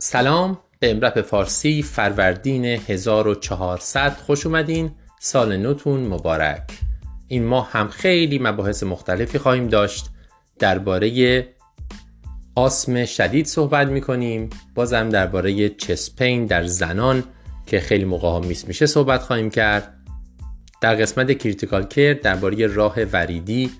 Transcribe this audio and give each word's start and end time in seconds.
سلام 0.00 0.58
به 0.80 0.90
امرپ 0.90 1.20
فارسی 1.20 1.82
فروردین 1.82 2.64
1400 2.64 4.12
خوش 4.12 4.46
اومدین. 4.46 4.90
سال 5.20 5.56
نوتون 5.56 6.06
مبارک. 6.06 6.62
این 7.28 7.44
ماه 7.44 7.70
هم 7.72 7.88
خیلی 7.88 8.38
مباحث 8.38 8.82
مختلفی 8.82 9.38
خواهیم 9.38 9.68
داشت. 9.68 10.06
درباره 10.58 11.48
آسم 12.54 13.04
شدید 13.04 13.46
صحبت 13.46 13.88
می‌کنیم. 13.88 14.50
بازم 14.74 15.08
درباره 15.08 15.68
چسپین 15.68 16.46
در 16.46 16.66
زنان 16.66 17.24
که 17.66 17.80
خیلی 17.80 18.04
موقع 18.04 18.28
ها 18.28 18.40
miss 18.40 18.68
میشه 18.68 18.86
صحبت 18.86 19.22
خواهیم 19.22 19.50
کرد. 19.50 19.94
در 20.80 20.94
قسمت 20.94 21.38
critical 21.38 21.86
care 21.86 22.12
درباره 22.12 22.66
راه 22.66 23.04
وریدی 23.04 23.70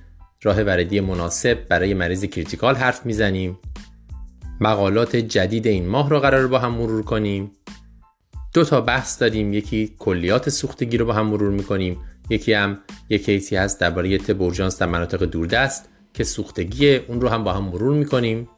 راه 0.43 0.63
وریدی 0.63 1.01
مناسب 1.01 1.55
برای 1.69 1.95
مریض 1.95 2.25
critical 2.25 2.75
حرف 2.75 3.07
می‌زنیم. 3.07 3.59
مقالات 4.61 5.17
جدید 5.17 5.67
این 5.67 5.89
ماه 5.89 6.11
رو 6.11 6.21
قرار 6.21 6.47
با 6.47 6.59
هم 6.59 6.73
مرور 6.73 7.03
کنیم. 7.03 7.53
دو 8.55 8.65
تا 8.65 8.81
بحث 8.81 9.21
داریم 9.21 9.53
یکی 9.53 9.95
کلیات 9.99 10.49
سوختگی 10.49 10.97
رو 10.97 11.07
با 11.07 11.13
هم 11.13 11.27
مرور 11.27 11.51
می‌کنیم 11.51 11.99
یکی 12.31 12.53
هم 12.53 12.79
یک 13.09 13.25
case 13.25 13.50
ی 13.50 13.57
هست 13.57 13.81
درباره 13.81 14.19
طب 14.19 14.43
اورژانس 14.43 14.79
در 14.79 14.87
مناطق 14.87 15.25
دوردست 15.25 15.89
که 16.15 16.25
سوختگی 16.25 16.97
اون 16.97 17.21
رو 17.21 17.29
هم 17.29 17.45
با 17.45 17.53
هم 17.53 17.65
مرور 17.65 17.95
می‌کنیم. 17.95 18.49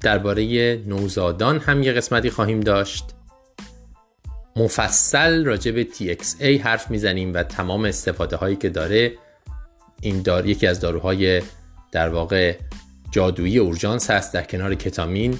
درباره 0.00 0.76
نوزادان 0.86 1.58
هم 1.58 1.82
یه 1.82 1.92
قسمتی 1.92 2.30
خواهیم 2.30 2.60
داشت. 2.60 3.04
مفصل 4.56 5.44
راجع 5.44 5.70
به 5.70 5.84
TXA 5.84 6.44
حرف 6.44 6.90
می‌زنیم 6.90 7.34
و 7.34 7.42
تمام 7.42 7.84
استفاده 7.84 8.36
هایی 8.36 8.56
که 8.56 8.68
داره 8.68 9.12
این 10.00 10.22
دار 10.22 10.46
یکی 10.46 10.66
از 10.66 10.80
داروهای 10.80 11.42
در 11.92 12.08
واقع 12.08 12.56
جادویی 13.14 13.58
اورژانس 13.58 14.10
هست. 14.10 14.34
در 14.34 14.42
کنار 14.42 14.74
کتامین 14.74 15.38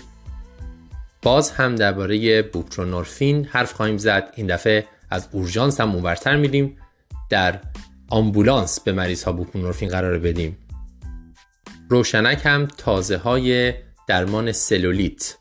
باز 1.23 1.51
هم 1.51 1.75
درباره 1.75 2.43
بوپرونورفین 2.43 3.45
حرف 3.45 3.73
خواهیم 3.73 3.99
زد. 3.99 4.33
این 4.37 4.47
دفعه 4.47 4.87
از 5.11 5.29
اورژانس 5.33 5.81
هم 5.81 5.91
اونورتر 5.91 6.37
میدیم 6.37 6.77
در 7.31 7.61
آمبولانس 8.09 8.81
به 8.81 8.93
مریض 8.93 9.25
ها 9.25 9.33
بوپرونورفین 9.33 9.89
قرار 9.89 10.19
بدیم. 10.19 10.59
روشنک 11.89 12.41
هم 12.45 12.67
تازه 12.77 13.17
های 13.17 13.75
درمان 14.07 14.53
سلولیت 14.53 15.37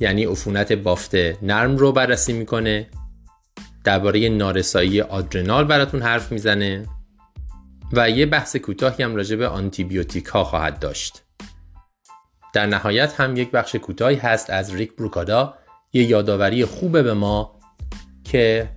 یعنی 0.00 0.24
عفونت 0.24 0.72
بافت 0.72 1.14
نرم 1.42 1.76
رو 1.76 1.92
بررسی 1.92 2.32
می‌کنه. 2.32 2.86
درباره 3.84 4.28
نارسایی 4.28 5.00
آدرنال 5.00 5.64
براتون 5.64 6.02
حرف 6.02 6.32
می‌زنه. 6.32 6.86
و 7.92 8.10
یه 8.10 8.26
بحث 8.26 8.56
کوتاهی 8.56 9.04
هم 9.04 9.16
راجع 9.16 9.36
به 9.36 9.48
آنتیبیوتیک 9.48 10.26
ها 10.26 10.44
خواهد 10.44 10.78
داشت. 10.78 11.21
در 12.52 12.66
نهایت 12.66 13.20
هم 13.20 13.36
یک 13.36 13.50
بخش 13.50 13.76
کوتاهی 13.76 14.16
هست 14.16 14.50
از 14.50 14.74
ریک 14.74 14.96
بروکادا 14.96 15.54
یه 15.92 16.04
یادآوری 16.04 16.64
خوبه 16.64 17.02
به 17.02 17.14
ما 17.14 17.58
که 18.24 18.70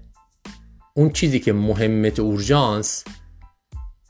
اون 0.94 1.10
چیزی 1.10 1.40
که 1.40 1.54
مهمه 1.54 2.14
اورژانس 2.18 3.04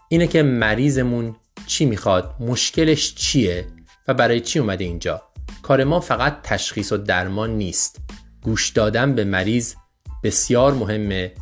اینه 0.10 0.28
که 0.28 0.44
مریضمون 0.44 1.36
چی 1.68 1.86
می‌خواد 1.86 2.36
مشکلش 2.40 3.16
چیه 3.16 3.68
و 4.08 4.14
برای 4.14 4.40
چی 4.40 4.60
اومده 4.60 4.84
اینجا. 4.84 5.22
کار 5.62 5.84
ما 5.84 6.00
فقط 6.00 6.42
تشخیص 6.44 6.92
و 6.92 6.98
درمان 6.98 7.50
نیست. 7.50 8.00
گوش 8.44 8.70
دادن 8.70 9.16
به 9.16 9.24
مریض 9.24 9.76
بسیار 10.24 10.74
مهمه 10.74 11.34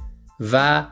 و 0.52 0.86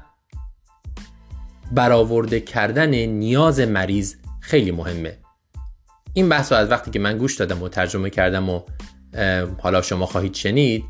برآورده 1.72 2.40
کردن 2.40 2.90
نیاز 2.96 3.60
مریض 3.60 4.16
خیلی 4.40 4.72
مهمه. 4.72 5.21
این 6.14 6.30
بحث 6.30 6.52
رو 6.52 6.58
از 6.58 6.72
وقتی 6.72 6.92
که 6.92 7.00
من 7.00 7.18
گوش 7.18 7.36
دادم 7.36 7.64
و 7.64 7.70
ترجمه 7.70 8.10
کردم 8.10 8.50
و 8.50 8.62
حالا 9.60 9.82
شما 9.82 10.06
خواهید 10.06 10.34
شنید 10.34 10.84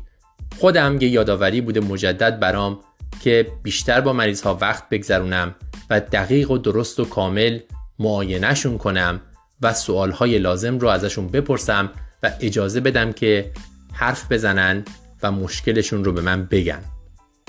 خودم 0.58 0.98
یه 1.00 1.08
یادآوری 1.08 1.60
بوده 1.60 1.80
مجدد 1.80 2.40
برام 2.40 2.80
که 3.22 3.46
بیشتر 3.62 4.00
با 4.00 4.12
مریض 4.12 4.42
ها 4.42 4.58
وقت 4.60 4.88
بگذرونم 4.88 5.54
و 5.90 6.00
دقیق 6.00 6.50
و 6.50 6.58
درست 6.58 7.00
و 7.00 7.04
کامل 7.04 7.58
معاینهشون 7.98 8.78
کنم 8.78 9.20
و 9.62 9.74
سوالهای 9.74 10.38
لازم 10.38 10.78
رو 10.78 10.88
ازشون 10.88 11.28
بپرسم 11.28 11.90
و 12.22 12.32
اجازه 12.40 12.80
بدم 12.80 13.12
که 13.12 13.52
حرف 13.92 14.32
بزنن 14.32 14.84
و 15.22 15.32
مشکلشون 15.32 16.04
رو 16.04 16.12
به 16.12 16.20
من 16.20 16.44
بگن. 16.44 16.82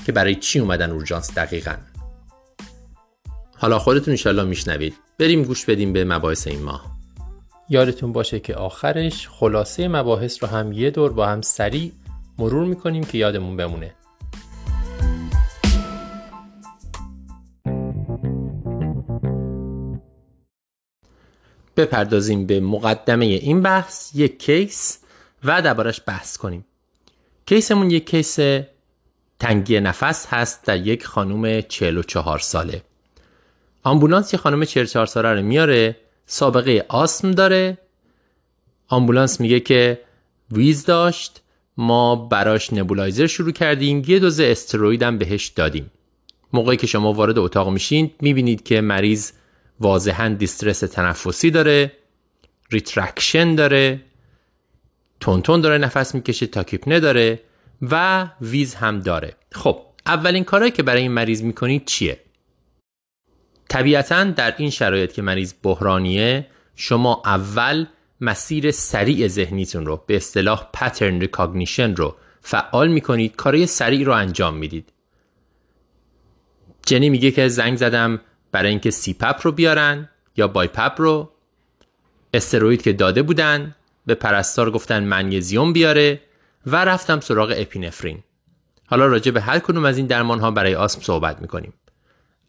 که 0.05 0.11
برای 0.11 0.35
چی 0.35 0.59
اومدن 0.59 0.91
اورژانس 0.91 1.33
دقیقا؟ 1.33 1.75
حالا 3.57 3.79
خودتون 3.79 4.11
انشالله 4.11 4.43
میشنوید. 4.43 4.93
بریم 5.19 5.43
گوش 5.43 5.65
بدیم 5.65 5.93
به 5.93 6.03
مباحث 6.03 6.47
این 6.47 6.63
ماه. 6.63 6.92
یادتون 7.73 8.13
باشه 8.13 8.39
که 8.39 8.55
آخرش 8.55 9.27
خلاصه 9.29 9.87
مباحث 9.87 10.43
رو 10.43 10.49
هم 10.49 10.71
یه 10.71 10.89
دور 10.89 11.13
با 11.13 11.25
هم 11.25 11.41
سریع 11.41 11.91
مرور 12.37 12.65
می‌کنیم 12.65 13.03
که 13.03 13.17
یادمون 13.17 13.57
بمونه. 13.57 13.93
بپردازیم 21.77 22.45
به 22.45 22.59
مقدمه 22.59 23.25
این 23.25 23.61
بحث 23.61 24.15
یک 24.15 24.39
کیس 24.39 24.99
و 25.43 25.61
دربارش 25.61 26.01
بحث 26.07 26.37
کنیم. 26.37 26.65
کیسمون 27.45 27.91
یک 27.91 28.09
کیس 28.09 28.39
تنگی 29.39 29.79
نفس 29.79 30.27
هست 30.29 30.65
در 30.65 30.77
یک 30.77 31.05
خانوم 31.05 31.61
44 31.61 32.39
ساله. 32.39 32.81
آمبولانس 33.83 34.33
یه 34.33 34.39
خانم 34.39 34.65
44 34.65 35.05
ساله 35.05 35.33
رو 35.33 35.41
میاره 35.41 36.02
سابقه 36.25 36.85
آسم 36.89 37.31
داره. 37.31 37.77
آمبولانس 38.87 39.41
میگه 39.41 39.59
که 39.59 40.01
wheeze 40.51 40.85
داشت 40.85 41.41
ما 41.77 42.15
براش 42.15 42.73
nebulizer 42.73 43.27
شروع 43.27 43.51
کردیم 43.51 44.03
یه 44.07 44.19
دوز 44.19 44.39
steroid 44.39 45.03
هم 45.03 45.17
بهش 45.17 45.47
دادیم. 45.47 45.91
موقعی 46.53 46.77
که 46.77 46.87
شما 46.87 47.13
وارد 47.13 47.37
اتاق 47.37 47.69
میشین 47.69 48.11
می‌بینید 48.21 48.63
که 48.63 48.81
مریض 48.81 49.31
واضحا 49.79 50.29
distress 50.29 50.79
تنفسی 50.79 51.51
داره 51.51 51.91
retraction 52.71 53.55
داره 53.55 54.01
تندتند 55.19 55.61
داره 55.61 55.77
نفس 55.77 56.15
می‌کشه 56.15 56.47
tachypnea 56.47 56.99
داره 56.99 57.39
و 57.81 58.27
wheeze 58.41 58.75
هم 58.75 58.99
داره. 58.99 59.35
خب 59.51 59.81
اولین 60.05 60.43
کارهایی 60.43 60.71
که 60.71 60.83
برای 60.83 61.01
این 61.01 61.11
مریض 61.11 61.41
می‌کنید 61.41 61.85
چیه؟ 61.85 62.19
طبیعتا 63.73 64.23
در 64.23 64.53
این 64.57 64.69
شرایط 64.69 65.11
که 65.11 65.21
مریض 65.21 65.53
بحرانیه 65.63 66.47
شما 66.75 67.21
اول 67.25 67.85
مسیر 68.21 68.71
سریع 68.71 69.27
ذهنیتون 69.27 69.85
رو 69.85 70.03
به 70.07 70.15
اصطلاح 70.15 70.69
pattern 70.73 71.19
recognition 71.19 71.95
رو 71.95 72.15
فعال 72.41 72.87
می‌کنید 72.87 73.35
کارهای 73.35 73.67
سریع 73.67 74.05
رو 74.05 74.13
انجام 74.13 74.57
می‌دید. 74.57 74.93
جنی 76.85 77.09
میگه 77.09 77.31
که 77.31 77.47
زنگ 77.47 77.77
زدم 77.77 78.21
برای 78.51 78.69
اینکه 78.69 78.91
CPAP 78.91 79.39
رو 79.43 79.51
بیارن 79.51 80.09
یا 80.37 80.47
BiPAP 80.47 80.95
رو. 80.97 81.31
steroid 82.33 82.81
که 82.81 82.93
داده 82.93 83.21
بودن 83.21 83.75
به 84.05 84.15
پرستار 84.15 84.71
گفتن 84.71 85.03
منیزیوم 85.03 85.73
بیاره 85.73 86.21
و 86.65 86.85
رفتم 86.85 87.19
سراغ 87.19 87.53
epinephrine. 87.57 88.23
حالا 88.85 89.07
راجع 89.07 89.31
به 89.31 89.41
هر 89.41 89.59
کدوم 89.59 89.85
از 89.85 89.97
این 89.97 90.05
درمان 90.05 90.39
ها 90.39 90.51
برای 90.51 90.75
آسم 90.75 91.01
صحبت 91.01 91.41
می‌کنیم. 91.41 91.73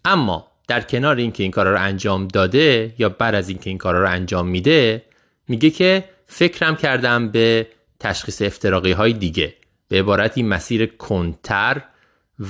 اما 0.05 0.54
در 0.69 0.81
کنار 0.81 1.17
اینکه 1.17 1.43
این 1.43 1.53
کارا 1.53 1.73
رو 1.73 1.81
انجام 1.81 2.29
داده 2.29 2.95
یا 2.99 3.09
بعد 3.09 3.35
از 3.35 3.49
اینکه 3.49 3.71
این 3.71 3.79
کارا 3.79 4.03
رو 4.03 4.11
انجام 4.11 4.49
میده 4.49 5.05
میگه 5.49 5.71
که 5.71 6.05
فکرم 6.27 6.77
کردم 6.77 7.29
به 7.29 7.67
تشخیص 8.01 8.43
افتراقی 8.43 8.93
های 8.93 9.13
دیگه 9.13 9.55
به 9.89 9.99
عبارتی 9.99 10.43
مسیر 10.43 10.87
کنتر 10.87 11.83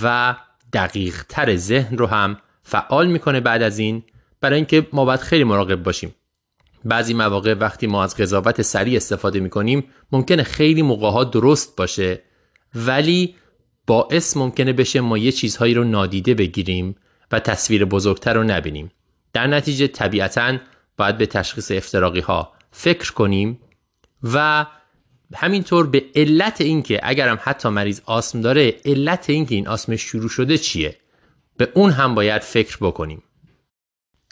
و 0.03 0.37
دقیقتر 0.73 1.57
ذهن 1.57 1.99
رو 1.99 2.07
هم 2.07 2.39
فعال 2.63 3.07
می‌کنه 3.07 3.41
بعد 3.41 3.63
از 3.63 3.79
این 3.79 4.03
برای 4.41 4.57
اینکه 4.57 4.87
ما 4.93 5.05
باید 5.05 5.21
خیلی 5.21 5.45
مراقب 5.45 5.83
باشیم. 5.83 6.15
بعضی 6.85 7.15
مواقع 7.15 7.55
وقتی 7.55 7.87
ما 7.87 8.05
از 8.05 8.17
قضاوت 8.17 8.63
سریع 8.63 8.97
استفاده 8.97 9.41
می‌کنیم 9.41 9.85
ممکنه 10.13 10.43
خیلی 10.43 10.83
موقع 10.83 11.31
درست 11.31 11.77
باشه 11.77 12.23
ولی 12.75 13.35
باعث 13.87 14.37
ممکنه 14.37 14.73
بشه 14.73 15.01
ما 15.01 15.19
یه 15.19 15.33
چیزهایی 15.33 15.75
رو 15.75 15.85
نادیده 15.85 16.35
بگیریم 16.35 16.97
و 17.33 17.41
تصویر 17.41 17.85
بزرگتر 17.85 18.35
رو 18.35 18.43
نبینیم. 18.43 18.91
در 19.33 19.47
نتیجه 19.47 19.87
طبیعتا 19.87 20.57
باید 20.97 21.19
به 21.19 21.27
تشخیص 21.27 21.71
افتراقی 21.71 22.21
ها 22.21 22.53
فکر 22.71 23.13
کنیم 23.13 23.61
و 24.23 24.67
همینطور 25.35 25.87
به 25.87 26.05
علت 26.15 26.61
اینکه 26.61 27.01
اگرم 27.03 27.39
حتی 27.43 27.69
مریض 27.69 28.01
آسم 28.07 28.41
داره 28.41 28.75
علت 28.85 29.31
اینکه 29.31 29.55
این 29.55 29.69
آسم 29.69 29.97
شروع 29.97 30.29
شده 30.29 30.59
چیه؟ 30.59 30.97
به 31.57 31.69
اون 31.75 31.91
هم 31.91 32.15
باید 32.15 32.43
فکر 32.43 32.77
بکنیم. 32.81 33.23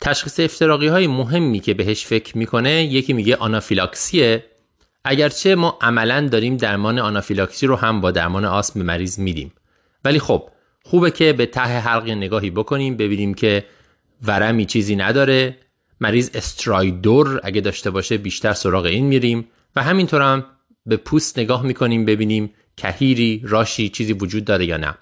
تشخیص 0.03 0.41
افتراقی 0.41 0.89
های 0.89 1.07
مهمی 1.07 1.61
که 1.61 1.75
بهش 1.75 2.07
فکر 2.07 2.39
می‌کنه 2.39 2.85
یکی 2.85 3.13
میگه 3.13 3.37
آنافیلاکسیه. 3.37 4.45
اگرچه 5.05 5.55
ما 5.55 5.79
عملا 5.81 6.29
داریم 6.29 6.57
درمان 6.57 6.99
آنافیلاکسی 6.99 7.67
رو 7.67 7.77
هم 7.77 8.01
با 8.01 8.11
درمان 8.11 8.45
آسم 8.45 8.81
به 8.81 8.85
مریض 8.85 9.19
میدیم. 9.19 9.53
ولی 10.05 10.19
خب 10.19 10.49
خوبه 10.83 11.11
که 11.11 11.33
به 11.33 11.47
ته 11.47 11.61
حلق 11.61 12.11
نگاهی 12.11 12.51
بکنیم 12.51 12.97
ببینیم 12.97 13.35
که 13.35 13.65
ورمی 14.23 14.67
چیزی 14.67 14.97
نداره. 14.97 15.57
مریض 16.01 16.31
استرایدور 16.35 17.41
اگه 17.45 17.61
داشته 17.61 17.91
باشه 17.91 18.19
بیشتر 18.19 18.53
سراغ 18.53 18.85
این 18.85 19.07
میریم 19.07 19.49
و 19.77 19.83
همینطور 19.83 20.23
هم 20.23 20.45
به 20.87 20.97
پوست 20.97 21.39
نگاه 21.39 21.63
می‌کنیم 21.63 22.05
ببینیم 22.05 22.51
کهیری 22.77 23.43
راشی 23.45 23.89
چیزی 23.89 24.13
وجود 24.13 24.45
داره 24.45 24.65
یا 24.65 24.77
نه. 24.77 24.95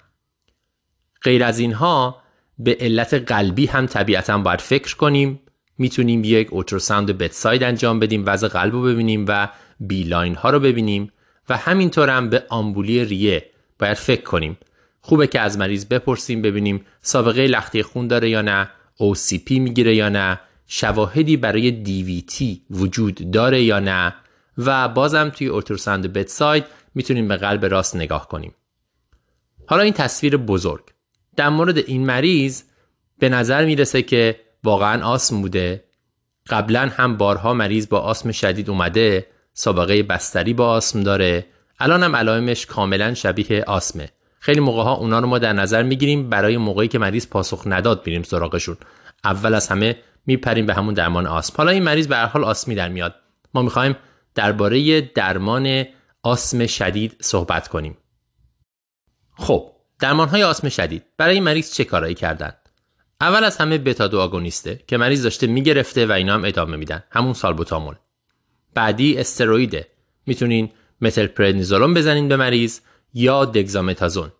غیر 1.23 1.43
از 1.43 1.59
اینها 1.59 2.21
به 2.59 2.77
علت 2.79 3.13
قلبی 3.13 3.65
هم 3.65 3.85
طبیعتا 3.85 4.37
باید 4.37 4.61
فکر 4.61 4.95
کنیم. 4.95 5.39
می‌تونیم 5.77 6.23
یک 6.23 6.53
اوتروساوند 6.53 7.17
بتساید 7.17 7.63
انجام 7.63 7.99
بدیم 7.99 8.23
وضع 8.25 8.47
قلب 8.47 8.73
رو 8.73 8.81
ببینیم 8.81 9.25
و 9.27 9.49
بیلاین 9.79 10.35
ها 10.35 10.49
رو 10.49 10.59
ببینیم 10.59 11.11
و 11.49 11.57
همینطور 11.57 12.09
هم 12.09 12.29
به 12.29 12.43
آمبولی 12.49 13.05
ریه 13.05 13.45
باید 13.79 13.97
فکر 13.97 14.21
کنیم. 14.21 14.57
خوبه 15.01 15.27
که 15.27 15.39
از 15.39 15.57
مریض 15.57 15.85
بپرسیم 15.85 16.41
ببینیم 16.41 16.85
سابقه 17.01 17.47
لختی 17.47 17.83
خون 17.83 18.07
داره 18.07 18.29
یا 18.29 18.41
نه 18.41 18.69
OCP 18.99 19.51
می‌گیره 19.51 19.95
یا 19.95 20.09
نه 20.09 20.39
شواهدی 20.67 21.37
برای 21.37 21.83
DVT 21.85 22.43
وجود 22.69 23.31
داره 23.31 23.63
یا 23.63 23.79
نه 23.79 24.15
و 24.57 24.89
بازم 24.89 25.29
توی 25.29 25.47
اولتراساند 25.47 26.13
بتساید 26.13 26.65
می‌تونیم 26.95 27.27
به 27.27 27.37
قلب 27.37 27.65
راست 27.65 27.95
نگاه 27.95 28.27
کنیم. 28.27 28.55
حالا 29.67 29.83
این 29.83 29.93
تصویر 29.93 30.37
بزرگ. 30.37 30.83
در 31.35 31.49
مورد 31.49 31.77
این 31.77 32.05
مریض 32.05 32.63
به 33.19 33.29
نظر 33.29 33.65
می‌رسه 33.65 34.01
که 34.01 34.39
واقعا 34.63 35.05
آسم 35.05 35.41
بوده. 35.41 35.83
قبلا 36.49 36.91
هم 36.95 37.17
بارها 37.17 37.53
مریض 37.53 37.89
با 37.89 37.99
آسم 37.99 38.31
شدید 38.31 38.69
اومده 38.69 39.27
سابقه 39.53 40.03
بستری 40.03 40.53
با 40.53 40.67
آسم 40.67 41.03
داره. 41.03 41.45
الان 41.79 42.03
هم 42.03 42.15
علائمش 42.15 42.65
کاملا 42.65 43.13
شبیه 43.13 43.63
آسمه. 43.63 44.09
خیلی 44.43 44.59
موقع 44.59 44.83
ها 44.83 44.93
اونا 44.93 45.19
رو 45.19 45.27
ما 45.27 45.39
در 45.39 45.53
نظر 45.53 45.83
می‌گیریم 45.83 46.29
برای 46.29 46.57
موقعی 46.57 46.87
که 46.87 46.99
مریض 46.99 47.27
پاسخ 47.27 47.63
نداد 47.65 48.03
میریم 48.05 48.23
سراغشون. 48.23 48.77
اول 49.23 49.53
از 49.53 49.67
همه 49.67 49.97
میپریم 50.25 50.65
به 50.65 50.73
همون 50.73 50.93
درمان 50.93 51.27
آسم 51.27 51.53
حالا 51.57 51.71
این 51.71 51.83
مریض 51.83 52.07
به 52.07 52.15
هر 52.15 52.25
حال 52.25 52.43
آسمی 52.43 52.75
در 52.75 52.89
میاد. 52.89 53.15
ما 53.53 53.61
می‌خوایم 53.61 53.95
درباره 54.35 55.01
درمان 55.01 55.83
آسم 56.23 56.67
شدید 56.67 57.15
صحبت 57.21 57.67
کنیم. 57.67 57.97
خب 59.37 59.71
درمان 59.99 60.27
های 60.27 60.43
آسم 60.43 60.69
شدید. 60.69 61.03
برای 61.17 61.33
این 61.33 61.43
مریض 61.43 61.73
چه 61.73 61.83
کارایی 61.83 62.15
کردن؟ 62.15 62.53
اول 63.21 63.43
از 63.43 63.57
همه 63.57 63.77
بتا 63.77 64.07
دو 64.07 64.19
آگونیسته 64.19 64.79
که 64.87 64.97
مریض 64.97 65.23
داشته 65.23 65.47
می‌گرفته 65.47 66.05
و 66.05 66.11
اینا 66.11 66.33
هم 66.33 66.45
ادامه 66.45 66.77
میدن. 66.77 67.03
همون 67.11 67.33
سالبوتامول. 67.33 67.95
بعدی 68.73 69.17
استرویده. 69.17 69.87
می‌تونین 70.25 70.69
متل 71.01 71.27
پردنیزولون 71.27 71.93
بزنین 71.93 72.27
به 72.27 72.35
مریض. 72.35 72.79
یا 73.13 73.45
دگزامتازون. 73.45 74.31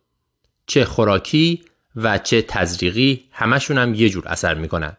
چه 0.65 0.85
خوراکی 0.85 1.63
و 1.95 2.17
چه 2.17 2.41
تزریقی 2.41 3.25
همشون 3.31 3.77
هم 3.77 3.93
یه 3.93 4.09
جور 4.09 4.27
اثر 4.27 4.53
می‌کنن. 4.53 4.97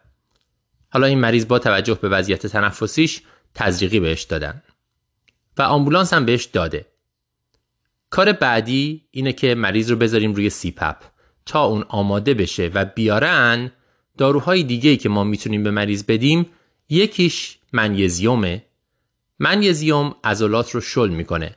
حالا 0.89 1.07
این 1.07 1.19
مریض 1.19 1.47
با 1.47 1.59
توجه 1.59 1.93
به 1.93 2.09
وضعیت 2.09 2.47
تنفسیش 2.47 3.21
تزریقی 3.55 3.99
بهش 3.99 4.21
دادن. 4.21 4.63
و 5.57 5.61
آمبولانس 5.61 6.13
هم 6.13 6.25
بهش 6.25 6.43
داده. 6.43 6.85
کار 8.09 8.31
بعدی 8.31 9.07
اینه 9.11 9.33
که 9.33 9.55
مریض 9.55 9.91
رو 9.91 9.97
بذاریم 9.97 10.33
روی 10.33 10.49
سیپپ 10.49 10.95
تا 11.45 11.65
اون 11.65 11.85
آماده 11.89 12.33
بشه 12.33 12.71
و 12.73 12.85
بیارن 12.85 13.71
داروهای 14.17 14.63
دیگه 14.63 14.97
که 14.97 15.09
ما 15.09 15.23
می‌تونیم 15.23 15.63
به 15.63 15.71
مریض 15.71 16.03
بدیم. 16.03 16.45
یکیش 16.89 17.57
منیزیومه. 17.73 18.65
منیزیوم 19.39 20.15
عضلات 20.23 20.71
رو 20.71 20.81
شل 20.81 21.09
می‌کنه. 21.09 21.55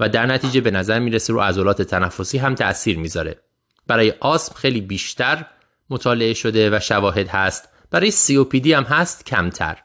و 0.00 0.08
در 0.08 0.26
نتیجه 0.26 0.60
به 0.60 0.70
نظر 0.70 0.98
می‌رسه 0.98 1.32
رو 1.32 1.40
عضلات 1.40 1.82
تنفسی 1.82 2.38
هم 2.38 2.54
تأثیر 2.54 2.98
می‌ذاره. 2.98 3.40
برای 3.86 4.14
آسم 4.20 4.54
خیلی 4.54 4.80
بیشتر 4.80 5.46
مطالعه 5.90 6.34
شده 6.34 6.76
و 6.76 6.80
شواهد 6.80 7.28
هست. 7.28 7.68
برای 7.90 8.10
سیوپیدی 8.10 8.72
هم 8.72 8.82
هست 8.82 9.26
کمتر. 9.26 9.78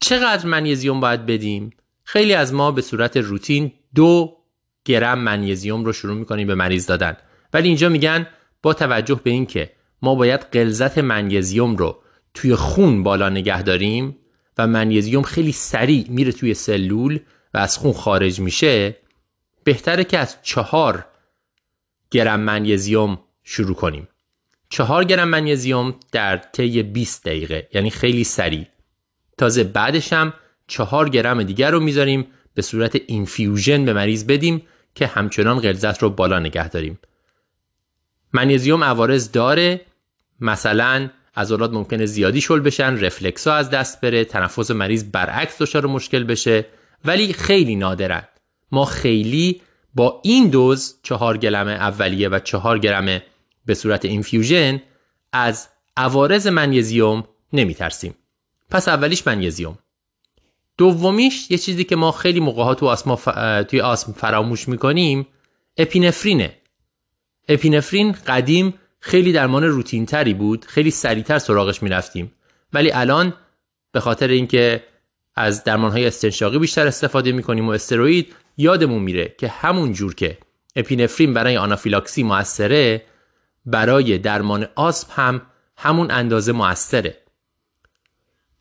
چقدر 0.00 0.46
منیزیوم 0.46 1.00
باید 1.00 1.26
بدیم؟ 1.26 1.70
خیلی 2.04 2.34
از 2.34 2.54
ما 2.54 2.70
به 2.70 2.82
صورت 2.82 3.16
روتین 3.16 3.72
دو 3.94 4.36
گرم 4.84 5.18
منیزیوم 5.18 5.84
رو 5.84 5.92
شروع 5.92 6.16
می‌کنیم 6.16 6.46
به 6.46 6.54
مریض 6.54 6.86
دادن. 6.86 7.16
ولی 7.52 7.68
اینجا 7.68 7.88
میگن 7.88 8.26
با 8.62 8.74
توجه 8.74 9.20
به 9.24 9.30
اینکه 9.30 9.72
ما 10.02 10.14
باید 10.14 10.40
غلظت 10.40 10.98
منیزیوم 10.98 11.76
رو 11.76 12.02
توی 12.34 12.54
خون 12.54 13.02
بالا 13.02 13.28
نگه 13.28 13.62
داریم 13.62 14.16
و 14.58 14.66
منیزیوم 14.66 15.22
خیلی 15.22 15.52
سریع 15.52 16.06
میره 16.08 16.32
توی 16.32 16.54
سلول 16.54 17.20
و 17.54 17.58
از 17.58 17.78
خون 17.78 17.92
خارج 17.92 18.40
میشه 18.40 18.96
بهتره 19.64 20.04
که 20.04 20.18
از 20.18 20.36
چهار 20.42 21.06
گرم 22.10 22.40
منیزیوم 22.40 23.18
شروع 23.44 23.74
کنیم. 23.74 24.08
چهار 24.68 25.04
گرم 25.04 25.28
منیزیوم 25.28 25.94
در 26.12 26.36
طی 26.36 26.82
20 26.82 27.24
دقیقه 27.24 27.68
یعنی 27.74 27.90
خیلی 27.90 28.24
سریع. 28.24 28.66
تازه 29.38 29.64
بعدش 29.64 30.12
هم 30.12 30.32
چهار 30.66 31.08
گرم 31.08 31.42
دیگه 31.42 31.70
رو 31.70 31.80
می‌ذاریم 31.80 32.26
به 32.54 32.62
صورت 32.62 32.96
infusion 33.06 33.84
به 33.84 33.92
مریض 33.92 34.24
بدیم 34.24 34.62
که 34.94 35.06
همچنان 35.06 35.60
غلظت 35.60 36.02
رو 36.02 36.10
بالا 36.10 36.38
نگه 36.38 36.68
داریم. 36.68 36.98
منیزیوم 38.32 38.84
عوارض 38.84 39.30
داره 39.30 39.80
مثلا 40.40 41.10
عضلات 41.36 41.72
ممکنه 41.72 42.06
زیادی 42.06 42.40
شل 42.40 42.60
بشن 42.60 43.04
رفلکس 43.04 43.46
ها 43.46 43.54
از 43.54 43.70
دست 43.70 44.00
بره 44.00 44.24
تنفس 44.24 44.70
مریض 44.70 45.04
برعکس 45.12 45.62
دچار 45.62 45.86
مشکل 45.86 46.24
بشه. 46.24 46.66
ولی 47.04 47.32
خیلی 47.32 47.76
نادرن. 47.76 48.28
ما 48.72 48.84
خیلی 48.84 49.60
با 49.94 50.20
این 50.24 50.48
دوز 50.48 50.94
چهار 51.02 51.36
گرم 51.36 51.68
اولیه 51.68 52.28
و 52.28 52.38
چهار 52.38 52.78
گرم 52.78 53.22
به 53.66 53.74
صورت 53.74 54.04
infusion 54.04 54.82
از 55.32 55.68
عوارض 55.96 56.46
منیزیوم 56.46 57.24
نمی 57.52 57.74
ترسیم. 57.74 58.14
پس 58.70 58.88
اولیش 58.88 59.26
منیزیوم. 59.26 59.78
دومیش 60.78 61.50
یه 61.50 61.58
چیزی 61.58 61.84
که 61.84 61.96
ما 61.96 62.12
خیلی 62.12 62.40
موقع 62.40 62.74
تو 62.74 62.86
آسما 62.86 63.16
توی 63.62 63.80
آسم 63.80 64.12
فراموش 64.12 64.68
می‌کنیم 64.68 65.26
اپینفرینه. 65.76 66.56
اپینفرین 67.48 68.12
قدیم 68.12 68.74
خیلی 69.00 69.32
درمان 69.32 69.64
روتین 69.64 70.06
تری 70.06 70.34
بود 70.34 70.64
خیلی 70.64 70.90
سریعتر 70.90 71.38
سراغش 71.38 71.82
می‌رفتیم. 71.82 72.32
ولی 72.72 72.92
الان 72.92 73.34
به 73.92 74.00
خاطر 74.00 74.28
اینکه 74.28 74.84
از 75.34 75.64
درمان 75.64 75.90
های 75.90 76.06
استنشاقی 76.06 76.58
بیشتر 76.58 76.86
استفاده 76.86 77.32
می‌کنیم 77.32 77.68
و 77.68 77.70
استروید 77.70 78.34
یادمون 78.56 79.02
میره 79.02 79.34
که 79.38 79.48
همون 79.48 79.92
جور 79.92 80.14
که 80.14 80.38
اپینفرین 80.76 81.34
برای 81.34 81.56
آنافیلاکسی 81.56 82.22
موثره 82.22 83.02
برای 83.66 84.18
درمان 84.18 84.68
آسم 84.74 85.06
هم 85.10 85.42
همون 85.76 86.10
اندازه 86.10 86.52
موثره. 86.52 87.18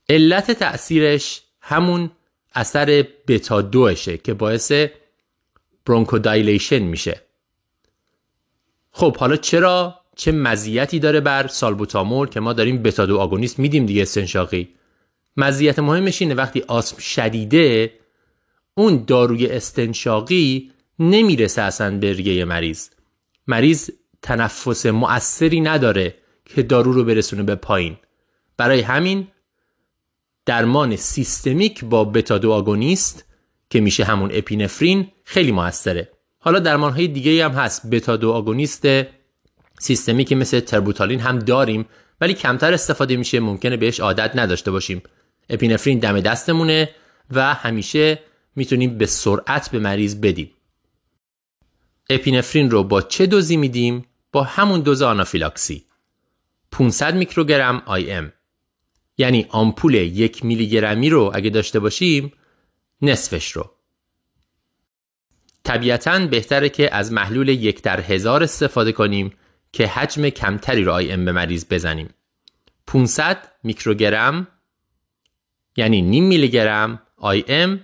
علت 0.10 0.52
تأثیرش 0.52 1.42
همون 1.62 2.12
اثر 2.56 3.06
بتا 3.28 3.62
دوشه 3.62 4.18
که 4.18 4.34
باعث 4.34 4.72
برونکودایلیشن 5.86 6.80
میشه. 6.80 7.22
خب 8.92 9.18
حالا 9.18 9.36
چرا؟ 9.36 9.96
چه 10.16 10.32
مزیتی 10.32 11.00
داره 11.00 11.20
بر 11.20 11.48
سالبوتامول 11.48 12.28
که 12.28 12.40
ما 12.40 12.54
داریم 12.54 12.84
بتا 12.84 13.06
دو 13.06 13.18
آگونیست 13.18 13.60
میدیم 13.60 13.86
دیگه 13.86 14.02
استنشاقی؟ 14.02 14.70
مزیت 15.38 15.80
مهمش 15.80 16.22
اینه 16.22 16.34
وقتی 16.34 16.62
آسم 16.68 16.98
شدیده 16.98 17.94
اون 18.74 19.04
داروی 19.08 19.48
استنشاقی 19.48 20.72
نمی‌رسه 21.00 21.62
اصلا 21.62 21.98
به 21.98 22.14
ریه 22.14 22.46
مریض. 22.46 22.90
مریض 23.48 23.90
تنفس 24.22 24.86
مؤثری 24.86 25.62
نداره 25.62 26.16
که 26.46 26.64
دارو 26.64 26.94
رو 26.94 27.04
برسونه 27.04 27.44
به 27.44 27.56
پایین. 27.56 27.98
برای 28.58 28.82
همین 28.82 29.28
درمان 30.46 30.96
سیستمیک 30.96 31.86
با 31.86 32.06
بتا 32.06 32.54
آگونیست 32.54 33.26
که 33.70 33.80
میشه 33.80 34.04
همون 34.04 34.30
اپینفرین 34.34 35.08
خیلی 35.24 35.52
موثره 35.52 36.12
حالا 36.40 36.60
درمان 36.60 36.94
های 36.94 37.08
دیگه 37.08 37.46
هم 37.46 37.52
هست. 37.52 37.90
بتا 37.90 38.18
دو 38.18 38.32
آگونیست 38.32 38.88
سیستمیک 39.80 40.34
مثل 40.34 40.60
تربوتالین 40.60 41.20
هم 41.20 41.40
داریم 41.40 41.86
ولی 42.22 42.34
کمتر 42.34 42.74
استفاده 42.74 43.16
میشه. 43.16 43.40
ممکنه 43.40 43.78
بهش 43.78 44.00
عادت 44.00 44.32
نداشته 44.36 44.72
باشیم. 44.72 45.02
اپینفرین 45.52 46.00
دم 46.00 46.20
دستمونه 46.20 46.90
و 47.32 47.54
همیشه 47.54 48.20
می‌تونیم 48.56 48.98
به 48.98 49.06
سرعت 49.06 49.70
به 49.70 49.80
مریض 49.80 50.16
بدیم. 50.16 50.52
اپینفرین 52.10 52.72
رو 52.72 52.84
با 52.84 53.02
چه 53.02 53.26
دوزی 53.26 53.58
میدیم؟ 53.58 54.06
با 54.32 54.44
همون 54.44 54.80
دوز 54.80 55.02
آنافیلاکسی. 55.02 55.86
500 56.72 57.16
میکروگرم 57.16 57.84
آی 57.86 58.12
ام. 58.12 58.34
یعنی 59.18 59.46
آمپول 59.50 59.94
یک 59.94 60.46
میلی 60.46 60.70
گرمی 60.70 61.10
رو 61.10 61.32
اگه 61.34 61.50
داشته 61.50 61.80
باشیم 61.80 62.34
نصفش 63.02 63.52
رو. 63.52 63.72
طبیعتا 65.64 66.28
بهتره 66.28 66.70
که 66.70 66.96
از 66.96 67.12
محلول 67.12 67.50
یک 67.50 67.82
در 67.82 68.00
هزار 68.02 68.44
استفاده 68.44 68.92
کنیم 68.92 69.34
که 69.72 69.88
حجم 69.88 70.30
کمتری 70.30 70.84
رو 70.84 70.92
آی 70.92 71.12
ام 71.12 71.26
به 71.26 71.32
مریض 71.32 71.66
بزنیم. 71.70 72.10
500 72.88 73.52
میکروگرم 73.64 74.48
یعنی 75.76 76.02
نیم 76.02 76.24
میلی 76.24 76.50
گرم 76.50 77.02
IM 77.18 77.80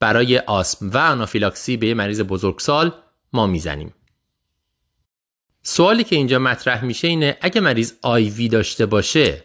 برای 0.00 0.38
آسم 0.38 0.90
و 0.90 0.98
آنافیلاکسی 0.98 1.76
به 1.76 1.94
مریض 1.94 2.20
بزرگسال 2.20 2.92
ما 3.32 3.46
می‌زنیم. 3.46 3.94
سوالی 5.62 6.04
که 6.04 6.16
اینجا 6.16 6.38
مطرح 6.38 6.84
میشه 6.84 7.08
اینه 7.08 7.36
اگه 7.40 7.60
مریض 7.60 7.92
IV 8.02 8.48
داشته 8.48 8.86
باشه 8.86 9.44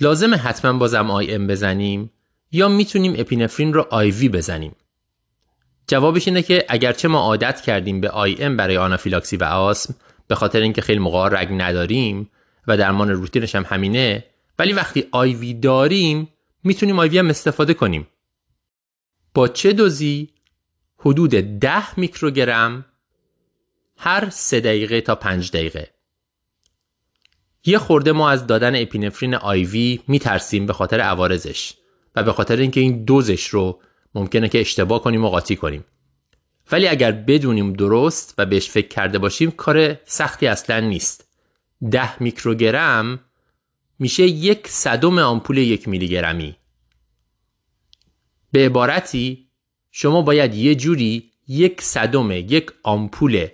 لازم 0.00 0.34
حتما 0.34 0.72
بازم 0.72 1.10
IM 1.10 1.46
بزنیم 1.46 2.10
یا 2.52 2.68
می‌تونیم 2.68 3.14
epinephrine 3.18 3.72
رو 3.72 3.86
IV 3.90 4.28
بزنیم؟ 4.28 4.76
جوابش 5.88 6.28
اینه 6.28 6.42
که 6.42 6.64
اگرچه 6.68 7.08
ما 7.08 7.18
عادت 7.18 7.60
کردیم 7.60 8.00
به 8.00 8.08
IM 8.08 8.56
برای 8.56 8.76
آنافیلاکسی 8.76 9.36
و 9.36 9.44
آسم 9.44 9.94
به 10.28 10.34
خاطر 10.34 10.60
اینکه 10.60 10.82
خیلی 10.82 10.98
موقع 10.98 11.28
رگ 11.28 11.48
نداریم 11.50 12.30
و 12.66 12.76
درمان 12.76 13.10
روتینش 13.10 13.54
هم 13.54 13.64
همینه 13.68 14.24
ولی 14.58 14.72
وقتی 14.72 15.04
آی 15.10 15.34
وی 15.34 15.54
داریم 15.54 16.28
می‌تونیم 16.64 16.98
آی 16.98 17.18
هم 17.18 17.28
استفاده 17.28 17.74
کنیم. 17.74 18.08
با 19.34 19.48
چه 19.48 19.72
دوزی 19.72 20.28
حدود 20.98 21.30
10 21.30 22.00
میکروگرم 22.00 22.84
هر 23.96 24.30
3 24.30 24.60
دقیقه 24.60 25.00
تا 25.00 25.14
5 25.14 25.50
دقیقه. 25.50 25.90
یه 27.64 27.78
خورده 27.78 28.12
ما 28.12 28.30
از 28.30 28.46
دادن 28.46 28.82
اپینفرین 28.82 29.34
آیوی 29.34 30.00
میترسیم 30.08 30.66
به 30.66 30.72
خاطر 30.72 31.00
عوارضش 31.00 31.74
و 32.16 32.22
به 32.22 32.32
خاطر 32.32 32.56
اینکه 32.56 32.80
این 32.80 33.04
دوزش 33.04 33.46
رو 33.46 33.80
ممکنه 34.14 34.48
که 34.48 34.60
اشتباه 34.60 35.02
کنیم 35.02 35.24
و 35.24 35.28
قاطی 35.28 35.56
کنیم. 35.56 35.84
ولی 36.72 36.88
اگر 36.88 37.12
بدونیم 37.12 37.72
درست 37.72 38.34
و 38.38 38.46
بهش 38.46 38.70
فکر 38.70 38.88
کرده 38.88 39.18
باشیم 39.18 39.50
کار 39.50 39.94
سختی 40.04 40.46
اصلا 40.46 40.80
نیست. 40.80 41.28
ده 41.90 42.22
میکروگرم 42.22 43.20
میشه 44.02 44.22
یک 44.22 44.68
صدم 44.68 45.18
آمپول 45.18 45.58
یک 45.58 45.88
میلی 45.88 46.08
گرمی. 46.08 46.56
به 48.52 48.66
عبارتی 48.66 49.48
شما 49.90 50.22
باید 50.22 50.54
یه 50.54 50.74
جوری 50.74 51.30
یک 51.48 51.82
صدم 51.82 52.30
یک 52.30 52.70
آمپول 52.82 53.46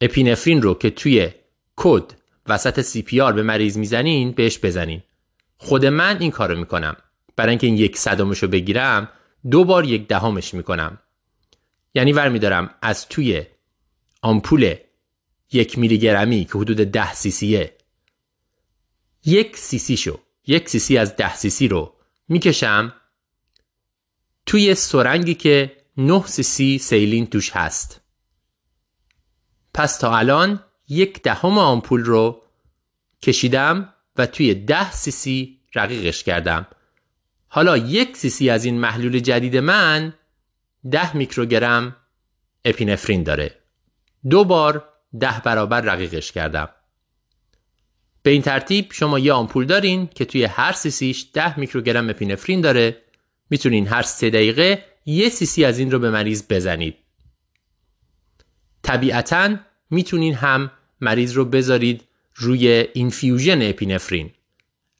اپینفرین 0.00 0.62
رو 0.62 0.74
که 0.74 0.90
توی 0.90 1.30
کد 1.76 2.12
وسط 2.46 2.80
سی 2.80 3.02
پی 3.02 3.20
آر 3.20 3.32
به 3.32 3.42
مریض 3.42 3.78
می‌زنین 3.78 4.32
بهش 4.32 4.58
بزنین. 4.62 5.02
خود 5.56 5.86
من 5.86 6.16
این 6.20 6.30
کارو 6.30 6.58
می‌کنم. 6.58 6.96
برای 7.36 7.50
اینکه 7.50 7.66
این 7.66 7.76
یک 7.76 7.96
صدمش 7.96 8.42
رو 8.42 8.48
بگیرم 8.48 9.08
دو 9.50 9.64
بار 9.64 9.84
یک 9.84 10.08
دهمش 10.08 10.54
می‌کنم. 10.54 10.98
یعنی 11.94 12.12
ور 12.12 12.28
میدارم 12.28 12.74
از 12.82 13.08
توی 13.08 13.42
آمپول 14.22 14.74
یک 15.52 15.78
میلی 15.78 15.98
گرمی 15.98 16.44
که 16.44 16.58
حدود 16.58 16.76
ده 16.76 17.14
سی 17.14 17.30
سیه 17.30 17.76
یک 19.24 19.56
سی 19.56 19.78
سی 19.78 19.96
شو. 19.96 20.18
یک 20.46 20.68
سی 20.68 20.78
سی 20.78 20.98
از 20.98 21.16
ده 21.16 21.36
سی 21.36 21.50
سی 21.50 21.68
رو 21.68 21.94
می‌کشم 22.28 22.92
توی 24.46 24.74
سرنگی 24.74 25.34
که 25.34 25.76
9 25.96 26.26
سی 26.26 26.42
سی 26.42 26.78
saline 26.78 27.26
توش 27.26 27.50
هست. 27.50 28.00
پس 29.74 29.98
تا 29.98 30.16
الان 30.16 30.60
یک 30.88 31.22
دهم 31.22 31.58
آمپول 31.58 32.04
رو 32.04 32.42
کشیدم 33.22 33.94
و 34.16 34.26
توی 34.26 34.54
ده 34.54 34.92
سی 34.92 35.10
سی 35.10 35.60
رقیقش 35.74 36.24
کردم. 36.24 36.66
حالا 37.48 37.76
یک 37.76 38.16
سی 38.16 38.30
سی 38.30 38.50
از 38.50 38.64
این 38.64 38.80
محلول 38.80 39.18
جدید 39.18 39.56
من 39.56 40.14
ده 40.90 41.16
میکروگرم 41.16 41.96
اپینفرین 42.64 43.22
داره. 43.22 43.58
دو 44.30 44.44
بار 44.44 44.88
ده 45.20 45.40
برابر 45.44 45.80
رقیقش 45.80 46.32
کردم. 46.32 46.68
به 48.24 48.30
این 48.30 48.42
ترتیب 48.42 48.86
شما 48.92 49.18
یه 49.18 49.32
آمپول 49.32 49.66
دارین 49.66 50.08
که 50.14 50.24
توی 50.24 50.44
هر 50.44 50.72
سیسیش 50.72 51.26
ده 51.32 51.58
میکروگرم 51.58 52.10
اپینفرین 52.10 52.60
داره. 52.60 52.96
می‌تونین 53.50 53.86
هر 53.86 54.02
سه 54.02 54.30
دقیقه 54.30 54.84
یه 55.06 55.28
سیسی 55.28 55.64
از 55.64 55.78
این 55.78 55.90
رو 55.90 55.98
به 55.98 56.10
مریض 56.10 56.42
بزنید. 56.50 56.94
طبیعتا 58.82 59.56
می‌تونین 59.90 60.34
هم 60.34 60.70
مریض 61.00 61.32
رو 61.32 61.44
بذارید 61.44 62.02
روی 62.34 62.86
infusion 62.92 63.62
epinephrine. 63.62 64.30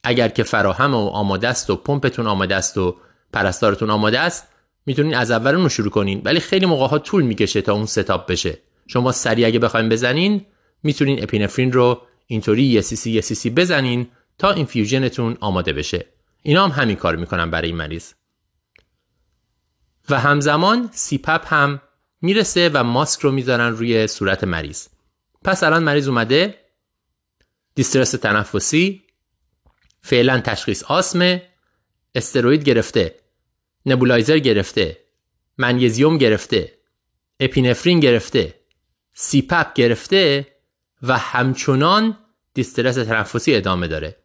اگر 0.03 0.29
که 0.29 0.43
فراهم 0.43 0.95
و 0.95 1.09
آماده 1.09 1.49
است 1.49 1.71
و 1.71 1.77
پمپتون 1.77 2.27
آماده 2.27 2.55
است 2.55 2.79
و 2.79 2.97
پرستارتون 3.33 3.91
آماده 3.91 4.21
است 4.21 4.49
می‌تونین 4.87 5.15
از 5.15 5.31
اول 5.31 5.55
رو 5.55 5.69
شروع 5.69 5.91
کنین. 5.91 6.21
ولی 6.25 6.41
خیلی 6.41 6.67
موقع 6.67 6.87
ها 6.87 6.99
طول 6.99 7.23
می‌کشه 7.23 7.63
تا 7.63 7.73
اون 7.73 7.87
setup 7.87 8.27
بشه. 8.27 8.59
شما 8.87 9.13
سریع 9.13 9.47
اگه 9.47 9.59
بخوایم 9.59 9.89
بزنین 9.89 10.47
می‌تونین 10.83 11.23
epinephrine 11.23 11.73
رو 11.73 12.03
اینطوری 12.27 12.63
یه 12.63 12.72
سی 12.72 12.81
سی 12.81 13.11
یه 13.11 13.21
سی 13.21 13.36
سی 13.36 13.51
بزنین 13.51 14.09
تا 14.39 14.51
infusion 14.51 15.13
تون 15.13 15.37
آماده 15.41 15.73
بشه. 15.73 16.07
اینا 16.43 16.69
هم 16.69 16.83
همین 16.83 16.97
کار 16.97 17.17
می‌کنن 17.17 17.51
برای 17.51 17.69
این 17.69 17.77
مریض. 17.77 18.13
و 20.11 20.21
همزمان 20.21 20.91
سیپپ 20.93 21.55
هم 21.55 21.81
می‌رسه 22.23 22.71
و 22.75 22.85
ماسک 22.85 23.21
رو 23.21 23.33
می‌ذارن 23.33 23.73
روی 23.73 24.07
صورت 24.07 24.45
مریض. 24.45 24.87
پس 25.45 25.63
الان 25.63 25.83
مریض 25.83 26.09
اومده 26.09 26.55
دیسترس 27.75 28.11
تنفسی 28.11 29.03
فعلا 30.03 30.41
تشخیص 30.41 30.83
آسمه 30.83 31.43
استروید 32.15 32.65
گرفته 32.65 33.15
نبولایزر 33.87 34.39
گرفته 34.39 34.99
منیزیوم 35.59 36.19
گرفته 36.19 36.79
اپینفرین 37.41 38.01
گرفته 38.01 38.55
سیپپ 39.15 39.75
گرفته 39.75 40.47
و 41.03 41.19
همچنان 41.19 42.17
دیسترس 42.55 42.95
تنفسی 42.95 43.55
ادامه 43.55 43.89
داره. 43.89 44.17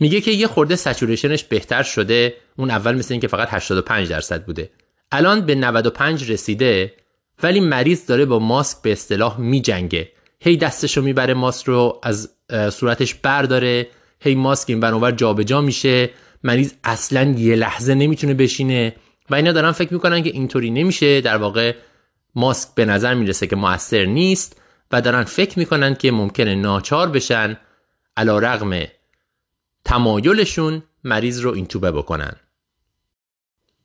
میگه 0.00 0.20
که 0.20 0.30
یه 0.30 0.46
خورده 0.46 0.76
سچوریشنش 0.76 1.44
بهتر 1.44 1.82
شده 1.82 2.34
اون 2.56 2.70
اول 2.70 2.94
مثل 2.94 3.14
اینکه 3.14 3.28
فقط 3.28 3.48
85 3.50 4.08
درصد 4.08 4.44
بوده. 4.44 4.70
الان 5.12 5.46
به 5.46 5.54
95 5.54 6.30
رسیده 6.32 6.94
ولی 7.42 7.60
مریض 7.60 8.06
داره 8.06 8.24
با 8.24 8.38
ماسک 8.38 8.82
به 8.82 8.92
اصطلاح 8.92 9.40
میجنگه. 9.40 10.12
هی 10.40 10.56
دستشو 10.56 11.02
می‌بره 11.02 11.34
ماسک 11.34 11.66
رو 11.66 12.00
از 12.02 12.30
صورتش 12.70 13.14
برداره 13.14 13.88
هی 14.20 14.34
ماسک 14.34 14.70
این 14.70 14.80
برانور 14.80 15.10
جابجا 15.10 15.60
میشه. 15.60 16.10
مریض 16.42 16.72
اصلا 16.84 17.34
یه 17.38 17.56
لحظه 17.56 17.94
نمی‌تونه 17.94 18.34
بشینه 18.34 18.96
و 19.30 19.34
اینا 19.34 19.52
دارن 19.52 19.72
فکر 19.72 19.94
می‌کنن 19.94 20.22
که 20.22 20.30
اینطوری 20.30 20.70
نمیشه. 20.70 21.20
در 21.20 21.36
واقع 21.36 21.74
ماسک 22.34 22.68
به 22.74 22.84
نظر 22.84 23.14
می‌رسه 23.14 23.46
که 23.46 23.56
موثر 23.56 24.04
نیست. 24.04 24.59
و 24.92 25.00
دارن 25.00 25.24
فکر 25.24 25.58
می‌کنن 25.58 25.94
که 25.94 26.10
ممکنه 26.10 26.54
ناچار 26.54 27.08
بشن 27.08 27.56
علا 28.16 28.38
رغم 28.38 28.86
تمایلشون 29.84 30.82
مریض 31.04 31.40
رو 31.40 31.50
اینتوبه 31.50 31.92
بکنن. 31.92 32.36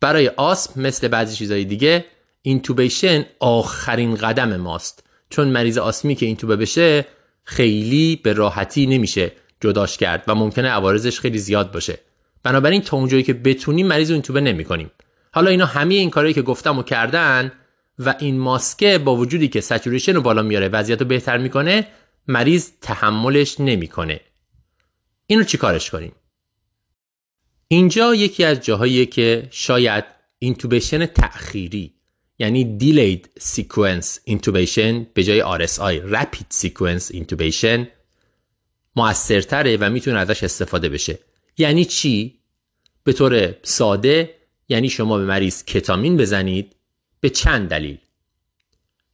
برای 0.02 0.28
آسم 0.28 0.82
مثل 0.82 1.08
بعضی 1.08 1.36
چیزهای 1.36 1.66
دیگه 1.66 2.06
اینتوبیشن 2.42 3.26
آخرین 3.40 4.16
قدم 4.16 4.58
ماست. 4.58 5.04
چون 5.30 5.48
مریض 5.48 5.78
آسمی 5.78 6.16
که 6.16 6.26
اینتوبه 6.26 6.56
بشه 6.56 7.06
خیلی 7.44 8.22
به 8.24 8.34
راحتی 8.34 8.86
نمیشه 8.86 9.32
جداش 9.62 9.98
کرد 9.98 10.24
و 10.28 10.36
ممکنه 10.36 10.70
عوارضش 10.70 11.20
خیلی 11.20 11.38
زیاد 11.38 11.72
باشه. 11.72 12.00
بنابراین 12.44 12.82
تا 12.82 12.98
اونجایی 12.98 13.24
که 13.24 13.34
بتونیم 13.34 13.88
مریض 13.88 14.10
رو 14.10 14.14
اینتوبه 14.14 14.42
نمی‌کنیم. 14.42 14.92
حالا 15.32 15.50
اینا 15.50 15.66
همه 15.66 15.94
این 15.94 16.10
کارهایی 16.10 16.34
که 16.34 16.42
گفتم 16.42 16.80
و 16.80 16.84
کردن 16.84 17.52
و 18.00 18.16
این 18.20 18.40
ماسکه 18.40 18.98
با 18.98 19.16
وجودی 19.16 19.48
که 19.48 19.62
سچوریشن 19.62 20.14
رو 20.16 20.22
بالا 20.22 20.42
میاره 20.42 20.68
وضعیت 20.68 21.02
رو 21.02 21.08
بهتر 21.08 21.38
می‌کنه 21.38 21.88
مریض 22.28 22.72
تحملش 22.82 23.60
نمی‌کنه. 23.60 24.20
اینو 25.28 25.44
چیکارش 25.44 25.90
کنیم؟ 25.90 26.12
اینجا 27.68 28.16
یکی 28.16 28.44
از 28.44 28.62
جاهایی 28.62 29.06
که 29.06 29.48
شاید 29.52 30.06
اینتوبیشن 30.40 31.06
تأخیری 31.06 31.94
یعنی 32.40 32.78
delayed 32.80 33.42
sequence 33.42 34.08
intubation 34.30 35.06
به 35.14 35.24
جای 35.24 35.44
RSI 35.68 36.14
rapid 36.14 36.66
sequence 36.66 37.14
intubation 37.14 37.88
موثرتره 38.96 39.78
و 39.78 39.90
می‌تونه 39.90 40.20
ازش 40.20 40.44
استفاده 40.44 40.90
بشه. 40.90 41.20
یعنی 41.58 41.86
چی؟ 41.86 42.40
به 43.04 43.14
طور 43.14 43.56
ساده 43.64 44.36
یعنی 44.70 44.90
شما 44.90 45.18
به 45.18 45.26
مریض 45.26 45.64
کتامین 45.64 46.18
بزنید 46.18 46.75
به 47.26 47.30
چند 47.30 47.70
دلیل. 47.70 47.98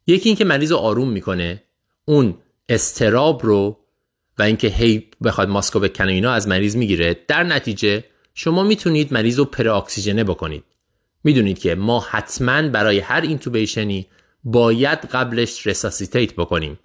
یکی 0.07 0.29
اینکه 0.29 0.45
مریض 0.45 0.71
رو 0.71 0.77
آروم 0.77 1.09
می‌کنه 1.09 1.63
اون 2.05 2.37
استراب 2.69 3.45
رو 3.45 3.77
و 4.37 4.43
اینکه 4.43 4.67
هی 4.67 5.07
بخواد 5.23 5.49
ماسکو 5.49 5.79
بکنه 5.79 6.11
اینا 6.11 6.31
از 6.31 6.47
مریض 6.47 6.75
می‌گیره. 6.75 7.19
در 7.27 7.43
نتیجه 7.43 8.03
شما 8.33 8.63
می‌تونید 8.63 9.13
مریض 9.13 9.39
رو 9.39 9.45
پر 9.45 9.69
اکسیژنه 9.69 10.23
بکنید. 10.23 10.63
می‌دونید 11.23 11.59
که 11.59 11.75
ما 11.75 11.99
حتما 11.99 12.69
برای 12.69 12.99
هر 12.99 13.21
اینتوبیشنی 13.21 14.07
باید 14.43 14.99
قبلش 14.99 15.67
رساسیتیت 15.67 16.33
بکنیم. 16.33 16.79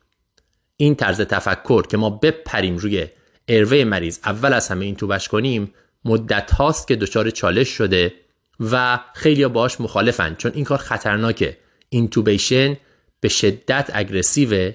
این 0.77 0.95
طرز 0.95 1.21
تفکر 1.21 1.87
که 1.87 1.97
ما 1.97 2.11
بپریم 2.11 2.77
روی 2.77 3.07
اروه 3.49 3.85
مریض 3.85 4.19
اول 4.25 4.53
از 4.53 4.69
همه 4.69 4.85
این 4.85 4.97
توبش 4.97 5.29
کنیم 5.29 5.73
مدت 6.05 6.51
هاست 6.51 6.89
که 6.89 6.97
دچار 6.97 7.31
چالش 7.31 7.69
شده. 7.69 8.15
و 8.61 8.99
خیلی 9.15 9.47
باش 9.47 9.81
مخالفن 9.81 10.35
چون 10.35 10.53
این 10.55 10.65
کار 10.65 10.79
خطرناکه. 10.79 11.57
intubation 11.89 12.77
به 13.21 13.29
شدت 13.29 13.91
aggressive 13.95 14.66
ه 14.66 14.73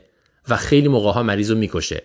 و 0.50 0.58
خیلی 0.58 0.88
موقع 0.88 1.12
ها 1.12 1.24
مریض 1.24 1.52
رو 1.52 1.58
می‌کشه. 1.58 2.04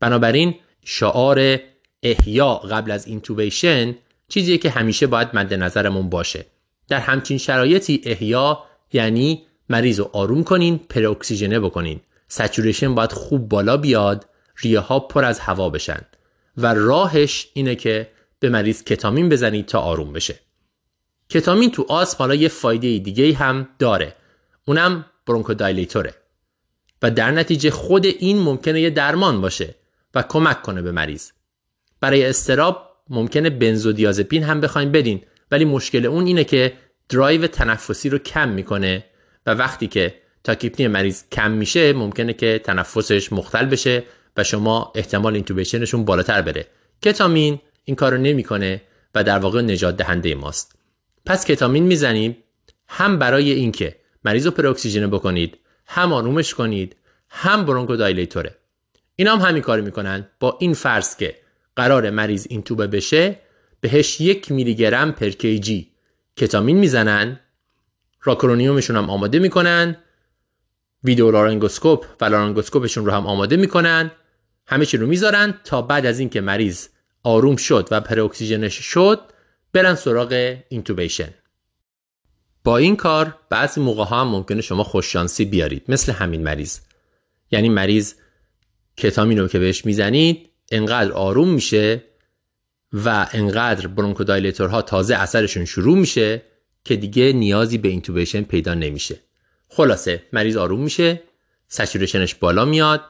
بنابراین 0.00 0.54
شعار 0.84 1.58
احیا 2.02 2.54
قبل 2.54 2.90
از 2.90 3.06
intubation 3.06 3.94
چیزیه 4.28 4.58
که 4.58 4.70
همیشه 4.70 5.06
باید 5.06 5.28
مد 5.34 5.54
نظرمون 5.54 6.08
باشه. 6.08 6.46
در 6.88 6.98
همچین 6.98 7.38
شرایطی 7.38 8.00
احیا 8.04 8.64
یعنی 8.92 9.46
مریض 9.68 9.98
رو 10.00 10.10
آروم 10.12 10.44
کنین 10.44 10.78
پر 10.78 11.06
اکسیژنه 11.06 11.60
بکنین. 11.60 12.00
saturation 12.28 12.94
باید 12.94 13.12
خوب 13.12 13.48
بالا 13.48 13.76
بیاد 13.76 14.26
ریه 14.56 14.80
ها 14.80 15.00
پر 15.00 15.24
از 15.24 15.40
هوا 15.40 15.70
بشن. 15.70 16.00
و 16.56 16.74
راهش 16.74 17.48
اینه 17.54 17.74
که 17.74 18.08
به 18.40 18.48
مریض 18.48 18.84
کتامین 18.84 19.28
بزنید 19.28 19.66
تا 19.66 19.80
آروم 19.80 20.12
بشه. 20.12 20.34
کتامین 21.32 21.70
تو 21.70 21.86
آسم 21.88 22.16
حالا 22.18 22.34
یه 22.34 22.48
فایده 22.48 22.98
دیگه 22.98 23.34
هم 23.34 23.68
داره. 23.78 24.14
اونم 24.66 25.04
برونکودایلیتوره. 25.26 26.14
و 27.02 27.10
در 27.10 27.30
نتیجه 27.30 27.70
خود 27.70 28.06
این 28.06 28.38
ممکنه 28.38 28.80
یه 28.80 28.90
درمان 28.90 29.40
باشه 29.40 29.74
و 30.14 30.22
کمک 30.22 30.62
کنه 30.62 30.82
به 30.82 30.92
مریض. 30.92 31.30
برای 32.00 32.26
استراب 32.26 32.88
ممکنه 33.10 33.50
بنزودیازپین 33.50 34.42
هم 34.42 34.60
بخوایم 34.60 34.92
بدین 34.92 35.20
ولی 35.50 35.64
مشکل 35.64 36.06
اون 36.06 36.26
اینه 36.26 36.44
که 36.44 36.72
درایو 37.08 37.46
تنفسی 37.46 38.08
رو 38.08 38.18
کم 38.18 38.48
می‌کنه 38.48 39.04
و 39.46 39.50
وقتی 39.50 39.86
که 39.86 40.14
تاکیپنی 40.44 40.88
مریض 40.88 41.22
کم 41.32 41.50
میشه 41.50 41.92
ممکنه 41.92 42.32
که 42.32 42.60
تنفسش 42.64 43.32
مختل 43.32 43.66
بشه 43.66 44.04
و 44.36 44.44
شما 44.44 44.92
احتمال 44.94 45.34
اینتوبیشنشون 45.34 46.04
بالاتر 46.04 46.42
بره. 46.42 46.66
کتامین 47.02 47.60
این 47.84 47.96
کارو 47.96 48.16
نمی‌کنه 48.16 48.82
و 49.14 49.24
در 49.24 49.38
واقع 49.38 49.60
نجات 49.60 49.96
دهنده 49.96 50.34
ماست. 50.34 50.81
پس 51.26 51.44
کتامین 51.44 51.84
می‌زنیم. 51.84 52.36
هم 52.88 53.18
برای 53.18 53.52
اینکه 53.52 53.96
مریض 54.24 54.46
رو 54.46 54.52
پروکسیژن 54.52 55.10
بکنید 55.10 55.58
هم 55.86 56.12
آرومش 56.12 56.54
کنید 56.54 56.96
هم 57.28 57.64
برونکو 57.64 57.96
دایلیتوره 57.96 58.56
اینا 59.16 59.36
هم 59.36 59.48
همین 59.48 59.62
کار 59.62 59.80
می‌کنن. 59.80 60.26
با 60.40 60.56
این 60.60 60.74
فرض 60.74 61.16
که 61.16 61.36
قرار 61.76 62.10
مریض 62.10 62.46
این 62.50 62.62
توبه 62.62 62.86
بشه 62.86 63.38
بهش 63.80 64.20
یک 64.20 64.52
میلی 64.52 64.74
گرم 64.74 65.12
پر 65.12 65.28
کیجی 65.28 65.90
کتامین 66.36 66.76
می‌زنن. 66.76 67.40
راکرونیومشون 68.22 68.96
هم 68.96 69.10
آماده 69.10 69.38
می‌کنن. 69.38 69.96
video 71.04 71.30
laryngoscope 71.30 72.06
و 72.20 72.24
laryngoscope 72.24 72.86
شون 72.86 73.06
رو 73.06 73.12
هم 73.12 73.26
آماده 73.26 73.56
می‌کنن. 73.56 74.10
همه 74.66 74.86
چی 74.86 74.96
رو 74.96 75.06
می‌ذارن 75.06 75.54
تا 75.64 75.82
بعد 75.82 76.06
از 76.06 76.18
اینکه 76.18 76.40
مریض 76.40 76.88
آروم 77.22 77.56
شد 77.56 77.88
و 77.90 78.00
پر 78.00 78.20
اکسیژنش 78.20 78.74
شد 78.74 79.31
برن 79.72 79.94
سراغ 79.94 80.56
intubation 80.68 81.34
با 82.64 82.76
این 82.76 82.96
کار 82.96 83.38
بعضی 83.50 83.80
موقع 83.80 84.04
ها 84.04 84.20
هم 84.20 84.28
ممکنه 84.28 84.60
شما 84.60 84.84
خوششانسی 84.84 85.44
بیارید 85.44 85.84
مثل 85.88 86.12
همین 86.12 86.42
مریض. 86.42 86.78
یعنی 87.50 87.68
مریض 87.68 88.14
ketamine 88.96 89.38
رو 89.38 89.48
که 89.48 89.58
بهش 89.58 89.84
می‌زنید 89.86 90.50
انقدر 90.72 91.12
آروم 91.12 91.48
میشه 91.48 92.04
و 92.92 93.28
انقدر 93.32 93.86
bronchodilator 93.86 94.76
ها 94.76 94.82
تازه 94.82 95.14
اثرشون 95.14 95.64
شروع 95.64 95.98
میشه 95.98 96.42
که 96.84 96.96
دیگه 96.96 97.32
نیازی 97.32 97.78
به 97.78 97.88
intubation 97.88 98.42
پیدا 98.42 98.74
نمیشه. 98.74 99.18
خلاصه 99.68 100.22
مریض 100.32 100.56
آروم 100.56 100.80
میشه 100.80 101.22
saturation 101.68 102.23
ش 102.23 102.34
بالا 102.34 102.64
میاد 102.64 103.00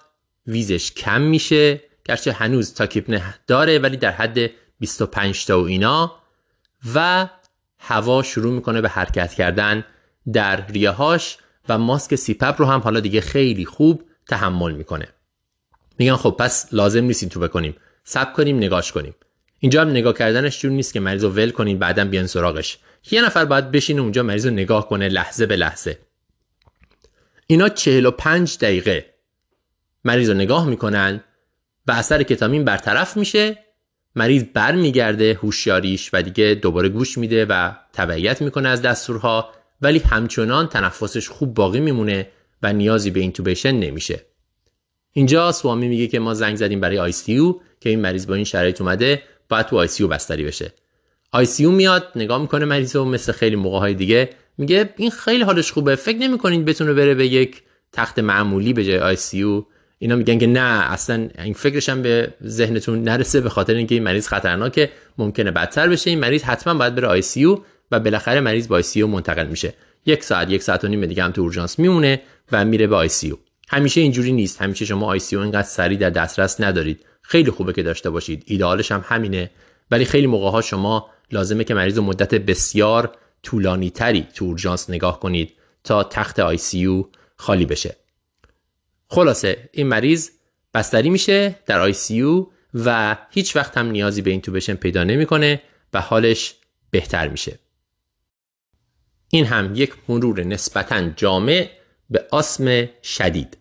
wheeze 0.46 0.81
ش 0.81 0.92
کم 0.92 1.20
میشه 1.20 1.80
گرچه 2.04 2.32
هنوز 2.32 2.74
tachypnea 2.74 3.34
داره 3.46 3.78
ولی 3.78 3.96
در 3.96 4.10
حد 4.10 4.50
25 4.78 5.46
تا 5.46 5.60
و 5.60 5.64
اینا. 5.66 6.21
و 6.94 7.28
هوا 7.78 8.22
شروع 8.22 8.52
می‌کنه 8.52 8.80
به 8.80 8.88
حرکت 8.88 9.34
کردن 9.34 9.84
در 10.32 10.66
ریههاش 10.66 11.38
و 11.68 11.78
ماسک 11.78 12.14
CPAP 12.14 12.54
رو 12.58 12.66
هم 12.66 12.80
حالا 12.80 13.00
دیگه 13.00 13.20
خیلی 13.20 13.64
خوب 13.64 14.02
تحمل 14.28 14.72
می‌کنه. 14.72 15.08
میگن 15.98 16.16
خب 16.16 16.36
پس 16.38 16.68
لازم 16.72 17.04
نیست 17.04 17.22
intubate 17.22 17.40
بکنیم. 17.40 17.76
صبر 18.04 18.32
کنیم 18.32 18.56
نگاش 18.56 18.92
کنیم. 18.92 19.14
اینجا 19.58 19.80
هم 19.80 19.90
نگاه 19.90 20.14
کردنش 20.14 20.60
جور 20.60 20.72
نیست 20.72 20.92
که 20.92 21.00
مریض 21.00 21.24
رو 21.24 21.30
ول 21.30 21.50
کنیم 21.50 21.78
بعدا 21.78 22.04
بیان 22.04 22.26
سراغش. 22.26 22.78
یه 23.10 23.24
نفر 23.24 23.44
باید 23.44 23.70
بشینه 23.70 24.00
اونجا 24.00 24.22
مریض 24.22 24.46
رو 24.46 24.52
نگاه 24.52 24.88
کنه 24.88 25.08
لحظه 25.08 25.46
به 25.46 25.56
لحظه. 25.56 25.98
اینا 27.46 27.68
45 27.68 28.58
دقیقه 28.58 29.14
مریض 30.04 30.28
رو 30.28 30.34
نگاه 30.34 30.66
می‌کنن 30.66 31.24
و 31.86 31.92
اثر 31.92 32.22
کتامین 32.22 32.64
برطرف 32.64 33.16
میشه 33.16 33.61
مریض 34.16 34.44
بر 34.54 34.74
میگرده 34.74 35.34
هوشیاریش 35.34 36.10
و 36.12 36.22
دیگه 36.22 36.58
دوباره 36.62 36.88
گوش 36.88 37.18
میده 37.18 37.44
و 37.44 37.72
تبعیت 37.92 38.42
می‌کنه 38.42 38.68
از 38.68 38.82
دستورها 38.82 39.50
ولی 39.82 39.98
همچنان 39.98 40.68
تنفسش 40.68 41.28
خوب 41.28 41.54
باقی 41.54 41.80
میمونه 41.80 42.28
و 42.62 42.72
نیازی 42.72 43.10
به 43.10 43.20
اینتوبیشن 43.20 43.70
نمیشه. 43.70 44.20
اینجا 45.12 45.52
سوامی 45.52 45.88
میگه 45.88 46.06
که 46.06 46.18
ما 46.18 46.34
زنگ 46.34 46.56
زدیم 46.56 46.80
برای 46.80 46.98
ICU 46.98 47.12
که 47.80 47.88
این 47.88 48.00
مریض 48.00 48.26
با 48.26 48.34
این 48.34 48.44
شرایط 48.44 48.80
اومده 48.80 49.22
باید 49.48 49.66
تو 49.66 49.78
آی 49.78 49.88
بستری 50.10 50.44
بشه. 50.44 50.72
آی 51.32 51.46
میاد 51.60 52.12
نگاه 52.16 52.40
می‌کنه 52.40 52.64
مریض 52.64 52.96
و 52.96 53.04
مثل 53.04 53.32
خیلی 53.32 53.56
موقع 53.56 53.78
های 53.78 53.94
دیگه 53.94 54.30
میگه 54.58 54.94
این 54.96 55.10
خیلی 55.10 55.42
حالش 55.42 55.72
خوبه 55.72 55.96
فکر 55.96 56.18
نمی‌کنید 56.18 56.64
بتونه 56.64 56.92
بره 56.92 57.14
به 57.14 57.26
یک 57.26 57.62
تخت 57.92 58.18
معمولی 58.18 58.72
به 58.72 58.84
جای 58.84 58.98
ICU 58.98 59.16
اینا 60.02 60.16
میگن 60.16 60.38
که 60.38 60.46
نه 60.46 60.92
اصلا 60.92 61.28
این 61.38 61.54
فکرش 61.54 61.88
هم 61.88 62.02
به 62.02 62.34
ذهنتون 62.46 63.02
نرسه 63.02 63.40
به 63.40 63.48
خاطر 63.48 63.74
اینکه 63.74 63.94
این 63.94 64.04
مریض 64.04 64.28
خطرناکه 64.28 64.90
ممکنه 65.18 65.50
بدتر 65.50 65.88
بشه. 65.88 66.10
این 66.10 66.20
مریض 66.20 66.42
حتما 66.42 66.74
باید 66.74 66.94
بره 66.94 67.08
ICU 67.08 67.22
و 67.90 68.00
بالاخره 68.00 68.40
مریض 68.40 68.68
با 68.68 68.82
ICU 68.94 69.02
منتقل 69.02 69.46
میشه. 69.46 69.74
یک 70.06 70.24
ساعت 70.24 70.50
یک 70.50 70.62
ساعت 70.62 70.84
و 70.84 70.88
نیم 70.88 71.06
دیگه 71.06 71.24
هم 71.24 71.30
تو 71.30 71.40
اورژانس 71.40 71.78
میمونه 71.78 72.22
و 72.52 72.64
میره 72.64 72.86
به 72.86 72.96
ICU 72.96 73.10
همیشه 73.68 74.00
اینجوری 74.00 74.32
نیست. 74.32 74.62
همیشه 74.62 74.84
شما 74.84 75.06
ICU 75.06 75.36
اینقدر 75.36 75.62
سریع 75.62 75.98
در 75.98 76.10
دسترس 76.10 76.60
ندارید. 76.60 77.00
خیلی 77.22 77.50
خوبه 77.50 77.72
که 77.72 77.82
داشته 77.82 78.10
باشید. 78.10 78.42
ایدئالش 78.46 78.92
هم 78.92 79.04
همینه. 79.06 79.50
ولی 79.90 80.04
خیلی 80.04 80.26
موقع 80.26 80.50
ها 80.50 80.60
شما 80.60 81.10
لازمه 81.32 81.64
که 81.64 81.74
مریض 81.74 81.98
مدت 81.98 82.34
بسیار 82.34 83.14
طولانی 83.42 83.90
تری 83.90 84.26
تو 84.34 84.44
اورژانس 84.44 84.90
نگاه 84.90 85.20
کنید 85.20 85.52
تا 85.84 86.04
تخت 86.04 86.40
ICU 86.40 86.58
خالی 87.36 87.66
بشه. 87.66 88.01
خلاصه 89.12 89.68
این 89.72 89.86
مریض 89.86 90.30
بستری 90.74 91.10
میشه 91.10 91.58
در 91.66 91.80
ICU 91.80 91.94
و 92.74 93.16
هیچ 93.30 93.56
وقت 93.56 93.78
هم 93.78 93.90
نیازی 93.90 94.22
به 94.22 94.30
intubation 94.30 94.74
پیدا 94.74 95.04
نمی‌کنه 95.04 95.62
و 95.92 96.00
حالش 96.00 96.54
بهتر 96.90 97.28
میشه. 97.28 97.58
این 99.28 99.44
هم 99.44 99.72
یک 99.74 99.92
مرور 100.08 100.42
نسبتا 100.42 101.08
جامع 101.08 101.70
به 102.10 102.26
آسم 102.30 102.88
شدید. 103.02 103.58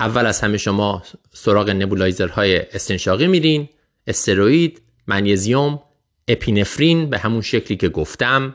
اول 0.00 0.26
از 0.26 0.40
همه 0.40 0.58
شما 0.58 1.02
سراغ 1.32 1.70
nebulizer 1.70 2.42
های 2.42 2.58
استنشاقی 2.58 3.26
میرین. 3.26 3.68
استروید 4.06 4.82
منیزیوم 5.06 5.82
اپینفرین 6.28 7.10
به 7.10 7.18
همون 7.18 7.42
شکلی 7.42 7.76
که 7.76 7.88
گفتم. 7.88 8.54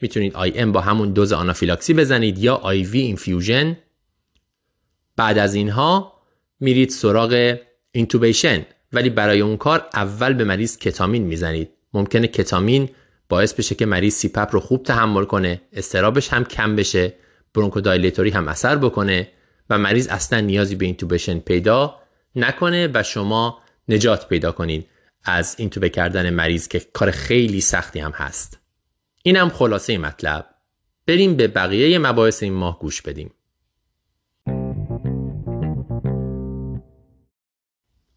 می‌تونید 0.00 0.34
IM 0.34 0.72
با 0.72 0.80
همون 0.80 1.12
دوز 1.12 1.32
آنافیلاکسی 1.32 1.94
بزنید 1.94 2.38
یا 2.38 2.54
IV 2.54 2.82
infusion. 2.82 3.76
بعد 5.16 5.38
از 5.38 5.54
اینها 5.54 6.12
میرید 6.60 6.90
سراغ 6.90 7.56
intubation 7.92 8.66
ولی 8.92 9.10
برای 9.10 9.40
اون 9.40 9.56
کار 9.56 9.88
اول 9.94 10.32
به 10.32 10.44
مریض 10.44 10.78
کتامین 10.78 11.22
می‌زنید. 11.22 11.70
ممکنه 11.92 12.26
کتامین 12.26 12.88
باعث 13.28 13.54
بشه 13.54 13.74
که 13.74 13.86
مریض 13.86 14.14
سیپپ 14.14 14.48
رو 14.52 14.60
خوب 14.60 14.82
تحمل 14.82 15.24
کنه 15.24 15.60
استرابش 15.72 16.28
هم 16.28 16.44
کم 16.44 16.76
بشه 16.76 17.14
برونکودایلیتوری 17.54 18.30
هم 18.30 18.48
اثر 18.48 18.76
بکنه 18.76 19.28
و 19.70 19.78
مریض 19.78 20.08
اصلا 20.08 20.40
نیازی 20.40 20.74
به 20.74 20.84
اینتوبیشن 20.84 21.38
پیدا 21.38 22.00
نکنه 22.36 22.90
و 22.94 23.02
شما 23.02 23.58
نجات 23.88 24.28
پیدا 24.28 24.52
کنین 24.52 24.84
از 25.24 25.54
اینتوبه 25.58 25.88
کردن 25.88 26.30
مریض 26.30 26.68
که 26.68 26.80
کار 26.92 27.10
خیلی 27.10 27.60
سختی 27.60 28.00
هم 28.00 28.10
هست. 28.10 28.58
این 29.22 29.36
هم 29.36 29.48
خلاصه 29.48 29.98
مطلب. 29.98 30.46
بریم 31.06 31.36
به 31.36 31.48
بقیه 31.48 31.98
مباحث 31.98 32.42
این 32.42 32.52
ماه 32.52 32.78
گوش 32.78 33.02
بدیم. 33.02 33.30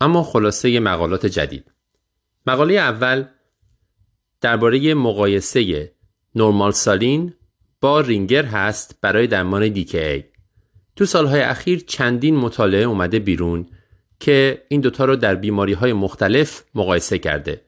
اما 0.02 0.24
خلاصه 0.24 0.80
مقالات 0.80 1.26
جدید 1.26 1.72
مقاله 2.48 2.74
اول 2.74 3.26
درباره 4.42 4.94
مقایسه 4.94 5.92
نورمال 6.36 6.72
سالین 6.72 7.34
با 7.82 8.02
رینگر 8.02 8.46
هست 8.46 8.98
برای 9.02 9.28
درمان 9.28 9.68
دیکی 9.68 10.24
تو 10.96 11.06
سالهای 11.06 11.42
اخیر 11.42 11.80
چندین 11.88 12.36
مطالعه 12.36 12.84
اومده 12.84 13.20
بیرون 13.20 13.68
که 14.20 14.66
این 14.70 14.82
دوتا 14.82 15.06
رو 15.06 15.16
در 15.16 15.36
بیماری 15.36 15.74
های 15.74 15.94
مختلف 15.94 16.64
مقایسه 16.76 17.18
کرده. 17.18 17.62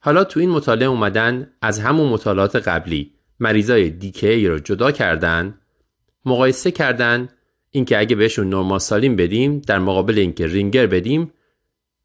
حالا 0.00 0.24
تو 0.24 0.40
این 0.40 0.50
مطالعه 0.50 0.88
اومدن 0.88 1.50
از 1.62 1.78
همون 1.78 2.08
مطالعات 2.08 2.56
قبلی 2.56 3.12
مریضای 3.40 3.90
دیکی 3.90 4.46
رو 4.46 4.58
جدا 4.58 4.92
کردن 4.92 5.58
مقایسه 6.24 6.70
کردن 6.70 7.28
اینکه 7.70 7.98
اگه 7.98 8.16
بهشون 8.16 8.48
نورمال 8.48 8.78
سالین 8.78 9.16
بدیم 9.16 9.58
در 9.58 9.78
مقابل 9.78 10.18
اینکه 10.18 10.46
رینگر 10.46 10.86
بدیم 10.86 11.32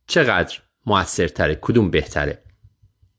چقدر 0.07 0.59
موثرتره 0.85 1.57
کدوم 1.61 1.91
بهتره؟ 1.91 2.43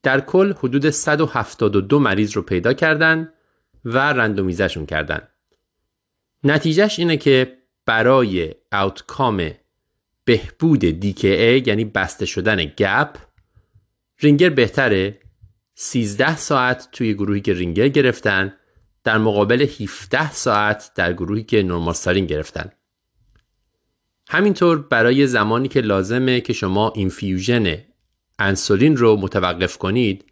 در 0.03 0.21
کل 0.21 0.53
حدود 0.53 0.91
172 0.91 1.99
مریض 1.99 2.33
رو 2.33 2.43
پیدا 2.43 2.73
کردن 2.73 3.33
و 3.85 3.99
رندومیزشون 3.99 4.87
کردن. 4.87 5.29
نتیجهش 6.45 6.99
اینه 6.99 7.17
که 7.17 7.59
برای 7.87 8.55
اوتکام 8.73 9.51
بهبود 10.25 11.01
DKA 11.03 11.69
یعنی 11.69 11.85
بسته 11.85 12.27
شدن 12.27 12.65
گپ 12.65 13.17
رینگر 14.21 14.51
بهتره. 14.51 15.19
13 15.75 16.37
ساعت 16.37 16.89
توی 16.93 17.15
گروهی 17.15 17.41
که 17.41 17.53
رینگر 17.53 17.89
گرفتن 17.89 18.55
در 19.05 19.19
مقابل 19.19 19.63
17 19.63 20.33
ساعت 20.33 20.91
در 20.95 21.13
گروهی 21.13 21.43
که 21.43 21.63
نورمال 21.63 21.95
سالین 21.95 22.27
گرفتن. 22.27 22.73
همینطور 24.33 24.79
برای 24.79 25.27
زمانی 25.27 25.69
که 25.69 25.81
لازمه 25.81 26.41
که 26.41 26.53
شما 26.53 26.93
infusion 26.97 27.77
انسولین 28.39 28.97
رو 28.97 29.17
متوقف 29.17 29.79
کنید 29.79 30.25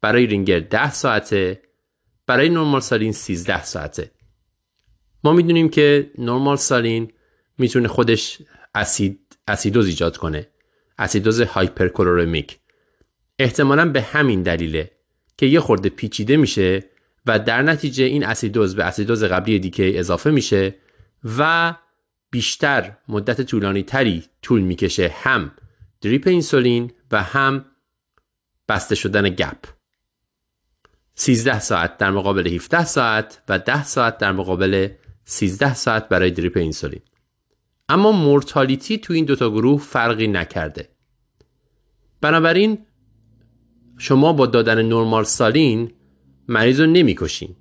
برای 0.00 0.26
رینگر 0.26 0.60
10 0.60 0.90
ساعته 0.90 1.62
برای 2.26 2.48
normal 2.48 2.80
saline 2.80 3.12
13 3.12 3.64
ساعته. 3.64 4.10
ما 5.24 5.32
می‌دونیم 5.32 5.68
که 5.68 6.10
normal 6.18 6.56
saline 6.56 7.12
می‌تونه 7.58 7.88
خودش 7.88 8.38
اسید 8.74 9.38
اسیدوز 9.48 9.86
ایجاد 9.86 10.16
کنه 10.16 10.48
اسیدوز 10.98 11.40
hyperchloremic 11.40 12.58
احتمالا 13.38 13.90
به 13.90 14.02
همین 14.02 14.42
دلیله 14.42 14.90
که 15.38 15.46
یه 15.46 15.60
خورده 15.60 15.88
پیچیده 15.88 16.36
میشه 16.36 16.84
و 17.26 17.38
در 17.38 17.62
نتیجه 17.62 18.04
این 18.04 18.24
اسیدوز 18.24 18.76
به 18.76 18.84
اسیدوز 18.84 19.24
قبلی 19.24 19.58
دیگه 19.58 19.92
اضافه 19.94 20.30
میشه 20.30 20.74
و 21.38 21.74
بیشتر 22.30 22.96
مدت 23.08 23.42
طولانی 23.42 23.82
تری 23.82 24.24
طول 24.42 24.60
می‌کشه 24.60 25.14
هم 25.14 25.52
دریپ 26.00 26.28
اینسولین 26.28 26.92
و 27.12 27.22
هم 27.22 27.64
بسته 28.68 28.94
شدن 28.94 29.28
گپ. 29.28 29.64
13 31.14 31.60
ساعت 31.60 31.98
در 31.98 32.10
مقابل 32.10 32.46
17 32.46 32.84
ساعت 32.84 33.42
و 33.48 33.58
10 33.58 33.84
ساعت 33.84 34.18
در 34.18 34.32
مقابل 34.32 34.88
13 35.24 35.74
ساعت 35.74 36.08
برای 36.08 36.30
دریپ 36.30 36.56
اینسولین. 36.56 37.02
اما 37.88 38.12
مورتالیتی 38.12 38.98
تو 38.98 39.12
این 39.12 39.24
دوتا 39.24 39.50
گروه 39.50 39.80
فرقی 39.80 40.26
نکرده. 40.28 40.88
بنابراین 42.20 42.78
شما 43.98 44.32
با 44.32 44.46
دادن 44.46 44.82
نرمال 44.82 45.24
سالین 45.24 45.92
مریض 46.48 46.80
رو 46.80 46.86
نمی‌کشین. 46.86 47.56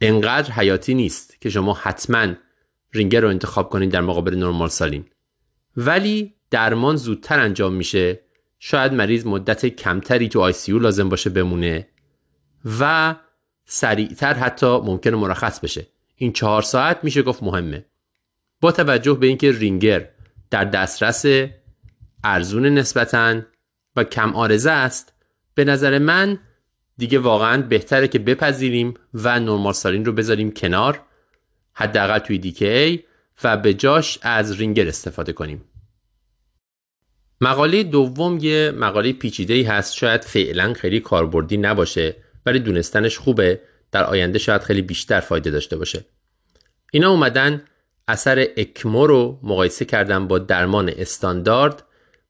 انقدر 0.00 0.52
حیاتی 0.52 0.94
نیست 0.94 1.40
که 1.40 1.50
شما 1.50 1.74
حتما 1.74 2.34
رینگر 2.92 3.20
رو 3.20 3.28
انتخاب 3.28 3.70
کنید 3.70 3.90
در 3.90 4.00
مقابل 4.00 4.34
نرمال 4.34 4.68
سالین. 4.68 5.04
ولی 5.76 6.34
درمان 6.50 6.96
زودتر 6.96 7.40
انجام 7.40 7.72
میشه. 7.72 8.20
شاید 8.58 8.92
مریض 8.92 9.26
مدت 9.26 9.66
کمتری 9.66 10.28
تو 10.28 10.40
آیسیو 10.40 10.78
لازم 10.78 11.08
باشه 11.08 11.30
بمونه 11.30 11.88
و 12.80 13.14
سریعتر 13.64 14.34
حتی 14.34 14.66
ممکن 14.66 15.14
مرخص 15.14 15.60
بشه. 15.60 15.86
این 16.16 16.32
چهار 16.32 16.62
ساعت 16.62 17.04
میشه 17.04 17.22
گفت 17.22 17.42
مهمه. 17.42 17.84
با 18.60 18.72
توجه 18.72 19.14
به 19.14 19.26
اینکه 19.26 19.52
رینگر 19.52 20.08
در 20.50 20.64
دسترس 20.64 21.24
ارزون 22.24 22.66
نسبتا 22.66 23.40
و 23.96 24.04
کم 24.04 24.34
آرزه 24.34 24.70
است 24.70 25.12
به 25.54 25.64
نظر 25.64 25.98
من 25.98 26.38
دیگه 26.98 27.18
واقعا 27.18 27.62
بهتره 27.62 28.08
که 28.08 28.18
بپذیریم 28.18 28.94
و 29.14 29.40
نرمال 29.40 29.72
سالین 29.72 30.04
رو 30.04 30.12
بذاریم 30.12 30.50
کنار. 30.50 31.02
حداقل 31.76 32.18
توی 32.18 32.38
دیکی 32.38 33.04
و 33.44 33.56
به 33.56 33.74
جاش 33.74 34.18
از 34.22 34.52
رینگر 34.52 34.88
استفاده 34.88 35.32
کنیم. 35.32 35.64
مقاله 37.40 37.82
دوم 37.82 38.38
یه 38.38 38.72
مقاله 38.76 39.12
پیچیده 39.12 39.54
ای 39.54 39.62
هست. 39.62 39.94
شاید 39.94 40.24
فعلا 40.24 40.74
خیلی 40.74 41.00
کاربردی 41.00 41.56
نباشه 41.56 42.16
ولی 42.46 42.58
دونستنش 42.58 43.18
خوبه. 43.18 43.60
در 43.92 44.04
آینده 44.04 44.38
شاید 44.38 44.62
خیلی 44.62 44.82
بیشتر 44.82 45.20
فایده 45.20 45.50
داشته 45.50 45.76
باشه. 45.76 46.04
اینا 46.92 47.10
اومدن 47.10 47.62
اثر 48.08 48.46
اکمو 48.56 49.06
رو 49.06 49.40
مقایسه 49.42 49.84
کردن 49.84 50.28
با 50.28 50.38
درمان 50.38 50.88
استاندارد 50.96 51.82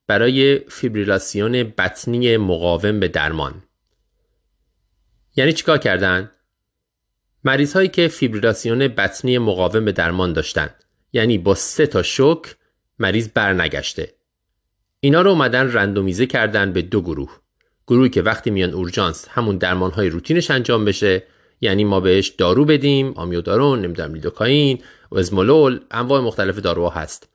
برای 0.07 0.59
فیبریلاسیون 0.59 1.63
بطنی 1.63 2.37
مقاوم 2.37 3.01
به 3.01 3.09
درمان. 3.09 3.63
یعنی 5.37 5.53
چیکار 5.53 5.79
کردن؟ 5.79 6.31
مریض 7.47 7.73
هایی 7.73 7.89
که 7.89 8.09
فیبریلاسیون 8.09 8.89
بطنی 8.89 9.39
مقاوم 9.39 9.85
به 9.85 9.93
درمان 9.93 10.33
داشتن. 10.33 10.71
یعنی 11.13 11.39
با 11.39 11.55
سه 11.55 11.87
تا 11.87 12.03
شوک 12.03 12.57
مریض 12.99 13.29
برنگشته. 13.35 14.13
اینا 15.01 15.23
رو 15.23 15.31
اومدن 15.31 15.73
رندومیزه 15.73 16.27
کردن 16.27 16.73
به 16.73 16.83
دو 16.83 17.01
گروه. 17.01 17.31
گروهی 17.87 18.11
که 18.11 18.23
وقتی 18.23 18.51
میان 18.51 18.71
اورژانس 18.71 19.29
همون 19.29 19.57
درمان 19.59 19.91
های 19.91 20.09
روتینش 20.09 20.51
انجام 20.51 20.85
بشه 20.85 21.23
یعنی 21.61 21.85
ما 21.85 22.01
بهش 22.01 22.29
دارو 22.29 22.65
بدیم 22.65 23.13
آمیودارون 23.13 23.81
نمی‌دونم 23.81 24.15
لیدوکاین 24.15 24.79
esmolol 25.17 25.81
انواع 25.91 26.21
مختلف 26.21 26.59
داروها 26.59 26.91
هست. 26.91 27.29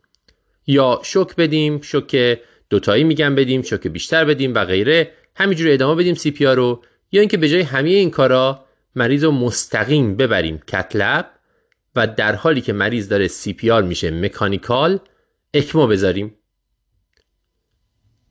یا 0.67 0.99
شوک 1.03 1.35
بدیم 1.35 1.81
شوک 1.81 2.39
دوتایی 2.69 3.03
میگن 3.03 3.35
بدیم 3.35 3.61
شوک 3.61 3.87
بیشتر 3.87 4.25
بدیم 4.25 4.53
و 4.55 4.65
غیره. 4.65 5.11
همینجوری 5.35 5.73
ادامه 5.73 6.01
بدیم 6.01 6.15
CPR 6.15 6.45
رو. 6.45 6.83
یا 7.11 7.19
اینکه 7.21 7.37
به 7.37 7.49
جای 7.49 7.61
همه 7.61 7.89
این 7.89 8.11
کارا 8.11 8.65
مریض 8.95 9.23
رو 9.23 9.31
مستقیم 9.31 10.15
ببریم 10.15 10.57
cath 10.57 10.99
lab 10.99 11.31
و 11.95 12.07
در 12.07 12.35
حالی 12.35 12.61
که 12.61 12.73
مریض 12.73 13.09
داره 13.09 13.27
CPR 13.27 13.83
میشه 13.83 14.11
mechanical 14.11 14.99
ECMO 15.53 15.87
بذاریم. 15.87 16.35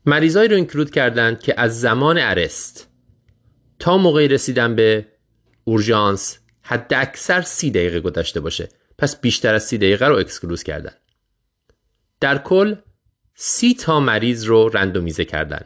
مریضایی 0.05 0.49
رو 0.49 0.55
include 0.55 0.91
کردند 0.91 1.39
که 1.39 1.61
از 1.61 1.81
زمان 1.81 2.17
arrest. 2.17 2.89
تا 3.79 3.97
موقعی 3.97 4.27
رسیدن 4.27 4.75
به 4.75 5.07
اورژانس 5.63 6.39
حداکثر 6.61 7.41
سی 7.41 7.71
دقیقه 7.71 7.99
گذشته 7.99 8.39
باشه. 8.39 8.69
پس 8.97 9.21
بیشتر 9.21 9.53
از 9.53 9.63
سی 9.63 9.77
دقیقه 9.77 10.07
رو 10.07 10.15
exclude 10.15 10.63
کردن. 10.63 10.93
در 12.19 12.37
کل 12.37 12.75
سی 13.35 13.73
تا 13.73 13.99
مریض 13.99 14.45
رو 14.45 14.69
randomize 14.69 15.25
کردن. 15.25 15.65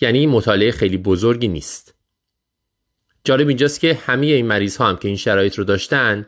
یعنی 0.00 0.26
مطالعه 0.26 0.70
خیلی 0.70 0.96
بزرگی 0.96 1.48
نیست. 1.48 1.95
جالب 3.26 3.48
اینجاست 3.48 3.80
که 3.80 3.94
همه 3.94 4.26
این 4.26 4.46
مریض 4.46 4.76
ها 4.76 4.88
هم 4.88 4.96
که 4.96 5.08
این 5.08 5.16
شرایط 5.16 5.54
رو 5.58 5.64
داشتن 5.64 6.26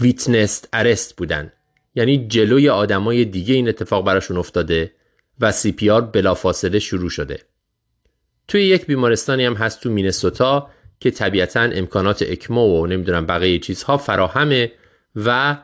witnessed 0.00 0.68
arrest 0.72 1.16
بودن. 1.16 1.52
یعنی 1.94 2.26
جلوی 2.26 2.68
آدمای 2.68 3.24
دیگه 3.24 3.54
این 3.54 3.68
اتفاق 3.68 4.04
براشون 4.04 4.36
افتاده 4.36 4.92
و 5.40 5.52
CPR 5.52 6.00
بلافاصله 6.00 6.78
شروع 6.78 7.10
شده. 7.10 7.42
توی 8.48 8.62
یک 8.62 8.86
بیمارستانی 8.86 9.44
هم 9.44 9.54
هست 9.54 9.80
تو 9.80 9.90
مینسوتا 9.90 10.70
که 11.00 11.10
طبیعتا 11.10 11.60
امکانات 11.60 12.22
ECMO 12.22 12.82
و 12.82 12.86
نمی‌دونم 12.86 13.26
بقیه 13.26 13.58
چیزها 13.58 13.96
فراهمه 13.96 14.72
و 15.16 15.58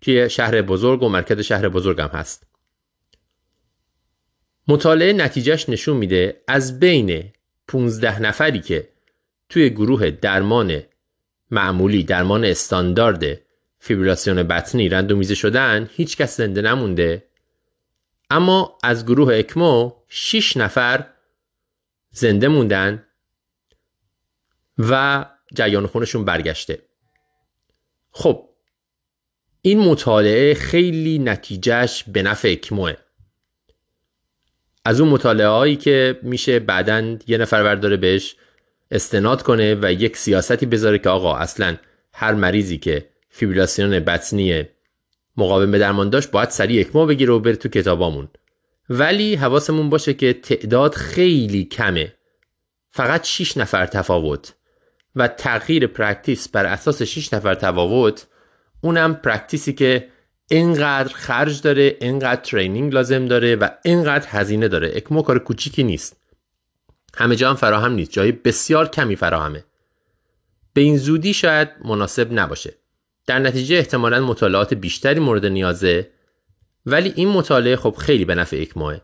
توی 0.00 0.30
شهر 0.30 0.62
بزرگ 0.62 1.02
و 1.02 1.08
مرکز 1.08 1.40
شهر 1.40 1.68
بزرگ 1.68 2.00
هم 2.00 2.08
هست. 2.08 2.46
مطالعه 4.68 5.12
نتیجهش 5.12 5.68
نشون 5.68 5.96
میده 5.96 6.42
از 6.48 6.80
بین 6.80 7.32
15 7.70 8.22
نفری 8.22 8.60
که 8.60 8.88
توی 9.48 9.70
گروه 9.70 10.10
درمان 10.10 10.82
معمولی 11.50 12.04
درمان 12.04 12.44
استاندارد 12.44 13.40
فیبریلاسیون 13.78 14.42
بطنی 14.42 14.88
randomize 14.88 15.34
شدن 15.34 15.90
هیچ 15.92 16.16
کس 16.16 16.36
زنده 16.36 16.62
نمونده. 16.62 17.24
اما 18.30 18.78
از 18.84 19.06
گروه 19.06 19.34
اکمو 19.34 19.92
6 20.08 20.56
نفر 20.56 21.06
زنده 22.10 22.48
موندن 22.48 23.06
و 24.78 25.24
جریان 25.54 25.86
خونشون 25.86 26.24
برگشته. 26.24 26.82
خب 28.10 28.48
این 29.62 29.80
مطالعه 29.80 30.54
خیلی 30.54 31.18
نتیجهش 31.18 32.04
به 32.04 32.22
نفع 32.22 32.48
اکموه. 32.48 32.96
از 34.84 35.00
اون 35.00 35.10
مطالعه 35.10 35.48
هایی 35.48 35.76
که 35.76 36.18
میشه 36.22 36.58
بعدا 36.58 37.18
یه 37.26 37.38
نفر 37.38 37.62
برداره 37.62 37.96
بهش 37.96 38.36
استناد 38.90 39.42
کنه 39.42 39.78
و 39.82 39.92
یک 39.92 40.16
سیاستی 40.16 40.66
بذاره 40.66 40.98
که 40.98 41.08
آقا 41.08 41.36
اصلا 41.36 41.76
هر 42.12 42.34
مریضی 42.34 42.78
که 42.78 43.08
فیبریلاسیون 43.28 44.00
بطنی 44.00 44.64
مقاوم 45.36 45.70
به 45.70 45.78
درمان 45.78 46.10
داشت 46.10 46.30
باید 46.30 46.50
سریع 46.50 46.80
ECMO 46.80 47.06
بگیره 47.06 47.32
و 47.32 47.38
بره 47.38 47.56
تو 47.56 47.68
cath 47.68 47.90
lab 47.90 48.06
امون. 48.06 48.28
ولی 48.90 49.34
حواسمون 49.34 49.90
باشه 49.90 50.14
که 50.14 50.32
تعداد 50.32 50.94
خیلی 50.94 51.64
کمه. 51.64 52.14
فقط 52.90 53.24
6 53.24 53.56
نفر 53.56 53.86
تفاوت 53.86 54.54
و 55.16 55.28
تغییر 55.28 55.86
practice 55.86 56.48
بر 56.48 56.66
اساس 56.66 57.02
6 57.02 57.34
نفر 57.34 57.54
تفاوت 57.54 58.26
اونم 58.80 59.14
practice 59.14 59.66
ی 59.66 59.72
که 59.72 60.08
اینقدر 60.52 61.14
خرج 61.14 61.62
داره 61.62 61.96
اینقدر 62.00 62.40
training 62.40 62.94
لازم 62.94 63.26
داره 63.26 63.56
و 63.56 63.68
اینقدر 63.84 64.26
هزینه 64.28 64.68
داره. 64.68 64.92
ECMO 64.94 65.22
کار 65.22 65.38
کوچیکی 65.38 65.82
نیست. 65.82 66.16
همه 67.14 67.36
جا 67.36 67.50
هم 67.50 67.56
فراهم 67.56 67.92
نیست. 67.92 68.12
جای 68.12 68.32
بسیار 68.32 68.88
کمی 68.88 69.16
فراهمه. 69.16 69.64
به 70.72 70.80
این 70.80 70.96
زودی 70.96 71.34
شاید 71.34 71.68
مناسب 71.84 72.32
نباشه. 72.32 72.74
در 73.26 73.38
نتیجه 73.38 73.76
احتمالا 73.76 74.20
مطالعات 74.20 74.74
بیشتری 74.74 75.20
مورد 75.20 75.46
نیازه. 75.46 76.10
ولی 76.86 77.12
این 77.16 77.28
مطالعه 77.28 77.76
خب 77.76 77.94
خیلی 77.98 78.24
به 78.24 78.34
نفع 78.34 78.58
ECMO 78.60 78.81
ئه 78.81 78.96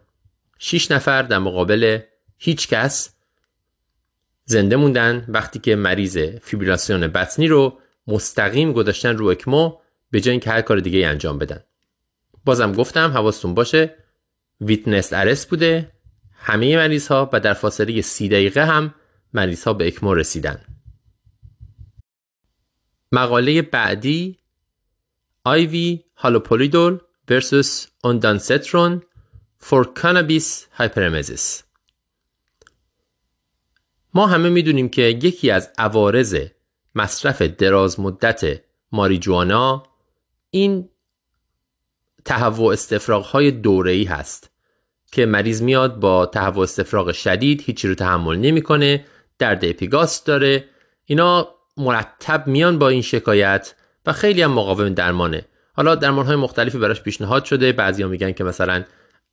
6 0.58 0.90
نفر 0.90 1.22
در 1.22 1.38
مقابل 1.38 1.98
هیچ 2.38 2.68
کس 2.68 3.10
زنده 4.44 4.76
موندن. 4.76 5.24
وقتی 5.28 5.58
که 5.58 5.76
مریض 5.76 6.18
فیبریلاسیون 6.18 7.06
بطنی 7.06 7.48
رو 7.48 7.78
مستقیم 8.06 8.72
گذاشتن 8.72 9.16
رو 9.16 9.26
ECMO 9.26 9.72
به 10.10 10.20
جای 10.20 10.30
اینکه 10.30 10.50
هر 10.50 10.62
کار 10.62 10.80
دیگه 10.80 11.08
انجام 11.08 11.38
بدن. 11.38 11.64
بازم 12.44 12.72
گفتم 12.72 13.10
حواستون 13.10 13.54
باشه 13.54 13.96
witnessed 14.60 15.12
arrest 15.12 15.46
بوده. 15.46 15.92
همه 16.32 16.76
مریض 16.76 17.08
ها 17.08 17.30
و 17.32 17.40
در 17.40 17.54
فاصله 17.54 18.00
سی 18.00 18.28
دقیقه 18.28 18.64
هم 18.66 18.94
مریض 19.32 19.64
ها 19.64 19.72
به 19.72 19.86
اکمو 19.86 20.14
رسیدن. 20.14 20.60
مقاله 23.12 23.62
بعدی 23.62 24.38
آیوی 25.44 26.04
هالوپولیدول 26.16 26.98
versus 27.30 27.86
ondansetron 28.06 29.00
for 29.60 29.84
cannabis 30.00 30.66
hyperemesis. 30.78 31.62
ما 34.14 34.26
همه 34.26 34.48
می‌دونیم 34.48 34.88
که 34.88 35.02
یکی 35.02 35.50
از 35.50 35.70
عوارض 35.78 36.36
مصرف 36.94 37.42
دراز 37.42 38.00
مدت 38.00 38.62
ماریجوانا 38.92 39.82
این 40.50 40.88
تهوع 42.24 42.72
استفراغ 42.72 43.24
های 43.24 43.50
دوره 43.50 43.92
ای 43.92 44.04
هست 44.04 44.50
که 45.12 45.26
مریض 45.26 45.62
میاد 45.62 46.00
با 46.00 46.26
تهوع 46.26 46.62
استفراغ 46.62 47.12
شدید 47.12 47.62
هیچی 47.66 47.88
رو 47.88 47.94
تحمل 47.94 48.36
نمی‌کنه 48.36 49.04
درد 49.38 49.64
اپیگاست 49.64 50.26
داره. 50.26 50.64
اینا 51.04 51.48
مرتب 51.76 52.46
میان 52.46 52.78
با 52.78 52.88
این 52.88 53.02
شکایت 53.02 53.74
و 54.06 54.12
خیلی 54.12 54.42
هم 54.42 54.52
مقاوم 54.52 54.88
درمانه. 54.88 55.44
حالا 55.72 55.94
درمان 55.94 56.26
های 56.26 56.36
مختلفی 56.36 56.78
براش 56.78 57.02
پیشنهاد 57.02 57.44
شده. 57.44 57.72
بعضیا 57.72 58.08
میگن 58.08 58.32
که 58.32 58.44
مثلا 58.44 58.84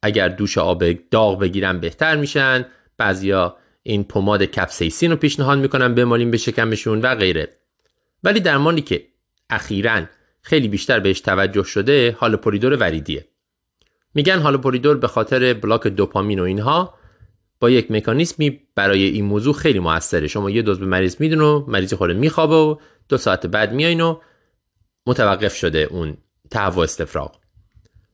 اگر 0.01 0.29
دوش 0.29 0.57
آب 0.57 0.83
داغ 0.91 1.39
بگیرن 1.39 1.79
بهتر 1.79 2.15
میشن. 2.15 2.65
بعضیا 2.97 3.57
این 3.83 4.03
پماد 4.03 4.43
کپسیسین 4.43 5.11
رو 5.11 5.17
پیشنهاد 5.17 5.59
می‌کنن 5.59 5.95
بمالیم 5.95 6.31
به 6.31 6.37
شکمشون 6.37 7.01
و 7.01 7.15
غیره. 7.15 7.49
ولی 8.23 8.39
درمانی 8.39 8.81
که 8.81 9.07
اخیرا 9.49 10.01
خیلی 10.43 10.67
بیشتر 10.67 10.99
بهش 10.99 11.21
توجه 11.21 11.63
شده 11.63 12.17
هالوپوریدور 12.19 12.77
وریدیه. 12.77 13.25
میگن 14.13 14.39
هالوپریدول 14.39 14.97
به 14.97 15.07
خاطر 15.07 15.53
block 15.53 15.87
دوپامین 15.87 16.39
و 16.39 16.43
اینها 16.43 16.93
با 17.59 17.69
یک 17.69 17.91
مکانیزمی 17.91 18.59
برای 18.75 19.03
این 19.03 19.25
موضوع 19.25 19.53
خیلی 19.53 19.79
موثره. 19.79 20.27
شما 20.27 20.49
یه 20.49 20.61
دوز 20.61 20.79
به 20.79 20.85
مریض 20.85 21.15
میدین 21.19 21.41
و 21.41 21.65
مریض 21.67 21.93
خوره 21.93 22.13
میخوابه 22.13 22.55
و 22.55 22.75
دو 23.09 23.17
ساعت 23.17 23.45
بعد 23.45 23.73
میاین 23.73 24.01
و 24.01 24.19
متوقف 25.07 25.55
شده 25.55 25.87
اون 25.91 26.17
تهوع 26.51 26.83
استفراغ. 26.83 27.35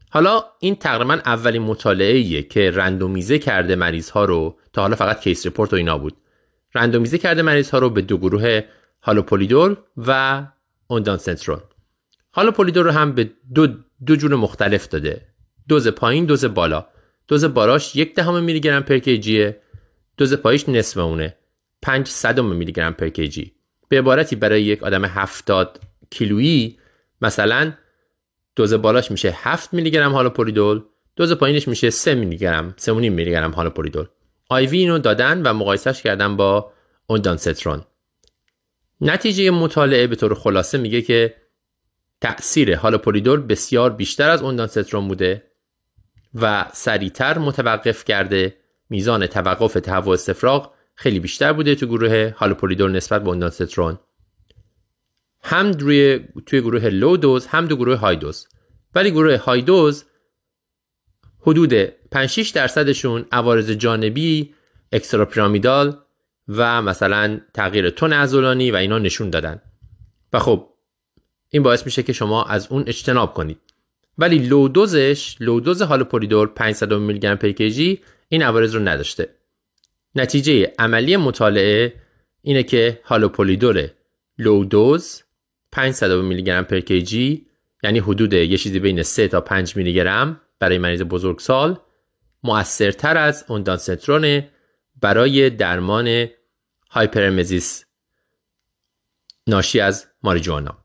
حالا 0.10 0.44
این 0.60 0.76
تقریبا 0.76 1.14
اولین 1.14 1.62
مطالعه 1.62 2.44
که 2.44 2.72
randomize 2.72 3.40
کرده 3.40 3.76
مریض 3.76 4.10
ها 4.10 4.26
رو 4.26 4.58
تا 4.74 4.82
حالا 4.82 4.96
فقط 4.96 5.22
case 5.22 5.48
report 5.48 5.74
و 5.74 5.76
اینا 5.76 5.98
بود. 5.98 6.18
randomize 6.76 7.18
کرده 7.18 7.42
مریض 7.42 7.70
ها 7.70 7.80
رو 7.80 7.90
به 7.90 8.02
دو 8.02 8.18
گروه 8.18 8.62
هالوپریدول 9.02 9.76
و 9.98 10.44
اوندانسنترون 12.36 12.46
هالوپولیدول 12.46 12.84
رو 12.84 12.92
هم 12.92 13.12
به 13.12 13.30
دو, 13.56 13.68
دو 14.06 14.16
جور 14.16 14.36
مختلف 14.36 14.88
داده. 14.88 15.22
دوز 15.68 15.88
پایین 15.88 16.26
دوز 16.26 16.46
بالا. 16.46 16.88
دوز 17.28 17.46
باراش 17.46 17.96
یک 17.96 18.16
دهم 18.16 18.44
میلی 18.44 18.60
گرم 18.60 18.84
پر 18.84 18.98
کیجیه 18.98 19.62
دوز 20.18 20.34
پاییش 20.34 20.70
نصف 20.70 20.98
اونه. 20.98 21.36
5 21.82 22.08
صدم 22.08 22.46
میلی 22.46 22.72
گرم 22.72 22.94
پر 22.94 23.10
کیجی 23.10 23.54
به 23.90 24.00
عبارتی 24.00 24.36
برای 24.36 24.64
یک 24.64 24.84
آدم 24.84 25.06
70 25.06 25.80
کیلویی 26.10 26.80
مثلا 27.22 27.74
دوز 28.56 28.74
بالاش 28.74 29.12
میشه 29.12 29.32
7 29.36 29.74
میلی 29.74 29.92
گرم 29.92 30.12
هالوپوریدول 30.12 30.82
دوز 31.16 31.34
پایینش 31.34 31.68
میشه 31.68 31.90
3 31.90 32.16
میلی 32.16 32.38
گرم 32.38 32.76
3.5 32.78 32.90
میلی 32.90 33.32
گرم 33.32 33.52
هالوپوریدول 33.52 34.06
آیوی 34.50 34.78
اینو 34.78 35.00
دادن 35.00 35.42
و 35.42 35.54
مقایسش 35.54 36.02
کردن 36.02 36.36
با 36.36 36.72
اوندانسترون 37.08 37.82
نتیجه 39.02 39.52
مطالعه 39.52 40.08
به 40.08 40.16
طور 40.16 40.34
خلاصه 40.34 40.78
میگه 40.78 41.02
که 41.02 41.36
تأثیر 42.22 42.76
هالوپوریدول 42.76 43.42
بسیار 43.42 43.90
بیشتر 43.90 44.30
از 44.30 44.42
اوندانسترون 44.42 45.08
بوده 45.08 45.44
و 46.36 46.66
سریعتر 46.74 47.38
متوقف 47.38 48.06
کرده. 48.06 48.56
میزان 48.90 49.28
توقف 49.28 49.74
تهوع 49.74 50.14
استفراغ 50.14 50.74
خیلی 50.96 51.20
بیشتر 51.20 51.54
بوده 51.54 51.76
تو 51.76 51.88
گروه 51.88 52.34
هالوپوریدول 52.38 52.92
نسبت 52.92 53.24
به 53.24 53.30
اوندانسترون 53.30 54.00
هم 55.44 55.72
روی 55.72 56.20
توی 56.46 56.62
گروه 56.62 56.90
لو 56.90 57.18
دوز 57.18 57.48
هم 57.48 57.66
دو 57.66 57.76
گروه 57.76 57.96
های 57.96 58.16
دوز. 58.16 58.48
ولی 58.96 59.12
گروه 59.12 59.38
های 59.38 59.62
دوز 59.62 60.06
حدود 61.42 61.74
5 62.12 62.30
6 62.30 62.50
درصدشون 62.50 63.26
عوارض 63.32 63.72
جانبی 63.72 64.54
اکستراپیرامیدال 64.92 65.98
و 66.48 66.82
مثلا 66.82 67.40
تغییر 67.54 67.90
تون 67.90 68.14
عضلانی 68.14 68.72
و 68.72 68.76
اینا 68.76 69.00
نشون 69.00 69.30
دادن. 69.30 69.62
و 70.34 70.40
خب 70.40 70.70
این 71.50 71.64
باعث 71.64 71.86
میشه 71.86 72.04
که 72.04 72.14
شما 72.14 72.44
از 72.44 72.68
اون 72.72 72.84
اجتناب 72.88 73.34
کنید. 73.34 73.60
ولی 74.18 74.38
لو 74.40 74.68
دوزش 74.68 75.36
لو 75.40 75.60
دوز 75.60 75.82
هالوپوریدول 75.82 76.48
500 76.48 76.94
میلی 76.94 77.20
گرم 77.20 77.38
پر 77.38 77.52
این 78.30 78.44
عوارض 78.44 78.76
رو 78.76 78.82
نداشته. 78.82 79.30
نتیجه 80.16 80.74
عملی 80.80 81.18
مطالعه 81.18 81.94
اینه 82.42 82.64
که 82.64 83.02
هالوپولیدول 83.04 83.88
لو 84.38 84.64
دوز 84.64 85.24
500 85.72 86.12
میلی 86.12 86.44
گرم 86.44 86.64
پر 86.64 86.80
کیجی 86.80 87.46
یعنی 87.84 88.00
حدود 88.00 88.34
یه 88.34 88.58
چیزی 88.58 88.80
بین 88.80 89.04
3 89.04 89.28
تا 89.28 89.42
5 89.42 89.76
میلی 89.76 89.94
گرم 89.94 90.42
برای 90.60 90.78
مریض 90.78 91.02
بزرگسال 91.02 91.80
مؤثرتر 92.44 93.18
از 93.18 93.46
اوندانسترون 93.48 94.44
برای 95.02 95.50
درمان 95.50 96.28
hyperemesis 96.90 97.86
ناشی 99.48 99.80
از 99.80 100.08
ماریجوانا. 100.24 100.79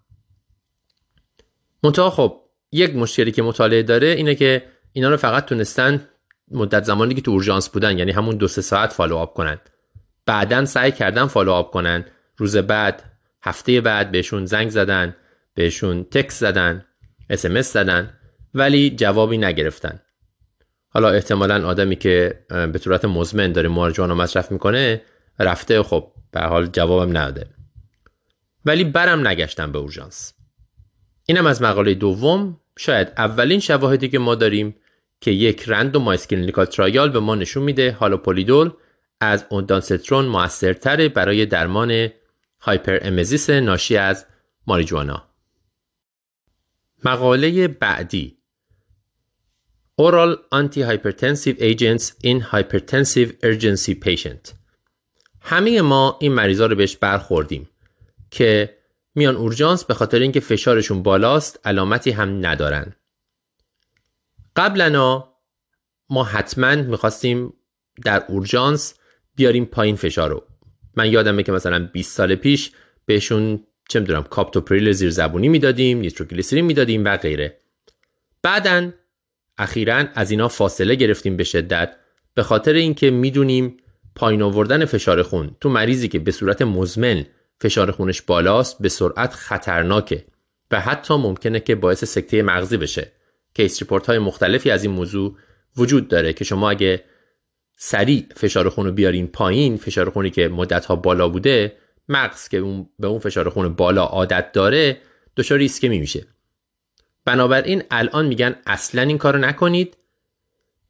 منتها 1.84 2.10
خب 2.10 2.40
یک 2.72 2.96
مشکلی 2.96 3.32
که 3.32 3.42
مطالعه 3.42 3.82
داره 3.82 4.06
اینه 4.06 4.34
که 4.34 4.62
اینا 4.92 5.10
رو 5.10 5.16
فقط 5.16 5.44
تونستن 5.44 6.08
مدت 6.50 6.84
زمانی 6.84 7.14
که 7.14 7.20
تو 7.20 7.30
اورژانس 7.30 7.68
بودن 7.68 7.98
یعنی 7.98 8.10
همون 8.10 8.36
دو 8.36 8.48
سه 8.48 8.62
ساعت 8.62 8.92
follow 8.92 9.16
up 9.16 9.34
کنن. 9.34 9.58
بعدا 10.26 10.64
سعی 10.64 10.92
کردن 10.92 11.26
follow 11.26 11.52
up 11.52 11.70
کنن. 11.70 12.04
روز 12.36 12.56
بعد 12.56 13.02
هفته 13.42 13.80
بعد 13.80 14.12
بهشون 14.12 14.46
زنگ 14.46 14.70
زدن 14.70 15.16
بهشون 15.54 16.04
تکس 16.04 16.40
زدن 16.40 16.84
اسمس 17.30 17.72
زدن 17.72 18.14
ولی 18.54 18.90
جوابی 18.90 19.38
نگرفتن. 19.38 20.00
حالا 20.88 21.10
احتمالا 21.10 21.68
آدمی 21.68 21.96
که 21.96 22.44
به 22.48 22.78
صورت 22.78 23.04
مزمن 23.04 23.52
داره 23.52 23.68
ماریجوانا 23.68 24.14
مصرف 24.14 24.52
می‌کنه 24.52 25.02
رفته 25.38 25.82
خب 25.82 26.12
به 26.30 26.40
حال 26.40 26.66
جوابم 26.66 27.18
نداده. 27.18 27.46
ولی 28.64 28.84
برم 28.84 29.28
نگشتم 29.28 29.72
به 29.72 29.78
اورژانس. 29.78 30.33
اینم 31.26 31.46
از 31.46 31.62
مقاله 31.62 31.94
دوم. 31.94 32.60
شاید 32.78 33.12
اولین 33.16 33.60
شواهدی 33.60 34.08
که 34.08 34.18
ما 34.18 34.34
داریم 34.34 34.76
که 35.20 35.30
یک 35.30 35.64
randomized 35.66 36.26
clinical 36.26 36.64
trial 36.64 37.10
به 37.10 37.20
ما 37.20 37.34
نشون 37.34 37.62
میده. 37.62 37.92
هالوپریدول 37.92 38.70
از 39.20 39.46
اوندانسترون 39.48 40.24
موثرتره 40.24 41.08
برای 41.08 41.46
درمان 41.46 42.08
هایپر 42.60 42.98
امزیس 43.02 43.50
ناشی 43.50 43.96
از 43.96 44.26
ماریجوانا. 44.66 45.28
مقاله 47.04 47.68
بعدی. 47.68 48.38
Oral 50.00 50.32
Antihypertensive 50.60 51.56
Agents 51.60 52.04
in 52.24 52.40
Hypertensive 52.52 53.30
Urgency 53.42 53.94
Patient. 53.94 54.54
همه 55.40 55.82
ما 55.82 56.18
این 56.20 56.32
مریضا 56.32 56.66
رو 56.66 56.76
بهش 56.76 56.96
برخوردیم 56.96 57.68
که 58.30 58.76
میان 59.14 59.36
اورژانس 59.36 59.84
به 59.84 59.94
خاطر 59.94 60.18
اینکه 60.18 60.40
فشارشون 60.40 61.02
بالاست 61.02 61.60
علامتی 61.64 62.10
هم 62.10 62.46
ندارن. 62.46 62.94
قبلا 64.56 65.24
ما 66.10 66.24
حتما 66.24 66.74
می‌خواستیم 66.74 67.52
در 68.04 68.24
اورژانس 68.28 68.94
بیاریم 69.36 69.64
پایین 69.64 69.96
فشار 69.96 70.30
رو. 70.30 70.44
من 70.96 71.10
یادمه 71.10 71.42
که 71.42 71.52
مثلا 71.52 71.90
20 71.92 72.16
سال 72.16 72.34
پیش 72.34 72.72
بهشون 73.06 73.66
چه 73.88 74.00
می‌دونم 74.00 74.22
کاپتوپریل 74.22 74.92
زیر 74.92 75.10
زبونی 75.10 75.48
می‌دادیم 75.48 75.98
نیتروگلیسرین 75.98 76.64
می‌دادیم 76.64 77.04
و 77.04 77.16
غیره. 77.16 77.58
بعدا 78.42 78.92
اخیرا 79.58 80.04
از 80.14 80.30
اینا 80.30 80.48
فاصله 80.48 80.94
گرفتیم 80.94 81.36
به 81.36 81.44
شدت 81.44 81.96
به 82.34 82.42
خاطر 82.42 82.72
اینکه 82.72 83.10
می‌دونیم 83.10 83.76
پایین 84.14 84.42
آوردن 84.42 84.84
فشار 84.84 85.22
خون 85.22 85.56
تو 85.60 85.68
مریضی 85.68 86.08
که 86.08 86.18
به 86.18 86.30
صورت 86.30 86.62
مزمن 86.62 87.26
فشار 87.60 87.90
خونش 87.90 88.22
بالاست 88.22 88.82
به 88.82 88.88
سرعت 88.88 89.32
خطرناکه 89.32 90.24
و 90.70 90.80
حتی 90.80 91.14
ممکنه 91.14 91.60
که 91.60 91.74
باعث 91.74 92.04
سکته 92.04 92.42
مغزی 92.42 92.76
بشه. 92.76 93.12
case 93.54 93.82
report 93.82 94.06
های 94.06 94.18
مختلفی 94.18 94.70
از 94.70 94.84
این 94.84 94.92
موضوع 94.92 95.36
وجود 95.76 96.08
داره 96.08 96.32
که 96.32 96.44
شما 96.44 96.70
اگه 96.70 97.04
سریع 97.76 98.26
فشار 98.36 98.68
خون 98.68 98.86
رو 98.86 98.92
بیارین 98.92 99.26
پایین 99.26 99.76
فشار 99.76 100.10
خونی 100.10 100.30
که 100.30 100.48
مدت 100.48 100.84
ها 100.86 100.96
بالا 100.96 101.28
بوده 101.28 101.76
مغز 102.08 102.48
که 102.48 102.56
اون 102.56 102.88
به 102.98 103.06
اون 103.06 103.18
فشار 103.18 103.48
خون 103.48 103.74
بالا 103.74 104.04
عادت 104.04 104.52
داره 104.52 105.00
دچار 105.36 105.58
ایسکمی 105.58 105.98
میشه 105.98 106.26
بنابراین 107.24 107.82
الان 107.90 108.26
میگن 108.26 108.56
اصلا 108.66 109.02
این 109.02 109.18
کارو 109.18 109.38
نکنید. 109.38 109.96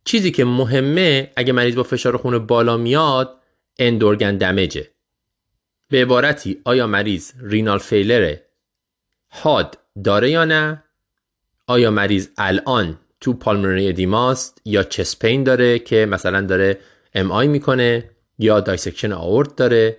چیزی 0.04 0.30
که 0.30 0.44
مهمه 0.44 1.32
اگه 1.36 1.52
مریض 1.52 1.74
با 1.74 1.82
فشار 1.82 2.16
خون 2.16 2.38
بالا 2.38 2.76
میاد 2.76 3.40
end 3.78 4.00
organ 4.00 4.36
damage 4.36 4.85
ه 4.85 4.93
به 5.88 6.02
عبارتی 6.02 6.60
آیا 6.64 6.86
مریض 6.86 7.32
renal 7.40 7.78
failure 7.78 8.38
ه 8.38 8.46
حاد 9.30 9.78
داره 10.04 10.30
یا 10.30 10.44
نه؟ 10.44 10.84
آیا 11.66 11.90
مریض 11.90 12.28
الان 12.38 12.98
تو 13.20 13.32
pulmonary 13.32 13.88
edema 13.88 14.40
ست 14.40 14.60
یا 14.64 14.82
chest 14.82 15.17
pain 15.17 15.44
داره 15.44 15.78
که 15.78 16.06
مثلا 16.06 16.40
داره 16.40 16.78
MI 17.14 17.48
می‌کنه 17.48 18.10
یا 18.38 18.60
dissection 18.60 19.12
آورت 19.12 19.56
داره؟ 19.56 19.98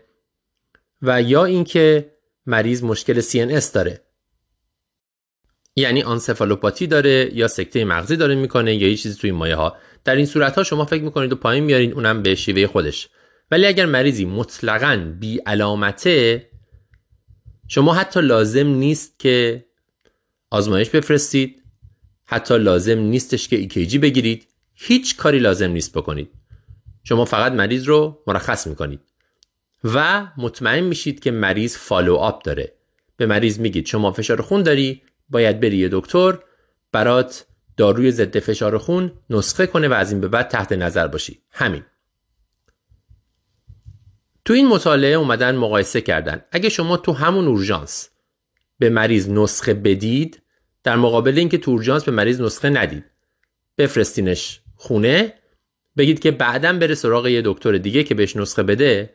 و 1.02 1.22
یا 1.22 1.46
اینکه 1.46 2.12
مریض 2.46 2.84
مشکل 2.84 3.22
CNS 3.22 3.66
داره. 3.66 4.02
یعنی 5.76 6.04
آنسفالوپاتی 6.04 6.88
داره 6.88 7.30
یا 7.34 7.48
سکته 7.48 7.86
مغزی 7.86 8.16
داره 8.16 8.36
می‌کنه 8.36 8.76
یا 8.76 8.90
یه 8.90 8.96
چیزی 8.96 9.20
توی 9.20 9.32
مایه 9.32 9.56
ها 9.56 9.78
در 10.04 10.16
این 10.16 10.26
صورت 10.26 10.56
ها 10.56 10.64
شما 10.64 10.86
فکر 10.86 11.04
می‌کنید 11.04 11.34
و 11.34 11.36
پایین 11.36 11.64
میارین 11.64 11.94
اونم 11.94 12.22
به 12.22 12.36
شیوه 12.36 12.68
خودش. 12.68 13.10
ولی 13.52 13.66
اگر 13.66 13.86
مریضی 13.86 14.26
مطلقا 14.26 15.16
بی 15.20 15.38
علامته 15.38 16.50
شما 17.68 17.94
حتی 17.94 18.22
لازم 18.22 18.68
نیست 18.68 19.20
که 19.20 19.66
آزمایش 20.50 20.90
بفرستید 20.90 21.62
حتی 22.26 22.58
لازم 22.58 23.00
نیستش 23.00 23.48
که 23.48 23.56
EKG 23.56 23.98
بگیرید. 23.98 24.48
هیچ 24.74 25.16
کاری 25.18 25.40
لازم 25.40 25.72
نیست 25.72 25.98
بکنید. 25.98 26.30
شما 27.04 27.26
فقط 27.26 27.52
مریض 27.52 27.88
رو 27.88 28.24
مرخص 28.28 28.68
می‌کنید. 28.68 29.00
و 29.84 30.28
مطمئن 30.38 30.84
میشید 30.84 31.20
که 31.20 31.32
مریض 31.32 31.78
follow 31.78 32.16
up 32.16 32.44
داره. 32.44 32.72
به 33.18 33.26
مریض 33.26 33.60
میگید 33.60 33.86
شما 33.86 34.12
فشار 34.12 34.42
خون 34.42 34.64
داری 34.64 35.02
باید 35.30 35.60
بری 35.60 35.78
یه 35.78 35.90
دکتر 35.92 36.38
برات 36.92 37.46
داروی 37.78 38.12
ضد 38.12 38.40
فشار 38.40 38.78
خون 38.78 39.12
نسخه 39.30 39.68
کنه 39.68 39.88
و 39.88 39.94
از 39.94 40.12
این 40.12 40.22
به 40.22 40.28
بعد 40.28 40.48
تحت 40.48 40.72
نظر 40.72 41.08
باشی. 41.08 41.40
همین. 41.52 41.84
تو 44.46 44.54
این 44.54 44.68
مطالعه 44.68 45.14
اومدن 45.14 45.56
مقایسه 45.56 46.02
کردن. 46.02 46.42
اگه 46.52 46.70
شما 46.70 46.98
تو 46.98 47.12
همون 47.12 47.48
اورژانس 47.48 48.10
به 48.80 48.90
مریض 48.90 49.30
نسخه 49.30 49.74
بدید 49.74 50.42
در 50.84 50.96
مقابل 50.96 51.38
اینکه 51.38 51.58
تو 51.58 51.72
اورژانس 51.72 52.04
به 52.04 52.12
مریض 52.12 52.42
نسخه 52.42 52.70
ندید 52.70 53.06
بفرستینش 53.78 54.62
خونه 54.76 55.34
بگید 55.98 56.20
که 56.20 56.32
بعدا 56.32 56.74
بره 56.74 56.96
سراغ 56.96 57.28
یه 57.28 57.42
دکتر 57.46 57.78
دیگه 57.78 58.04
که 58.04 58.16
بهش 58.16 58.36
نسخه 58.36 58.64
بده 58.64 59.14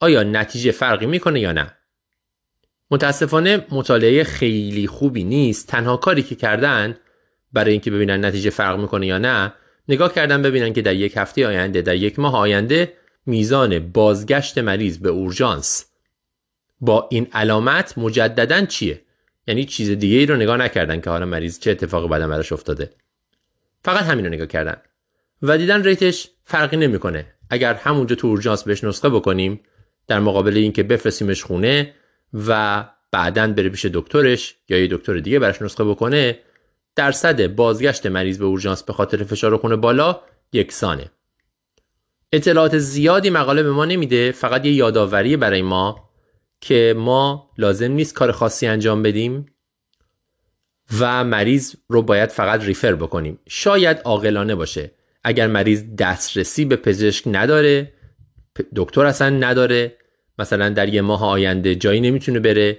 آیا 0.00 0.22
نتیجه 0.22 0.70
فرقی 0.70 1.06
می‌کنه 1.06 1.40
یا 1.40 1.52
نه؟ 1.52 1.76
متاسفانه 2.90 3.66
مطالعه 3.70 4.24
خیلی 4.24 4.86
خوبی 4.86 5.24
نیست. 5.24 5.68
تنها 5.68 5.96
کاری 5.96 6.22
که 6.22 6.34
کردن 6.34 6.96
برای 7.52 7.72
اینکه 7.72 7.90
ببینن 7.90 8.24
نتیجه 8.24 8.50
فرق 8.50 8.78
می‌کنه 8.78 9.06
یا 9.06 9.18
نه 9.18 9.52
نگاه 9.88 10.14
کردن 10.14 10.42
ببینن 10.42 10.72
که 10.72 10.82
در 10.82 10.94
یک 10.94 11.12
هفته 11.16 11.46
آینده 11.46 11.82
در 11.82 11.96
یک 11.96 12.18
ماه 12.18 12.36
آینده 12.36 12.92
میزان 13.26 13.78
بازگشت 13.78 14.58
مریض 14.58 14.98
به 14.98 15.08
اورژانس. 15.08 15.84
با 16.80 17.08
این 17.10 17.26
علامت 17.32 17.98
مجددا 17.98 18.66
چیه؟ 18.66 19.02
یعنی 19.46 19.64
چیز 19.64 19.90
دیگه 19.90 20.16
ای 20.16 20.26
رو 20.26 20.36
نگاه 20.36 20.56
نکردن 20.56 21.00
که 21.00 21.10
حالا 21.10 21.26
مریض 21.26 21.58
چه 21.58 21.70
اتفاقی 21.70 22.08
بعدا 22.08 22.28
براش 22.28 22.52
افتاده. 22.52 22.90
فقط 23.84 24.04
همین 24.04 24.24
رو 24.24 24.32
نگاه 24.32 24.46
کردن. 24.46 24.76
و 25.42 25.58
دیدن 25.58 25.82
ریتش 25.82 26.28
فرقی 26.44 26.76
نمی‌کنه. 26.76 27.26
اگر 27.50 27.74
همونجا 27.74 28.16
تو 28.16 28.26
اورژانس 28.26 28.62
بهش 28.62 28.84
نسخه 28.84 29.08
بکنیم 29.08 29.60
در 30.06 30.20
مقابل 30.20 30.56
اینکه 30.56 30.82
بفرستیمش 30.82 31.44
خونه 31.44 31.94
و 32.46 32.84
بعدا 33.10 33.46
بره 33.46 33.68
پیش 33.68 33.84
دکترش 33.84 34.54
یا 34.68 34.78
یه 34.78 34.88
دکتر 34.90 35.18
دیگه 35.18 35.38
براش 35.38 35.62
نسخه 35.62 35.84
بکنه 35.84 36.38
درصد 36.96 37.46
بازگشت 37.46 38.06
مریض 38.06 38.38
به 38.38 38.44
اورژانس 38.44 38.82
به 38.82 38.92
خاطر 38.92 39.24
فشار 39.24 39.56
خون 39.56 39.76
بالا 39.76 40.20
یکسانه. 40.52 41.10
اطلاعات 42.32 42.78
زیادی 42.78 43.30
مقاله 43.30 43.62
به 43.62 43.70
ما 43.70 43.84
نمیده 43.84 44.32
فقط 44.32 44.66
یه 44.66 44.72
یادآوری 44.72 45.36
برای 45.36 45.62
ما 45.62 46.08
که 46.60 46.94
ما 46.96 47.50
لازم 47.58 47.92
نیست 47.92 48.14
کار 48.14 48.32
خاصی 48.32 48.66
انجام 48.66 49.02
بدیم 49.02 49.46
و 51.00 51.24
مریض 51.24 51.74
رو 51.88 52.02
باید 52.02 52.30
فقط 52.30 52.64
ریفر 52.64 52.94
بکنیم. 52.94 53.38
شاید 53.48 53.98
عاقلانه 54.04 54.54
باشه. 54.54 54.90
اگر 55.24 55.46
مریض 55.46 55.84
دسترسی 55.98 56.64
به 56.64 56.76
پزشک 56.76 57.24
نداره 57.26 57.92
دکتر 58.76 59.04
اصلا 59.04 59.30
نداره 59.30 59.96
مثلا 60.38 60.68
در 60.68 60.88
یه 60.88 61.02
ماه 61.02 61.24
آینده 61.24 61.74
جایی 61.74 62.00
نمی‌تونه 62.00 62.40
بره 62.40 62.78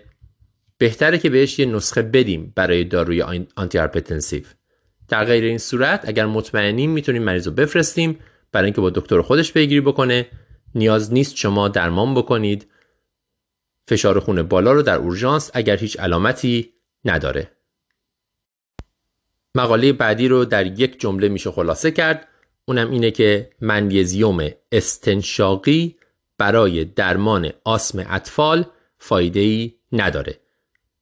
بهتره 0.78 1.18
که 1.18 1.30
بهش 1.30 1.60
یه 1.60 1.66
نسخه 1.66 2.02
بدیم 2.02 2.54
برای 2.56 2.84
داروی 2.84 3.22
آنتی 3.56 3.80
در 5.08 5.26
غیر 5.26 5.44
این 5.44 5.58
صورت 5.58 6.02
اگر 6.08 6.26
مطمئنیم 6.26 6.90
می‌تونیم 6.90 7.24
مریض 7.24 7.48
رو 7.48 7.54
بفرستیم. 7.54 8.20
برای 8.54 8.66
اینکه 8.66 8.82
با 8.82 8.90
دکتر 8.90 9.22
خودش 9.22 9.54
پیگیری 9.54 9.82
بکنه. 9.82 10.28
نیاز 10.76 11.14
نیست 11.14 11.36
شما 11.36 11.68
درمان 11.68 12.14
بکنید. 12.14 12.68
فشار 13.88 14.20
خون 14.20 14.44
بالا 14.44 14.72
رو 14.72 14.82
در 14.82 14.98
اورژانس 14.98 15.52
اگر 15.54 15.78
هیچ 15.78 16.00
علامتی 16.00 16.74
نداره. 17.06 17.52
مقاله 19.56 19.94
بعدی 19.94 20.28
رو 20.28 20.46
در 20.46 20.80
یک 20.80 21.00
جمله 21.00 21.30
میشه 21.30 21.52
خلاصه 21.52 21.92
کرد. 21.92 22.28
اونم 22.66 22.92
اینه 22.92 23.12
که 23.12 23.50
منیزیوم 23.62 24.50
استنشاقی 24.72 25.96
برای 26.38 26.86
درمان 26.86 27.54
آسم 27.64 28.06
اطفال 28.10 28.66
فایده 28.98 29.40
ای 29.40 29.74
نداره. 29.92 30.40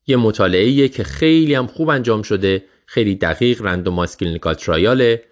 یه 0.08 0.18
مطالعه 0.18 0.88
که 0.88 1.04
خیلی 1.04 1.54
هم 1.54 1.68
خوب 1.68 1.90
انجام 1.90 2.22
شده. 2.22 2.64
خیلی 2.86 3.16
دقیق 3.16 3.62
randomized 3.62 4.18
clinical 4.18 4.54
trial 4.54 5.31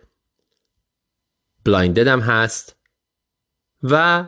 ه 1.65 1.70
blinded 1.71 2.07
هم 2.07 2.19
هست 2.19 2.75
و 3.83 4.25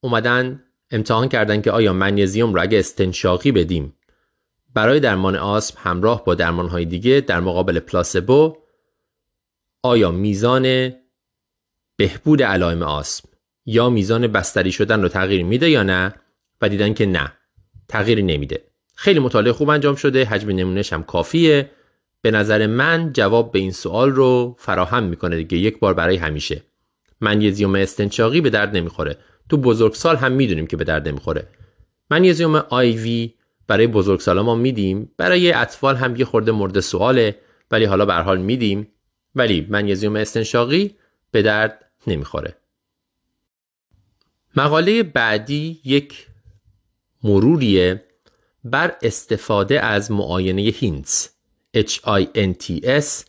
اومدن 0.00 0.62
امتحان 0.90 1.28
کردن 1.28 1.62
که 1.62 1.70
آیا 1.70 1.92
منیزیم 1.92 2.54
رو 2.54 2.62
اگه 2.62 2.78
استنشاقی 2.78 3.52
بدیم. 3.52 3.96
برای 4.74 5.00
درمان 5.00 5.36
آسم 5.36 5.74
همراه 5.82 6.24
با 6.24 6.34
درمانهای 6.34 6.84
دیگه 6.84 7.20
در 7.20 7.40
مقابل 7.40 7.78
پلاسبو 7.78 8.56
آیا 9.82 10.10
میزان 10.10 10.92
بهبود 11.96 12.42
علائم 12.42 12.82
آسم 12.82 13.28
یا 13.66 13.90
میزان 13.90 14.26
بستری 14.26 14.72
شدن 14.72 15.02
رو 15.02 15.08
تغییر 15.08 15.44
میده 15.44 15.70
یا 15.70 15.82
نه؟ 15.82 16.14
و 16.60 16.68
دیدن 16.68 16.94
که 16.94 17.06
نه 17.06 17.32
تغییری 17.88 18.22
نمیده. 18.22 18.64
خیلی 18.94 19.20
مطالعه 19.20 19.52
خوب 19.52 19.70
انجام 19.70 19.94
شده 19.94 20.24
حجم 20.24 20.50
نمونهش 20.50 20.92
هم 20.92 21.02
کافیه. 21.02 21.70
به 22.22 22.30
نظر 22.30 22.66
من 22.66 23.12
جواب 23.12 23.52
به 23.52 23.58
این 23.58 23.72
سوال 23.72 24.10
رو 24.10 24.56
فراهم 24.58 25.02
می‌کنه 25.02 25.36
دیگه 25.36 25.58
یک 25.58 25.78
بار 25.78 25.94
برای 25.94 26.16
همیشه. 26.16 26.62
منیزیم 27.22 27.74
استنشاقی 27.74 28.40
به 28.40 28.50
درد 28.50 28.76
نمی‌خوره. 28.76 29.16
تو 29.48 29.56
بزرگسال 29.56 30.16
هم 30.16 30.32
می‌دونیم 30.32 30.66
که 30.66 30.76
به 30.76 30.84
درد 30.84 31.08
نمی‌خوره. 31.08 31.48
منیزیم 32.10 32.54
آی 32.54 32.96
وی 32.96 33.34
برای 33.66 33.86
بزرگسال 33.86 34.40
ما 34.40 34.54
میدیم. 34.54 35.10
برای 35.16 35.52
اطفال 35.52 35.96
هم 35.96 36.16
یه 36.16 36.24
خورده 36.24 36.52
مورد 36.52 36.80
سواله 36.80 37.36
ولی 37.70 37.84
حالا 37.84 38.06
به 38.06 38.14
حال 38.14 38.40
میدیم. 38.40 38.88
ولی 39.34 39.66
منیزیم 39.70 40.16
استنشاقی 40.16 40.94
به 41.30 41.42
درد 41.42 41.84
نمی‌خوره. 42.06 42.56
مقاله 44.56 45.02
بعدی 45.02 45.80
یک 45.84 46.26
مروریه 47.24 48.04
بر 48.64 48.96
استفاده 49.02 49.80
از 49.80 50.10
معاینه 50.10 50.62
HINTS 50.62 51.28
HINTS 51.76 53.24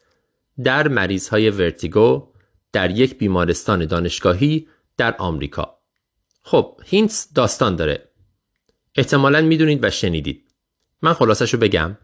در 0.64 0.88
مریض 0.88 1.28
های 1.28 1.50
vertigo 1.50 2.33
در 2.74 2.92
یک 2.92 3.18
بیمارستان 3.18 3.86
دانشگاهی 3.86 4.68
در 4.98 5.16
آمریکا. 5.18 5.78
خب 6.42 6.82
HINTS 6.86 7.34
داستان 7.34 7.76
داره. 7.76 8.10
احتمالا 8.96 9.42
می‌دونید 9.42 9.84
و 9.84 9.90
شنیدید. 9.90 10.44
من 11.02 11.14
خلاصش 11.14 11.54
رو 11.54 11.60
بگم. 11.60 11.98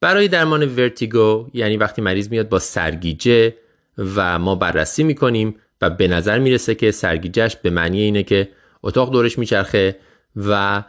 برای 0.00 0.28
درمان 0.28 0.74
ورتیگو 0.74 1.50
یعنی 1.54 1.76
وقتی 1.76 2.02
مریض 2.02 2.28
میاد 2.28 2.48
با 2.48 2.58
سرگیجه 2.58 3.54
و 3.98 4.38
ما 4.38 4.54
بررسی 4.54 5.02
می‌کنیم 5.02 5.56
و 5.80 5.90
به 5.90 6.08
نظر 6.08 6.38
می‌رسه 6.38 6.74
که 6.74 6.90
سرگیجهش 6.90 7.56
به 7.56 7.70
معنی 7.70 8.00
اینه 8.00 8.22
که 8.22 8.48
اتاق 8.82 9.12
دورش 9.12 9.38
میچرخه 9.38 9.98
و 10.36 10.82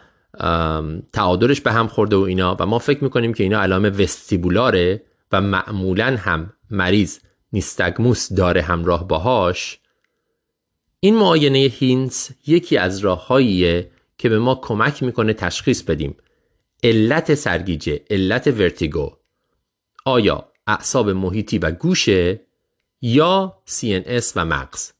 تعادلش 1.13 1.61
به 1.61 1.71
هم 1.71 1.87
خورده 1.87 2.15
و 2.15 2.19
اینا 2.19 2.57
و 2.59 2.65
ما 2.65 2.79
فکر 2.79 3.03
می‌کنیم 3.03 3.33
که 3.33 3.43
اینا 3.43 3.61
علامه 3.61 3.89
وستیبولاره 3.89 5.01
و 5.31 5.41
معمولا 5.41 6.17
هم 6.19 6.53
مریض. 6.71 7.19
نیستگموس 7.53 8.33
داره 8.33 8.61
همراه 8.61 9.07
باهاش 9.07 9.79
این 10.99 11.15
معاینه 11.15 11.57
هینس 11.57 12.29
یکی 12.47 12.77
از 12.77 12.99
راههاییه 12.99 13.91
که 14.17 14.29
به 14.29 14.39
ما 14.39 14.55
کمک 14.55 15.03
می‌کنه 15.03 15.33
تشخیص 15.33 15.81
بدیم. 15.81 16.17
علت 16.83 17.33
سرگیجه 17.35 18.01
علت 18.09 18.47
ورتیگو. 18.47 19.11
آیا 20.05 20.51
اعصاب 20.67 21.09
محیطی 21.09 21.57
و 21.57 21.71
گوشه 21.71 22.39
یا 23.01 23.61
CNS 23.69 24.31
و 24.35 24.45
مغز؟ 24.45 24.91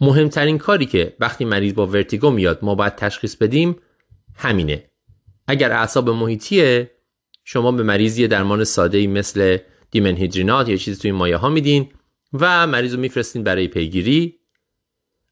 مهمترین 0.00 0.58
کاری 0.58 0.86
که 0.86 1.16
وقتی 1.20 1.44
مریض 1.44 1.74
با 1.74 1.86
ورتیگو 1.86 2.30
میاد 2.30 2.58
ما 2.62 2.74
باید 2.74 2.94
تشخیص 2.94 3.36
بدیم 3.36 3.76
همینه. 4.34 4.90
اگر 5.46 5.72
اعصاب 5.72 6.10
محیطیه 6.10 6.90
شما 7.44 7.72
به 7.72 7.82
مریض 7.82 8.20
درمان 8.20 8.64
ساده 8.64 8.98
ای 8.98 9.06
مثل 9.06 9.58
دیمنهیدرینات 9.90 10.68
یا 10.68 10.76
چیزی 10.76 11.00
توی 11.00 11.12
مایه 11.12 11.36
ها 11.36 11.48
میدین 11.48 11.88
و 12.32 12.66
مریض 12.66 12.94
رو 12.94 13.00
میفرستین 13.00 13.44
برای 13.44 13.68
پیگیری. 13.68 14.38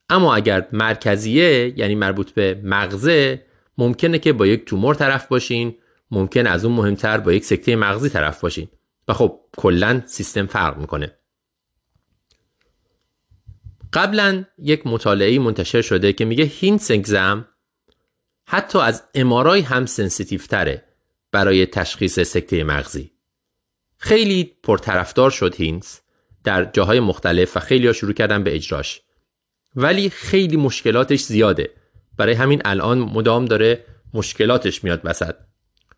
اما 0.09 0.35
اگر 0.35 0.69
مرکزیه 0.73 1.79
یعنی 1.79 1.95
مربوط 1.95 2.31
به 2.31 2.61
مغزه 2.65 3.47
ممکنه 3.79 4.19
که 4.19 4.33
با 4.33 4.47
یک 4.47 4.65
تومور 4.65 4.95
طرف 4.95 5.27
باشین 5.27 5.75
ممکن 6.11 6.47
از 6.47 6.65
اون 6.65 6.75
مهمتر 6.75 7.19
با 7.19 7.33
یک 7.33 7.45
سکته 7.45 7.77
مغزی 7.77 8.09
طرف 8.09 8.41
باشین. 8.41 8.69
و 9.09 9.13
خب 9.13 9.41
کلا 9.57 10.03
سیستم 10.07 10.47
فرق 10.47 10.79
می‌کنه. 10.79 11.19
قبلا 13.93 14.45
یک 14.59 14.87
مطالعه 14.87 15.39
منتشر 15.39 15.83
شده 15.83 16.13
که 16.13 16.25
میگه 16.25 16.45
HINTS 16.45 16.91
exam 16.91 17.49
حتی 18.49 18.79
از 18.79 19.03
MRI 19.15 19.61
هم 19.61 19.87
sensitive 19.87 20.41
تره 20.41 20.85
برای 21.33 21.67
تشخیص 21.67 22.21
سکته 22.21 22.65
مغزی. 22.65 23.16
خیلی 23.99 24.53
پرطرفدار 24.63 25.31
شد 25.31 25.55
HINTS 25.55 26.01
در 26.45 26.65
جاهای 26.65 27.01
مختلف 27.01 27.57
و 27.57 27.61
خیلی 27.61 27.87
ها 27.87 27.93
شروع 27.93 28.13
کردن 28.13 28.45
به 28.45 28.55
اجراش. 28.55 29.01
ولی 29.77 30.11
خیلی 30.11 30.57
مشکلاتش 30.57 31.21
زیاده. 31.21 31.71
برای 32.17 32.35
همین 32.35 32.63
الان 32.65 32.99
مدام 32.99 33.45
داره 33.45 33.85
مشکلاتش 34.15 34.85
میاد 34.85 35.01
وسط. 35.05 35.35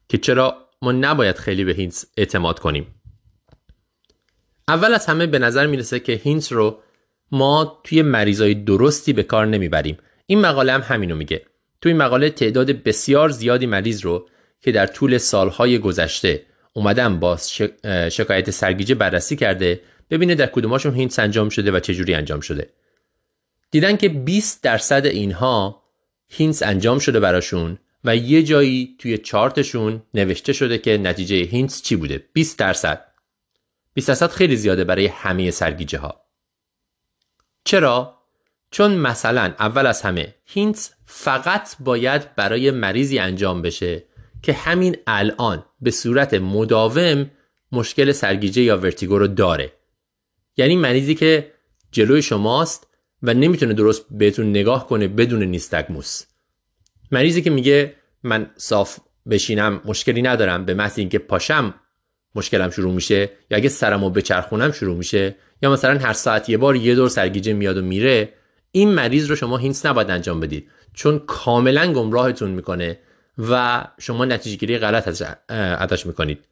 که 0.09 0.19
چرا 0.19 0.57
ما 0.83 0.93
نباید 0.93 1.37
خیلی 1.37 1.65
به 1.65 1.73
HINTS 1.73 2.05
اعتماد 2.17 2.59
کنیم. 2.59 2.87
اول 4.69 4.95
از 4.95 5.07
همه 5.07 5.27
به 5.27 5.39
نظر 5.39 5.67
می‌رسه 5.67 6.01
که 6.01 6.13
HINTS 6.13 6.53
رو 6.53 6.79
ما 7.33 7.81
توی 7.85 8.03
مریضای 8.03 8.55
درستی 8.55 9.13
به 9.13 9.23
کار 9.23 9.47
نمی‌بریم. 9.47 9.99
این 10.27 10.41
مقاله 10.41 10.73
هم 10.73 10.81
همینو 10.81 11.17
میگه. 11.17 11.47
توی 11.81 11.93
مقاله 11.93 12.31
تعداد 12.31 12.71
بسیار 12.71 13.29
زیادی 13.29 13.67
مریض 13.67 14.05
رو 14.05 14.29
که 14.61 14.73
در 14.73 14.87
طول 14.87 15.19
سالهای 15.19 15.79
گذشته 15.79 16.47
اومدن 16.79 17.21
با 17.21 17.37
شکایت 18.13 18.51
سرگیجه 18.51 18.95
بررسی 18.95 19.37
کرده 19.37 19.81
ببینه 20.11 20.35
در 20.35 20.47
کدوماشون 20.47 20.95
HINTS 20.95 21.19
انجام 21.19 21.49
شده 21.49 21.73
و 21.73 21.81
چجوری 21.81 22.15
انجام 22.15 22.41
شده. 22.41 22.71
دیدن 23.71 23.97
که 23.97 24.09
20 24.09 24.63
درصد 24.63 25.07
اینها 25.07 25.83
HINTS 26.29 26.63
انجام 26.63 26.99
شده 26.99 27.21
براشون 27.21 27.79
و 28.05 28.17
یه 28.17 28.43
جایی 28.43 28.97
توی 28.99 29.19
چارتشون 29.19 30.03
نوشته 30.15 30.53
شده 30.53 30.79
که 30.79 30.99
نتیجه 30.99 31.37
HINTS 31.37 31.83
چی 31.83 31.97
بوده؟ 31.97 32.25
20 32.33 32.59
درصد. 32.59 33.05
20 33.95 34.09
درصد 34.09 34.31
خیلی 34.31 34.57
زیاده 34.57 34.85
برای 34.85 35.07
همه 35.07 35.51
سرگیجه 35.51 35.99
ها 35.99 36.25
چرا؟ 37.65 38.19
چون 38.71 38.95
مثلا 38.95 39.55
اول 39.59 39.87
از 39.87 40.03
همه 40.03 40.35
HINTS 40.45 40.93
فقط 41.07 41.77
باید 41.81 42.35
برای 42.35 42.71
مریضی 42.71 43.19
انجام 43.19 43.63
بشه 43.63 44.08
که 44.43 44.53
همین 44.53 44.97
الان 45.07 45.65
به 45.81 45.91
صورت 45.91 46.35
مداوم 46.35 47.31
مشکل 47.73 48.13
سرگیجه 48.13 48.63
یا 48.63 48.79
ورتیگو 48.79 49.19
رو 49.19 49.27
داره. 49.27 49.73
یعنی 50.57 50.77
مریضی 50.77 51.15
که 51.15 51.53
جلوی 51.93 52.23
شماست 52.23 52.87
و 53.23 53.35
نمی‌تونه 53.35 53.75
درست 53.75 54.07
بهتون 54.11 54.51
نگاه 54.51 54.87
کنه 54.89 55.09
بدون 55.09 55.43
نیستگموس. 55.43 56.23
مریضی 57.11 57.43
که 57.43 57.51
میگه 57.51 57.95
من 58.23 58.51
صاف 58.57 58.99
بشینم 59.31 59.81
مشکلی 59.85 60.23
ندارم 60.23 60.65
به 60.65 60.75
محض 60.75 60.99
اینکه 60.99 61.19
پاشم 61.19 61.75
مشکلم 62.35 62.71
شروع 62.71 62.95
میشه 62.95 63.31
یا 63.51 63.57
اگه 63.57 63.69
سرمو 63.69 64.11
بچرخونم 64.11 64.73
شروع 64.73 64.97
میشه 64.97 65.37
یا 65.63 65.73
مثلا 65.73 65.99
هر 65.99 66.13
ساعت 66.13 66.49
یه 66.49 66.59
بار 66.59 66.77
یه 66.77 66.95
دور 66.95 67.09
سرگیجه 67.09 67.53
میاد 67.53 67.77
و 67.77 67.83
میره 67.83 68.33
این 68.71 68.89
مریض 68.89 69.31
رو 69.31 69.37
شما 69.37 69.57
هینس 69.57 69.87
نباید 69.87 70.11
انجام 70.11 70.41
بدید. 70.41 70.71
چون 70.95 71.19
کاملا 71.19 71.93
گمراهتون 71.93 72.51
می‌کنه. 72.51 72.99
و 73.39 73.85
شما 73.99 74.25
نتیجه 74.25 74.57
گیری 74.57 74.79
غلط 74.79 75.23
ازش 75.49 76.07
می‌کنید. 76.07 76.45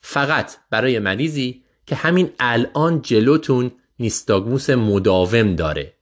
فقط 0.00 0.56
برای 0.70 0.98
مریضی 0.98 1.64
که 1.86 1.96
همین 1.96 2.30
الان 2.38 3.02
جلوتون 3.02 3.72
نیستاگموس 3.98 4.70
مداوم 4.70 5.56
داره. 5.56 5.92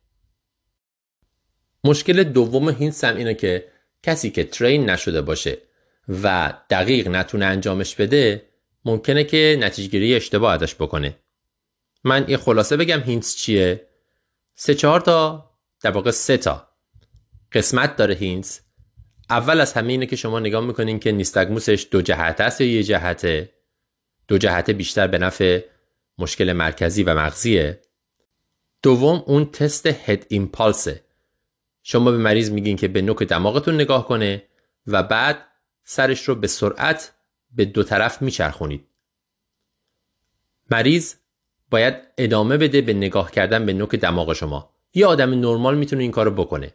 مشکل 1.84 2.24
دوم 2.24 2.68
HINTS 2.68 3.04
هم 3.04 3.16
اینه 3.16 3.34
که 3.34 3.68
کسی 4.02 4.30
که 4.30 4.44
train 4.44 4.90
نشده 4.90 5.22
باشه 5.22 5.58
و 6.22 6.54
دقیق 6.70 7.08
نتونه 7.08 7.44
انجامش 7.44 7.94
بده 7.94 8.48
ممکنه 8.84 9.24
که 9.24 9.56
نتیجه 9.60 9.88
گیری 9.88 10.14
اشتباه 10.14 10.54
ازش 10.54 10.74
بکنه. 10.74 11.18
من 12.04 12.24
یه 12.28 12.36
خلاصه 12.36 12.76
بگم 12.76 13.00
HINTS 13.00 13.36
چیه؟ 13.36 13.88
سه 14.54 14.74
چهار 14.74 15.00
تا 15.00 15.50
در 15.80 15.90
واقع 15.90 16.10
سه 16.10 16.36
تا 16.36 16.68
قسمت 17.52 17.96
داره 17.96 18.14
هینس 18.14 18.60
اول 19.30 19.60
از 19.60 19.72
همه 19.72 19.92
اینه 19.92 20.06
که 20.06 20.16
شما 20.16 20.40
نگاه 20.40 20.64
می‌کنین 20.64 20.98
که 20.98 21.12
نیستگموسش 21.12 21.88
دو 21.90 22.02
جهت 22.02 22.40
است 22.40 22.60
یا 22.60 22.66
یه 22.66 22.82
جهته 22.82 23.52
دو 24.28 24.38
جهته 24.38 24.72
بیشتر 24.72 25.06
به 25.06 25.18
نفع 25.18 25.60
مشکل 26.18 26.52
مرکزی 26.52 27.02
و 27.02 27.14
مغزیه. 27.14 27.80
دوم 28.82 29.22
اون 29.26 29.50
تست 29.50 29.86
هد 29.86 30.26
ایمپالسه 30.28 31.04
شما 31.82 32.10
به 32.10 32.16
مریض 32.16 32.50
میگین 32.50 32.76
که 32.76 32.88
به 32.88 33.02
نوک 33.02 33.22
دماغتون 33.22 33.74
نگاه 33.74 34.08
کنه 34.08 34.42
و 34.86 35.02
بعد 35.02 35.46
سرش 35.84 36.28
رو 36.28 36.34
به 36.34 36.46
سرعت 36.46 37.12
به 37.50 37.64
دو 37.64 37.82
طرف 37.82 38.22
میچرخونید. 38.22 38.86
مریض 40.70 41.14
باید 41.70 41.94
ادامه 42.18 42.56
بده 42.56 42.80
به 42.80 42.92
نگاه 42.92 43.30
کردن 43.30 43.66
به 43.66 43.72
نوک 43.72 43.94
دماغ 43.94 44.32
شما. 44.32 44.74
یه 44.94 45.06
آدم 45.06 45.30
نرمال 45.30 45.78
می‌تونه 45.78 46.02
این 46.02 46.10
کارو 46.12 46.30
بکنه. 46.30 46.74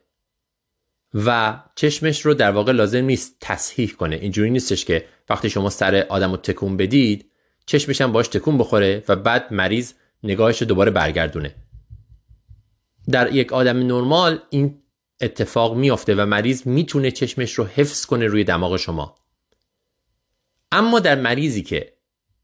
و 1.14 1.60
چشمش 1.76 2.26
رو 2.26 2.34
در 2.34 2.52
واقع 2.52 2.72
لازم 2.72 3.06
نیست 3.06 3.38
تصحیح 3.40 3.92
کنه. 3.92 4.16
اینجوری 4.16 4.50
نیستش 4.50 4.86
که 4.86 5.06
وقتی 5.30 5.50
شما 5.50 5.70
سر 5.70 6.06
آدم 6.10 6.32
رو 6.32 6.38
تکون 6.38 6.78
بدید 6.78 7.26
چشمش 7.66 8.02
هم 8.02 8.12
باش 8.12 8.28
تکون 8.28 8.58
بخوره 8.58 9.04
و 9.08 9.16
بعد 9.16 9.54
مریض 9.54 9.94
نگاهش 10.24 10.62
رو 10.62 10.68
دوباره 10.68 10.92
برگردونه. 10.92 11.56
در 13.10 13.36
یک 13.36 13.54
آدم 13.54 13.78
نرمال 13.78 14.40
این 14.50 14.82
اتفاق 15.22 15.76
میافته 15.76 16.16
و 16.16 16.26
مریض 16.26 16.68
می‌تونه 16.68 17.12
چشمش 17.12 17.54
رو 17.54 17.66
حفظ 17.66 18.06
کنه 18.06 18.28
روی 18.28 18.44
دماغ 18.44 18.78
شما. 18.78 19.16
اما 20.72 21.00
در 21.00 21.22
مریضی 21.22 21.64
که 21.64 21.94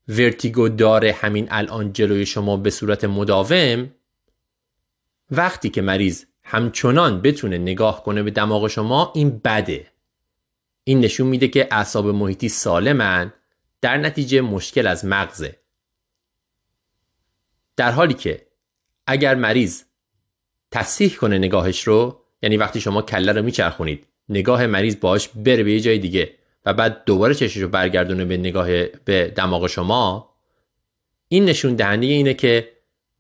ورتیگو 0.08 0.70
داره 0.70 1.12
همین 1.12 1.48
الان 1.52 1.94
جلوی 1.94 2.26
شما 2.26 2.58
به 2.58 2.70
صورت 2.70 3.04
مداوم 3.04 3.92
وقتی 5.32 5.70
که 5.70 5.82
مریض 5.82 6.26
همچنان 6.52 7.22
بتونه 7.22 7.58
نگاه 7.58 8.04
کنه 8.04 8.24
به 8.24 8.32
دماغ 8.32 8.68
شما 8.68 9.12
این 9.16 9.42
بده. 9.44 9.88
این 10.84 11.00
نشون 11.00 11.28
میده 11.28 11.48
که 11.48 11.68
اعصاب 11.72 12.08
محیطی 12.08 12.50
سالمن 12.50 13.34
در 13.82 13.98
نتیجه 13.98 14.42
مشکل 14.42 14.88
از 14.88 15.06
مغزه. 15.06 15.56
در 17.76 17.92
حالی 17.92 18.14
که 18.14 18.48
اگر 19.08 19.36
مریض 19.36 19.84
تصحیح 20.72 21.16
کنه 21.16 21.38
نگاهش 21.38 21.84
رو 21.84 22.22
یعنی 22.42 22.58
وقتی 22.58 22.82
شما 22.82 23.02
کله 23.02 23.32
رو 23.32 23.42
میچرخونید 23.42 24.08
نگاه 24.30 24.66
مریض 24.66 25.00
باش 25.00 25.28
بره 25.28 25.64
به 25.64 25.72
یه 25.72 25.80
جای 25.80 25.98
دیگه 25.98 26.36
و 26.66 26.74
بعد 26.74 27.04
دوباره 27.06 27.34
چشش 27.34 27.58
رو 27.58 27.68
برگردونه 27.68 28.26
به 28.26 28.38
نگاه 28.38 28.68
به 28.86 29.34
دماغ 29.36 29.68
شما 29.68 30.30
این 31.28 31.46
نشون 31.46 31.76
دهنده 31.76 32.06
اینه 32.06 32.34
که 32.34 32.72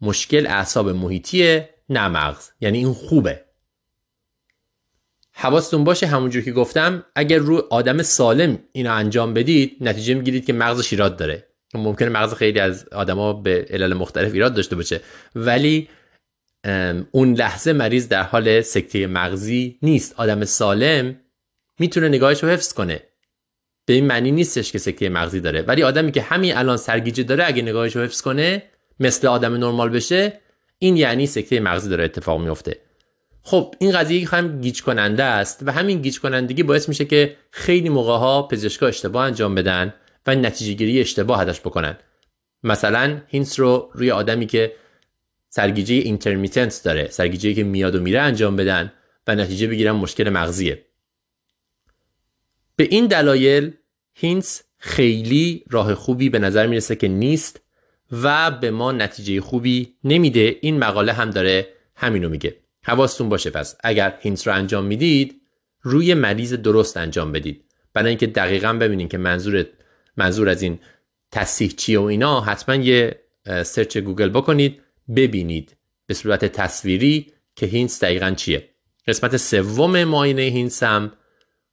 مشکل 0.01 0.47
اعصاب 0.47 0.89
محیطیه 0.89 1.69
نه 1.89 2.07
مغز 2.07 2.49
یعنی 2.61 2.77
این 2.77 2.93
خوبه. 2.93 3.45
حواستون 5.31 5.83
باشه 5.83 6.07
همونجور 6.07 6.43
که 6.43 6.51
گفتم 6.51 7.05
اگر 7.15 7.37
رو 7.37 7.67
آدم 7.69 8.01
سالم 8.01 8.59
اینو 8.71 8.93
انجام 8.93 9.33
بدید 9.33 9.77
نتیجه 9.81 10.13
می‌گیرید 10.13 10.45
که 10.45 10.53
مغز 10.53 10.87
ایراد 10.91 11.17
داره. 11.17 11.47
ممکنه 11.73 12.09
مغز 12.09 12.33
خیلی 12.33 12.59
از 12.59 12.87
آدما 12.87 13.33
به 13.33 13.65
علل 13.69 13.93
مختلف 13.93 14.33
ایراد 14.33 14.53
داشته 14.53 14.75
باشه. 14.75 15.01
ولی 15.35 15.89
اون 17.11 17.33
لحظه 17.33 17.73
مریض 17.73 18.07
در 18.07 18.23
حال 18.23 18.61
سکته 18.61 19.07
مغزی 19.07 19.79
نیست. 19.81 20.13
آدم 20.17 20.45
سالم 20.45 21.19
می‌تونه 21.79 22.07
نگاهش 22.07 22.43
رو 22.43 22.49
حفظ 22.49 22.73
کنه. 22.73 23.03
به 23.85 23.93
این 23.93 24.05
معنی 24.05 24.31
نیستش 24.31 24.71
که 24.71 24.77
سکته 24.77 25.09
مغزی 25.09 25.39
داره. 25.39 25.61
ولی 25.61 25.83
آدمی 25.83 26.11
که 26.11 26.21
همین 26.21 26.57
الان 26.57 26.77
سرگیجه 26.77 27.23
داره 27.23 27.45
اگه 27.47 27.61
نگاهش 27.61 27.95
رو 27.95 28.01
حفظ 28.01 28.21
کنه 28.21 28.63
مثل 28.99 29.27
آدم 29.27 29.53
نرمال 29.53 29.89
بشه 29.89 30.39
این 30.79 30.97
یعنی 30.97 31.27
سکته 31.27 31.59
مغزی 31.59 31.89
داره 31.89 32.03
اتفاق 32.03 32.41
میفته. 32.41 32.77
خب 33.41 33.75
این 33.79 33.91
قضیه 33.91 34.29
هم 34.29 34.61
گیج 34.61 34.81
کننده 34.81 35.23
است 35.23 35.59
و 35.65 35.71
همین 35.71 36.01
گیج 36.01 36.19
کنندگی 36.19 36.63
باعث 36.63 36.89
میشه 36.89 37.05
که 37.05 37.37
خیلی 37.51 37.89
موقع 37.89 38.17
ها 38.17 38.43
پزشکا 38.43 38.87
اشتباه 38.87 39.25
انجام 39.25 39.55
بدن 39.55 39.93
و 40.27 40.35
نتیجه 40.35 40.73
گیری 40.73 41.01
اشتباه 41.01 41.41
ازش 41.41 41.59
بکنن. 41.59 41.97
مثلا 42.63 43.21
HINTS 43.27 43.59
رو 43.59 43.89
روی 43.93 44.11
آدمی 44.11 44.45
که 44.45 44.73
سرگیجه 45.49 45.95
intermittent 45.95 46.81
داره 46.83 47.09
سرگیجه 47.09 47.53
که 47.53 47.63
میاد 47.63 47.95
و 47.95 47.99
میره 47.99 48.19
انجام 48.19 48.55
بدن 48.55 48.91
و 49.27 49.35
نتیجه 49.35 49.67
بگیرن 49.67 49.91
مشکل 49.91 50.29
مغزیه. 50.29 50.85
به 52.75 52.83
این 52.83 53.07
دلایل 53.07 53.71
HINTS 54.13 54.63
خیلی 54.77 55.63
راه 55.69 55.95
خوبی 55.95 56.29
به 56.29 56.39
نظر 56.39 56.67
می‌رسه 56.67 56.95
که 56.95 57.07
نیست 57.07 57.61
و 58.11 58.51
به 58.51 58.71
ما 58.71 58.91
نتیجه 58.91 59.41
خوبی 59.41 59.93
نمیده. 60.03 60.57
این 60.61 60.79
مقاله 60.79 61.13
هم 61.13 61.29
داره 61.29 61.67
همینو 61.95 62.29
میگه. 62.29 62.55
حواستون 62.83 63.29
باشه 63.29 63.49
پس 63.49 63.75
اگر 63.83 64.17
HINTS 64.21 64.47
رو 64.47 64.53
انجام 64.53 64.85
می‌دید 64.85 65.41
روی 65.81 66.13
مریض 66.13 66.53
درست 66.53 66.97
انجام 66.97 67.31
بدید. 67.31 67.65
برای 67.93 68.09
اینکه 68.09 68.27
دقیقا 68.27 68.73
ببینید 68.73 69.11
که 69.11 69.17
منظور 69.17 69.65
منظور 70.17 70.49
از 70.49 70.61
این 70.61 70.79
تصحیح 71.31 71.69
چیه 71.69 71.99
و 71.99 72.03
اینا 72.03 72.41
حتما 72.41 72.75
یه 72.75 73.19
search 73.63 73.97
گوگل 73.97 74.29
بکنید 74.29 74.81
ببینید 75.15 75.77
به 76.05 76.13
صورت 76.13 76.45
تصویری 76.45 77.33
که 77.55 77.65
HINTS 77.65 78.03
دقیقا 78.03 78.31
چیه. 78.31 78.69
قسمت 79.07 79.37
سوم 79.37 80.03
معاینه 80.03 80.41
HINTS 80.41 80.83
هم 80.83 81.11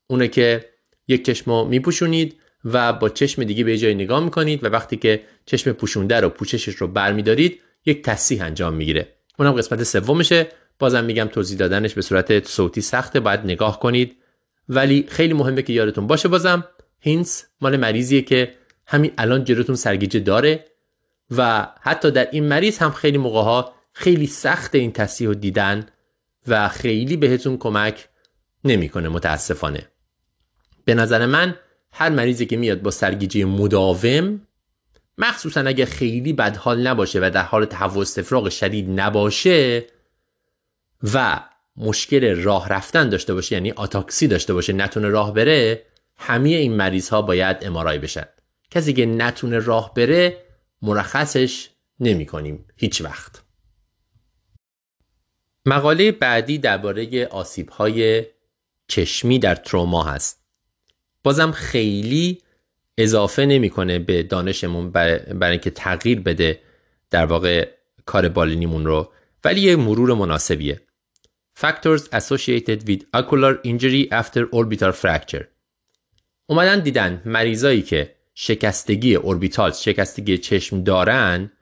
اونه 0.07 0.29
که 0.29 0.65
یک 1.09 1.25
چشم 1.25 1.51
رو 1.51 1.65
میپوشونید. 1.65 2.41
و 2.73 2.93
با 2.93 3.09
چشم 3.09 3.45
دیگه 3.45 3.65
به 3.65 3.79
جایی 3.79 3.95
نگاه 3.95 4.25
می‌کنید 4.25 4.65
و 4.65 4.69
وقتی 4.69 4.97
که 4.97 5.23
چشم 5.47 5.73
پوشونده 5.73 6.21
رو 6.21 6.29
پوششش 6.29 6.75
رو 6.75 6.89
برمیدارید 6.89 7.63
یک 7.87 8.03
تصحیح 8.03 8.45
انجام 8.45 8.75
می‌گیره. 8.75 9.09
اونم 9.39 9.53
قسمت 9.53 9.83
سومشه. 9.83 10.49
بازم 10.79 11.05
میگم 11.05 11.25
توضیح 11.25 11.59
دادنش 11.59 11.95
به 11.95 12.03
صورت 12.03 12.47
صوتی 12.47 12.81
سخته 12.81 13.21
باید 13.21 13.41
نگاه 13.41 13.81
کنید. 13.81 14.17
ولی 14.69 15.07
خیلی 15.09 15.35
مهمه 15.35 15.63
که 15.63 15.73
یادتون 15.73 16.07
باشه 16.07 16.29
بازم 16.29 16.65
HINTS 17.01 17.45
مال 17.61 17.77
مریضیه 17.77 18.23
که 18.23 18.55
همین 18.87 19.13
الان 19.19 19.45
جلوتون 19.45 19.77
سرگیجه 19.77 20.21
داره 20.21 20.65
و 21.37 21.69
حتی 21.81 22.11
در 22.11 22.29
این 22.33 22.45
مریض 22.45 22.79
هم 22.79 22.91
خیلی 22.91 23.19
موقع 23.19 23.43
ها 23.43 23.75
خیلی 23.93 24.27
سخت 24.27 24.75
این 24.75 24.93
تصیح 24.93 25.29
رو 25.29 25.35
دیدن 25.35 25.87
و 26.49 26.69
خیلی 26.69 27.17
بهتون 27.17 27.59
کمک 27.59 28.09
نمی‌کنه 28.65 29.09
متاسفانه. 29.09 29.89
به 30.85 30.95
نظر 30.95 31.27
من 31.27 31.55
هر 31.93 32.09
مریضی 32.09 32.47
که 32.47 32.57
میاد 32.57 32.83
با 32.83 32.91
سرگیجه 32.91 33.45
مداوم 33.45 34.41
مخصوصا 35.19 35.61
اگه 35.61 35.87
خیلی 35.87 36.33
بدحال 36.33 36.87
نباشه 36.87 37.21
و 37.23 37.31
در 37.31 37.43
حال 37.43 37.65
تهوع 37.65 38.03
استفراغ 38.03 38.49
شدید 38.49 39.01
نباشه 39.01 39.87
و 41.15 41.41
مشکل 41.77 42.43
راه 42.43 42.69
رفتن 42.69 43.09
داشته 43.09 43.35
باشه 43.35 43.55
یعنی 43.55 43.71
آتاکسی 43.71 44.29
داشته 44.29 44.55
باشه 44.55 44.73
نتونه 44.73 45.09
راه 45.09 45.35
بره 45.35 45.83
همه 46.17 46.49
این 46.49 46.73
مریض 46.77 47.09
ها 47.09 47.23
باید 47.23 47.57
امارای 47.63 47.99
بشن. 47.99 48.27
کسی 48.71 48.93
که 48.93 49.07
نتونه 49.07 49.59
راه 49.59 49.95
بره 49.95 50.43
مرخصش 50.83 51.69
نمی 52.01 52.27
کنیم 52.27 52.65
هیچ 52.77 53.01
وقت. 53.01 53.43
مقاله 55.67 56.13
بعدی 56.13 56.59
درباره 56.59 57.27
آسیب 57.27 57.69
های 57.69 58.27
چشمی 58.89 59.39
در 59.39 59.55
تروما 59.55 60.05
هست. 60.05 60.46
بازم 61.27 61.51
خیلی 61.51 62.43
اضافه 62.99 63.47
نمی‌کنه 63.47 63.99
به 63.99 64.23
دانشمون 64.23 64.91
برای 64.91 65.51
اینکه 65.51 65.71
تغییر 65.71 66.21
بده 66.21 66.61
در 67.11 67.27
واقع 67.27 67.69
کار 68.05 68.29
بالینیمون 68.29 68.87
رو. 68.87 69.13
ولی 69.45 69.61
یه 69.61 69.77
مرور 69.77 70.15
مناسبیه. 70.15 70.81
Factors 71.61 72.03
associated 72.13 72.89
with 72.89 73.21
ocular 73.21 73.55
injury 73.65 74.09
after 74.13 74.43
orbital 74.53 74.93
fracture. 75.03 75.45
اومدن 76.47 76.81
دیدن 76.81 77.23
مریضایی 77.25 77.83
که 77.83 78.15
شکستگی 78.35 79.15
اوربیتال 79.15 79.73
شکستگی 79.73 80.39
چشم 80.39 80.83
دارن 80.83 81.53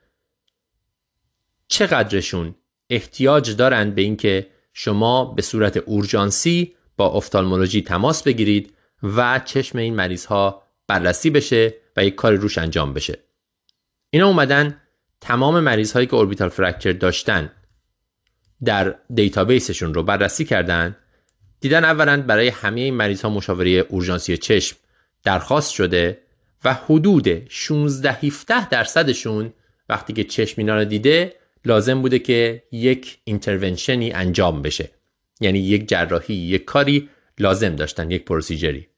چقدرشون 1.68 2.54
احتیاج 2.90 3.56
دارن 3.56 3.90
به 3.90 4.02
اینکه 4.02 4.46
شما 4.72 5.24
به 5.24 5.42
صورت 5.42 5.76
اورژانسی 5.76 6.74
با 6.96 7.06
افتالمولوژی 7.06 7.82
تماس 7.82 8.22
بگیرید 8.22 8.73
و 9.04 9.40
چشم 9.44 9.78
این 9.78 9.94
مریض 9.94 10.26
ها 10.26 10.62
بررسی 10.86 11.30
بشه 11.30 11.74
و 11.96 12.04
یک 12.04 12.14
کار 12.14 12.34
روش 12.34 12.58
انجام 12.58 12.94
بشه. 12.94 13.18
اینا 14.10 14.26
اومدن 14.26 14.80
تمام 15.20 15.60
مریض 15.60 15.92
هایی 15.92 16.06
که 16.06 16.14
orbital 16.14 16.48
fracture 16.48 16.92
داشتن 16.92 17.50
در 18.64 18.94
database 19.14 19.68
شون 19.68 19.94
رو 19.94 20.02
بررسی 20.02 20.44
کردن 20.44 20.96
دیدن 21.60 21.84
اولا 21.84 22.22
برای 22.22 22.48
همه 22.48 22.80
این 22.80 22.94
مریض 22.94 23.22
ها 23.22 23.30
مشاوره 23.30 23.70
اورژانسی 23.70 24.36
چشم 24.36 24.76
درخواست 25.24 25.72
شده 25.72 26.18
و 26.64 26.74
حدود 26.74 27.48
16 27.50 28.12
17 28.12 28.68
درصدشون 28.68 29.52
وقتی 29.88 30.12
که 30.12 30.24
چشم 30.24 30.54
اینا 30.58 30.76
رو 30.76 30.84
دیده 30.84 31.34
لازم 31.64 32.02
بوده 32.02 32.18
که 32.18 32.62
یک 32.72 33.18
intervention 33.24 34.06
ی 34.06 34.12
انجام 34.12 34.62
بشه. 34.62 34.90
یعنی 35.40 35.58
یک 35.58 35.88
جراحی 35.88 36.34
یک 36.34 36.64
کاری 36.64 37.08
لازم 37.38 37.76
داشتن 37.76 38.10
یک 38.10 38.24
procedure 38.24 38.82
ی 38.82 38.88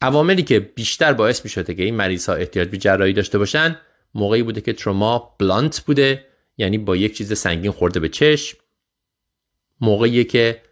عواملی 0.00 0.42
که 0.42 0.60
بیشتر 0.60 1.12
باعث 1.12 1.44
می 1.44 1.50
شده 1.50 1.74
که 1.74 1.82
این 1.82 1.94
مریض 1.94 2.28
ها 2.28 2.34
احتیاج 2.34 2.68
به 2.68 2.76
جراحی 2.76 3.12
داشته 3.12 3.38
باشن 3.38 3.76
موقعی 4.14 4.42
بوده 4.42 4.60
که 4.60 4.72
تروما 4.72 5.36
بلانت 5.38 5.80
بوده 5.80 6.26
یعنی 6.58 6.78
با 6.78 6.96
یک 6.96 7.16
چیز 7.16 7.38
سنگین 7.38 7.70
خورده 7.70 8.00
به 8.00 8.08
چشم. 8.08 8.58
موقعی 9.80 10.24
که 10.24 10.62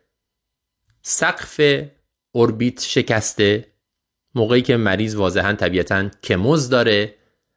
سقف 1.02 1.60
اوربیت 2.32 2.80
شکسته 2.80 3.66
موقعی 4.34 4.62
که 4.62 4.76
مریض 4.76 5.14
واضحا 5.14 5.52
طبیعتا 5.52 6.08
کموز 6.22 6.68
داره 6.68 7.14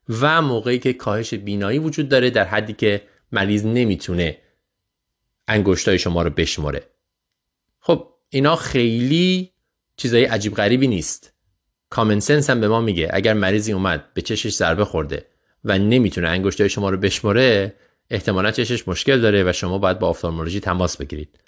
و 0.10 0.42
موقعی 0.42 0.80
که 0.80 0.94
کاهش 0.94 1.34
بینایی 1.34 1.80
وجود 1.80 2.10
داره 2.10 2.30
در 2.30 2.46
حدی 2.46 2.74
که 2.74 3.02
مریض 3.32 3.66
نمی‌تونه 3.66 4.38
انگشتای 5.48 6.00
شما 6.00 6.22
رو 6.22 6.30
بشمره 6.30 6.84
خب 7.80 8.14
اینا 8.30 8.56
خیلی 8.56 9.52
چیزای 9.98 10.26
عجیب 10.26 10.56
غریبی 10.56 10.88
نیست. 10.88 11.37
کامن 11.90 12.20
سنس 12.20 12.50
هم 12.50 12.62
به 12.62 12.68
ما 12.68 12.82
میگه 12.82 13.10
اگر 13.14 13.34
مریضی 13.34 13.72
اومد 13.72 14.14
به 14.14 14.22
چشش 14.22 14.54
ضربه 14.54 14.86
خورده 14.86 15.26
و 15.64 15.78
نمی‌تونه 15.78 16.28
انگشتای 16.28 16.70
شما 16.70 16.90
رو 16.90 16.98
بشمره 16.98 17.74
احتمالا 18.10 18.52
چشش 18.52 18.88
مشکل 18.88 19.22
داره 19.22 19.44
و 19.50 19.54
شما 19.54 19.78
باید 19.78 20.00
با 20.00 20.08
آفتالمولوژی 20.08 20.60
تماس 20.60 20.98
بگیرید. 20.98 21.40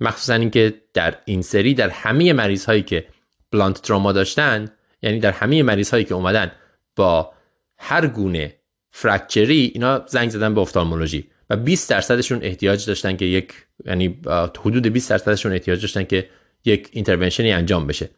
مخصوصا 0.00 0.34
اینکه 0.34 0.74
در 0.94 1.14
این 1.24 1.42
سری 1.42 1.74
در 1.74 1.88
همه 1.88 2.32
مریض 2.32 2.64
هایی 2.64 2.82
که 2.82 3.06
بلانت 3.50 3.82
تروما 3.82 4.12
داشتن 4.12 4.70
یعنی 5.02 5.18
در 5.18 5.32
همه 5.32 5.62
مریض 5.62 5.90
هایی 5.90 6.04
که 6.04 6.14
اومدن 6.14 6.52
با 6.96 7.32
هر 7.78 8.06
گونه 8.06 8.54
فرکچری 8.90 9.70
اینا 9.74 10.06
زنگ 10.06 10.30
زدن 10.30 10.54
به 10.54 10.60
افتالمولوژی 10.60 11.30
و 11.50 11.56
20 11.56 11.90
درصدشون 11.90 12.38
احتیاج 12.42 12.86
داشتن 12.86 13.16
که 13.16 13.24
یک 13.24 13.52
یعنی 13.84 14.20
حدود 14.60 14.86
20 14.86 15.10
درصدشون 15.10 15.52
احتیاج 15.52 15.80
داشتن 15.80 16.04
که 16.04 16.28
یک 16.64 16.88
intervention 16.92 17.47
ی 17.47 17.52
انجام 17.52 17.86
بشه. 17.86 18.10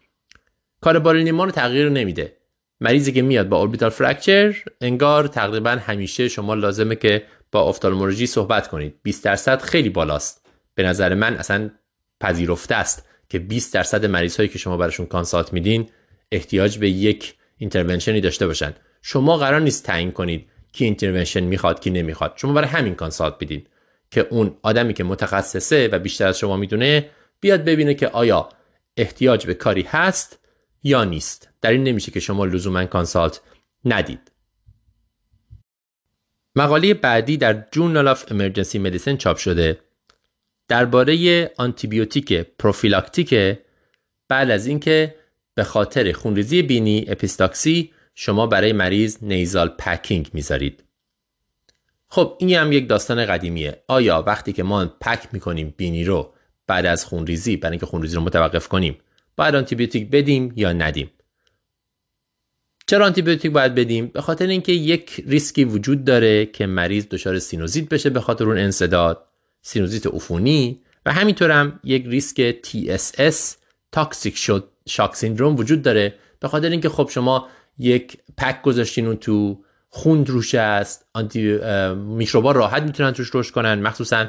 کار 0.80 0.98
بالینیما 0.98 1.44
رو 1.44 1.50
تغییر 1.50 1.88
نمیده. 1.88 2.36
مریضی 2.80 3.12
که 3.12 3.22
میاد 3.22 3.48
با 3.48 3.58
orbital 3.58 3.90
fracture 3.90 4.56
انگار 4.80 5.26
تقریبا 5.26 5.70
همیشه 5.70 6.28
شما 6.28 6.54
لازمه 6.54 6.96
که 6.96 7.22
با 7.52 7.62
ophthalmology 7.62 8.26
صحبت 8.26 8.68
کنید. 8.68 8.94
20 9.02 9.24
درصد 9.24 9.62
خیلی 9.62 9.88
بالاست. 9.88 10.46
به 10.74 10.82
نظر 10.82 11.14
من 11.14 11.36
اصلا 11.36 11.70
پذیرفته 12.20 12.74
است 12.74 13.08
که 13.28 13.38
20 13.38 13.74
درصد 13.74 14.06
مریض 14.06 14.36
هایی 14.36 14.48
که 14.48 14.58
شما 14.58 14.76
براشون 14.76 15.06
consult 15.06 15.52
میدین 15.52 15.88
احتیاج 16.32 16.78
به 16.78 16.90
یک 16.90 17.34
intervention 17.56 18.15
ی 18.15 18.20
داشته 18.20 18.46
باشن. 18.46 18.74
شما 19.02 19.36
قرار 19.36 19.60
نیست 19.60 19.84
تعیین 19.84 20.12
کنید 20.12 20.46
کی 20.72 20.84
intervention 20.84 21.40
می‌خواد 21.40 21.80
کی 21.80 21.90
نمی‌خواد. 21.90 22.32
شما 22.36 22.52
برای 22.52 22.68
همین 22.68 22.94
consult 22.94 23.34
بدین 23.40 23.66
که 24.10 24.26
اون 24.30 24.56
آدمی 24.62 24.94
که 24.94 25.04
متخصصه 25.04 25.88
و 25.88 25.98
بیشتر 25.98 26.26
از 26.26 26.38
شما 26.38 26.56
می‌دونه 26.56 27.10
بیاد 27.40 27.64
ببینه 27.64 27.94
که 27.94 28.08
آیا 28.08 28.48
احتیاج 28.96 29.46
به 29.46 29.54
کاری 29.54 29.82
هست 29.82 30.38
یا 30.86 31.04
نیست. 31.04 31.48
دلیل 31.60 31.70
این 31.70 31.84
نمیشه 31.84 32.10
که 32.10 32.20
شما 32.20 32.44
لزوما 32.44 32.84
consult 32.84 33.40
ندید. 33.84 34.32
مقاله 36.56 36.94
بعدی 36.94 37.36
در 37.36 37.64
Journal 37.72 38.08
of 38.08 38.32
Emergency 38.32 38.78
Medicine 38.78 39.16
چاپ 39.16 39.36
شده. 39.36 39.80
درباره 40.68 41.50
آنتیبیوتیک 41.56 42.32
prophylactic 42.32 43.58
بعد 44.28 44.50
از 44.50 44.66
اینکه 44.66 45.14
به 45.54 45.64
خاطر 45.64 46.12
خونریزی 46.12 46.62
بینی 46.62 47.04
اپیستاکسی 47.08 47.92
شما 48.14 48.46
برای 48.46 48.72
مریض 48.72 49.18
nasal 49.22 49.68
packing 49.68 50.30
می‌ذارید. 50.32 50.84
خب 52.08 52.36
این 52.38 52.52
هم 52.56 52.72
یک 52.72 52.88
داستان 52.88 53.26
قدیمیه. 53.26 53.82
آیا 53.88 54.24
وقتی 54.26 54.52
که 54.52 54.62
ما 54.62 54.86
pack 54.86 55.28
می‌کنیم 55.32 55.74
بینی 55.76 56.04
رو 56.04 56.32
بعد 56.66 56.86
از 56.86 57.04
خونریزی 57.04 57.56
برای 57.56 57.72
اینکه 57.72 57.86
خونریزی 57.86 58.16
رو 58.16 58.22
متوقف 58.22 58.68
کنیم 58.68 58.98
باید 59.36 59.54
آنتیبیوتیک 59.54 60.10
بدیم 60.10 60.52
یا 60.56 60.72
ندیم. 60.72 61.10
چرا 62.86 63.06
آنتیبیوتیک 63.06 63.52
باید 63.52 63.74
بدیم؟ 63.74 64.06
به 64.06 64.20
خاطر 64.20 64.46
اینکه 64.46 64.72
یک 64.72 65.24
ریسکی 65.26 65.64
وجود 65.64 66.04
داره 66.04 66.46
که 66.46 66.66
مریض 66.66 67.06
دچار 67.10 67.38
سینوزیت 67.38 67.88
بشه 67.88 68.10
به 68.10 68.20
خاطر 68.20 68.44
اون 68.44 68.58
انسداد 68.58 69.26
سینوزیت 69.62 70.06
عفونی 70.06 70.80
و 71.06 71.12
همینطور 71.12 71.50
هم 71.50 71.80
یک 71.84 72.04
ریسک 72.06 72.56
TSS 72.62 73.36
toxic 73.92 74.38
shock 74.86 75.14
syndrome 75.14 75.56
وجود 75.56 75.82
داره. 75.82 76.14
به 76.40 76.48
خاطر 76.48 76.70
اینکه 76.70 76.88
خب 76.88 77.08
شما 77.12 77.48
یک 77.78 78.18
pack 78.36 78.62
گذاشتین 78.62 79.06
اون 79.06 79.16
تو 79.16 79.64
خون 79.88 80.26
روش 80.26 80.54
هست 80.54 81.06
این 81.14 81.58
میکروبا 81.94 82.52
راحت 82.52 82.82
می‌تونن 82.82 83.12
توش 83.12 83.30
رشد 83.34 83.50
کنن 83.50 83.74
مخصوصا 83.82 84.26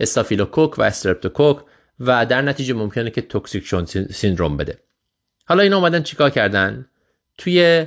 استافیلوکوک 0.00 0.78
و 0.78 0.82
استرپتوکوک. 0.82 1.58
و 2.00 2.26
در 2.26 2.42
نتیجه 2.42 2.74
ممکنه 2.74 3.10
که 3.10 3.20
toxic 3.20 3.66
shock 3.66 3.84
syndrome 4.10 4.56
بده. 4.56 4.78
حالا 5.44 5.62
اینا 5.62 5.76
اومدن 5.76 6.02
چیکار 6.02 6.30
کردن؟ 6.30 6.86
توی 7.38 7.86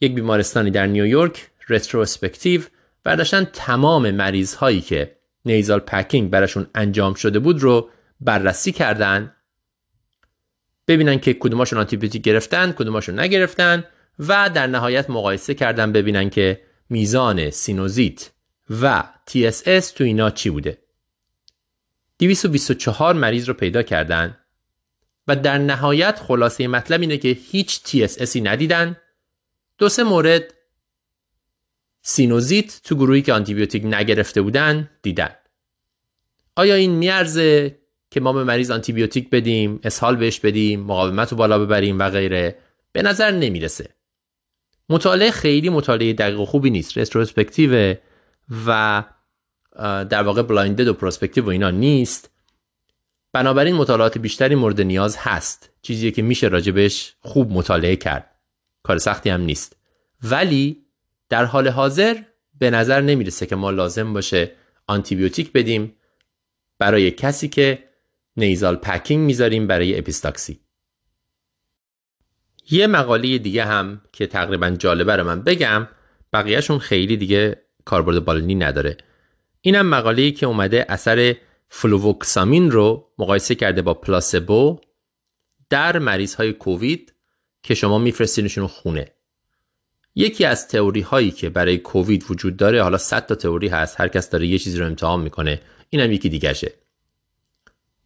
یک 0.00 0.14
بیمارستانی 0.14 0.70
در 0.70 0.86
نیویورک 0.86 1.50
retrospective 1.68 2.62
برداشتن 3.04 3.44
تمام 3.44 4.10
مریض 4.10 4.54
هایی 4.54 4.80
که 4.80 5.16
nasal 5.44 5.80
packing 5.80 6.30
براشون 6.30 6.66
انجام 6.74 7.14
شده 7.14 7.38
بود 7.38 7.62
رو 7.62 7.90
بررسی 8.20 8.72
کردن 8.72 9.34
ببینن 10.88 11.18
که 11.18 11.34
کدوماشون 11.34 11.78
آنتیبیوتیک 11.78 12.22
گرفتن 12.22 12.72
کدوماشون 12.72 13.20
نگرفتن 13.20 13.84
و 14.18 14.50
در 14.54 14.66
نهایت 14.66 15.10
مقایسه 15.10 15.54
کردن 15.54 15.92
ببینن 15.92 16.30
که 16.30 16.60
میزان 16.90 17.50
سینوزیت 17.50 18.30
و 18.70 19.04
TSS 19.30 19.84
تو 19.84 20.04
اینا 20.04 20.30
چی 20.30 20.50
بوده. 20.50 20.78
224 22.18 23.14
مریض 23.14 23.48
رو 23.48 23.54
پیدا 23.54 23.82
کردن 23.82 24.38
و 25.28 25.36
در 25.36 25.58
نهایت 25.58 26.18
خلاصه 26.18 26.68
مطلب 26.68 27.00
اینه 27.00 27.18
که 27.18 27.28
هیچ 27.28 27.80
TSS 27.80 28.22
ی 28.22 28.36
ندیدن. 28.36 28.96
دو 29.78 29.88
سه 29.88 30.02
مورد 30.02 30.54
سینوزیت 32.02 32.80
تو 32.84 32.94
گروهی 32.94 33.22
که 33.22 33.32
آنتیبیوتیک 33.32 33.84
نگرفته 33.84 34.42
بودن 34.42 34.90
دیدن. 35.02 35.30
آیا 36.56 36.74
این 36.74 36.90
میارزه 36.90 37.78
که 38.10 38.20
ما 38.20 38.32
به 38.32 38.44
مریض 38.44 38.70
آنتیبیوتیک 38.70 39.30
بدیم 39.30 39.80
اسهال 39.82 40.16
بهش 40.16 40.40
بدیم 40.40 40.80
مقاومت 40.80 41.30
رو 41.30 41.36
بالا 41.36 41.58
ببریم 41.58 41.98
و 41.98 42.10
غیره؟ 42.10 42.58
به 42.92 43.02
نظر 43.02 43.30
نمی‌رسه. 43.30 43.94
مطالعه 44.88 45.30
خیلی 45.30 45.68
مطالعه 45.68 46.12
دقیق 46.12 46.40
و 46.40 46.44
خوبی 46.44 46.70
نیست 46.70 46.98
retrospective 46.98 47.96
و 48.66 49.04
در 49.82 50.22
واقع 50.22 50.42
blinded 50.42 50.88
و 50.88 50.94
prospective 50.94 51.44
و 51.44 51.48
اینا 51.48 51.70
نیست. 51.70 52.30
بنابراین 53.32 53.74
مطالعات 53.74 54.18
بیشتری 54.18 54.54
مورد 54.54 54.80
نیاز 54.80 55.16
هست. 55.18 55.70
چیزی 55.82 56.12
که 56.12 56.22
میشه 56.22 56.48
راجبش 56.48 57.14
خوب 57.20 57.52
مطالعه 57.52 57.96
کرد. 57.96 58.30
کار 58.82 58.98
سختی 58.98 59.30
هم 59.30 59.40
نیست. 59.40 59.76
ولی 60.22 60.84
در 61.28 61.44
حال 61.44 61.68
حاضر 61.68 62.16
به 62.58 62.70
نظر 62.70 63.00
نمی‌رسه 63.00 63.46
که 63.46 63.56
ما 63.56 63.70
لازم 63.70 64.12
باشه 64.12 64.52
آنتیبیوتیک 64.86 65.52
بدیم 65.52 65.94
برای 66.78 67.10
کسی 67.10 67.48
که 67.48 67.84
nasal 68.36 68.76
packing 68.76 69.26
می‌ذاریم 69.26 69.66
برای 69.66 69.98
اپیستاکسی. 69.98 70.60
یه 72.70 72.86
مقاله 72.86 73.38
دیگه 73.38 73.64
هم 73.64 74.00
که 74.12 74.26
تقریبا 74.26 74.70
جالبه 74.70 75.16
رو 75.16 75.24
من 75.24 75.42
بگم 75.42 75.88
بقیهشون 76.32 76.78
خیلی 76.78 77.16
دیگه 77.16 77.62
کاربرد 77.84 78.24
بالینی 78.24 78.54
نداره. 78.54 78.96
اینم 79.66 79.86
مقاله‌ای 79.86 80.32
که 80.32 80.46
اومده 80.46 80.86
اثر 80.88 81.36
fluvoxamine 81.68 82.70
رو 82.70 83.08
مقایسه 83.18 83.54
کرده 83.54 83.82
با 83.82 83.94
placebo 83.94 84.80
در 85.70 85.98
مریض 85.98 86.34
های 86.34 86.52
کووید 86.52 87.14
که 87.62 87.74
شما 87.74 87.98
میفرستینشون 87.98 88.66
خونه. 88.66 89.06
یکی 90.14 90.44
از 90.44 90.68
تئوری 90.68 91.00
هایی 91.00 91.30
که 91.30 91.50
برای 91.50 91.78
کووید 91.78 92.24
وجود 92.30 92.56
داره 92.56 92.82
حالا 92.82 92.98
100 92.98 93.26
تا 93.26 93.34
تئوری 93.34 93.68
هست 93.68 94.00
هر 94.00 94.08
کس 94.08 94.30
داره 94.30 94.46
یه 94.46 94.58
چیزی 94.58 94.78
رو 94.78 94.86
امتحان 94.86 95.20
می‌کنه 95.20 95.60
اینم 95.90 96.12
یکی 96.12 96.28
دیگهشه 96.28 96.72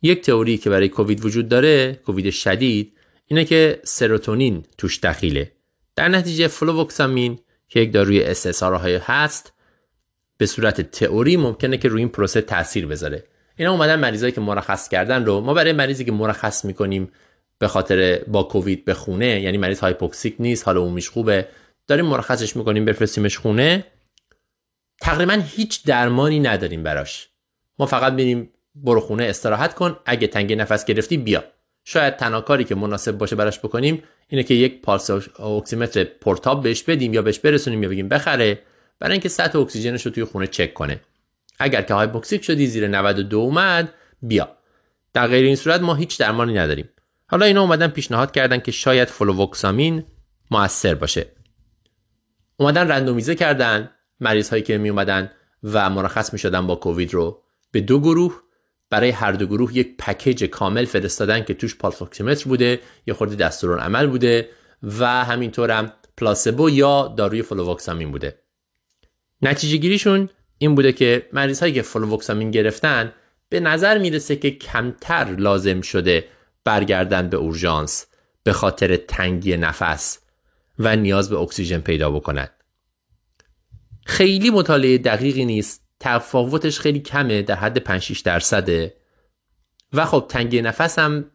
یک 0.03 0.23
تئوری 0.23 0.59
که 0.59 0.71
برای 0.71 0.89
کووید 0.89 1.25
وجود 1.25 1.49
داره 1.49 2.01
کووید 2.07 2.31
شدید 2.31 2.93
اینه 3.27 3.45
که 3.45 3.81
سروتونین 3.85 4.65
توش 4.79 5.01
دخیله. 5.01 5.53
در 5.97 6.09
نتیجه 6.09 6.49
فلووکسامین 6.49 7.39
که 7.69 7.81
یک 7.81 7.93
داروی 7.93 8.35
های 8.63 8.97
هست 8.97 9.53
به 10.39 10.47
صورت 10.47 10.81
تئوری 10.81 11.37
ممکنه 11.37 11.77
که 11.77 11.89
روی 11.89 12.01
این 12.01 12.09
پروسه 12.09 12.41
تاثیر 12.41 12.87
بذاره. 12.87 13.25
اینا 13.57 13.73
اومدن 13.73 14.01
مریضایی 14.01 14.33
که 14.33 14.41
مرخص 14.41 14.89
کردن 14.89 15.25
رو 15.25 15.41
ما 15.41 15.55
برای 15.55 15.73
مریضی 15.73 16.05
که 16.05 16.13
مرخص 16.13 16.65
می‌کنیم 16.65 17.13
به 17.59 17.69
خاطر 17.69 18.25
با 18.29 18.43
کووید 18.43 18.85
به 18.85 18.95
خونه 18.95 19.41
یعنی 19.41 19.59
مریض 19.59 19.81
hypoxic 19.81 20.37
نیست 20.39 20.67
حالا 20.67 20.81
عمومیش 20.81 21.09
خوبه 21.09 21.49
داریم 21.87 22.07
مرخصش 22.07 22.57
می‌کنیم 22.57 22.85
بفرستیمش 22.85 23.39
خونه. 23.39 23.85
تقریبا 25.01 25.43
هیچ 25.47 25.85
درمانی 25.85 26.41
نداریم 26.41 26.83
براش. 26.83 27.29
ما 27.79 27.87
فقط 27.87 28.17
میگیم 28.17 28.51
برو 28.75 29.01
خونه 29.01 29.25
استراحت 29.25 29.75
کن 29.75 29.97
اگه 30.07 30.27
تنگ 30.27 30.53
نفس 30.53 30.85
گرفتی 30.85 31.17
بیا. 31.17 31.45
شاید 31.85 32.17
تنها 32.17 32.41
کاری 32.41 32.65
که 32.65 32.75
مناسب 32.75 33.13
باشه 33.19 33.37
براش 33.37 33.59
بکنیم 33.59 34.03
اینه 34.29 34.43
که 34.43 34.55
یک 34.55 34.83
pulse 34.83 35.11
oximeter 35.41 36.05
portable 36.05 36.63
بهش 36.63 36.83
بدیم 36.83 37.15
یا 37.15 37.23
بهش 37.23 37.39
برسونیم 37.39 37.83
یا 37.83 37.89
بگیم 37.89 38.09
بخره. 38.09 38.59
برای 39.01 39.13
اینکه 39.13 39.29
سطح 39.29 39.59
اکسیژنش 39.59 40.07
رو 40.07 40.13
توی 40.13 40.25
خونه 40.25 40.47
چک 40.47 40.75
کنه. 40.75 41.01
اگر 41.59 41.83
که 41.83 41.95
hypoxic 41.95 42.45
شدی 42.45 42.67
زیر 42.67 42.89
92 42.89 43.39
اومد 43.39 43.95
بیا. 44.23 44.49
در 45.13 45.27
غیر 45.27 45.45
این 45.45 45.57
صورت 45.57 45.81
ما 45.81 45.95
هیچ 45.95 46.19
درمانی 46.19 46.55
نداریم. 46.55 46.89
حالا 47.27 47.47
اینا 47.47 47.63
اومدن 47.63 47.89
پیشنهاد 47.89 48.33
کردن 48.33 48.59
که 48.59 48.73
شاید 48.73 49.09
فلووکسامین 49.09 50.05
موثر 50.51 50.95
باشه. 50.95 51.27
اومدن 52.57 52.89
رندومیزه 52.89 53.35
کردن 53.35 53.91
مریض 54.21 54.51
هایی 54.51 54.63
که 54.63 54.79
می 54.79 54.89
اومدن 54.89 55.31
و 55.63 55.91
مرخص 55.91 56.33
می 56.33 56.39
شدن 56.39 56.67
با 56.67 56.77
کووید 56.77 57.15
رو 57.15 57.43
به 57.71 57.81
دو 57.81 58.01
گروه. 58.01 58.43
برای 58.91 59.11
هر 59.11 59.33
دو 59.33 59.47
گروه 59.47 59.77
یک 59.77 59.97
پکیج 59.97 60.45
کامل 60.45 60.85
فرستادن 60.85 61.45
که 61.45 61.55
توش 61.55 61.77
پالفوکسیمتر 61.77 62.45
بوده 62.45 62.81
یا 63.07 63.15
خورده 63.15 63.37
دستوران 63.37 63.81
عمل 63.81 64.07
بوده 64.07 64.49
و 64.83 65.25
همینطور 65.25 65.71
هم 65.71 65.93
پلاسبو 66.17 66.71
یا 66.71 67.15
داروی 67.17 67.43
فلووکسامین 67.43 68.11
بوده. 68.11 68.39
نتیجه 69.43 69.77
گیریشون 69.77 70.29
این 70.59 70.75
بوده 70.75 70.93
که 70.93 71.29
مریض 71.33 71.61
هایی 71.61 71.73
که 71.73 71.83
fluvoxamine 71.83 72.51
گرفتن 72.51 73.13
به 73.49 73.61
نظر 73.61 73.99
می‌رسه 73.99 74.37
که 74.37 74.51
کمتر 74.51 75.25
لازم 75.25 75.81
شده 75.81 76.29
برگردن 76.65 77.29
به 77.29 77.37
اورژانس 77.37 78.07
به 78.43 78.53
خاطر 78.53 78.97
تنگی 78.97 79.57
نفس 79.57 80.19
و 80.79 80.97
نیاز 80.97 81.31
به 81.31 81.39
اکسیژن 81.39 81.81
پیدا 81.81 82.11
بکنند. 82.11 82.51
خیلی 84.07 84.51
مطالعه 84.51 84.99
دقیقی 84.99 85.45
نیست 85.45 85.83
تفاوتش 86.01 86.81
خیلی 86.81 87.01
کمه 87.01 87.43
در 87.43 87.55
حد 87.55 87.79
5 87.79 88.03
6 88.03 88.21
درصده 88.21 88.95
و 89.93 90.05
خب 90.05 90.27
تنگی 90.29 90.63
نفس 90.63 90.99
هم 90.99 91.31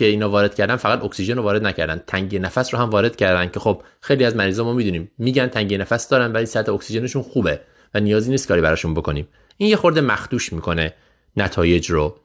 که 0.00 0.06
اینا 0.06 0.30
وارد 0.30 0.54
کردن 0.54 0.76
فقط 0.76 1.04
اکسیژن 1.04 1.36
رو 1.36 1.42
وارد 1.42 1.66
نکردن. 1.66 2.02
تنگی 2.06 2.38
نفس 2.38 2.74
رو 2.74 2.80
هم 2.80 2.90
وارد 2.90 3.16
کردن 3.16 3.50
که 3.50 3.60
خب 3.60 3.82
خیلی 4.00 4.24
از 4.24 4.36
مریضا 4.36 4.64
ما 4.64 4.72
می‌دونیم. 4.72 5.10
میگن 5.18 5.46
تنگی 5.46 5.78
نفس 5.78 6.08
دارن 6.08 6.32
ولی 6.32 6.46
سطح 6.46 6.72
اکسیژنشون 6.72 7.22
خوبه 7.22 7.60
و 7.94 8.00
نیازی 8.00 8.30
نیست 8.30 8.48
کاری 8.48 8.60
براشون 8.60 8.94
بکنیم. 8.94 9.28
این 9.56 9.68
یه 9.68 9.76
خورده 9.76 10.00
مخدوش 10.00 10.52
می‌کنه 10.52 10.94
نتایج 11.36 11.90
رو. 11.90 12.16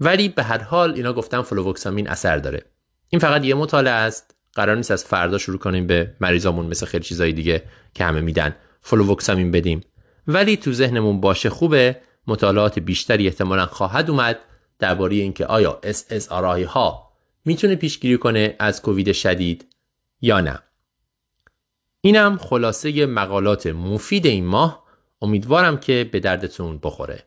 ولی 0.00 0.28
به 0.28 0.42
هر 0.42 0.58
حال 0.58 0.94
اینا 0.94 1.12
گفتن 1.12 1.42
فلووکسامین 1.42 2.08
اثر 2.08 2.36
داره. 2.36 2.62
این 3.08 3.20
فقط 3.20 3.44
یه 3.44 3.54
مطالعه 3.54 3.92
است. 3.92 4.34
قرار 4.54 4.76
نیست 4.76 4.90
از 4.90 5.04
فردا 5.04 5.38
شروع 5.38 5.58
کنیم 5.58 5.86
به 5.86 6.14
مریضامون 6.20 6.66
مثل 6.66 6.86
خیلی 6.86 7.04
چیزای 7.04 7.32
دیگه 7.32 7.62
که 7.94 8.04
همه 8.04 8.20
میدن. 8.20 8.56
فلووکسامین 8.82 9.50
بدیم. 9.50 9.80
ولی 10.28 10.56
تو 10.56 10.72
ذهنمون 10.72 11.20
باشه 11.20 11.50
خوبه. 11.50 11.96
مطالعات 12.26 12.78
بیشتری 12.78 13.26
احتمالا 13.26 13.66
خواهد 13.66 14.10
اومد. 14.10 14.38
درباره 14.78 15.16
اینکه 15.16 15.46
آیا 15.46 15.80
SSRI 15.84 16.64
ها 16.66 17.12
می‌تونه 17.44 17.76
پیشگیری 17.76 18.18
کنه 18.18 18.56
از 18.58 18.82
کووید 18.82 19.12
شدید 19.12 19.66
یا 20.20 20.40
نه. 20.40 20.62
اینم 22.00 22.36
خلاصه 22.36 23.06
مقالات 23.06 23.66
مفید 23.66 24.26
این 24.26 24.46
ماه. 24.46 24.86
امیدوارم 25.22 25.80
که 25.80 26.08
به 26.12 26.20
دردتون 26.20 26.78
بخوره. 26.82 27.22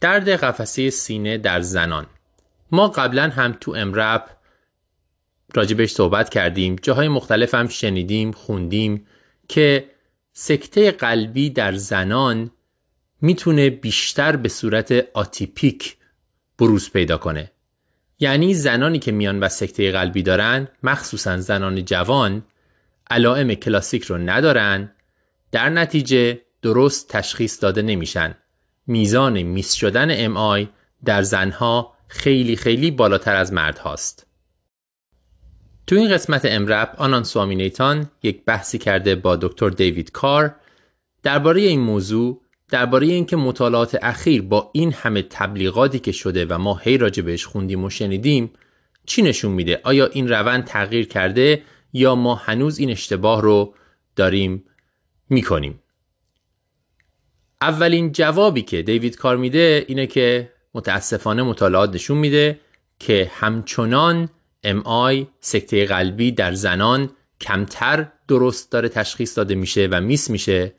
درد 0.00 0.28
قفسه 0.28 0.90
سینه 0.90 1.38
در 1.38 1.60
زنان. 1.60 2.06
ما 2.72 2.88
قبلا 2.88 3.28
هم 3.28 3.56
تو 3.60 3.74
امرب 3.76 4.24
راجبش 5.54 5.90
صحبت 5.90 6.28
کردیم. 6.28 6.76
جاهای 6.82 7.08
مختلف 7.08 7.54
هم 7.54 7.68
شنیدیم 7.68 8.32
خوندیم 8.32 9.06
که 9.48 9.91
سکته 10.32 10.90
قلبی 10.90 11.50
در 11.50 11.74
زنان 11.74 12.50
می‌تونه 13.20 13.70
بیشتر 13.70 14.36
به 14.36 14.48
صورت 14.48 15.08
آتیپیک 15.14 15.96
بروز 16.58 16.90
پیدا 16.90 17.18
کنه 17.18 17.50
یعنی 18.18 18.54
زنانی 18.54 18.98
که 18.98 19.12
میان 19.12 19.40
و 19.40 19.48
سکته 19.48 19.92
قلبی 19.92 20.22
دارن 20.22 20.68
مخصوصا 20.82 21.36
زنان 21.36 21.84
جوان 21.84 22.42
علائم 23.10 23.54
کلاسیک 23.54 24.04
رو 24.04 24.18
ندارن 24.18 24.92
در 25.52 25.68
نتیجه 25.68 26.40
درست 26.62 27.08
تشخیص 27.08 27.62
داده 27.62 27.82
نمیشن 27.82 28.34
میزان 28.86 29.42
میس 29.42 29.72
شدن 29.72 30.24
ام 30.24 30.36
آی 30.36 30.68
در 31.04 31.22
زنها 31.22 31.94
خیلی 32.08 32.56
خیلی 32.56 32.90
بالاتر 32.90 33.34
از 33.34 33.52
مرد 33.52 33.78
هاست. 33.78 34.26
تو 35.92 35.98
این 35.98 36.08
قسمت 36.08 36.44
امرب 36.44 36.94
آنان 36.98 37.22
سوامینیتان 37.22 38.10
یک 38.22 38.44
بحثی 38.44 38.78
کرده 38.78 39.14
با 39.14 39.36
دکتر 39.36 39.70
دیوید 39.70 40.10
کار 40.10 40.54
درباره 41.22 41.60
این 41.60 41.80
موضوع 41.80 42.40
درباره 42.68 43.06
اینکه 43.06 43.36
مطالعات 43.36 43.98
اخیر 44.02 44.42
با 44.42 44.70
این 44.72 44.92
همه 44.92 45.22
تبلیغاتی 45.22 45.98
که 45.98 46.12
شده 46.12 46.46
و 46.48 46.58
ما 46.58 46.74
هی 46.74 46.98
راجع 46.98 47.22
بهش 47.22 47.46
خوندیم 47.46 47.84
و 47.84 47.90
شنیدیم 47.90 48.50
چی 49.06 49.22
نشون 49.22 49.52
میده؟ 49.52 49.80
آیا 49.84 50.06
این 50.06 50.28
روند 50.28 50.64
تغییر 50.64 51.08
کرده 51.08 51.62
یا 51.92 52.14
ما 52.14 52.34
هنوز 52.34 52.78
این 52.78 52.90
اشتباه 52.90 53.42
رو 53.42 53.74
داریم 54.16 54.64
می‌کنیم؟ 55.28 55.82
اولین 57.60 58.12
جوابی 58.12 58.62
که 58.62 58.82
دیوید 58.82 59.16
کار 59.16 59.36
میده 59.36 59.84
اینه 59.88 60.06
که 60.06 60.52
متاسفانه 60.74 61.42
مطالعات 61.42 61.94
نشون 61.94 62.18
میده 62.18 62.60
که 62.98 63.30
همچنان 63.34 64.28
آی 64.84 65.26
سکته 65.40 65.84
قلبی 65.84 66.32
در 66.32 66.52
زنان 66.52 67.10
کمتر 67.40 68.08
درست 68.28 68.72
داره 68.72 68.88
تشخیص 68.88 69.36
داده 69.36 69.54
میشه 69.54 69.88
و 69.90 70.00
miss 70.00 70.30
میشه. 70.30 70.72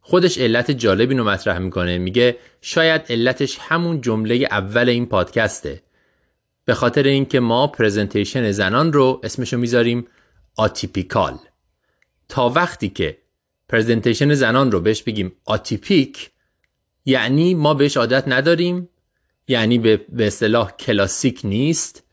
خودش 0.00 0.38
علت 0.38 0.70
جالبی 0.70 1.14
رو 1.14 1.24
مطرح 1.24 1.58
می‌کنه. 1.58 1.98
میگه 1.98 2.36
شاید 2.60 3.02
علتش 3.10 3.58
همون 3.60 4.00
جمله 4.00 4.34
اول 4.34 4.88
این 4.88 5.06
پادکسته. 5.06 5.82
به 6.64 6.74
خاطر 6.74 7.02
اینکه 7.02 7.40
ما 7.40 7.66
presentation 7.66 8.52
زنان 8.52 8.92
رو 8.92 9.20
اسمشو 9.24 9.58
می‌ذاریم 9.58 10.06
atypical. 10.56 11.38
تا 12.28 12.48
وقتی 12.48 12.88
که 12.88 13.18
presentation 13.68 14.34
زنان 14.34 14.72
رو 14.72 14.80
بهش 14.80 15.02
بگیم 15.02 15.32
آتیپیک 15.44 16.30
یعنی 17.04 17.54
ما 17.54 17.74
بهش 17.74 17.96
عادت 17.96 18.28
نداریم 18.28 18.88
یعنی 19.48 19.78
به 19.78 20.00
اصطلاح 20.18 20.70
کلاسیک 20.70 21.40
نیست. 21.44 22.04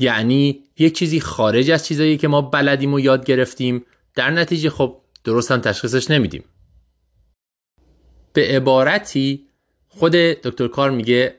یعنی 0.00 0.64
یک 0.78 0.94
چیزی 0.94 1.20
خارج 1.20 1.70
از 1.70 1.86
چیزایی 1.86 2.16
که 2.16 2.28
ما 2.28 2.42
بلدیم 2.42 2.94
و 2.94 3.00
یاد 3.00 3.24
گرفتیم 3.24 3.84
در 4.14 4.30
نتیجه 4.30 4.70
خب 4.70 4.96
درست 5.24 5.50
هم 5.50 5.60
تشخیصش 5.60 6.10
نمیدیم. 6.10 6.44
به 8.32 8.48
عبارتی 8.48 9.46
خود 9.88 10.12
دکتر 10.12 10.68
کار 10.68 10.90
میگه 10.90 11.34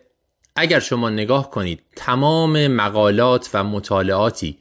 اگر 0.55 0.79
شما 0.79 1.09
نگاه 1.09 1.51
کنید 1.51 1.79
تمام 1.95 2.67
مقالات 2.67 3.49
و 3.53 3.63
مطالعاتی 3.63 4.57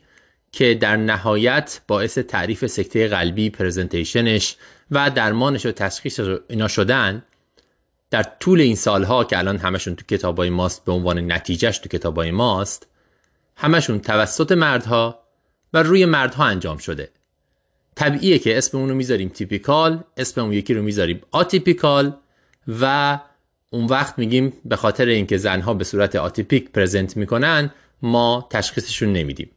که 0.53 0.75
در 0.75 0.97
نهایت 0.97 1.81
باعث 1.89 2.19
تعریف 2.19 2.67
سکته 2.67 3.09
قلبی 3.09 3.51
پرزنتیشنش 3.51 4.57
و 4.91 5.11
درمانش 5.11 5.67
و 5.67 5.73
تشخیص 5.73 6.21
اینا 6.49 6.69
شدن 6.69 7.23
در 8.11 8.23
طول 8.23 8.61
این 8.61 8.77
سالها 8.77 9.25
که 9.25 9.39
الان 9.39 9.59
همشون 9.59 9.97
تو 9.97 10.05
کتابای 10.09 10.51
ماست 10.51 10.85
به 10.85 10.93
عنوان 10.93 11.33
نتیجهش 11.33 11.79
تو 11.79 11.89
کتابای 11.89 12.31
ماست 12.31 12.90
همشون 13.61 14.01
توسط 14.01 14.53
مردها 14.53 15.21
و 15.73 15.83
روی 15.83 16.05
مردها 16.05 16.45
انجام 16.45 16.79
شده. 16.79 17.11
طبیعیه 17.95 18.39
که 18.39 18.59
اسم 18.59 18.79
اون 18.79 18.89
رو 18.89 18.95
می‌ذاریم 18.95 19.29
typical 19.29 20.05
اسم 20.17 20.41
اون 20.41 20.53
یکی 20.53 20.75
رو 20.75 20.83
می‌ذاریم 20.83 21.21
atypical 21.31 22.17
و 22.81 23.19
اون 23.71 23.87
وقت 23.87 24.19
میگیم 24.19 24.53
به 24.65 24.77
خاطر 24.77 25.07
اینکه 25.07 25.37
زنها 25.37 25.75
به 25.75 25.85
صورت 25.85 26.17
آتیپیک 26.17 26.71
present 26.71 27.17
می‌کنن 27.17 27.71
ما 28.03 28.49
تشخیصشون 28.51 29.13
نمیدیم. 29.13 29.51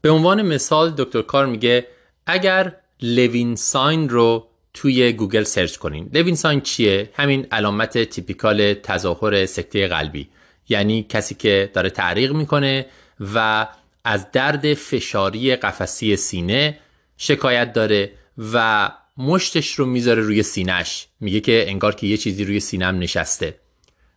به 0.00 0.10
عنوان 0.10 0.42
مثال 0.42 0.94
دکتر 0.98 1.22
کار 1.22 1.46
میگه 1.46 1.86
اگر 2.26 2.76
Levine 3.02 3.56
sign 3.56 4.08
رو 4.08 4.46
توی 4.74 5.12
گوگل 5.12 5.42
search 5.42 5.76
کنین. 5.76 6.10
Levine 6.12 6.34
sign 6.34 6.60
چیه؟ 6.60 7.10
همین 7.14 7.46
علامت 7.52 8.04
typical 8.04 8.74
تظاهر 8.74 9.46
سکته 9.46 9.88
قلبی. 9.88 10.28
یعنی 10.68 11.02
کسی 11.08 11.34
که 11.34 11.70
داره 11.74 11.90
تعریق 11.90 12.32
می‌کنه 12.32 12.86
و 13.34 13.68
از 14.04 14.30
درد 14.32 14.74
فشاری 14.74 15.56
قفسه 15.56 16.16
سینه 16.16 16.78
شکایت 17.16 17.72
داره 17.72 18.12
و 18.52 18.90
مشتش 19.16 19.74
رو 19.74 19.86
می‌ذاره 19.86 20.22
روی 20.22 20.42
سینهش 20.42 21.06
میگه 21.20 21.40
که 21.40 21.64
انگار 21.68 21.94
که 21.94 22.06
یه 22.06 22.16
چیزی 22.16 22.44
روی 22.44 22.60
سینم 22.60 22.98
نشسته. 22.98 23.60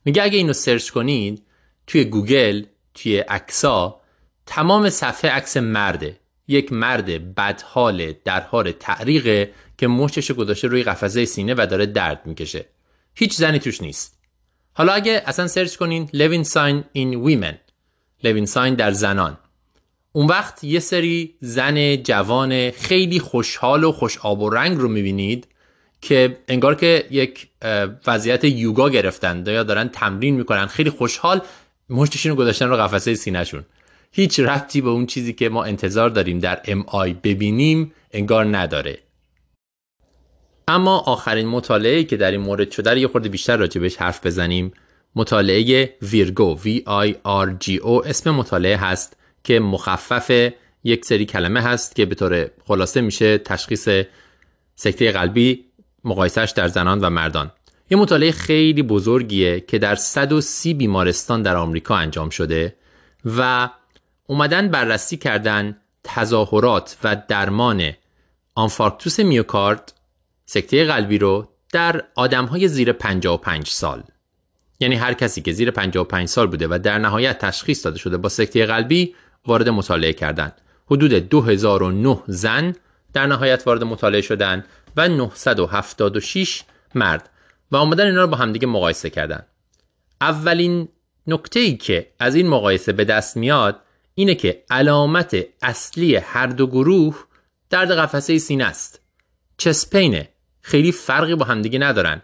میگه 0.05 0.23
اگه 0.23 0.37
اینو 0.37 0.53
search 0.53 0.89
کنید 0.89 1.43
توی 1.87 2.05
گوگل 2.05 2.63
توی 2.93 3.17
عکسا 3.17 4.01
تمام 4.45 4.89
صفحه 4.89 5.31
عکس 5.31 5.57
مرده. 5.57 6.19
یک 6.47 6.73
مرد 6.73 7.35
بدحال 7.35 8.13
در 8.25 8.41
حال 8.41 8.71
تعریقه 8.71 9.51
که 9.77 9.87
مشتش 9.87 10.31
گذاشته 10.31 10.67
روی 10.67 10.83
قفسه 10.83 11.25
سینه 11.25 11.53
و 11.57 11.67
داره 11.69 11.85
درد 11.85 12.21
می‌کشه. 12.25 12.65
هیچ 13.15 13.35
زنی 13.35 13.59
توش 13.59 13.81
نیست. 13.81 14.16
حالا 14.77 14.93
اگه 14.93 15.23
اصلا 15.25 15.47
search 15.47 15.75
کنین 15.75 16.09
Levine 16.13 16.43
sign 16.43 16.83
in 16.91 17.15
women 17.15 17.57
Levine 18.23 18.45
sign 18.45 18.73
در 18.73 18.91
زنان. 18.91 19.37
اون 20.11 20.27
وقت 20.27 20.63
یه 20.63 20.79
سری 20.79 21.35
زن 21.39 21.95
جوان 21.95 22.71
خیلی 22.71 23.19
خوشحال 23.19 23.83
و 23.83 23.91
خوش 23.91 24.17
آب 24.17 24.41
و 24.41 24.49
رنگ 24.49 24.77
رو 24.77 24.87
می‌بینید 24.87 25.47
که 26.01 26.37
انگار 26.47 26.75
که 26.75 27.05
یک 27.11 27.47
وضعیت 28.07 28.43
یوگا 28.43 28.89
گرفتن. 28.89 29.43
یا 29.47 29.63
دارن 29.63 29.87
تمرین 29.87 30.35
می‌کنن. 30.35 30.65
خیلی 30.65 30.89
خوشحال 30.89 31.41
مشتشون 31.89 32.29
رو 32.29 32.37
گذاشتن 32.37 32.69
رو 32.69 32.77
قفسه 32.77 33.15
سینهشون. 33.15 33.65
هیچ 34.11 34.39
ربطی 34.39 34.81
به 34.81 34.89
اون 34.89 35.05
چیزی 35.05 35.33
که 35.33 35.49
ما 35.49 35.63
انتظار 35.63 36.09
داریم 36.09 36.39
در 36.39 36.61
MI 36.65 37.13
ببینیم 37.13 37.93
انگار 38.11 38.57
نداره. 38.57 38.97
اما 40.69 40.97
آخرین 40.97 41.47
مطالعه 41.47 42.03
که 42.03 42.17
در 42.17 42.31
این 42.31 42.41
مورد 42.41 42.71
شده 42.71 42.99
یه 42.99 43.07
خورده 43.07 43.29
بیشتر 43.29 43.67
بهش 43.67 43.95
حرف 43.95 44.25
بزنیم. 44.25 44.71
مطالعه 45.15 45.95
ویرگو 46.01 46.57
V 46.57 46.67
I 46.85 47.13
R 47.13 47.65
G 47.65 47.79
O 47.81 48.07
اسم 48.07 48.31
مطالعه 48.31 48.77
هست 48.77 49.17
که 49.43 49.59
مخفف 49.59 50.51
یک 50.83 51.05
سری 51.05 51.25
کلمه 51.25 51.61
هست 51.61 51.95
که 51.95 52.05
به 52.05 52.15
طور 52.15 52.49
خلاصه 52.65 53.01
میشه 53.01 53.37
تشخیص 53.37 53.89
سکته 54.75 55.11
قلبی 55.11 55.65
مقایسهش 56.03 56.51
در 56.51 56.67
زنان 56.67 56.99
و 56.99 57.09
مردان. 57.09 57.51
یه 57.89 57.97
مطالعه 57.97 58.31
خیلی 58.31 58.83
بزرگیه 58.83 59.59
که 59.59 59.79
در 59.79 59.95
130 59.95 60.73
بیمارستان 60.73 61.41
در 61.41 61.55
آمریکا 61.55 61.95
انجام 61.95 62.29
شده 62.29 62.75
و 63.37 63.69
اومدن 64.27 64.67
بررسی 64.67 65.17
کردن 65.17 65.77
تظاهرات 66.03 66.97
و 67.03 67.21
درمان 67.27 67.91
آنفارکتوس 68.55 69.19
میوکارد 69.19 69.93
سکته 70.49 70.85
قلبی 70.85 71.17
رو 71.17 71.47
در 71.73 72.03
آدم 72.15 72.45
های 72.45 72.67
زیر 72.67 72.91
55 72.91 73.67
سال 73.67 74.03
یعنی 74.79 74.95
هر 74.95 75.13
کسی 75.13 75.41
که 75.41 75.51
زیر 75.51 75.71
55 75.71 76.27
سال 76.27 76.47
بوده 76.47 76.67
و 76.67 76.79
در 76.83 76.97
نهایت 76.97 77.39
تشخیص 77.39 77.85
داده 77.85 77.97
شده 77.97 78.17
با 78.17 78.29
سکته 78.29 78.65
قلبی 78.65 79.15
وارد 79.47 79.69
مطالعه 79.69 80.13
کردند. 80.13 80.61
حدود 80.85 81.13
2009 81.13 82.23
زن 82.27 82.75
در 83.13 83.25
نهایت 83.25 83.63
وارد 83.65 83.83
مطالعه 83.83 84.21
شدند 84.21 84.65
و 84.97 85.07
976 85.07 86.63
مرد 86.95 87.29
و 87.71 87.77
آمدن 87.77 88.05
اینا 88.05 88.21
رو 88.21 88.27
با 88.27 88.37
همدیگه 88.37 88.67
مقایسه 88.67 89.09
کردن. 89.09 89.45
اولین 90.21 90.87
نکته 91.27 91.59
ای 91.59 91.77
که 91.77 92.11
از 92.19 92.35
این 92.35 92.47
مقایسه 92.47 92.93
به 92.93 93.05
دست 93.05 93.37
میاد 93.37 93.79
اینه 94.15 94.35
که 94.35 94.63
علامت 94.69 95.37
اصلی 95.61 96.15
هر 96.15 96.47
دو 96.47 96.67
گروه 96.67 97.25
درد 97.69 97.91
قفسه 97.91 98.37
سینه 98.37 98.63
است. 98.63 99.01
چسپینه 99.57 100.29
خیلی 100.67 100.91
فرقی 100.91 101.35
با 101.35 101.45
همدیگه 101.45 101.79
ندارن. 101.79 102.21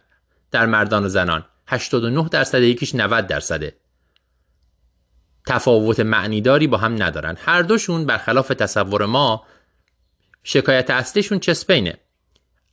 در 0.51 0.65
مردان 0.65 1.05
و 1.05 1.07
زنان. 1.07 1.45
89 1.67 2.29
درصد 2.29 2.61
یکیش 2.61 2.95
90 2.95 3.27
درصده. 3.27 3.75
تفاوت 5.47 5.99
معنیداری 5.99 6.67
با 6.67 6.77
هم 6.77 7.03
ندارن. 7.03 7.37
هر 7.39 7.61
دوشون 7.61 8.05
برخلاف 8.05 8.47
تصور 8.47 9.05
ما 9.05 9.45
شکایت 10.43 10.89
اصلیشون 10.89 11.39
چسپینه 11.39 11.97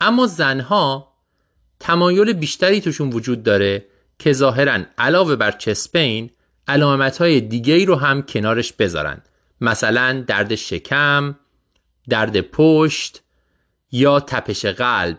اما 0.01 0.27
زنها 0.27 1.13
تمایل 1.81 2.33
بیشتری 2.33 2.81
توشون 2.81 3.11
وجود 3.11 3.43
داره 3.43 3.87
که 4.19 4.33
ظاهرا 4.33 4.83
علاوه 4.99 5.37
بر 5.37 5.51
چسپین 5.51 6.31
علامت 6.69 7.19
های 7.19 7.41
دیگه 7.41 7.75
ای 7.75 7.85
رو 7.87 7.97
هم 7.97 8.23
کنارش 8.23 8.73
بذارن. 8.73 9.23
مثلا 9.61 10.25
درد 10.27 10.55
شکم 10.55 11.39
درد 12.09 12.41
پشت 12.41 13.23
یا 13.93 14.21
تپش 14.21 14.65
قلب. 14.65 15.19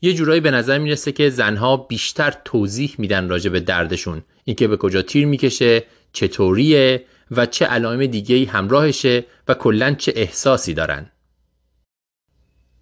یه 0.00 0.14
جورایی 0.14 0.40
به 0.40 0.50
نظر 0.50 0.78
می‌رسه 0.78 1.12
که 1.12 1.30
زنها 1.30 1.76
بیشتر 1.76 2.34
توضیح 2.44 2.94
میدن 2.98 3.28
راجع 3.28 3.50
به 3.50 3.60
دردشون. 3.60 4.22
اینکه 4.44 4.68
به 4.68 4.76
کجا 4.76 5.02
تیر 5.02 5.26
می‌کشه 5.26 5.84
چطوریه 6.12 7.04
و 7.30 7.46
چه 7.46 7.64
علائم 7.64 8.06
دیگه 8.06 8.46
همراهشه 8.46 9.24
و 9.48 9.54
کلا 9.54 9.94
چه 9.94 10.12
احساسی 10.16 10.74
دارن. 10.74 11.10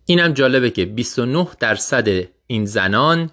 اینم 0.06 0.32
جالبه 0.32 0.70
که 0.70 0.84
29 0.84 1.48
درصد 1.60 2.08
این 2.46 2.64
زنان 2.64 3.30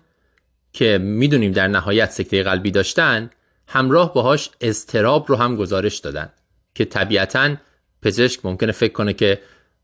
که 0.74 0.98
می‌دونیم 0.98 1.52
در 1.52 1.68
نهایت 1.68 2.12
سکته 2.12 2.44
قلبی 2.44 2.72
داشتن 2.72 3.30
همراه 3.68 4.14
باهاش 4.14 4.50
استراب 4.62 5.26
رو 5.30 5.36
هم 5.36 5.56
گزارش 5.56 5.98
دادن 5.98 6.30
که 6.76 6.86
طبیعتا 6.86 7.56
پزشک 8.02 8.46
ممکنه 8.46 8.72
فکر 8.72 8.94
کنه 8.94 9.14
که 9.14 9.42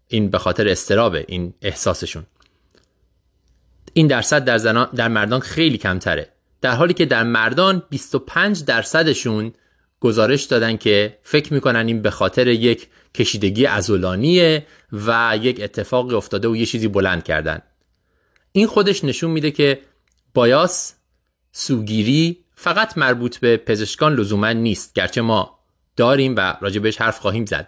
این 0.08 0.30
به 0.30 0.38
خاطر 0.38 0.68
استرابه 0.68 1.26
این 1.28 1.54
احساسشون. 1.62 2.26
این 3.94 4.08
درصد 4.08 4.46
در, 4.46 4.58
زنان 4.58 4.90
در 4.96 5.08
مردان 5.08 5.40
خیلی 5.40 5.78
کمتره. 5.78 6.30
در 6.62 6.72
حالی 6.72 6.94
که 6.94 7.06
در 7.06 7.24
مردان 7.24 7.84
25 7.90 8.64
درصدشون 8.64 9.54
گزارش 10.00 10.44
دادن 10.44 10.78
که 10.78 11.20
فکر 11.24 11.54
می‌کنن 11.54 11.88
این 11.88 12.02
به 12.02 12.10
خاطر 12.10 12.48
یک 12.48 12.88
کشیدگی 13.16 13.66
ازولانیه 13.66 14.66
و 14.92 15.40
یک 15.42 15.62
اتفاقی 15.62 16.16
افتاده 16.16 16.48
و 16.48 16.56
یه 16.56 16.66
چیزی 16.66 16.88
بلند 16.88 17.24
کردن. 17.24 17.62
این 18.52 18.68
خودش 18.68 19.04
نشون 19.04 19.32
میده 19.32 19.52
که 19.52 19.82
بایاس 20.34 20.94
سوگیری 21.52 22.46
فقط 22.56 22.98
مربوط 22.98 23.38
به 23.38 23.58
پزشکان 23.58 24.16
لزوما 24.16 24.52
نیست 24.52 24.94
گرچه 24.94 25.22
ما 25.22 25.60
داریم 25.96 26.36
و 26.38 26.58
راجبش 26.62 26.98
حرف 26.98 27.20
خواهیم 27.20 27.46
زد. 27.46 27.68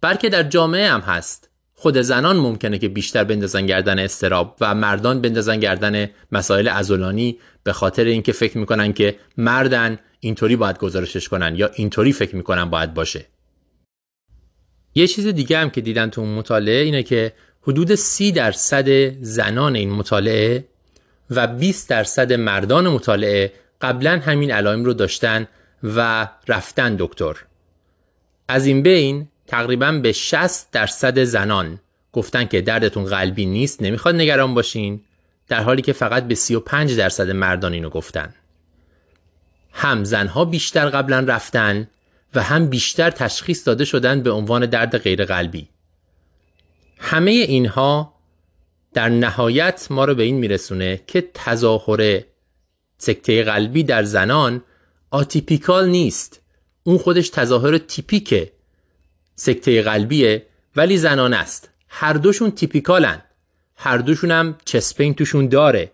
بلکه 0.00 0.28
در 0.28 0.42
جامعه 0.42 0.90
هم 0.90 1.00
هست. 1.00 1.49
خود 1.80 2.00
زنان 2.00 2.36
ممکنه 2.36 2.78
که 2.78 2.88
بیشتر 2.88 3.24
بندازن 3.24 3.66
گردن 3.66 3.98
استراب 3.98 4.56
و 4.60 4.74
مردان 4.74 5.20
بندازن 5.20 5.60
گردن 5.60 6.10
مسائل 6.32 6.68
ازولانی 6.68 7.38
به 7.62 7.72
خاطر 7.72 8.04
اینکه 8.04 8.32
فکر 8.32 8.58
می‌کنن 8.58 8.92
که 8.92 9.16
مردن 9.36 9.98
اینطوری 10.20 10.56
باید 10.56 10.78
گزارشش 10.78 11.28
کنن 11.28 11.54
یا 11.56 11.70
اینطوری 11.74 12.12
فکر 12.12 12.36
می‌کنن 12.36 12.64
باید 12.64 12.94
باشه. 12.94 13.26
یه 14.94 15.06
چیز 15.06 15.26
دیگه 15.26 15.58
هم 15.58 15.70
که 15.70 15.80
دیدن 15.80 16.10
تو 16.10 16.24
مطالعه 16.24 16.82
اینه 16.82 17.02
که 17.02 17.32
حدود 17.62 17.94
سی 17.94 18.32
درصد 18.32 18.88
زنان 19.22 19.74
این 19.76 19.90
مطالعه 19.90 20.64
و 21.30 21.46
20 21.46 21.88
درصد 21.88 22.32
مردان 22.32 22.88
مطالعه 22.88 23.52
قبلا 23.80 24.20
همین 24.24 24.50
علائم 24.50 24.84
رو 24.84 24.92
داشتن 24.92 25.48
و 25.82 26.28
رفتن 26.48 26.96
دکتر. 26.98 27.36
از 28.48 28.66
این 28.66 28.82
بین 28.82 29.28
تقریبا 29.50 29.92
به 29.92 30.12
60 30.12 30.70
درصد 30.72 31.24
زنان 31.24 31.80
گفتن 32.12 32.44
که 32.44 32.60
دردتون 32.60 33.04
قلبی 33.04 33.46
نیست 33.46 33.82
نمی‌خواد 33.82 34.14
نگران 34.14 34.54
باشین 34.54 35.00
در 35.48 35.62
حالی 35.62 35.82
که 35.82 35.92
فقط 35.92 36.28
به 36.28 36.34
35 36.34 36.96
درصد 36.96 37.30
مردان 37.30 37.72
اینو 37.72 37.90
گفتن. 37.90 38.34
هم 39.72 40.04
زنها 40.04 40.44
بیشتر 40.44 40.88
قبلا 40.88 41.18
رفتن 41.18 41.88
و 42.34 42.42
هم 42.42 42.66
بیشتر 42.66 43.10
تشخیص 43.10 43.66
داده 43.66 43.84
شدن 43.84 44.22
به 44.22 44.30
عنوان 44.30 44.66
درد 44.66 44.98
غیر 44.98 45.24
قلبی. 45.24 45.68
همه 46.98 47.30
اینها 47.30 48.14
در 48.94 49.08
نهایت 49.08 49.86
ما 49.90 50.04
رو 50.04 50.14
به 50.14 50.22
این 50.22 50.36
میرسونه 50.36 51.00
که 51.06 51.28
تظاهر 51.34 52.20
سکته 52.98 53.42
قلبی 53.42 53.82
در 53.82 54.02
زنان 54.02 54.62
آتیپیکال 55.10 55.88
نیست. 55.88 56.40
اون 56.84 56.98
خودش 56.98 57.28
تظاهر 57.28 57.78
تیپیک 57.78 58.50
سکته 59.40 59.82
قلبیه 59.82 60.46
ولی 60.76 60.96
زنان 60.96 61.34
است. 61.34 61.68
هر 61.88 62.12
دوشون 62.12 62.50
تیپیکالن. 62.50 63.22
هر 63.76 63.98
دوشون 63.98 64.30
هم 64.30 64.56
چسپین 64.64 65.14
توشون 65.14 65.48
داره. 65.48 65.92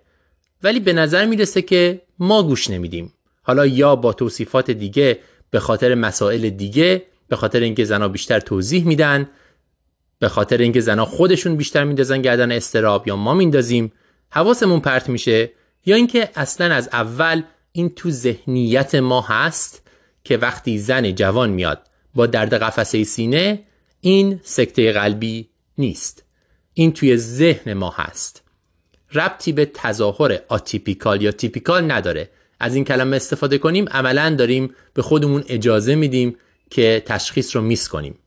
ولی 0.62 0.80
به 0.80 0.92
نظر 0.92 1.26
می‌رسه 1.26 1.62
که 1.62 2.03
ما 2.18 2.42
گوش 2.42 2.70
نمیدیم. 2.70 3.12
حالا 3.42 3.66
یا 3.66 3.97
با 3.97 4.12
توصیفات 4.12 4.70
دیگه 4.70 5.18
به 5.51 5.61
خاطر 5.61 5.94
مسائل 5.94 6.51
دیگه 6.51 7.03
به 7.28 7.36
خاطر 7.36 7.61
اینکه 7.61 7.84
زنها 7.84 8.09
بیشتر 8.09 8.40
توضیح 8.40 8.86
میدن 8.86 9.28
به 10.18 10.28
خاطر 10.28 10.59
اینکه 10.59 10.80
زنها 10.80 11.05
خودشون 11.05 11.57
بیشتر 11.57 11.84
میندازن 11.84 12.22
گردن 12.22 12.53
استراب 12.53 13.09
یا 13.09 13.16
ما 13.16 13.34
میندازیم 13.34 13.92
حواسمون 14.30 14.80
پرت 14.80 15.09
میشه 15.09 15.51
یا 15.86 15.97
اینکه 15.97 16.30
اصلا 16.34 16.74
از 16.74 16.88
اول 16.92 17.42
این 17.72 17.90
تو 17.90 18.11
ذهنیت 18.11 18.94
ما 18.94 19.20
هست 19.20 19.82
که 20.24 20.36
وقتی 20.36 20.78
زن 20.78 21.14
جوان 21.14 21.51
میاد 21.51 21.80
با 22.16 22.26
درد 22.26 22.54
قفسه 22.54 23.04
سینه 23.04 23.62
این 24.00 24.40
سکته 24.42 24.92
قلبی 24.92 25.48
نیست. 25.78 26.24
این 26.74 26.92
توی 26.92 27.16
ذهن 27.16 27.72
ما 27.72 27.90
هست. 27.90 28.42
ربطی 29.12 29.52
به 29.52 29.66
تظاهر 29.74 30.38
atypical 30.48 31.22
یا 31.22 31.32
typical 31.32 31.92
نداره. 31.92 32.30
از 32.60 32.74
این 32.74 32.84
کلمه 32.84 33.16
استفاده 33.16 33.58
کنیم 33.58 33.88
عملا 33.88 34.34
داریم 34.34 34.74
به 34.94 35.02
خودمون 35.02 35.44
اجازه 35.48 35.94
میدیم 35.94 36.36
که 36.70 37.02
تشخیص 37.06 37.56
رو 37.56 37.62
miss 37.62 37.88
کنیم. 37.88 38.18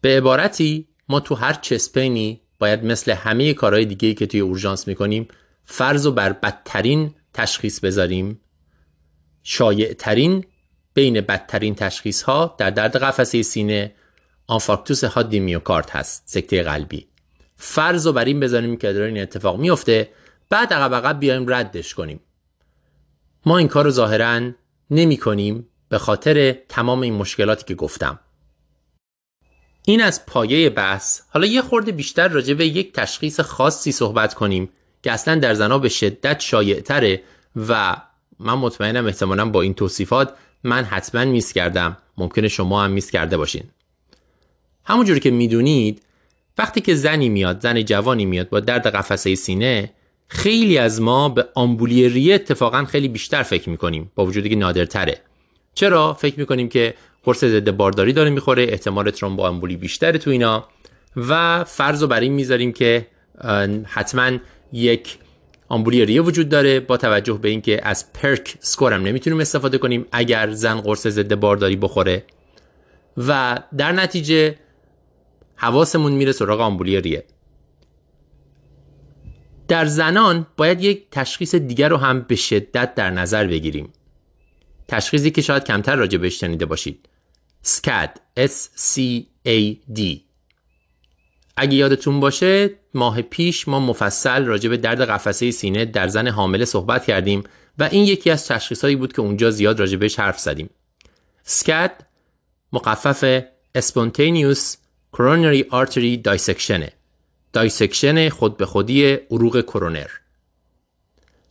به 0.00 0.16
عبارتی 0.16 0.88
ما 1.08 1.20
تو 1.20 1.34
هر 1.34 1.52
chest 1.52 1.96
pain 1.96 2.31
ی 2.31 2.40
باید 2.58 2.84
مثل 2.84 3.12
همه 3.12 3.54
کارهای 3.54 3.84
دیگه 3.84 4.14
که 4.14 4.26
توی 4.26 4.40
اورژانس 4.40 4.88
می‌کنیم 4.88 5.28
فرض 5.64 6.06
رو 6.06 6.12
بر 6.12 6.32
بدترین 6.32 7.14
تشخیص 7.34 7.80
بذاریم. 7.80 8.40
شایع 9.42 9.92
ترین 9.92 10.44
بین 11.00 11.20
بدترین 11.20 11.74
تشخیص 11.74 12.22
ها 12.22 12.54
در 12.58 12.70
درد 12.70 12.96
قفسه 12.96 13.42
سینه 13.42 13.94
آنفارکتوس 14.46 15.04
حادی 15.04 15.40
میوکارد 15.40 15.90
هست 15.90 16.22
سکته 16.26 16.62
قلبی. 16.62 17.06
فرض 17.56 18.06
و 18.06 18.12
بر 18.12 18.24
این 18.24 18.40
بذاریم 18.40 18.76
که 18.76 18.92
داره 18.92 19.06
این 19.06 19.22
اتفاق 19.22 19.58
میفته 19.58 20.10
بعد 20.50 20.72
عقب 20.72 20.94
عقب 20.94 21.20
بیایم 21.20 21.54
ردش 21.54 21.94
کنیم. 21.94 22.20
ما 23.46 23.58
این 23.58 23.68
کار 23.68 23.84
رو 23.84 23.90
ظاهرا 23.90 24.50
نمی 24.90 25.16
کنیم 25.16 25.68
به 25.88 25.98
خاطر 25.98 26.52
تمام 26.68 27.00
این 27.00 27.14
مشکلاتی 27.14 27.64
که 27.64 27.74
گفتم. 27.74 28.20
این 29.86 30.02
از 30.02 30.26
پایه 30.26 30.70
بحث. 30.70 31.20
حالا 31.30 31.46
یه 31.46 31.62
خورده 31.62 31.92
بیشتر 31.92 32.28
راجع 32.28 32.54
به 32.54 32.66
یک 32.66 32.92
تشخیص 32.92 33.40
خاصی 33.40 33.92
صحبت 33.92 34.34
کنیم 34.34 34.70
که 35.02 35.12
اصلا 35.12 35.34
در 35.34 35.54
زنها 35.54 35.78
به 35.78 35.88
شدت 35.88 36.40
شایع 36.40 36.82
و 37.56 37.96
من 38.38 38.54
مطمئنم 38.54 39.06
احتمالا 39.06 39.50
با 39.50 39.62
این 39.62 39.74
توصیفات 39.74 40.34
من 40.64 40.84
حتما 40.84 41.24
میس 41.24 41.52
کردم. 41.52 41.96
ممکنه 42.16 42.48
شما 42.48 42.84
هم 42.84 42.90
میس 42.90 43.10
کرده 43.10 43.36
باشین. 43.36 43.64
همونجوری 44.84 45.20
که 45.20 45.30
می‌دونید 45.30 46.02
وقتی 46.58 46.80
که 46.80 46.94
زنی 46.94 47.28
میاد 47.28 47.60
زن 47.60 47.82
جوانی 47.82 48.26
میاد 48.26 48.48
با 48.48 48.60
درد 48.60 48.86
قفسه 48.86 49.34
سینه 49.34 49.90
خیلی 50.28 50.78
از 50.78 51.00
ما 51.00 51.28
به 51.28 51.46
آمبولی 51.54 52.08
ریه 52.08 52.34
اتفاقا 52.34 52.84
خیلی 52.84 53.08
بیشتر 53.08 53.42
فکر 53.42 53.70
می‌کنیم. 53.70 54.12
با 54.14 54.26
وجودی 54.26 54.48
که 54.48 54.56
نادرتره. 54.56 55.20
چرا؟ 55.74 56.14
فکر 56.14 56.38
می‌کنیم 56.38 56.68
که 56.68 56.94
قرص 57.24 57.44
ضد 57.44 57.70
بارداری 57.70 58.12
داره 58.12 58.30
می‌خوره 58.30 58.62
احتمال 58.62 59.10
ترومبو 59.10 59.42
آمبولی 59.42 59.76
بیشتره 59.76 60.18
تو 60.18 60.30
اینا. 60.30 60.68
و 61.16 61.64
فرض 61.64 62.02
رو 62.02 62.08
بر 62.08 62.20
این 62.20 62.32
می‌ذاریم 62.32 62.72
که 62.72 63.06
حتما 63.84 64.38
یک 64.72 65.18
آمبولی 65.70 66.04
ریه 66.04 66.22
وجود 66.22 66.48
داره 66.48 66.80
با 66.80 66.96
توجه 66.96 67.32
به 67.32 67.48
اینکه 67.48 67.80
از 67.82 68.12
پرک 68.12 68.56
سکور 68.60 68.92
هم 68.92 69.02
نمی‌تونیم 69.02 69.40
استفاده 69.40 69.78
کنیم 69.78 70.06
اگر 70.12 70.50
زن 70.50 70.80
قرص 70.80 71.06
ضد 71.06 71.34
بارداری 71.34 71.76
بخوره. 71.76 72.24
و 73.16 73.58
در 73.76 73.92
نتیجه 73.92 74.56
حواسمون 75.56 76.12
میره 76.12 76.32
سراغ 76.32 76.60
آمبولی 76.60 77.00
ریه. 77.00 77.24
در 79.68 79.84
زنان 79.84 80.46
باید 80.56 80.80
یک 80.80 81.06
تشخیص 81.10 81.54
دیگر 81.54 81.88
رو 81.88 81.96
هم 81.96 82.20
به 82.20 82.36
شدت 82.36 82.94
در 82.94 83.10
نظر 83.10 83.46
بگیریم. 83.46 83.92
تشخیصی 84.88 85.30
که 85.30 85.42
شاید 85.42 85.64
کمتر 85.64 85.96
راجع 85.96 86.18
بهش 86.18 86.40
شنیده 86.40 86.66
باشید. 86.66 87.08
SCAD 87.64 88.10
S 88.38 88.52
C 88.76 89.00
A 89.46 89.76
D. 89.96 90.29
اگه 91.60 91.74
یادتون 91.74 92.20
باشه 92.20 92.70
ماه 92.94 93.22
پیش 93.22 93.68
ما 93.68 93.80
مفصل 93.80 94.44
راجع 94.44 94.68
به 94.68 94.76
درد 94.76 95.00
قفسه 95.00 95.50
سینه 95.50 95.84
در 95.84 96.08
زن 96.08 96.28
حامله 96.28 96.64
صحبت 96.64 97.04
کردیم 97.04 97.44
و 97.78 97.82
این 97.82 98.04
یکی 98.04 98.30
از 98.30 98.46
تشخیصهایی 98.46 98.96
بود 98.96 99.12
که 99.12 99.22
اونجا 99.22 99.50
زیاد 99.50 99.80
راجع 99.80 99.96
بهش 99.96 100.18
حرف 100.18 100.38
زدیم. 100.38 100.70
SCAD 101.46 101.90
مخفف 102.72 103.40
Spontaneous 103.78 104.76
Coronary 105.16 105.64
Artery 105.72 106.22
Dissection 106.28 106.90
dissection 107.52 108.28
خود 108.28 108.56
به 108.56 108.66
خودی 108.66 109.12
عروق 109.12 109.60
کرونر. 109.60 110.10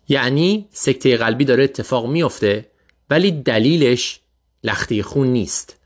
یعنی 0.07 0.67
سکته 0.71 1.17
قلبی 1.17 1.45
داره 1.45 1.63
اتفاق 1.63 2.07
میفته 2.07 2.65
ولی 3.09 3.31
دلیلش 3.31 4.19
لخته 4.63 5.03
خون 5.03 5.27
نیست. 5.27 5.77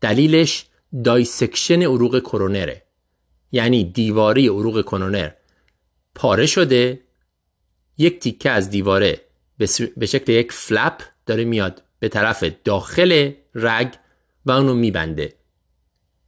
دلیلش 0.00 0.66
dissection 1.04 1.82
عروق 1.82 2.20
کرونره. 2.20 2.81
یعنی 3.52 3.84
دیواره 3.84 4.48
عروق 4.48 4.82
کرونر 4.82 5.30
پاره 6.14 6.46
شده 6.46 7.00
یک 7.98 8.20
تیکه 8.20 8.50
از 8.50 8.70
دیواره 8.70 9.20
به 9.96 10.06
شکل 10.06 10.32
یک 10.32 10.52
flap 10.52 11.02
داره 11.26 11.44
میاد 11.44 11.82
به 11.98 12.08
طرف 12.08 12.44
داخل 12.64 13.32
رگ 13.54 13.94
و 14.46 14.50
اونو 14.50 14.74
میبنده. 14.74 15.34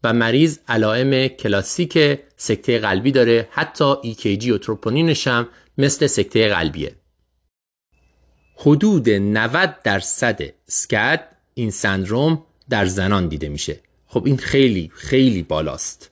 و 0.05 0.13
مریض 0.13 0.59
علائم 0.69 1.29
کلاسیک 1.29 2.19
سکته 2.37 2.79
قلبی 2.79 3.13
داره. 3.13 3.49
حتی 3.51 3.95
EKG 3.95 4.47
و 4.49 4.59
تروپونینش 4.59 5.27
هم 5.27 5.49
مثل 5.79 6.07
سکته 6.07 6.49
قلبیه. 6.49 6.97
حدود 8.57 9.11
90 9.11 9.83
درصد 9.85 10.41
SCAD 10.65 11.29
این 11.55 11.71
سندروم 11.71 12.47
در 12.69 12.87
زنان 12.87 13.29
دیده 13.29 13.49
میشه. 13.49 13.81
خب 14.07 14.27
این 14.27 14.37
خیلی 14.37 14.91
خیلی 14.95 15.43
بالاست. 15.43 16.11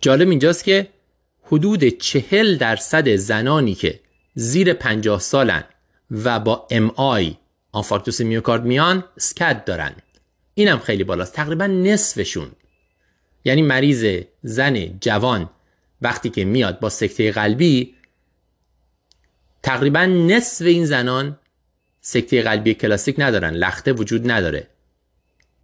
جالب 0.00 0.28
اینجاست 0.28 0.64
که 0.64 0.88
حدود 1.42 1.84
چهل 1.84 2.56
درصد 2.56 3.16
زنانی 3.16 3.74
که 3.74 4.00
زیر 4.34 4.72
50 4.72 5.20
سالن 5.20 5.64
و 6.10 6.40
با 6.40 6.66
ام 6.70 6.90
آی 6.96 7.36
آنفارکتوس 7.72 8.20
میوکارد 8.20 8.64
میان 8.64 9.04
سکد 9.18 9.64
دارن. 9.64 9.92
اینم 10.54 10.78
خیلی 10.78 11.04
بالاست. 11.04 11.34
تقریبا 11.34 11.66
نصفشون. 11.66 12.50
یعنی 13.44 13.62
مریض 13.62 14.22
زن 14.42 14.98
جوان 15.00 15.50
وقتی 16.02 16.30
که 16.30 16.44
میاد 16.44 16.80
با 16.80 16.88
سکته 16.88 17.32
قلبی 17.32 17.94
تقریبا 19.62 20.04
نصف 20.04 20.66
این 20.66 20.84
زنان 20.84 21.38
سکته 22.00 22.42
قلبی 22.42 22.74
کلاسیک 22.74 23.16
ندارن 23.18 23.54
لخته 23.54 23.92
وجود 23.92 24.30
نداره. 24.30 24.66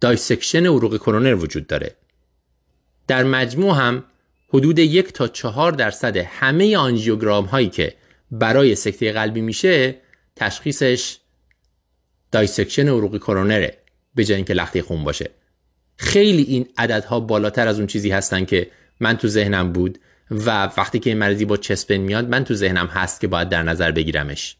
dissection 0.01 0.65
عروق 0.65 0.97
کرونر 0.97 1.35
وجود 1.35 1.67
داره. 1.67 1.95
در 3.07 3.23
مجموع 3.23 3.77
هم 3.77 4.03
حدود 4.49 4.79
یک 4.79 5.13
تا 5.13 5.27
چهار 5.27 5.71
درصد 5.71 6.17
همه 6.17 6.77
آنژیوگرام 6.77 7.45
هایی 7.45 7.69
که 7.69 7.93
برای 8.31 8.75
سکته 8.75 9.11
قلبی 9.11 9.41
میشه 9.41 9.95
تشخیصش 10.35 11.17
dissection 12.31 12.87
عروق 12.87 13.17
کرونره 13.17 13.77
به 14.15 14.25
جای 14.25 14.35
اینکه 14.35 14.53
لخته 14.53 14.81
خون 14.81 15.03
باشه. 15.03 15.29
خیلی 15.97 16.43
این 16.43 16.67
عددها 16.77 17.19
بالاتر 17.19 17.67
از 17.67 17.77
اون 17.77 17.87
چیزی 17.87 18.11
هستن 18.11 18.45
که 18.45 18.71
من 18.99 19.17
تو 19.17 19.27
ذهنم 19.27 19.73
بود 19.73 19.99
و 20.31 20.65
وقتی 20.77 20.99
که 20.99 21.09
این 21.09 21.19
مریضی 21.19 21.45
با 21.45 21.57
چسپن 21.57 21.97
میاد 21.97 22.29
من 22.29 22.43
تو 22.43 22.53
ذهنم 22.53 22.87
هست 22.87 23.21
که 23.21 23.27
باید 23.27 23.49
در 23.49 23.63
نظر 23.63 23.91
بگیرمش. 23.91 24.55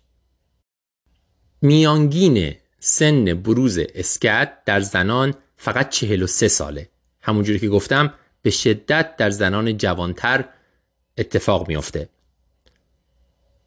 میانگین 1.62 2.56
سن 2.80 3.26
بروز 3.26 3.80
اسکت 3.96 4.58
در 4.66 4.80
زنان 4.80 5.34
فقط 5.58 5.90
43 5.90 6.48
ساله. 6.48 6.90
همونجوری 7.22 7.60
که 7.60 7.70
گفتم 7.70 8.14
به 8.48 8.52
شدت 8.52 9.16
در 9.16 9.30
زنان 9.30 9.78
جوانتر 9.78 10.46
اتفاق 11.18 11.68
میافته. 11.68 12.10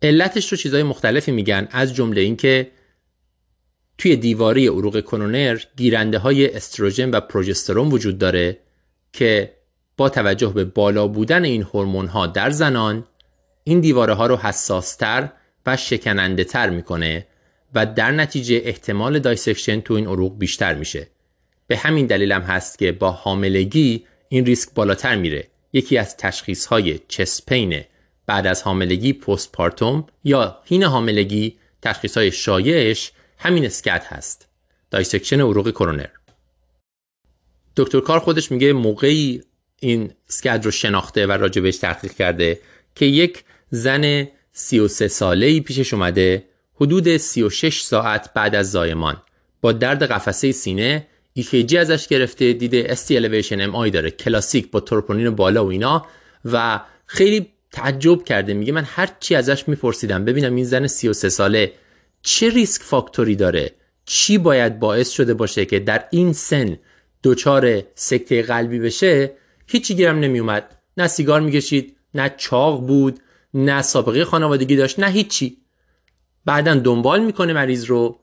علتش 0.02 0.52
رو 0.52 0.58
چیزهای 0.58 0.82
مختلفی 0.82 1.32
میگن 1.32 1.68
از 1.70 1.94
جمله 1.94 2.20
اینکه 2.20 2.70
توی 3.98 4.16
دیواره 4.16 4.70
عروق 4.70 5.00
کرونر 5.00 5.58
گیرنده 5.76 6.18
های 6.18 6.54
استروژن 6.54 7.10
و 7.10 7.20
پروژسترون 7.20 7.88
وجود 7.88 8.18
داره 8.18 8.58
که 9.12 9.54
با 9.96 10.08
توجه 10.08 10.48
به 10.48 10.64
بالا 10.64 11.08
بودن 11.08 11.44
این 11.44 11.62
هورمون 11.62 12.06
ها 12.06 12.26
در 12.26 12.50
زنان 12.50 13.06
این 13.64 13.80
دیواره 13.80 14.14
ها 14.14 14.26
رو 14.26 14.36
حساستر 14.36 15.28
و 15.66 15.76
شکننده 15.76 16.44
تر 16.44 16.70
می‌کنه 16.70 17.26
و 17.74 17.86
در 17.86 18.10
نتیجه 18.10 18.62
احتمال 18.64 19.18
dissection 19.18 19.80
تو 19.80 19.94
این 19.94 20.06
عروق 20.06 20.38
بیشتر 20.38 20.74
میشه. 20.74 21.08
به 21.66 21.76
همین 21.76 22.06
دلیل 22.06 22.32
هم 22.32 22.42
هست 22.42 22.78
که 22.78 22.92
با 22.92 23.10
حاملگی 23.10 24.04
این 24.32 24.46
ریسک 24.46 24.68
بالاتر 24.74 25.16
میره. 25.16 25.48
یکی 25.72 25.98
از 25.98 26.16
تشخیص 26.16 26.66
های 26.66 27.00
chest 27.08 27.50
pain 27.50 27.84
بعد 28.26 28.46
از 28.46 28.62
حاملگی 28.62 29.12
postpartum 29.12 30.06
یا 30.24 30.58
حین 30.64 30.82
حاملگی 30.82 31.56
تشخیص 31.82 32.16
های 32.16 32.32
شایعش 32.32 33.12
همین 33.38 33.66
SCAD 33.66 34.04
هست. 34.06 34.48
dissection 34.90 35.40
عروق 35.40 35.70
کرونر. 35.70 36.08
دکتر 37.76 38.00
کار 38.00 38.18
خودش 38.18 38.50
میگه 38.50 38.72
موقعی 38.72 39.42
این 39.80 40.12
SCAD 40.26 40.60
رو 40.64 40.70
شناخته 40.70 41.26
و 41.26 41.32
راجبش 41.32 41.76
تحقیق 41.76 42.12
کرده 42.12 42.60
که 42.94 43.06
یک 43.06 43.44
زن 43.70 44.28
33 44.52 45.08
ساله 45.08 45.46
ای 45.46 45.60
پیشش 45.60 45.94
اومده 45.94 46.44
حدود 46.74 47.16
36 47.16 47.80
ساعت 47.80 48.34
بعد 48.34 48.54
از 48.54 48.70
زایمان 48.70 49.22
با 49.60 49.72
درد 49.72 50.02
قفسه 50.02 50.52
سینه 50.52 51.06
EKG 51.38 51.74
ازش 51.74 52.08
گرفته 52.08 52.52
دیده 52.52 52.94
ST 52.94 53.08
elevation 53.08 53.72
MI 53.72 53.90
داره. 53.90 54.10
کلاسیک 54.10 54.70
با 54.70 54.80
تروپونین 54.80 55.30
بالا 55.30 55.64
و 55.64 55.68
اینا. 55.68 56.06
و 56.44 56.80
خیلی 57.06 57.46
تعجب 57.72 58.24
کرده. 58.24 58.54
میگه 58.54 58.72
من 58.72 58.84
هر 58.86 59.08
چی 59.20 59.34
ازش 59.34 59.68
میپرسیدم 59.68 60.24
ببینم 60.24 60.54
این 60.54 60.64
زن 60.64 60.86
33 60.86 61.28
ساله 61.28 61.72
چه 62.22 62.50
ریسک 62.50 62.82
فاکتوری 62.82 63.36
داره؟ 63.36 63.74
چی 64.04 64.38
باید 64.38 64.78
باعث 64.78 65.10
شده 65.10 65.34
باشه 65.34 65.64
که 65.64 65.78
در 65.78 66.04
این 66.10 66.32
سن 66.32 66.78
دچار 67.24 67.82
سکته 67.94 68.42
قلبی 68.42 68.78
بشه؟ 68.78 69.32
هیچی 69.66 69.94
گیرم 69.94 70.18
نمیومد. 70.18 70.76
نه 70.96 71.08
سیگار 71.08 71.40
می‌کشید 71.40 71.96
نه 72.14 72.34
چاق 72.36 72.86
بود 72.86 73.20
نه 73.54 73.82
سابقه 73.82 74.24
خانوادگی 74.24 74.76
داشت 74.76 74.98
نه 74.98 75.08
هیچی. 75.08 75.56
بعدا 76.44 76.74
دنبال 76.74 77.24
می‌کنه 77.24 77.52
مریض 77.52 77.84
رو. 77.84 78.20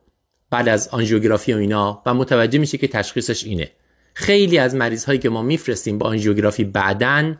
بعد 0.49 0.69
از 0.69 0.87
آنژیوگرافی 0.87 1.53
و 1.53 1.57
اینا 1.57 2.01
و 2.05 2.13
متوجه 2.13 2.59
میشه 2.59 2.77
که 2.77 2.87
تشخیصش 2.87 3.43
اینه. 3.43 3.71
خیلی 4.13 4.57
از 4.57 4.75
مریض 4.75 5.05
هایی 5.05 5.19
که 5.19 5.29
ما 5.29 5.41
میفرستیم 5.41 5.97
با 5.97 6.05
آنژیوگرافی 6.07 6.63
بعدا 6.63 7.35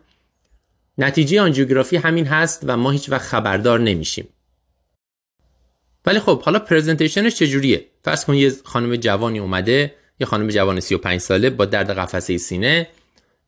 نتیجه 0.98 1.42
آنژیوگرافی 1.42 1.98
همین 1.98 2.26
هست 2.26 2.62
و 2.64 2.78
ما 2.78 2.92
هیچ 2.92 3.10
وقت 3.10 3.28
خبردار 3.28 3.80
نمیشیم. 3.80 4.28
ولی 6.06 6.20
خب 6.20 6.42
حالا 6.42 6.60
پرزنتیشنش 6.60 7.36
چجوریه؟ 7.36 7.86
فرض 8.04 8.26
کن 8.26 8.34
یه 8.34 8.54
خانم 8.64 8.96
جوانی 8.96 9.40
اومده 9.40 9.94
یه 10.20 10.28
خانم 10.28 10.48
جوان 10.48 10.80
35 10.80 11.20
ساله 11.20 11.50
با 11.50 11.66
درد 11.66 11.92
قفسه 11.92 12.38
سینه. 12.38 12.88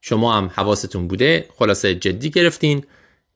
شما 0.01 0.33
هم 0.33 0.51
حواستون 0.53 1.07
بوده 1.07 1.45
خلاصه 1.57 1.95
جدی 1.95 2.29
گرفتین 2.29 2.83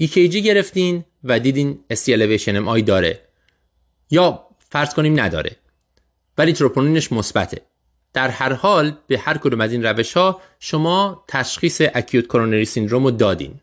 EKG 0.03 0.35
گرفتین 0.35 1.03
و 1.23 1.39
دیدین 1.39 1.79
ST 1.93 2.07
elevation 2.07 2.65
MI 2.65 2.81
داره. 2.83 3.19
یا 4.11 4.47
فرض 4.69 4.93
کنیم 4.93 5.19
نداره. 5.19 5.55
ولی 6.37 6.53
تروپونینش 6.53 7.11
مثبته. 7.11 7.61
در 8.13 8.29
هر 8.29 8.53
حال 8.53 8.97
به 9.07 9.17
هر 9.17 9.37
کدوم 9.37 9.61
از 9.61 9.71
این 9.71 9.83
روش 9.83 10.13
ها 10.13 10.41
شما 10.59 11.25
تشخیص 11.27 11.81
اکیوت 11.93 12.25
کرونری 12.25 12.65
سیندروم 12.65 13.03
رو 13.03 13.11
دادین. 13.11 13.59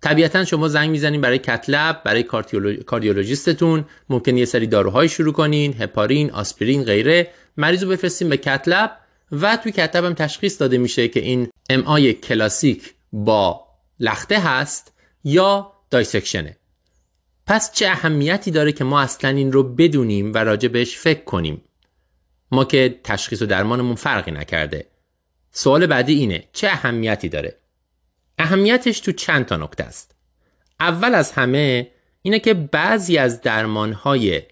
طبیعتا 0.00 0.44
شما 0.44 0.68
زنگ 0.68 0.90
می‌زنین 0.90 1.20
برای 1.20 1.38
کتلب 1.38 2.02
برای 2.04 2.22
کاردیولوژیستتون. 2.86 3.84
ممکن 4.08 4.36
یه 4.36 4.44
سری 4.44 4.66
داروهای 4.66 5.08
شروع 5.08 5.32
کنین 5.32 5.74
هپارین 5.78 6.30
آسپرین 6.30 6.84
غیره. 6.84 7.30
مریض 7.56 7.82
رو 7.82 7.90
بفرستین 7.90 8.28
به 8.28 8.36
کتلب 8.36 8.98
و 9.32 9.56
توی 9.56 9.72
کتلب 9.72 10.04
هم 10.04 10.14
تشخیص 10.14 10.60
داده 10.60 10.78
میشه 10.78 11.08
که 11.08 11.20
این 11.20 11.48
ام 11.70 12.12
کلاسیک 12.12 12.94
با 13.12 13.66
لخته 14.00 14.38
هست 14.38 14.92
یا 15.24 15.72
دایسکشنه. 15.90 16.56
پس 17.46 17.72
چه 17.72 17.86
اهمیتی 17.88 18.50
داره 18.50 18.72
که 18.72 18.84
ما 18.84 19.00
اصلا 19.00 19.30
این 19.30 19.52
رو 19.52 19.62
بدونیم 19.62 20.32
و 20.34 20.38
راجع 20.38 20.68
بهش 20.68 20.96
فکر 20.96 21.24
کنیم؟ 21.24 21.62
ما 22.50 22.64
که 22.64 23.00
تشخیص 23.04 23.42
و 23.42 23.46
درمانمون 23.46 23.94
فرقی 23.94 24.30
نکرده. 24.30 24.86
سوال 25.50 25.86
بعدی 25.86 26.14
اینه 26.14 26.44
چه 26.52 26.68
اهمیتی 26.68 27.28
داره؟ 27.28 27.56
اهمیتش 28.38 29.00
تو 29.00 29.12
چند 29.12 29.46
تا 29.46 29.56
نکته 29.56 29.84
است. 29.84 30.14
اول 30.80 31.14
از 31.14 31.32
همه 31.32 31.90
اینه 32.22 32.38
که 32.38 32.54
بعضی 32.54 33.18
از 33.18 33.40
درمانهای 33.40 34.42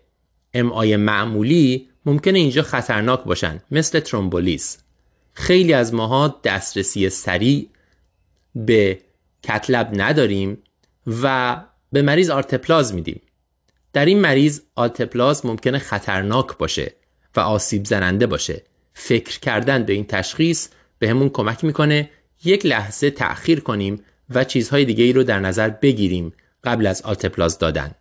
امعای 0.54 0.96
معمولی 0.96 1.88
ممکنه 2.06 2.38
اینجا 2.38 2.62
خطرناک 2.62 3.24
باشن 3.24 3.60
مثل 3.70 4.00
ترومبولیز 4.00 4.78
خیلی 5.32 5.72
از 5.72 5.94
ماها 5.94 6.40
دسترسی 6.44 7.08
سریع 7.08 7.68
به 8.54 9.00
کتلب 9.42 9.90
نداریم 9.94 10.58
و 11.22 11.56
به 11.92 12.02
مریض 12.02 12.30
آرتپلاز 12.30 12.94
میدیم. 12.94 13.22
در 13.92 14.04
این 14.04 14.20
مریض 14.20 14.60
آرتپلاز 14.74 15.46
ممکنه 15.46 15.78
خطرناک 15.78 16.58
باشه 16.58 16.94
و 17.36 17.40
آسیب 17.40 17.84
زننده 17.84 18.26
باشه. 18.26 18.62
فکر 18.92 19.40
کردن 19.40 19.82
به 19.82 19.92
این 19.92 20.06
تشخیص 20.06 20.68
بهمون 20.98 21.28
کمک 21.28 21.64
می‌کنه 21.64 22.10
یک 22.44 22.66
لحظه 22.66 23.10
تأخیر 23.10 23.60
کنیم 23.60 24.04
و 24.30 24.44
چیزهای 24.44 24.84
دیگه 24.84 25.04
ای 25.04 25.12
رو 25.12 25.22
در 25.22 25.40
نظر 25.40 25.68
بگیریم 25.68 26.32
قبل 26.64 26.86
از 26.86 27.02
alteplase 27.02 27.58
دادن. 27.58 27.94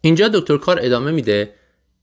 اینجا 0.00 0.28
دکتر 0.28 0.56
کار 0.56 0.78
ادامه 0.82 1.10
میده. 1.10 1.54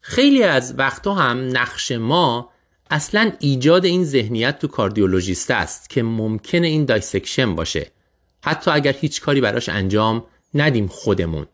خیلی 0.01 0.43
از 0.43 0.73
وقتا 0.77 1.13
هم 1.13 1.57
نقش 1.57 1.91
ما 1.91 2.49
اصلا 2.89 3.31
ایجاد 3.39 3.85
این 3.85 4.05
ذهنیت 4.05 4.59
تو 4.59 4.67
کاردیولوژیست 4.67 5.51
است 5.51 5.89
که 5.89 6.03
ممکنه 6.03 6.67
این 6.67 6.85
dissection 6.85 7.55
باشه. 7.55 7.91
حتی 8.43 8.71
اگر 8.71 8.95
هیچ 8.99 9.21
کاری 9.21 9.41
براش 9.41 9.69
انجام 9.69 10.23
ندیم 10.53 10.87
خودمون. 10.87 11.47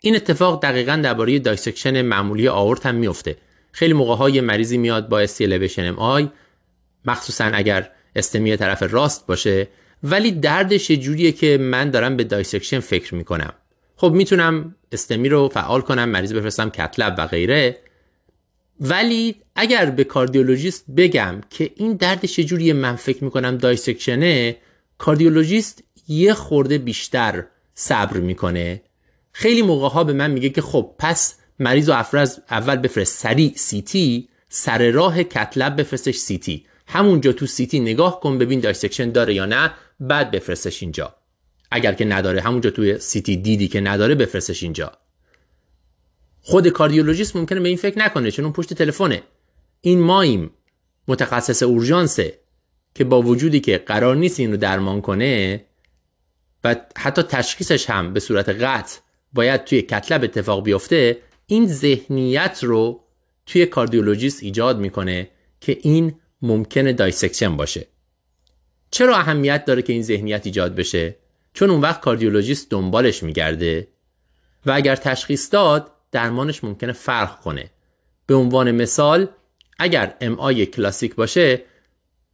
این 0.00 0.16
اتفاق 0.16 0.62
دقیقا 0.62 0.96
درباره 0.96 1.38
dissection 1.38 2.02
معمولی 2.02 2.48
آورت 2.48 2.86
هم 2.86 2.94
میفته 2.94 3.36
خیلی 3.72 3.92
موقع 3.92 4.14
های 4.14 4.40
مریضی 4.40 4.78
میاد 4.78 5.08
با 5.08 5.20
ST 5.20 5.84
elevation 5.84 5.98
MI 5.98 6.28
مخصوصا 7.04 7.44
اگر 7.44 7.90
STEMI 8.16 8.56
طرف 8.56 8.82
راست 8.82 9.26
باشه 9.26 9.68
ولی 10.02 10.32
دردش 10.32 10.90
جوریه 10.90 11.32
که 11.32 11.58
من 11.58 11.90
دارم 11.90 12.16
به 12.16 12.24
dissection 12.24 12.80
فکر 12.80 13.14
می‌کنم. 13.14 13.52
خب 13.96 14.12
می‌تونم 14.12 14.74
STEMI 14.92 15.28
رو 15.28 15.48
فعال 15.48 15.80
کنم 15.80 16.08
مریض 16.08 16.32
بفرستم 16.32 16.70
cath 16.70 16.95
lab 16.95 17.14
و 17.18 17.26
غیره. 17.26 17.78
ولی 18.80 19.36
اگر 19.56 19.90
به 19.90 20.04
کاردیولوژیست 20.04 20.84
بگم 20.96 21.40
که 21.50 21.70
این 21.76 21.92
دردش 21.92 22.40
جوریه 22.40 22.72
من 22.72 22.96
فکر 22.96 23.24
می‌کنم 23.24 23.56
dissection 23.56 24.47
ه 24.47 24.56
کاردیولوژیست 24.98 25.84
یه 26.08 26.34
خورده 26.34 26.78
بیشتر 26.78 27.44
صبر 27.74 28.16
می‌کنه. 28.16 28.82
خیلی 29.32 29.62
موقع 29.62 29.88
ها 29.88 30.04
به 30.04 30.12
من 30.12 30.30
میگه 30.30 30.48
که 30.48 30.62
خب 30.62 30.94
پس 30.98 31.34
مریض 31.58 31.88
و 31.88 31.92
افرز 31.92 32.38
اول 32.50 32.76
بفرست 32.76 33.18
سریع 33.18 33.52
CT 33.56 34.28
سر 34.48 34.90
راه 34.90 35.22
cath 35.22 35.55
lab 35.55 35.80
بفرستش 35.80 36.16
CT 36.16 36.66
همونجا 36.86 37.32
تو 37.32 37.46
CT 37.46 37.80
نگاه 37.80 38.20
کن 38.20 38.38
ببین 38.38 38.60
dissection 38.60 39.10
داره 39.10 39.34
یا 39.34 39.46
نه 39.46 39.72
بعد 40.00 40.30
بفرستش 40.30 40.82
اینجا. 40.82 41.14
اگر 41.70 41.92
که 41.92 42.04
نداره 42.04 42.40
همونجا 42.40 42.70
توی 42.70 42.98
CT 42.98 43.36
دیدی 43.36 43.68
که 43.68 43.80
نداره 43.80 44.14
بفرستش 44.14 44.62
اینجا. 44.62 44.92
خود 46.40 46.68
کاردیولوژیست 46.68 47.36
ممکنه 47.36 47.60
به 47.60 47.68
این 47.68 47.76
فکر 47.76 47.98
نکنه 47.98 48.30
چون 48.30 48.44
اون 48.44 48.54
پشت 48.54 48.74
تلفنه. 48.74 49.22
این 49.80 50.00
ماییم 50.00 50.50
متخصص 51.08 51.62
اورژانسه 51.62 52.38
که 52.94 53.04
با 53.04 53.22
وجودی 53.22 53.60
که 53.60 53.78
قرار 53.78 54.16
نیست 54.16 54.40
این 54.40 54.50
رو 54.50 54.56
درمان 54.56 55.00
کنه 55.00 55.64
و 56.64 56.76
حتی 56.98 57.22
تشخیصش 57.22 57.90
هم 57.90 58.12
به 58.12 58.20
صورت 58.20 58.48
قطع 58.48 58.98
باید 59.32 59.64
توی 59.64 59.82
cath 59.82 60.06
lab 60.06 60.24
اتفاق 60.24 60.64
بیفته 60.64 61.18
این 61.46 61.66
ذهنیت 61.66 62.58
رو 62.62 63.00
توی 63.46 63.66
کاردیولوژیست 63.66 64.42
ایجاد 64.42 64.78
می‌کنه 64.78 65.28
که 65.60 65.78
این 65.82 66.14
ممکنه 66.42 66.92
dissection 66.92 67.56
باشه. 67.56 67.86
چرا 68.90 69.16
اهمیت 69.16 69.64
داره 69.64 69.82
که 69.82 69.92
این 69.92 70.02
ذهنیت 70.02 70.46
ایجاد 70.46 70.74
بشه؟ 70.74 71.16
چون 71.54 71.70
اون 71.70 71.80
وقت 71.80 72.00
کاردیولوژیست 72.00 72.70
دنبالش 72.70 73.22
میگرده 73.22 73.88
و 74.66 74.70
اگر 74.70 74.96
تشخیص 74.96 75.52
داد 75.52 75.92
درمانش 76.12 76.64
ممکنه 76.64 76.92
فرق 76.92 77.40
کنه. 77.40 77.70
به 78.26 78.34
عنوان 78.34 78.70
مثال 78.70 79.28
اگر 79.78 80.14
MI 80.20 80.66
کلاسیک 80.66 81.14
باشه 81.14 81.62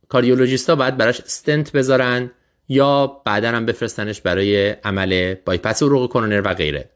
cardiologist 0.08 0.69
ا 0.69 0.74
باید 0.76 0.96
براش 0.96 1.20
استنت 1.20 1.72
بذارن 1.72 2.30
یا 2.72 3.06
بعدا 3.24 3.48
هم 3.48 3.66
بفرستنش 3.66 4.20
برای 4.20 4.70
عمل 4.70 5.34
بایپس 5.34 5.82
عروق 5.82 6.10
کرونر 6.10 6.42
و 6.44 6.54
غیره. 6.54 6.90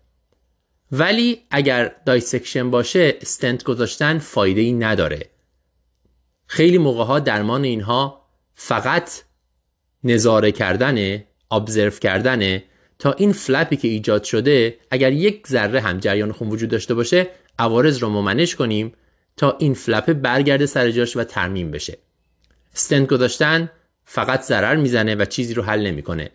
ولی 0.92 1.42
اگر 1.50 1.94
dissection 2.06 2.70
باشه 2.70 3.18
استنت 3.20 3.64
گذاشتن 3.64 4.18
فایده 4.18 4.60
ای 4.60 4.72
نداره. 4.72 5.30
خیلی 6.46 6.78
موقع 6.78 7.04
ها 7.04 7.18
درمان 7.18 7.64
اینها 7.64 8.26
فقط 8.54 9.22
نظاره 10.04 10.52
کردنه 10.52 11.26
observe 11.50 11.90
کردنه 11.90 12.64
تا 12.98 13.12
این 13.12 13.32
flap 13.32 13.68
ی 13.68 13.76
که 13.76 13.88
ایجاد 13.88 14.24
شده 14.24 14.78
اگر 14.90 15.12
یک 15.12 15.46
ذره 15.46 15.80
هم 15.80 15.98
جریان 15.98 16.32
خون 16.32 16.48
وجود 16.48 16.70
داشته 16.70 16.94
باشه 16.94 17.28
عوارض 17.58 17.98
رو 17.98 18.08
manage 18.08 18.56
کنیم 18.56 18.92
تا 19.36 19.56
این 19.58 19.74
flap 19.74 20.05
ه 20.05 20.12
برگرده 20.12 20.66
سر 20.66 20.90
جاش 20.90 21.16
و 21.16 21.24
ترمیم 21.24 21.70
بشه. 21.70 21.98
استنت 22.74 23.08
گذاشتن 23.08 23.70
فقط 24.04 24.42
ضرر 24.42 24.76
می‌زنه 24.76 25.14
و 25.14 25.24
چیزی 25.24 25.54
رو 25.54 25.62
حل 25.62 25.86
نمی‌کنه. 25.86 26.30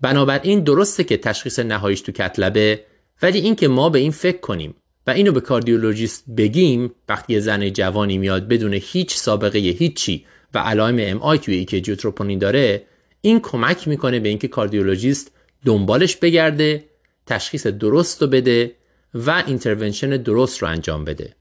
بنابراین 0.00 0.60
درسته 0.60 1.04
که 1.04 1.16
تشخیص 1.16 1.58
نهاییش 1.58 2.00
تو 2.00 2.12
cath 2.12 2.48
lab 2.48 2.75
ه 2.75 2.84
ولی 3.22 3.38
اینکه 3.38 3.68
ما 3.68 3.88
به 3.88 3.98
این 3.98 4.10
فکر 4.10 4.38
کنیم 4.38 4.74
و 5.06 5.10
اینو 5.10 5.32
به 5.32 5.40
cardiologist 5.40 6.24
بگیم 6.36 6.92
وقتی 7.08 7.32
یه 7.32 7.40
زن 7.40 7.70
جوانی 7.70 8.18
میاد 8.18 8.48
بدون 8.48 8.72
هیچ 8.72 9.14
سابقه 9.16 9.58
هیچی 9.58 10.24
و 10.54 10.58
علائم 10.58 10.96
MI 11.00 11.38
توی 11.38 11.54
EKG 11.54 11.96
داره 12.40 12.82
این 13.20 13.40
کمک 13.40 13.88
می‌کنه 13.88 14.20
به 14.20 14.28
اینکه 14.28 14.48
cardiologist 14.48 15.32
دنبالش 15.64 16.16
بگرده 16.16 16.84
تشخیص 17.26 17.66
درست 17.66 18.22
رو 18.22 18.28
بده 18.28 18.74
و 19.14 19.42
intervention 19.46 20.10
درست 20.10 20.62
رو 20.62 20.68
انجام 20.68 21.04
بده. 21.04 21.34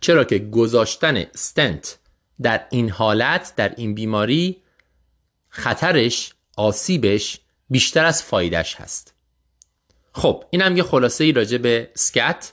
چرا 0.00 0.24
که 0.24 0.38
گذاشتن 0.38 1.16
استنت 1.16 1.98
در 2.42 2.66
این 2.70 2.90
حالت 2.90 3.52
در 3.56 3.74
این 3.76 3.94
بیماری 3.94 4.62
خطرش 5.48 6.32
آسیبش 6.56 7.40
بیشتر 7.70 8.04
از 8.04 8.22
فایدهش 8.22 8.74
هست. 8.74 9.14
خب 10.12 10.44
این 10.50 10.62
هم 10.62 10.76
یه 10.76 10.82
خلاصه 10.82 11.24
ای 11.24 11.32
راجع 11.32 11.58
به 11.58 11.90
SCAD 11.94 12.52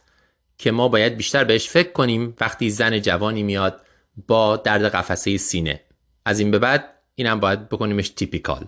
که 0.57 0.71
ما 0.71 0.87
باید 0.87 1.17
بیشتر 1.17 1.43
بهش 1.43 1.69
فکر 1.69 1.91
کنیم 1.91 2.35
وقتی 2.41 2.69
زن 2.69 2.99
جوانی 2.99 3.43
میاد 3.43 3.81
با 4.27 4.57
درد 4.57 4.85
قفسه 4.85 5.37
سینه. 5.37 5.81
از 6.25 6.39
این 6.39 6.51
به 6.51 6.59
بعد 6.59 6.89
اینم 7.15 7.39
باید 7.39 7.69
بکنیمش 7.69 8.09
typical. 8.09 8.65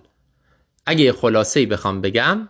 اگه 0.86 1.12
خلاصه 1.12 1.60
ای 1.60 1.66
بخوام 1.66 2.00
بگم 2.00 2.48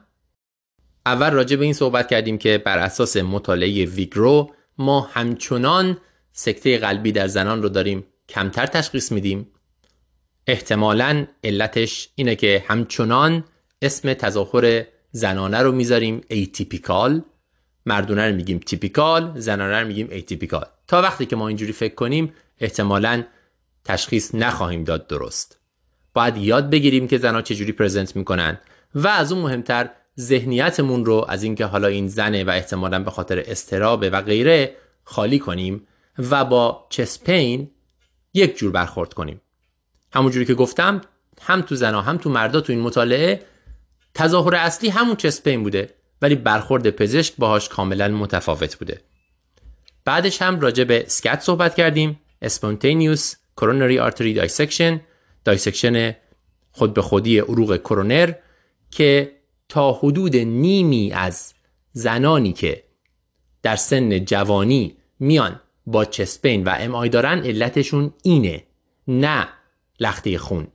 اول 1.07 1.31
راجع 1.31 1.57
به 1.57 1.65
این 1.65 1.75
صحبت 1.75 2.09
کردیم 2.09 2.39
که 2.39 2.59
بر 2.59 2.79
اساس 2.79 3.17
مطالعه 3.17 3.85
VIRGO 3.85 4.55
ما 4.79 5.01
همچنان 5.01 5.99
سکته 6.33 6.79
قلبی 6.79 7.13
در 7.13 7.27
زنان 7.27 7.63
رو 7.63 7.69
داریم 7.69 8.05
کمتر 8.29 8.67
تشخیص 8.67 9.13
میدیم. 9.13 9.47
احتمالا 10.47 11.27
علتش 11.45 12.09
اینه 12.15 12.37
که 12.37 12.65
همچنان 12.69 13.45
اسم 13.83 14.15
تظاهر 14.15 14.85
زنانه 15.11 15.59
رو 15.59 15.73
می‌ذاریم 15.73 16.21
atypical 16.29 17.23
مردونه 17.87 18.29
رو 18.29 18.37
میگیم 18.37 18.59
typical 18.59 19.33
زنانه 19.37 19.81
رو 19.81 19.87
میگیم 19.87 20.09
atypical 20.11 20.67
تا 20.89 21.03
وقتی 21.03 21.27
که 21.27 21.37
ما 21.37 21.49
اینجوری 21.49 21.73
فکر 21.73 21.95
کنیم 21.95 22.33
احتمالا 22.59 23.25
تشخیص 23.85 24.35
نخواهیم 24.35 24.85
داد 24.85 25.07
درست. 25.07 25.59
باید 26.15 26.37
یاد 26.37 26.71
بگیریم 26.71 27.09
که 27.09 27.19
زنها 27.19 27.43
چجوری 27.43 27.73
پرزنت 27.73 28.17
می‌کنن 28.17 28.59
و 28.95 29.09
از 29.09 29.33
اون 29.33 29.43
مهمتر 29.43 29.91
ذهنیتمون 30.21 31.05
رو 31.05 31.27
از 31.29 31.43
اینکه 31.43 31.65
حالا 31.65 31.89
این 31.89 32.09
زنه 32.09 32.45
و 32.45 32.51
احتمالا 32.51 32.99
به 32.99 33.11
خاطر 33.11 33.45
استرابه 33.47 34.11
و 34.11 34.23
غیره 34.23 34.77
خالی 35.05 35.39
کنیم 35.39 35.87
و 36.31 36.45
با 36.45 36.87
چسپین 36.91 37.71
یک 38.35 38.57
جور 38.59 38.73
برخورد 38.73 39.15
کنیم. 39.15 39.41
همونجوری 40.13 40.45
که 40.45 40.55
گفتم 40.55 41.01
هم 41.43 41.63
تو 41.63 41.75
زنها 41.75 42.01
هم 42.01 42.17
تو 42.17 42.31
مردا 42.31 42.61
تو 42.61 42.73
این 42.73 42.83
مطالعه 42.83 43.43
تظاهر 44.15 44.55
اصلی 44.55 44.89
همون 44.89 45.17
چسپین 45.17 45.63
بوده 45.63 45.95
ولی 46.23 46.35
برخورد 46.35 46.91
پزشک 46.91 47.35
باهاش 47.39 47.69
کاملا 47.69 48.09
متفاوت 48.09 48.77
بوده. 48.77 49.01
بعدش 50.05 50.43
هم 50.43 50.61
راجع 50.61 50.85
به 50.85 51.05
SCAD 51.09 51.41
صحبت 51.41 51.75
کردیم 51.75 52.21
spontaneous 52.45 53.35
coronary 53.61 54.11
artery 54.11 54.39
dissection 54.39 55.01
dissection 55.45 56.17
خود 56.73 56.95
به 56.95 57.03
خودی 57.03 57.39
عروق 57.39 57.77
کرونر 57.77 58.33
که 58.91 59.33
تا 59.69 59.93
حدود 59.93 60.37
نیمی 60.37 61.13
از 61.13 61.55
زنانی 61.93 62.53
که 62.53 62.85
در 63.63 63.77
سن 63.77 64.25
جوانی 64.25 64.97
میان 65.21 65.61
با 65.87 66.05
chest 66.05 66.38
pain 66.38 66.65
و 66.65 66.77
MI 66.79 67.07
دارن 67.07 67.39
علتشون 67.39 68.13
اینه 68.23 68.63
نه 69.09 69.49
لخته 70.01 70.39
خون. 70.39 70.67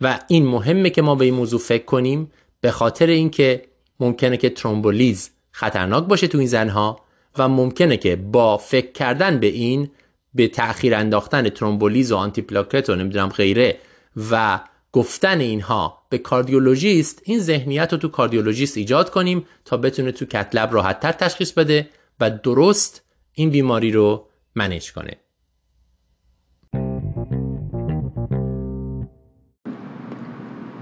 و 0.00 0.20
این 0.28 0.46
مهمه 0.46 0.90
که 0.90 1.02
ما 1.02 1.14
به 1.14 1.24
این 1.24 1.34
موضوع 1.34 1.60
فکر 1.60 1.84
کنیم 1.84 2.32
به 2.60 2.70
خاطر 2.70 3.06
اینکه 3.06 3.62
ممکنه 4.00 4.36
که 4.36 4.50
thrombolysis 4.50 5.30
خطرناک 5.50 6.04
باشه 6.04 6.26
تو 6.26 6.38
این 6.38 6.46
زنها 6.46 7.00
و 7.38 7.48
ممکنه 7.48 7.96
که 7.96 8.16
با 8.16 8.56
فکر 8.56 8.92
کردن 8.92 9.40
به 9.40 9.46
این 9.46 9.90
به 10.34 10.48
تأخیر 10.48 10.94
انداختن 10.94 11.48
thrombolysis 11.48 12.12
و 12.12 12.16
antiplatelet 12.16 12.90
و 12.90 12.94
نمی‌دونم 12.94 13.28
غیره 13.28 13.78
و 14.30 14.60
گفتن 14.92 15.40
اینها 15.40 16.02
به 16.08 16.18
cardiologist 16.18 17.22
این 17.24 17.38
ذهنیت 17.38 17.92
رو 17.92 17.98
تو 17.98 18.08
cardiologist 18.08 18.76
ایجاد 18.76 19.10
کنیم 19.10 19.46
تا 19.64 19.76
بتونه 19.76 20.12
تو 20.12 20.24
cath 20.24 20.53
lab 20.53 20.74
راحتتر 20.74 21.12
تشخیص 21.12 21.52
بده 21.52 21.88
و 22.20 22.30
درست 22.30 23.02
این 23.32 23.50
بیماری 23.50 23.92
رو 23.92 24.27
manage 24.54 24.92
کنه. 24.92 25.16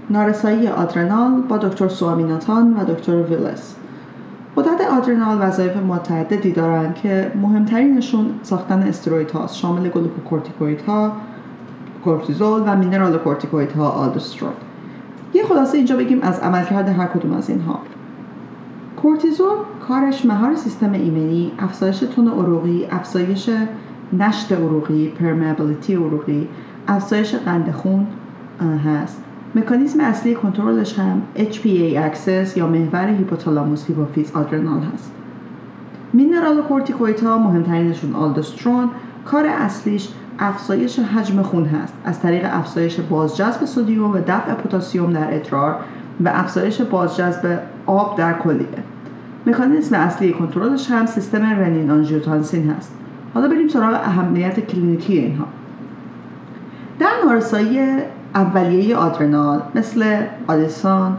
نارسایی 0.09 0.67
آدرنال 0.67 1.41
با 1.41 1.57
دکتر 1.57 1.87
سوامیناتان 1.87 2.73
و 2.73 2.85
دکتر 2.85 3.15
ویلس. 3.15 3.75
غدد 4.57 4.81
آدرنال 4.81 5.37
وظایف 5.41 5.77
متعددی 5.77 6.51
دارند 6.51 6.95
که 6.95 7.31
مهمترینشون 7.35 8.39
ساختن 8.43 8.83
استروید 8.83 9.31
هاست 9.31 9.55
شامل 9.55 9.89
گلوکوکورتیکوید 9.89 10.81
ها 10.81 11.17
کورتیزول 12.03 12.63
و 12.65 12.75
مینرال 12.75 13.17
کورتیکوید 13.17 13.71
ها 13.71 13.89
آلدوسترون 13.89 14.53
یه 15.33 15.43
خلاصه 15.43 15.77
اینجا 15.77 15.97
بگیم 15.97 16.21
از 16.21 16.39
عملکرد 16.39 16.89
هر 16.89 17.07
کدوم 17.07 17.33
از 17.33 17.49
اینها. 17.49 17.79
کورتیزول 19.01 19.57
کارش 19.87 20.25
مهار 20.25 20.55
سیستم 20.55 20.91
ایمنی 20.91 21.51
افزایش 21.59 21.99
تون 21.99 22.27
عروقی 22.27 22.87
افزایش 22.91 23.49
نشت 24.13 24.51
عروقی 24.51 25.09
permeability 25.09 25.95
عروقی 25.95 26.47
افزایش 26.87 27.35
قند 27.35 27.71
خون 27.71 28.07
هست. 28.85 29.23
مکانیزم 29.55 29.99
اصلی 29.99 30.35
کنترلش 30.35 30.99
هم 30.99 31.21
HPA 31.35 31.97
axis 31.97 32.57
یا 32.57 32.67
محور 32.67 33.07
هیپوتالاموس 33.07 33.85
هیپوفیز 33.85 34.31
آدرنال 34.31 34.81
هست. 34.93 35.11
مینرال 36.13 36.61
کورتیکوید 36.61 37.19
ها 37.19 37.37
مهمترینشون 37.37 38.15
آلدوسترون 38.15 38.89
کار 39.25 39.45
اصلیش 39.45 40.09
افزایش 40.39 40.99
حجم 40.99 41.41
خون 41.41 41.65
هست. 41.65 41.93
از 42.05 42.19
طریق 42.19 42.45
افزایش 42.51 42.99
بازجذب 42.99 43.65
سدیم 43.65 44.11
و 44.11 44.17
دفع 44.17 44.53
پتاسیم 44.53 45.13
در 45.13 45.35
ادرار 45.35 45.75
و 46.25 46.29
افزایش 46.29 46.81
بازجذب 46.81 47.59
آب 47.85 48.17
در 48.17 48.33
کلیه. 48.33 48.83
مکانیزم 49.47 49.95
اصلی 49.95 50.33
کنترلش 50.33 50.91
هم 50.91 51.05
سیستم 51.05 51.41
رنین 51.41 51.91
آنژیوتانسین 51.91 52.69
هست. 52.69 52.91
حالا 53.33 53.47
بریم 53.47 53.67
سراغ 53.67 53.93
اهمیت 53.93 54.59
کلینیکی 54.59 55.17
اینها. 55.17 55.45
در 56.99 57.11
نارسایی 57.25 57.79
اولیه 58.35 58.95
آدرنال 58.95 59.61
مثل 59.75 60.21
آدیسون 60.47 61.17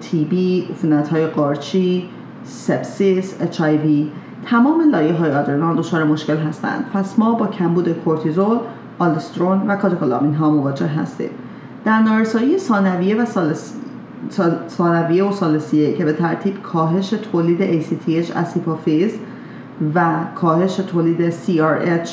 TB، 0.00 0.68
عفونت 0.70 1.08
های 1.08 1.26
قارچی، 1.26 2.08
سپسیس، 2.44 3.34
HIV 3.40 3.62
تمام 4.46 4.90
لایه 4.90 5.12
های 5.12 5.32
آدرنال 5.32 5.76
دچار 5.76 6.04
مشکل 6.04 6.36
هستند. 6.36 6.84
پس 6.94 7.18
ما 7.18 7.34
با 7.34 7.46
کمبود 7.46 7.88
کورتیزول 7.88 8.58
آلدوسترون 8.98 9.66
و 9.66 9.76
کاتکولامین 9.76 10.34
ها 10.34 10.50
مواجه 10.50 10.86
هستیم. 10.86 11.30
در 11.84 12.00
نارسایی 12.00 12.58
ثانویه 12.58 13.22
و 13.22 13.24
ثانویه 14.68 15.24
و 15.24 15.32
ثالثیه 15.32 15.94
که 15.94 16.04
به 16.04 16.12
ترتیب 16.12 16.62
کاهش 16.62 17.10
تولید 17.10 17.82
ACTH 17.82 18.36
از 18.36 18.54
هیپوفیز 18.54 19.12
و 19.94 20.14
کاهش 20.34 20.76
تولید 20.76 21.30
CRH 21.30 22.08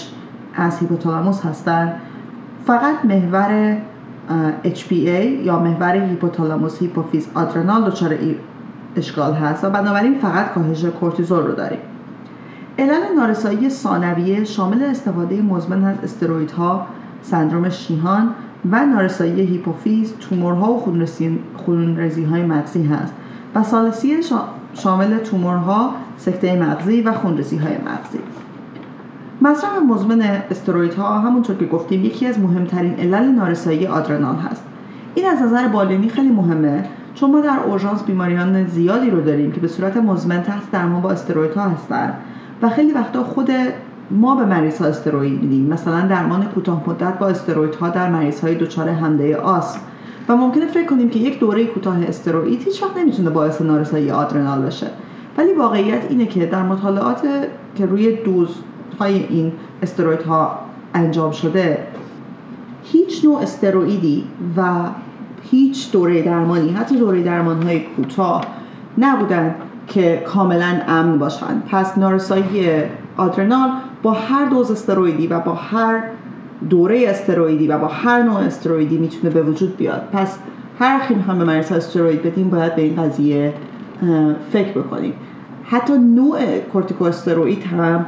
از 0.56 0.80
هیپوتالاموس 0.80 1.42
هستند 1.42 1.94
فقط 2.68 3.06
محور 3.06 3.78
HPA 4.64 5.46
یا 5.46 5.60
محور 5.60 5.96
هیپوتالاموس 5.96 6.80
هیپوفیز 6.80 7.28
آدرنال 7.34 7.90
دچار 7.90 8.18
اشکال 8.96 9.34
هست 9.34 9.64
و 9.64 9.70
بنابراین 9.70 10.20
فقط 10.20 10.54
کاهش 10.54 10.86
کورتیزول 10.86 11.44
رو 11.44 11.52
داریم. 11.52 11.80
علل 12.80 13.16
نارسایی 13.16 13.70
ثانویه 13.70 14.44
شامل 14.44 14.84
استفاده 14.84 15.42
مزمن 15.42 15.84
از 15.84 15.96
استرویدها 16.04 16.88
سندروم 17.22 17.70
شیهان 17.70 18.30
و 18.72 18.86
نارسایی 18.86 19.42
هیپوفیز 19.42 20.14
تومورها 20.20 20.74
و 20.74 20.84
خونریزی 21.66 22.24
های 22.24 22.46
مغزی 22.46 22.84
هست 22.84 23.14
و 23.56 23.64
سالسی 23.64 24.16
شامل 24.74 25.18
تومورها 25.18 25.94
سکته 26.18 26.56
مغزی 26.56 27.02
و 27.02 27.12
خونریزی 27.12 27.58
های 27.58 27.74
مغزی. 27.74 28.20
مصرف 29.42 29.82
مزمن 29.90 30.22
استرویدها 30.22 31.20
همونطور 31.20 31.56
که 31.56 31.66
گفتیم 31.66 32.06
یکی 32.06 32.28
از 32.28 32.40
مهمترین 32.40 32.94
علل 32.94 33.26
نارسایی 33.26 33.88
آدرنال 33.88 34.36
هست. 34.36 34.64
این 35.16 35.26
از 35.26 35.42
نظر 35.42 35.68
بالینی 35.68 36.10
خیلی 36.10 36.30
مهمه 36.30 36.86
چون 37.16 37.32
ما 37.32 37.42
در 37.42 37.60
اورژانس 37.66 38.04
بیماریان 38.04 38.68
زیادی 38.68 39.10
رو 39.10 39.22
داریم 39.22 39.52
که 39.52 39.60
به 39.60 39.68
صورت 39.68 39.98
مزمن 39.98 40.44
تحت 40.44 40.72
درمان 40.72 41.02
با 41.02 41.12
استرویدها 41.12 41.70
هستند 41.70 42.14
و 42.62 42.70
خیلی 42.70 42.92
وقتا 42.92 43.24
خود 43.24 43.50
ما 44.12 44.36
به 44.36 44.46
مریض 44.46 44.82
ها 44.82 44.88
استروئید 44.88 45.42
میدیم. 45.42 45.66
مثلا 45.66 46.08
درمان 46.08 46.44
کوتاه 46.46 46.84
مدت 46.88 47.20
با 47.20 47.34
ها 47.82 47.90
در 47.90 48.10
مریض 48.10 48.40
های 48.40 48.56
دچار 48.56 48.90
حمله 48.90 49.36
آس. 49.36 49.78
و 50.30 50.36
ممکنه 50.36 50.66
فکر 50.66 50.86
کنیم 50.86 51.10
که 51.10 51.20
یک 51.20 51.40
دوره 51.40 51.66
کوتاه 51.66 51.98
استروئید 52.08 52.64
هیچ 52.64 52.84
وقت 52.84 52.98
نمی‌تونه 52.98 53.30
باعث 53.30 53.62
نارسایی 53.62 54.12
آدرنال 54.12 54.62
بشه. 54.62 54.88
ولی 55.38 55.54
واقعیت 55.54 56.02
اینه 56.10 56.26
که 56.26 56.46
در 56.46 56.64
مطالعات 56.64 57.22
که 57.76 57.86
روی 57.86 58.16
دوز 58.16 58.50
های 59.00 59.26
این 59.30 59.52
استروید 59.84 60.22
ها 60.22 60.60
انجام 60.94 61.32
شده 61.32 61.78
هیچ 62.84 63.26
نوع 63.26 63.42
استروئیدی 63.42 64.24
و 64.58 64.64
هیچ 65.52 65.92
دوره 65.92 66.22
درمانی 66.22 66.70
حتی 66.70 66.98
دوره 66.98 67.24
درمان 67.24 67.64
های 67.64 67.80
کوتاه 67.80 68.46
نبودن 68.98 69.56
که 69.88 70.24
کاملا 70.28 70.82
امن 70.88 71.18
باشند 71.18 71.64
پس 71.72 71.98
نارسایی 71.98 72.84
آدرنال 73.18 73.70
با 74.06 74.12
هر 74.12 74.46
دوز 74.46 74.72
استروئیدی 74.72 75.28
و 75.28 75.40
با 75.40 75.54
هر 75.54 76.04
دوره 76.70 77.06
استروئیدی 77.08 77.68
و 77.68 77.78
با 77.78 77.88
هر 77.88 78.24
نوع 78.24 78.36
استروئیدی 78.36 78.98
می‌تونه 78.98 79.34
به 79.34 79.42
وجود 79.42 79.78
بیاد. 79.78 80.02
پس 80.14 80.38
هر 80.80 80.96
وقت 80.96 81.12
هم 81.12 81.40
به 81.40 81.46
مریض 81.46 81.72
استروئید 81.72 82.24
بدیم 82.24 82.50
باید 82.50 82.76
به 82.76 82.82
این 82.82 82.96
قضیه 82.96 83.54
فکر 84.52 84.72
بکنیم. 84.72 85.14
حتی 85.64 85.94
نوع 85.98 86.38
کورتیکواستروئید 86.74 87.64
هم 87.64 88.06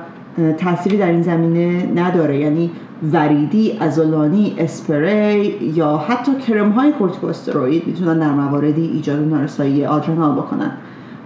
تأثیری 0.58 0.98
در 0.98 1.08
این 1.08 1.22
زمینه 1.22 1.92
نداره. 1.96 2.38
یعنی 2.40 2.72
وریدی، 3.14 3.78
ازولانی، 3.80 4.56
اسپری 4.58 5.72
یا 5.76 5.98
حتی 5.98 6.36
کرم 6.36 6.70
های 6.70 6.92
کورتیکواستروئید 6.92 7.88
می‌تونن 7.88 8.20
در 8.20 8.32
مواردی 8.32 8.82
ایجاد 8.82 9.20
نارسایی 9.20 9.86
آدرنال 9.86 10.36
بکنن. 10.36 10.72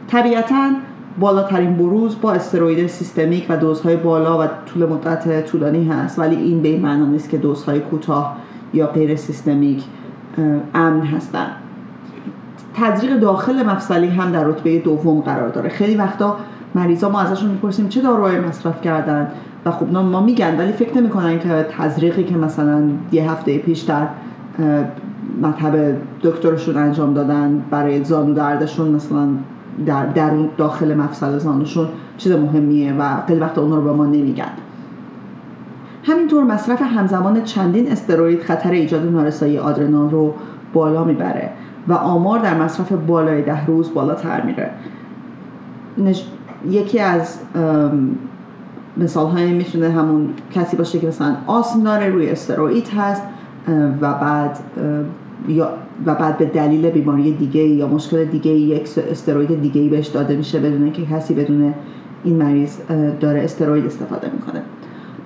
طبیعتا 0.07 0.69
بالاترین 1.19 1.77
بروز 1.77 2.21
با 2.21 2.31
استروید 2.31 2.87
سیستمیک 2.87 3.45
و 3.49 3.57
دوزهای 3.57 3.95
بالا 3.95 4.39
و 4.39 4.47
طول 4.65 4.85
مدت 4.85 5.45
طولانی 5.45 5.87
هست 5.87 6.19
ولی 6.19 6.35
این 6.35 6.61
به 6.61 6.67
این 6.67 6.85
نیست 6.85 7.29
که 7.29 7.37
دوزهای 7.37 7.79
کوتاه 7.79 8.37
یا 8.73 8.87
غیر 8.87 9.15
سیستمیک 9.15 9.83
امن 10.73 11.01
هستند 11.01 11.51
تزریق 12.73 13.19
داخل 13.19 13.63
مفصلی 13.63 14.07
هم 14.07 14.31
در 14.31 14.43
رتبه 14.43 14.79
دوم 14.79 15.21
قرار 15.21 15.49
داره. 15.49 15.69
خیلی 15.69 15.95
وقتا 15.95 16.37
مریضا 16.75 17.09
ما 17.09 17.21
ازشون 17.21 17.49
می‌پرسیم 17.49 17.87
چه 17.87 18.01
داروهایی 18.01 18.39
مصرف 18.39 18.81
کردن 18.81 19.31
و 19.65 19.71
خب 19.71 19.93
ما 19.93 20.21
میگن 20.21 20.57
ولی 20.57 20.71
فکر 20.71 20.97
نمی‌کنن 20.97 21.39
که 21.39 21.65
تزریقی 21.77 22.23
که 22.23 22.35
مثلا 22.35 22.81
یه 23.11 23.31
هفته 23.31 23.57
پیش 23.57 23.79
در 23.79 24.07
مطب 25.41 25.95
دکترشون 26.23 26.77
انجام 26.77 27.13
دادن 27.13 27.63
برای 27.71 28.03
زانو 28.03 28.33
دردشون 28.33 28.87
مثلا 28.87 29.27
در 29.85 30.05
درون 30.05 30.49
داخل 30.57 30.93
مفصل 30.93 31.37
زانوشون 31.37 31.87
چیز 32.17 32.31
مهمیه 32.31 32.93
و 32.93 33.25
خیلی 33.27 33.39
وقت 33.39 33.57
اون 33.57 33.71
رو 33.71 33.81
به 33.81 33.91
ما 33.91 34.05
نمیگن. 34.05 34.51
همینطور 36.03 36.43
مصرف 36.43 36.81
همزمان 36.81 37.43
چندین 37.43 37.91
استروید 37.91 38.41
خطر 38.41 38.71
ایجاد 38.71 39.11
نارسایی 39.11 39.57
آدرنال 39.57 40.09
رو 40.09 40.33
بالا 40.73 41.03
می‌بره 41.03 41.49
و 41.87 41.93
آمار 41.93 42.39
در 42.39 42.57
مصرف 42.57 42.91
بالای 42.91 43.41
ده 43.41 43.65
روز 43.65 43.93
بالاتر 43.93 44.41
میره. 44.41 44.71
یکی 46.69 46.99
از 46.99 47.39
مثال 48.97 49.27
های 49.27 49.53
می‌تونه 49.53 49.89
همون 49.89 50.29
کسی 50.51 50.77
باشه 50.77 50.99
که 50.99 51.07
مثلا 51.07 51.35
آسم 51.47 51.83
داره 51.83 52.09
روی 52.09 52.29
استروئید 52.29 52.87
هست 52.87 53.21
و 54.01 54.13
بعد 54.13 54.59
یا 55.47 55.69
و 56.05 56.15
بعد 56.15 56.37
به 56.37 56.45
دلیل 56.45 56.89
بیماری 56.89 57.31
دیگه 57.31 57.61
یا 57.61 57.87
مشکل 57.87 58.25
دیگه 58.25 58.51
یک 58.51 58.89
استروید 59.11 59.61
دیگه 59.61 59.89
بهش 59.89 60.07
داده 60.07 60.35
میشه 60.35 60.59
بدون 60.59 60.91
که 60.91 61.05
کسی 61.05 61.33
بدون 61.33 61.73
این 62.23 62.35
مریض 62.35 62.77
داره 63.19 63.43
استروید 63.43 63.85
استفاده 63.85 64.29
می‌کنه. 64.33 64.61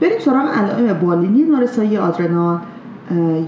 بریم 0.02 0.20
سراغ 0.20 0.48
علائم 0.58 0.94
بالینی 0.94 1.42
نارسایی 1.42 1.98
آدرنال 1.98 2.58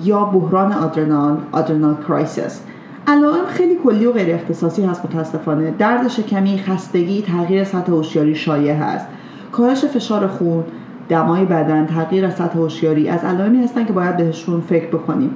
یا 0.03 0.25
بحران 0.25 0.73
آدرنال 0.73 1.37
adrenal 1.51 1.95
crisis. 2.07 2.61
علائم 3.07 3.45
خیلی 3.47 3.75
کلی 3.83 4.05
و 4.05 4.11
غیر 4.11 4.35
اختصاصی 4.35 4.85
هست 4.85 5.05
متاسفانه. 5.05 5.73
درد 5.79 6.07
شکمی 6.07 6.57
خستگی 6.57 7.21
تغییر 7.21 7.63
سطح 7.63 7.91
هوشیاری 7.91 8.35
شایع 8.35 8.73
هست. 8.73 9.05
کاهش 9.51 9.85
فشار 9.85 10.27
خون 10.27 10.63
دمای 11.09 11.45
بدن 11.45 11.85
تغییر 11.85 12.29
سطح 12.29 12.57
هوشیاری. 12.57 13.09
از 13.09 13.23
علائمی 13.23 13.63
هستن 13.63 13.85
که 13.85 13.93
باید 13.93 14.17
بهشون 14.17 14.61
فکر 14.61 14.87
بکنیم. 14.87 15.31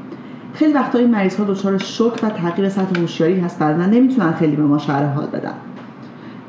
خیلی 0.53 0.73
وقتا 0.73 0.99
این 0.99 1.11
مریض 1.11 1.35
ها 1.35 1.43
دچار 1.43 1.77
شوک 1.77 2.23
و 2.23 2.29
تغییر 2.29 2.69
سطح 2.69 2.99
هوشیاری 2.99 3.39
هستند 3.39 3.79
و 3.79 3.83
نمی‌تونن 3.95 4.31
خیلی 4.31 4.55
به 4.55 4.63
ما 4.63 4.77
شرح 4.77 5.13
حال 5.13 5.25
بدن. 5.25 5.53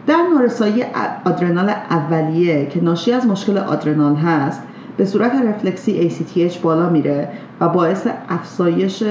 در 0.07 0.17
نارسایی 0.35 0.85
آدرنال 1.25 1.69
اولیه 1.91 2.67
که 2.67 2.85
ناشی 2.85 3.13
از 3.13 3.27
مشکل 3.27 3.59
آدرنال 3.59 4.15
هست 4.15 4.63
به 4.97 5.05
صورت 5.05 5.33
رفلکسی 5.35 6.11
ACTH 6.11 6.57
بالا 6.59 6.89
میره 6.89 7.29
و 7.61 7.69
باعث 7.69 8.07
افزایش 8.29 9.05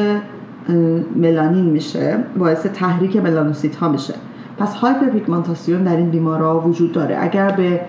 ملانین 1.15 1.65
میشه 1.65 2.17
باعث 2.37 2.65
تحریک 2.65 3.17
ملانوسیت 3.17 3.75
ها 3.75 3.89
میشه. 3.89 4.13
پس 4.57 4.75
hyperpigmentation 4.75 5.83
در 5.83 5.97
این 5.97 6.09
بیمارا 6.09 6.59
وجود 6.59 6.91
داره. 6.91 7.17
اگر 7.21 7.51
به 7.51 7.81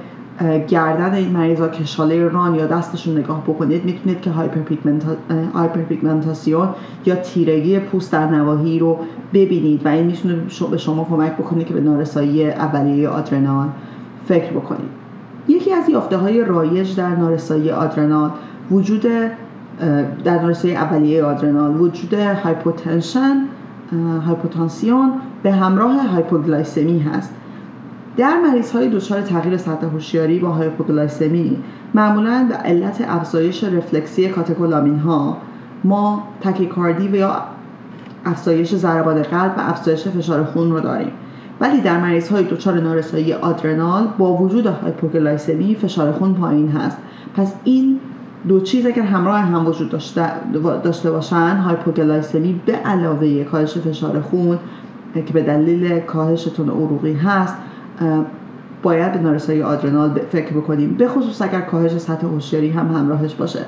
گردن 0.68 1.14
این 1.14 1.30
مریضا 1.30 1.68
کشاله 1.68 2.28
ران 2.28 2.54
یا 2.54 2.66
دستشون 2.66 3.18
نگاه 3.18 3.42
بکنید 3.42 3.84
می‌تونید 3.84 4.20
که 4.20 4.30
hyperpigmentation 5.54 6.68
یا 7.06 7.14
تیرگی 7.14 7.78
پوست 7.78 8.12
در 8.12 8.26
نواحی 8.26 8.78
رو 8.78 8.98
ببینید 9.34 9.86
و 9.86 9.88
این 9.88 10.06
می‌تونه 10.06 10.36
به 10.70 10.76
شما 10.76 11.04
کمک 11.04 11.32
بکنه 11.32 11.64
که 11.64 11.74
به 11.74 11.80
نارسایی 11.80 12.50
اولیه 12.50 13.08
آدرنال 13.08 13.68
فکر 14.24 14.52
بکنید. 14.52 15.02
یکی 15.48 15.72
از 15.72 15.88
یافته 15.88 16.16
های 16.16 16.44
رایج 16.44 16.96
در 16.96 17.16
نارسایی 17.16 17.70
آدرنال 17.70 18.30
وجود 18.70 19.06
در 20.24 20.42
نارسایی 20.42 20.74
اولیه 20.74 21.24
آدرنال 21.24 21.80
وجود 21.80 22.14
hypotension 22.14 23.36
هایپوتانسیون 24.26 25.12
به 25.42 25.52
همراه 25.52 26.06
هایپوگلایسمی 26.06 26.98
هست. 26.98 27.34
در 28.16 28.40
مریض 28.40 28.70
های 28.70 28.88
دچار 28.88 29.20
تغییر 29.20 29.56
سطح 29.56 29.86
هوشیاری 29.86 30.38
با 30.38 30.48
هایپوگلایسمی 30.48 31.58
معمولا 31.94 32.46
به 32.48 32.54
علت 32.54 33.04
افزایش 33.08 33.64
رفلکسی 33.64 34.28
کاتکولامین 34.28 34.98
ها 34.98 35.36
ما 35.84 36.28
تاکیکاردی 36.40 37.08
و 37.08 37.14
یا 37.14 37.42
افزایش 38.24 38.74
ضربان 38.74 39.22
قلب 39.22 39.54
و 39.58 39.60
افزایش 39.60 40.08
فشار 40.08 40.44
خون 40.44 40.72
رو 40.72 40.80
داریم. 40.80 41.12
ولی 41.60 41.80
در 41.80 42.00
مریض 42.00 42.28
های 42.28 42.44
دچار 42.44 42.80
نارسایی 42.80 43.32
آدرنال 43.32 44.08
با 44.18 44.36
وجود 44.36 44.66
هایپوگلایسمی 44.66 45.74
فشار 45.74 46.12
خون 46.12 46.34
پایین 46.34 46.68
هست. 46.68 46.96
پس 47.36 47.54
این 47.64 48.00
دو 48.48 48.60
چیز 48.60 48.86
اگر 48.86 49.02
همراه 49.02 49.40
هم 49.40 49.66
وجود 49.66 49.90
داشته 49.90 51.10
باشن 51.10 51.56
هایپوگلایسمی 51.56 52.60
به 52.66 52.72
علاوه 52.72 53.44
کاهش 53.44 53.78
فشار 53.78 54.20
خون 54.20 54.58
که 55.14 55.32
به 55.32 55.42
دلیل 55.42 56.00
کاهش 56.00 56.44
تون 56.44 56.70
عروقی 56.70 57.12
هست 57.12 57.56
باید 58.82 59.12
به 59.12 59.18
نارسایی 59.18 59.62
آدرنال 59.62 60.20
فکر 60.30 60.52
بکنیم. 60.52 60.94
به 60.98 61.08
خصوص 61.08 61.42
اگر 61.42 61.60
کاهش 61.60 61.98
سطح 61.98 62.26
هوشیاری 62.26 62.70
هم 62.70 62.86
همراهش 62.86 63.34
باشه. 63.34 63.58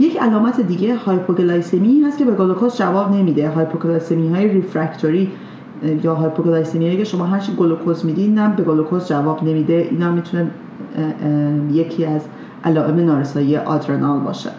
یک 0.00 0.20
علامت 0.20 0.60
دیگه 0.60 0.96
هایپوگلایسمی 0.96 2.02
هست 2.06 2.18
که 2.18 2.24
به 2.24 2.32
گلوکوز 2.32 2.76
جواب 2.76 3.12
نمیده. 3.12 3.50
هایپوگلایسمی 3.50 4.28
های 4.28 4.48
refractory 4.48 5.30
یا 6.02 6.14
هایپوگلایسمی 6.14 6.84
هایی 6.86 6.98
که 6.98 7.04
شما 7.04 7.26
هر 7.26 7.38
چی 7.38 7.52
گلوکوز 7.52 8.06
میدین 8.06 8.38
هم 8.38 8.52
به 8.52 8.62
گلوکوز 8.62 9.08
جواب 9.08 9.44
نمیده. 9.44 9.88
اینا 9.90 10.12
می‌تونه 10.12 10.50
یکی 11.72 12.06
از 12.06 12.22
علائم 12.64 12.96
نارسایی 12.96 13.56
آدرنال 13.56 14.20
باشه. 14.20 14.50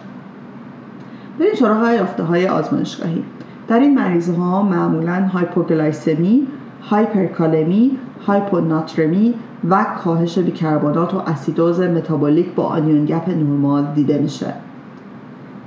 بریم 1.38 1.54
سراغ 1.54 1.90
یافته 1.90 2.22
های 2.22 2.48
آزمایشگاهی. 2.48 3.22
در 3.68 3.78
این 3.78 3.94
مریض 3.94 4.30
ها 4.30 4.62
معمولا 4.62 5.28
هایپوگلایسمی 5.32 6.46
هایپرکالمی 6.90 7.98
هایپوناترمی 8.26 9.34
و 9.70 9.86
کاهش 10.04 10.38
بیکربنات 10.38 11.14
و 11.14 11.18
اسیدوز 11.18 11.80
متابولیک 11.80 12.54
با 12.54 12.64
anion 12.64 13.04
gap 13.04 13.28
نورمال 13.28 13.86
دیده 13.94 14.18
میشه. 14.18 14.54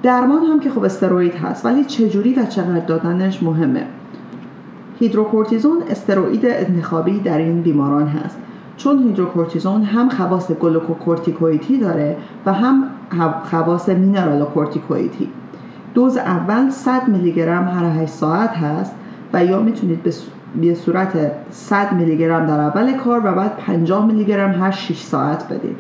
درمان 0.04 0.44
هم 0.44 0.60
که 0.60 0.70
خب 0.70 0.84
استروئید 0.84 1.34
هست 1.34 1.66
ولی 1.66 1.86
چجوری 1.86 2.34
و 2.34 2.46
چقدر 2.46 2.80
دادنش 2.80 3.44
مهمه؟ 3.44 3.88
هیدروکورتیزون 5.00 5.84
استروئید 5.90 6.46
انتخابی 6.46 7.20
در 7.20 7.38
این 7.38 7.62
بیماران 7.62 8.08
هست. 8.08 8.38
چون 8.78 9.04
هیدروکورتیزون 9.04 9.84
هم 9.84 10.10
خواص 10.10 10.52
گلوکوکورتیکوئیدی 10.52 11.78
داره 11.78 12.18
و 12.46 12.54
هم 12.54 12.84
خواص 13.50 13.90
مینرالوکورتیکوئیدی 13.90 15.30
دوز 15.94 16.18
اول 16.18 16.70
100 16.70 17.08
میلی 17.08 17.32
گرم 17.32 17.68
هر 17.68 18.02
8 18.04 18.12
ساعت 18.12 18.50
هست 18.50 18.96
و 19.34 19.46
یا 19.46 19.62
می‌تونید 19.62 20.04
به 20.04 20.14
صورت 20.76 21.32
100 21.49 21.94
میلی 21.94 22.18
گرم 22.18 22.45
در 22.45 22.60
اول 22.60 22.94
کار 22.98 23.22
و 23.26 23.36
بعد 23.36 23.57
50 23.57 24.06
میلی 24.06 24.26
گرم 24.26 24.52
هر 24.52 24.72
6 24.72 24.98
ساعت 24.98 25.53
بدید. 25.53 25.76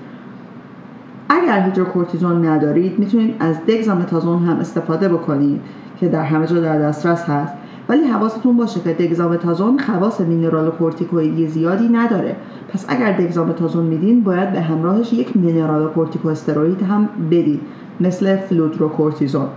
اگر 1.29 1.61
هیدروکورتیزون 1.61 2.45
ندارید 2.45 2.99
می‌تونید 2.99 3.35
از 3.39 3.55
دگزامتازون 3.67 4.45
هم 4.45 4.57
استفاده 4.57 5.09
بکنید 5.09 5.61
که 5.99 6.07
در 6.07 6.23
همه 6.23 6.47
جا 6.47 6.59
در 6.59 6.79
دسترس 6.79 7.29
هست. 7.29 7.53
ولی 7.89 8.03
حواستون 8.03 8.57
باشه 8.57 8.79
که 8.79 8.93
دگزامتازون 8.93 9.79
خواص 9.79 10.21
مینرالوکورتیکوئیدی 10.21 11.47
زیادی 11.47 11.87
نداره. 11.87 12.35
پس 12.69 12.85
اگر 12.87 13.11
دگزامتازون 13.11 13.85
میدین 13.85 14.23
باید 14.23 14.51
به 14.51 14.61
همراهش 14.61 15.13
یک 15.13 15.37
مینرالوکورتیکواستروئید 15.37 16.81
هم 16.81 17.09
بدید 17.31 17.61
مثل 17.99 18.35
فلودروکورتیزون. 18.35 19.47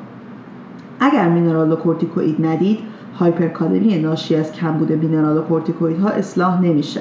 اگر 1.01 1.29
مینرالوکورتیکوئید 1.29 2.47
ندید 2.47 2.79
هایپرکالمی 3.19 3.99
ناشی 3.99 4.37
از 4.37 4.53
کمبود 4.53 4.93
مینرالوکورتیکوئیدها 4.93 6.09
اصلاح 6.09 6.61
نمیشه 6.61 7.01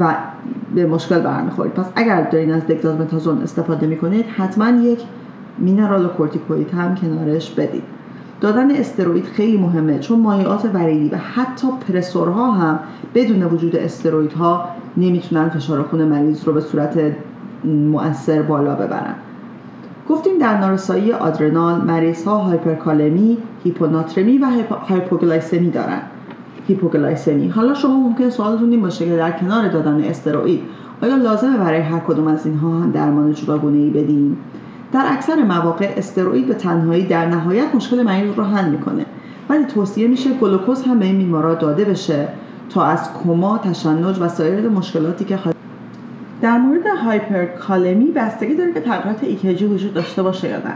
و 0.00 0.14
به 0.74 0.86
مشکل 0.86 1.20
برمیخورید. 1.20 1.72
پس 1.72 1.86
اگر 1.96 2.22
دارین 2.30 2.52
از 2.52 2.66
دگزامتازون 2.66 3.42
استفاده 3.42 3.86
می‌کنید 3.86 4.26
حتما 4.26 4.68
یک 4.68 5.00
مینرالوکورتیکوئید 5.58 6.70
هم 6.70 6.94
کنارش 6.94 7.50
بدید. 7.50 7.82
دادن 8.40 8.70
استروئید 8.70 9.24
خیلی 9.24 9.58
مهمه 9.58 9.98
چون 9.98 10.20
مایعات 10.20 10.70
وریدی 10.74 11.08
و 11.08 11.16
حتی 11.16 11.68
pressor 11.88 12.44
ها 12.44 12.52
هم 12.52 12.78
بدون 13.14 13.42
وجود 13.42 13.76
استروئیدها 13.76 14.68
نمی‌تونن 14.96 15.48
فشار 15.48 15.82
خون 15.82 16.04
مریض 16.04 16.44
رو 16.44 16.52
به 16.52 16.60
صورت 16.60 16.98
مؤثر 17.64 18.42
بالا 18.42 18.74
ببرن. 18.74 19.14
گفتیم 20.08 20.38
در 20.38 20.58
نارسایی 20.58 21.12
آدرنال 21.12 21.80
مریض 21.80 22.24
ها 22.24 22.38
هایپرکالمی، 22.38 23.38
هیپوناترمی 23.64 24.38
و 24.38 24.46
هایپوگلایسمی 24.88 25.70
دارن. 25.70 26.02
هیپوگلایسمی. 26.68 27.48
حالا 27.48 27.74
شما 27.74 27.96
ممکنه 27.96 28.30
سوالتون 28.30 28.70
این 28.70 28.82
باشه 28.82 29.04
که 29.06 29.16
در 29.16 29.30
کنار 29.30 29.68
دادن 29.68 30.04
استروئید 30.04 30.60
آیا 31.02 31.16
لازمه 31.16 31.56
برای 31.58 31.80
هر 31.80 31.98
کدوم 31.98 32.26
از 32.26 32.46
اینها 32.46 32.68
هم 32.68 32.90
درمان 32.90 33.32
جداگونه 33.32 33.78
ای 33.78 33.90
بدیم؟ 33.90 34.36
در 34.92 35.04
اکثر 35.08 35.42
مواقع 35.42 35.94
استروئید 35.96 36.46
به 36.46 36.54
تنهایی 36.54 37.06
در 37.06 37.26
نهایت 37.26 37.74
مشکل 37.74 38.02
مریض 38.02 38.34
رو 38.36 38.44
حل 38.44 38.70
می‌کنه 38.70 39.06
ولی 39.48 39.64
توصیه 39.64 40.08
میشه 40.08 40.30
گلوکوز 40.32 40.82
هم 40.82 40.98
به 40.98 41.04
این 41.04 41.30
داده 41.60 41.84
بشه 41.84 42.28
تا 42.70 42.84
از 42.84 43.08
کما 43.24 43.58
تشنج 43.58 44.18
و 44.20 44.28
سایر 44.28 44.68
مشکلاتی 44.68 45.24
که 45.24 45.36
در 46.42 46.58
مورد 46.58 46.86
هایپرکالمی 46.86 48.10
بستگی 48.10 48.54
داره 48.54 48.72
که 48.72 48.80
تغییرات 48.80 49.24
EKG 49.24 49.64
وجود 49.64 49.94
داشته 49.94 50.22
باشه 50.22 50.48
یا 50.48 50.56
نه. 50.56 50.74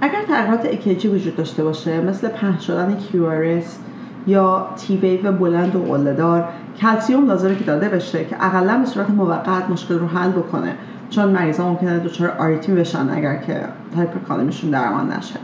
اگر 0.00 0.22
تغییرات 0.28 0.64
EKG 0.64 1.08
وجود 1.08 1.36
داشته 1.36 1.64
باشه 1.64 2.00
مثل 2.00 2.28
پهن 2.28 2.58
شدن 2.58 2.96
QRS 2.96 3.78
یا 4.26 4.66
T 4.76 4.96
wave 4.96 5.32
بلند 5.32 5.76
و 5.76 5.82
قله‌دار 5.82 6.48
کلسیوم 6.80 7.26
لازمه 7.26 7.56
که 7.56 7.64
داده 7.64 7.88
بشه 7.88 8.24
که 8.24 8.44
اقلا 8.44 8.78
به 8.78 8.86
صورت 8.86 9.10
موقت 9.10 9.70
مشکل 9.70 9.98
رو 9.98 10.06
حل 10.06 10.30
بکنه. 10.30 10.74
چون 11.10 11.28
مریضا 11.28 11.68
ممکنه 11.68 11.98
دچار 11.98 12.28
آریتمی 12.28 12.80
بشن 12.80 13.10
اگر 13.10 13.36
که 13.36 13.60
هایپرکالمیشون 13.96 14.70
درمان 14.70 15.12
نشه. 15.12 15.40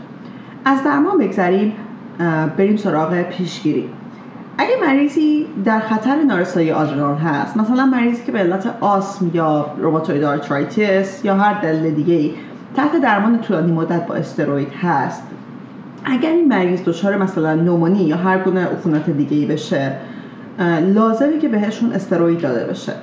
از 0.65 0.83
درمان 0.83 1.17
بگذریم 1.17 1.73
بریم 2.57 2.77
سراغ 2.77 3.21
پیشگیری. 3.21 3.89
اگه 4.61 4.75
مریضی 4.81 5.47
در 5.65 5.79
خطر 5.79 6.15
نارسایی 6.23 6.71
آدرنال 6.71 7.15
هست 7.15 7.57
مثلا 7.57 7.85
مریضی 7.85 8.23
که 8.23 8.31
به 8.31 8.39
علت 8.39 8.75
آسم 8.81 9.31
یا 9.33 9.65
rheumatoid 9.77 10.23
arthritis 10.23 11.25
یا 11.25 11.35
هر 11.35 11.61
دلیل 11.61 11.93
دیگه 11.93 12.13
ای 12.13 12.33
تحت 12.75 13.01
درمان 13.01 13.39
طولانی 13.39 13.71
مدت 13.71 14.07
با 14.07 14.15
استروید 14.15 14.67
هست 14.81 15.23
اگر 16.05 16.29
این 16.29 16.47
مریض 16.47 16.83
دچار 16.83 17.17
مثلا 17.17 17.55
نومونی 17.55 18.03
یا 18.03 18.17
هر 18.17 18.39
گونه 18.39 18.65
عفونت 18.65 19.09
دیگه 19.09 19.37
ای 19.37 19.45
بشه 19.45 19.95
لازمه 20.81 21.39
که 21.39 21.49
بهشون 21.49 21.93
استروید 21.93 22.41
داده 22.41 22.65
بشه. 22.65 22.93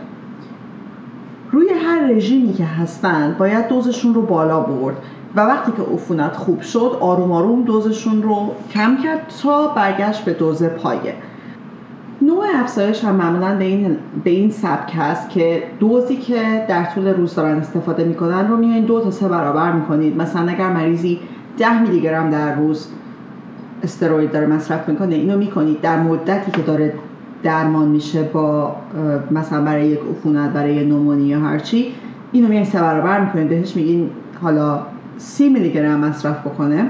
روی 1.53 1.69
هر 1.87 2.07
رژیمی 2.07 2.53
که 2.53 2.65
هستن 2.65 3.37
باید 3.39 3.69
دوزشون 3.69 4.15
رو 4.15 4.23
بالا 4.23 4.61
برد 4.61 4.97
و 5.37 5.41
وقتی 5.41 5.73
که 5.73 5.83
عفونت 5.83 6.37
خوب 6.37 6.61
شد 6.61 6.99
آروم 7.01 7.33
آروم 7.33 7.63
دوزشون 7.63 8.23
رو 8.23 8.55
کم 8.75 8.97
کرد 9.03 9.33
تا 9.43 9.69
برگشت 9.69 10.25
به 10.25 10.33
دوز 10.33 10.63
پایه. 10.63 11.15
نوع 12.23 12.45
افزایش 12.55 13.05
هم 13.05 13.15
معمولا 13.15 13.57
به 13.57 13.65
این, 13.65 13.97
به 14.25 14.31
این 14.31 14.51
سبک 14.51 14.93
هست 14.97 15.31
که 15.31 15.63
دوزی 15.81 16.17
که 16.17 16.65
در 16.69 16.85
طول 16.85 17.07
روز 17.09 17.35
دارن 17.35 17.57
استفاده 17.57 18.05
می‌کنن 18.05 18.49
رو 18.49 18.57
میایین 18.57 18.85
دو 18.85 19.01
تا 19.01 19.11
سه 19.11 19.29
برابر 19.29 19.73
می‌کنید. 19.73 20.17
مثلا 20.17 20.53
اگر 20.53 20.73
مریضی 20.73 21.21
10 21.59 21.83
میلی 21.83 22.01
گرم 22.01 22.31
در 22.31 22.55
روز 22.55 22.89
استروید 23.83 24.33
داره 24.33 24.47
مصرف 24.47 24.89
می‌کنه 24.89 25.15
اینو 25.15 25.39
می‌کنید. 25.39 25.81
در 25.81 26.01
مدتی 26.01 26.51
که 26.51 26.63
داره 26.63 26.95
درمان 27.43 27.89
میشه 27.89 28.23
با 28.23 28.77
مثلا 29.31 29.65
برای 29.65 29.87
یک 29.87 30.01
عفونت 30.11 30.51
برای 30.51 30.85
نومونی 30.85 31.25
یا 31.25 31.41
هرچی 31.41 31.95
اینو 32.33 32.49
میایین 32.49 32.67
سه 32.67 32.81
برابر 32.81 33.21
می‌کنید. 33.21 33.49
بهش 33.49 33.77
میگین 33.77 34.11
حالا 34.43 34.83
30 35.19 35.49
میلی 35.49 35.73
گرم 35.73 36.01
مصرف 36.01 36.41
بکنه. 36.41 36.87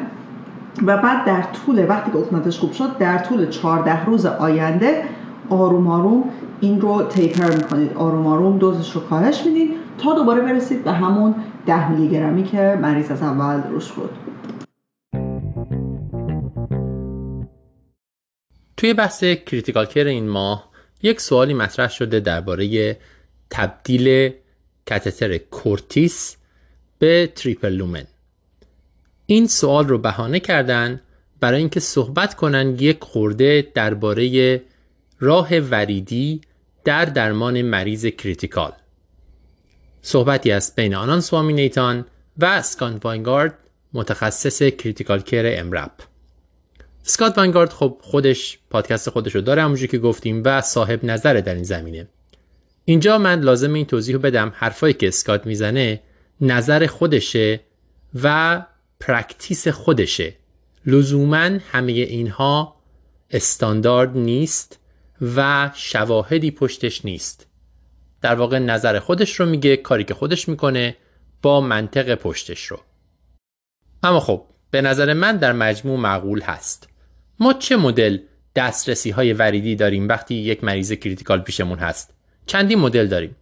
و 0.87 0.97
بعد 0.97 1.25
در 1.25 1.43
طول 1.43 1.87
وقتی 1.89 2.11
که 2.11 2.19
عفونتش 2.19 2.59
خوب 2.59 2.73
شد 2.73 2.99
در 2.99 3.19
طول 3.19 3.47
14 3.47 4.05
روز 4.05 4.27
آینده 4.27 5.03
آروم 5.51 5.87
آروم 5.87 6.25
این 6.61 6.81
رو 6.81 7.03
تیپر 7.03 7.57
می‌کنید. 7.57 7.93
آروم 7.93 8.27
آروم 8.27 8.59
دوزش 8.59 8.93
رو 8.93 9.01
کاهش 9.01 9.43
می‌دید 9.47 9.71
تا 9.99 10.15
دوباره 10.15 10.41
برسید 10.41 10.85
به 10.85 10.93
همون 10.93 11.35
10 11.67 11.91
میلی 11.91 12.09
گرمی 12.09 12.45
که 12.45 12.79
مریض 12.83 13.11
از 13.11 13.23
اول 13.23 13.63
روش 13.71 13.93
بود 13.93 14.11
توی 18.77 18.95
بحث 18.95 19.25
critical 19.25 19.87
care 19.87 20.05
این 20.05 20.29
ماه 20.29 20.69
یک 21.03 21.21
سوالی 21.21 21.55
مطرح 21.55 21.91
شده 21.91 22.21
درباره 22.21 22.97
تبدیل 23.51 24.33
کاتتر 24.89 25.39
Cordis 25.39 26.37
به 26.99 27.33
triple 27.37 27.73
lumen 27.73 28.05
این 29.27 29.47
سوال 29.47 29.89
رو 29.89 29.99
بهانه 29.99 30.41
کردن 30.41 31.01
برای 31.41 31.59
اینکه 31.59 31.81
صحبت 31.81 32.35
کنن 32.35 32.77
یک 32.79 32.99
خورده 33.01 33.69
درباره 33.75 34.63
راه 35.21 35.59
وریدی 35.59 36.41
در 36.85 37.05
درمان 37.05 37.63
مریض 37.63 38.07
critical. 38.07 38.73
صحبتی 40.03 40.53
است 40.53 40.77
بین 40.77 40.95
Anand 40.95 41.21
Swaminathan 41.21 42.05
و 42.39 42.45
Scott 42.45 43.01
Weingart 43.05 43.55
متخصص 43.93 44.63
critical 44.63 45.21
care 45.21 45.55
EM:RAP 45.59 45.91
Scott 47.03 47.39
Weingart 47.39 47.73
خب 47.73 47.99
خودش 48.03 48.59
پادکست 48.71 49.11
خودش 49.11 49.35
رو 49.35 49.41
داره 49.41 49.63
همونجوری 49.63 49.89
که 49.89 49.99
گفتیم 49.99 50.43
و 50.45 50.61
صاحب 50.61 51.05
نظره 51.05 51.41
در 51.41 51.55
این 51.55 51.65
زمینه. 51.65 52.09
اینجا 52.85 53.19
من 53.19 53.41
لازمه 53.41 53.75
این 53.75 53.87
توضیح 53.87 54.15
رو 54.15 54.21
بدم 54.21 54.53
حرفایی 54.55 54.95
که 54.95 55.09
Scott 55.09 55.47
می‌زنه 55.47 56.01
نظر 56.41 56.87
خودشه 56.87 57.61
و 58.23 58.63
practice 59.01 59.69
خودشه. 59.69 60.35
لزوما 60.87 61.51
همه 61.73 61.93
اینها 61.93 62.77
استاندارد 63.31 64.17
نیست. 64.17 64.79
و 65.37 65.71
شواهدی 65.75 66.51
پشتش 66.51 67.05
نیست. 67.05 67.47
در 68.21 68.35
واقع 68.35 68.59
نظر 68.59 68.99
خودش 68.99 69.41
رو 69.41 69.47
میگه 69.47 69.77
کاری 69.77 70.05
که 70.05 70.15
خودش 70.15 70.49
می‌کنه 70.49 70.97
با 71.43 71.61
منطق 71.61 72.15
پشتش 72.15 72.65
رو. 72.65 72.81
اما 74.03 74.21
خب 74.21 74.45
به 74.71 74.83
نظر 74.83 75.13
من 75.13 75.37
در 75.37 75.53
مجموع 75.53 75.99
معقول 75.99 76.41
هست. 76.41 76.89
ما 77.41 77.53
چه 77.53 77.77
مدل 77.77 78.19
دسترسی 78.57 79.11
های 79.11 79.33
وریدی 79.33 79.77
داریم 79.77 80.09
وقتی 80.09 80.35
یک 80.35 80.65
مریض 80.65 80.93
critical 80.93 81.41
پیشمون 81.41 81.79
هست؟ 81.79 82.15
چندین 82.47 82.75
مدل 82.75 83.07
داریم. 83.07 83.37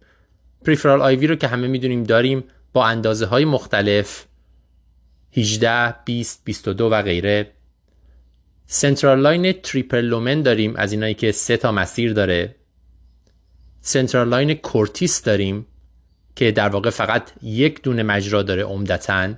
peripheral 0.65 1.01
IV 1.01 1.27
رو 1.27 1.35
که 1.35 1.47
همه 1.47 1.67
می‌دونیم 1.67 2.03
داریم 2.03 2.43
با 2.73 2.85
اندازه 2.85 3.25
های 3.25 3.45
مختلف 3.45 4.25
18 5.37 5.95
20 6.05 6.41
22 6.45 6.89
و 6.91 7.01
غیره. 7.01 7.51
central 8.69 9.19
line 9.19 9.51
triple 9.51 10.01
lumen 10.01 10.41
داریم 10.41 10.75
از 10.75 10.91
اینایی 10.91 11.13
که 11.13 11.31
سه 11.31 11.57
تا 11.57 11.71
مسیر 11.71 12.13
داره. 12.13 12.55
central 13.81 14.29
line 14.29 14.53
Cordis 14.53 15.23
داریم 15.23 15.65
که 16.35 16.51
در 16.51 16.69
واقع 16.69 16.89
فقط 16.89 17.31
یک 17.41 17.81
دونه 17.81 18.03
مجرا 18.03 18.43
داره 18.43 18.63
عمدتا. 18.63 19.33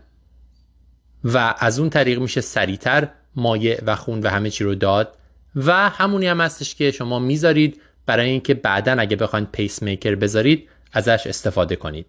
و 1.23 1.55
از 1.59 1.79
اون 1.79 1.89
طریق 1.89 2.19
میشه 2.19 2.41
سریعتر 2.41 3.07
مایع 3.35 3.81
و 3.85 3.95
خون 3.95 4.19
و 4.19 4.27
همه 4.27 4.49
چی 4.49 4.63
رو 4.63 4.75
داد. 4.75 5.17
و 5.55 5.89
همونی 5.89 6.27
هم 6.27 6.41
هستش 6.41 6.75
که 6.75 6.91
شما 6.91 7.19
می‌ذارید 7.19 7.81
برای 8.05 8.29
اینکه 8.29 8.53
بعدا 8.53 8.95
اگه 8.99 9.15
بخواید 9.15 9.51
پیس 9.51 9.81
میکر 9.81 10.15
بذارید 10.15 10.69
ازش 10.93 11.27
استفاده 11.27 11.75
کنید. 11.75 12.05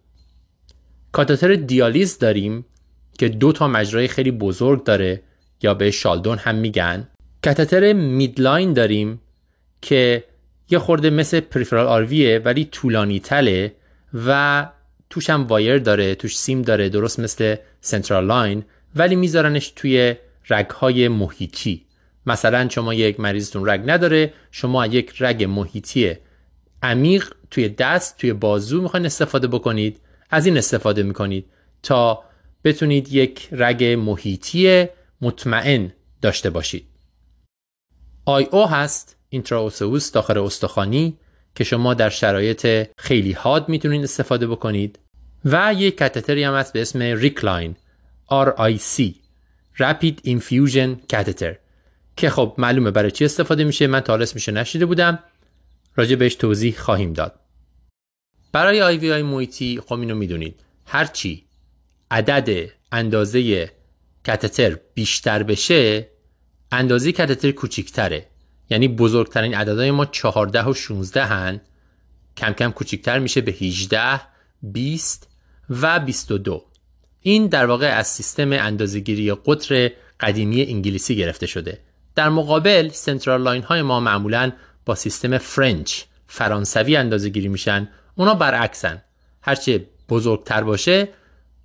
کاتتر 1.12 1.54
دیالیز 1.54 2.18
داریم 2.18 2.64
که 3.18 3.28
دو 3.28 3.52
تا 3.52 3.68
مجرای 3.68 4.08
خیلی 4.08 4.30
بزرگ 4.30 4.84
داره. 4.84 5.22
یا 5.62 5.74
به 5.74 5.90
شالدون 5.90 6.38
هم 6.38 6.54
میگن. 6.54 7.08
کاتتر 7.44 7.92
midline 7.92 8.72
داریم 8.72 9.20
که 9.82 10.24
یه 10.70 10.78
خورده 10.78 11.10
مثل 11.10 11.40
peripheral 11.40 11.86
IV 11.86 12.21
ـه 12.21 12.38
ولی 12.38 12.64
طولانی 12.64 13.20
تره 13.20 13.72
و 14.26 14.66
توش 15.10 15.30
هم 15.30 15.46
wire 15.46 15.78
داره 15.78 16.14
توش 16.14 16.38
سیم 16.38 16.62
داره 16.62 16.88
درست 16.88 17.20
مثل 17.20 17.56
central 17.80 18.26
line 18.26 18.64
ولی 18.96 19.16
میذارنش 19.16 19.72
توی 19.76 20.14
رگهای 20.50 21.08
محیطی. 21.08 21.84
مثلا 22.26 22.68
شما 22.68 22.94
یک 22.94 23.20
مریضتون 23.20 23.68
رگ 23.68 23.82
نداره 23.86 24.32
شما 24.50 24.86
یک 24.86 25.22
رگ 25.22 25.44
محیطی 25.44 26.16
عمیق 26.82 27.32
توی 27.50 27.68
دست 27.68 28.18
توی 28.18 28.32
بازو 28.32 28.82
می‌خواین 28.82 29.06
استفاده 29.06 29.46
بکنید. 29.46 30.00
از 30.30 30.46
این 30.46 30.58
استفاده 30.58 31.02
می‌کنید 31.02 31.46
تا 31.82 32.24
بتونید 32.64 33.12
یک 33.12 33.48
رگ 33.52 33.84
محیطی 33.84 34.86
مطمئن 35.20 35.92
داشته 36.22 36.50
باشید. 36.50 36.86
IO 38.24 38.68
هست 38.68 39.16
intraosseous 39.28 40.12
داخل 40.12 40.38
استخوانی 40.38 41.18
که 41.54 41.64
شما 41.64 41.94
در 41.94 42.10
شرایط 42.10 42.88
خیلی 42.98 43.32
حاد 43.32 43.68
می‌تونید 43.68 44.04
استفاده 44.04 44.46
بکنید 44.46 44.98
و 45.44 45.74
یک 45.76 45.98
کاتتری 45.98 46.44
هم 46.44 46.54
هست 46.54 46.72
به 46.72 46.82
اسم 46.82 46.98
RIC 46.98 47.32
line 47.32 47.76
RIC 48.30 49.14
Rapid 49.78 50.14
Infusion 50.26 50.96
Catheter 51.12 51.54
که 52.16 52.30
خب 52.30 52.54
معلومه 52.58 52.90
برای 52.90 53.10
چی 53.10 53.24
استفاده 53.24 53.64
میشه. 53.64 53.86
من 53.86 54.00
تا 54.00 54.12
حالا 54.12 54.22
اسمشو 54.22 54.52
نشیده 54.52 54.86
بودم. 54.86 55.18
راجع 55.96 56.16
بهش 56.16 56.34
توضیح 56.34 56.78
خواهیم 56.78 57.12
داد. 57.12 57.40
برای 58.52 58.82
آی 58.82 58.96
وی 58.96 59.12
آی 59.12 59.22
محیطی 59.22 59.80
خب 59.86 59.92
اینو 59.92 60.14
می‌دونید. 60.14 60.60
هرچی 60.86 61.44
عدد 62.10 62.70
اندازه 62.92 63.70
کتتر 64.24 64.78
بیشتر 64.94 65.42
بشه 65.42 66.10
اندازه 66.72 67.12
کتتر 67.12 67.50
کوچیکتره. 67.50 68.26
یعنی 68.70 68.88
بزرگترین 68.88 69.54
عددهای 69.54 69.90
ما 69.90 70.06
14 70.06 70.64
و 70.64 70.74
16 70.74 71.24
هن. 71.24 71.60
کم 72.36 72.52
کم 72.52 72.70
کوچیکتر 72.70 73.18
میشه 73.18 73.40
به 73.40 73.52
18 73.52 74.20
20 74.62 75.28
و 75.70 76.00
22 76.00 76.64
این 77.20 77.46
در 77.46 77.66
واقع 77.66 77.86
از 77.86 78.06
سیستم 78.06 78.52
اندازهگیری 78.52 79.32
قطر 79.32 79.90
قدیمی 80.20 80.62
انگلیسی 80.62 81.16
گرفته 81.16 81.46
شده. 81.46 81.78
در 82.14 82.28
مقابل 82.28 82.88
central 82.88 83.42
line 83.42 83.62
های 83.62 83.82
ما 83.82 84.00
معمولا 84.00 84.52
با 84.84 84.94
سیستم 84.94 85.38
French 85.38 86.02
فرانسوی 86.26 86.96
اندازه 86.96 87.28
گیری 87.28 87.48
میشن. 87.48 87.88
اونا 88.14 88.34
برعکسن. 88.34 89.02
هرچه 89.42 89.86
بزرگتر 90.08 90.62
باشه 90.62 91.08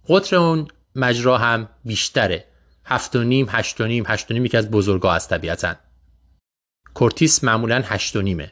قطر 0.09 0.35
اون 0.35 0.67
مجرا 0.95 1.37
هم 1.37 1.69
بیشتره. 1.85 2.45
هفت 2.85 3.15
و 3.15 3.23
نیم 3.23 3.47
هشت 3.49 3.81
و 3.81 3.85
نیم 3.85 4.03
هشت 4.07 4.31
و 4.31 4.33
نیم 4.33 4.45
یکی 4.45 4.57
از 4.57 4.71
بزرگا 4.71 5.11
از 5.11 5.27
طبیعتا. 5.27 5.75
Cordis 6.93 7.43
معمولا 7.43 7.81
هشت 7.85 8.15
و 8.15 8.21
نیمه. 8.21 8.51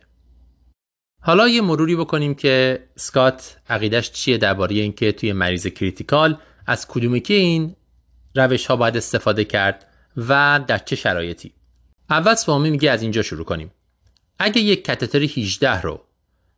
حالا 1.21 1.47
یه 1.47 1.61
مروری 1.61 1.95
بکنیم 1.95 2.35
که 2.35 2.83
سکات 2.95 3.57
عقیدش 3.69 4.11
چیه 4.11 4.37
درباره 4.37 4.75
اینکه 4.75 5.11
توی 5.11 5.33
مریض 5.33 5.67
critical 5.67 6.37
از 6.67 6.87
کدومی 6.87 7.19
که 7.19 7.33
این 7.33 7.75
روش 8.35 8.65
ها 8.65 8.75
باید 8.75 8.97
استفاده 8.97 9.45
کرد 9.45 9.87
و 10.17 10.59
در 10.67 10.77
چه 10.77 10.95
شرایطی. 10.95 11.53
اول 12.09 12.35
سوامی 12.35 12.69
میگه 12.69 12.91
از 12.91 13.01
اینجا 13.01 13.21
شروع 13.21 13.45
کنیم. 13.45 13.71
اگه 14.39 14.61
یک 14.61 14.85
کتتر 14.85 15.19
18 15.19 15.81
رو 15.81 16.01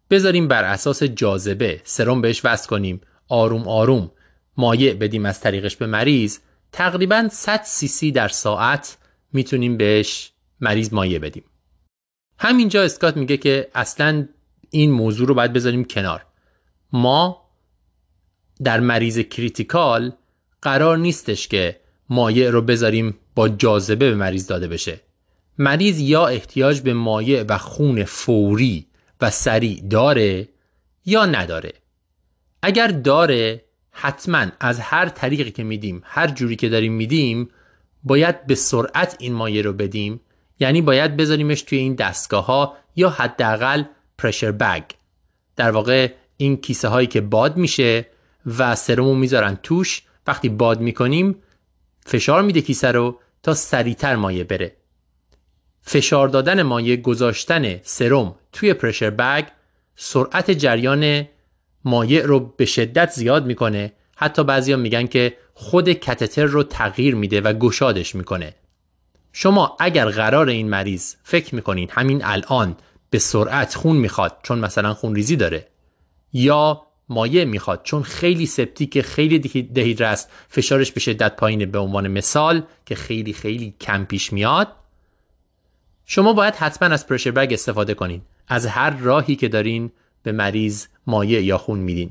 بذاریم 0.09 0.47
بر 0.47 0.63
اساس 0.63 1.03
جاذبه 1.03 1.81
سرم 1.83 2.21
بهش 2.21 2.45
وصل 2.45 2.67
کنیم 2.67 3.01
آروم 3.27 3.67
آروم. 3.67 4.11
مایع 4.57 4.93
بدیم 4.93 5.25
از 5.25 5.39
طریقش 5.39 5.75
به 5.75 5.87
مریض 5.87 6.39
تقریبا 6.71 7.27
100 7.31 7.61
سی 7.63 7.87
سی 7.87 8.11
در 8.11 8.27
ساعت 8.27 8.97
می‌تونیم 9.33 9.77
بهش 9.77 10.31
مریض 10.61 10.93
مایع 10.93 11.19
بدیم. 11.19 11.43
همینجا 12.39 12.83
اسکات 12.83 13.17
میگه 13.17 13.37
که 13.37 13.69
اصلا 13.75 14.27
این 14.69 14.91
موضوع 14.91 15.27
رو 15.27 15.33
باید 15.33 15.53
بذاریم 15.53 15.85
کنار. 15.85 16.25
ما 16.91 17.45
در 18.63 18.79
مریض 18.79 19.19
کریتیکال 19.19 20.11
قرار 20.61 20.97
نیستش 20.97 21.47
که 21.47 21.79
مایع 22.09 22.49
رو 22.49 22.61
بذاریم 22.61 23.17
با 23.35 23.49
جاذبه 23.49 24.09
به 24.09 24.15
مریض 24.15 24.47
داده 24.47 24.67
بشه. 24.67 25.01
مریض 25.57 25.99
یا 25.99 26.27
احتیاج 26.27 26.81
به 26.81 26.93
مایع 26.93 27.43
و 27.43 27.57
خون 27.57 28.03
فوری 28.03 28.87
و 29.21 29.29
سریع 29.29 29.81
داره 29.89 30.47
یا 31.05 31.25
نداره. 31.25 31.73
اگر 32.61 32.87
داره 32.87 33.64
حتما 33.97 34.45
از 34.59 34.79
هر 34.79 35.09
طریقی 35.09 35.51
که 35.51 35.63
میدیم 35.63 36.01
هر 36.05 36.27
جوری 36.27 36.55
که 36.55 36.69
داریم 36.69 36.93
میدیم 36.93 37.49
باید 38.03 38.47
به 38.47 38.55
سرعت 38.55 39.15
این 39.19 39.33
مایع 39.33 39.61
رو 39.61 39.73
بدیم. 39.73 40.21
یعنی 40.59 40.81
باید 40.81 41.17
بذاریمش 41.17 41.61
توی 41.61 41.77
این 41.77 41.95
دستگاه 41.95 42.45
ها 42.45 42.77
یا 42.95 43.09
حداقل 43.09 43.83
پرشر 44.17 44.51
بگ 44.51 44.83
در 45.55 45.71
واقع 45.71 46.11
این 46.37 46.57
کیسه 46.57 46.87
هایی 46.87 47.07
که 47.07 47.21
باد 47.21 47.57
میشه 47.57 48.07
و 48.57 48.75
سرمو 48.75 49.15
می‌ذارن 49.15 49.57
توش 49.63 50.01
وقتی 50.27 50.49
باد 50.49 50.79
می‌کنیم 50.79 51.35
فشار 52.05 52.41
میده 52.41 52.61
کیسه 52.61 52.91
رو 52.91 53.19
تا 53.43 53.53
سریعتر 53.53 54.15
مایع 54.15 54.43
بره. 54.43 54.75
فشار 55.81 56.27
دادن 56.27 56.61
مایع 56.61 56.95
گذاشتن 56.95 57.79
سرم 57.83 58.35
توی 58.53 58.73
پرشر 58.73 59.09
بگ 59.09 59.45
سرعت 59.95 60.51
جریان 60.51 61.27
مایع 61.85 62.25
رو 62.25 62.39
به 62.39 62.65
شدت 62.65 63.11
زیاد 63.11 63.45
می‌کنه. 63.45 63.93
حتی 64.15 64.43
بعضیا 64.43 64.77
میگن 64.77 65.07
که 65.07 65.37
خود 65.53 65.89
کتتر 65.89 66.45
رو 66.45 66.63
تغییر 66.63 67.15
میده 67.15 67.41
و 67.41 67.53
گشادش 67.53 68.15
می‌کنه. 68.15 68.55
شما 69.33 69.77
اگر 69.79 70.09
قرار 70.09 70.49
این 70.49 70.69
مریض 70.69 71.15
فکر 71.23 71.55
می‌کنین 71.55 71.89
همین 71.91 72.25
الان 72.25 72.77
به 73.09 73.19
سرعت 73.19 73.75
خون 73.75 73.97
می‌خواد 73.97 74.37
چون 74.43 74.59
مثلا 74.59 74.93
خون 74.93 75.15
ریزی 75.15 75.35
داره 75.35 75.67
یا 76.33 76.81
مایع 77.09 77.45
می‌خواد 77.45 77.81
چون 77.83 78.03
خیلی 78.03 78.45
سپتیک 78.45 79.01
خیلی 79.01 79.63
دهیدر 79.63 80.05
است 80.05 80.31
فشارش 80.49 80.91
به 80.91 80.99
شدت 80.99 81.35
پایینه 81.35 81.65
به 81.65 81.79
عنوان 81.79 82.07
مثال 82.07 82.63
که 82.85 82.95
خیلی 82.95 83.33
خیلی 83.33 83.75
کم 83.81 84.05
پیش 84.05 84.33
میاد 84.33 84.67
شما 86.05 86.33
باید 86.33 86.55
حتما 86.55 86.89
از 86.89 87.07
پرشر 87.07 87.31
بگ 87.31 87.53
استفاده 87.53 87.93
کنین. 87.93 88.21
از 88.47 88.65
هر 88.65 88.89
راهی 88.89 89.35
که 89.35 89.47
دارین 89.47 89.91
به 90.25 90.31
مریض 90.31 90.85
مایع 91.07 91.41
یا 91.41 91.57
خون 91.57 91.79
میدین. 91.79 92.09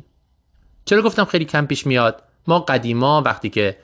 چرا 0.85 1.03
گفتم 1.03 1.25
خیلی 1.25 1.45
کم 1.45 1.67
پیش 1.67 1.87
میاد؟ 1.87 2.23
ما 2.47 2.59
قدیما 2.61 3.23
وقتی 3.23 3.51
که 3.51 3.77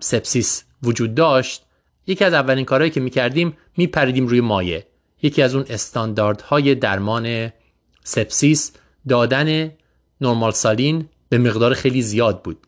سپسیس 0.00 0.64
وجود 0.82 1.14
داشت 1.14 1.62
یکی 2.06 2.24
از 2.24 2.32
اولین 2.32 2.64
کارهایی 2.64 2.90
که 2.90 3.00
می‌کردیم 3.00 3.56
میپریدیم 3.76 4.26
روی 4.26 4.40
مایع. 4.40 4.82
یکی 5.22 5.42
از 5.42 5.54
اون 5.54 5.64
استانداردهای 5.68 6.74
درمان 6.74 7.52
سپسیس 8.04 8.72
دادن 9.08 9.70
normal 10.20 10.52
saline 10.52 11.08
به 11.28 11.38
مقدار 11.38 11.74
خیلی 11.74 12.02
زیاد 12.02 12.42
بود. 12.42 12.58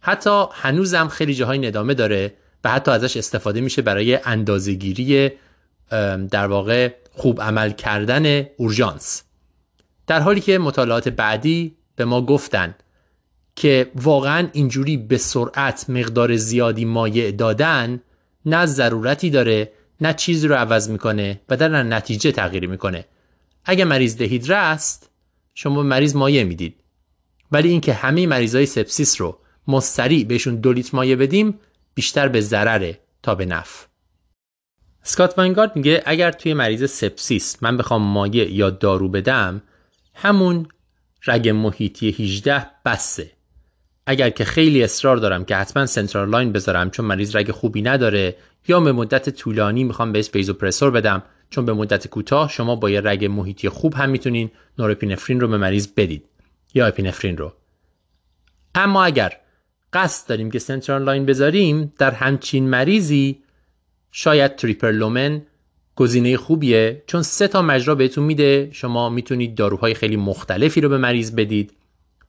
حتی 0.00 0.44
هنوزم 0.52 1.08
خیلی 1.08 1.34
جاها 1.34 1.58
ادامه 1.58 1.94
داره 1.94 2.34
و 2.64 2.70
حتی 2.70 2.90
ازش 2.90 3.16
استفاده 3.16 3.60
میشه 3.60 3.82
برای 3.82 4.18
اندازهگیری 4.24 5.30
در 6.30 6.46
واقع 6.46 6.94
خوب 7.10 7.42
عمل 7.42 7.70
کردن 7.70 8.46
اورژانس. 8.56 9.22
در 10.12 10.20
حالی 10.20 10.40
که 10.40 10.58
مطالعات 10.58 11.08
بعدی 11.08 11.76
به 11.96 12.04
ما 12.04 12.22
گفتن 12.26 12.74
که 13.56 13.90
واقعا 13.94 14.48
اینجوری 14.52 14.96
به 14.96 15.16
سرعت 15.16 15.90
مقدار 15.90 16.36
زیادی 16.36 16.84
مایع 16.84 17.30
دادن 17.30 18.00
نه 18.46 18.66
ضرورتی 18.66 19.30
داره 19.30 19.72
نه 20.00 20.14
چیزی 20.14 20.48
رو 20.48 20.54
عوض 20.54 20.90
می‌کنه 20.90 21.40
و 21.48 21.56
در 21.56 21.82
نتیجه 21.82 22.32
تغییر 22.32 22.66
می‌کنه. 22.66 23.04
اگه 23.64 23.84
مریض 23.84 24.16
دهیدره 24.16 24.56
است 24.56 25.10
شما 25.54 25.82
مریض 25.82 26.16
مایع 26.16 26.44
می‌دید. 26.44 26.76
ولی 27.52 27.68
اینکه 27.68 27.92
همه 27.92 28.26
مریضای 28.26 28.66
سپسیس 28.66 29.20
رو 29.20 29.38
ما 29.66 29.80
سریع 29.80 30.24
بهشون 30.24 30.56
دو 30.56 30.72
لیتر 30.72 30.96
مایع 30.96 31.16
بدیم 31.16 31.58
بیشتر 31.94 32.28
به 32.28 32.40
ضرره 32.40 32.98
تا 33.22 33.34
به 33.34 33.46
نفع. 33.46 33.86
سکات 35.02 35.38
واینگارد 35.38 35.76
میگه 35.76 36.02
اگر 36.06 36.32
توی 36.32 36.54
مریض 36.54 36.90
سپسیس 36.90 37.56
من 37.60 37.76
بخوام 37.76 38.02
مایع 38.02 38.52
یا 38.52 38.70
دارو 38.70 39.08
بدم 39.08 39.62
همون 40.14 40.66
رگ 41.26 41.48
محیطی 41.48 42.10
18 42.10 42.66
بسه. 42.84 43.30
اگر 44.06 44.30
که 44.30 44.44
خیلی 44.44 44.82
اصرار 44.82 45.16
دارم 45.16 45.44
که 45.44 45.56
حتما 45.56 45.86
central 45.86 46.30
line 46.30 46.52
بذارم 46.52 46.90
چون 46.90 47.06
مریض 47.06 47.36
رگ 47.36 47.50
خوبی 47.50 47.82
نداره 47.82 48.36
یا 48.68 48.80
به 48.80 48.92
مدت 48.92 49.30
طولانی 49.30 49.84
می‌خوام 49.84 50.12
بهش 50.12 50.30
vasopressor 50.34 50.90
بدم 50.90 51.22
چون 51.50 51.64
به 51.64 51.72
مدت 51.72 52.06
کوتاه 52.06 52.48
شما 52.48 52.76
با 52.76 52.90
یه 52.90 53.00
رگ 53.00 53.24
محیطی 53.24 53.68
خوب 53.68 53.94
هم 53.94 54.10
می‌تونین 54.10 54.50
norepinephrine 54.78 55.40
رو 55.40 55.48
به 55.48 55.56
مریض 55.56 55.88
بدید 55.96 56.24
یا 56.74 56.86
epinephrine 56.86 57.36
رو. 57.36 57.52
اما 58.74 59.04
اگر 59.04 59.32
قصد 59.92 60.28
داریم 60.28 60.50
که 60.50 60.58
central 60.58 61.02
line 61.02 61.26
بذاریم 61.26 61.92
در 61.98 62.10
همچین 62.10 62.68
مریضی 62.68 63.42
شاید 64.12 64.56
triple 64.56 65.03
lumen 65.03 65.42
گزینه 65.96 66.36
خوبیه؟ 66.36 67.02
چون 67.06 67.22
سه 67.22 67.48
تا 67.48 67.62
مجرا 67.62 67.94
بهتون 67.94 68.24
میده 68.24 68.68
شما 68.72 69.08
می‌تونید 69.08 69.54
داروهای 69.54 69.94
خیلی 69.94 70.16
مختلفی 70.16 70.80
رو 70.80 70.88
به 70.88 70.98
مریض 70.98 71.34
بدید. 71.34 71.72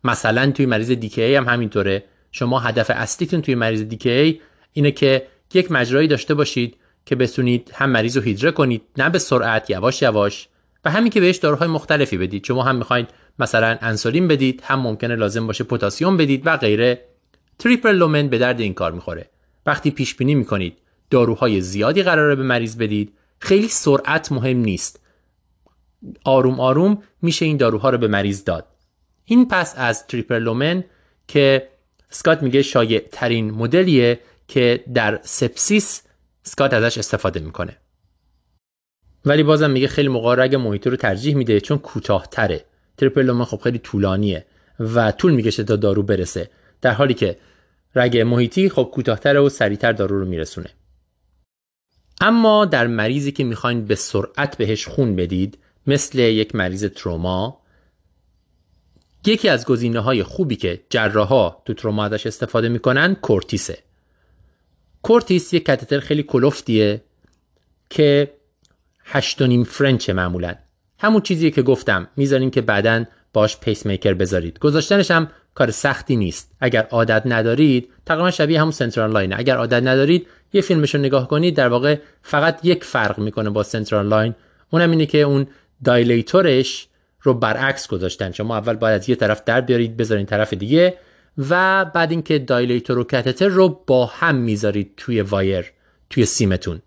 مثلا 0.04 0.52
توی 0.52 0.66
مریض 0.66 0.92
DKA 0.92 1.36
هم 1.36 1.48
همینطوره. 1.48 2.04
شما 2.32 2.60
هدف 2.60 2.92
اصلیتون 2.94 3.42
توی 3.42 3.56
مریض 3.56 3.82
DKA 3.82 4.42
اینه 4.74 4.92
که 4.92 5.28
یک 5.54 5.72
مجرایی 5.72 6.08
داشته 6.08 6.34
باشید 6.34 6.76
که 7.06 7.16
بتونید 7.16 7.72
هم 7.74 7.90
مریض 7.90 8.18
رو 8.18 8.24
هیدره 8.24 8.52
کنید 8.52 8.82
نه 8.98 9.10
به 9.10 9.20
سرعت 9.20 9.70
یواش 9.70 10.02
یواش. 10.02 10.48
و 10.86 10.92
همین 10.92 11.12
که 11.12 11.20
بهش 11.20 11.38
داروهای 11.38 11.68
مختلفی 11.68 12.18
بدید. 12.18 12.46
شما 12.46 12.64
هم 12.64 12.76
می‌خواید 12.76 13.08
مثلا 13.40 13.78
انسولین 13.82 14.28
بدید 14.28 14.62
هم 14.64 14.80
ممکنه 14.80 15.16
لازم 15.16 15.48
باشه 15.48 15.64
پتاسیم 15.64 16.18
بدید 16.18 16.42
و 16.46 16.58
غیره. 16.58 17.02
triple 17.60 17.96
lumen 17.96 18.28
به 18.28 18.38
درد 18.38 18.60
این 18.60 18.74
کار 18.74 18.92
می‌خوره. 18.92 19.30
وقتی 19.66 19.92
پیش 19.92 20.16
بینی 20.16 20.36
می‌کنید 20.36 20.78
داروهای 21.10 21.62
زیادی 21.62 22.04
قراره 22.04 22.36
به 22.36 22.44
مریض 22.44 22.78
بدید. 22.78 23.14
خیلی 23.44 23.68
سرعت 23.68 24.32
مهم 24.32 24.58
نیست. 24.58 25.00
آروم 26.24 26.60
آروم 26.60 27.04
میشه 27.22 27.46
این 27.46 27.58
داروها 27.58 27.90
رو 27.90 27.98
به 27.98 28.08
مریض 28.08 28.44
داد. 28.44 28.66
این 29.26 29.48
پس 29.48 29.74
از 29.78 30.08
triple 30.08 30.49
lumen 30.49 30.84
که 31.28 31.70
سکات 32.10 32.44
میگه 32.44 32.62
شایع 32.62 33.08
ترین 33.12 33.52
مدلیه 33.52 34.20
که 34.48 34.84
در 34.94 35.20
سپسیس 35.24 36.02
سکات 36.44 36.74
ازش 36.74 36.98
استفاده 36.98 37.40
می‌کنه. 37.40 37.78
ولی 39.26 39.44
بازم 39.44 39.72
میگه 39.72 39.88
خیلی 39.88 40.08
موقع 40.08 40.36
رگ 40.44 40.56
محیطی 40.56 40.90
رو 40.90 40.96
ترجیح 40.96 41.36
میده 41.36 41.60
چون 41.60 41.78
کوتاهتره. 41.78 42.66
triple 42.98 43.24
lumen 43.24 43.46
خب 43.46 43.58
خیلی 43.58 43.80
طولانیه 43.80 44.46
و 44.80 45.12
طول 45.12 45.34
می‌کشه 45.34 45.64
تا 45.64 45.76
دارو 45.76 46.04
برسه. 46.04 46.50
در 46.82 46.92
حالی 46.92 47.14
که 47.14 47.38
رگ 47.96 48.18
محیطی 48.18 48.70
خب 48.70 48.90
کوتاهتره 48.94 49.40
و 49.40 49.50
سریعتر 49.50 49.92
دارو 49.92 50.20
رو 50.20 50.26
میرسونه. 50.26 50.70
اما 52.24 52.66
در 52.66 52.88
مریضی 52.88 53.32
که 53.32 53.44
می‌خواین 53.44 53.86
به 53.86 53.96
سرعت 53.96 54.58
بهش 54.58 54.88
خون 54.88 55.16
بدید 55.16 55.58
مثل 55.88 56.20
یک 56.20 56.56
مریض 56.56 56.86
تروما 56.86 57.62
یکی 59.26 59.50
از 59.50 59.66
گزینه 59.66 60.00
های 60.00 60.24
خوبی 60.24 60.56
که 60.56 60.82
جراحا 60.90 61.50
تو 61.50 61.74
تروما 61.74 62.06
ازش 62.06 62.28
استفاده 62.28 62.70
می‌کنن 62.70 63.16
Cordis 63.16 63.62
ـه. 63.62 63.78
Cordis 65.02 65.54
یک 65.54 65.64
کاتتر 65.64 66.00
خیلی 66.00 66.24
کلفتیه 66.24 67.02
که 67.90 68.34
نیم 69.40 69.64
French 69.64 70.10
معمولا. 70.10 70.56
همون 71.00 71.22
چیزیه 71.22 71.52
که 71.52 71.62
گفتم 71.62 72.08
می‌ذارین 72.16 72.52
که 72.52 72.62
بعدا 72.62 73.06
باش 73.34 73.58
پیس 73.58 73.86
میکر 73.86 74.14
بذارید. 74.14 74.60
گذاشتنش 74.60 75.12
هم 75.12 75.28
کار 75.56 75.72
سختی 75.72 76.16
نیست. 76.16 76.52
اگر 76.60 76.88
عادت 76.92 77.24
ندارید 77.26 77.90
تقریبا 78.06 78.32
شبیه 78.32 78.60
همون 78.60 78.72
central 78.72 79.12
line 79.12 79.28
ـه. 79.28 79.36
اگر 79.40 79.58
عادت 79.58 79.84
ندارید 79.84 80.28
یه 80.54 80.62
فیلمش 80.62 80.96
رو 80.96 81.02
نگاه 81.02 81.28
کنید 81.28 81.56
در 81.56 81.68
واقع 81.68 82.00
فقط 82.22 82.60
یک 82.64 82.84
فرق 82.84 83.20
می‌کنه 83.20 83.50
با 83.50 83.64
central 83.64 84.08
line 84.08 84.36
اونم 84.70 84.92
اینه 84.92 85.06
که 85.06 85.22
اون 85.22 85.48
dilator 85.84 86.65
ش 86.65 86.88
رو 87.22 87.34
برعکس 87.34 87.88
گذاشتن. 87.88 88.32
شما 88.32 88.58
اول 88.58 88.74
باید 88.74 89.02
از 89.02 89.10
یه 89.10 89.16
طرف 89.16 89.44
در 89.44 89.62
بیارید 89.62 89.98
بذارین 89.98 90.26
طرف 90.26 90.54
دیگه 90.54 90.98
و 91.50 91.86
بعد 91.86 92.12
اینکه 92.12 92.40
dilator 92.40 92.98
و 92.98 93.04
کاتتر 93.04 93.48
رو 93.48 93.84
با 93.88 94.06
هم 94.06 94.36
می‌ذارید 94.36 94.94
توی 94.98 95.22
wire 95.22 95.72
توی 96.10 96.26
سیمتون. 96.26 96.82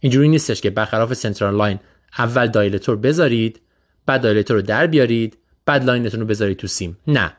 اینجوری 0.00 0.28
نیستش 0.28 0.60
که 0.60 0.70
برخلاف 0.70 1.14
central 1.14 1.56
line 1.56 1.78
اول 2.18 2.46
dilator 2.46 2.96
بذارید 2.96 3.60
بعد 4.06 4.22
dilator 4.22 4.56
رو 4.56 4.62
در 4.62 4.86
بیارید 4.86 5.38
بعد 5.66 5.84
line 5.84 6.05
تون 6.05 6.20
رو 6.20 6.26
بذارید 6.26 6.56
تو 6.56 6.66
سیم. 6.66 6.98
نه. 7.06 7.32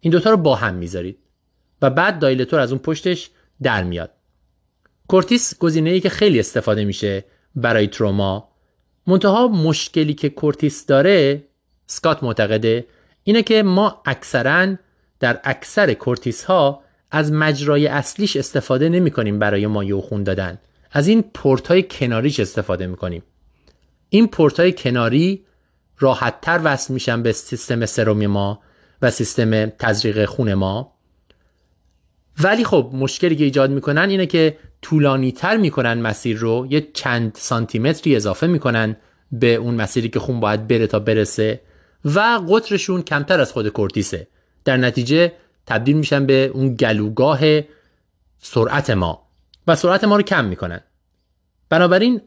این 0.00 0.10
دوتا 0.10 0.30
رو 0.30 0.36
با 0.36 0.54
هم 0.54 0.74
می‌ذارید. 0.74 1.18
و 1.82 1.90
بعد 1.90 2.18
dilator 2.18 2.60
از 2.60 2.72
اون 2.72 2.80
پشتش 2.80 3.30
در 3.62 3.84
میاد. 3.84 4.10
Cordis 5.08 5.58
گزینه 5.58 5.90
ای 5.90 6.00
که 6.00 6.08
خیلی 6.08 6.40
استفاده 6.40 6.84
میشه 6.84 7.24
برای 7.54 7.86
تروما. 7.86 8.48
منتها 9.06 9.48
مشکلی 9.48 10.14
که 10.14 10.28
Cordis 10.28 10.86
داره 10.86 11.44
سکات 11.86 12.22
معتقده 12.22 12.86
اینه 13.24 13.42
که 13.42 13.62
ما 13.62 14.02
اکثرا 14.06 14.74
در 15.20 15.40
اکثر 15.44 15.94
Cordis 15.94 16.44
ها 16.44 16.82
از 17.10 17.32
مجرای 17.32 17.86
اصلیش 17.86 18.36
استفاده 18.36 18.88
نمی 18.88 19.10
کنیم 19.10 19.38
برای 19.38 19.66
مایه 19.66 19.96
و 19.96 20.00
خون 20.00 20.22
دادن. 20.22 20.58
از 20.92 21.08
این 21.08 21.22
پورت 21.22 21.68
های 21.68 21.82
کناریش 21.82 22.40
استفاده 22.40 22.86
می 22.86 22.96
کنیم 22.96 23.22
این 24.08 24.28
پورت 24.28 24.60
های 24.60 24.72
کناری 24.72 25.44
راحت 25.98 26.40
تر 26.40 26.60
وصل 26.64 26.94
میشن 26.94 27.22
به 27.22 27.32
سیستم 27.32 27.86
سرومی 27.86 28.26
ما 28.26 28.60
و 29.02 29.10
سیستم 29.10 29.66
تزریق 29.66 30.24
خون 30.24 30.54
ما. 30.54 30.97
ولی 32.42 32.64
خب 32.64 32.90
مشکلی 32.92 33.36
که 33.36 33.44
ایجاد 33.44 33.70
می‌کنن 33.70 34.10
اینه 34.10 34.26
که 34.26 34.58
طولانی 34.82 35.32
تر 35.32 35.56
می‌کنن 35.56 36.00
مسیر 36.00 36.36
رو 36.36 36.66
یه 36.70 36.88
چند 36.94 37.32
سانتیمتری 37.34 38.16
اضافه 38.16 38.46
می‌کنن 38.46 38.96
به 39.32 39.54
اون 39.54 39.74
مسیری 39.74 40.08
که 40.08 40.18
خون 40.18 40.40
باید 40.40 40.68
بره 40.68 40.86
تا 40.86 40.98
برسه 40.98 41.60
و 42.04 42.20
قطرشون 42.48 43.02
کمتر 43.02 43.40
از 43.40 43.52
خود 43.52 43.68
کورتیسه. 43.68 44.28
در 44.64 44.76
نتیجه 44.76 45.32
تبدیل 45.66 45.96
میشن 45.96 46.26
به 46.26 46.50
اون 46.54 46.74
گلوگاه 46.74 47.40
سرعت 48.38 48.90
ما 48.90 49.28
و 49.66 49.76
سرعت 49.76 50.04
ما 50.04 50.16
رو 50.16 50.22
کم 50.22 50.44
می‌کنن. 50.44 50.80
بنابراین 51.70 52.20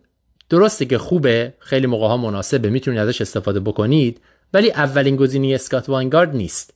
درسته 0.49 0.85
که 0.85 0.97
خوبه 0.97 1.53
خیلی 1.59 1.87
موقع 1.87 2.07
ها 2.07 2.17
مناسبه 2.17 2.69
می‌تونید 2.69 2.99
ازش 2.99 3.21
استفاده 3.21 3.59
بکنید 3.59 4.21
ولی 4.53 4.71
اولین 4.71 5.15
گزینه 5.15 5.55
اسکات 5.55 5.89
وانگارد 5.89 6.35
نیست. 6.35 6.73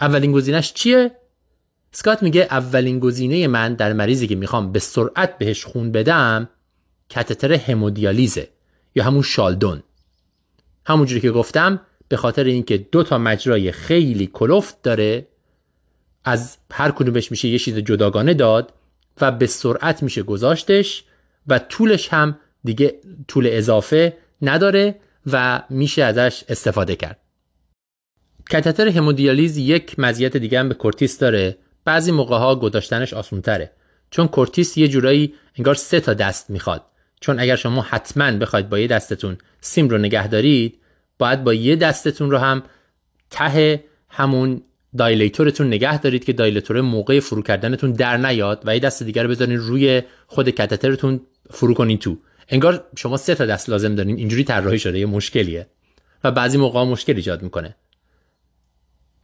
اولین 0.00 0.32
گزینش 0.32 0.72
چیه؟ 0.72 1.10
اسکات 1.94 2.22
میگه 2.22 2.48
اولین 2.50 2.98
گزینه 2.98 3.46
من 3.46 3.74
در 3.74 3.92
مریضی 3.92 4.26
که 4.26 4.36
می‌خوام 4.36 4.72
به 4.72 4.78
سرعت 4.78 5.38
بهش 5.38 5.64
خون 5.64 5.92
بدم 5.92 6.48
کتتر 7.10 7.52
همودیالیزه 7.52 8.48
یا 8.94 9.04
همون 9.04 9.22
شالدون 9.22 9.82
همونجوری 10.86 11.20
که 11.20 11.30
گفتم 11.30 11.80
به 12.08 12.16
خاطر 12.16 12.44
اینکه 12.44 12.78
دو 12.78 13.02
تا 13.02 13.18
مجرای 13.18 13.72
خیلی 13.72 14.30
کلفت 14.32 14.82
داره 14.82 15.26
از 16.24 16.56
هر 16.72 16.90
کدومش 16.90 17.30
میشه 17.30 17.48
یه 17.48 17.58
چیز 17.58 17.76
جداگانه 17.76 18.34
داد 18.34 18.72
و 19.20 19.32
به 19.32 19.46
سرعت 19.46 20.02
میشه 20.02 20.22
گذاشتش 20.22 21.04
و 21.46 21.58
طولش 21.58 22.08
هم 22.08 22.38
دیگه 22.64 22.94
طول 23.28 23.48
اضافه 23.50 24.16
نداره 24.42 25.00
و 25.26 25.62
میشه 25.70 26.04
ازش 26.04 26.44
استفاده 26.48 26.96
کرد. 26.96 27.18
کتتر 28.50 28.88
همودیالیز 28.88 29.56
یک 29.56 29.98
مزیت 29.98 30.36
دیگه 30.36 30.60
هم 30.60 30.68
به 30.68 30.74
کورتیس 30.74 31.18
داره. 31.18 31.58
بعضی 31.84 32.12
موقع 32.12 32.38
ها 32.38 32.54
گذاشتنش 32.54 33.14
آسون 33.14 33.40
تره. 33.40 33.70
چون 34.10 34.28
Cordis 34.28 34.76
یه 34.76 34.88
جورایی 34.88 35.34
انگار 35.58 35.74
سه 35.74 36.00
تا 36.00 36.14
دست 36.14 36.50
می‌خواد. 36.50 36.82
چون 37.20 37.40
اگر 37.40 37.56
شما 37.56 37.82
حتما 37.82 38.30
بخواید 38.32 38.68
با 38.68 38.78
یه 38.78 38.86
دستتون 38.86 39.38
سیم 39.60 39.88
رو 39.88 39.98
نگه 39.98 40.28
دارید 40.28 40.78
باید 41.18 41.44
با 41.44 41.54
یه 41.54 41.76
دستتون 41.76 42.30
رو 42.30 42.38
هم 42.38 42.62
ته 43.30 43.84
همون 44.08 44.62
dilator 44.98 45.46
تون 45.46 45.66
نگه 45.66 46.00
دارید 46.00 46.24
که 46.24 46.32
dilator 46.32 46.80
موقع 46.80 47.20
فرو 47.20 47.42
کردنتون 47.42 47.92
در 47.92 48.16
نیاد 48.16 48.62
و 48.64 48.74
یه 48.74 48.80
دست 48.80 49.02
دیگر 49.02 49.22
رو 49.22 49.30
بذارین 49.30 49.56
روی 49.56 50.02
خود 50.26 50.48
کاتترتون 50.48 51.20
فرو 51.50 51.74
کنین 51.74 51.98
تو. 51.98 52.18
انگار 52.48 52.84
شما 52.96 53.16
سه 53.16 53.34
تا 53.34 53.46
دست 53.46 53.70
لازم 53.70 53.94
دارین. 53.94 54.16
اینجوری 54.16 54.44
طراحی 54.44 54.78
شده. 54.78 54.98
یه 54.98 55.06
مشکلیه. 55.06 55.66
و 56.24 56.30
بعضی 56.30 56.58
موقع 56.58 56.84
مشکل 56.84 57.16
ایجاد 57.16 57.42
می‌کنه. 57.42 57.76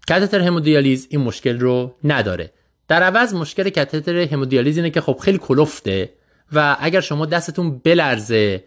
کاتتر 0.09 0.41
همودیالیز 0.41 1.07
این 1.11 1.21
مشکل 1.21 1.61
رو 1.61 1.95
نداره. 2.05 2.53
در 2.89 3.03
عوض 3.03 3.35
مشکل 3.35 3.69
کاتتر 3.69 4.17
همودیالیز 4.17 4.77
اینه 4.77 4.91
که 4.91 5.01
خب 5.01 5.19
خیلی 5.23 5.39
کلفته 5.39 6.13
و 6.53 6.77
اگر 6.81 7.01
شما 7.01 7.27
دستتون 7.27 7.79
بلرزه 7.79 8.65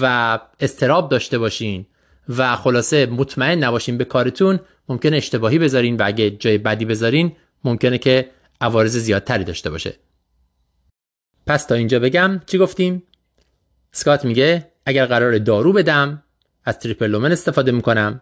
و 0.00 0.38
استراب 0.60 1.08
داشته 1.10 1.38
باشین 1.38 1.86
و 2.28 2.56
خلاصه 2.56 3.06
مطمئن 3.06 3.64
نباشین 3.64 3.98
به 3.98 4.04
کارتون 4.04 4.60
ممکنه 4.88 5.16
اشتباهی 5.16 5.58
بذارین 5.58 5.96
و 5.96 6.02
اگه 6.04 6.30
جای 6.30 6.58
بدی 6.58 6.84
بذارین 6.84 7.32
ممکنه 7.64 7.98
که 7.98 8.30
عوارض 8.60 8.96
زیادتری 8.96 9.44
داشته 9.44 9.70
باشه. 9.70 9.94
پس 11.46 11.64
تا 11.64 11.74
اینجا 11.74 11.98
بگم 11.98 12.40
چی 12.46 12.58
گفتیم؟ 12.58 13.02
سکات 13.92 14.24
میگه 14.24 14.72
اگر 14.86 15.06
قرار 15.06 15.38
دارو 15.38 15.72
بدم 15.72 16.22
از 16.64 16.78
triple 16.78 17.07
lumen 17.07 17.32
استفاده 17.32 17.72
می‌کنم. 17.72 18.20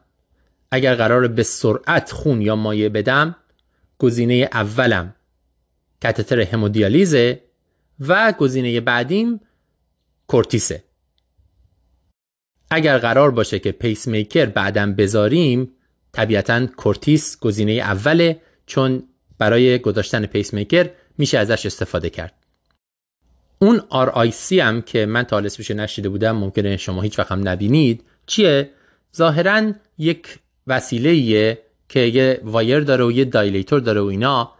اگر 0.70 0.94
قراره 0.94 1.28
به 1.28 1.42
سرعت 1.42 2.12
خون 2.12 2.42
یا 2.42 2.56
مایع 2.56 2.88
بدم 2.88 3.36
گزینه 3.98 4.48
اولم 4.52 5.14
کاتتر 6.02 6.40
همودیالیزه 6.40 7.40
و 8.00 8.32
گزینه 8.32 8.80
بعدیم 8.80 9.40
Cordis 10.26 10.70
ه. 10.70 10.84
اگر 12.70 12.98
قرار 12.98 13.30
باشه 13.30 13.58
که 13.58 13.72
پیس 13.72 14.08
میکر 14.08 14.46
بعدم 14.46 14.94
بذاریم 14.94 15.72
طبیعتا 16.12 16.66
Cordis 16.66 17.38
گزینه 17.40 17.72
اوله 17.72 18.40
چون 18.66 19.02
برای 19.38 19.78
گذاشتن 19.78 20.26
پیس 20.26 20.54
میکر 20.54 20.90
میشه 21.18 21.38
ازش 21.38 21.66
استفاده 21.66 22.10
کرد. 22.10 22.34
اون 23.58 23.82
RIC 23.90 24.52
هم 24.52 24.82
که 24.82 25.06
من 25.06 25.22
تا 25.22 25.38
اسمش 25.38 25.70
نشیده 25.70 26.08
بودم 26.08 26.36
ممکنه 26.36 26.76
شما 26.76 27.02
هیچ 27.02 27.18
وقت 27.18 27.32
هم 27.32 27.48
نبینید 27.48 28.04
چیه؟ 28.26 28.70
ظاهرا 29.16 29.72
یک 29.98 30.38
وسیله 30.66 31.58
که 31.88 32.00
یه 32.00 32.40
وایر 32.44 32.80
داره 32.80 33.04
و 33.04 33.12
یه 33.12 33.24
دایلیتور 33.24 33.80
داره 33.80 34.00
و 34.00 34.04
اینا 34.04 34.52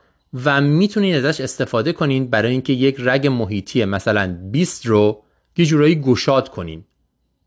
و 0.45 0.61
می‌تونید 0.61 1.25
ازش 1.25 1.41
استفاده 1.41 1.93
کنین 1.93 2.27
برای 2.27 2.53
اینکه 2.53 2.73
یک 2.73 2.97
رگ 2.99 3.27
محیطی 3.27 3.85
مثلا 3.85 4.39
20 4.51 4.87
رو 4.87 5.23
یه 5.57 5.67
جورایی 5.67 6.01
گشاد 6.01 6.49
کنین. 6.49 6.85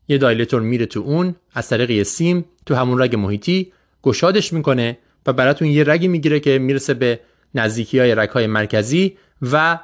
یه 0.08 0.18
دایلیتور 0.18 0.60
میره 0.60 0.86
تو 0.86 1.00
اون 1.00 1.34
از 1.54 1.68
طریق 1.68 2.02
سیم 2.02 2.44
تو 2.66 2.74
همون 2.74 3.02
رگ 3.02 3.16
محیطی 3.16 3.72
گشادش 4.02 4.52
می‌کنه 4.52 4.98
و 5.26 5.32
براتون 5.32 5.68
یه 5.68 5.84
رگی 5.84 6.08
می‌گیره 6.08 6.40
که 6.40 6.58
می‌رسه 6.58 6.94
به 6.94 7.20
نزدیکی 7.54 7.98
های 7.98 8.14
رگ 8.14 8.28
های 8.28 8.46
مرکزی 8.46 9.16
و 9.52 9.78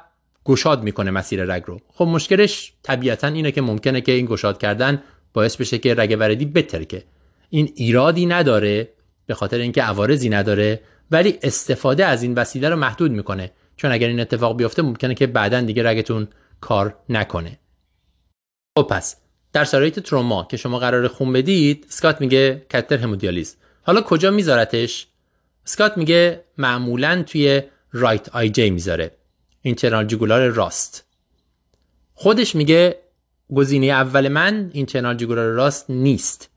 گشاد 0.45 0.83
می‌کنه 0.83 1.11
مسیر 1.11 1.43
رگ 1.43 1.63
رو. 1.65 1.79
خب 1.93 2.05
مشکلش 2.05 2.73
طبیعتا 2.83 3.27
اینه 3.27 3.51
که 3.51 3.61
ممکنه 3.61 4.01
که 4.01 4.11
این 4.11 4.25
گشاد 4.25 4.57
کردن 4.57 5.03
باعث 5.33 5.55
بشه 5.55 5.77
که 5.77 5.95
رگ 5.95 6.17
وردی 6.19 6.45
بترکه. 6.45 7.03
این 7.53 7.71
ایرادی 7.75 8.25
نداره 8.25 8.93
به 9.25 9.33
خاطر 9.33 9.57
اینکه 9.57 9.83
عوارضی 9.83 10.29
نداره 10.29 10.81
ولی 11.11 11.39
استفاده 11.43 12.05
از 12.05 12.23
این 12.23 12.33
وسیله 12.33 12.69
رو 12.69 12.75
محدود 12.75 13.11
می‌کنه. 13.11 13.51
چون 13.77 13.91
اگر 13.91 14.07
این 14.07 14.19
اتفاق 14.19 14.57
بیفته 14.57 14.81
ممکنه 14.81 15.15
که 15.15 15.27
بعدا 15.27 15.61
دیگه 15.61 15.83
رگتون 15.83 16.27
کار 16.61 16.97
نکنه. 17.09 17.59
خب 18.77 18.87
پس 18.89 19.15
در 19.53 19.63
شرایط 19.63 19.99
تروما 19.99 20.47
که 20.51 20.57
شما 20.57 20.79
قرار 20.79 21.07
خون 21.07 21.33
بدید 21.33 21.85
سکات 21.89 22.21
میگه 22.21 22.65
کتر 22.69 22.97
همودیالیز. 22.97 23.55
حالا 23.81 24.01
کجا 24.01 24.31
میذارتش؟ 24.31 25.07
سکات 25.65 25.97
میگه 25.97 26.43
معمولا 26.57 27.23
توی 27.23 27.61
رایت 27.91 28.29
آی 28.29 28.49
جی 28.49 28.69
می‌ذاره. 28.69 29.11
اینترنال 29.61 30.05
جگولار 30.05 30.49
راست. 30.49 31.05
خودش 32.13 32.55
میگه 32.55 32.99
گزینه 33.55 33.85
اول 33.85 34.27
من 34.27 34.69
اینترنال 34.73 35.15
جگولار 35.15 35.51
راست 35.51 35.89
نیست. 35.89 36.50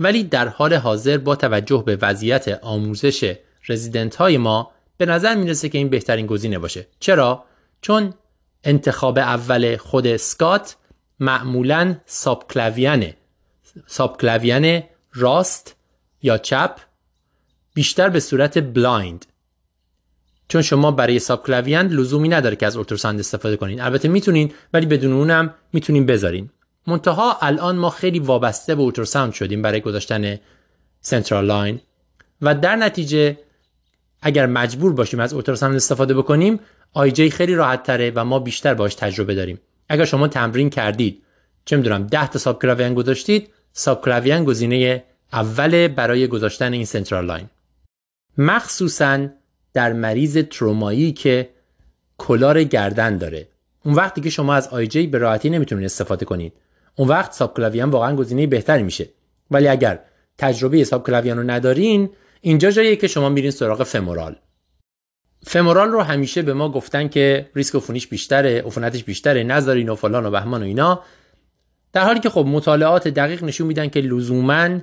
ولی 0.00 0.24
در 0.24 0.48
حال 0.48 0.74
حاضر 0.74 1.18
با 1.18 1.36
توجه 1.36 1.82
به 1.86 1.96
وضعیت 2.02 2.48
آموزش 2.48 3.36
رزیدنت 3.68 4.16
های 4.16 4.38
ما 4.38 4.70
به 4.96 5.06
نظر 5.06 5.34
می‌رسه 5.34 5.68
که 5.68 5.78
این 5.78 5.88
بهترین 5.88 6.26
گزینه 6.26 6.58
باشه. 6.58 6.86
چرا؟ 7.00 7.44
چون 7.80 8.14
انتخاب 8.64 9.18
اول 9.18 9.76
خود 9.76 10.06
اسکات 10.06 10.76
معمولا 11.20 11.96
ساب 12.06 12.52
clavian 14.20 14.82
راست 15.14 15.76
یا 16.22 16.38
چپ 16.38 16.78
بیشتر 17.74 18.08
به 18.08 18.20
صورت 18.20 18.58
blind. 18.58 19.26
چون 20.48 20.62
شما 20.62 20.90
برای 20.90 21.18
subclavian 21.18 21.92
لزومی 21.92 22.28
نداره 22.28 22.56
که 22.56 22.66
از 22.66 22.76
ultrasound 22.76 23.18
استفاده 23.18 23.56
کنین. 23.56 23.80
البته 23.80 24.08
می‌تونین 24.08 24.52
ولی 24.72 24.86
بدون 24.86 25.12
اونم 25.12 25.54
می‌تونین 25.72 26.06
بذارین. 26.06 26.50
منتها 26.86 27.38
الان 27.40 27.76
ما 27.76 27.90
خیلی 27.90 28.18
وابسته 28.18 28.74
به 28.74 28.82
ultrasound 28.82 29.32
شدیم 29.32 29.62
برای 29.62 29.80
گذاشتن 29.80 30.38
central 31.00 31.44
line. 31.44 31.80
و 32.42 32.54
در 32.54 32.76
نتیجه 32.76 33.38
اگر 34.22 34.46
مجبور 34.46 34.92
باشیم 34.92 35.20
از 35.20 35.32
ultrasound 35.32 35.76
استفاده 35.76 36.14
بکنیم 36.14 36.60
IJ 36.92 37.30
خیلی 37.30 37.54
راحت 37.54 37.82
تره 37.82 38.12
و 38.14 38.24
ما 38.24 38.38
بیشتر 38.38 38.74
باش 38.74 38.94
تجربه 38.94 39.34
داریم. 39.34 39.60
اگر 39.88 40.04
شما 40.04 40.28
تمرین 40.28 40.70
کردید 40.70 41.22
چه 41.64 41.76
می‌دونم 41.76 42.06
10 42.06 42.28
تا 42.28 42.38
sub 42.38 42.94
گذاشتید 42.94 43.50
sub 43.72 44.08
گزینه 44.44 45.04
اول 45.32 45.88
برای 45.88 46.26
گذاشتن 46.26 46.72
این 46.72 46.84
central 46.84 47.26
line. 47.26 47.46
مخصوصا 48.38 49.28
در 49.72 49.92
مریض 49.92 50.38
ترومایی 50.50 51.12
که 51.12 51.48
collar 52.18 52.62
گردن 52.62 53.18
داره. 53.18 53.48
اون 53.84 53.94
وقتی 53.94 54.20
که 54.20 54.30
شما 54.30 54.54
از 54.54 54.68
IJ 54.68 55.06
به 55.06 55.18
راحتی 55.18 55.50
نمی‌تونید 55.50 55.84
استفاده 55.84 56.24
کنید. 56.24 56.52
اون 56.96 57.08
وقت 57.08 57.32
subclavian 57.32 57.84
واقعا 57.84 58.16
گزینه 58.16 58.46
بهتری 58.46 58.82
میشه. 58.82 59.08
ولی 59.50 59.68
اگر 59.68 60.00
تجربه 60.38 60.84
subclavian 60.84 61.36
رو 61.36 61.50
ندارین 61.50 62.10
اینجا 62.40 62.70
جاییه 62.70 62.96
که 62.96 63.08
شما 63.08 63.28
میرین 63.28 63.50
سراغ 63.50 63.82
femoral. 63.82 64.36
femoral 65.46 65.88
رو 65.88 66.00
همیشه 66.00 66.42
به 66.42 66.54
ما 66.54 66.68
گفتن 66.68 67.08
که 67.08 67.50
ریسک 67.54 67.74
عفونیش 67.74 68.06
بیشتره 68.06 68.62
عفونتش 68.62 69.04
بیشتره 69.04 69.44
نذارین 69.44 69.88
و 69.88 69.94
فلان 69.94 70.26
و 70.26 70.30
بهمان 70.30 70.62
و 70.62 70.64
اینا. 70.64 71.02
در 71.92 72.04
حالی 72.04 72.20
که 72.20 72.30
خب 72.30 72.44
مطالعات 72.48 73.08
دقیق 73.08 73.44
نشون 73.44 73.66
میدن 73.66 73.88
که 73.88 74.00
لزوما 74.00 74.78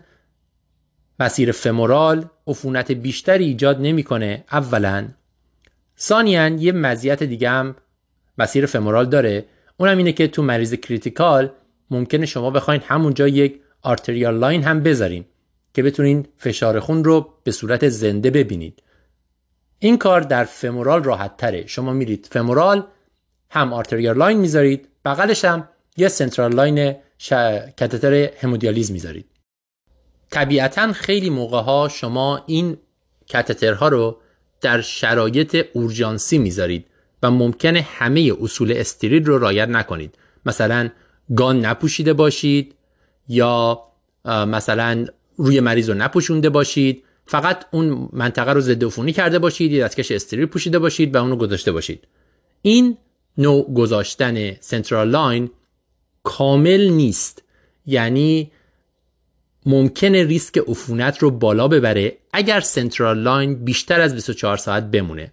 مسیر 1.20 1.52
femoral 1.52 2.26
عفونت 2.48 2.92
بیشتری 2.92 3.46
ایجاد 3.46 3.82
نمی‌کنه. 3.82 4.44
اولا 4.52 5.08
ثانیا 6.00 6.48
یه 6.48 6.72
مزیت 6.72 7.24
دیگه 7.24 7.50
هم 7.50 7.76
مسیر 8.38 8.66
femoral 8.66 9.06
داره. 9.06 9.46
اونم 9.78 9.98
اینه 9.98 10.12
که 10.12 10.28
تو 10.28 10.44
مریض 10.44 10.74
critical 10.74 11.52
ممکنه 11.94 12.26
شما 12.26 12.50
بخواین 12.52 12.82
همونجا 12.86 13.28
یک 13.28 13.60
arterial 13.82 14.38
line 14.38 14.64
هم 14.64 14.84
بذارین 14.84 15.26
که 15.74 15.84
بتونین 15.84 16.28
فشار 16.38 16.80
خون 16.80 17.04
رو 17.04 17.34
به 17.44 17.52
صورت 17.52 17.90
زنده 17.90 18.30
ببینید. 18.32 18.84
این 19.80 19.98
کار 19.98 20.22
در 20.22 20.44
femoral 20.44 21.04
راحت 21.04 21.38
تره. 21.38 21.68
شما 21.68 21.94
میرید 21.94 22.28
femoral 22.32 22.84
هم 23.50 23.74
arterial 23.74 24.18
line 24.18 24.38
می‌ذارید 24.38 24.88
بغلش 25.06 25.46
هم 25.46 25.70
یه 25.98 26.08
central 26.08 26.54
line 26.54 26.96
ش... 27.18 27.34
کاتتر 27.80 28.30
همودیالیز 28.42 28.92
می‌ذارید. 28.92 29.26
طبیعتا 30.30 30.94
خیلی 30.94 31.30
موقع 31.30 31.62
ها 31.62 31.90
شما 31.92 32.44
این 32.48 32.78
کاتترها 33.32 33.88
رو 33.88 34.18
در 34.62 34.82
شرایط 34.82 35.66
اورژانسی 35.74 36.38
می‌ذارید 36.38 36.88
و 37.24 37.32
ممکنه 37.32 37.82
همه 37.82 38.34
اصول 38.42 38.74
استریل 38.76 39.26
رو 39.26 39.38
رعایت 39.38 39.70
نکنید. 39.70 40.18
مثلا 40.46 40.90
gown 41.36 41.66
نپوشیده 41.66 42.14
باشید 42.14 42.76
یا 43.28 43.80
مثلا 44.26 45.06
روی 45.36 45.60
مریض 45.60 45.90
رو 45.90 45.96
نپوشونده 45.96 46.50
باشید. 46.50 47.04
فقط 47.26 47.66
اون 47.72 48.10
منطقه 48.14 48.54
رو 48.54 48.62
ضد 48.62 48.84
عفونی 48.84 49.14
کرده 49.14 49.40
باشید 49.40 49.72
یا 49.72 49.86
دستکش 49.86 50.12
استریل 50.12 50.46
پوشیده 50.46 50.80
باشید 50.80 51.16
و 51.16 51.18
اونو 51.18 51.36
گذاشته 51.36 51.72
باشید. 51.72 52.08
این 52.62 52.98
نوع 53.38 53.74
گذاشتن 53.74 54.52
central 54.60 55.10
line 55.10 55.50
کامل 56.24 56.90
نیست. 56.90 57.44
یعنی 57.86 58.52
ممکنه 59.66 60.24
ریسک 60.24 60.58
عفونت 60.58 61.18
رو 61.18 61.32
بالا 61.32 61.68
ببره 61.68 62.18
اگر 62.34 62.60
central 62.60 63.20
line 63.20 63.56
بیشتر 63.56 64.02
از 64.02 64.14
24 64.14 64.58
ساعت 64.58 64.92
بمونه. 64.92 65.32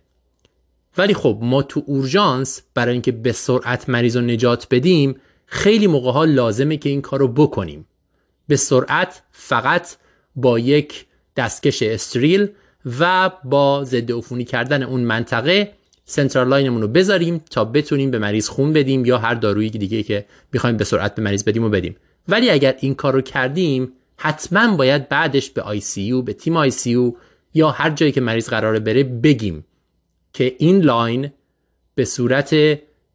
ولی 0.99 1.15
خب 1.15 1.39
ما 1.43 1.62
تو 1.62 1.83
اورژانس 1.87 2.62
برای 2.75 2.93
اینکه 2.93 3.12
به 3.12 3.33
سرعت 3.33 3.89
مریض 3.89 4.17
رو 4.17 4.23
نجات 4.23 4.67
بدیم 4.71 5.17
خیلی 5.52 5.86
موقع 5.86 6.10
ها 6.10 6.24
لازمه 6.24 6.77
که 6.77 6.89
این 6.89 7.02
کار 7.02 7.20
رو 7.20 7.28
بکنیم. 7.28 7.86
به 8.48 8.56
سرعت 8.56 9.22
فقط 9.32 9.97
با 10.36 10.59
یک 10.59 11.06
دستکش 11.36 11.82
استریل 11.82 12.48
و 13.01 13.31
با 13.44 13.85
ضد 13.85 14.12
عفونی 14.12 14.44
کردن 14.44 14.82
اون 14.82 15.01
منطقه 15.01 15.72
central 16.05 16.48
line 16.48 16.68
مون 16.68 16.82
رو 16.82 16.89
بذاریم 16.89 17.44
تا 17.51 17.64
بتونیم 17.64 18.10
به 18.10 18.18
مریض 18.18 18.48
خون 18.48 18.72
بدیم 18.72 19.05
یا 19.05 19.18
هر 19.18 19.35
دارویی 19.35 19.70
دیگه 19.70 20.02
که 20.02 20.27
می‌خوایم 20.52 20.77
به 20.77 20.85
سرعت 20.85 21.14
به 21.14 21.22
مریض 21.22 21.44
بدیم 21.44 21.64
و 21.64 21.68
بدیم. 21.68 21.97
ولی 22.28 22.51
اگر 22.51 22.77
این 22.81 22.94
کار 22.94 23.12
رو 23.12 23.20
کردیم 23.20 23.93
حتما 24.16 24.77
باید 24.77 25.09
بعدش 25.09 25.51
به 25.51 25.62
ICU 25.62 26.23
به 26.22 26.32
تیم 26.32 26.56
ICU 26.57 27.12
یا 27.55 27.70
هر 27.70 27.90
جایی 27.90 28.12
که 28.12 28.20
مریض 28.20 28.48
قراره 28.48 28.78
بره 28.78 29.02
بگیم 29.02 29.64
که 30.32 30.56
این 30.59 30.81
line 30.81 31.31
به 31.94 32.05
صورت 32.05 32.56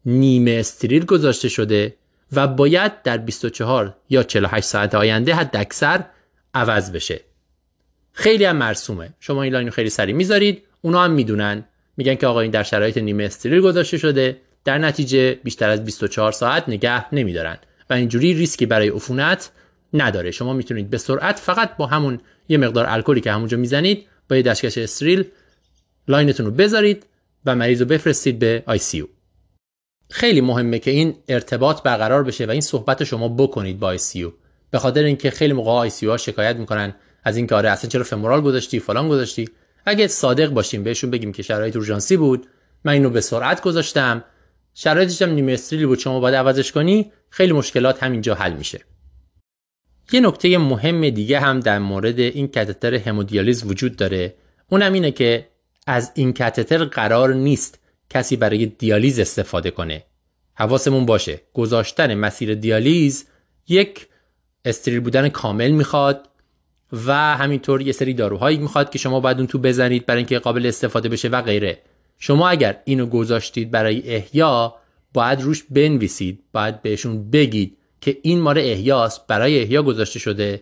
نیمه 0.06 0.50
استریل 0.50 1.04
گذاشته 1.04 1.48
شده 1.48 1.94
و 2.32 2.46
باید 2.48 3.02
در 3.02 3.16
24 3.18 3.96
یا 4.10 4.22
48 4.22 4.66
ساعت 4.66 4.94
آینده 4.94 5.34
حد 5.34 5.56
اکثر 5.56 6.04
عوض 6.54 6.92
بشه. 6.92 7.20
خیلی 8.12 8.44
هم 8.44 8.56
مرسومه. 8.56 9.14
شما 9.20 9.42
این 9.42 9.52
line 9.52 9.66
رو 9.66 9.72
خیلی 9.72 9.90
سریع 9.90 10.14
می‌ذارید. 10.14 10.62
اونا 10.80 11.04
هم 11.04 11.10
می‌دونن. 11.10 11.64
میگن 11.96 12.14
که 12.14 12.26
آقا 12.26 12.40
این 12.40 12.50
در 12.50 12.62
شرایط 12.62 12.98
نیمه 12.98 13.24
استریل 13.24 13.60
گذاشته 13.60 13.98
شده. 13.98 14.40
در 14.64 14.78
نتیجه 14.78 15.34
بیشتر 15.34 15.70
از 15.70 15.84
24 15.84 16.32
ساعت 16.32 16.68
نگه 16.68 17.14
نمیدارن. 17.14 17.58
و 17.90 17.94
اینجوری 17.94 18.34
ریسکی 18.34 18.66
برای 18.66 18.88
عفونت 18.88 19.50
نداره. 19.94 20.30
شما 20.30 20.52
می‌تونید 20.52 20.90
به 20.90 20.98
سرعت 20.98 21.38
فقط 21.38 21.76
با 21.76 21.86
همون 21.86 22.20
یه 22.48 22.58
مقدار 22.58 22.86
الکلی 22.88 23.20
که 23.20 23.32
همونجا 23.32 23.56
می‌زنید 23.56 24.06
با 24.28 24.36
یه 24.36 24.42
دستکش 24.42 24.78
استریل 24.78 25.24
line 26.08 26.30
تون 26.30 26.46
رو 26.46 26.52
بذارید 26.52 27.06
و 27.46 27.56
مریض 27.56 27.80
رو 27.80 27.86
بفرستید 27.86 28.38
به 28.38 28.62
ICU 28.66 29.04
خیلی 30.10 30.40
مهمه 30.40 30.78
که 30.78 30.90
این 30.90 31.14
ارتباط 31.28 31.82
برقرار 31.82 32.24
بشه 32.24 32.46
و 32.46 32.50
این 32.50 32.60
صحبت 32.60 33.04
شما 33.04 33.28
بکنید 33.28 33.78
با 33.78 33.96
ICU 33.96 34.32
به 34.70 34.78
خاطر 34.78 35.02
اینکه 35.02 35.30
خیلی 35.30 35.52
موقع 35.52 35.88
ICU 35.88 36.06
ها 36.06 36.16
شکایت 36.16 36.56
می‌کنن 36.56 36.94
از 37.24 37.36
اینکه 37.36 37.54
آره 37.54 37.70
اصلا 37.70 37.90
چرا 37.90 38.04
femoral 38.04 38.40
گذاشتی 38.40 38.80
فلان 38.80 39.08
گذاشتی. 39.08 39.48
اگه 39.86 40.06
صادق 40.06 40.50
باشیم 40.50 40.82
بهشون 40.82 41.10
بگیم 41.10 41.32
که 41.32 41.42
شرایط 41.42 41.76
اورژانسی 41.76 42.16
بود 42.16 42.46
من 42.84 42.92
اینو 42.92 43.10
به 43.10 43.20
سرعت 43.20 43.62
گذاشتم. 43.62 44.24
شرایطش 44.74 45.22
هم 45.22 45.30
نیمه 45.30 45.52
استریلی 45.52 45.86
بود 45.86 45.98
شما 45.98 46.20
باید 46.20 46.34
عوضش 46.34 46.72
کنی 46.72 47.12
خیلی 47.30 47.52
مشکلات 47.52 48.02
همینجا 48.02 48.34
حل 48.34 48.52
میشه. 48.52 48.80
یه 50.12 50.20
نکته 50.20 50.58
مهم 50.58 51.10
دیگه 51.10 51.40
هم 51.40 51.60
در 51.60 51.78
مورد 51.78 52.18
این 52.18 52.48
کاتتر 52.48 52.94
همودیالیز 52.94 53.64
وجود 53.64 53.96
داره. 53.96 54.34
اونم 54.68 54.92
اینه 54.92 55.10
که 55.10 55.48
از 55.86 56.12
این 56.14 56.32
کاتتر 56.32 56.84
قرار 56.84 57.34
نیست 57.34 57.78
کسی 58.10 58.36
برای 58.36 58.66
دیالیز 58.66 59.18
استفاده 59.18 59.70
کنه. 59.70 60.04
حواسمون 60.54 61.06
باشه. 61.06 61.40
گذاشتن 61.54 62.14
مسیر 62.14 62.54
دیالیز 62.54 63.26
یک 63.68 64.06
استریل 64.64 65.00
بودن 65.00 65.28
کامل 65.28 65.70
می‌خواد 65.70 66.28
و 67.06 67.36
همینطور 67.36 67.82
یه 67.82 67.92
سری 67.92 68.14
داروهایی 68.14 68.58
می‌خواد 68.58 68.90
که 68.90 68.98
شما 68.98 69.20
باید 69.20 69.36
اون 69.38 69.46
تو 69.46 69.58
بزنید 69.58 70.06
برای 70.06 70.18
اینکه 70.18 70.38
قابل 70.38 70.66
استفاده 70.66 71.08
بشه 71.08 71.28
و 71.28 71.42
غیره. 71.42 71.78
شما 72.18 72.48
اگر 72.48 72.80
اینو 72.84 73.06
گذاشتید 73.06 73.70
برای 73.70 74.16
احیا 74.16 74.74
باید 75.12 75.40
روش 75.40 75.64
بنویسید. 75.70 76.42
باید 76.52 76.82
بهشون 76.82 77.30
بگید 77.30 77.76
که 78.00 78.18
این 78.22 78.40
مال 78.40 78.58
احیاست 78.58 79.26
برای 79.26 79.62
احیا 79.62 79.82
گذاشته 79.82 80.18
شده. 80.18 80.60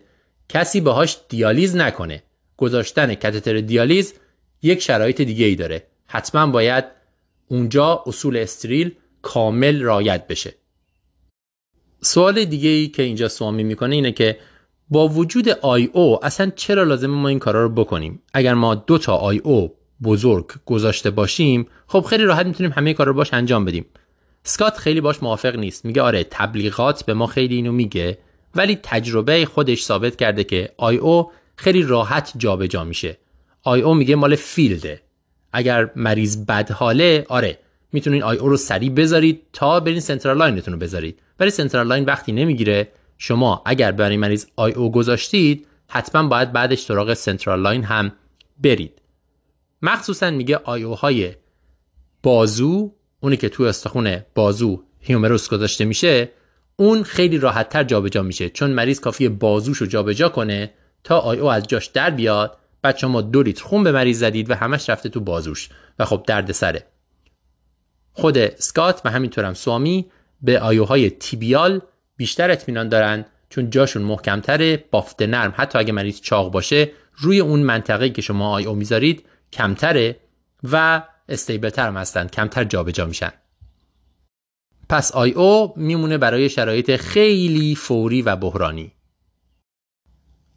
کسی 0.49 0.81
باهاش 0.81 1.19
دیالیز 1.29 1.77
نکنه. 1.77 2.23
گذاشتن 2.57 3.15
کاتتر 3.15 3.61
دیالیز 3.61 4.15
یک 4.63 4.83
شرایط 4.83 5.21
دیگه 5.21 5.47
ای 5.47 5.55
داره. 5.55 5.87
حتما 6.07 6.47
باید 6.47 6.85
اونجا 7.49 8.03
اصول 8.07 8.37
استریل 8.37 8.95
کامل 9.23 9.83
رعایت 9.83 10.27
بشه. 10.27 10.55
سوال 12.01 12.45
دیگه 12.45 12.69
ای 12.69 12.89
که 12.89 13.03
اینجا 13.03 13.29
سوامی 13.29 13.65
می‌کنه 13.65 13.95
اینه 13.95 14.13
که 14.13 14.39
با 14.89 15.09
وجود 15.09 15.49
IO 15.49 16.25
اصلا 16.25 16.53
چرا 16.57 16.83
لازمه 16.83 17.07
ما 17.07 17.29
این 17.29 17.39
کارا 17.39 17.63
رو 17.63 17.69
بکنیم؟ 17.69 18.23
اگر 18.35 18.55
ما 18.55 18.75
دو 18.75 18.99
تا 18.99 19.17
IO 19.17 19.75
بزرگ 20.03 20.47
گذاشته 20.67 21.11
باشیم 21.11 21.67
خب 21.87 22.01
خیلی 22.01 22.25
راحت 22.25 22.47
می‌تونیم 22.47 22.73
همه 22.73 22.95
کار 22.95 23.07
رو 23.07 23.15
باش 23.15 23.35
انجام 23.35 23.65
بدیم. 23.65 23.87
اسکات 24.43 24.77
خیلی 24.77 25.01
باش 25.01 25.23
موافق 25.23 25.57
نیست. 25.57 25.85
میگه 25.85 26.03
آره 26.03 26.25
تبلیغات 26.31 27.05
به 27.05 27.15
ما 27.15 27.27
خیلی 27.27 27.55
اینو 27.55 27.73
میگه 27.73 28.19
ولی 28.55 28.79
تجربه 28.83 29.45
خودش 29.45 29.85
ثابت 29.85 30.17
کرده 30.17 30.45
که 30.45 30.73
IO 30.77 31.31
خیلی 31.57 31.83
راحت 31.83 32.33
جابجا 32.37 32.67
جا 32.67 32.85
میشه. 32.85 33.19
IO 33.63 33.95
میگه 33.95 34.17
مال 34.17 34.37
field 34.37 34.84
ه. 34.84 35.03
اگر 35.55 35.91
مریض 35.97 36.45
بد 36.47 36.71
حاله 36.71 37.27
آره 37.29 37.59
می‌تونین 37.93 38.23
IO 38.23 38.49
رو 38.49 38.57
سریع 38.57 38.91
بذارید 38.91 39.43
تا 39.53 39.81
برین 39.81 40.01
central 40.01 40.39
line 40.39 40.59
تون 40.59 40.75
رو 40.75 40.81
بذارید. 40.81 41.19
ولی 41.41 41.51
central 41.51 41.87
line 41.87 42.05
وقتی 42.05 42.33
نمی‌گیره 42.33 42.89
شما 43.19 43.63
اگر 43.67 43.93
برای 43.93 44.17
مریض 44.17 44.47
IO 44.57 44.93
گذاشتید 44.93 45.67
حتما 45.89 46.29
باید 46.29 46.53
بعدش 46.53 46.81
سراغ 46.81 47.15
central 47.15 47.63
line 47.63 47.85
هم 47.85 48.13
برید. 48.63 49.03
مخصوصا 49.83 50.31
میگه 50.31 50.57
IO 50.57 50.95
های 50.95 51.33
بازو 52.23 52.93
اونی 53.21 53.37
که 53.37 53.49
تو 53.49 53.63
استخون 53.63 54.19
بازو 54.35 54.83
humerus 55.01 55.49
گذاشته 55.49 55.85
میشه 55.85 56.31
اون 56.77 57.03
خیلی 57.03 57.39
راحت 57.39 57.69
تر 57.69 57.85
جابجا 57.85 58.23
میشه. 58.23 58.51
چون 58.51 58.71
مریض 58.71 59.01
کافیه 59.01 59.29
بازوش 59.29 59.79
رو 59.79 59.87
جابجا 59.87 60.29
کنه 60.29 60.71
تا 61.05 61.19
IO 61.19 61.51
از 61.51 61.67
جاش 61.67 61.87
در 61.87 62.11
بیاد 62.11 62.59
بعد 62.85 62.97
شما 62.97 63.21
دو 63.21 63.43
لیتر 63.43 63.65
خون 63.65 63.85
به 63.85 63.93
مریض 63.93 64.19
زدید 64.19 64.51
و 64.51 64.55
همش 64.55 64.91
رفته 64.91 65.09
تو 65.09 65.21
بازوش. 65.21 65.69
و 65.99 66.05
خب 66.05 66.25
درد 66.27 66.53
سره. 66.53 66.87
خود 68.13 68.39
اسکات 68.39 69.01
و 69.05 69.11
همینطور 69.11 69.45
هم 69.45 69.55
سوامی 69.55 70.07
به 70.43 70.61
IO 70.61 71.11
های 71.11 71.28
tibial 71.28 71.81
بیشتر 72.17 72.51
اطمینان 72.51 72.89
دارن 72.89 73.25
چون 73.51 73.71
جاشون 73.71 74.03
محکمتره 74.03 74.85
بافت 74.91 75.23
نرم. 75.23 75.55
حتی 75.57 75.79
اگه 75.79 75.93
مریض 75.93 76.21
چاق 76.21 76.53
باشه 76.53 76.91
روی 77.17 77.41
اون 77.41 77.61
منطقه 77.61 78.11
که 78.11 78.23
شما 78.23 78.51
IO 78.51 78.75
می‌ذارید 78.75 79.25
کمتره 79.53 80.17
و 80.65 81.03
stable 81.29 81.72
تر 81.72 81.87
هم 81.87 81.97
هستن 81.97 82.29
کمتر 82.29 82.65
جابجا 82.65 83.07
میشن. 83.07 83.33
پس 84.89 85.13
IO 85.13 85.73
میمونه 85.77 86.19
برای 86.19 86.49
شرایط 86.49 86.97
خیلی 86.97 87.75
فوری 87.75 88.23
و 88.23 88.37
بحرانی. 88.37 88.93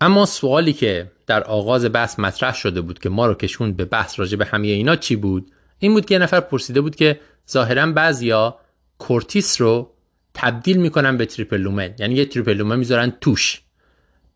اما 0.01 0.25
سوالی 0.25 0.73
که 0.73 1.11
در 1.27 1.43
آغاز 1.43 1.91
بحث 1.91 2.19
مطرح 2.19 2.55
شده 2.55 2.81
بود 2.81 2.99
که 2.99 3.09
ما 3.09 3.25
رو 3.25 3.33
کشوند 3.33 3.77
به 3.77 3.85
بحث 3.85 4.19
راجع 4.19 4.37
به 4.37 4.45
همه 4.45 4.67
اینا 4.67 4.95
چی 4.95 5.15
بود؟ 5.15 5.51
این 5.79 5.93
بود 5.93 6.05
که 6.05 6.15
یه 6.15 6.19
نفر 6.19 6.39
پرسیده 6.39 6.81
بود 6.81 6.95
که 6.95 7.19
ظاهرا 7.49 7.91
بعضیا 7.91 8.59
Cordis 8.97 9.61
رو 9.61 9.91
تبدیل 10.33 10.77
می‌کنن 10.77 11.17
به 11.17 11.25
triple 11.25 11.57
lumen 11.57 11.93
یعنی 11.99 12.15
یه 12.15 12.25
triple 12.25 12.53
lumen 12.53 12.79
می‌ذارن 12.79 13.13
توش. 13.21 13.61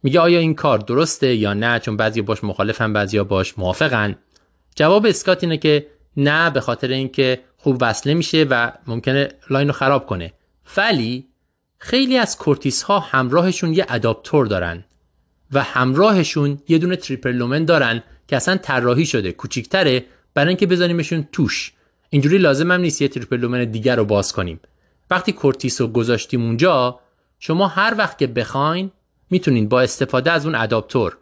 میگه 0.04 0.20
آیا 0.20 0.40
این 0.40 0.56
کار 0.56 0.78
درسته 0.78 1.36
یا 1.36 1.54
نه؟ 1.54 1.80
چون 1.80 1.98
بعضی 1.98 2.22
باش 2.22 2.44
مخالفن 2.44 2.94
بعضیا 2.94 3.24
باش 3.24 3.60
موافقن. 3.60 4.16
جواب 4.76 5.06
اسکات 5.06 5.44
اینه 5.44 5.58
که 5.58 5.88
نه 6.18 6.50
به 6.50 6.62
خاطر 6.62 6.88
اینکه 6.88 7.40
خوب 7.58 7.78
وصله 7.82 8.14
میشه 8.14 8.46
و 8.50 8.72
ممکنه 8.88 9.30
line 9.50 9.68
رو 9.68 9.74
خراب 9.74 10.06
کنه. 10.06 10.34
ولی 10.78 11.28
خیلی 11.78 12.18
از 12.18 12.38
Cordis 12.38 12.84
ها 12.84 13.00
همراهشون 13.00 13.74
یه 13.74 13.86
اداپتور 13.90 14.46
دارن. 14.46 14.84
و 15.54 15.64
همراهشون 15.64 16.60
یه 16.68 16.78
دونه 16.78 16.96
triple 16.96 17.32
lumen 17.32 17.66
دارن 17.66 18.04
که 18.28 18.36
اصلا 18.36 18.58
طراحی 18.58 19.06
شده 19.06 19.32
کوچیکتره 19.32 20.06
برای 20.34 20.48
اینکه 20.48 20.68
بزنیمشون 20.68 21.28
توش. 21.32 21.74
اینجوری 22.10 22.38
لازم 22.38 22.72
هم 22.72 22.82
نیست 22.82 23.02
یه 23.02 23.08
triple 23.08 23.38
lumen 23.38 23.66
دیگر 23.66 23.96
رو 23.96 24.06
باز 24.06 24.34
کنیم. 24.34 24.60
وقتی 25.10 25.32
Cordis 25.32 25.82
رو 25.82 25.88
گذاشتیم 25.88 26.42
اونجا 26.42 27.00
شما 27.40 27.68
هر 27.68 27.96
وقت 27.98 28.18
که 28.18 28.28
بخواین 28.28 28.92
می‌تونین 29.30 29.70
با 29.70 29.82
استفاده 29.82 30.32
از 30.32 30.46
اون 30.46 30.56
اداپتور 30.56 31.18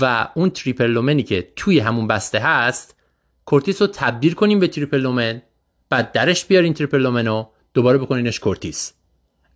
و 0.00 0.28
اون 0.34 0.50
triple 0.50 0.86
lumen 0.86 1.16
ی 1.16 1.22
که 1.22 1.48
توی 1.56 1.78
همون 1.78 2.06
بسته 2.06 2.38
هست 2.38 2.96
Cordis 3.44 3.82
رو 3.82 3.88
تبدیل 3.88 4.32
کنیم 4.32 4.60
به 4.60 4.68
triple 4.68 5.00
lumen 5.00 5.42
بعد 5.90 6.12
درش 6.12 6.44
بیارین 6.44 6.74
triple 6.74 6.98
lumen 6.98 7.26
رو 7.26 7.50
دوباره 7.74 7.98
بکنینش 7.98 8.40
Cordis. 8.40 8.92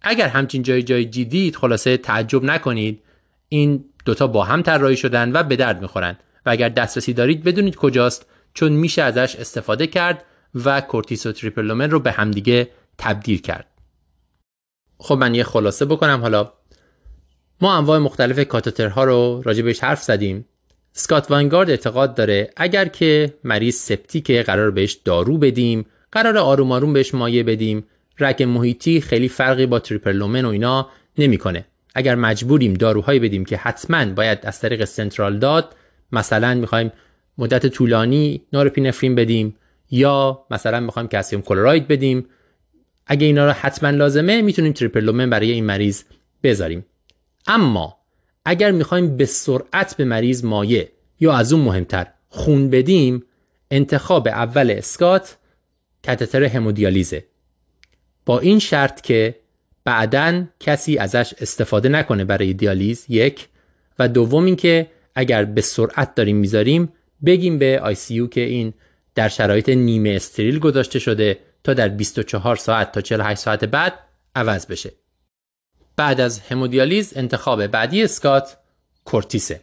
اگر 0.02 0.28
همچین 0.28 0.62
چیزی 0.62 0.82
دیدید 0.82 1.56
خلاصه 1.56 1.96
تعجب 1.96 2.44
نکنید 2.44 3.02
این 3.48 3.84
دوتا 4.08 4.26
با 4.26 4.44
هم 4.44 4.62
طراحی 4.62 4.96
شدن 4.96 5.32
و 5.32 5.42
به 5.42 5.56
درد 5.56 5.82
می‌خورن 5.82 6.16
و 6.46 6.50
اگر 6.50 6.68
دسترسی 6.68 7.12
دارید 7.12 7.44
بدونید 7.44 7.76
کجاست 7.76 8.26
چون 8.54 8.72
میشه 8.72 9.02
ازش 9.02 9.36
استفاده 9.36 9.86
کرد 9.86 10.24
و 10.54 10.80
Cordis 10.80 11.26
و 11.26 11.32
triple 11.32 11.62
lumen 11.62 11.90
رو 11.90 12.00
به 12.00 12.12
همدیگه 12.12 12.68
تبدیل 12.98 13.40
کرد. 13.40 13.66
خب 14.98 15.14
من 15.14 15.34
یه 15.34 15.44
خلاصه 15.44 15.84
بکنم. 15.84 16.20
حالا 16.20 16.52
ما 17.60 17.76
انواع 17.76 17.98
مختلف 17.98 18.38
کتترها 18.48 19.04
رو 19.04 19.42
راجع 19.44 19.62
بهش 19.62 19.84
حرف 19.84 20.02
زدیم. 20.02 20.44
اسکات 20.92 21.30
واینگارت 21.30 21.70
اعتقاد 21.70 22.14
داره 22.14 22.50
اگر 22.56 22.88
که 22.88 23.34
مریض 23.44 23.76
septic 23.76 24.33
ه 24.33 24.42
قرار 24.42 24.70
بهش 24.70 24.92
دارو 24.92 25.38
بدیم 25.38 25.86
قرار 26.12 26.38
آروم 26.38 26.72
آروم 26.72 26.92
بهش 26.92 27.14
مایع 27.14 27.42
بدیم. 27.42 27.84
رگ 28.18 28.42
محیطی 28.42 29.00
خیلی 29.00 29.28
فرقی 29.28 29.66
با 29.66 29.78
triple 29.78 30.14
lumen 30.14 30.44
و 30.44 30.48
اینا 30.48 30.88
نمی‌کنه. 31.18 31.66
اگر 31.98 32.14
مجبوریم 32.14 32.74
داروهایی 32.74 33.20
بدیم 33.20 33.44
که 33.44 33.56
حتما 33.56 34.04
باید 34.04 34.38
از 34.42 34.60
طریق 34.60 34.84
central 34.84 35.38
داد 35.38 35.76
مثلا 36.12 36.54
می‌خوایم 36.54 36.92
مدت 37.38 37.66
طولانی 37.66 38.42
نوراپی‌نفرین 38.52 39.14
بدیم 39.14 39.56
یا 39.90 40.46
مثلا 40.50 40.80
می‌خوایم 40.80 41.08
calcium 41.08 41.42
chloride 41.42 41.88
بدیم. 41.88 42.26
اگه 43.06 43.26
اینا 43.26 43.46
رو 43.46 43.52
حتما 43.52 43.90
لازمه 43.90 44.42
می‌تونیم 44.42 44.72
triple 44.72 45.04
lumen 45.04 45.30
برای 45.30 45.50
این 45.50 45.64
مریض 45.64 46.02
بذاریم. 46.42 46.86
اما 47.46 47.96
اگر 48.44 48.70
می‌خوایم 48.70 49.16
به 49.16 49.24
سرعت 49.24 49.96
به 49.96 50.04
مریض 50.04 50.44
مایع 50.44 50.92
یا 51.20 51.32
از 51.32 51.52
اون 51.52 51.62
مهمتر 51.62 52.06
خون 52.28 52.70
بدیم 52.70 53.24
انتخاب 53.70 54.28
اول 54.28 54.70
اسکات 54.70 55.36
کتتر 56.04 56.44
همودیالیزه. 56.44 57.24
با 58.26 58.38
این 58.38 58.58
شرط 58.58 59.00
که 59.00 59.34
بعدا 59.88 60.44
کسی 60.60 60.98
ازش 60.98 61.34
استفاده 61.40 61.88
نکنه 61.88 62.24
برای 62.24 62.52
دیالیز 62.52 63.04
یک. 63.08 63.48
و 63.98 64.08
دوم 64.08 64.44
اینکه 64.44 64.90
اگر 65.14 65.44
به 65.44 65.60
سرعت 65.60 66.14
داریم 66.14 66.36
می‌ذاریم 66.36 66.92
بگیم 67.26 67.58
به 67.58 67.80
ICU 67.80 68.28
که 68.28 68.40
این 68.40 68.74
در 69.14 69.28
شرایط 69.28 69.68
نیمه 69.68 70.10
استریل 70.10 70.58
گذاشته 70.58 70.98
شده 70.98 71.38
تا 71.64 71.74
در 71.74 71.88
24 71.88 72.56
ساعت 72.56 72.92
تا 72.92 73.00
48 73.00 73.40
ساعت 73.40 73.64
بعد 73.64 73.94
عوض 74.34 74.66
بشه. 74.66 74.92
بعد 75.96 76.20
از 76.20 76.38
همودیالیز 76.38 77.12
انتخاب 77.16 77.66
بعدی 77.66 78.02
اسکات 78.02 78.56
کورتیسه. 79.04 79.60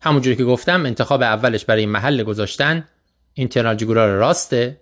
همونجوری 0.00 0.36
که 0.36 0.44
گفتم 0.44 0.86
انتخاب 0.86 1.22
اولش 1.22 1.64
برای 1.64 1.86
محل 1.86 2.22
گذاشتن 2.22 2.88
اینترنال 3.34 3.74
جگورار 3.74 4.16
راسته. 4.16 4.80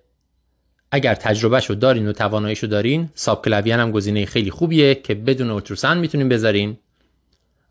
اگر 0.93 1.15
تجربهش 1.15 1.67
رو 1.67 1.75
دارین 1.75 2.09
و 2.09 2.13
تواناییش 2.13 2.59
رو 2.59 2.69
دارین 2.69 3.11
ساب 3.15 3.45
کلویان 3.45 3.81
هم 3.81 3.91
گزینه 3.91 4.27
خیلی 4.27 4.51
خوبیه 4.51 4.95
که 4.95 5.15
بدون 5.15 5.51
اوتروسان 5.51 5.99
می‌تونین 5.99 6.29
بذارین. 6.29 6.79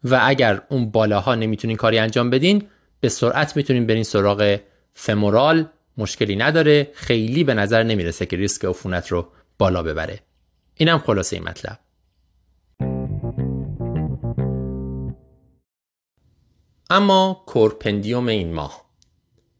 و 0.04 0.20
اگر 0.24 0.62
اون 0.70 0.91
بالاها 0.91 1.36
نمی‌تونین 1.36 1.78
کاری 1.78 2.00
انجام 2.00 2.30
بدین 2.30 2.68
به 3.00 3.10
سرعت 3.10 3.58
می‌تونین 3.58 3.88
برین 3.88 4.04
سراغ 4.04 4.60
femoral. 4.94 5.65
مشکلی 5.98 6.36
نداره 6.36 6.91
خیلی 6.94 7.44
به 7.44 7.54
نظر 7.54 7.84
نمی‌رسه 7.84 8.26
که 8.26 8.38
ریسک 8.38 8.66
عفونت 8.66 9.08
رو 9.08 9.28
بالا 9.58 9.84
ببره. 9.84 10.20
اینم 10.76 10.98
خلاصه 10.98 11.36
این 11.36 11.46
مطلب. 11.46 11.80
اما 16.90 17.44
CorePendium 17.45 18.27
این 18.28 18.54
ماه. 18.54 18.86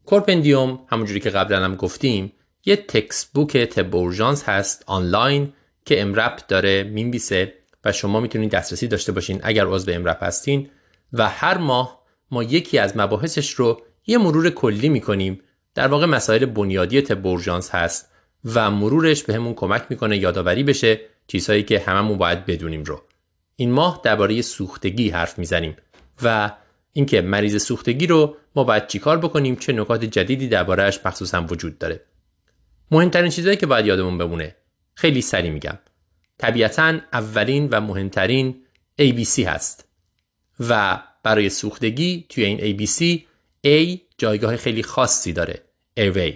CorePendium 0.06 0.80
همونجوری 0.88 1.20
که 1.20 1.30
قبلا 1.30 1.64
هم 1.64 1.76
گفتیم 1.76 2.34
یه 2.70 2.76
textbook 2.76 3.34
طب 3.34 3.58
اورژانس 3.58 4.44
هست 4.44 4.84
آنلاین 4.88 5.54
که 5.86 6.02
EM:RAP 6.02 6.48
داره 6.48 6.84
می‌نویسه 6.84 7.54
و 7.86 7.92
شما 7.92 8.20
می‌تونید 8.20 8.52
دسترسی 8.52 8.88
داشته 8.88 9.12
باشین 9.12 9.40
اگر 9.44 9.66
عضو 9.66 9.92
EM:RAP 9.92 10.24
هستین 10.24 10.70
و 11.14 11.30
هر 11.30 11.58
ماه 11.58 12.04
ما 12.32 12.44
یکی 12.44 12.78
از 12.78 12.98
مباحثش 12.98 13.50
رو 13.50 13.82
یه 14.08 14.18
مرور 14.18 14.50
کلی 14.50 14.90
می‌کنیم. 14.90 15.40
در 15.76 15.88
واقع 15.88 16.06
مسائل 16.06 16.46
بنیادی 16.46 17.02
تبورژانس 17.02 17.70
هست 17.76 18.12
و 18.46 18.72
مرورش 18.72 19.24
به 19.24 19.34
همون 19.34 19.54
کمک 19.54 19.84
می‌کنه 19.90 20.18
یادآوری 20.18 20.64
بشه 20.64 21.00
چیزهایی 21.28 21.64
که 21.64 21.80
هممون 21.80 22.18
باید 22.18 22.46
بدونیم 22.46 22.84
رو. 22.84 23.02
این 23.56 23.72
ماه 23.72 24.02
درباره 24.04 24.42
سوختگی 24.42 25.10
حرف 25.10 25.40
می‌زنیم 25.40 25.76
و 26.24 26.52
اینکه 26.94 27.22
مریض 27.22 27.64
سوختگی 27.64 28.08
رو 28.08 28.36
ما 28.56 28.64
باید 28.64 28.88
چیکار 28.88 29.18
بکنیم 29.18 29.56
چه 29.56 29.74
نکات 29.74 30.06
جدیدی 30.06 30.48
دربارهش 30.48 31.00
مخصوصا 31.06 31.42
وجود 31.42 31.78
داره. 31.78 32.02
مهمترین 32.92 33.32
چیزهایی 33.32 33.58
که 33.58 33.66
باید 33.66 33.86
یادمون 33.86 34.18
بمونه. 34.18 34.56
خیلی 34.96 35.22
سریع 35.22 35.52
میگم. 35.52 35.80
طبیعتا 36.38 37.00
اولین 37.14 37.70
و 37.72 37.82
مهمترین 37.82 38.64
ABC 39.02 39.40
هست. 39.40 39.86
و 40.60 41.04
برای 41.24 41.50
سوختگی 41.50 42.26
توی 42.30 42.46
این 42.46 42.78
ABC 42.78 43.20
A 43.66 44.00
جایگاه 44.18 44.58
خیلی 44.58 44.84
خاصی 44.84 45.34
داره. 45.34 45.62
Airway. 46.00 46.34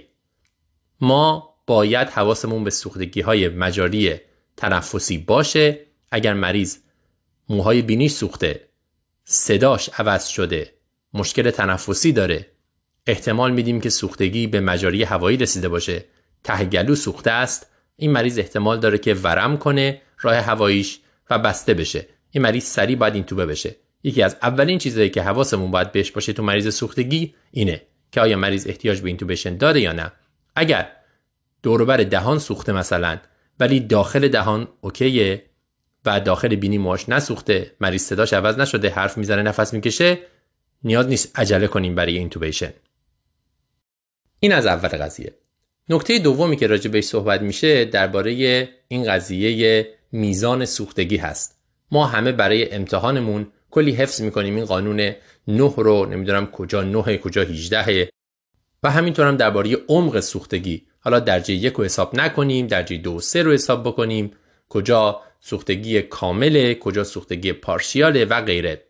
ما 1.02 1.56
باید 1.68 2.08
حواسمون 2.08 2.64
به 2.64 2.70
سوختگی 2.70 3.22
های 3.22 3.50
مجاری 3.50 4.16
تنفسی 4.58 5.18
باشه 5.18 5.80
اگر 6.12 6.34
مریض 6.34 6.78
موهای 7.50 7.82
بینیش 7.82 8.12
سوخته 8.12 8.68
صداش 9.26 9.90
عوض 9.98 10.28
شده 10.28 10.74
مشکل 11.14 11.52
تنفسی 11.52 12.12
داره. 12.12 12.48
احتمال 13.08 13.52
میدیم 13.52 13.82
که 13.82 13.90
سوختگی 13.90 14.48
به 14.48 14.60
مجاری 14.60 15.04
هوایی 15.04 15.38
رسیده 15.38 15.70
باشه. 15.70 16.06
ته 16.44 16.66
گلو 16.66 16.96
سوخته 16.96 17.32
است. 17.32 17.68
این 17.96 18.12
مریض 18.12 18.40
احتمال 18.40 18.80
داره 18.80 18.98
که 18.98 19.14
ورم 19.14 19.58
کنه 19.58 20.02
راه 20.20 20.36
هواییش 20.36 21.00
و 21.30 21.40
بسته 21.40 21.74
بشه. 21.74 22.08
این 22.32 22.44
مریض 22.44 22.64
سریع 22.64 22.96
باید 22.96 23.16
اینتوبه 23.16 23.46
بشه. 23.46 23.76
یکی 24.04 24.24
از 24.24 24.38
اولین 24.42 24.78
چیزهایی 24.78 25.10
که 25.10 25.22
حواسمون 25.22 25.72
باید 25.72 25.92
بهش 25.92 26.12
باشه 26.12 26.34
تو 26.34 26.44
مریض 26.44 26.76
سوختگی 26.76 27.36
اینه 27.52 27.82
که 28.12 28.22
آیا 28.22 28.38
مریض 28.38 28.68
احتیاج 28.68 29.02
به 29.02 29.08
intubation 29.08 29.58
داره 29.58 29.82
یا 29.82 29.92
نه. 29.92 30.12
اگر 30.56 30.92
دوروبر 31.64 31.98
دهان 31.98 32.40
سوخته 32.40 32.72
مثلا 32.72 33.18
ولی 33.60 33.80
داخل 33.80 34.28
دهان 34.28 34.68
OK 34.82 35.23
ه 35.23 35.44
و 36.06 36.20
داخل 36.20 36.56
بینی 36.56 36.78
موهاش 36.78 37.10
نسوخته 37.10 37.72
مریض 37.82 38.02
صداش 38.02 38.34
عوض 38.34 38.58
نشده 38.58 38.90
حرف 38.90 39.18
می‌زنه 39.18 39.42
نفس 39.42 39.74
می‌کشه 39.74 40.18
نیاز 40.84 41.08
نیست 41.08 41.40
عجله 41.40 41.68
کنیم 41.68 41.96
برای 41.96 42.18
intubation. 42.18 42.74
این 44.40 44.54
از 44.54 44.66
اول 44.66 44.90
قضیه. 44.90 45.34
نکته 45.90 46.20
دومی 46.20 46.56
که 46.56 46.68
راجع 46.68 46.92
بهش 46.92 47.06
صحبت 47.06 47.42
میشه 47.42 47.86
درباره 47.86 48.70
این 48.88 49.04
قضیه 49.04 49.88
میزان 50.12 50.66
سوختگی 50.66 51.18
هست. 51.18 51.60
ما 51.92 52.06
همه 52.06 52.32
برای 52.32 52.72
امتحانمون 52.72 53.48
کلی 53.72 53.92
حفظ 53.92 54.22
می‌کنیم 54.22 54.56
این 54.56 54.66
قانون 54.66 55.00
نه 55.48 55.74
رو 55.78 56.06
نمی‌دونم 56.06 56.48
کجا 56.48 56.84
نه 56.84 57.18
کجا 57.18 57.42
18 57.42 58.10
و 58.84 58.92
همینطور 58.92 59.28
هم 59.28 59.38
درباره 59.38 59.78
عمق 59.88 60.20
سوختگی. 60.20 60.84
حالا 61.00 61.20
درجه 61.20 61.54
یک 61.54 61.74
رو 61.74 61.84
حساب 61.84 62.16
نکنیم 62.16 62.68
درجه 62.68 62.98
دو 62.98 63.20
سه 63.20 63.44
رو 63.44 63.52
حساب 63.52 63.84
بکنیم. 63.84 64.32
کجا 64.70 65.22
سوختگی 65.40 66.02
کامله 66.02 66.76
کجا 66.76 67.04
سوختگی 67.04 67.54
پارشیاله 67.54 68.26
و 68.26 68.42
غیره. 68.42 68.84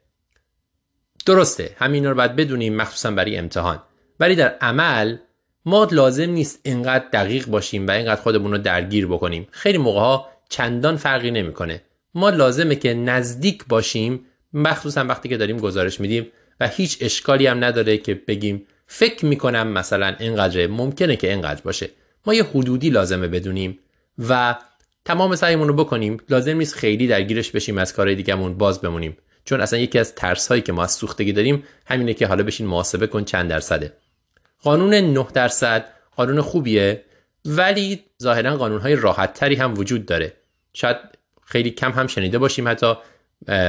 درسته 1.25 1.75
همین 1.77 2.05
رو 2.05 2.15
باید 2.15 2.35
بدونیم 2.35 2.75
مخصوصا 2.75 3.11
برای 3.11 3.37
امتحان. 3.37 3.83
ولی 4.19 4.35
در 4.35 4.57
عمل 4.61 5.17
ما 5.65 5.87
لازم 5.91 6.29
نیست 6.29 6.59
اینقدر 6.63 7.05
دقیق 7.13 7.45
باشیم 7.45 7.87
و 7.87 7.91
اینقدر 7.91 8.21
خودمون 8.21 8.51
رو 8.51 8.57
درگیر 8.57 9.07
بکنیم. 9.07 9.47
خیلی 9.51 9.77
موقع 9.77 9.99
ها 9.99 10.29
چندان 10.49 10.97
فرقی 10.97 11.31
نمی‌کنه. 11.31 11.81
ما 12.15 12.29
لازمه 12.29 12.75
که 12.75 12.93
نزدیک 12.93 13.65
باشیم 13.65 14.25
مخصوصا 14.53 15.05
وقتی 15.05 15.29
که 15.29 15.37
داریم 15.37 15.57
گزارش 15.57 15.99
میدیم 15.99 16.27
و 16.59 16.67
هیچ 16.67 16.97
اشکالی 17.01 17.47
هم 17.47 17.63
نداره 17.63 17.97
که 17.97 18.13
بگیم 18.13 18.65
فکر 18.87 19.25
می‌کنم 19.25 19.67
مثلا 19.67 20.15
اینقدر 20.19 20.67
ممکنه 20.67 21.15
که 21.15 21.29
اینقدر 21.29 21.61
باشه. 21.61 21.89
ما 22.25 22.33
یه 22.33 22.43
حدودی 22.43 22.89
لازمه 22.89 23.27
بدونیم 23.27 23.79
و 24.29 24.55
تمام 25.05 25.35
سعیمون 25.35 25.67
رو 25.67 25.73
بکنیم. 25.73 26.17
لازم 26.29 26.57
نیست 26.57 26.75
خیلی 26.75 27.07
درگیرش 27.07 27.51
بشیم 27.51 27.77
از 27.77 27.93
کارهای 27.93 28.15
دیگهمون 28.15 28.53
باز 28.53 28.81
بمونیم. 28.81 29.17
چون 29.45 29.61
اصلا 29.61 29.79
یکی 29.79 29.99
از 29.99 30.15
ترس 30.15 30.47
هایی 30.47 30.61
که 30.61 30.71
ما 30.73 30.83
از 30.83 30.91
سوختگی 30.91 31.33
داریم 31.33 31.63
همینه 31.85 32.13
که 32.13 32.27
حالا 32.27 32.43
بشین 32.43 32.67
محاسبه 32.67 33.07
کن 33.07 33.23
چند 33.23 33.49
درصده. 33.49 33.93
قانون 34.63 34.93
9 34.93 35.27
درصد 35.33 35.85
قانون 36.15 36.41
خوبیه 36.41 37.03
ولی 37.45 38.03
ظاهرا 38.21 38.57
قانون 38.57 38.81
های 38.81 38.95
راحت 38.95 39.33
تری 39.33 39.55
هم 39.55 39.73
وجود 39.77 40.05
داره. 40.05 40.33
شاید 40.73 40.97
خیلی 41.45 41.71
کم 41.71 41.91
هم 41.91 42.07
شنیده 42.07 42.37
باشیم 42.37 42.67
حتی 42.67 42.93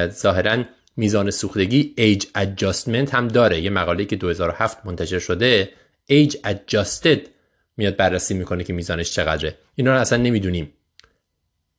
ظاهرا 0.09 0.65
میزان 0.97 1.31
سوختگی 1.31 1.95
ایج 1.97 2.27
ادجاستمنت 2.35 3.15
هم 3.15 3.29
داره. 3.29 3.61
یه 3.61 3.71
مقاله 3.71 4.05
که 4.05 4.17
2007 4.17 4.87
منتشر 4.87 5.19
شده 5.19 5.71
ایج 6.07 6.37
adjusted 6.37 7.19
میاد 7.77 7.97
بررسی 7.97 8.35
می‌کنه 8.35 8.65
که 8.65 8.73
میزانش 8.73 9.13
چقدره. 9.13 9.59
اینا 9.75 9.95
رو 9.95 10.01
اصلا 10.01 10.19
نمی‌دونیم. 10.19 10.73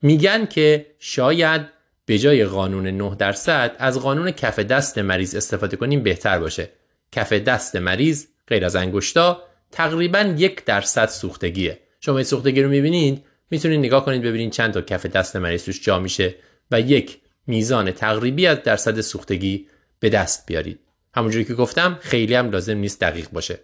میگن 0.02 0.46
که 0.46 0.86
شاید 1.00 1.62
به 2.06 2.20
جای 2.20 2.46
قانون 2.46 2.88
9 2.88 3.16
درصد 3.16 3.76
از 3.80 4.00
قانون 4.00 4.32
کف 4.32 4.60
دست 4.60 4.98
مریض 4.98 5.36
استفاده 5.36 5.78
کنیم 5.78 6.04
بهتر 6.04 6.40
باشه. 6.40 6.70
کف 7.12 7.34
دست 7.34 7.76
مریض 7.76 8.26
غیر 8.48 8.66
از 8.66 8.76
انگشتا 8.76 9.44
تقریبا 9.72 10.36
یک 10.38 10.66
درصد 10.66 11.10
سوختگیه. 11.10 11.80
شما 12.00 12.18
این 12.18 12.24
سوختگی 12.24 12.62
رو 12.62 12.70
می‌بینید؟ 12.70 13.26
می‌تونید 13.52 13.80
نگاه 13.80 14.06
کنید 14.06 14.22
ببینید 14.22 14.52
چند 14.52 14.74
تا 14.74 14.82
کف 14.82 15.06
دست 15.06 15.36
مریض 15.36 15.66
توش 15.66 15.82
جا 15.82 16.00
میشه 16.00 16.36
و 16.72 16.82
یک 16.82 17.18
میزان 17.48 17.92
تقریبی 17.92 18.48
از 18.48 18.64
درصد 18.64 19.02
سوختگی 19.02 19.68
به 20.00 20.10
دست 20.10 20.46
بیارید. 20.46 20.80
همونجوری 21.14 21.46
که 21.46 21.54
گفتم 21.54 21.98
خیلی 22.02 22.36
هم 22.36 22.50
لازم 22.50 22.78
نیست 22.78 23.02
دقیق 23.02 23.30
باشه. 23.30 23.60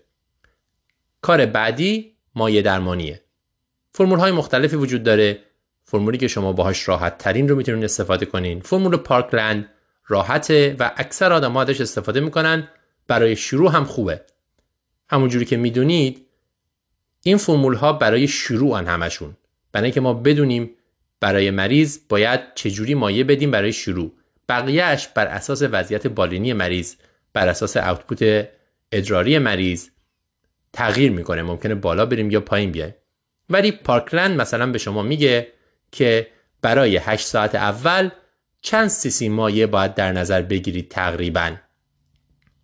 کار 1.21 1.45
بعدی 1.45 2.13
مایه 2.35 2.61
درمانیه. 2.61 3.21
فرمول 3.91 4.19
های 4.19 4.31
مختلفی 4.31 4.75
وجود 4.75 5.03
داره. 5.03 5.39
فرمولی 5.83 6.17
که 6.17 6.27
شما 6.27 6.53
باهاش 6.53 6.87
راحت 6.87 7.17
ترین 7.17 7.49
رو 7.49 7.55
می‌تونید 7.55 7.83
استفاده 7.83 8.25
کنین. 8.25 8.59
فرمول 8.59 8.97
پارکلند 8.97 9.69
راحته 10.07 10.75
و 10.79 10.91
اکثر 10.97 11.33
آدم 11.33 11.57
ازش 11.57 11.81
استفاده 11.81 12.19
می‌کنن. 12.19 12.67
برای 13.07 13.35
شروع 13.35 13.71
هم 13.71 13.85
خوبه. 13.85 14.21
همونجوری 15.11 15.45
که 15.45 15.57
می‌دونید 15.57 16.25
این 17.23 17.38
فرمول 17.38 17.75
ها 17.75 17.93
برای 17.93 18.27
شروع 18.27 18.73
ان 18.73 18.88
همشون. 18.88 19.38
برای 19.71 19.85
اینکه 19.85 20.01
ما 20.01 20.13
بدونیم 20.13 20.69
برای 21.19 21.51
مریض 21.51 21.99
باید 22.09 22.39
چجوری 22.55 22.93
مایه 22.93 23.23
بدیم 23.23 23.51
برای 23.51 23.73
شروع. 23.73 24.11
بقیهش 24.49 25.07
بر 25.07 25.27
اساس 25.27 25.63
وضعیت 25.71 26.07
بالینی 26.07 26.53
مریض 26.53 26.95
بر 27.33 27.47
اساس 27.47 27.77
اوتپوت 27.77 28.47
ادراری 28.91 29.39
مریض 29.39 29.89
تغییر 30.73 31.11
می‌کنه. 31.11 31.41
ممکنه 31.41 31.75
بالا 31.75 32.05
بریم 32.05 32.31
یا 32.31 32.41
پایین 32.41 32.71
بیایم. 32.71 32.95
ولی 33.49 33.71
پارکلند 33.71 34.41
مثلا 34.41 34.71
به 34.71 34.77
شما 34.77 35.01
میگه 35.01 35.47
که 35.91 36.27
برای 36.61 36.97
8 36.97 37.27
ساعت 37.27 37.55
اول 37.55 38.09
چند 38.61 38.88
سیسی 38.88 39.29
مایه 39.29 39.67
باید 39.67 39.95
در 39.95 40.11
نظر 40.11 40.41
بگیرید 40.41 40.89
تقریبا. 40.89 41.55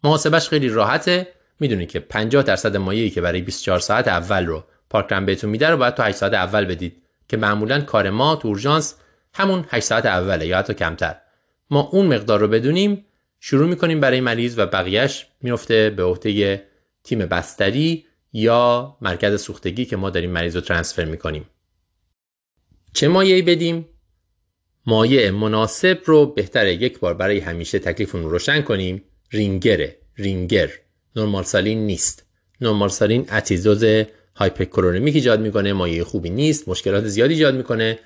محاسبش 0.03 0.49
خیلی 0.49 0.69
راحته. 0.69 1.27
می‌دونید 1.59 1.89
که 1.89 1.99
50 1.99 2.43
درصد 2.43 2.77
مایه‌ای 2.77 3.09
که 3.09 3.21
برای 3.21 3.41
24 3.41 3.79
ساعت 3.79 4.07
اول 4.07 4.45
رو 4.45 4.63
پارکلند 4.89 5.25
بهتون 5.25 5.49
میده 5.49 5.69
رو 5.69 5.77
باید 5.77 5.93
تو 5.93 6.03
8 6.03 6.17
ساعت 6.17 6.33
اول 6.33 6.65
بدید. 6.65 7.03
که 7.29 7.37
معمولا 7.37 7.81
کار 7.81 8.09
ما 8.09 8.35
تو 8.35 8.47
اورژانس 8.47 8.95
همون 9.33 9.65
8 9.69 9.85
ساعت 9.85 10.05
اوله 10.05 10.47
یا 10.47 10.57
حتی 10.57 10.73
کمتر. 10.73 11.15
ما 11.69 11.81
اون 11.81 12.05
مقدار 12.05 12.39
رو 12.39 12.47
بدونیم 12.47 13.05
شروع 13.39 13.67
می‌کنیم 13.67 13.99
برای 13.99 14.21
مریض 14.21 14.59
و 14.59 14.65
بقیهش 14.65 15.27
میفته 15.41 15.89
به 15.89 16.03
عهده 16.03 16.63
تیم 17.03 17.19
بستری 17.19 18.05
یا 18.33 18.97
مرکز 19.01 19.41
سوختگی 19.41 19.85
که 19.85 19.97
ما 19.97 20.09
داریم 20.09 20.31
مریض 20.31 20.55
رو 20.55 20.61
transfer 20.61 21.05
می‌کنیم. 21.05 21.45
چه 22.93 23.07
مایعی 23.07 23.41
بدیم؟ 23.41 23.85
مایع 24.85 25.29
مناسب 25.29 25.99
رو 26.05 26.25
بهتره 26.25 26.73
یک 26.73 26.99
بار 26.99 27.13
برای 27.13 27.39
همیشه 27.39 27.79
تکلیفون 27.79 28.23
رو 28.23 28.29
روشن 28.29 28.61
کنیم. 28.61 29.03
رینگره. 29.31 29.97
رینگر. 30.17 30.69
normal 31.17 31.43
saline 31.43 31.85
نیست. 31.85 32.25
normal 32.61 32.89
saline 32.89 33.27
اسیدوز 33.31 34.05
hyperchloremic 34.35 35.15
ایجاد 35.15 35.41
می‌کنه 35.41 35.73
مایع 35.73 36.03
خوبی 36.03 36.29
نیست 36.29 36.69
مشکلات 36.69 37.07
زیادی 37.07 37.33
ایجاد 37.33 37.55
می‌کنه. 37.55 37.99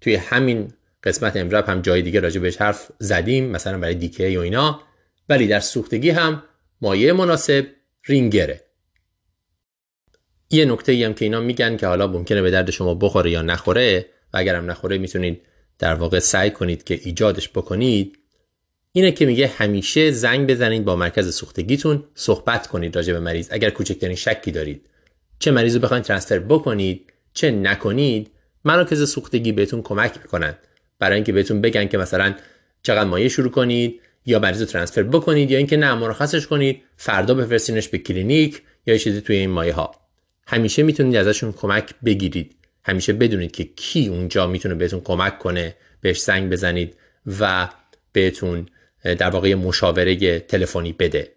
توی 0.00 0.14
همین 0.14 0.72
قسمت 1.04 1.36
امرب 1.36 1.68
هم 1.68 1.80
جای 1.80 2.02
دیگه 2.02 2.20
راجع 2.20 2.40
بهش 2.40 2.56
حرف 2.56 2.90
زدیم 2.98 3.44
مثلا 3.44 3.78
برای 3.78 3.94
دیکه 3.94 4.38
و 4.38 4.42
اینا. 4.42 4.80
ولی 5.28 5.46
در 5.46 5.60
سوختگی 5.60 6.10
هم 6.10 6.42
مایع 6.80 7.12
مناسب 7.12 7.66
رینگره. 8.06 8.60
یه 10.50 10.64
نکته 10.64 10.92
ای 10.92 11.04
هم 11.04 11.14
که 11.14 11.24
اینا 11.24 11.40
میگن 11.40 11.76
که 11.76 11.86
حالا 11.86 12.06
ممکنه 12.06 12.42
به 12.42 12.50
درد 12.50 12.70
شما 12.70 12.94
بخوره 12.94 13.30
یا 13.30 13.42
نخوره 13.42 14.06
و 14.34 14.38
اگرم 14.38 14.70
نخوره 14.70 14.98
می‌تونید 14.98 15.42
در 15.78 15.94
واقع 15.94 16.18
سعی 16.18 16.50
کنید 16.50 16.84
که 16.84 17.00
ایجادش 17.02 17.48
بکنید. 17.48 18.18
اینه 18.92 19.12
که 19.12 19.26
میگه 19.26 19.46
همیشه 19.46 20.10
زنگ 20.10 20.50
بزنید 20.50 20.84
با 20.84 20.96
مرکز 20.96 21.34
سوختگیتون 21.34 22.04
صحبت 22.14 22.66
کنید 22.66 22.96
راجع 22.96 23.12
به 23.12 23.20
مریض. 23.20 23.48
اگر 23.50 23.70
کوچکترین 23.70 24.16
شکی 24.16 24.50
دارید 24.50 24.86
چه 25.38 25.50
مریض 25.50 25.74
رو 25.74 25.80
بخواید 25.80 26.04
ترانسفر 26.04 26.38
بکنید 26.38 27.12
چه 27.32 27.50
نکنید 27.50 28.30
مراکز 28.64 29.10
سوختگی 29.10 29.52
بهتون 29.52 29.82
کمک 29.82 30.18
می‌کنن. 30.22 30.54
برای 30.98 31.14
اینکه 31.14 31.32
بهتون 31.32 31.60
بگن 31.60 31.88
که 31.88 31.98
مثلا 31.98 32.34
چقدر 32.82 33.08
مایه 33.08 33.28
شروع 33.28 33.50
کنید 33.50 34.00
یا 34.26 34.38
مریض 34.38 34.60
رو 34.60 34.66
ترانسفر 34.66 35.02
بکنید 35.02 35.50
یا 35.50 35.58
اینکه 35.58 35.76
نه 35.76 35.94
مرخصش 35.94 36.46
کنید 36.46 36.82
فردا 36.96 37.34
بفرستینش 37.34 37.88
به 37.88 37.98
کلینیک 37.98 38.62
یا 38.86 38.98
چیزی 38.98 39.20
توی 39.20 39.36
این 39.36 39.50
مایه 39.50 39.72
ها 39.72 39.94
همیشه 40.46 40.82
می‌تونید 40.82 41.16
ازشون 41.16 41.52
کمک 41.52 41.94
بگیرید. 42.04 42.56
همیشه 42.84 43.12
بدونید 43.12 43.52
که 43.52 43.64
کی 43.64 44.08
اونجا 44.08 44.46
می‌تونه 44.46 44.74
بهتون 44.74 45.00
کمک 45.00 45.38
کنه 45.38 45.74
بهش 46.00 46.20
زنگ 46.20 46.50
بزنید 46.50 46.96
و 47.40 47.68
بهتون 48.12 48.66
در 49.04 49.30
واقع 49.30 49.54
مشاوره 49.54 50.40
تلفنی 50.40 50.92
بده. 50.92 51.32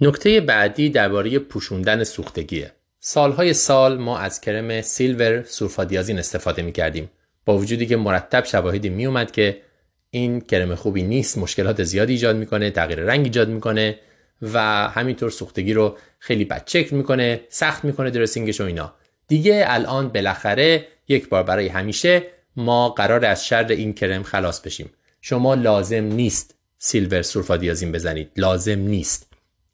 نکته 0.00 0.40
بعدی 0.40 0.90
درباره 0.90 1.38
پوشوندن 1.38 2.04
سوختگیه. 2.04 2.72
سالهای 3.00 3.52
سال 3.52 3.98
ما 3.98 4.18
از 4.18 4.40
کرم 4.40 4.80
سیلور 4.80 5.42
سورفادیازین 5.42 6.18
استفاده 6.18 6.62
می 6.62 6.72
کردیم 6.72 7.10
با 7.44 7.58
وجودی 7.58 7.86
که 7.86 7.96
مرتب 7.96 8.44
شواهدی 8.44 8.88
می 8.88 9.06
اومد 9.06 9.30
که 9.30 9.62
این 10.10 10.40
کرم 10.40 10.74
خوبی 10.74 11.02
نیست 11.02 11.38
مشکلات 11.38 11.82
زیادی 11.82 12.12
ایجاد 12.12 12.36
می‌کنه 12.36 12.70
تغییر 12.70 13.00
رنگ 13.00 13.24
ایجاد 13.24 13.48
می‌کنه 13.48 13.98
و 14.42 14.58
همینطور 14.88 15.30
سوختگی 15.30 15.72
رو 15.72 15.98
خیلی 16.18 16.44
بد 16.44 16.64
چک 16.64 16.92
می‌کنه 16.92 17.40
سخت 17.48 17.84
می‌کنه 17.84 18.10
درسینگش 18.10 18.60
و 18.60 18.64
اینا. 18.64 18.94
دیگه 19.28 19.64
الان 19.66 20.08
بالاخره 20.08 20.86
یک 21.08 21.28
بار 21.28 21.42
برای 21.42 21.68
همیشه 21.68 22.22
ما 22.56 22.88
قرار 22.88 23.24
از 23.24 23.46
شر 23.46 23.66
این 23.68 23.92
کرم 23.92 24.22
خلاص 24.22 24.60
بشیم. 24.60 24.90
شما 25.24 25.54
لازم 25.54 26.04
نیست 26.04 26.54
سیلور 26.78 27.22
سولفادیازین 27.22 27.92
بزنید. 27.92 28.30
لازم 28.36 28.78
نیست. 28.78 29.32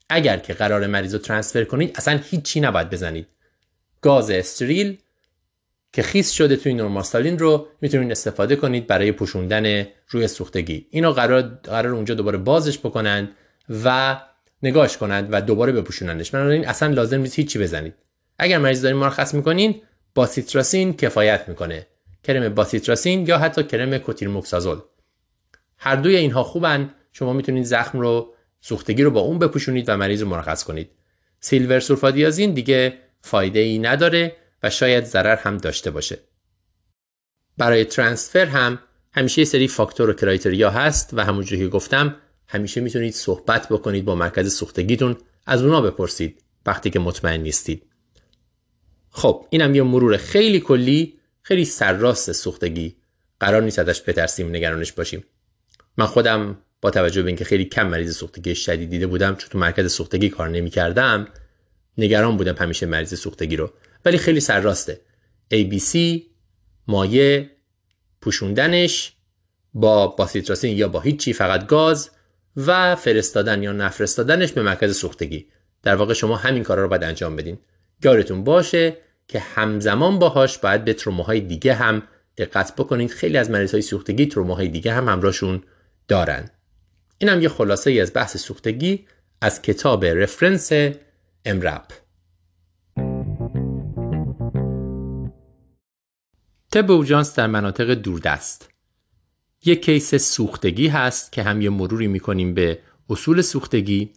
اگر 0.09 0.37
که 0.37 0.53
قرار 0.53 0.87
مریض 0.87 1.13
رو 1.13 1.19
ترانسفر 1.19 1.63
کنید 1.63 1.91
اصلا 1.95 2.19
هیچی 2.29 2.59
نباید 2.59 2.89
بزنید. 2.89 3.27
گاز 4.01 4.31
استریل 4.31 4.97
که 5.93 6.01
خیس 6.03 6.31
شده 6.31 6.55
توی 6.55 6.73
نورماستالین 6.73 7.39
رو 7.39 7.67
می‌تونید 7.81 8.11
استفاده 8.11 8.55
کنید 8.55 8.87
برای 8.87 9.11
پوشوندن 9.11 9.87
روی 10.09 10.27
سوختگی. 10.27 10.87
اینو 10.89 11.11
قرار 11.11 11.41
قرار 11.41 11.93
اونجا 11.93 12.15
دوباره 12.15 12.37
بازش 12.37 12.77
بکنند 12.77 13.31
و 13.83 14.19
نگاش 14.63 14.97
کنند 14.97 15.29
و 15.31 15.41
دوباره 15.41 15.71
بپوشونندش. 15.71 16.31
بنابراین 16.31 16.67
اصلا 16.67 16.93
لازم 16.93 17.21
نیست 17.21 17.35
هیچی 17.35 17.59
بزنید. 17.59 17.93
اگر 18.39 18.57
مریض 18.57 18.81
دارین 18.81 18.97
مرخص 18.97 19.33
می‌کنین 19.33 19.81
باسیتراسین 20.15 20.93
کفایت 20.93 21.45
می‌کنه. 21.47 21.87
کرم 22.23 22.49
باسیتراسین 22.49 23.27
یا 23.27 23.37
حتی 23.37 23.63
کرم 23.63 23.97
کوتیرموکسازول 23.97 24.79
هر 25.79 25.95
دوی 25.95 26.15
اینها 26.15 26.43
خوبن. 26.43 26.93
شما 27.11 27.33
می‌تونید 27.33 27.63
زخم 27.63 27.99
رو 27.99 28.33
سوختگی 28.61 29.03
رو 29.03 29.11
با 29.11 29.19
اون 29.19 29.39
بپوشونید 29.39 29.89
و 29.89 29.97
مریض 29.97 30.21
رو 30.21 30.27
مرخص 30.27 30.63
کنید. 30.63 30.89
سیلور 31.39 31.79
سولفادیازین 31.79 32.53
دیگه 32.53 32.97
فایده 33.21 33.59
ای 33.59 33.79
نداره 33.79 34.35
و 34.63 34.69
شاید 34.69 35.05
ضرر 35.05 35.35
هم 35.35 35.57
داشته 35.57 35.91
باشه. 35.91 36.19
برای 37.57 37.85
ترانسفر 37.85 38.45
هم 38.45 38.79
همیشه 39.13 39.45
سری 39.45 39.67
فاکتور 39.67 40.09
و 40.09 40.13
کرایتریا 40.13 40.69
هست 40.69 41.09
و 41.13 41.23
همونجوری 41.23 41.61
که 41.61 41.67
گفتم 41.67 42.15
همیشه 42.47 42.81
می‌تونید 42.81 43.13
صحبت 43.13 43.69
بکنید 43.69 44.05
با 44.05 44.15
مرکز 44.15 44.53
سوختگیتون. 44.53 45.17
از 45.45 45.63
اونا 45.63 45.81
بپرسید 45.81 46.43
وقتی 46.65 46.89
که 46.89 46.99
مطمئن 46.99 47.41
نیستید. 47.41 47.83
خب 49.09 49.45
اینم 49.49 49.75
یه 49.75 49.83
مرور 49.83 50.17
خیلی 50.17 50.59
کلی 50.59 51.19
خیلی 51.41 51.65
سرراست 51.65 52.31
سوختگی. 52.31 52.95
قرار 53.39 53.61
نیست 53.61 53.79
ازش 53.79 54.01
بترسیم 54.07 54.49
نگرانش 54.49 54.91
باشیم. 54.91 55.23
من 55.99 56.05
خودم 56.05 56.57
با 56.81 56.91
توجه 56.91 57.21
به 57.21 57.27
اینکه 57.27 57.45
خیلی 57.45 57.65
کم 57.65 57.87
مریض 57.87 58.15
سوختگی 58.15 58.55
شدید 58.55 58.89
دیده 58.89 59.07
بودم 59.07 59.35
چون 59.35 59.49
تو 59.49 59.57
مرکز 59.57 59.93
سوختگی 59.93 60.29
کار 60.29 60.49
نمی‌کردم 60.49 61.27
نگران 61.97 62.37
بودم 62.37 62.55
همیشه 62.55 62.85
مریض 62.85 63.19
سوختگی 63.19 63.55
رو. 63.55 63.71
ولی 64.05 64.17
خیلی 64.17 64.39
سرراسته 64.39 65.01
ABC 65.53 65.97
مایه 66.87 67.51
پوشوندنش 68.21 69.13
با 69.73 70.07
باسیتراسین 70.07 70.77
یا 70.77 70.87
با 70.87 70.99
هیچی 70.99 71.33
فقط 71.33 71.67
گاز 71.67 72.09
و 72.57 72.95
فرستادن 72.95 73.63
یا 73.63 73.71
نفرستادنش 73.71 74.51
به 74.51 74.61
مرکز 74.61 74.97
سوختگی. 74.97 75.47
در 75.83 75.95
واقع 75.95 76.13
شما 76.13 76.35
همین 76.35 76.63
کارا 76.63 76.83
رو 76.83 76.89
باید 76.89 77.03
انجام 77.03 77.35
بدین. 77.35 77.57
یادتون 78.03 78.43
باشه 78.43 78.97
که 79.27 79.39
همزمان 79.39 80.19
باهاش 80.19 80.57
باید 80.57 80.85
به 80.85 80.93
تروماهای 80.93 81.39
دیگه 81.39 81.73
هم 81.73 82.03
دقت 82.37 82.75
بکنید 82.75 83.11
خیلی 83.11 83.37
از 83.37 83.51
مریض 83.51 83.71
های 83.71 83.81
سوختگی 83.81 84.25
تروماهای 84.25 84.67
دیگه 84.67 84.93
هم 84.93 85.09
همراهشون 85.09 85.63
دارن. 86.09 86.49
این 87.17 87.29
هم 87.29 87.41
یه 87.41 87.49
خلاصه 87.49 87.89
ای 87.89 88.01
از 88.01 88.11
بحث 88.13 88.37
سوختگی 88.37 89.05
از 89.41 89.61
کتاب 89.61 90.05
رفرنس 90.05 90.71
امرپ 91.45 91.83
تب 96.71 96.91
اوجانس 96.91 97.35
در 97.35 97.47
مناطق 97.47 97.93
دوردست. 97.93 98.69
یک 99.65 99.85
کیس 99.85 100.15
سوختگی 100.15 100.87
هست 100.87 101.31
که 101.31 101.43
هم 101.43 101.61
یه 101.61 101.69
مروری 101.69 102.07
می‌کنیم 102.07 102.53
به 102.53 102.79
اصول 103.09 103.41
سوختگی 103.41 104.13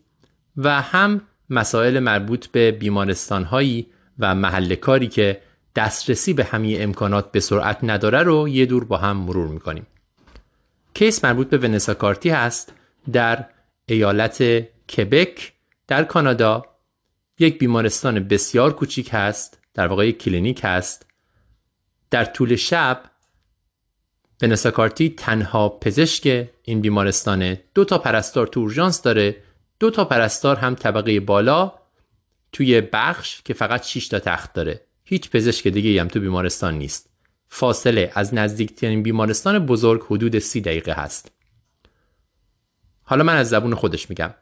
و 0.57 0.83
هم 0.83 1.21
مسائل 1.51 1.99
مربوط 1.99 2.47
به 2.47 2.73
بیمارستان 2.73 3.45
هایی 3.45 3.87
و 4.19 4.35
محل 4.35 4.75
کاری 4.75 5.09
که 5.09 5.43
دسترسی 5.77 6.33
به 6.33 6.45
همه 6.45 6.77
امکانات 6.81 7.33
به 7.33 7.41
سرعت 7.41 7.79
نداره 7.83 8.23
رو 8.23 8.49
یه 8.49 8.67
دور 8.67 8.85
با 8.85 8.97
هم 8.97 9.17
مرور 9.17 9.49
می‌کنیم. 9.49 9.87
case 10.95 11.25
مربوط 11.25 11.49
به 11.49 11.59
ونسا 11.59 11.95
کاردی 11.95 12.31
هست 12.31 12.73
در 13.13 13.45
ایالت 13.87 14.43
کبک 14.97 15.53
در 15.89 16.05
کانادا. 16.05 16.65
یک 17.39 17.59
بیمارستان 17.59 18.29
بسیار 18.29 18.73
کوچیک 18.73 19.11
هست 19.13 19.59
در 19.75 19.87
واقع 19.87 20.09
یک 20.09 20.19
کلینیک 20.19 20.61
هست. 20.65 21.07
در 22.11 22.25
طول 22.25 22.57
شب 22.57 23.03
ونسا 24.43 24.71
کارتی 24.71 25.11
تنها 25.11 25.69
پزشک 25.69 26.49
این 26.63 26.81
بیمارستانه. 26.81 27.65
دو 27.75 27.85
تا 27.85 27.99
پرستار 27.99 28.47
تو 28.47 28.61
اورژانس 28.61 29.03
داره. 29.03 29.37
دو 29.81 29.91
تا 29.91 30.05
پرستار 30.05 30.57
هم 30.57 30.75
طبقه 30.75 31.21
بالا 31.21 31.73
توی 32.53 32.81
بخش 32.81 33.43
که 33.43 33.55
فقط 33.55 33.85
6 33.85 34.09
تا 34.09 34.19
تخت 34.19 34.53
داره. 34.53 34.81
هیچ 35.05 35.31
پزشک 35.31 35.69
دیگه 35.69 36.01
هم 36.01 36.09
تو 36.09 36.21
بیمارستان 36.21 36.79
نیست. 36.79 37.12
فاصله 37.55 38.13
از 38.15 38.35
نزدیکترین 38.35 39.03
بیمارستان 39.03 39.59
بزرگ 39.59 40.03
حدود 40.03 40.39
سی 40.39 40.61
دقیقه 40.61 40.93
هست. 40.93 41.33
حالا 43.03 43.25
من 43.25 43.37
از 43.37 43.49
زبون 43.49 43.75
خودش 43.75 44.11
میگم. 44.11 44.35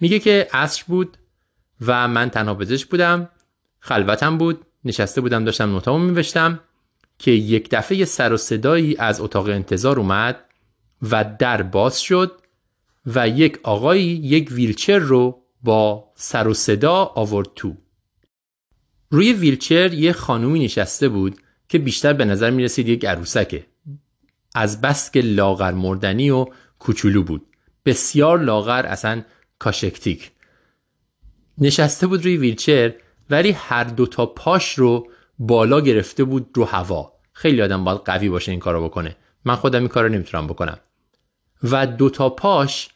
میگه 0.00 0.18
که 0.18 0.48
عصر 0.52 0.84
بود 0.86 1.18
و 1.80 2.08
من 2.08 2.30
تنها 2.30 2.54
پزشک 2.54 2.88
بودم. 2.88 3.28
خلوتم 3.80 4.38
بود. 4.38 4.66
نشسته 4.84 5.20
بودم 5.20 5.44
داشتم 5.44 5.70
نوتامو 5.70 6.04
میوشتم 6.04 6.60
که 7.18 7.30
یک 7.30 7.68
دفعه 7.70 8.04
سر 8.04 8.32
و 8.32 8.36
صدایی 8.36 8.96
از 8.96 9.20
اتاق 9.20 9.48
انتظار 9.48 9.98
اومد 9.98 10.44
و 11.10 11.34
در 11.38 11.62
باز 11.62 12.00
شد 12.00 12.32
و 13.06 13.28
یک 13.28 13.58
آقایی 13.62 14.06
یک 14.06 14.52
ویلچر 14.52 14.98
رو 14.98 15.42
با 15.62 16.12
سر 16.14 16.48
و 16.48 16.54
صدا 16.54 17.04
آورد 17.04 17.48
تو. 17.56 17.76
روی 19.10 19.32
ویلچر 19.32 19.92
یه 19.92 20.12
خانومی 20.12 20.64
نشسته 20.64 21.08
بود 21.08 21.40
که 21.68 21.78
بیشتر 21.78 22.12
به 22.12 22.24
نظر 22.24 22.50
می 22.50 22.64
رسید 22.64 22.88
یک 22.88 23.04
عروسکه. 23.04 23.66
از 24.54 24.80
بس 24.80 25.10
که 25.10 25.20
لاغر 25.20 25.72
مردنی 25.72 26.30
و 26.30 26.46
کوچولو 26.78 27.22
بود. 27.22 27.46
بسیار 27.84 28.40
لاغر 28.40 28.86
اصلا 28.86 29.22
کاشکتیک. 29.58 30.30
نشسته 31.58 32.06
بود 32.06 32.24
روی 32.24 32.36
ویلچر 32.36 32.94
ولی 33.30 33.50
هر 33.50 33.84
دو 33.84 34.06
تا 34.06 34.26
پاش 34.26 34.78
رو 34.78 35.08
بالا 35.38 35.80
گرفته 35.80 36.24
بود 36.24 36.50
رو 36.54 36.64
هوا. 36.64 37.12
خیلی 37.32 37.62
آدم 37.62 37.84
باید 37.84 37.98
قوی 37.98 38.28
باشه 38.28 38.50
این 38.50 38.60
کارو 38.60 38.84
بکنه. 38.84 39.16
من 39.44 39.56
خودم 39.56 39.78
این 39.78 39.88
کارو 39.88 40.08
نمی‌تونم 40.08 40.46
بکنم. 40.46 40.78
و 41.62 41.86
دو 41.86 42.10
تا 42.10 42.30
پاش 42.30 42.88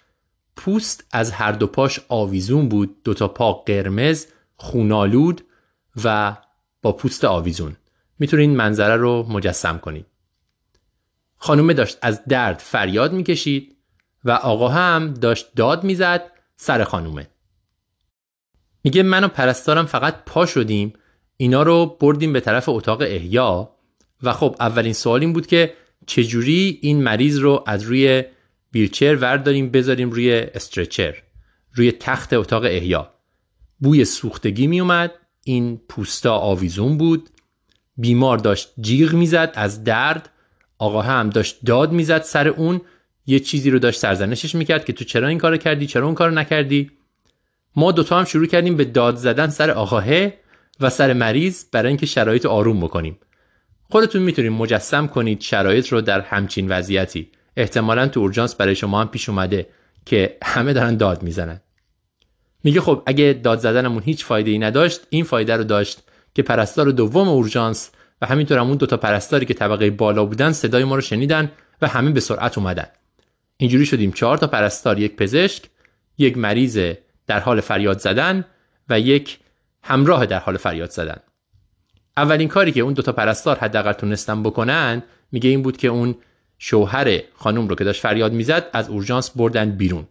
پوست 0.57 1.07
از 1.12 1.32
هر 1.32 1.53
دو 1.53 1.66
پاش 1.66 2.01
آویزون 2.09 2.69
بود. 2.69 2.97
دو 3.05 3.15
تا 3.15 3.28
پا 3.28 3.53
قرمز 3.53 4.27
خونالود 4.57 5.45
و 6.05 6.36
با 6.82 6.93
پوست 6.93 7.24
آویزون. 7.24 7.77
می‌تونید 8.19 8.51
منظره 8.51 8.97
رو 8.97 9.27
مجسم 9.28 9.78
کنید 9.78 10.07
خانومه 11.36 11.74
داشت 11.74 11.99
از 12.03 12.24
درد 12.24 12.59
فریاد 12.59 13.12
می‌کشید 13.12 13.77
و 14.24 14.31
آقا 14.31 14.69
هم 14.69 15.15
داشت 15.15 15.55
داد 15.57 15.85
می‌زد 15.85 16.31
سر 16.57 16.85
خانومه. 16.85 17.28
میگه 18.85 19.03
من 19.03 19.24
و 19.24 19.28
پرستارم 19.28 19.86
فقط 19.86 20.24
پا 20.24 20.47
شدیم 20.47 20.93
اینا 21.36 21.62
رو 21.62 21.97
بردیم 22.01 22.32
به 22.32 22.40
طرف 22.40 22.69
اتاق 22.69 23.01
احیا 23.01 23.70
و 24.23 24.32
خب 24.32 24.57
اولین 24.61 24.93
سوال 24.93 25.20
این 25.20 25.32
بود 25.32 25.47
که 25.47 25.74
چجوری 26.07 26.78
این 26.82 27.03
مریض 27.03 27.39
رو 27.39 27.65
از 27.66 27.82
روی 27.82 28.24
ویلچر 28.74 29.16
ورداریم 29.16 29.70
بذاریم 29.70 30.11
روی 30.11 30.32
استرچر 30.32 31.23
روی 31.74 31.93
تخت 31.93 32.32
اتاق 32.32 32.65
احیا. 32.65 33.15
بوی 33.78 34.05
سوختگی 34.05 34.66
می 34.66 34.81
اومد 34.81 35.12
این 35.45 35.81
پوستا 35.89 36.35
آویزون 36.35 36.99
بود 36.99 37.31
بیمار 37.99 38.39
داشت 38.39 38.73
جیغ 38.81 39.12
می‌زد 39.12 39.53
از 39.55 39.85
درد 39.85 40.31
آقا 40.79 41.03
هم 41.03 41.31
داشت 41.31 41.59
داد 41.66 41.93
می‌زد 41.93 42.23
سر 42.23 42.49
اون. 42.49 42.81
یه 43.27 43.41
چیزی 43.41 43.70
رو 43.70 43.79
داشت 43.79 44.01
سرزنشش 44.01 44.55
می‌کرد 44.55 44.85
که 44.85 44.93
تو 44.93 45.05
چرا 45.05 45.29
این 45.29 45.39
کارو 45.39 45.57
کردی؟ 45.57 45.87
چرا 45.87 46.07
اون 46.07 46.15
کارو 46.15 46.35
نکردی؟ 46.35 46.91
ما 47.77 47.93
دوتا 47.93 48.19
هم 48.19 48.25
شروع 48.25 48.47
کردیم 48.47 48.77
به 48.77 48.85
داد 48.85 49.16
زدن 49.16 49.49
سر 49.49 49.70
آقاه 49.70 50.07
و 50.81 50.91
سر 50.91 51.12
مریض 51.12 51.65
برای 51.73 51.89
اینکه 51.89 52.07
شرایط 52.07 52.47
آروم 52.47 52.81
بکنیم. 52.81 53.19
خودتون 53.91 54.23
می‌تونید 54.23 54.53
مجسم 54.53 55.07
کنید 55.07 55.41
شرایط 55.41 55.89
رو 55.89 56.01
در 56.01 56.20
همچین 56.20 56.69
وضعیتی. 56.69 57.31
احتمالا 57.57 58.09
تو 58.09 58.20
اورژانس 58.20 58.55
برای 58.55 58.75
شما 58.75 59.01
هم 59.01 59.09
پیش 59.09 59.29
اومده 59.29 59.66
که 60.07 60.37
همه 60.43 60.73
دارن 60.73 60.97
داد 60.97 61.23
می‌زنن. 61.23 61.61
میگه 62.65 62.81
خب 62.81 63.03
اگه 63.07 63.41
داد 63.43 63.59
زدنمون 63.59 64.03
هیچ 64.03 64.25
فایده 64.25 64.51
ای 64.51 64.59
نداشت 64.59 65.01
این 65.11 65.25
فایده 65.25 65.57
رو 65.57 65.65
داشت 65.65 66.03
که 66.39 66.43
پرستار 66.43 66.90
دوم 66.90 67.28
اورژانس 67.28 67.90
و 68.23 68.27
همینطور 68.27 68.59
همون 68.59 68.77
دوتا 68.77 68.97
پرستاری 68.97 69.47
که 69.47 69.55
طبقه 69.55 69.90
بالا 69.90 70.24
بودن 70.24 70.52
صدای 70.52 70.85
ما 70.85 70.94
رو 70.94 71.01
شنیدن 71.01 71.51
و 71.82 71.89
همه 71.89 72.10
به 72.10 72.20
سرعت 72.20 72.59
اومدن. 72.59 72.86
اینجوری 73.56 73.86
شدیم. 73.86 74.12
چهار 74.12 74.39
تا 74.39 74.47
پرستار 74.47 74.98
یک 74.98 75.16
پزشک 75.16 75.62
یک 76.19 76.39
مریض 76.39 76.93
در 77.27 77.40
حال 77.40 77.60
فریاد 77.60 77.98
زدن 77.98 78.44
و 78.89 79.01
یک 79.01 79.39
همراه 79.82 80.27
در 80.27 80.39
حال 80.39 80.56
فریاد 80.56 80.90
زدن. 80.90 81.16
اولین 82.16 82.48
کاری 82.48 82.73
که 82.73 82.81
اون 82.81 82.93
دوتا 82.93 83.12
پرستار 83.12 83.59
حداقل 83.59 83.93
تونستن 83.93 84.43
بکنن 84.43 85.02
میگه 85.32 85.51
این 85.51 85.62
بود 85.62 85.77
که 85.77 85.89
اون 85.89 86.15
شوهر 86.59 87.20
خانم 87.35 87.69
رو 87.69 87.74
که 87.74 87.85
داشت 87.85 88.02
فریاد 88.02 88.32
می‌زد 88.32 88.66
از 88.73 88.89
اورژانس 88.89 89.31
بردن 89.36 89.70
بیرون. 89.70 90.06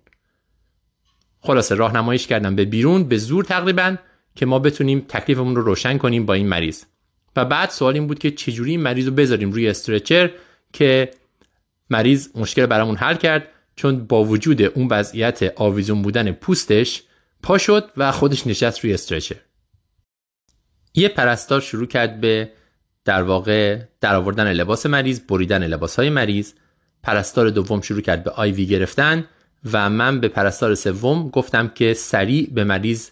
خلاصه 1.41 1.75
راهنماییش 1.75 2.27
کردن 2.27 2.55
به 2.55 2.65
بیرون 2.65 3.03
به 3.03 3.17
زور 3.17 3.43
تقریبا 3.43 3.95
که 4.37 4.45
ما 4.45 4.59
بتونیم 4.59 5.05
تکلیفمون 5.07 5.55
رو 5.55 5.61
روشن 5.61 5.97
کنیم 5.97 6.25
با 6.25 6.33
این 6.33 6.47
مریض. 6.47 6.83
و 7.35 7.45
بعد 7.45 7.69
سوال 7.69 7.93
این 7.93 8.07
بود 8.07 8.19
که 8.19 8.31
چجوری 8.31 8.71
این 8.71 8.81
مریض 8.81 9.05
رو 9.05 9.13
بذاریم 9.13 9.51
روی 9.51 9.67
استرچر 9.69 10.31
که 10.73 11.11
مریض 11.89 12.29
مشکل 12.35 12.65
برامون 12.65 12.95
حل 12.95 13.15
کرد؟ 13.15 13.47
چون 13.75 14.05
با 14.05 14.23
وجود 14.23 14.61
اون 14.61 14.87
وضعیت 14.87 15.53
آویزون 15.55 16.01
بودن 16.01 16.31
پوستش 16.31 17.03
پا 17.43 17.57
شد 17.57 17.91
و 17.97 18.11
خودش 18.11 18.47
نشست 18.47 18.79
روی 18.79 18.93
استرچر. 18.93 19.35
یه 20.93 21.09
پرستار 21.09 21.61
شروع 21.61 21.87
کرد 21.87 22.21
به 22.21 22.49
در 23.05 23.23
واقع 23.23 23.79
در 24.01 24.15
آوردن 24.15 24.53
لباس 24.53 24.85
مریض 24.85 25.19
بریدن 25.19 25.67
لباس 25.67 25.95
های 25.95 26.09
مریض. 26.09 26.53
پرستار 27.03 27.49
دوم 27.49 27.81
شروع 27.81 28.01
کرد 28.01 28.23
به 28.23 28.31
آیوی 28.31 28.65
گرفتن 28.65 29.25
و 29.73 29.89
من 29.89 30.19
به 30.19 30.27
پرستار 30.27 30.75
سوم 30.75 31.29
گفتم 31.29 31.67
که 31.67 31.93
سریع 31.93 32.49
به 32.53 32.63
مریض 32.63 33.09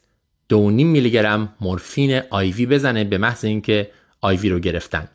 دو 0.49 0.69
میلی 0.69 1.11
گرم 1.11 1.55
مورفین 1.61 2.21
آیوی 2.29 2.65
بزنه 2.65 3.03
به 3.03 3.17
محض 3.17 3.45
اینکه 3.45 3.91
آیوی 4.21 4.49
رو 4.49 4.59
گرفتن. 4.59 5.07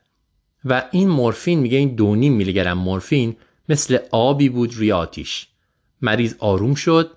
و 0.64 0.82
این 0.90 1.08
مورفین 1.08 1.58
میگه 1.58 1.78
این 1.78 1.94
دو 1.94 2.14
میلی 2.14 2.52
گرم 2.52 2.78
مورفین 2.78 3.36
مثل 3.68 3.98
آبی 4.10 4.48
بود 4.48 4.74
روی 4.74 4.92
آتیش. 4.92 5.46
مریض 6.02 6.34
آروم 6.38 6.74
شد 6.74 7.10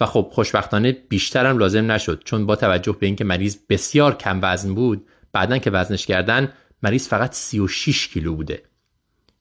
و 0.00 0.06
خب 0.06 0.28
خوشبختانه 0.32 0.92
بیشترم 1.08 1.58
لازم 1.58 1.92
نشد 1.92 2.22
چون 2.24 2.46
با 2.46 2.56
توجه 2.56 2.96
به 3.00 3.06
اینکه 3.06 3.24
مریض 3.24 3.56
بسیار 3.68 4.16
کم 4.16 4.38
وزن 4.42 4.74
بود 4.74 5.06
بعدا 5.32 5.58
که 5.58 5.70
وزنش 5.70 6.06
کردن 6.06 6.52
مریض 6.82 7.08
فقط 7.08 7.32
36 7.32 8.08
کیلو 8.08 8.34
بوده. 8.34 8.62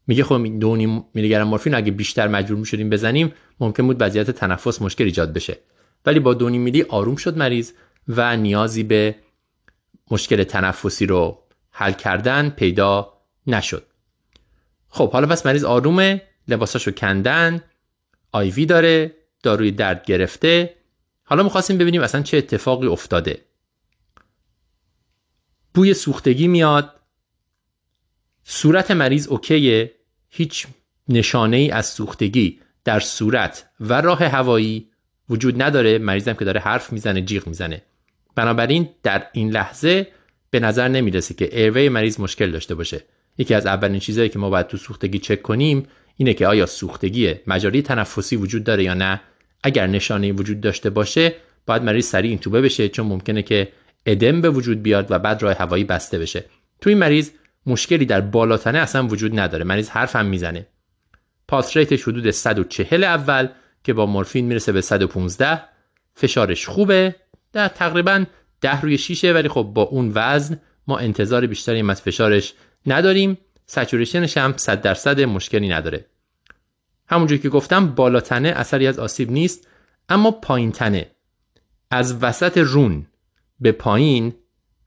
میگه 0.07 0.23
خب 0.23 0.59
دو 0.59 0.75
میلی 1.13 1.29
گرم 1.29 1.47
مورفین 1.47 1.75
اگه 1.75 1.91
بیشتر 1.91 2.27
مجبور 2.27 2.57
می‌شدیم 2.57 2.89
بزنیم 2.89 3.33
ممکن 3.59 3.87
بود 3.87 3.97
وضعیت 3.99 4.31
تنفس 4.31 4.81
مشکل 4.81 5.03
ایجاد 5.03 5.33
بشه. 5.33 5.57
ولی 6.05 6.19
با 6.19 6.33
دو 6.33 6.49
میلی 6.49 6.81
آروم 6.81 7.15
شد 7.15 7.37
مریض 7.37 7.71
و 8.07 8.37
نیازی 8.37 8.83
به 8.83 9.15
مشکل 10.11 10.43
تنفسی 10.43 11.05
رو 11.05 11.43
حل 11.71 11.91
کردن 11.91 12.49
پیدا 12.49 13.13
نشد. 13.47 13.87
خب 14.89 15.11
حالا 15.11 15.27
پس 15.27 15.45
مریض 15.45 15.63
آرومه 15.63 16.21
لباساشو 16.47 16.91
کندن 16.91 17.61
آیوی 18.31 18.65
داره 18.65 19.15
داروی 19.43 19.71
درد 19.71 20.05
گرفته. 20.05 20.75
حالا 21.23 21.43
می‌خواستیم 21.43 21.77
ببینیم 21.77 22.01
اصلا 22.01 22.21
چه 22.21 22.37
اتفاقی 22.37 22.87
افتاده. 22.87 23.41
بوی 25.73 25.93
سوختگی 25.93 26.47
میاد. 26.47 26.99
صورت 28.43 28.91
مریض 28.91 29.27
اوکیه. 29.27 29.91
هیچ 30.29 30.67
نشانه 31.09 31.57
ای 31.57 31.71
از 31.71 31.85
سوختگی 31.85 32.59
در 32.83 32.99
صورت 32.99 33.69
و 33.79 34.01
راه 34.01 34.23
هوایی 34.23 34.89
وجود 35.29 35.61
نداره. 35.61 35.97
مریضم 35.97 36.33
که 36.33 36.45
داره 36.45 36.59
حرف 36.59 36.93
می‌زنه 36.93 37.21
جیغ 37.21 37.47
می‌زنه. 37.47 37.81
بنابراین 38.35 38.89
در 39.03 39.27
این 39.33 39.51
لحظه 39.51 40.07
به 40.49 40.59
نظر 40.59 40.87
نمی‌رسه 40.87 41.33
که 41.33 41.59
ایروی 41.59 41.89
مریض 41.89 42.19
مشکل 42.19 42.51
داشته 42.51 42.75
باشه. 42.75 43.01
یکی 43.37 43.53
از 43.53 43.65
اولین 43.65 43.99
چیزهایی 43.99 44.29
که 44.29 44.39
ما 44.39 44.49
باید 44.49 44.67
تو 44.67 44.77
سوختگی 44.77 45.19
چک 45.19 45.41
کنیم 45.41 45.87
اینه 46.17 46.33
که 46.33 46.47
آیا 46.47 46.65
سوختگی 46.65 47.35
مجاری 47.47 47.81
تنفسی 47.81 48.35
وجود 48.35 48.63
داره 48.63 48.83
یا 48.83 48.93
نه. 48.93 49.21
اگر 49.63 49.87
نشانه 49.87 50.31
وجود 50.31 50.61
داشته 50.61 50.89
باشه 50.89 51.35
باید 51.65 51.83
مریض 51.83 52.05
سریع 52.05 52.29
اینتوبه 52.29 52.61
بشه 52.61 52.89
چون 52.89 53.05
ممکنه 53.05 53.41
که 53.41 53.67
ادم 54.05 54.41
به 54.41 54.49
وجود 54.49 54.83
بیاد 54.83 55.07
و 55.09 55.19
بعد 55.19 55.43
راه 55.43 55.53
هوایی 55.53 55.83
بسته 55.83 56.19
بشه. 56.19 56.45
تو 56.81 56.89
این 56.89 56.99
مریض 56.99 57.29
مشکلی 57.65 58.05
در 58.05 58.21
بالاتنه 58.21 58.77
اصلا 58.77 59.07
وجود 59.07 59.39
نداره. 59.39 59.63
مریض 59.63 59.89
حرف 59.89 60.15
هم 60.15 60.25
می‌زنه. 60.25 60.67
پاس 61.47 61.77
ریتش 61.77 62.03
حدود 62.03 62.31
140 62.31 63.03
اول 63.03 63.47
که 63.83 63.93
با 63.93 64.05
مورفین 64.05 64.45
می‌رسه 64.45 64.71
به 64.71 64.81
115 64.81 65.61
فشارش 66.15 66.67
خوبه. 66.67 67.15
در 67.53 67.67
تقریبا 67.67 68.25
10 68.61 68.81
روی 68.81 68.97
6 68.97 69.25
ولی 69.25 69.49
خب 69.49 69.61
با 69.61 69.81
اون 69.81 70.11
وزن 70.15 70.59
ما 70.87 70.97
انتظار 70.97 71.47
بیشتری 71.47 71.89
از 71.89 72.01
فشارش 72.01 72.53
نداریم. 72.85 73.37
سچوریشنش 73.65 74.37
هم 74.37 74.53
100 74.57 74.81
درصد 74.81 75.21
مشکلی 75.21 75.69
نداره. 75.69 76.05
همونجور 77.07 77.37
که 77.37 77.49
گفتم 77.49 77.87
بالاتنه 77.87 78.49
اثری 78.49 78.87
از 78.87 78.99
آسیب 78.99 79.31
نیست 79.31 79.67
اما 80.09 80.31
پایین 80.31 80.71
تنه. 80.71 81.11
از 81.91 82.23
وسط 82.23 82.57
رون 82.57 83.07
به 83.59 83.71
پایین 83.71 84.33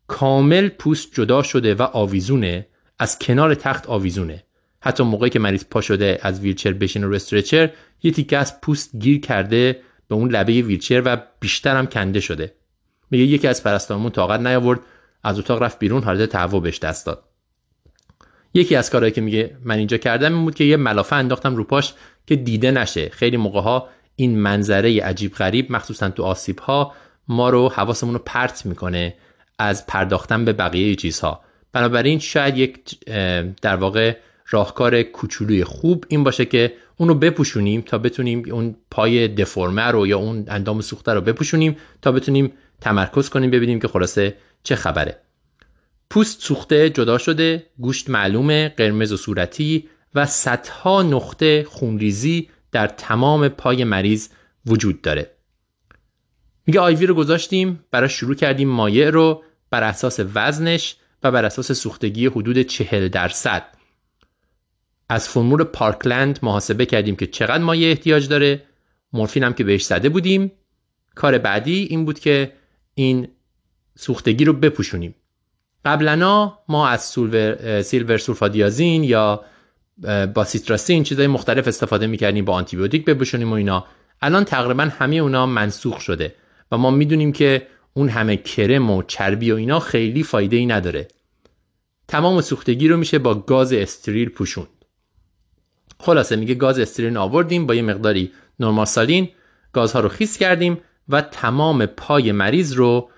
کامل 0.06 0.68
پوست 0.68 1.14
جدا 1.14 1.42
شده 1.42 1.74
و 1.74 1.82
آویزونه. 1.82 2.66
از 2.98 3.18
کنار 3.18 3.54
تخت 3.54 3.86
آویزونه. 3.86 4.42
حتی 4.80 5.02
موقعی 5.02 5.30
که 5.30 5.38
مریض 5.38 5.64
پا 5.64 5.80
شده 5.80 6.18
از 6.22 6.40
ویلچر 6.40 6.72
بشینه 6.72 7.06
رو 7.06 7.14
استرچر 7.14 7.70
یه 8.02 8.10
تیکه 8.10 8.38
از 8.38 8.60
پوست 8.60 8.96
گیر 8.96 9.20
کرده 9.20 9.80
به 10.08 10.14
اون 10.14 10.30
لبه 10.30 10.52
ویلچر 10.52 11.02
و 11.04 11.16
بیشتر 11.40 11.76
هم 11.76 11.86
کنده 11.86 12.20
شده. 12.20 12.54
میگه 13.10 13.24
یکی 13.24 13.48
از 13.48 13.62
پرستارمون 13.62 14.10
طاقت 14.10 14.40
نیاورد 14.40 14.80
از 15.24 15.38
اتاق 15.38 15.62
رفت 15.62 15.78
بیرون 15.78 16.02
حالت 16.02 16.28
تهوع 16.28 16.62
بهش 16.62 16.78
دست 16.78 17.06
داد. 17.06 17.22
یکی 18.54 18.76
از 18.76 18.90
کارهایی 18.90 19.12
که 19.12 19.20
میگه 19.20 19.56
من 19.64 19.78
اینجا 19.78 19.96
کردم 19.96 20.34
این 20.34 20.44
بود 20.44 20.54
که 20.54 20.64
یه 20.64 20.76
ملافه 20.76 21.16
انداختم 21.16 21.56
رو 21.56 21.64
پاش 21.64 21.94
که 22.26 22.36
دیده 22.36 22.70
نشه. 22.70 23.08
خیلی 23.08 23.36
موقع 23.36 23.60
ها 23.60 23.88
این 24.16 24.38
منظره 24.38 25.00
عجیب 25.02 25.34
غریب 25.34 25.72
مخصوصا 25.72 26.08
تو 26.08 26.22
آسیب 26.22 26.58
ها 26.58 26.92
ما 27.28 27.50
رو 27.50 27.68
حواسمون 27.68 28.14
رو 28.14 28.20
پرت 28.24 28.66
می‌کنه 28.66 29.14
از 29.58 29.86
پرداختن 29.86 30.44
به 30.44 30.52
بقیه 30.52 30.94
چیزها. 30.94 31.40
بنابراین 31.72 32.18
شاید 32.18 32.58
یک 32.58 33.04
در 33.62 33.76
واقع 33.76 34.16
راهکار 34.50 35.02
کوچولوی 35.02 35.64
خوب 35.64 36.04
این 36.08 36.24
باشه 36.24 36.44
که 36.44 36.72
اون 36.96 37.08
رو 37.08 37.14
بپوشونیم 37.14 37.80
تا 37.80 37.98
بتونیم 37.98 38.42
اون 38.52 38.76
پای 38.90 39.28
دفرمه 39.28 39.82
رو 39.82 40.06
یا 40.06 40.18
اون 40.18 40.44
اندام 40.48 40.80
سوخته 40.80 41.12
رو 41.12 41.20
بپوشونیم 41.20 41.76
تا 42.02 42.12
بتونیم 42.12 42.52
تمرکز 42.80 43.28
کنیم 43.28 43.50
ببینیم 43.50 43.80
که 43.80 43.88
خلاصه 43.88 44.36
چه 44.62 44.76
خبره. 44.76 45.20
پوست 46.10 46.42
سوخته 46.42 46.90
جدا 46.90 47.18
شده 47.18 47.66
گوشت 47.78 48.10
معلومه 48.10 48.68
قرمز 48.68 49.12
و 49.12 49.16
صورتی 49.16 49.88
و 50.14 50.26
صدها 50.26 51.02
نقطه 51.02 51.64
خونریزی 51.64 52.48
در 52.72 52.86
تمام 52.86 53.48
پای 53.48 53.84
مریض 53.84 54.28
وجود 54.66 55.02
داره. 55.02 55.30
میگه 56.66 56.80
آیوی 56.80 57.06
رو 57.06 57.14
گذاشتیم 57.14 57.84
برای 57.90 58.08
شروع 58.08 58.34
کردیم 58.34 58.68
مایع 58.68 59.10
رو 59.10 59.42
بر 59.70 59.82
اساس 59.82 60.20
وزنش 60.34 60.96
و 61.22 61.30
بر 61.30 61.44
اساس 61.44 61.72
سوختگی 61.72 62.26
حدود 62.26 62.62
چهل 62.62 63.08
درصد. 63.08 63.75
از 65.08 65.28
فرمول 65.28 65.64
پارکلند 65.64 66.38
محاسبه 66.42 66.86
کردیم 66.86 67.16
که 67.16 67.26
چقدر 67.26 67.62
مایع 67.62 67.88
احتیاج 67.88 68.28
داره. 68.28 68.62
مورفین 69.12 69.44
هم 69.44 69.52
که 69.52 69.64
بهش 69.64 69.84
زده 69.84 70.08
بودیم. 70.08 70.52
کار 71.14 71.38
بعدی 71.38 71.86
این 71.90 72.04
بود 72.04 72.18
که 72.18 72.52
این 72.94 73.28
سوختگی 73.98 74.44
رو 74.44 74.52
بپوشونیم. 74.52 75.14
قبلنا 75.84 76.58
ما 76.68 76.88
از 76.88 77.00
سیلور 77.84 78.18
سولفادیازین 78.18 79.04
یا 79.04 79.44
با 80.34 80.44
سیتراسین 80.44 81.02
چیزای 81.02 81.26
مختلف 81.26 81.68
استفاده 81.68 82.06
می‌کردیم 82.06 82.44
با 82.44 82.52
آنتیبیوتیک 82.52 83.04
بپوشونیم 83.04 83.50
و 83.50 83.54
اینا. 83.54 83.86
الان 84.22 84.44
تقریبا 84.44 84.82
همه 84.82 85.16
اونا 85.16 85.46
منسوخ 85.46 86.00
شده 86.00 86.34
و 86.72 86.78
ما 86.78 86.90
می‌دونیم 86.90 87.32
که 87.32 87.66
اون 87.94 88.08
همه 88.08 88.36
کرم 88.36 88.90
و 88.90 89.02
چربی 89.02 89.52
و 89.52 89.54
اینا 89.54 89.80
خیلی 89.80 90.22
فایده 90.22 90.56
ای 90.56 90.66
نداره. 90.66 91.08
تمام 92.08 92.40
سوختگی 92.40 92.88
رو 92.88 92.96
میشه 92.96 93.18
با 93.18 93.34
گاز 93.34 93.72
استریل 93.72 94.28
پوشوند. 94.28 94.68
خلاصه 96.00 96.36
میگه 96.36 96.54
گاز 96.54 96.78
استریل 96.78 97.16
آوردیم 97.16 97.66
با 97.66 97.74
یه 97.74 97.82
مقداری 97.82 98.32
نورماسالین 98.60 99.28
گازها 99.72 100.00
رو 100.00 100.08
خیس 100.08 100.38
کردیم 100.38 100.78
و 101.08 101.20
تمام 101.20 101.86
پای 101.86 102.32
مریض 102.32 102.72
رو 102.72 103.10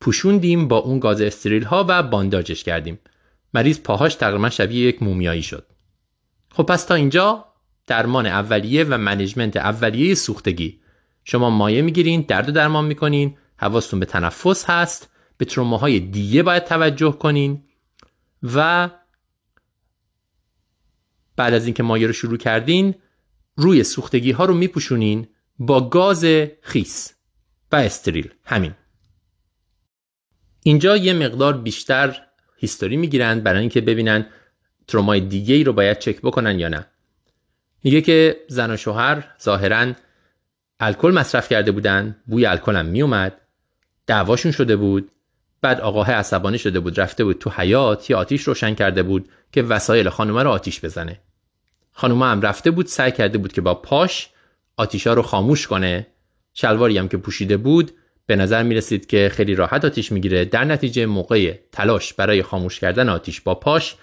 پوشوندیم 0.00 0.68
با 0.68 0.78
اون 0.78 0.98
گاز 0.98 1.20
استریل 1.20 1.64
ها 1.64 1.84
و 1.88 2.02
بانداجش 2.02 2.64
کردیم. 2.64 2.98
مریض 3.54 3.80
پاهاش 3.80 4.14
تقریبا 4.14 4.50
شبیه 4.50 4.86
یک 4.86 5.02
مومیایی 5.02 5.42
شد. 5.42 5.66
خب 6.50 6.62
پس 6.62 6.84
تا 6.84 6.94
اینجا 6.94 7.44
درمان 7.86 8.26
اولیه 8.26 8.84
و 8.84 8.98
منیجمنت 8.98 9.56
اولیه 9.56 10.14
سوختگی. 10.14 10.80
شما 11.24 11.50
مایه 11.50 11.82
می‌گیرین 11.82 12.20
درد 12.20 12.48
و 12.48 12.52
درمان 12.52 12.84
می‌کنین 12.84 13.36
حواستون 13.56 14.00
به 14.00 14.06
تنفس 14.06 14.64
هست 14.70 15.10
به 15.38 15.44
تروماهای 15.44 16.00
دیگه 16.00 16.42
باید 16.42 16.64
توجه 16.64 17.12
کنین 17.12 17.62
و 18.54 18.90
بعد 21.36 21.54
از 21.54 21.64
اینکه 21.64 21.82
مایه 21.82 22.06
رو 22.06 22.12
شروع 22.12 22.38
کردین 22.38 22.94
روی 23.56 23.84
سوختگی 23.84 24.30
ها 24.30 24.44
رو 24.44 24.54
میپوشونین 24.54 25.28
با 25.58 25.88
گاز 25.88 26.24
خیس 26.62 27.14
و 27.72 27.76
استریل. 27.76 28.30
همین. 28.44 28.74
اینجا 30.62 30.96
یه 30.96 31.12
مقدار 31.12 31.58
بیشتر 31.58 32.16
هیستوری 32.56 32.96
می‌گیرن 32.96 33.40
برای 33.40 33.60
اینکه 33.60 33.80
ببینن 33.80 34.26
ترومای 34.86 35.20
دیگه 35.20 35.54
ای 35.54 35.64
رو 35.64 35.72
باید 35.72 35.98
چک 35.98 36.20
بکنن 36.20 36.58
یا 36.58 36.68
نه. 36.68 36.86
میگه 37.84 38.00
که 38.00 38.36
زن 38.48 38.70
و 38.70 38.76
شوهر 38.76 39.28
ظاهرا 39.42 39.92
الکل 40.80 41.10
مصرف 41.10 41.48
کرده 41.48 41.72
بودن 41.72 42.16
بوی 42.26 42.46
الکل 42.46 42.76
هم 42.76 42.86
میومد 42.86 43.40
دعواشون 44.06 44.52
شده 44.52 44.76
بود 44.76 45.10
بعد 45.66 45.80
آقاه 45.80 46.10
عصبانی 46.10 46.58
شده 46.58 46.80
بود 46.80 47.00
رفته 47.00 47.24
بود 47.24 47.38
تو 47.38 47.50
حیات 47.50 48.10
یا 48.10 48.18
آتیش 48.18 48.42
روشن 48.42 48.74
کرده 48.74 49.02
بود 49.02 49.28
که 49.52 49.62
وسایل 49.62 50.08
خانومه 50.08 50.42
رو 50.42 50.50
آتیش 50.50 50.84
بزنه. 50.84 51.20
خانومه 51.92 52.26
هم 52.26 52.40
رفته 52.40 52.70
بود 52.70 52.86
سعی 52.86 53.12
کرده 53.12 53.38
بود 53.38 53.52
که 53.52 53.60
با 53.60 53.74
پاش 53.74 54.28
آتیشا 54.76 55.14
رو 55.14 55.22
خاموش 55.22 55.66
کنه. 55.66 56.06
شلواری 56.52 56.98
هم 56.98 57.08
که 57.08 57.16
پوشیده 57.16 57.56
بود 57.56 57.90
به 58.26 58.36
نظر 58.36 58.62
می 58.62 58.74
رسید 58.74 59.06
که 59.06 59.30
خیلی 59.32 59.54
راحت 59.54 59.84
آتیش 59.84 60.12
می‌گیره. 60.12 60.44
در 60.44 60.64
نتیجه 60.64 61.06
موقع 61.06 61.54
تلاش 61.72 62.12
برای 62.14 62.42
خاموش 62.42 62.80
کردن 62.80 63.08
آتیش 63.08 63.40
با 63.40 63.54
پاش 63.54 63.94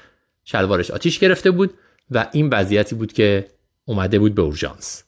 شلوارش 0.43 0.91
آتیش 0.91 1.19
گرفته 1.19 1.51
بود 1.51 1.73
و 2.11 2.27
این 2.31 2.49
وضعیتی 2.49 2.95
بود 2.95 3.13
که 3.13 3.47
اومده 3.85 4.19
بود 4.19 4.35
به 4.35 4.41
اورژانس. 4.41 5.03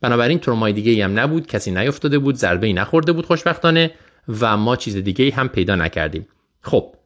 بنابراین 0.00 0.38
ترومای 0.38 0.72
دیگه 0.72 1.04
هم 1.04 1.18
نبود 1.18 1.46
کسی 1.46 1.70
نیفتاده 1.70 2.18
بود 2.18 2.34
ضربه 2.34 2.66
ای 2.66 2.72
نخورده 2.72 3.12
بود 3.12 3.26
خوشبختانه. 3.26 3.90
و 4.28 4.56
ما 4.56 4.76
چیز 4.76 4.96
دیگه 4.96 5.34
هم 5.34 5.48
پیدا 5.48 5.74
نکردیم. 5.74 6.28
خب 6.60 6.96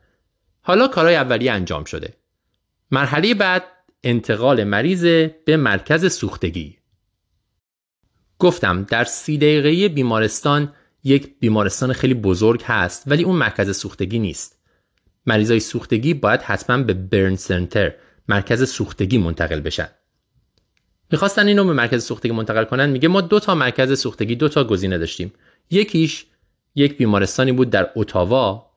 حالا 0.63 0.89
کارهای 0.89 1.17
اولیه 1.17 1.53
انجام 1.53 1.85
شده. 1.85 2.15
مرحله 2.91 3.35
بعد 3.35 3.65
انتقال 4.05 4.65
مریض 4.65 5.05
به 5.45 5.57
مرکز 5.57 6.13
سوختگی. 6.13 6.77
گفتم 8.39 8.83
در 8.83 9.05
سی 9.05 9.39
دقیقه 9.39 9.89
بیمارستان 9.89 10.73
یک 11.05 11.35
بیمارستان 11.41 11.93
خیلی 11.93 12.15
بزرگ 12.15 12.63
هست 12.65 13.03
ولی 13.07 13.23
اون 13.23 13.37
مرکز 13.37 13.77
سوختگی 13.77 14.19
نیست. 14.19 14.59
مریضای 15.27 15.61
سوختگی 15.61 16.15
باید 16.15 16.43
حتما 16.43 16.79
به 16.79 16.95
برن 16.95 17.37
سنتر 17.37 17.93
مرکز 18.29 18.71
سوختگی 18.71 19.19
منتقل 19.19 19.61
بشن. 19.61 19.89
می‌خواستن 21.13 21.47
اینو 21.47 21.65
به 21.65 21.73
مرکز 21.73 22.05
سوختگی 22.05 22.33
منتقل 22.33 22.65
کنن. 22.65 22.91
میگه 22.91 23.09
ما 23.09 23.21
دو 23.21 23.41
تا 23.41 23.55
مرکز 23.55 24.01
سوختگی 24.01 24.37
دو 24.37 24.49
تا 24.49 24.65
گزینه 24.65 24.99
داشتیم. 24.99 25.33
یکیش 25.71 26.27
یک 26.75 26.97
بیمارستانی 26.97 27.53
بود 27.53 27.71
در 27.71 27.91
اتاوا 27.97 28.71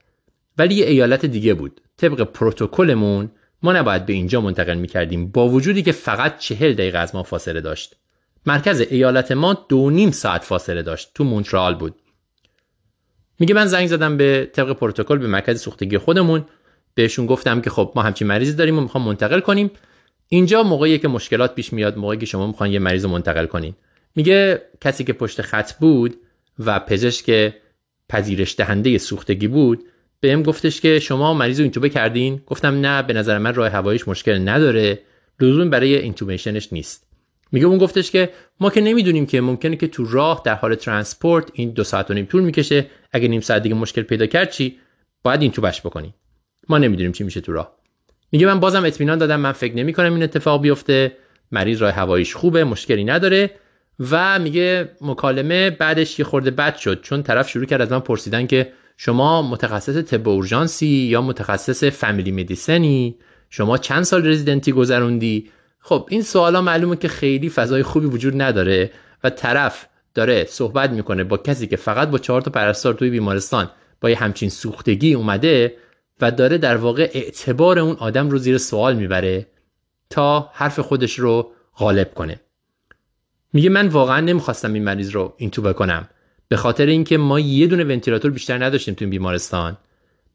ولی 0.58 0.76
یه 0.76 0.86
ایالت 0.86 1.26
دیگه 1.26 1.54
بود. 1.54 1.82
طبق 1.98 2.22
پروتکلمون 2.22 3.32
ما 3.64 3.74
نباید 3.74 4.06
به 4.06 4.14
اینجا 4.14 4.42
منتقل 4.42 4.78
می‌کردیم 4.78 5.28
با 5.28 5.50
وجودی 5.50 5.84
که 5.84 5.92
فقط 5.92 6.38
چهل 6.38 6.74
دقیقه 6.74 6.98
از 6.98 7.16
ما 7.16 7.24
فاصله 7.24 7.62
داشت. 7.62 7.96
مرکز 8.46 8.80
ایالت 8.80 9.32
ما 9.32 9.66
دو 9.70 9.90
نیم 9.90 10.12
ساعت 10.12 10.44
فاصله 10.44 10.82
داشت 10.82 11.12
تو 11.16 11.24
مونترال 11.24 11.76
بود. 11.76 11.96
میگه 13.40 13.56
من 13.56 13.66
زنگ 13.66 13.88
زدم 13.88 14.18
به 14.18 14.50
طبق 14.54 14.74
پروتکل 14.74 15.18
به 15.18 15.28
مرکز 15.28 15.62
سوختگی 15.62 15.98
خودمون. 15.98 16.46
بهشون 16.96 17.26
گفتم 17.26 17.62
که 17.62 17.70
خب 17.70 17.92
ما 17.96 18.02
همچین 18.02 18.28
مریضی 18.28 18.54
داریم 18.54 18.78
و 18.78 18.82
می‌خوام 18.82 19.04
منتقل 19.04 19.40
کنیم. 19.40 19.72
اینجا 20.30 20.64
موقعی 20.64 21.00
که 21.00 21.08
مشکلات 21.08 21.56
پیش 21.56 21.74
میاد 21.74 21.98
موقعی 21.98 22.18
که 22.18 22.26
شما 22.26 22.48
می‌خوان 22.48 22.72
یه 22.72 22.80
مریض 22.80 23.06
منتقل 23.06 23.46
کنین. 23.46 23.74
میگه 24.16 24.62
کسی 24.82 25.04
که 25.04 25.14
پشت 25.14 25.42
خط 25.42 25.74
بود 25.74 26.16
و 26.60 26.80
پزشک 26.80 27.54
پذیرش 28.14 28.56
دهنده 28.58 28.98
سوختگی 28.98 29.48
بود 29.48 29.84
بهم 30.20 30.44
گفتش 30.44 30.82
که 30.82 31.00
شما 31.00 31.34
مریض 31.34 31.60
رو 31.60 31.64
اینتوبه 31.64 31.90
کردین؟ 31.90 32.42
گفتم 32.46 32.86
نه 32.86 33.02
به 33.02 33.14
نظر 33.14 33.38
من 33.38 33.54
راه 33.54 33.70
هواییش 33.70 34.08
مشکل 34.08 34.50
نداره 34.50 35.00
لزوم 35.40 35.70
برای 35.70 35.96
intubation 35.96 36.61
ش 36.61 36.74
نیست. 36.74 37.08
میگه 37.52 37.66
اون 37.66 37.78
گفتش 37.78 38.12
که 38.12 38.30
ما 38.60 38.70
که 38.70 38.82
نمی‌دونیم 38.82 39.26
که 39.26 39.42
ممکنه 39.42 39.76
که 39.76 39.88
تو 39.88 40.06
راه 40.06 40.42
در 40.46 40.56
حال 40.56 40.76
transport 40.76 41.50
این 41.54 41.70
دو 41.70 41.84
ساعت 41.84 42.12
و 42.12 42.14
نیم 42.14 42.26
طول 42.26 42.44
می‌کشه 42.44 42.86
اگه 43.12 43.28
نیم 43.28 43.42
ساعت 43.42 43.64
دیگه 43.64 43.76
مشکل 43.76 44.02
پیدا 44.02 44.26
کرد 44.26 44.50
چی؟ 44.52 44.78
باید 45.24 45.42
اینتوبش 45.42 45.82
بکنی 45.82 46.14
ما 46.70 46.78
نمی‌دونیم 46.78 47.12
چی 47.12 47.24
میشه 47.24 47.42
تو 47.42 47.54
راه. 47.54 47.78
میگه 48.32 48.46
من 48.46 48.60
بازم 48.60 48.86
اطمینان 48.86 49.18
دادم 49.18 49.40
من 49.40 49.52
فکر 49.52 49.76
نمی 49.76 49.94
کنم 49.94 50.14
این 50.14 50.24
اتفاق 50.24 50.62
بیفته 50.62 51.12
مریض 51.52 51.82
راه 51.82 51.92
هواییش 51.92 52.36
خوبه 52.36 52.64
مشکلی 52.64 53.04
نداره. 53.04 53.52
و 54.00 54.40
میگه 54.40 54.92
مکالمه 55.02 55.70
بعدش 55.70 56.20
یه 56.20 56.26
خورده 56.26 56.52
بد 56.52 56.76
شد 56.76 57.02
چون 57.02 57.24
طرف 57.24 57.50
شروع 57.50 57.66
کرد 57.66 57.82
از 57.82 57.92
من 57.92 58.00
پرسیدن 58.00 58.48
که 58.48 58.74
شما 58.98 59.42
متخصص 59.42 59.98
طب 59.98 60.28
اورژانسی 60.28 60.88
یا 60.88 61.22
متخصص 61.22 61.84
فامیلی 61.84 62.32
مدیسنی؟ 62.32 63.16
شما 63.50 63.78
چند 63.78 64.04
سال 64.04 64.28
رزیدنتی 64.28 64.72
گذروندی؟ 64.72 65.50
خب 65.80 66.08
این 66.10 66.22
سوالا 66.22 66.62
معلومه 66.62 66.96
که 66.96 67.08
خیلی 67.08 67.50
فضای 67.50 67.84
خوبی 67.84 68.08
وجود 68.08 68.42
نداره 68.42 68.92
و 69.24 69.30
طرف 69.30 69.88
داره 70.14 70.46
صحبت 70.50 70.90
می‌کنه 70.90 71.24
با 71.24 71.38
کسی 71.38 71.68
که 71.68 71.76
فقط 71.76 72.10
با 72.10 72.18
چهار 72.18 72.42
تا 72.42 72.52
پرستار 72.52 72.94
توی 72.94 73.10
بیمارستان 73.10 73.70
با 74.02 74.10
یه 74.10 74.18
همچین 74.18 74.50
سوختگی 74.50 75.14
اومده 75.14 75.76
و 76.22 76.32
داره 76.32 76.58
در 76.58 76.78
واقع 76.78 77.12
اعتبار 77.14 77.80
اون 77.80 77.96
آدم 78.00 78.30
رو 78.30 78.38
زیر 78.38 78.58
سوال 78.58 78.96
می‌بره 78.96 79.48
تا 80.10 80.50
حرف 80.54 80.80
خودش 80.80 81.20
رو 81.20 81.52
غالب 81.78 82.14
کنه. 82.14 82.40
میگه 83.54 83.70
من 83.70 83.88
واقعا 83.88 84.20
نمی‌خواستم 84.20 84.74
این 84.74 84.84
مریض 84.84 85.10
رو 85.10 85.34
این 85.38 85.50
تو 85.50 85.62
بکنم 85.62 86.10
به 86.48 86.58
خاطر 86.58 86.86
اینکه 86.86 87.18
ما 87.18 87.40
یه 87.40 87.68
دونه 87.68 87.84
ونتیلاتور 87.84 88.32
بیشتر 88.32 88.66
نداشتیم 88.66 88.94
تو 88.94 89.06
این 89.06 89.10
بیمارستان. 89.10 89.78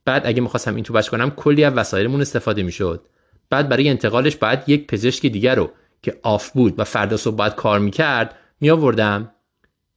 بعد 0.04 0.26
اگه 0.26 0.40
می‌خواستم 0.40 0.74
این 0.74 0.84
تو 0.84 0.92
بش 0.92 1.10
کنم 1.10 1.30
کلی 1.30 1.64
از 1.64 1.72
وسایلمون 1.72 2.20
استفاده 2.20 2.62
می‌شد. 2.62 3.04
بعد 3.50 3.68
برای 3.68 3.88
انتقالش 3.88 4.36
باید 4.36 4.58
یک 4.66 4.86
پزشک 4.86 5.26
دیگر 5.26 5.54
رو 5.54 5.70
که 6.02 6.16
آف 6.22 6.50
بود 6.50 6.78
و 6.78 6.84
فردا 6.84 7.16
صبح 7.16 7.36
باید 7.36 7.54
کار 7.54 7.78
می‌کرد 7.78 8.34
میآوردم 8.60 9.30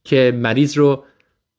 که 0.04 0.32
مریض 0.36 0.78
رو 0.78 1.04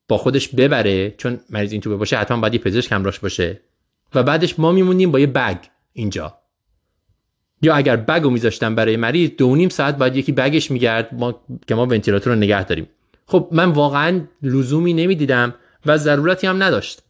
با 0.08 0.18
خودش 0.18 0.48
ببره 0.48 1.12
چون 1.12 1.40
مریض 1.50 1.72
این 1.72 1.82
تو 1.82 1.98
باشه 1.98 2.18
حتما 2.18 2.42
باید 2.42 2.54
یه 2.54 2.60
پزشک 2.60 2.92
همراهش 2.92 3.20
باشه. 3.20 3.62
و 4.16 4.24
بعدش 4.24 4.60
ما 4.60 4.72
میمونیم 4.72 5.12
با 5.12 5.20
یه 5.20 5.28
بگ 5.28 5.58
اینجا. 5.94 6.43
یا 7.64 7.76
اگر 7.76 7.96
بگ 7.96 8.24
رو 8.24 8.30
میذاشتم 8.30 8.76
برای 8.76 8.98
مریض 8.98 9.30
دو 9.38 9.56
نیم 9.56 9.70
ساعت 9.70 9.98
باید 9.98 10.16
یکی 10.16 10.32
بگش 10.32 10.72
میگرد 10.72 11.10
ما 11.12 11.42
که 11.68 11.76
ما 11.76 11.86
ونتیلاتور 11.86 12.34
رو 12.34 12.40
نگه 12.40 12.64
داریم. 12.64 12.90
خب 13.26 13.50
من 13.52 13.70
واقعا 13.70 14.22
لزومی 14.42 14.94
نمی‌دیدم 14.94 15.54
و 15.86 15.98
ضرورتی 15.98 16.48
هم 16.48 16.64
نداشت. 16.64 17.02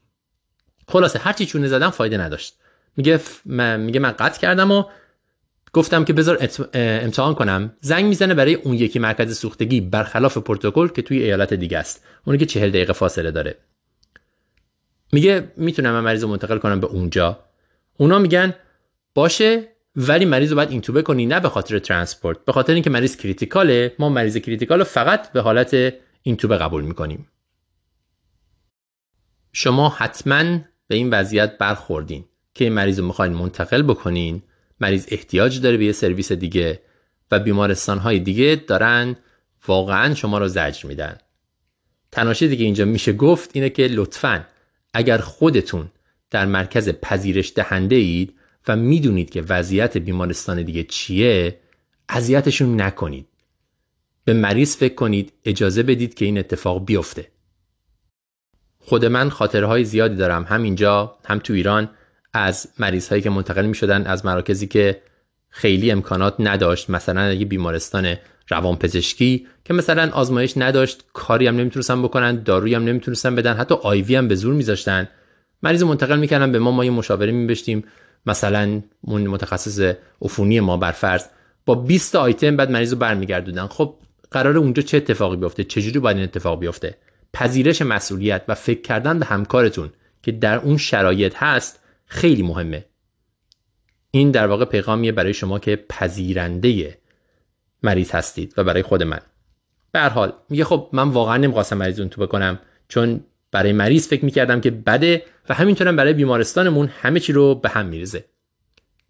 خلاصه 0.88 1.20
هرچی 1.20 1.46
چونه 1.46 1.68
زدم 1.68 1.90
فایده 1.90 2.18
نداشت. 2.18 2.56
میگه 2.98 3.20
من 3.46 3.80
میگه 3.80 4.00
من 4.00 4.12
قطع 4.12 4.42
کردم 4.42 4.72
و 4.72 4.84
گفتم 5.74 6.06
که 6.06 6.14
بذار 6.14 6.50
امتحان 6.74 7.36
کنم. 7.36 7.74
زنگ 7.82 8.06
می‌زنه 8.06 8.34
برای 8.34 8.54
اون 8.54 8.74
یکی 8.74 9.00
مرکز 9.00 9.38
سوختگی 9.38 9.82
برخلاف 9.82 10.38
پروتکل 10.38 10.88
که 10.88 11.02
توی 11.02 11.24
ایالت 11.24 11.54
دیگه 11.54 11.78
است. 11.78 12.06
اونی 12.26 12.40
که 12.40 12.46
چهل 12.46 12.70
دقیقه 12.70 12.94
فاصله 12.94 13.32
داره. 13.32 13.56
میگه 15.12 15.52
می‌تونم 15.58 15.92
من 15.92 16.00
مریض 16.00 16.24
منتقل 16.24 16.58
کنم 16.58 16.80
به 16.80 16.88
اونجا. 16.88 17.40
اونا 17.98 18.20
میگن 18.20 18.54
باشه 19.16 19.73
ولی 19.96 20.26
مریض 20.26 20.50
رو 20.50 20.56
باید 20.56 20.72
اینتوبه 20.72 21.02
کنی 21.02 21.26
نه 21.26 21.40
به 21.40 21.50
خاطر 21.50 21.80
transport. 21.80 22.46
به 22.46 22.52
خاطر 22.52 22.74
اینکه 22.74 22.90
مریض 22.90 23.16
critical 23.16 23.87
ه 23.87 23.96
ما 24.00 24.10
مریض 24.10 24.38
critical 24.38 24.80
رو 24.80 24.86
فقط 24.86 25.32
به 25.32 25.42
حالت 25.42 25.94
اینتوبه 26.24 26.58
قبول 26.58 26.84
می‌کنیم. 26.84 27.28
شما 29.52 29.90
حتما 29.90 30.60
به 30.88 30.96
این 30.96 31.10
وضعیت 31.10 31.58
برخوردین 31.58 32.26
که 32.54 32.64
این 32.64 32.74
مریض 32.74 33.00
رو 33.00 33.06
می‌خواین 33.06 33.34
منتقل 33.34 33.82
بکنین. 33.82 34.44
مریض 34.80 35.06
احتیاج 35.08 35.62
داره 35.62 35.78
به 35.78 35.86
یه 35.86 35.92
سرویس 35.92 36.32
دیگه 36.32 36.82
و 37.32 37.40
بیمارستان 37.40 37.98
های 37.98 38.20
دیگه 38.20 38.64
دارن 38.68 39.16
واقعا 39.68 40.16
شما 40.16 40.38
رو 40.38 40.48
زجر 40.48 40.88
میدن. 40.88 41.18
تنها 42.12 42.34
دیگه 42.34 42.66
اینجا 42.66 42.86
میشه 42.86 43.14
گفت 43.14 43.50
اینه 43.54 43.70
که 43.70 43.88
لطفا 43.88 44.46
اگر 44.94 45.18
خودتون 45.18 45.92
در 46.30 46.46
مرکز 46.46 46.90
پذیرش 46.90 47.54
دهنده 47.56 47.96
اید 47.96 48.34
و 48.68 48.76
می‌دونید 48.76 49.30
که 49.30 49.44
وضعیت 49.50 49.98
بیمارستان 49.98 50.64
دیگه 50.64 50.84
چیه 50.84 51.60
اذیتشون 52.10 52.82
نکنید. 52.82 53.28
به 54.26 54.34
مریض 54.34 54.78
فکر 54.78 54.96
کنید 54.96 55.34
اجازه 55.46 55.84
بدید 55.84 56.14
که 56.14 56.26
این 56.26 56.38
اتفاق 56.38 56.86
بیفته. 56.86 57.28
خود 58.80 59.06
من 59.06 59.30
خاطره 59.30 59.66
های 59.66 59.86
زیادی 59.86 60.16
دارم 60.16 60.44
هم 60.44 60.64
اینجا 60.64 61.16
هم 61.26 61.40
تو 61.40 61.54
ایران 61.54 61.90
از 62.34 62.68
مریض 62.80 63.10
هایی 63.10 63.22
که 63.22 63.30
منتقل 63.30 63.66
می 63.66 63.76
شدن 63.76 64.06
از 64.06 64.26
مراکزی 64.26 64.68
که 64.68 65.02
خیلی 65.50 65.92
امکانات 65.92 66.36
نداشت. 66.40 66.90
مثلا 66.90 67.34
یه 67.34 67.46
بیمارستان 67.46 68.16
روانپزشکی 68.50 69.48
که 69.66 69.74
مثلا 69.74 70.12
آزمایش 70.14 70.54
نداشت 70.58 71.04
کاری 71.14 71.48
هم 71.48 71.56
نمی‌تونستن 71.56 72.02
بکنن 72.02 72.44
دارویی 72.44 72.76
هم 72.76 72.84
نمی‌تونستن 72.84 73.36
بدن 73.36 73.54
حتی 73.54 73.76
آیوی 73.76 74.16
هم 74.16 74.28
به 74.28 74.36
زور 74.36 74.54
میذاشتن. 74.54 75.08
مریض 75.64 75.84
منتقل 75.84 76.20
می‌کردن 76.20 76.52
به 76.52 76.60
ما 76.60 76.72
ما 76.72 76.86
یه 76.86 76.92
مشاوره 76.92 77.32
میبشتیم. 77.32 77.84
مثلا 78.26 78.82
اون 79.02 79.28
متخصص 79.28 79.96
عفونی 80.22 80.60
ما 80.60 80.78
بر 80.78 80.92
فرض 80.92 81.26
با 81.66 81.76
20 81.76 82.16
آیتم 82.16 82.58
بعد 82.58 82.72
مریض 82.72 82.94
رو 82.94 83.00
برمیگردوندن. 83.00 83.68
خب 83.68 83.96
قرار 84.32 84.58
اونجا 84.58 84.82
چه 84.82 84.98
اتفاقی 84.98 85.38
بیفته؟ 85.38 85.64
چجوری 85.64 86.00
باید 86.00 86.18
این 86.18 86.24
اتفاق 86.24 86.60
بیفته؟ 86.60 86.98
پذیرش 87.34 87.82
مسئولیت 87.82 88.44
و 88.48 88.56
فکر 88.56 88.82
کردن 88.82 89.20
به 89.20 89.26
همکارتون 89.26 89.90
که 90.24 90.32
در 90.32 90.58
اون 90.58 90.78
شرایط 90.78 91.34
هست 91.38 91.80
خیلی 92.06 92.44
مهمه. 92.44 92.86
این 94.12 94.32
در 94.32 94.48
واقع 94.48 94.66
پیغامیه 94.66 95.12
برای 95.12 95.34
شما 95.34 95.60
که 95.60 95.76
پذیرنده 95.90 96.98
مریض 97.84 98.12
هستید 98.12 98.54
و 98.58 98.64
برای 98.64 98.82
خود 98.82 99.04
من. 99.04 99.20
به 99.92 100.02
حال 100.02 100.34
میگه 100.50 100.64
خب 100.64 100.90
من 100.92 101.10
واقعا 101.10 101.38
نمی‌خواستم 101.38 101.78
مریض 101.78 102.00
اون 102.00 102.10
تو 102.10 102.22
بکنم 102.22 102.60
چون 102.88 103.24
برای 103.54 103.74
مریض 103.74 104.08
فکر 104.08 104.26
می‌کردم 104.26 104.62
که 104.62 104.72
بده 104.72 105.24
و 105.50 105.54
همینطورم 105.54 105.96
برای 105.96 106.14
بیمارستانمون 106.14 106.88
همه 107.02 107.20
چی 107.20 107.34
رو 107.34 107.56
به 107.56 107.70
هم 107.70 107.86
میریزه. 107.86 108.26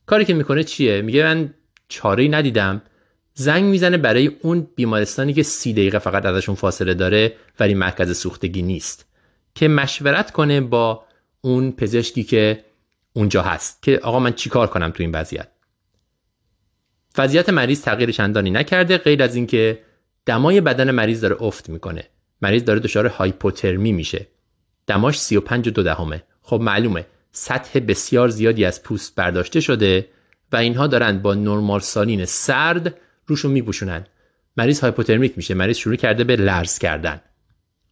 کاری 0.06 0.26
که 0.26 0.34
می‌کنه 0.34 0.64
چیه؟ 0.64 1.02
میگه 1.02 1.24
من 1.24 1.54
چاره 1.88 2.28
ندیدم. 2.28 2.82
زنگ 3.34 3.64
می‌زنه 3.64 3.98
برای 3.98 4.28
اون 4.42 4.68
بیمارستانی 4.76 5.34
که 5.34 5.44
سی 5.44 5.74
دقیقه 5.74 6.00
فقط 6.00 6.26
ازشون 6.26 6.56
فاصله 6.56 6.94
داره 6.94 7.34
ولی 7.60 7.74
مرکز 7.74 8.18
سوختگی 8.18 8.62
نیست. 8.62 9.06
که 9.56 9.68
مشورت 9.68 10.32
کنه 10.32 10.62
با 10.62 11.06
اون 11.42 11.72
پزشکی 11.72 12.24
که 12.24 12.64
اونجا 13.14 13.42
هست. 13.42 13.84
که 13.84 14.00
آقا 14.04 14.20
من 14.20 14.34
چیکار 14.34 14.68
کنم 14.68 14.92
تو 14.92 15.04
این 15.04 15.12
وضعیت؟ 15.12 15.48
وضعیت 17.18 17.50
مریض 17.50 17.82
تغییر 17.82 18.12
چندانی 18.12 18.50
نکرده 18.50 18.98
غیر 18.98 19.24
از 19.24 19.36
اینکه 19.36 19.80
دمای 20.26 20.62
بدن 20.62 20.92
مریض 20.92 21.22
داره 21.22 21.44
افت 21.44 21.70
می‌کنه. 21.70 22.04
مریض 22.42 22.64
داره 22.64 22.80
دچار 22.80 23.06
هایپوترمی 23.06 23.92
میشه. 23.92 24.28
دماش 24.88 25.20
35 25.20 25.70
دو 25.70 25.84
دهمه. 25.84 26.24
خب 26.42 26.62
معلومه. 26.62 27.06
سطح 27.32 27.80
بسیار 27.80 28.30
زیادی 28.30 28.66
از 28.66 28.84
پوست 28.84 29.16
برداشته 29.16 29.60
شده 29.60 30.08
و 30.52 30.56
اینها 30.56 30.88
دارن 30.88 31.20
با 31.20 31.34
نرمال 31.34 31.80
سالین 31.80 32.26
سرد 32.26 32.98
روشون 33.28 33.52
میپوشونن. 33.52 34.06
مریض 34.58 34.80
هایپوترمیک 34.80 35.34
میشه. 35.38 35.54
مریض 35.54 35.78
شروع 35.78 35.96
کرده 35.96 36.24
به 36.24 36.36
لرز 36.36 36.78
کردن. 36.78 37.22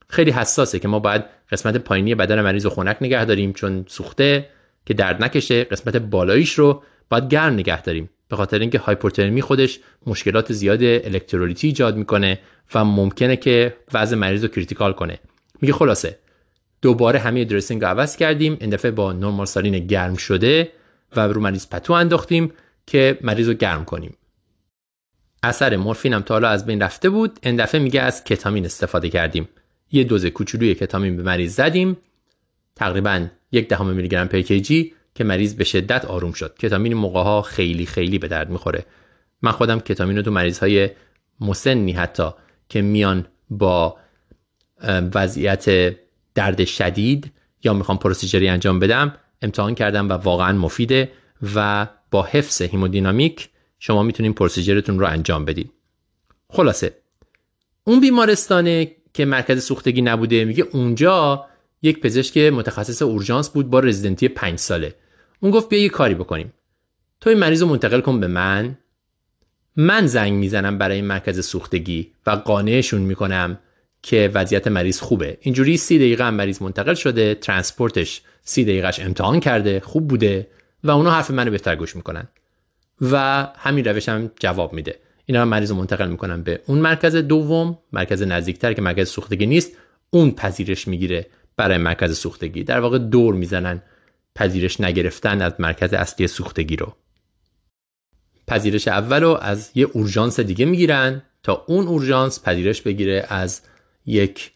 خیلی 0.10 0.32
حساسه 0.32 0.80
که 0.80 0.88
ما 0.88 1.00
باید 1.00 1.24
قسمت 1.52 1.78
پایینی 1.78 2.16
بدن 2.16 2.42
مریض 2.42 2.64
رو 2.64 2.70
خنک 2.70 2.98
نگه 3.02 3.26
داریم 3.26 3.54
چون 3.54 3.86
سوخته 3.88 4.50
که 4.86 4.94
درد 4.94 5.24
نکشه. 5.24 5.64
قسمت 5.64 5.96
بالاییش 5.96 6.54
رو 6.54 6.84
باید 7.10 7.28
گرم 7.28 7.54
نگه 7.54 7.82
داریم. 7.82 8.10
به 8.28 8.36
خاطر 8.36 8.60
اینکه 8.60 8.80
هایپوترمی 8.80 9.42
خودش 9.42 9.80
مشکلات 10.08 10.54
زیاد 10.54 10.84
الکترولیتی 10.84 11.68
ایجاد 11.68 11.96
می‌کنه 11.96 12.40
و 12.76 12.86
ممکنه 12.86 13.36
که 13.36 13.76
وضع 13.94 14.16
مریض 14.16 14.44
رو 14.44 14.48
critical 14.48 14.94
کنه. 14.94 15.20
میگه 15.62 15.74
خلاصه 15.74 16.20
دوباره 16.82 17.20
همه 17.20 17.46
dressing 17.46 17.82
رو 17.82 17.88
عوض 17.88 18.16
کردیم. 18.16 18.58
این 18.62 18.70
دفعه 18.70 18.92
با 18.92 19.14
normal 19.14 19.46
saline 19.46 19.88
گرم 19.88 20.16
شده 20.16 20.72
و 21.16 21.20
رو 21.28 21.42
مریض 21.42 21.68
پتو 21.68 21.94
انداختیم 21.94 22.52
که 22.88 23.18
مریض 23.22 23.48
رو 23.48 23.54
گرم 23.54 23.86
کنیم. 23.86 24.18
اثر 25.44 25.76
مورفین 25.78 26.14
هم 26.14 26.22
تا 26.22 26.34
حالا 26.34 26.50
از 26.50 26.66
بین 26.66 26.82
رفته 26.82 27.10
بود. 27.10 27.40
این 27.44 27.56
دفعه 27.56 27.82
میگه 27.82 28.02
از 28.02 28.24
کتامین 28.24 28.66
استفاده 28.66 29.10
کردیم. 29.10 29.50
یه 29.92 30.04
دوز 30.04 30.26
کوچولوی 30.26 30.76
کتامین 30.76 31.18
به 31.18 31.24
مریض 31.24 31.56
زدیم. 31.56 31.98
تقریبا 32.76 33.28
یک 33.52 33.68
دهم 33.68 33.88
میلی 33.88 34.08
گرم 34.08 34.28
پر 34.28 34.42
که 35.16 35.24
مریض 35.24 35.56
به 35.56 35.64
شدت 35.64 36.06
آروم 36.06 36.34
شد. 36.34 36.56
کتامین 36.58 36.94
موقع 36.94 37.24
ها 37.24 37.42
خیلی 37.42 37.86
خیلی 37.86 38.20
به 38.20 38.28
درد 38.28 38.50
می‌خوره. 38.50 38.86
من 39.42 39.52
خودم 39.52 39.80
کتامین 39.80 40.18
رو 40.18 40.24
تو 40.24 40.32
مریض 40.32 40.60
های 40.60 40.90
مسنی 41.40 41.92
حتی 41.92 42.30
که 42.70 42.82
میان 42.82 43.26
با 43.50 43.98
وضعیت 45.14 45.96
درد 46.36 46.66
شدید 46.66 47.32
یا 47.64 47.74
می‌خوام 47.74 47.98
پروسیجری 47.98 48.48
انجام 48.48 48.80
بدم 48.80 49.16
امتحان 49.42 49.76
کردم 49.76 50.10
و 50.10 50.14
واقعا 50.14 50.58
مفیده 50.58 51.12
و 51.56 51.88
با 52.12 52.24
حفظ 52.24 52.62
hemodynamic 52.62 53.50
شما 53.80 54.04
می‌تونید 54.04 54.36
procedure 54.36 54.84
تون 54.84 55.00
رو 55.00 55.06
انجام 55.06 55.46
بدید 55.46 55.72
خلاصه 56.50 56.96
اون 57.84 58.00
بیمارستانه 58.00 58.96
که 59.14 59.26
مرکز 59.26 59.64
سوختگی 59.64 60.02
نبوده 60.02 60.46
میگه 60.46 60.64
اونجا 60.72 61.46
یک 61.82 62.00
پزشک 62.00 62.38
متخصص 62.38 63.02
اورژانس 63.02 63.50
بود 63.50 63.70
با 63.70 63.80
رزیدنتی 63.80 64.28
پنج 64.28 64.60
ساله. 64.60 64.96
اون 65.40 65.52
گفت 65.52 65.70
بیا 65.70 65.80
یه 65.80 65.90
کاری 65.90 66.16
بکنیم. 66.16 66.54
تو 67.22 67.30
این 67.30 67.40
مریض 67.40 67.62
رو 67.62 67.68
منتقل 67.68 68.02
کن 68.02 68.20
به 68.20 68.28
من. 68.28 68.78
من 69.76 70.08
زنگ 70.08 70.34
می‌زنم 70.34 70.78
برای 70.78 71.02
مرکز 71.02 71.48
سوختگی 71.48 72.12
و 72.26 72.32
قانعشون 72.32 73.02
می‌کنم 73.02 73.60
که 74.04 74.32
وضعیت 74.34 74.68
مریض 74.68 75.00
خوبه. 75.00 75.38
اینجوری 75.42 75.78
سی 75.78 75.98
دقیقه 75.98 76.24
هم 76.24 76.34
مریض 76.34 76.62
منتقل 76.62 76.94
شده 76.94 77.36
transport 77.36 78.06
ش 78.06 78.22
سی 78.44 78.64
دقیقهش 78.66 79.00
امتحان 79.00 79.40
کرده 79.40 79.80
خوب 79.80 80.08
بوده 80.08 80.48
و 80.84 80.92
اونا 80.92 81.12
حرف 81.12 81.32
منو 81.32 81.52
بهتر 81.52 81.76
گوش 81.76 81.96
می‌کنن. 81.96 82.28
و 83.02 83.48
همین 83.58 83.86
روش 83.86 84.10
هم 84.10 84.32
جواب 84.40 84.74
میده. 84.74 85.00
اینا 85.26 85.42
هم 85.42 85.48
مریض 85.48 85.72
منتقل 85.72 86.10
می‌کنن 86.10 86.44
به 86.44 86.62
اون 86.66 86.80
مرکز 86.80 87.16
دوم 87.16 87.78
مرکز 87.94 88.22
نزدیکتر 88.22 88.74
که 88.74 88.82
مرکز 88.82 89.10
سوختگی 89.10 89.46
نیست 89.46 89.72
اون 90.10 90.32
پذیرش 90.32 90.88
می‌گیره 90.88 91.26
برای 91.58 91.78
مرکز 91.78 92.18
سوختگی. 92.18 92.64
در 92.64 92.80
واقع 92.80 92.98
دور 92.98 93.36
می‌زنن 93.36 93.82
پذیرش 94.36 94.82
نگرفتن 94.82 95.42
از 95.42 95.54
مرکز 95.60 95.94
اصلی 95.94 96.28
سوختگی 96.28 96.76
رو. 96.76 96.96
پذیرش 98.48 98.88
اول 98.88 99.22
رو 99.22 99.38
از 99.42 99.72
یه 99.76 99.88
اورژانس 99.94 100.40
دیگه 100.40 100.66
می‌گیرن 100.66 101.22
تا 101.44 101.66
اون 101.68 101.88
اورژانس 101.88 102.44
پذیرش 102.44 102.82
بگیره 102.82 103.26
از 103.30 103.62
یک 104.06 104.52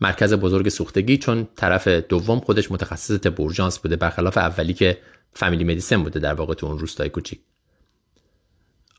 مرکز 0.00 0.34
بزرگ 0.34 0.68
سوختگی 0.68 1.18
چون 1.18 1.48
طرف 1.56 1.88
دوم 1.88 2.40
خودش 2.40 2.70
متخصص 2.70 3.18
طب 3.18 3.40
اورژانس 3.40 3.78
بوده 3.78 3.96
برخلاف 3.96 4.38
اولی 4.38 4.74
که 4.74 4.98
فامیلی 5.32 5.64
مدیسن 5.64 6.02
بوده 6.02 6.20
در 6.20 6.34
واقع 6.34 6.54
تو 6.54 6.66
اون 6.66 6.78
روستای 6.78 7.08
کوچیک. 7.08 7.40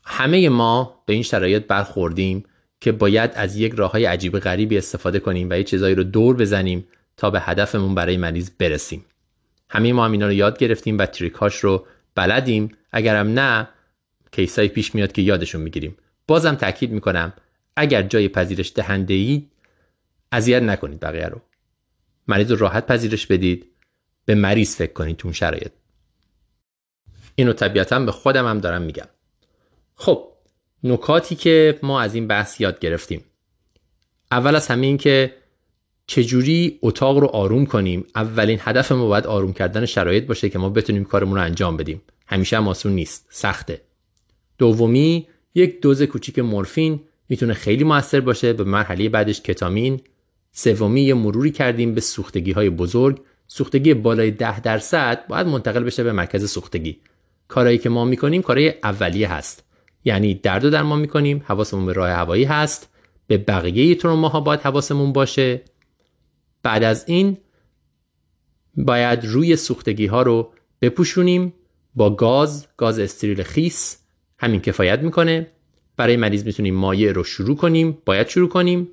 همه 0.04 0.48
ما 0.48 1.02
به 1.06 1.12
این 1.12 1.22
شرایط 1.22 1.66
برخوردیم 1.66 2.44
که 2.80 2.92
باید 2.92 3.30
از 3.34 3.56
یک 3.56 3.72
راه 3.72 3.90
های 3.90 4.04
عجیب 4.04 4.38
غریبی 4.38 4.78
استفاده 4.78 5.20
کنیم 5.20 5.50
و 5.50 5.54
یه 5.54 5.64
چیزایی 5.64 5.94
رو 5.94 6.04
دور 6.04 6.36
بزنیم 6.36 6.88
تا 7.16 7.30
به 7.30 7.40
هدفمون 7.40 7.94
برای 7.94 8.16
مریض 8.16 8.50
برسیم. 8.58 9.04
همه 9.68 9.92
ما 9.92 10.04
هم 10.04 10.12
اینا 10.12 10.26
رو 10.26 10.32
یاد 10.32 10.58
گرفتیم 10.58 10.98
و 10.98 11.06
تریکاش 11.06 11.56
رو 11.56 11.86
بلدیم. 12.14 12.76
اگرم 12.92 13.28
نه 13.28 13.68
کیسایی 14.32 14.68
پیش 14.68 14.94
میاد 14.94 15.12
که 15.12 15.22
یادشون 15.22 15.60
می‌گیریم. 15.60 15.96
بازم 16.26 16.54
تاکید 16.54 16.90
می‌کنم 16.90 17.32
اگر 17.76 18.02
جای 18.02 18.28
پذیرش 18.28 18.72
دهنده 18.74 19.14
اید 19.14 19.50
اذیت 20.32 20.62
نکنید 20.62 21.00
بقیه 21.00 21.26
رو. 21.26 21.40
مریض 22.28 22.50
رو 22.50 22.56
راحت 22.56 22.86
پذیرش 22.86 23.26
بدید. 23.26 23.66
به 24.24 24.34
مریض 24.34 24.76
فکر 24.76 24.92
کنید 24.92 25.16
تو 25.16 25.32
شرایط. 25.32 25.72
اینو 27.34 27.52
طبیعتا 27.52 28.00
به 28.00 28.12
خودم 28.12 28.46
هم 28.46 28.58
دارم 28.58 28.82
میگم. 28.82 29.08
خب 29.94 30.28
نکاتی 30.84 31.34
که 31.34 31.78
ما 31.82 32.00
از 32.00 32.14
این 32.14 32.26
بحث 32.26 32.60
یاد 32.60 32.78
گرفتیم. 32.78 33.24
اول 34.30 34.56
از 34.56 34.68
همه 34.68 34.86
این 34.86 34.98
که 34.98 35.34
چجوری 36.06 36.78
اتاق 36.82 37.18
رو 37.18 37.26
آروم 37.26 37.66
کنیم؟ 37.66 38.06
اولین 38.14 38.58
هدف 38.62 38.92
ما 38.92 39.06
باید 39.06 39.26
آروم 39.26 39.52
کردن 39.52 39.86
شرایط 39.86 40.26
باشه 40.26 40.48
که 40.48 40.58
ما 40.58 40.68
بتونیم 40.68 41.04
کارمون 41.04 41.36
رو 41.36 41.42
انجام 41.42 41.76
بدیم. 41.76 42.02
همیشه 42.26 42.56
هم 42.56 42.68
آسون 42.68 42.92
نیست. 42.92 43.26
سخته. 43.30 43.80
دومی 44.58 45.28
یک 45.54 45.80
دوز 45.80 46.02
کوچیک 46.02 46.38
مورفین 46.38 47.00
می‌تونه 47.28 47.54
خیلی 47.54 47.84
موثر 47.84 48.20
باشه. 48.20 48.52
به 48.52 48.64
مرحله 48.64 49.08
بعدش 49.08 49.40
کتامین. 49.40 50.00
سومی 50.52 51.02
یه 51.02 51.14
مروری 51.14 51.50
کردیم 51.50 51.94
به 51.94 52.00
سوختگی 52.00 52.52
های 52.52 52.70
بزرگ. 52.70 53.20
سوختگی 53.46 53.94
بالای 53.94 54.30
ده 54.30 54.60
درصد 54.60 55.26
باید 55.28 55.46
منتقل 55.46 55.84
بشه 55.84 56.04
به 56.04 56.12
مرکز 56.12 56.50
سوختگی. 56.50 57.00
کارهایی 57.48 57.78
که 57.78 57.88
ما 57.88 58.04
می‌کنیم 58.04 58.42
کارهای 58.42 58.74
اولیه 58.82 59.32
هست. 59.32 59.64
یعنی 60.04 60.34
درد 60.34 60.64
و 60.64 60.70
درمان 60.70 61.00
می‌کنیم 61.00 61.42
حواسمون 61.46 61.86
به 61.86 61.92
راه 61.92 62.10
هوایی 62.10 62.44
هست. 62.44 62.88
به 63.26 63.38
بقیه 63.38 63.94
تروماها 63.94 64.40
باید 64.40 64.60
حواسمون 64.60 65.12
باشه. 65.12 65.62
بعد 66.62 66.82
از 66.82 67.04
این 67.06 67.36
باید 68.76 69.24
روی 69.24 69.56
سوختگی 69.56 70.06
ها 70.06 70.22
رو 70.22 70.52
بپوشونیم 70.82 71.54
با 71.94 72.10
گاز 72.10 72.66
گاز 72.76 72.98
استریل 72.98 73.42
خیس. 73.42 73.98
همین 74.38 74.60
کفایت 74.60 74.98
می‌کنه. 74.98 75.46
برای 75.96 76.16
مریض 76.16 76.46
می‌تونیم 76.46 76.74
مایع 76.74 77.12
رو 77.12 77.24
شروع 77.24 77.56
کنیم. 77.56 77.98
باید 78.06 78.28
شروع 78.28 78.48
کنیم. 78.48 78.88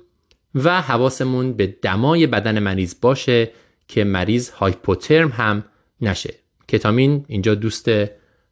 و 0.54 0.82
حواسمون 0.82 1.52
به 1.52 1.66
دمای 1.66 2.26
بدن 2.26 2.58
مریض 2.58 2.94
باشه 3.00 3.50
که 3.88 4.04
مریض 4.04 4.50
هایپوترم 4.50 5.28
هم 5.28 5.64
نشه. 6.00 6.34
کتامین 6.68 7.24
اینجا 7.28 7.54
دوست 7.54 7.90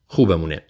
خوبمونه. 0.06 0.62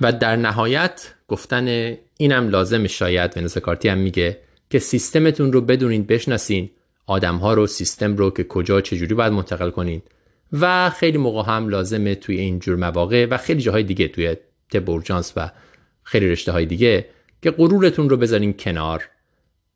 و 0.00 0.12
در 0.12 0.36
نهایت 0.36 1.14
گفتن 1.28 1.96
اینم 2.16 2.48
لازم 2.48 2.86
شاید 2.86 3.36
ونس 3.36 3.58
کارتی 3.58 3.88
هم 3.88 3.98
میگه 3.98 4.40
که 4.70 4.78
سیستمتون 4.78 5.52
رو 5.52 5.60
بدونین 5.60 6.04
بشناسین 6.04 6.70
آدم 7.06 7.36
ها 7.36 7.54
رو 7.54 7.66
سیستم 7.66 8.16
رو 8.16 8.30
که 8.30 8.44
کجا 8.44 8.80
چجوری 8.80 9.14
باید 9.14 9.32
منتقل 9.32 9.70
کنین. 9.70 10.02
و 10.52 10.90
خیلی 10.90 11.18
موقع 11.18 11.52
هم 11.52 11.68
لازمه 11.68 12.14
توی 12.14 12.40
این 12.40 12.58
جور 12.58 12.76
مواقع 12.76 13.26
و 13.30 13.36
خیلی 13.36 13.60
جاهای 13.60 13.82
دیگه 13.82 14.08
توی 14.08 14.36
تبورجانس 14.70 15.32
و 15.36 15.50
خیلی 16.02 16.28
رشته 16.28 16.52
های 16.52 16.66
دیگه 16.66 17.08
که 17.42 17.50
غرورتون 17.50 18.08
رو 18.08 18.16
بذارین 18.16 18.52
کنار. 18.52 19.08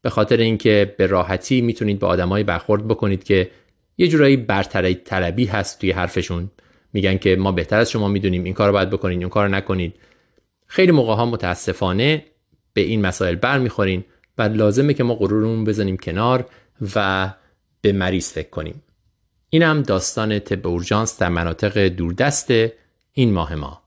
به 0.03 0.11
خاطر 0.11 0.37
اینکه 0.37 0.95
به 0.99 1.07
راحتی 1.07 1.61
می‌تونید 1.61 1.99
با 1.99 2.09
آدمایی 2.09 2.45
برخورد 2.45 2.89
بکنید 2.89 3.25
که 3.25 3.51
یه 3.99 4.09
جورایی 4.09 4.37
برتری 4.37 4.95
طلبی 4.95 5.45
هست 5.45 5.81
توی 5.81 5.91
حرفشون. 5.91 6.51
میگن 6.93 7.19
که 7.19 7.37
ما 7.37 7.53
بهتر 7.53 7.79
از 7.79 7.91
شما 7.91 8.09
می‌دونیم 8.09 8.45
این 8.45 8.55
کار 8.55 8.67
رو 8.67 8.73
باید 8.73 8.91
بکنید 8.91 9.21
اون 9.21 9.29
کار 9.29 9.49
نکنید. 9.49 9.95
خیلی 10.67 10.93
موقع 10.93 11.15
ها 11.15 11.27
متاسفانه 11.27 12.25
به 12.73 12.81
این 12.81 13.01
مسائل 13.01 13.35
برمیخورین 13.35 14.05
و 14.39 14.43
لازمه 14.43 14.95
که 14.95 15.05
ما 15.05 15.15
غرورمون 15.15 15.65
بزنیم 15.65 15.97
کنار 15.97 16.47
و 16.97 17.31
به 17.81 17.93
مریض 17.93 18.33
فکر 18.33 18.51
کنیم. 18.51 18.83
این 19.51 19.63
هم 19.63 19.83
داستان 19.83 20.39
طب 20.39 20.67
اورژانس 20.67 21.19
در 21.19 21.29
مناطق 21.29 21.89
دوردست 21.89 22.51
این 23.13 23.33
ماه 23.33 23.55
ما. 23.55 23.82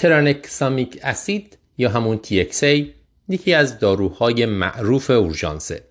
ترانکسامیک 0.00 0.98
اسید 1.02 1.58
یا 1.78 1.90
همون 1.90 2.20
TXA 2.24 2.84
یکی 3.28 3.54
از 3.54 3.78
داروهای 3.78 4.46
معروف 4.46 5.10
اورژانسه. 5.10 5.82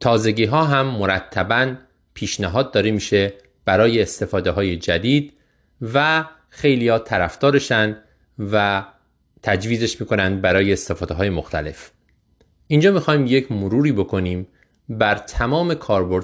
تازگی 0.00 0.44
ها 0.44 0.64
هم 0.64 0.86
مرتبا 0.86 1.74
پیشنهاد 2.14 2.72
داره 2.72 2.90
میشه 2.90 3.32
برای 3.64 4.02
استفاده 4.02 4.50
های 4.50 4.76
جدید 4.76 5.32
و 5.82 6.24
خیلی 6.48 6.88
ها 6.88 6.98
طرفدارشن 6.98 7.96
و 8.38 8.84
تجویزش 9.42 10.00
می‌کنن 10.00 10.40
برای 10.40 10.72
استفاده 10.72 11.14
های 11.14 11.30
مختلف. 11.30 11.90
اینجا 12.66 12.92
می‌خوایم 12.92 13.26
یک 13.26 13.52
مروری 13.52 13.92
بکنیم 13.92 14.46
بر 14.88 15.14
تمام 15.14 15.72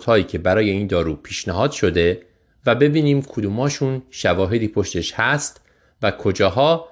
هایی 0.07 0.25
که 0.25 0.39
برای 0.39 0.71
این 0.71 0.87
دارو 0.87 1.15
پیشنهاد 1.15 1.73
شده 1.73 2.23
و 2.67 2.75
ببینیم 2.75 3.23
کدوماشون 3.23 4.03
شواهدی 4.11 4.69
پشتش 4.69 5.13
هست 5.15 5.66
و 6.02 6.10
کجاها 6.10 6.89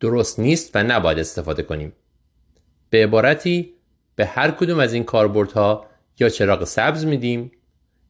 درست 0.00 0.38
نیست 0.38 0.70
و 0.74 0.82
نباید 0.82 1.18
استفاده 1.18 1.62
کنیم. 1.62 1.92
به 2.90 3.02
عبارتی 3.02 3.74
به 4.16 4.26
هر 4.26 4.50
کدوم 4.50 4.78
از 4.78 4.92
این 4.92 5.04
کاربردها 5.04 5.86
یا 6.20 6.28
چراغ 6.28 6.64
سبز 6.64 7.04
میدیم 7.04 7.52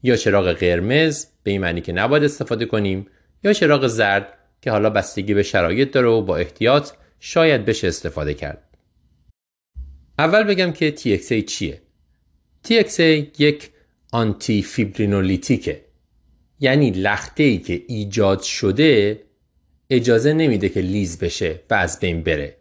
یا 0.03 0.17
چراغ 0.17 0.53
قرمز 0.53 1.27
به 1.43 1.51
این 1.51 1.61
معنی 1.61 1.81
که 1.81 1.93
نباید 1.93 2.25
استفاده 2.25 2.67
کنیم 2.67 3.07
یا 3.45 3.53
چراغ 3.53 3.87
زرد 3.87 4.39
که 4.61 4.71
حالا 4.71 4.91
بستگی 4.91 5.35
به 5.35 5.43
شرایط 5.43 5.91
داره 5.91 6.09
و 6.09 6.23
با 6.23 6.37
احتیاط 6.37 6.91
شاید 7.21 7.65
بشه 7.65 7.89
استفاده 7.89 8.35
کرد. 8.35 8.79
اول 10.19 10.43
بگم 10.43 10.73
که 10.73 10.95
TXA 10.97 11.45
چیه؟ 11.45 11.83
TXA 12.69 13.01
یک 13.39 13.71
آنتی 14.13 14.63
فیبرینولیتیکه 14.63 15.85
یعنی 16.61 16.91
لخته 16.91 17.43
ای 17.43 17.59
که 17.59 17.83
ایجاد 17.89 18.43
شده 18.43 19.23
اجازه 19.95 20.33
نمیده 20.33 20.69
که 20.69 20.81
لیز 20.81 21.19
بشه 21.19 21.61
و 21.71 21.75
از 21.75 22.01
بین 22.01 22.23
بره. 22.23 22.57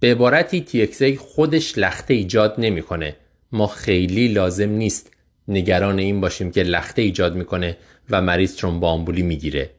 به 0.00 0.10
عبارتی 0.10 0.64
TXA 0.68 1.18
خودش 1.18 1.78
لخته 1.78 2.14
ایجاد 2.14 2.54
نمی‌کنه. 2.58 3.16
ما 3.52 3.66
خیلی 3.66 4.28
لازم 4.28 4.70
نیست 4.70 5.10
نگران 5.48 5.98
این 5.98 6.20
باشیم 6.20 6.50
که 6.50 6.62
لخته 6.62 7.02
ایجاد 7.02 7.36
می‌کنه 7.36 7.76
و 8.10 8.22
مریض 8.22 8.56
ترومبامبولی 8.56 9.22
می‌گیره. 9.22 9.70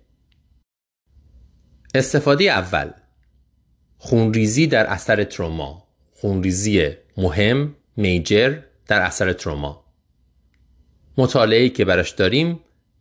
استفاده 1.95 2.44
اول. 2.44 2.91
خونریزی 3.98 4.68
در 4.68 4.86
اثر 4.86 5.24
تروما. 5.24 5.88
خونریزی 6.14 6.90
مهم 7.18 7.76
میجر 7.98 8.60
در 8.88 9.02
اثر 9.02 9.34
تروما. 9.34 9.86
مطالعه 11.18 11.70
که 11.70 11.86
براش 11.86 12.12
داریم 12.12 12.60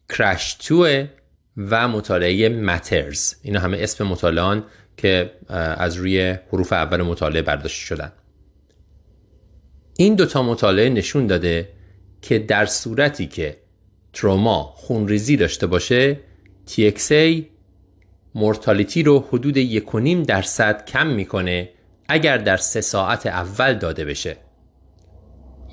کرش 0.08 0.54
توه 0.54 1.08
و 1.56 1.88
مطالعه 1.88 2.48
مترز 2.48 3.34
اینا 3.42 3.60
همه 3.60 3.78
اسم 3.80 4.06
مطالعان 4.06 4.64
که 4.96 5.30
از 5.48 5.96
روی 5.96 6.36
حروف 6.52 6.72
اول 6.72 7.02
مطالعه 7.02 7.42
برداشته 7.42 7.86
شدن. 7.86 8.12
این 9.96 10.14
دوتا 10.14 10.42
مطالعه 10.42 10.88
نشون 10.88 11.26
داده 11.26 11.68
که 12.22 12.38
در 12.38 12.66
صورتی 12.66 13.26
که 13.26 13.56
تروما 14.12 14.62
خونریزی 14.62 15.36
داشته 15.36 15.66
باشه 15.66 16.20
TXA 16.68 17.42
مورتالیتی 18.34 19.02
رو 19.02 19.24
حدود 19.28 19.56
یکونیم 19.56 20.22
درصد 20.22 20.84
کم 20.84 21.06
می‌کنه 21.06 21.70
اگر 22.08 22.38
در 22.38 22.56
سه 22.56 22.80
ساعت 22.80 23.26
اول 23.26 23.74
داده 23.74 24.04
بشه. 24.04 24.36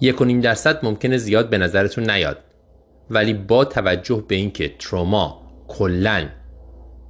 یکونیم 0.01 0.41
درصد 0.41 0.85
ممکنه 0.85 1.17
زیاد 1.17 1.49
به 1.49 1.57
نظرتون 1.57 2.09
نیاد. 2.09 2.37
ولی 3.09 3.33
با 3.33 3.65
توجه 3.65 4.23
به 4.27 4.35
اینکه 4.35 4.75
تروما 4.79 5.40
کلا 5.71 6.29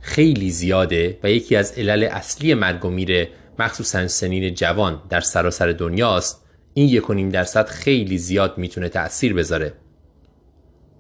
خیلی 0.02 0.52
زیاده 0.52 1.20
و 1.24 1.32
یکی 1.32 1.56
از 1.56 1.72
علل 1.78 2.04
اصلی 2.04 2.54
مرگ 2.54 2.86
و 2.86 2.90
میره 2.90 3.30
مخصوصا 3.60 4.08
سنین 4.08 4.54
جوان 4.54 5.02
در 5.10 5.20
سراسر 5.20 5.72
دنیاست. 5.72 6.46
این 6.74 6.90
یکونیم 6.90 7.30
درصد 7.30 7.68
خیلی 7.68 8.18
زیاد 8.18 8.58
می‌تونه 8.58 8.90
تأثیر 8.90 9.34
بذاره. 9.34 9.74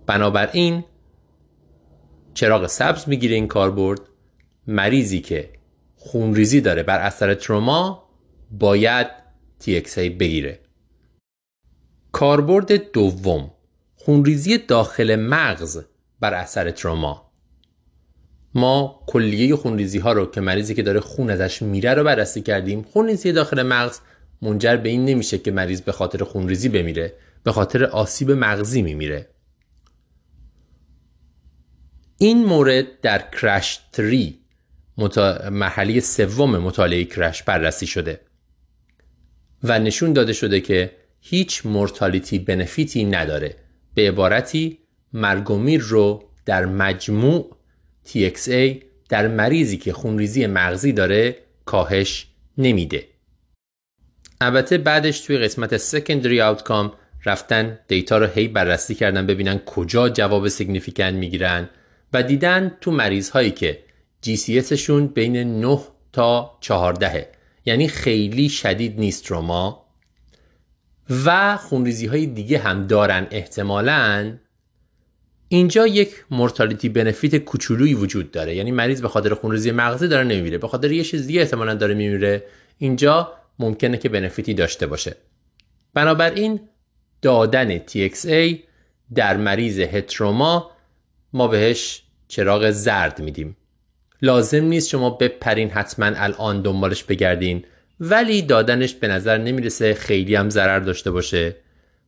بنابراین 0.05 0.83
چراغ 2.33 2.67
سبز 2.67 3.09
می‌گیره 3.09 3.35
این 3.35 3.47
کاربرد. 3.47 3.99
مریضی 4.67 5.21
که 5.21 5.49
خونریزی 5.95 6.61
داره 6.61 6.83
بر 6.83 6.99
اثر 6.99 7.33
تروما 7.33 8.09
باید 8.51 9.07
TXA 9.63 9.97
بگیره. 9.97 10.59
کاربرد 12.11 12.91
دوم 12.91 13.51
خونریزی 13.95 14.57
داخل 14.57 15.15
مغز 15.15 15.85
بر 16.19 16.33
اثر 16.33 16.71
تروما. 16.71 17.30
ما 18.55 19.03
کلیه 19.07 19.55
خونریزی 19.55 19.99
ها 19.99 20.11
رو 20.11 20.25
که 20.25 20.41
مریضی 20.41 20.73
که 20.75 20.83
داره 20.83 20.99
خون 20.99 21.29
ازش 21.29 21.61
میره 21.61 21.93
رو 21.93 22.03
بررسی 22.03 22.41
کردیم. 22.41 22.81
خونریزی 22.81 23.31
داخل 23.31 23.63
مغز 23.63 23.99
منجر 24.41 24.77
به 24.77 24.89
این 24.89 25.05
نمیشه 25.05 25.37
که 25.37 25.51
مریض 25.51 25.81
به 25.81 25.91
خاطر 25.91 26.23
خونریزی 26.23 26.69
بمیره 26.69 27.13
به 27.43 27.51
خاطر 27.51 27.83
آسیب 27.83 28.31
مغزی 28.31 28.81
میمیره. 28.81 29.29
این 32.17 32.45
مورد 32.45 33.01
در 33.01 33.29
کرش 33.41 33.79
3 33.91 34.33
مرحله 35.49 35.99
سوم 35.99 36.57
مطالعه 36.57 37.03
کرش 37.05 37.43
بررسی 37.43 37.87
شده 37.87 38.19
و 39.63 39.79
نشون 39.79 40.13
داده 40.13 40.33
شده 40.33 40.61
که 40.61 40.91
هیچ 41.21 41.65
مورتالیتی 41.65 42.39
بنفیتی 42.39 43.03
نداره. 43.03 43.55
به 43.95 44.07
عبارتی 44.07 44.79
مرگومیر 45.13 45.81
رو 45.81 46.23
در 46.45 46.65
مجموع 46.65 47.57
TXA 48.07 48.83
در 49.09 49.27
مریضی 49.27 49.77
که 49.77 49.93
خونریزی 49.93 50.47
مغزی 50.47 50.91
داره 50.93 51.35
کاهش 51.65 52.27
نمیده. 52.57 53.07
البته 54.41 54.77
بعدش 54.77 55.19
توی 55.19 55.37
قسمت 55.37 55.77
سکندری 55.77 56.41
آوتکام 56.41 56.93
رفتن 57.25 57.79
دیتا 57.87 58.17
رو 58.17 58.25
هی 58.25 58.47
بررسی 58.47 58.95
کردن 58.95 59.27
ببینن 59.27 59.59
کجا 59.59 60.09
جواب 60.09 60.47
سیگنیفیکن 60.47 61.09
می‌گیرن 61.09 61.69
و 62.13 62.23
دیدن 62.23 62.77
تو 62.81 62.91
مریض 62.91 63.29
هایی 63.29 63.51
که 63.51 63.83
شون 64.75 65.07
بین 65.07 65.61
9 65.65 65.79
تا 66.13 66.57
14 66.61 67.29
یعنی 67.65 67.87
خیلی 67.87 68.49
شدید 68.49 68.99
نیست 68.99 69.25
تروما 69.25 69.85
و 71.25 71.57
خونریزی 71.57 72.05
های 72.05 72.25
دیگه 72.25 72.59
هم 72.59 72.87
دارن 72.87 73.27
احتمالاً 73.31 74.37
اینجا 75.53 75.87
یک 75.87 76.25
مورتالیتی 76.31 76.89
بنفیت 76.89 77.35
کوچولویی 77.35 77.93
وجود 77.93 78.31
داره. 78.31 78.55
یعنی 78.55 78.71
مریض 78.71 79.01
به 79.01 79.07
خاطر 79.07 79.33
خونریزی 79.33 79.71
مغزی 79.71 80.07
داره 80.07 80.23
نمیمیره. 80.23 80.57
به 80.57 80.67
خاطر 80.67 80.91
یه 80.91 81.03
چیز 81.03 81.27
دیگه 81.27 81.41
احتمالا 81.41 81.75
داره 81.75 81.93
میمیره. 81.93 82.43
اینجا 82.77 83.33
ممکنه 83.59 83.97
که 83.97 84.09
بنفیتی 84.09 84.53
داشته 84.53 84.87
باشه. 84.87 85.15
بنابراین 85.93 86.59
دادن 87.21 87.79
TXA 87.79 88.55
در 89.15 89.37
مریض 89.37 89.79
هتروما 89.79 90.71
ما 91.33 91.47
بهش 91.47 92.03
چراغ 92.27 92.71
زرد 92.71 93.21
میدیم. 93.21 93.57
لازم 94.21 94.63
نیست 94.63 94.89
شما 94.89 95.09
بپرین 95.09 95.69
حتما 95.69 96.05
الان 96.05 96.61
دنبالش 96.61 97.03
بگردین 97.03 97.63
ولی 97.99 98.41
دادنش 98.41 98.93
به 98.93 99.07
نظر 99.07 99.37
نمی‌رسه. 99.37 99.93
خیلی 99.93 100.35
هم 100.35 100.49
ضرر 100.49 100.79
داشته 100.79 101.11
باشه. 101.11 101.55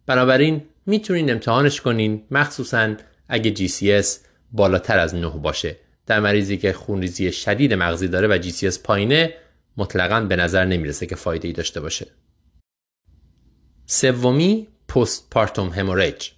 بنابراین 0.06 0.62
می‌تونین 0.86 1.32
امتحانش 1.32 1.82
کنین. 1.82 2.24
مخصوصا 2.32 2.96
اگه 3.28 3.54
GCS 3.56 4.08
بالاتر 4.52 5.00
از 5.00 5.16
9 5.16 5.30
باشه. 5.30 5.78
در 6.06 6.20
مریضی 6.20 6.58
که 6.58 6.74
خونریزی 6.74 7.32
شدید 7.32 7.74
مغزی 7.74 8.08
داره 8.08 8.28
و 8.28 8.42
GCS 8.42 8.80
پایینه 8.84 9.34
مطلقا 9.78 10.22
به 10.22 10.36
نظر 10.36 10.66
نمی‌رسه 10.66 11.06
که 11.06 11.16
فایده 11.16 11.48
ای 11.48 11.54
داشته 11.54 11.82
باشه. 11.82 12.08
سومی 13.86 14.68
پست 14.88 15.30
پارتوم 15.30 15.70
هموریج 15.70 16.30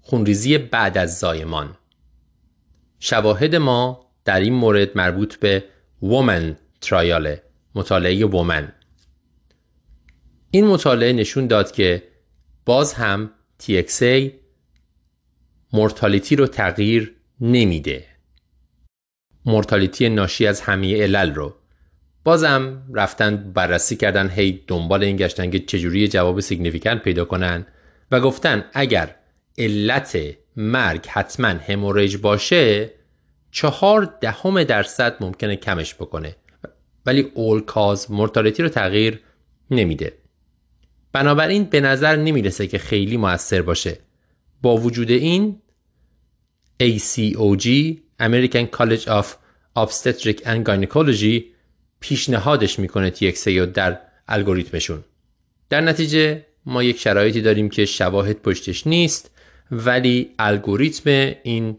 خونریزی 0.00 0.58
بعد 0.58 0.98
از 0.98 1.18
زایمان. 1.18 1.76
شواهد 3.00 3.56
ما 3.56 4.06
در 4.24 4.40
این 4.40 4.54
مورد 4.54 4.96
مربوط 4.96 5.36
به 5.36 5.64
وومن 6.02 6.56
ترایال 6.80 7.36
مطالعه 7.74 8.24
وومن 8.24 8.72
این 10.50 10.66
مطالعه 10.66 11.12
نشون 11.12 11.46
داد 11.46 11.72
که 11.72 12.02
باز 12.64 12.92
هم 12.92 13.30
TXA 13.62 14.30
mortality 15.72 16.36
رو 16.36 16.46
تغییر 16.46 17.14
نمیده. 17.40 18.04
mortality 19.44 20.08
ناشی 20.08 20.46
از 20.46 20.60
همه 20.60 21.02
علل 21.02 21.34
رو. 21.34 21.54
بازم 22.24 22.82
رفتن 22.94 23.52
بررسی 23.52 23.96
کردن 23.96 24.30
هی 24.30 24.64
دنبال 24.66 25.02
این 25.02 25.16
گشتن 25.16 25.50
که 25.50 25.58
چجوری 25.58 26.08
جواب 26.08 26.40
significant 26.40 27.02
پیدا 27.02 27.24
کنن 27.24 27.66
و 28.10 28.20
گفتن 28.20 28.64
اگر 28.72 29.14
علت 29.58 30.18
مرگ 30.56 31.06
حتما 31.06 31.48
hemorrhage 31.48 32.16
باشه 32.16 32.90
چهار 33.50 34.18
دهم 34.20 34.62
درصد 34.62 35.16
ممکنه 35.20 35.56
کمش 35.56 35.94
بکنه. 35.94 36.36
ولی 37.06 37.30
all-cause 37.34 38.10
mortality 38.10 38.62
رو 38.62 38.68
تغییر 38.68 39.20
نمیده. 39.70 40.12
بنابراین 41.12 41.64
به 41.64 41.80
نظر 41.80 42.16
نمی‌رسه 42.16 42.66
که 42.66 42.78
خیلی 42.78 43.16
موثر 43.16 43.62
باشه. 43.62 43.98
با 44.62 44.76
وجود 44.76 45.10
این 45.10 45.62
ACOG 46.82 47.66
American 48.20 48.66
College 48.78 49.06
of 49.06 49.26
Obstetric 49.76 50.38
and 50.44 50.64
Gynecology 50.64 51.42
پیشنهادش 52.00 52.78
می‌کنه 52.78 53.10
TXA 53.10 53.48
در 53.48 54.00
الگوریتمشون. 54.28 55.04
در 55.70 55.80
نتیجه 55.80 56.46
ما 56.66 56.82
یک 56.82 56.98
شرایطی 56.98 57.40
داریم 57.40 57.68
که 57.68 57.84
شواهد 57.84 58.42
پشتش 58.42 58.86
نیست 58.86 59.30
ولی 59.70 60.34
الگوریتم 60.38 61.34
این 61.42 61.76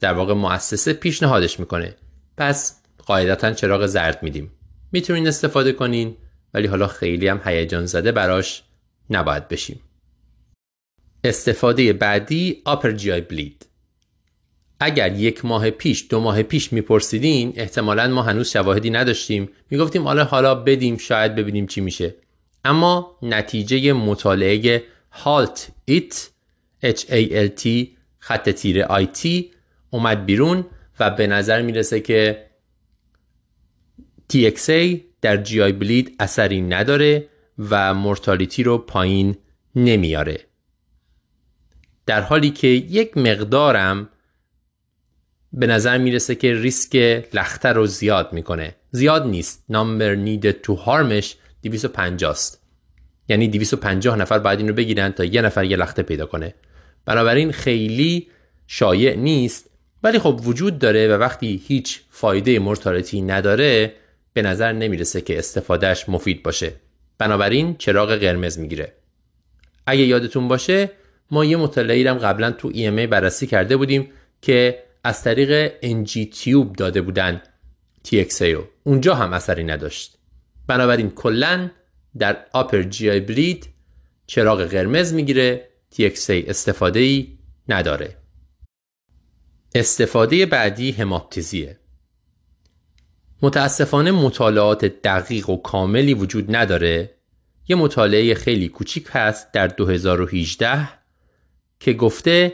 در 0.00 0.12
واقع 0.12 0.34
مؤسسه 0.34 0.92
پیشنهادش 0.92 1.60
می‌کنه. 1.60 1.94
پس 2.36 2.82
قاعدتا 3.06 3.52
چراغ 3.52 3.86
زرد 3.86 4.22
میدیم. 4.22 4.50
می‌تونین 4.92 5.28
استفاده 5.28 5.72
کنین 5.72 6.16
ولی 6.54 6.66
حالا 6.66 6.86
خیلی 6.86 7.28
هم 7.28 7.40
هیجان 7.44 7.86
زده 7.86 8.12
براش 8.12 8.62
نباید 9.10 9.48
بشیم. 9.48 9.80
استفاده 11.24 11.92
بعدی 11.92 12.62
آپر 12.64 12.92
جی 12.92 13.20
بلید 13.20 13.66
اگر 14.80 15.16
یک 15.16 15.44
ماه 15.44 15.70
پیش 15.70 16.06
دو 16.10 16.20
ماه 16.20 16.42
پیش 16.42 16.72
میپرسیدین 16.72 17.52
احتمالا 17.56 18.08
ما 18.08 18.22
هنوز 18.22 18.48
شواهدی 18.48 18.90
نداشتیم. 18.90 19.48
می‌گفتیم 19.70 20.02
حالا 20.02 20.24
حالا 20.24 20.54
بدیم 20.54 20.96
شاید 20.96 21.34
ببینیم 21.34 21.66
چی 21.66 21.80
میشه. 21.80 22.14
اما 22.64 23.18
نتیجه 23.22 23.92
مطالعه 23.92 24.82
هالت 25.12 25.68
ایت 25.84 26.30
H 26.84 27.00
A 27.00 27.48
L 27.48 27.62
T 27.62 27.68
خط 28.18 28.50
تیره 28.50 28.84
آی 28.84 29.06
تی 29.06 29.50
اومد 29.90 30.26
بیرون 30.26 30.64
و 31.00 31.10
به 31.10 31.26
نظر 31.26 31.62
می‌رسه 31.62 32.00
که 32.00 32.46
TXA 34.32 35.00
در 35.20 35.36
جی 35.36 35.62
آی 35.62 35.72
بلید 35.72 36.16
اثری 36.20 36.60
نداره 36.60 37.28
و 37.58 37.94
مورتالیتی 37.94 38.62
رو 38.62 38.78
پایین 38.78 39.36
نمیاره. 39.76 40.51
در 42.06 42.20
حالی 42.20 42.50
که 42.50 42.68
یک 42.68 43.16
مقدارم 43.16 44.08
به 45.52 45.66
نظر 45.66 45.98
می‌رسه 45.98 46.34
که 46.34 46.54
ریسک 46.54 46.96
لخته 47.32 47.68
رو 47.68 47.86
زیاد 47.86 48.32
می‌کنه. 48.32 48.74
زیاد 48.90 49.26
نیست. 49.26 49.64
نامبر 49.68 50.14
نید 50.14 50.50
تو 50.50 50.74
هارمش 50.74 51.36
250 51.62 52.30
است 52.30 52.62
یعنی 53.28 53.48
250 53.48 54.16
نفر 54.16 54.38
باید 54.38 54.58
این 54.58 54.68
رو 54.68 54.74
بگیرن 54.74 55.12
تا 55.12 55.24
یه 55.24 55.42
نفر 55.42 55.64
یه 55.64 55.76
لخته 55.76 56.02
پیدا 56.02 56.26
کنه. 56.26 56.54
بنابراین 57.04 57.52
خیلی 57.52 58.28
شایع 58.66 59.14
نیست. 59.16 59.70
ولی 60.02 60.18
خب 60.18 60.40
وجود 60.44 60.78
داره 60.78 61.08
و 61.08 61.12
وقتی 61.12 61.62
هیچ 61.66 62.00
فایده 62.10 62.58
مرتالتی 62.58 63.22
نداره 63.22 63.94
به 64.32 64.42
نظر 64.42 64.72
نمی‌رسه 64.72 65.20
که 65.20 65.38
استفادهش 65.38 66.08
مفید 66.08 66.42
باشه. 66.42 66.72
بنابراین 67.18 67.76
چراغ 67.76 68.16
قرمز 68.16 68.58
می‌گیره. 68.58 68.92
اگه 69.86 70.02
یادتون 70.02 70.48
باشه 70.48 70.90
ما 71.32 71.44
یه 71.44 71.56
مطالعه 71.56 72.10
هم 72.10 72.18
قبلا 72.18 72.50
تو 72.50 72.72
EMA 72.72 73.06
بررسی 73.06 73.46
کرده 73.46 73.76
بودیم 73.76 74.10
که 74.42 74.82
از 75.04 75.22
طریق 75.22 75.72
NG 75.80 76.28
تیوب 76.32 76.76
داده 76.76 77.02
بودن 77.02 77.42
TXA 78.08 78.42
رو. 78.42 78.64
اونجا 78.84 79.14
هم 79.14 79.32
اثری 79.32 79.64
نداشت. 79.64 80.18
بنابراین 80.66 81.10
کلا 81.10 81.70
در 82.18 82.46
آپر 82.52 82.82
جی 82.82 83.10
آی 83.10 83.60
چراغ 84.26 84.64
قرمز 84.64 85.12
می‌گیره 85.12 85.68
TXA 85.94 86.30
استفاده 86.30 87.00
ای 87.00 87.38
نداره. 87.68 88.16
استفاده 89.74 90.46
بعدی 90.46 90.92
هماپتیزیه. 90.92 91.78
متاسفانه 93.42 94.10
مطالعات 94.10 94.84
دقیق 94.84 95.50
و 95.50 95.56
کاملی 95.56 96.14
وجود 96.14 96.56
نداره. 96.56 97.14
یه 97.68 97.76
مطالعه 97.76 98.34
خیلی 98.34 98.68
کوچیک 98.68 99.06
هست 99.10 99.52
در 99.52 99.66
2018 99.66 101.01
که 101.82 101.92
گفته 101.92 102.52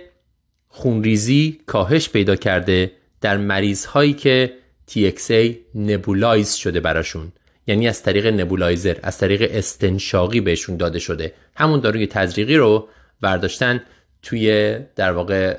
خونریزی 0.69 1.61
کاهش 1.67 2.09
پیدا 2.09 2.37
کرده 2.37 2.93
در 3.21 3.37
مریض 3.37 3.85
هایی 3.85 4.13
که 4.13 4.53
TXA 4.91 5.55
نبولایز 5.75 6.55
شده 6.55 6.81
براشون. 6.81 7.33
یعنی 7.67 7.89
از 7.89 8.03
طریق 8.03 8.27
نبولایزر 8.27 8.97
از 9.03 9.19
طریق 9.19 9.51
استنشاقی 9.55 10.41
بهشون 10.41 10.77
داده 10.77 10.99
شده. 10.99 11.33
همون 11.57 11.81
داروی 11.81 12.07
تزریقی 12.07 12.57
رو 12.57 12.89
برداشتن 13.21 13.85
توی 14.23 14.77
در 14.97 15.13
واقع 15.13 15.57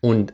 اون 0.00 0.26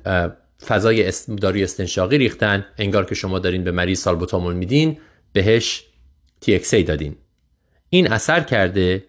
فضای 0.66 1.12
داروی 1.40 1.64
استنشاقی 1.64 2.18
ریختن. 2.18 2.66
انگار 2.78 3.04
که 3.04 3.14
شما 3.14 3.38
دارین 3.38 3.64
به 3.64 3.70
مریض 3.70 4.00
سالبوتامول 4.00 4.54
میدین 4.54 4.98
بهش 5.32 5.84
TXA 6.44 6.74
دادین. 6.74 7.16
این 7.88 8.12
اثر 8.12 8.40
کرده 8.40 9.04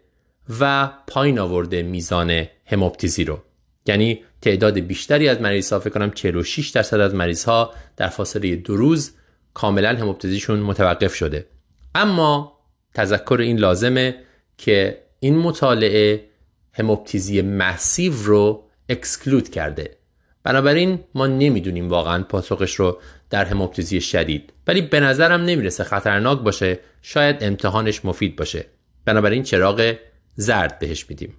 و 0.59 0.91
پایین 1.07 1.39
آورده 1.39 1.83
میزان 1.83 2.47
هموپتیزی 2.67 3.23
رو. 3.23 3.39
یعنی 3.85 4.23
تعداد 4.41 4.79
بیشتری 4.79 5.29
از 5.29 5.41
مریض 5.41 5.73
ها 5.73 5.79
فکر 5.79 5.89
کنم 5.89 6.11
46 6.11 6.69
درصد 6.69 6.99
از 6.99 7.15
مریض 7.15 7.43
ها 7.43 7.73
در 7.97 8.07
فاصله 8.07 8.55
دو 8.55 8.77
روز 8.77 9.11
کاملا 9.53 9.89
هموپتیزیشون 9.89 10.59
متوقف 10.59 11.15
شده. 11.15 11.45
اما 11.95 12.59
تذکر 12.93 13.37
این 13.41 13.57
لازمه 13.59 14.15
که 14.57 15.01
این 15.19 15.37
مطالعه 15.37 16.23
هموپتیزی 16.73 17.41
مسیو 17.41 18.13
رو 18.23 18.63
اکسکلود 18.89 19.49
کرده. 19.49 19.97
بنابراین 20.43 20.99
ما 21.15 21.27
نمی‌دونیم 21.27 21.89
واقعا 21.89 22.23
پاسخش 22.23 22.75
رو 22.75 23.01
در 23.29 23.45
هموپتیزی 23.45 24.01
شدید. 24.01 24.53
ولی 24.67 24.81
به 24.81 24.99
نظرم 24.99 25.41
نمی‌رسه 25.41 25.83
خطرناک 25.83 26.39
باشه 26.39 26.79
شاید 27.01 27.37
امتحانش 27.41 28.05
مفید 28.05 28.35
باشه. 28.35 28.65
بنابراین 29.05 29.43
چراغ 29.43 29.95
زرد 30.35 30.79
بهش 30.79 31.09
میدیم. 31.09 31.33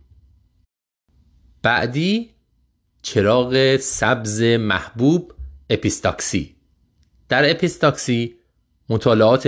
بعدی 1.63 2.31
چراغ 3.03 3.77
سبز 3.77 4.43
محبوب 4.43 5.33
اپیستاکسی. 5.71 6.55
در 7.29 7.51
اپیستاکسی 7.51 8.35
مطالعات 8.89 9.47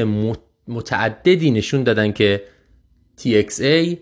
متعددی 0.69 1.51
نشون 1.51 1.83
دادن 1.83 2.13
که 2.13 2.45
TXA 3.21 3.97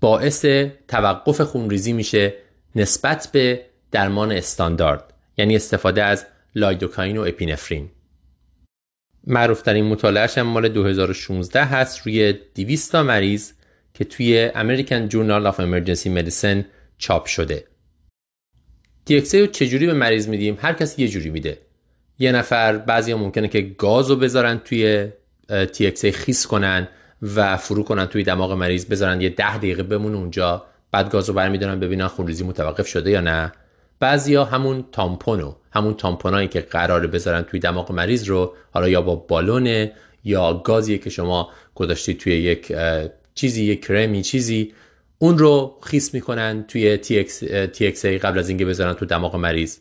باعث 0.00 0.44
توقف 0.88 1.40
خونریزی 1.40 1.92
میشه 1.92 2.34
نسبت 2.76 3.28
به 3.32 3.66
درمان 3.90 4.32
استاندارد 4.32 5.14
یعنی 5.36 5.56
استفاده 5.56 6.02
از 6.02 6.26
lidocaine 6.54 7.16
و 7.16 7.20
اپینفرین. 7.20 7.90
معروف 9.26 9.62
ترین 9.62 9.96
هم 10.36 10.42
مال 10.42 10.68
2016 10.68 11.64
هست 11.64 12.06
روی 12.06 12.32
200 12.54 12.92
تا 12.92 13.02
مریض. 13.02 13.52
که 13.96 14.04
توی 14.04 14.50
American 14.50 15.12
Journal 15.12 15.52
of 15.52 15.56
Emergency 15.56 16.08
Medicine 16.18 16.64
چاپ 16.98 17.26
شده. 17.26 17.64
TXA 19.10 19.34
رو 19.34 19.46
چجوری 19.46 19.86
به 19.86 19.92
مریض 19.92 20.28
میدیم؟ 20.28 20.58
هر 20.60 20.72
کسی 20.72 21.02
یه 21.02 21.08
جوری 21.08 21.30
میده. 21.30 21.58
یه 22.18 22.32
نفر 22.32 22.76
بعضی 22.76 23.12
ها 23.12 23.18
ممکنه 23.18 23.48
که 23.48 23.60
گاز 23.60 24.10
رو 24.10 24.16
بذارن 24.16 24.58
توی 24.58 25.08
TXA 25.50 26.06
خیس 26.06 26.46
کنن 26.46 26.88
و 27.22 27.56
فرو 27.56 27.82
کنن 27.82 28.06
توی 28.06 28.22
دماغ 28.22 28.52
مریض 28.52 28.86
بذارن 28.86 29.20
یه 29.20 29.28
ده 29.28 29.56
دقیقه 29.56 29.82
بمونه 29.82 30.16
اونجا 30.16 30.64
بعد 30.92 31.10
گاز 31.10 31.28
رو 31.28 31.34
برمیدارن 31.34 31.80
ببینن 31.80 32.06
خونریزی 32.06 32.44
متوقف 32.44 32.86
شده 32.86 33.10
یا 33.10 33.20
نه. 33.20 33.52
بعضیا 34.00 34.44
همون 34.44 34.84
تامپونو 34.92 35.54
همون 35.70 35.94
تامپونایی 35.94 36.48
که 36.48 36.60
قراره 36.60 37.06
بذارن 37.06 37.42
توی 37.42 37.60
دماغ 37.60 37.92
مریض 37.92 38.28
رو 38.28 38.54
حالا 38.70 38.88
یا 38.88 39.02
با 39.02 39.16
بالونه 39.16 39.92
یا 40.24 40.54
گازی 40.54 40.98
که 40.98 41.10
شما 41.10 41.50
گذاشتی 41.74 42.14
توی 42.14 42.32
یک 42.32 42.72
چیزی 43.36 43.64
یک 43.64 43.86
کرمی 43.86 44.22
چیزی 44.22 44.72
اون 45.18 45.38
رو 45.38 45.78
خیس 45.82 46.14
می‌کنن 46.14 46.64
توی 46.68 46.98
TXA 47.72 48.06
قبل 48.06 48.38
از 48.38 48.48
اینکه 48.48 48.64
بذارن 48.64 48.92
تو 48.92 49.06
دماغ 49.06 49.36
مریض. 49.36 49.78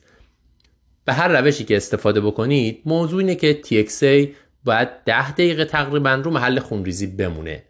به 1.06 1.14
هر 1.14 1.42
روشی 1.42 1.64
که 1.64 1.78
استفاده 1.78 2.22
بکنید 2.22 2.82
موضوع 2.86 3.20
اینه 3.20 3.36
که 3.36 3.62
TXA 3.66 4.28
باید 4.64 4.90
ده 5.06 5.32
دقیقه 5.32 5.66
تقریبا 5.66 6.14
رو 6.14 6.32
محل 6.32 6.60
خونریزی 6.60 7.08
بمونه. 7.08 7.64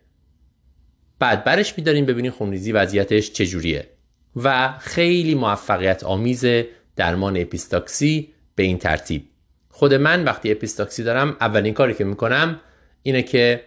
بعد 1.20 1.44
برش 1.44 1.74
میداریم 1.78 2.06
ببینیم 2.06 2.32
خونریزی 2.32 2.72
وضعیتش 2.72 3.32
چجوریه. 3.32 3.90
و 4.36 4.78
خیلی 4.80 5.36
موفقیت 5.36 6.04
آمیز 6.04 6.46
درمان 6.96 7.38
اپیستاکسی 7.38 8.34
به 8.56 8.64
این 8.64 8.78
ترتیب. 8.78 9.26
خود 9.70 9.94
من 9.94 10.24
وقتی 10.24 10.52
اپیستاکسی 10.52 11.04
دارم 11.04 11.38
اولین 11.42 11.74
کاری 11.74 11.94
که 11.94 12.04
می‌کنم 12.04 12.62
اینه 13.04 13.22
که 13.22 13.64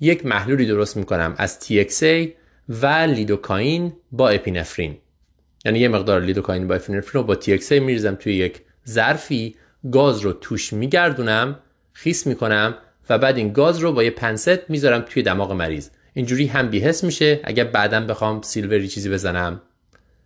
یک 0.00 0.26
محلولی 0.26 0.66
درست 0.66 0.96
می‌کنم 0.96 1.34
از 1.38 1.58
TXA 1.60 2.28
و 2.68 2.86
لیدوکاین 2.86 3.92
با 4.12 4.28
اپینفرین. 4.28 4.98
یعنی 5.64 5.78
یه 5.78 5.88
مقدار 5.88 6.20
لیدوکاین 6.20 6.68
با 6.68 6.74
اپینفرین 6.74 7.10
رو 7.12 7.22
با 7.22 7.34
TXA 7.34 7.72
میریزم 7.72 8.14
توی 8.14 8.34
یک 8.34 8.60
ظرفی. 8.88 9.56
گاز 9.92 10.20
رو 10.20 10.32
توش 10.32 10.72
میگردونم 10.72 11.58
خیس 11.92 12.26
می‌کنم 12.26 12.74
و 13.10 13.18
بعد 13.18 13.36
این 13.36 13.52
گاز 13.52 13.78
رو 13.78 13.92
با 13.92 14.02
یه 14.02 14.10
پنست 14.10 14.70
می‌ذارم 14.70 15.00
توی 15.00 15.22
دماغ 15.22 15.52
مریض. 15.52 15.88
اینجوری 16.14 16.46
هم 16.46 16.68
بی‌حس 16.68 17.04
میشه. 17.04 17.40
اگر 17.44 17.64
بعدا 17.64 18.00
بخوام 18.00 18.42
silver 18.42 18.81
ی 18.81 18.88
چیزی 18.88 19.10
بزنم 19.10 19.60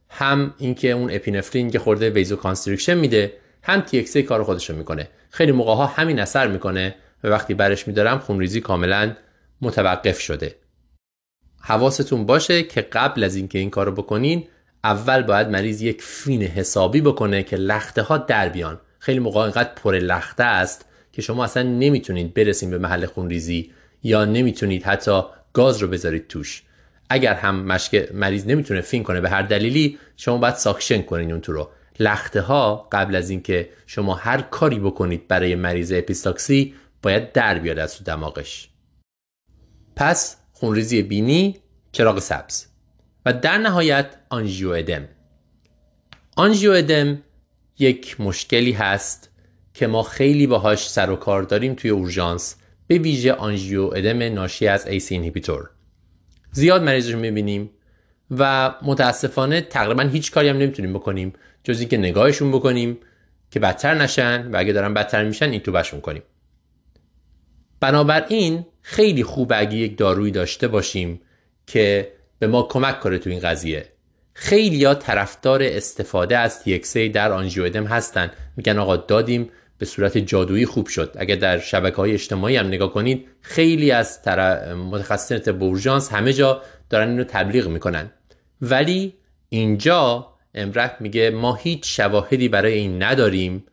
هم 0.09 0.55
اینکه 0.59 0.91
اون 0.91 1.11
اپینفرین 1.11 1.71
که 1.71 1.79
خورده 1.79 2.11
vasoconstriction 2.11 2.95
میده 2.95 3.33
هم 3.63 3.81
TXA 3.81 4.23
کار 4.23 4.43
خودش 4.43 4.71
رو 4.71 4.77
می‌کنه. 4.77 5.09
خیلی 5.31 5.53
موقع 5.53 5.75
ها 5.75 5.87
همین 5.87 6.19
اثر 6.21 6.49
می‌کنه. 6.49 6.95
و 7.25 7.29
وقتی 7.29 7.55
برش 7.55 7.89
میدارم 7.89 8.19
خونریزی 8.19 8.61
کاملا 8.61 9.13
متوقف 9.63 10.21
شده. 10.21 10.57
حواستون 11.61 12.27
باشه 12.27 12.63
که 12.63 12.81
قبل 12.81 13.25
از 13.25 13.37
اینکه 13.37 13.59
این 13.59 13.71
کارو 13.71 13.93
بکنین 13.93 14.49
اول 14.85 15.23
باید 15.23 15.49
مریض 15.49 15.83
یک 15.83 16.03
فین 16.03 16.43
حسابی 16.43 17.01
بکنه 17.01 17.43
که 17.43 17.57
لخته 17.57 18.03
ها 18.03 18.19
در 18.19 18.49
بیان. 18.49 18.81
خیلی 18.99 19.19
موقع 19.19 19.41
اینقدر 19.41 19.71
پر 19.75 19.95
لخته 19.95 20.45
است 20.45 20.85
که 21.13 21.23
شما 21.23 21.45
اصلا 21.45 21.63
نمی‌تونید 21.63 22.35
برسین 22.35 22.71
به 22.71 22.79
محل 22.79 23.07
خونریزی 23.07 23.73
یا 24.03 24.25
نمی‌تونید 24.25 24.83
حتی 24.83 25.23
گاز 25.53 25.79
رو 25.79 25.89
بذارید 25.89 26.29
توش. 26.29 26.63
اگر 27.11 27.35
هم 27.35 27.65
مشک 27.65 28.09
مریض 28.15 28.47
نمی‌تونه 28.47 28.81
فین 28.81 29.03
کنه 29.03 29.21
به 29.21 29.31
هر 29.31 29.43
دلیلی 29.43 29.99
شما 30.17 30.39
باید 30.39 30.55
suction 30.55 31.03
کنین 31.03 31.33
اون 31.33 31.41
تو 31.41 31.53
رو. 31.53 31.71
لخته 32.01 32.41
ها 32.41 32.89
قبل 32.93 33.17
از 33.17 33.31
اینکه 33.31 33.69
شما 33.87 34.15
هر 34.15 34.41
کاری 34.41 34.79
بکنید 34.79 35.29
برای 35.29 35.55
مریض 35.55 35.93
اپیستاکسی 35.97 36.75
باید 37.03 37.33
در 37.33 37.59
بیاد 37.59 37.79
از 37.79 37.97
تو 37.97 38.05
دماغش. 38.05 38.70
پس 40.01 40.37
خونریزی 40.53 41.03
بینی 41.03 41.57
چراغ 41.93 42.19
سبز. 42.19 42.67
و 43.27 43.33
در 43.33 43.59
نهایت 43.59 44.07
آنژیو 44.29 44.71
ادم 44.71 45.09
آنژیو 46.37 46.71
ادم 46.71 47.23
یک 47.79 48.21
مشکلی 48.21 48.73
هست 48.73 49.31
که 49.75 49.87
ما 49.87 50.03
خیلی 50.03 50.47
باهاش 50.47 50.89
سر 50.89 51.11
و 51.11 51.17
کار 51.17 51.43
داریم 51.43 51.75
توی 51.75 51.91
اورژانس 51.91 52.57
به 52.87 52.99
ویژه 52.99 53.33
آنژیو 53.33 53.91
ادم 53.95 54.23
ناشی 54.23 54.67
از 54.67 54.87
ACE 54.87 55.13
inhibitor 55.13 55.71
زیاد 56.53 56.83
مریض 56.83 57.11
رو 57.11 57.19
می‌بینیم 57.19 57.71
و 58.31 58.75
متاسفانه 58.83 59.61
تقریبا 59.61 60.03
هیچ 60.03 60.31
کاری 60.31 60.49
هم 60.49 60.57
نمی‌تونیم 60.57 60.93
بکنیم 60.93 61.33
جز 61.65 61.81
اینکه 61.81 61.97
نگاهشون 61.97 62.53
بکنیم 62.53 62.99
که 63.51 63.61
بدتر 63.61 63.95
نشن 63.95 64.51
و 64.51 64.57
اگه 64.57 64.73
دارن 64.73 64.95
بدتر 64.95 65.25
میشن 65.25 65.51
این 65.51 65.61
توبشون 65.61 66.01
کنیم. 66.01 66.23
بنابراین 67.81 68.67
خیلی 68.83 69.25
خوب 69.25 69.53
اگه 69.57 69.75
یک 69.75 69.99
دارویی 69.99 70.33
داشته 70.33 70.69
باشیم 70.69 71.21
که 71.67 72.13
به 72.39 72.47
ما 72.47 72.63
کمک 72.63 73.01
کنه 73.01 73.19
تو 73.19 73.31
این 73.31 73.41
قضیه. 73.41 73.89
خیلی 74.33 74.85
ها 74.85 74.95
طرفدار 74.95 75.63
استفاده 75.63 76.39
از 76.39 76.63
TXA 76.65 76.97
در 76.97 77.33
آنژیودم 77.33 77.85
هستن. 77.85 78.31
میگن 78.57 78.79
آقا 78.79 78.97
دادیم 78.97 79.51
به 79.79 79.87
صورت 79.87 80.19
جادویی 80.19 80.67
خوب 80.67 80.87
شد. 80.87 81.15
اگر 81.19 81.37
در 81.37 81.59
شبکه 81.59 81.97
های 81.97 82.13
اجتماعی 82.13 82.57
هم 82.57 82.67
نگاه 82.67 82.93
کنید 82.93 83.29
خیلی 83.41 83.91
از 83.91 84.29
متخصصین 84.91 85.39
طب 85.39 85.63
همه 86.13 86.33
جا 86.33 86.63
دارن 86.91 87.09
اینو 87.09 87.25
تبلیغ 87.25 87.69
می‌کنن. 87.69 88.11
ولی 88.63 89.15
اینجا 89.49 90.27
امرک 90.55 90.97
میگه 91.01 91.31
ما 91.31 91.55
هیچ 91.55 91.97
شواهدی 91.97 92.49
برای 92.49 92.73
این 92.73 93.03
نداریم. 93.03 93.65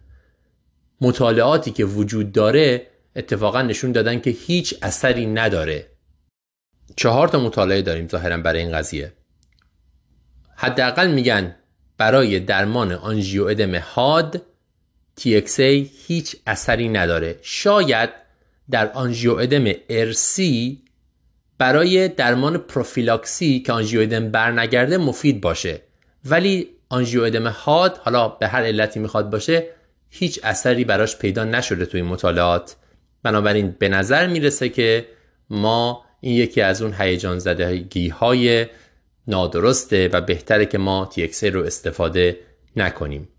مطالعاتی 1.01 1.71
که 1.71 1.85
وجود 1.85 2.31
داره 2.31 2.87
اتفاقا 3.17 3.61
نشون 3.61 3.91
دادن 3.91 4.19
که 4.19 4.29
هیچ 4.29 4.75
اثری 4.81 5.25
نداره. 5.25 5.85
چهار 6.95 7.27
تا 7.27 7.39
مطالعه 7.39 7.81
داریم 7.81 8.07
ظاهرا 8.07 8.37
برای 8.37 8.61
این 8.61 8.71
قضیه. 8.71 9.13
حداقل 10.55 11.11
میگن 11.11 11.55
برای 11.97 12.39
درمان 12.39 12.91
آنژیو 12.91 13.43
ادم 13.43 13.75
حاد 13.75 14.41
TXA 15.19 15.59
هیچ 16.07 16.35
اثری 16.47 16.89
نداره. 16.89 17.39
شاید 17.41 18.09
در 18.69 18.91
آنژیو 18.91 19.35
ادم 19.35 19.73
ارسی 19.89 20.83
برای 21.57 22.07
درمان 22.07 22.57
پروفیلاکسی 22.57 23.59
که 23.59 23.73
آنژیو 23.73 24.01
ادم 24.01 24.31
برنگرده 24.31 24.97
مفید 24.97 25.41
باشه. 25.41 25.81
ولی 26.25 26.67
آنژیو 26.89 27.23
ادم 27.23 27.47
حاد 27.47 27.97
حالا 27.97 28.27
به 28.27 28.47
هر 28.47 28.63
علتی 28.63 28.99
می‌خواد 28.99 29.29
باشه 29.29 29.67
هیچ 30.09 30.39
اثری 30.43 30.85
براش 30.85 31.17
پیدا 31.17 31.43
نشده 31.43 31.85
توی 31.85 32.01
مطالعات. 32.01 32.75
بنابراین 33.27 33.75
به 33.79 33.89
نظر 33.89 34.27
می‌رسه 34.27 34.69
که 34.69 35.07
ما 35.49 36.05
این 36.21 36.35
یکی 36.35 36.61
از 36.61 36.81
اون 36.81 36.93
هیجان 36.97 37.39
زدگی 37.39 38.09
های 38.09 38.67
نادرسته 39.27 40.07
و 40.13 40.21
بهتره 40.21 40.65
که 40.65 40.77
ما 40.77 41.09
TXA 41.13 41.43
رو 41.43 41.63
استفاده 41.63 42.39
نکنیم. 42.75 43.29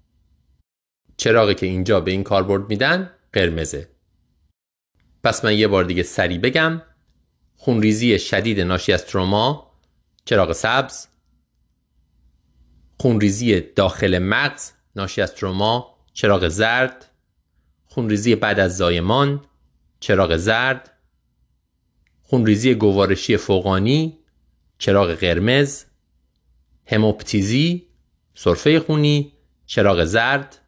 چراغی 1.17 1.55
که 1.55 1.67
اینجا 1.67 2.01
به 2.01 2.11
این 2.11 2.23
کاربرد 2.23 2.69
میدن 2.69 3.11
قرمزه. 3.33 3.89
پس 5.25 5.45
من 5.45 5.59
یه 5.59 5.69
بار 5.69 5.85
دیگه 5.85 6.03
سریع 6.03 6.39
بگم 6.39 6.83
خونریزی 7.57 8.19
شدید 8.19 8.61
ناشی 8.61 8.93
از 8.93 9.07
تروما 9.07 9.73
چراغ 10.25 10.53
سبز. 10.53 11.07
خونریزی 13.01 13.61
داخل 13.61 14.19
مغز 14.19 14.71
ناشی 14.97 15.23
از 15.23 15.35
تروما 15.35 15.97
چراغ 16.13 16.49
زرد. 16.49 17.05
خونریزی 17.87 18.35
بعد 18.35 18.61
از 18.61 18.77
زایمان 18.77 19.45
چراغ 20.01 20.37
زرد 20.37 20.91
خونریزی 22.23 22.75
گوارشی 22.75 23.37
فوقانی 23.37 24.19
چراغ 24.79 25.11
قرمز 25.15 25.85
هموپتیزی 26.87 27.87
سرفه 28.35 28.81
خونی 28.81 29.33
چراغ 29.67 30.05
زرد 30.05 30.59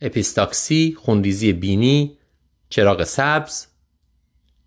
اپیستاکسی 0.00 0.96
خونریزی 0.98 1.52
بینی 1.52 2.18
چراغ 2.68 3.04
سبز 3.04 3.66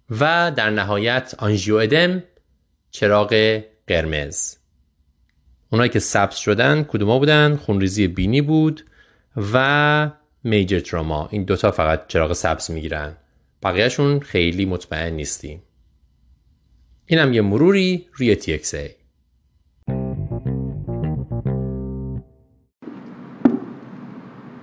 و 0.09 0.51
در 0.55 0.69
نهایت 0.69 1.35
آنژیو 1.37 1.75
ادم 1.75 2.23
چراغ 2.91 3.61
قرمز. 3.87 4.55
اونایی 5.69 5.89
که 5.89 5.99
سبز 5.99 6.35
شدن 6.35 6.83
کدوما 6.83 7.19
بودن؟ 7.19 7.55
خونریزی 7.55 8.07
بینی 8.07 8.41
بود 8.41 8.85
و 9.53 10.11
میجر 10.43 10.79
تراما 10.79 11.27
این 11.31 11.43
دوتا 11.43 11.71
فقط 11.71 12.07
چراغ 12.07 12.33
سبز 12.33 12.71
می‌گیرن. 12.71 13.17
بقیهشون 13.65 14.19
خیلی 14.19 14.65
مطمئن 14.65 15.13
نیستیم. 15.13 15.61
اینم 17.05 17.33
یه 17.33 17.41
مروری 17.41 18.05
روی 18.13 18.35
TXA 18.35 18.89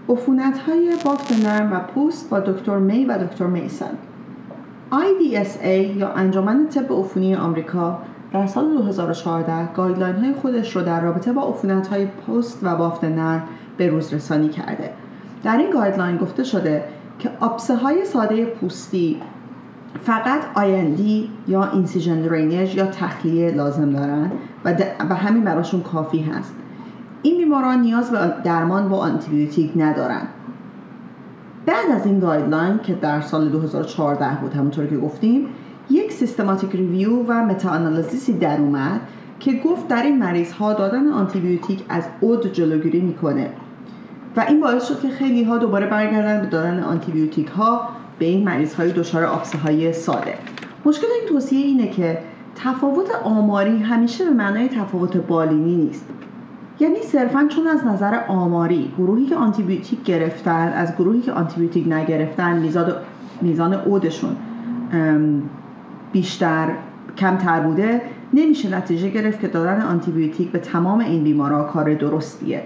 عفونت 0.09 0.59
های 0.59 0.97
بافت 1.05 1.33
نرم 1.33 1.73
و 1.73 1.81
پوست 1.81 2.31
با 2.31 2.41
دکتر 2.41 2.79
می 2.79 3.05
و 3.05 3.27
دکتر 3.27 3.47
میسن. 3.47 3.99
IDSA 4.93 5.67
یا 5.97 6.09
انجمن 6.09 6.69
طب 6.69 6.93
عفونی 6.93 7.35
آمریکا 7.35 8.03
در 8.33 8.47
سال 8.47 8.75
2014 8.75 9.73
guideline 9.73 10.17
های 10.17 10.33
خودش 10.35 10.77
رو 10.77 10.83
در 10.83 11.01
رابطه 11.01 11.33
با 11.33 11.49
عفونت 11.49 11.87
های 11.87 12.07
پوست 12.07 12.59
و 12.63 12.77
بافت 12.77 13.05
نرم 13.05 13.49
به 13.77 13.87
روز 13.87 14.15
رسانی 14.15 14.49
کرده. 14.49 14.91
در 15.45 15.57
این 15.57 15.71
guideline 15.71 16.17
گفته 16.17 16.45
شده 16.45 16.85
که 17.23 17.31
آبسه 17.41 17.77
های 17.77 18.05
ساده 18.05 18.45
پوستی 18.45 19.17
فقط 20.01 20.41
I&D 20.55 21.31
یا 21.49 21.71
incision 21.71 22.23
drainage 22.23 22.75
یا 22.75 22.87
تخلیه 22.87 23.51
لازم 23.51 23.91
دارن 23.91 24.31
و, 24.65 25.15
همین 25.15 25.45
براشون 25.45 25.81
کافی 25.81 26.23
هست. 26.23 26.55
این 27.23 27.39
بیماران 27.39 27.81
نیاز 27.81 28.11
به 28.11 28.19
درمان 28.45 28.89
با 28.89 28.99
آنتیبیوتیک 28.99 29.73
ندارن. 29.77 30.23
بعد 31.67 31.91
از 31.95 32.07
این 32.07 32.21
guideline 32.21 32.79
که 32.79 32.95
در 32.95 33.21
سال 33.21 33.49
2014 33.49 34.41
بود 34.41 34.55
همونطور 34.55 34.87
که 34.87 34.97
گفتیم 34.97 35.47
یک 35.91 36.13
systematic 36.13 36.73
review 36.73 37.23
و 37.29 37.33
meta-analysis 37.33 38.31
ی 38.31 38.39
در 38.39 38.61
اومد 38.61 39.01
که 39.41 39.53
گفت 39.53 39.89
در 39.89 40.03
این 40.03 40.19
مریض 40.19 40.53
ها 40.53 40.73
دادن 40.73 41.09
آنتیبیوتیک 41.09 41.85
از 41.89 42.05
عود 42.21 42.53
جلوگیری 42.53 43.01
می‌کنه. 43.01 43.51
و 44.37 44.45
این 44.49 44.61
باعث 44.61 44.89
شد 44.89 45.01
که 45.01 45.09
خیلی 45.09 45.45
ها 45.45 45.59
دوباره 45.59 45.87
برگردن 45.87 46.41
به 46.41 46.47
دادن 46.47 46.83
آنتیبیوتیک 46.83 47.49
ها 47.49 47.89
به 48.19 48.25
این 48.25 48.45
مریض 48.45 48.75
های 48.75 48.93
دچار 48.93 49.25
آبسه 49.25 49.59
های 49.59 49.93
ساده. 49.93 50.35
مشکل 50.85 51.07
این 51.21 51.29
توصیه 51.29 51.67
اینه 51.67 51.89
که 51.89 52.19
تفاوت 52.57 53.11
آماری 53.25 53.79
همیشه 53.79 54.25
به 54.25 54.31
معنای 54.31 54.69
تفاوت 54.69 55.17
بالینی 55.17 55.77
نیست. 55.77 56.07
یعنی 56.81 57.03
صرفا 57.03 57.47
چون 57.49 57.67
از 57.67 57.87
نظر 57.87 58.21
آماری 58.29 58.93
گروهی 58.99 59.27
که 59.27 59.37
آنتیبیوتیک 59.37 60.05
گرفتن 60.05 60.69
از 60.69 60.97
گروهی 60.97 61.21
که 61.21 61.33
آنتیبیوتیک 61.33 61.89
نگرفتن 61.89 62.71
میزان 63.43 63.75
اودشون 63.75 64.37
بیشتر 66.13 66.69
کمتر 67.17 67.61
بوده 67.61 68.03
نمیشه 68.33 68.77
نتیجه 68.77 69.09
گرفت 69.09 69.41
که 69.41 69.49
دادن 69.49 69.81
آنتیبیوتیک 69.81 70.51
به 70.51 70.59
تمام 70.59 71.01
این 71.01 71.25
بیمارا 71.25 71.65
کار 71.65 71.95
درستیه. 71.95 72.63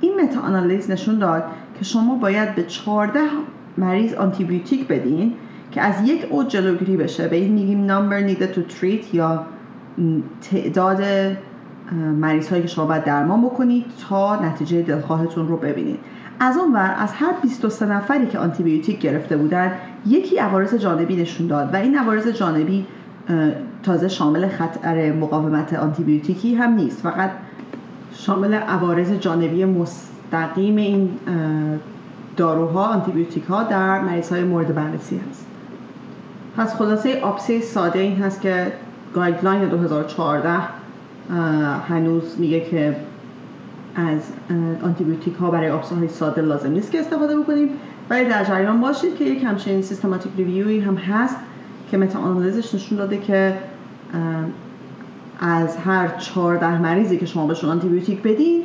این 0.00 0.20
متا 0.20 0.40
آنالیز 0.40 0.90
نشون 0.90 1.18
داد 1.18 1.44
که 1.78 1.84
شما 1.84 2.14
باید 2.14 2.54
به 2.54 2.62
14 2.62 3.20
مریض 3.78 4.14
آنتیبیوتیک 4.14 4.88
بدین 4.88 5.32
که 5.70 5.80
از 5.80 6.08
یک 6.08 6.26
اود 6.30 6.48
جلوگیری 6.48 6.96
بشه. 6.96 7.28
به 7.28 7.36
این 7.36 7.52
میگیم 7.52 7.88
number 7.88 8.30
needed 8.30 8.54
to 8.54 8.60
treat 8.80 9.14
یا 9.14 9.46
تعداد 10.50 11.02
مریض 12.20 12.48
هایی 12.48 12.62
که 12.62 12.68
شما 12.68 12.84
باید 12.84 13.04
درمان 13.04 13.42
بکنید 13.42 13.84
تا 14.08 14.44
نتیجه 14.44 14.82
دلخواهتون 14.82 15.48
رو 15.48 15.56
ببینید. 15.56 15.98
از 16.40 16.56
اون 16.56 16.72
ور 16.72 16.94
از 16.98 17.12
هر 17.12 17.32
23 17.42 17.86
نفری 17.86 18.26
که 18.26 18.38
آنتیبیوتیک 18.38 19.00
گرفته 19.00 19.36
بودن 19.36 19.72
یکی 20.06 20.38
عوارض 20.38 20.74
جانبی 20.74 21.16
نشون 21.16 21.46
داد 21.46 21.74
و 21.74 21.76
این 21.76 21.98
عوارض 21.98 22.28
جانبی 22.28 22.86
تازه 23.82 24.08
شامل 24.08 24.48
خطر 24.48 25.12
مقاومت 25.12 25.74
آنتیبیوتیکی 25.74 26.54
هم 26.54 26.72
نیست. 26.74 27.02
فقط 27.02 27.30
شامل 28.18 28.54
عوارض 28.54 29.12
جانبی 29.12 29.64
مستقیم 29.64 30.76
این 30.76 31.10
داروها 32.36 32.86
آنتیبیوتیک 32.86 33.44
ها 33.44 33.62
در 33.62 34.00
مریض 34.00 34.32
های 34.32 34.44
مورد 34.44 34.74
بررسی 34.74 35.20
هست. 35.30 35.46
پس 36.56 36.74
خلاصه 36.74 37.20
آبسه 37.20 37.60
ساده 37.60 37.98
این 37.98 38.16
هست 38.16 38.40
که 38.40 38.72
guideline 39.14 39.68
2014 39.68 40.50
هنوز 41.88 42.36
میگه 42.38 42.60
که 42.60 42.96
از 43.96 44.20
آنتیبیوتیک 44.82 45.34
ها 45.34 45.50
برای 45.50 45.70
آبسه 45.70 45.94
های 45.94 46.08
ساده 46.08 46.42
لازم 46.42 46.70
نیست 46.70 46.92
که 46.92 47.00
استفاده 47.00 47.38
بکنیم. 47.40 47.68
ولی 48.10 48.24
در 48.24 48.44
جریان 48.44 48.80
باشید 48.80 49.16
که 49.16 49.24
یک 49.24 49.44
همچین 49.44 49.82
systematic 49.82 50.32
review 50.36 50.74
ی 50.74 50.80
هم 50.80 50.94
هست 50.94 51.36
که 51.90 51.96
متا 51.96 52.18
آنالیزش 52.18 52.74
نشون 52.74 52.98
داده 52.98 53.18
که 53.18 53.54
از 55.40 55.76
هر 55.76 56.08
14 56.08 56.82
مریضی 56.82 57.16
که 57.18 57.26
شما 57.26 57.46
بهشون 57.46 57.70
آنتیبیوتیک 57.70 58.22
بدین 58.22 58.62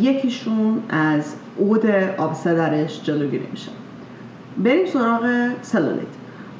یکیشون 0.00 0.82
از 0.88 1.34
عود 1.60 1.86
آبسه 2.18 2.54
درش 2.54 3.02
جلوگیری 3.02 3.46
میشه. 3.50 3.70
بریم 4.58 4.86
سراغ 4.86 5.50
سلولیت 5.62 6.06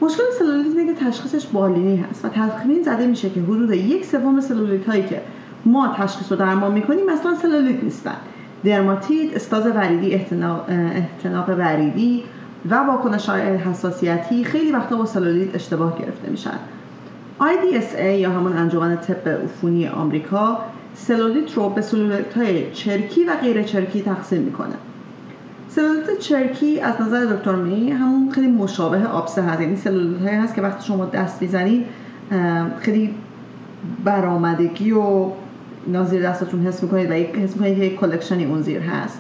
مشکل 0.03 0.23
سلولیت 0.39 0.77
اینه 0.77 0.95
که 0.95 1.05
تشخیصش 1.05 1.47
بالینی 1.47 1.97
هست 1.97 2.25
و 2.25 2.29
تخمین 2.29 2.83
زده 2.83 3.07
میشه 3.07 3.31
که 3.31 3.41
حدود 3.41 3.71
یک 3.71 4.05
سوم 4.05 4.41
سلولیت 4.41 4.87
هایی 4.87 5.03
که 5.03 5.21
ما 5.65 5.95
تشخیص 5.97 6.33
رو 6.33 6.39
درمان 6.39 6.73
می‌کنیم 6.73 7.09
اصلا 7.09 7.35
سلولیت 7.35 7.85
نیستن. 7.85 8.17
درماتیت، 8.65 9.37
استاز 9.37 9.67
وریدی، 9.67 10.15
احتناق 10.15 11.49
وریدی 11.59 12.23
و 12.71 12.75
واکنش 12.75 13.29
حساسیتی 13.29 14.45
خیلی 14.45 14.73
وقتا 14.73 14.97
با 14.97 15.07
سلولیت 15.07 15.55
اشتباه 15.55 15.99
گرفته 15.99 16.31
میشن. 16.31 16.59
IDSA 17.41 18.05
یا 18.05 18.31
همون 18.31 18.53
انجمن 18.53 18.97
طب 18.97 19.29
عفونی 19.29 19.89
آمریکا 19.89 20.59
سلولیت 20.95 21.55
رو 21.55 21.69
به 21.69 21.81
سلولیت 21.81 22.37
های 22.37 22.73
چرکی 22.73 23.25
و 23.25 23.37
غیر 23.43 23.63
چرکی 23.63 24.03
تقسیم 24.03 24.43
می‌کنه. 24.43 24.75
سلولیت 25.69 26.19
چرکی 26.19 26.81
از 26.81 27.01
نظر 27.01 27.25
دکتر 27.25 27.55
می 27.55 27.91
همون 27.91 28.31
خیلی 28.31 28.47
مشابه 28.47 29.07
آبسه 29.07 29.43
هست. 29.43 29.61
یعنی 29.61 29.77
سلولیت 29.77 30.23
هایی 30.23 30.37
هست 30.37 30.55
که 30.55 30.63
وقتی 30.63 30.87
شما 30.87 31.07
دست 31.07 31.43
می‌زنید 31.43 31.87
خیلی 32.81 33.15
برآمدگی 34.05 34.93
و 34.93 35.31
نازیر 35.87 36.23
دستتون 36.23 36.67
حس 36.67 36.83
می‌کنید 36.83 37.11
و 37.11 37.15
حس 37.15 37.57
می‌کنید 37.57 37.79
که 37.79 37.85
یک 37.85 37.97
کلکشنی 37.97 38.45
اون 38.45 38.63
زیر 38.63 38.81
هست. 38.81 39.19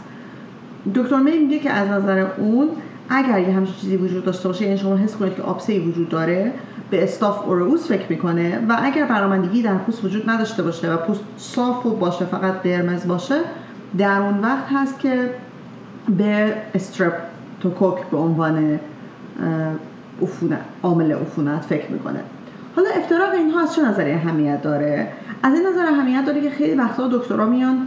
دکتر 0.94 1.18
می 1.18 1.38
میگه 1.38 1.58
که 1.58 1.70
از 1.70 1.88
نظر 1.88 2.26
اون 2.38 2.68
اگر 3.08 3.38
یه 3.38 3.54
همچین 3.54 3.74
چیزی 3.74 3.96
وجود 3.96 4.24
داشته 4.24 4.48
باشه 4.48 4.64
یعنی 4.64 4.78
شما 4.78 4.96
حس 4.96 5.16
کنید 5.16 5.34
که 5.34 5.42
آبسه 5.42 5.80
وجود 5.80 6.08
داره 6.08 6.52
به 6.90 7.04
Staph 7.04 7.48
aureus 7.48 7.88
فکر 7.88 8.06
می‌کنه 8.08 8.58
و 8.68 8.76
اگر 8.82 9.06
برآمدگی 9.06 9.62
در 9.62 9.74
پوست 9.74 10.04
وجود 10.04 10.30
نداشته 10.30 10.62
باشه 10.62 10.94
و 10.94 10.96
پوست 10.96 11.20
صاف 11.36 11.86
و 11.86 11.90
باشه 11.90 12.24
فقط 12.24 12.62
قرمز 12.62 13.06
باشه 13.06 13.40
در 13.98 14.20
اون 14.20 14.40
وقت 14.40 14.64
هست 14.70 15.00
که 15.00 15.30
به 16.18 16.54
استرپتوکوک 16.74 18.06
به 18.10 18.16
عنوان 18.16 18.80
عفونت 20.22 20.60
عامل 20.82 21.12
عفونت 21.12 21.60
فکر 21.60 21.90
می‌کنه. 21.90 22.20
حالا 22.76 22.88
افتراق 22.96 23.34
اینها 23.34 23.62
از 23.62 23.74
چه 23.74 23.82
نظری 23.82 24.12
اهمیت 24.12 24.62
داره؟ 24.62 25.08
از 25.42 25.54
این 25.54 25.66
نظر 25.66 25.86
اهمیت 25.86 26.24
داره 26.26 26.40
که 26.40 26.50
خیلی 26.50 26.74
وقتا 26.74 27.08
دکترا 27.08 27.46
میان 27.46 27.86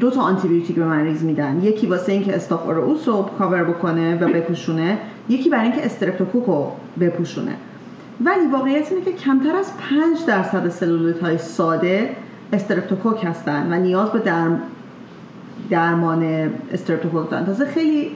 دو 0.00 0.10
تا 0.10 0.20
آنتی 0.20 0.48
بیوتیک 0.48 0.76
به 0.76 0.84
مریض 0.84 1.22
میدن. 1.22 1.60
یکی 1.62 1.86
واسه 1.86 2.12
اینکه 2.12 2.36
Staph 2.36 2.66
aureus 2.66 3.08
رو 3.08 3.30
کاور 3.38 3.64
بکنه 3.64 4.24
و 4.24 4.28
بپوشونه 4.28 4.98
یکی 5.28 5.50
برای 5.50 5.64
اینکه 5.64 5.84
استرپتوکوک 5.84 6.44
رو 6.44 6.72
بپوشونه. 7.00 7.52
ولی 8.24 8.46
واقعیت 8.52 8.92
اینه 8.92 9.04
که 9.04 9.12
کمتر 9.12 9.56
از 9.56 9.70
5 9.90 10.18
درصد 10.26 10.68
سلولیت 10.68 11.36
ساده 11.36 12.16
استرپتوکوک 12.52 13.24
هستن 13.24 13.72
و 13.72 13.82
نیاز 13.82 14.10
به 14.10 14.18
درم 14.18 14.62
درمان 15.70 16.50
استرپتوکوک 16.72 17.30
دارن. 17.30 17.44
تازه 17.44 17.66
خیلی 17.66 18.10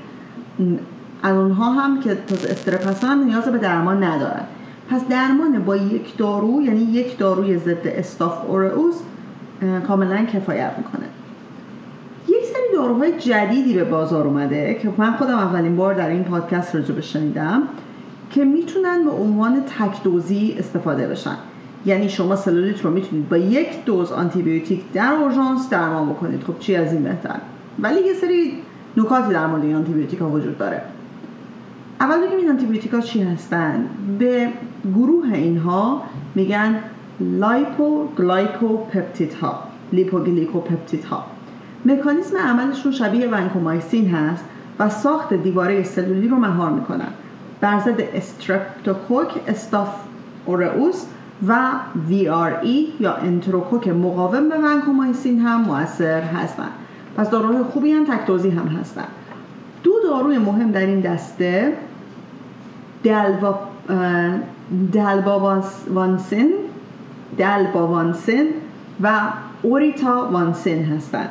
از 1.23 1.37
اونها 1.37 1.73
هم 1.73 2.01
که 2.01 2.15
تازه 2.15 2.49
strep 2.51 2.87
هستن 2.89 3.25
نیاز 3.25 3.45
به 3.45 3.59
درمان 3.59 4.05
ندارن. 4.05 4.45
پس 4.91 5.09
درمان 5.09 5.65
با 5.65 5.77
یک 5.77 6.17
دارو 6.17 6.63
یعنی 6.63 6.81
یک 6.81 7.19
داروی 7.19 7.59
ضد 7.59 7.87
Staph 7.87 8.51
aureus 8.51 8.95
کاملا 9.89 10.25
کفایت 10.25 10.73
می‌کنه. 10.79 11.05
یک 11.05 11.18
سری 12.53 12.77
داروهای 12.77 13.19
جدیدی 13.19 13.75
به 13.75 13.85
بازار 13.85 14.27
اومده 14.27 14.79
که 14.83 14.91
من 14.97 15.13
خودم 15.13 15.39
اولین 15.39 15.77
بار 15.77 15.95
در 15.95 16.09
این 16.09 16.25
پادکست 16.25 16.75
راجع 16.75 17.01
شنیدم 17.01 17.63
که 18.31 18.45
می‌تونن 18.45 19.05
به 19.05 19.11
عنوان 19.11 19.61
تک 19.61 20.03
دوزی 20.03 20.57
استفاده 20.59 21.09
بشن. 21.09 21.37
یعنی 21.87 22.09
شما 22.09 22.37
سلولیت 22.37 22.85
رو 22.85 22.91
می‌تونید 22.91 23.29
با 23.29 23.37
یک 23.37 23.85
دوز 23.85 24.13
آنتی 24.13 24.43
بیوتیک 24.43 24.93
در 24.93 25.13
اورژانس 25.13 25.71
درمان 25.71 26.09
بکنید. 26.09 26.43
خب 26.43 26.59
چی 26.59 26.77
از 26.77 26.93
این 26.93 27.03
بهتر؟ 27.03 27.37
ولی 27.79 28.01
یه 28.01 28.15
سری 28.15 28.53
نکاتی 28.97 29.33
در 29.33 29.47
مورد 29.47 29.65
این 29.65 29.75
آنتی 29.75 29.93
بیوتیک 29.93 30.19
ها 30.19 30.31
وجود 30.31 30.59
داره. 30.59 30.83
اول 32.01 32.27
بگیم 32.27 32.39
این 32.39 32.51
آنتی 32.51 32.67
بیوتیک 32.67 32.93
ها 32.93 33.01
چی 33.01 33.23
هستن؟ 33.23 33.87
به 34.19 34.49
گروه 34.95 35.33
اینها 35.33 36.03
میگن 36.35 36.81
lipoglycopeptide 37.21 39.35
ها 39.35 39.63
lipoglycopeptide 39.93 41.05
ها 41.05 41.25
مکانیزم 41.85 42.37
عملشون 42.37 42.93
شبیه 42.93 43.29
ونکومایسین 43.29 44.11
هست 44.11 44.45
و 44.79 44.89
ساخت 44.89 45.35
دیواره 45.35 45.83
سلولی 45.83 46.29
رو 46.29 46.37
مهار 46.37 46.71
می‌کنن. 46.71 47.09
بر 47.61 47.81
استرپتوکوک 48.15 49.29
staph 49.47 49.89
aureus 50.47 51.05
و 51.49 51.71
VRE 52.11 53.01
یا 53.01 53.15
انتروکوک 53.15 53.89
مقاوم 53.89 54.49
به 54.49 54.59
ونکومایسین 54.59 55.41
هم 55.41 55.61
موثر 55.61 56.21
هستند 56.21 56.71
پس 57.17 57.31
داروهای 57.31 57.63
خوبی 57.63 57.93
هم 57.93 58.05
تک 58.05 58.24
دوزی 58.24 58.51
هم 58.51 58.67
هستن. 58.67 59.05
دو 59.83 59.93
داروی 60.09 60.39
مهم 60.39 60.71
در 60.71 60.87
این 60.87 61.01
دسته 61.01 61.77
دلوا 63.05 63.59
دالباوانسین 64.93 66.53
دلباوانسین 67.39 68.49
و 69.03 69.21
اوریتا 69.63 70.29
وانسین 70.33 70.85
هستند 70.85 71.31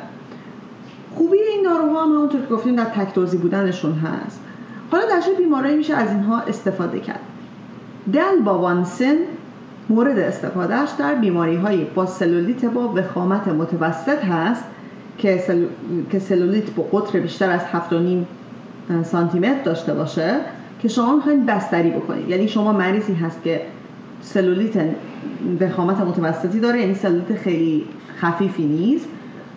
خوبی 1.18 1.38
این 1.38 1.62
داروها 1.64 2.04
هم 2.04 2.12
همونطور 2.12 2.40
که 2.40 2.46
گفتیم 2.46 2.76
در 2.76 2.84
تکتوزی 2.84 3.36
بودنشون 3.36 3.92
هست. 3.92 4.40
حالا 4.90 5.04
در 5.06 5.20
چه 5.20 5.34
بیماری 5.38 5.76
میشه 5.76 5.94
از 5.94 6.10
اینها 6.10 6.40
استفاده 6.40 7.00
کرد؟ 7.00 7.20
دلباوانسین 8.12 9.18
مورد 9.88 10.18
استفادهش 10.18 10.90
در 10.98 11.14
بیماری 11.14 11.56
های 11.56 11.84
با 11.84 12.06
سلولیت 12.06 12.64
با 12.64 12.92
وخامت 12.94 13.48
متوسط 13.48 14.24
هست 14.24 14.64
که, 15.18 15.38
سل... 15.38 15.64
که 16.10 16.18
سلولیت 16.18 16.70
با 16.70 16.82
قطر 16.82 17.20
بیشتر 17.20 17.50
از 17.50 17.60
7.5 17.60 19.04
سانتی 19.04 19.38
متر 19.38 19.62
داشته 19.64 19.94
باشه 19.94 20.36
که 20.82 20.88
شما 20.88 21.16
می‌خواید 21.16 21.46
بستری 21.46 21.90
بکنید. 21.90 22.28
یعنی 22.28 22.48
شما 22.48 22.72
مریضی 22.72 23.14
هست 23.14 23.42
که 23.42 23.60
سلولیت 24.22 24.84
وخامت 25.60 26.00
متوسطی 26.00 26.60
داره 26.60 26.80
یعنی 26.80 26.94
سلولیت 26.94 27.34
خیلی 27.34 27.84
خفیفی 28.20 28.66
نیست. 28.66 29.08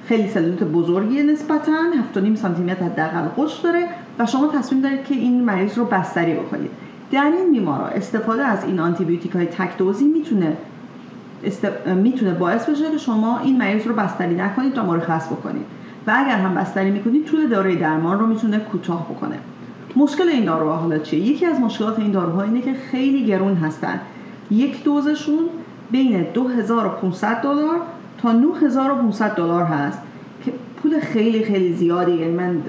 خیلی 0.05 0.29
سلولیت 0.29 0.63
بزرگی 0.63 1.23
نسبتا. 1.23 1.71
7.5 2.15 2.35
سانتی 2.35 2.61
متر 2.61 2.85
حداقل 2.85 3.21
قطر 3.21 3.63
داره 3.63 3.87
و 4.19 4.25
شما 4.25 4.47
تصمیم 4.47 4.81
دارید 4.81 5.03
که 5.03 5.15
این 5.15 5.43
مریض 5.43 5.77
رو 5.77 5.85
بستری 5.85 6.33
بکنید. 6.33 6.71
در 7.11 7.31
این 7.37 7.51
بیمارا 7.51 7.85
استفاده 7.85 8.43
از 8.43 8.63
این 8.63 8.79
آنتی 8.79 9.05
بیوتیک 9.05 9.31
های 9.31 9.45
تک 9.45 9.77
دوزی 9.77 10.05
می‌تونه 10.05 10.57
است... 11.43 11.67
می‌تونه 12.03 12.33
باعث 12.33 12.69
بشه 12.69 12.91
که 12.91 12.97
شما 12.97 13.39
این 13.39 13.57
مریض 13.57 13.87
رو 13.87 13.93
بستری 13.93 14.35
نکنید 14.35 14.73
تا 14.73 14.85
مرخص 14.85 15.27
بکنید. 15.27 15.65
و 16.07 16.13
اگر 16.15 16.37
هم 16.37 16.55
بستری 16.55 16.91
می‌کنید 16.91 17.25
طول 17.25 17.47
دوره 17.47 17.75
درمان 17.75 18.19
رو 18.19 18.27
می‌تونه 18.27 18.59
کوتاه 18.59 19.07
بکنه. 19.09 19.35
مشکل 19.95 20.29
این 20.29 20.45
داروها 20.45 20.75
حالا 20.75 20.97
چیه؟ 20.97 21.19
یکی 21.19 21.45
از 21.45 21.59
مشکلات 21.59 21.99
این 21.99 22.11
داروها 22.11 22.41
اینه 22.41 22.61
که 22.61 22.73
خیلی 22.91 23.25
گرون 23.25 23.55
هستن. 23.55 23.99
یک 24.51 24.83
دوزشون 24.83 25.39
بین 25.91 26.23
2500 26.33 27.41
دلار 27.41 27.81
تا 28.23 28.31
9500 28.31 29.35
دلار 29.35 29.63
هست 29.63 29.99
که 30.45 30.51
پول 30.83 30.99
خیلی 30.99 31.43
خیلی 31.43 31.73
زیادی 31.73 32.11
یعنی 32.11 32.33
من 32.33 32.61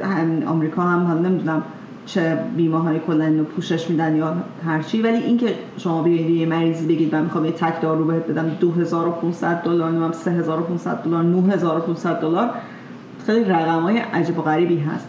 آمریکا 0.47 0.83
هم, 0.83 1.07
هم 1.07 1.27
نمی‌دونم 1.27 1.63
چه 2.07 2.39
بیمه 2.57 2.79
های 2.79 3.01
کلا 3.07 3.45
پوشش 3.57 3.91
میدن 3.91 4.17
یا 4.17 4.35
هرچی 4.67 5.03
ولی 5.03 5.17
اینکه 5.17 5.55
شما 5.79 6.03
بیاید 6.03 6.31
یه 6.31 6.47
مریضی 6.47 6.87
بگید 6.87 7.15
من 7.15 7.23
می‌خوام 7.23 7.45
یه 7.45 7.53
تک 7.53 7.81
دارو 7.81 8.05
بهت 8.05 8.27
بدم 8.27 8.49
2500 8.61 9.63
دلار 9.63 9.91
نمی‌دونم 9.91 10.13
3500 10.13 11.03
دلار 11.03 11.23
9500 11.23 12.21
دلار 12.21 12.51
خیلی 13.27 13.45
رقم 13.45 13.83
های 13.83 13.99
عجیب 13.99 14.39
و 14.39 14.43
غریبی 14.43 14.79
هست. 14.79 15.09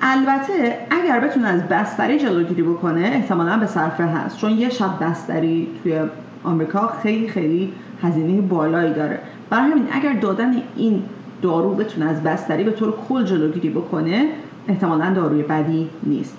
البته 0.00 0.78
اگر 0.90 1.20
بتونه 1.20 1.48
از 1.48 1.62
بستری 1.68 2.18
جلوگیری 2.18 2.62
بکنه 2.62 3.00
احتمالا 3.00 3.56
به 3.56 3.66
صرفه 3.66 4.04
هست. 4.04 4.38
چون 4.38 4.50
یه 4.50 4.70
شب 4.70 4.90
بستری 5.00 5.68
توی 5.82 6.00
آمریکا 6.44 6.92
خیلی 7.02 7.28
خیلی 7.28 7.72
هزینه 8.02 8.40
بالایی 8.40 8.94
داره. 8.94 9.18
برای 9.50 9.70
همین 9.70 9.88
اگر 9.92 10.12
دادن 10.12 10.62
این 10.76 11.02
دارو 11.42 11.74
بتونه 11.74 12.10
از 12.10 12.22
بستری 12.22 12.64
به 12.64 12.70
طور 12.70 12.94
کل 13.08 13.24
جلوگیری 13.24 13.70
بکنه 13.70 14.28
احتمالا 14.68 15.14
داروی 15.14 15.42
بدی 15.42 15.90
نیست. 16.02 16.36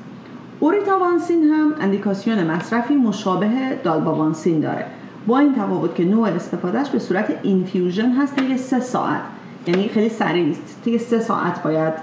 اوریتاوانسین 0.60 1.44
هم 1.44 1.74
اندیکاسیون 1.82 2.44
مصرفی 2.44 2.96
مشابه 2.96 3.50
دالباوانسین 3.84 4.60
داره. 4.60 4.86
با 5.28 5.40
این 5.40 5.56
تفاوت 5.56 5.96
که 5.96 6.06
نوع 6.06 6.28
استفادهش 6.28 6.90
به 6.90 7.00
صورت 7.00 7.40
اینفیوژن 7.44 8.12
هست 8.12 8.36
طی 8.36 8.58
سه 8.58 8.80
ساعت. 8.80 9.22
یعنی 9.68 9.88
خیلی 9.88 10.10
سریع 10.10 10.46
نیست. 10.46 10.82
طی 10.86 10.98
سه 10.98 11.20
ساعت 11.20 11.64
باید 11.64 11.94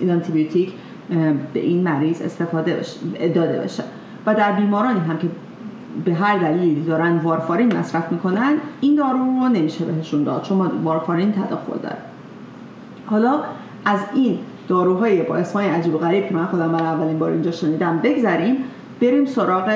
این 0.00 0.10
آنتیبیوتیک 0.10 0.72
به 1.54 1.60
این 1.60 1.82
مریض 1.82 2.22
استفاده 2.22 2.80
داده 3.34 3.58
بشه. 3.58 3.84
و 4.26 4.34
در 4.34 4.52
بیمارانی 4.52 5.00
هم 5.00 5.18
که 5.18 5.28
به 6.04 6.14
هر 6.14 6.38
دلیلی 6.38 6.84
دارن 6.84 7.18
وارفارین 7.18 7.76
مصرف 7.76 8.12
می‌کنن 8.12 8.54
این 8.80 8.94
دارو 8.94 9.18
رو 9.18 9.48
نمیشه 9.48 9.84
بهشون 9.84 10.24
داد 10.24 10.42
چون 10.42 10.58
وارفارین 10.84 11.32
تداخل 11.32 11.78
داره 11.82 11.96
حالا 13.06 13.40
از 13.84 14.00
این 14.14 14.38
داروهای 14.68 15.22
با 15.22 15.36
اسمای 15.36 15.68
عجیب 15.68 15.94
و 15.94 15.98
غریب 15.98 16.28
که 16.28 16.34
من 16.34 16.46
خودم 16.46 16.72
برای 16.72 16.86
اولین 16.86 17.18
بار 17.18 17.30
اینجا 17.30 17.50
شنیدم 17.50 17.98
بگذریم 17.98 18.56
بریم 19.00 19.26
سراغ 19.26 19.68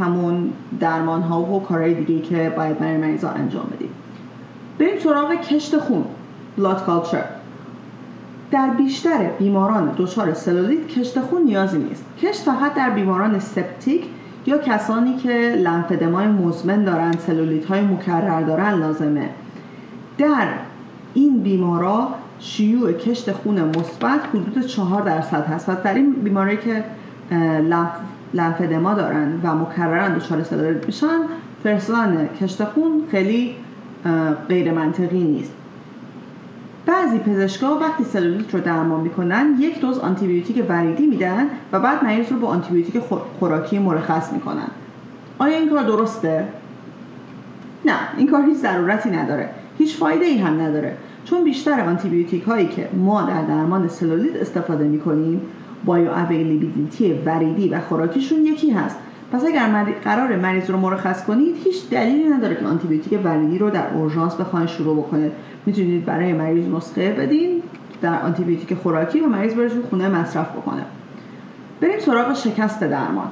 همون 0.00 0.50
درمان 0.80 1.22
ها 1.22 1.42
و 1.42 1.62
کارهای 1.62 1.94
دیگه 1.94 2.20
که 2.20 2.52
باید 2.56 2.78
برای 2.78 2.96
مریضا 2.96 3.28
انجام 3.28 3.66
بدیم. 3.76 3.90
بریم 4.78 4.98
سراغ 4.98 5.40
کشت 5.40 5.78
خون 5.78 6.04
blood 6.58 6.78
culture. 6.88 7.26
در 8.50 8.70
بیشتر 8.70 9.30
بیماران 9.38 9.94
دچار 9.98 10.34
سلولیت 10.34 10.88
کشت 10.88 11.20
خون 11.20 11.42
نیازی 11.42 11.78
نیست. 11.78 12.04
کشت 12.22 12.42
فقط 12.42 12.74
در 12.74 12.90
بیماران 12.90 13.38
سپتیک 13.38 14.04
یا 14.48 14.58
کسانی 14.58 15.16
که 15.16 15.54
لنفدمای 15.64 16.26
مزمن 16.26 16.84
دارن 16.84 17.12
سلولیت 17.12 17.64
های 17.64 17.80
مکرر 17.80 18.42
دارن 18.42 18.70
لازمه. 18.70 19.28
در 20.18 20.48
این 21.14 21.40
بیمارا 21.40 22.08
شیوع 22.38 22.92
کشت 22.92 23.32
خون 23.32 23.60
مثبت 23.60 24.20
حدود 24.34 24.66
4 24.66 25.02
درصد 25.02 25.46
هست. 25.46 25.68
و 25.68 25.72
در 25.84 25.94
این 25.94 26.12
بیماری 26.12 26.56
که 26.56 26.84
لنفدما 28.34 28.94
دارن 28.94 29.40
و 29.42 29.54
مکررن 29.54 30.18
دچار 30.18 30.42
سلولیت 30.42 30.86
میشن 30.86 31.20
فرستادن 31.64 32.28
کشت 32.40 32.64
خون 32.64 33.02
خیلی 33.10 33.54
غیر 34.48 34.72
منطقی 34.72 35.24
نیست. 35.24 35.52
بعضی 36.88 37.18
پزشکا 37.18 37.78
وقتی 37.78 38.04
سلولیت 38.04 38.54
رو 38.54 38.60
درمان 38.60 39.00
می‌کنن 39.00 39.56
یک 39.58 39.80
دوز 39.80 39.98
آنتیبیوتیک 39.98 40.64
وریدی 40.68 41.06
میدن 41.06 41.46
و 41.72 41.80
بعد 41.80 42.04
مریض 42.04 42.32
رو 42.32 42.38
با 42.38 42.48
آنتیبیوتیک 42.48 43.02
خوراکی 43.38 43.78
مرخص 43.78 44.32
می‌کنن. 44.32 44.68
آیا 45.38 45.58
این 45.58 45.70
کار 45.70 45.84
درسته؟ 45.84 46.44
نه 47.84 47.92
این 48.16 48.26
کار 48.26 48.42
هیچ 48.42 48.56
ضرورتی 48.56 49.10
نداره. 49.10 49.50
هیچ 49.78 49.96
فایده 49.96 50.24
ای 50.24 50.38
هم 50.38 50.60
نداره. 50.60 50.96
چون 51.24 51.44
بیشتر 51.44 51.80
آنتیبیوتیک 51.80 52.42
هایی 52.42 52.68
که 52.68 52.88
ما 52.92 53.22
در 53.22 53.42
درمان 53.42 53.88
سلولیت 53.88 54.36
استفاده 54.36 54.84
می‌کنیم 54.84 55.40
bioavailability 55.84 57.12
وریدی 57.12 57.68
و 57.68 57.80
خوراکیشون 57.80 58.38
یکی 58.46 58.70
هست. 58.70 58.96
پس 59.32 59.44
اگر 59.44 59.84
قرار 60.04 60.36
مریض 60.36 60.70
رو 60.70 60.76
مرخص 60.78 61.24
کنید 61.24 61.56
هیچ 61.64 61.90
دلیلی 61.90 62.28
نداره 62.28 62.56
که 62.56 62.64
آنتیبیوتیک 62.64 63.20
وریدی 63.24 63.58
رو 63.58 63.70
در 63.70 63.94
اورژانس 63.94 64.34
بخواین 64.34 64.66
شروع 64.66 64.96
بکنید. 64.96 65.32
می‌تونید 65.66 66.04
برای 66.04 66.32
مریض 66.32 66.68
نسخه 66.68 67.12
بدین 67.12 67.62
در 68.02 68.22
آنتیبیوتیک 68.22 68.74
خوراکی 68.74 69.20
و 69.20 69.26
مریض 69.26 69.54
بره 69.54 69.68
خونه 69.90 70.08
مصرف 70.08 70.50
بکنه. 70.50 70.82
بریم 71.80 71.98
سراغ 71.98 72.34
شکست 72.34 72.80
درمان. 72.80 73.28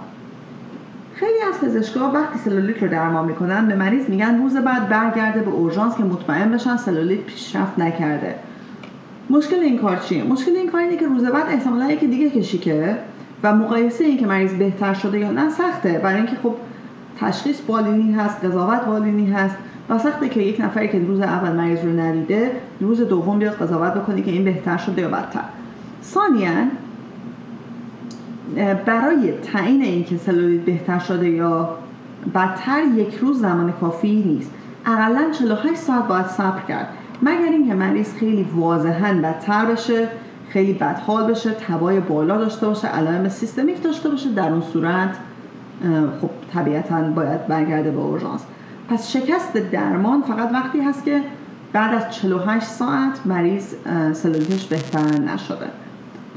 خیلی 1.15 1.39
از 1.49 1.61
پزشکا 1.61 2.11
وقتی 2.11 2.39
سلولیت 2.39 2.83
رو 2.83 2.89
درمان 2.89 3.25
می‌کنن 3.25 3.69
به 3.69 3.75
مریض 3.75 4.09
میگن 4.09 4.39
روز 4.39 4.57
بعد 4.57 4.89
برگرده 4.89 5.41
به 5.41 5.51
اورژانس 5.51 5.97
که 5.97 6.03
مطمئن 6.03 6.53
بشن 6.53 6.77
سلولیت 6.77 7.21
پیشرفت 7.21 7.79
نکرده. 7.79 8.35
مشکل 9.31 9.57
این 9.57 9.79
کار 9.79 9.97
چیه؟ 9.97 10.25
مشکل 10.25 10.51
این 10.57 10.71
کار 10.71 10.81
اینه 10.81 10.97
که 10.97 11.07
روز 11.07 11.25
بعد 11.25 11.47
احتمالا 11.49 11.91
یکی 11.91 12.07
دیگه 12.07 12.31
کشیکه. 12.31 12.99
و 13.43 13.55
مقایسه 13.55 14.05
این 14.05 14.19
که 14.19 14.27
مریض 14.27 14.55
بهتر 14.55 14.95
شده 14.95 15.19
یا 15.19 15.31
نه 15.31 15.51
سخته. 15.51 16.01
برای 16.03 16.17
اینکه 16.17 16.37
خب 16.43 16.55
تشخیص 17.21 17.61
بالینی 17.67 18.13
هست 18.13 18.45
قضاوت 18.45 18.85
بالینی 18.85 19.31
هست 19.31 19.57
و 19.89 19.99
سخته 19.99 20.29
که 20.29 20.41
یک 20.41 20.61
نفری 20.61 20.89
که 20.89 20.99
روز 20.99 21.21
اول 21.21 21.53
مریض 21.53 21.85
رو 21.85 22.01
ندیده 22.01 22.53
روز 22.81 23.01
دوم 23.01 23.39
بیاد 23.39 23.55
قضاوت 23.55 23.95
بکنه 23.95 24.23
که 24.23 24.31
این 24.31 24.45
بهتر 24.45 24.77
شده 24.77 25.03
یا 25.03 25.09
بدتر. 25.09 25.45
ثانیا 26.03 26.51
برای 28.87 29.33
تعیین 29.33 29.83
اینکه 29.83 30.17
سلولیت 30.17 30.61
بهتر 30.61 30.99
شده 30.99 31.29
یا 31.29 31.69
بدتر 32.35 32.83
یک 32.97 33.15
روز 33.15 33.41
زمان 33.41 33.73
کافی 33.73 34.23
نیست. 34.27 34.51
اقلا 34.87 35.31
48 35.39 35.81
ساعت 35.81 36.09
باید 36.09 36.27
صبر 36.27 36.61
کرد. 36.69 36.89
مگر 37.23 37.53
اینکه 37.53 37.75
مریض 37.75 38.15
خیلی 38.15 38.47
واضحا 38.57 39.21
بدتر 39.23 39.65
بشه؟ 39.65 40.09
خیلی 40.57 40.73
بدحال 40.73 41.31
بشه 41.31 41.51
تبای 41.51 42.01
بالا 42.01 42.37
داشته 42.37 42.67
باشه 42.67 42.89
علائم 42.89 43.29
سیستمیک 43.29 43.83
داشته 43.83 44.09
باشه 44.09 44.33
در 44.33 44.49
اون 44.49 44.63
صورت 44.73 45.17
خب 46.21 46.31
طبیعتا 46.55 47.03
باید 47.03 47.47
برگرده 47.47 47.91
به 47.91 48.01
اورژانس. 48.01 48.41
پس 48.89 49.11
شکست 49.11 49.57
درمان 49.57 50.23
فقط 50.23 50.53
وقتی 50.53 50.81
هست 50.81 51.05
که 51.05 51.21
بعد 51.73 51.95
از 51.95 52.15
48 52.15 52.67
ساعت 52.67 53.27
مریض 53.27 53.75
سلولیتش 54.13 54.67
بهتر 54.67 55.21
نشده. 55.21 55.67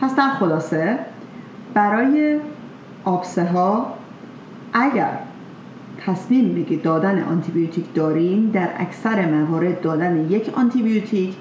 پس 0.01 0.15
در 0.15 0.29
خلاصه 0.29 0.99
برای 1.73 2.39
آبسه 3.05 3.45
ها 3.45 3.93
اگر 4.73 5.19
تصمیم 6.05 6.55
بگید 6.55 6.81
دادن 6.81 7.23
آنتیبیوتیک 7.23 7.93
داریم 7.93 8.51
در 8.53 8.69
اکثر 8.77 9.25
موارد 9.25 9.81
دادن 9.81 10.27
یک 10.29 10.49
آنتیبیوتیک 10.55 11.35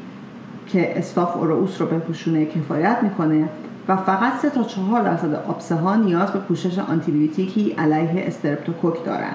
که 0.69 0.99
staph 0.99 1.37
aureus 1.37 1.81
رو 1.81 1.87
بپوشونه 1.87 2.47
کفایت 2.47 2.99
می‌کنه 3.03 3.49
و 3.89 3.97
فقط 3.97 4.33
3 4.43 4.51
تا 4.51 4.63
4 4.63 5.03
درصد 5.03 5.35
آبسه 5.35 5.75
ها 5.75 5.97
نیاز 5.97 6.33
به 6.33 6.39
پوشش 6.39 6.79
آنتیبیوتیکی 6.79 7.71
علیه 7.71 8.25
استرپتوکوک 8.27 9.05
دارن. 9.05 9.35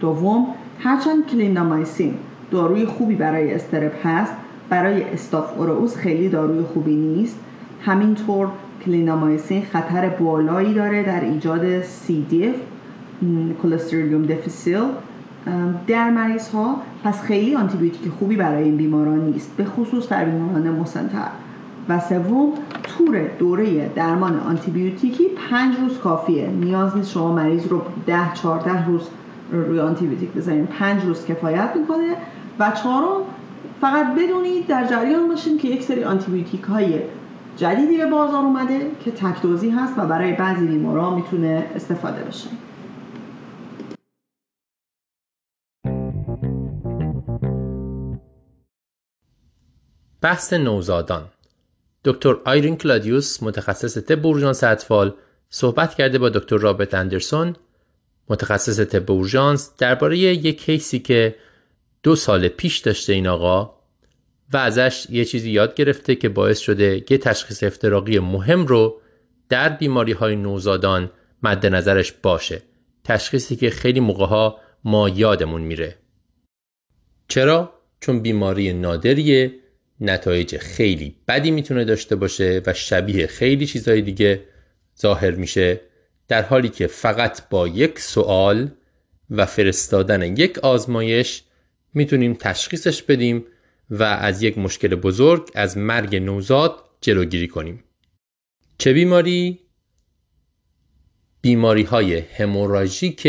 دوم 0.00 0.46
هرچند 0.78 1.26
کلیندامایسین 1.26 2.14
داروی 2.50 2.86
خوبی 2.86 3.14
برای 3.14 3.54
strep 3.54 4.06
هست 4.06 4.32
برای 4.68 5.02
staph 5.02 5.58
aureus 5.58 5.96
خیلی 5.96 6.28
داروی 6.28 6.62
خوبی 6.62 6.96
نیست. 6.96 7.38
همینطور 7.80 8.48
کلیندامایسین 8.84 9.62
خطر 9.72 10.08
بالایی 10.08 10.74
داره 10.74 11.02
در 11.02 11.20
ایجاد 11.20 11.82
C 11.82 12.26
diff 12.30 12.54
Clostridium 13.62 14.22
difficile 14.22 14.84
در 15.86 16.10
مریض 16.10 16.48
ها 16.48 16.76
پس 17.04 17.22
خیلی 17.22 17.54
آنتیبیوتیک 17.54 18.12
خوبی 18.18 18.36
برای 18.36 18.64
این 18.64 18.76
بیماران 18.76 19.20
نیست 19.20 19.56
به 19.56 19.64
خصوص 19.64 20.08
در 20.08 20.24
بیماران 20.24 20.70
مسنتر. 20.70 21.28
و 21.88 22.00
سوم 22.00 22.52
طول 22.82 23.28
دوره 23.38 23.88
درمان 23.88 24.40
آنتیبیوتیکی 24.40 25.24
پنج 25.50 25.74
روز 25.80 25.98
کافیه. 25.98 26.46
نیاز 26.46 26.96
نیست 26.96 27.10
شما 27.10 27.32
مریض 27.32 27.66
رو 27.66 27.82
ده 28.06 28.34
چهارده 28.34 28.86
روز 28.86 29.08
روی 29.52 29.80
آنتیبیوتیک 29.80 30.32
بزنید 30.32 30.66
پنج 30.66 31.04
روز 31.04 31.26
کفایت 31.26 31.70
می‌کنه. 31.76 32.16
و 32.58 32.70
چهارم 32.70 33.20
فقط 33.80 34.14
بدونید 34.14 34.66
در 34.66 34.86
جریان 34.86 35.28
باشین 35.28 35.58
که 35.58 35.68
یک 35.68 35.82
سری 35.82 36.04
آنتیبیوتیک 36.04 36.62
های 36.62 37.00
جدیدی 37.56 37.96
به 37.96 38.06
بازار 38.06 38.44
اومده 38.44 38.80
که 39.04 39.10
تکدوزی 39.10 39.70
هست 39.70 39.98
و 39.98 40.06
برای 40.06 40.32
بعضی 40.32 40.66
بیمارا 40.66 41.14
می‌تونه 41.14 41.66
استفاده 41.74 42.22
بشه. 42.24 42.48
بحث 50.24 50.52
نوزادان. 50.52 51.28
دکتر 52.04 52.36
آیرین 52.44 52.76
کلادیوس 52.76 53.42
متخصص 53.42 53.98
طب 53.98 54.26
اورژانس 54.26 54.64
اطفال 54.64 55.14
صحبت 55.50 55.94
کرده 55.94 56.18
با 56.18 56.28
دکتر 56.28 56.56
رابرت 56.56 56.94
اندرسون. 56.94 57.56
متخصص 58.28 58.80
طب 58.80 59.10
اورژانس 59.10 59.70
درباره 59.78 60.18
یک 60.18 60.64
case 60.64 60.91
ی 60.91 60.98
که 60.98 61.36
دو 62.02 62.16
سال 62.16 62.48
پیش 62.48 62.78
داشته 62.78 63.12
این 63.12 63.26
آقا 63.26 63.74
و 64.52 64.56
ازش 64.56 65.06
یه 65.10 65.24
چیزی 65.24 65.50
یاد 65.50 65.74
گرفته 65.74 66.14
که 66.14 66.28
باعث 66.28 66.58
شده 66.58 67.04
یه 67.10 67.18
تشخیص 67.18 67.62
افتراقی 67.62 68.18
مهم 68.18 68.66
رو 68.66 69.00
در 69.48 69.68
بیماری 69.68 70.12
های 70.12 70.36
نوزادان 70.36 71.10
مد 71.42 71.66
نظرش 71.66 72.12
باشه. 72.12 72.62
تشخیصی 73.04 73.56
که 73.56 73.70
خیلی 73.70 74.00
موقع 74.00 74.26
ها 74.26 74.60
ما 74.84 75.08
یادمون 75.08 75.62
میره. 75.62 75.98
چرا؟ 77.28 77.74
چون 78.00 78.20
بیماری 78.20 78.72
نادریه 78.72 79.63
نتایج 80.10 80.56
خیلی 80.56 81.14
بدی 81.28 81.50
می‌تونه 81.50 81.84
داشته 81.84 82.16
باشه 82.16 82.62
و 82.66 82.72
شبیه 82.72 83.26
خیلی 83.26 83.66
چیزهای 83.66 84.02
دیگه 84.02 84.44
ظاهر 85.00 85.30
میشه 85.30 85.80
در 86.28 86.42
حالی 86.42 86.68
که 86.68 86.86
فقط 86.86 87.48
با 87.48 87.68
یک 87.68 87.98
سوال 87.98 88.70
و 89.30 89.46
فرستادن 89.46 90.36
یک 90.36 90.58
آزمایش 90.58 91.42
می‌تونیم 91.94 92.34
تشخیصش 92.34 93.02
بدیم 93.02 93.44
و 93.90 94.02
از 94.02 94.42
یک 94.42 94.58
مشکل 94.58 94.94
بزرگ 94.94 95.50
از 95.54 95.78
مرگ 95.78 96.16
نوزاد 96.16 96.84
جلوگیری 97.00 97.48
کنیم. 97.48 97.84
چه 98.78 98.92
بیماری؟ 98.92 99.60
بیماری 101.40 101.82
های 101.82 102.18
هموراژیک 102.18 103.28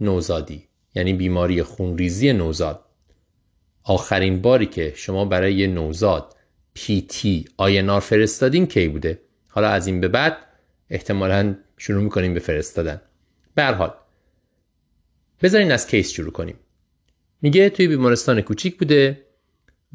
نوزادی 0.00 0.68
یعنی 0.94 1.12
بیماری 1.12 1.62
خونریزی 1.62 2.32
نوزاد 2.32 2.84
آخرین 3.84 4.42
باری 4.42 4.66
که 4.66 4.92
شما 4.96 5.24
برای 5.24 5.54
یه 5.54 5.66
نوزاد 5.66 6.36
پی 6.74 7.00
تی 7.08 7.44
آینار 7.56 8.00
فرستادین 8.00 8.66
کی 8.66 8.88
بوده؟ 8.88 9.20
حالا 9.48 9.68
از 9.68 9.86
این 9.86 10.00
به 10.00 10.08
بعد 10.08 10.36
احتمالا 10.90 11.54
شروع 11.78 12.02
می‌کنیم 12.02 12.34
به 12.34 12.40
فرستادن. 12.40 13.00
به 13.54 13.64
حال 13.64 13.94
بذارین 15.42 15.72
از 15.72 15.86
کیس 15.86 16.10
شروع 16.10 16.32
کنیم. 16.32 16.56
میگه 17.42 17.70
توی 17.70 17.88
بیمارستان 17.88 18.40
کوچیک 18.40 18.78
بوده 18.78 19.20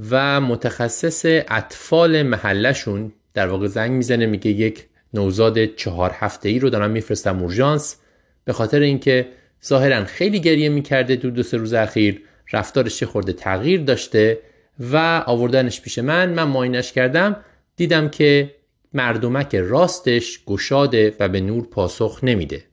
و 0.09 0.41
متخصص 0.41 1.25
اطفال 1.25 2.23
محلشون 2.23 3.13
در 3.33 3.47
واقع 3.47 3.67
زنگ 3.67 3.91
می‌زنه 3.91 4.25
میگه 4.25 4.51
یک 4.51 4.85
نوزاد 5.13 5.65
چهار 5.65 6.11
هفته 6.13 6.49
ای 6.49 6.59
رو 6.59 6.69
دارم 6.69 6.91
میفرستم 6.91 7.41
اورژانس. 7.41 7.95
به 8.45 8.53
خاطر 8.53 8.79
اینکه 8.79 9.27
ظاهرا 9.65 10.05
خیلی 10.05 10.39
گریه 10.39 10.69
می‌کرده 10.69 11.15
دو 11.15 11.29
دو 11.29 11.43
سه 11.43 11.57
روز 11.57 11.73
اخیر. 11.73 12.21
رفتارش 12.51 12.97
چه 12.97 13.05
خورده 13.05 13.33
تغییر 13.33 13.81
داشته 13.81 14.39
و 14.79 15.23
آوردنش 15.25 15.81
پیش 15.81 15.99
من. 15.99 16.33
من 16.33 16.43
ماینش 16.43 16.91
کردم. 16.91 17.35
دیدم 17.75 18.09
که 18.09 18.55
مردمک 18.93 19.55
راستش 19.55 20.43
گشاده 20.45 21.15
و 21.19 21.29
به 21.29 21.41
نور 21.41 21.67
پاسخ 21.67 22.19
نمیده. 22.23 22.63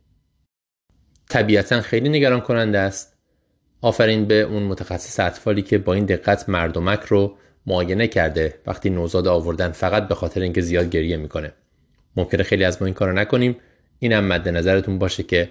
طبیعتا 1.28 1.81
خیلی 1.81 2.09
نگران 2.09 2.41
کننده 2.41 2.78
است. 2.78 3.17
آفرین 3.81 4.25
به 4.25 4.41
اون 4.41 4.62
متخصص 4.62 5.20
اطفالی 5.20 5.62
که 5.62 5.78
با 5.78 5.94
این 5.94 6.05
دقت 6.05 6.49
مردمک 6.49 7.01
رو 7.01 7.36
معاینه 7.67 8.09
کرده 8.09 8.55
وقتی 8.67 8.91
نوزاد 8.91 9.26
آوردن 9.26 9.70
فقط 9.70 10.09
به 10.09 10.15
خاطر 10.15 10.41
اینکه 10.41 10.60
زیاد 10.60 10.91
گریه 10.91 11.17
می‌کنه. 11.17 11.52
ممکنه 12.17 12.42
خیلی 12.42 12.65
از 12.65 12.83
ما 12.83 12.86
این 12.86 12.94
کارو 12.94 13.12
نکنیم. 13.12 13.57
اینم 13.99 14.25
مد 14.25 14.49
نظرتون 14.49 14.99
باشه 14.99 15.23
که 15.23 15.51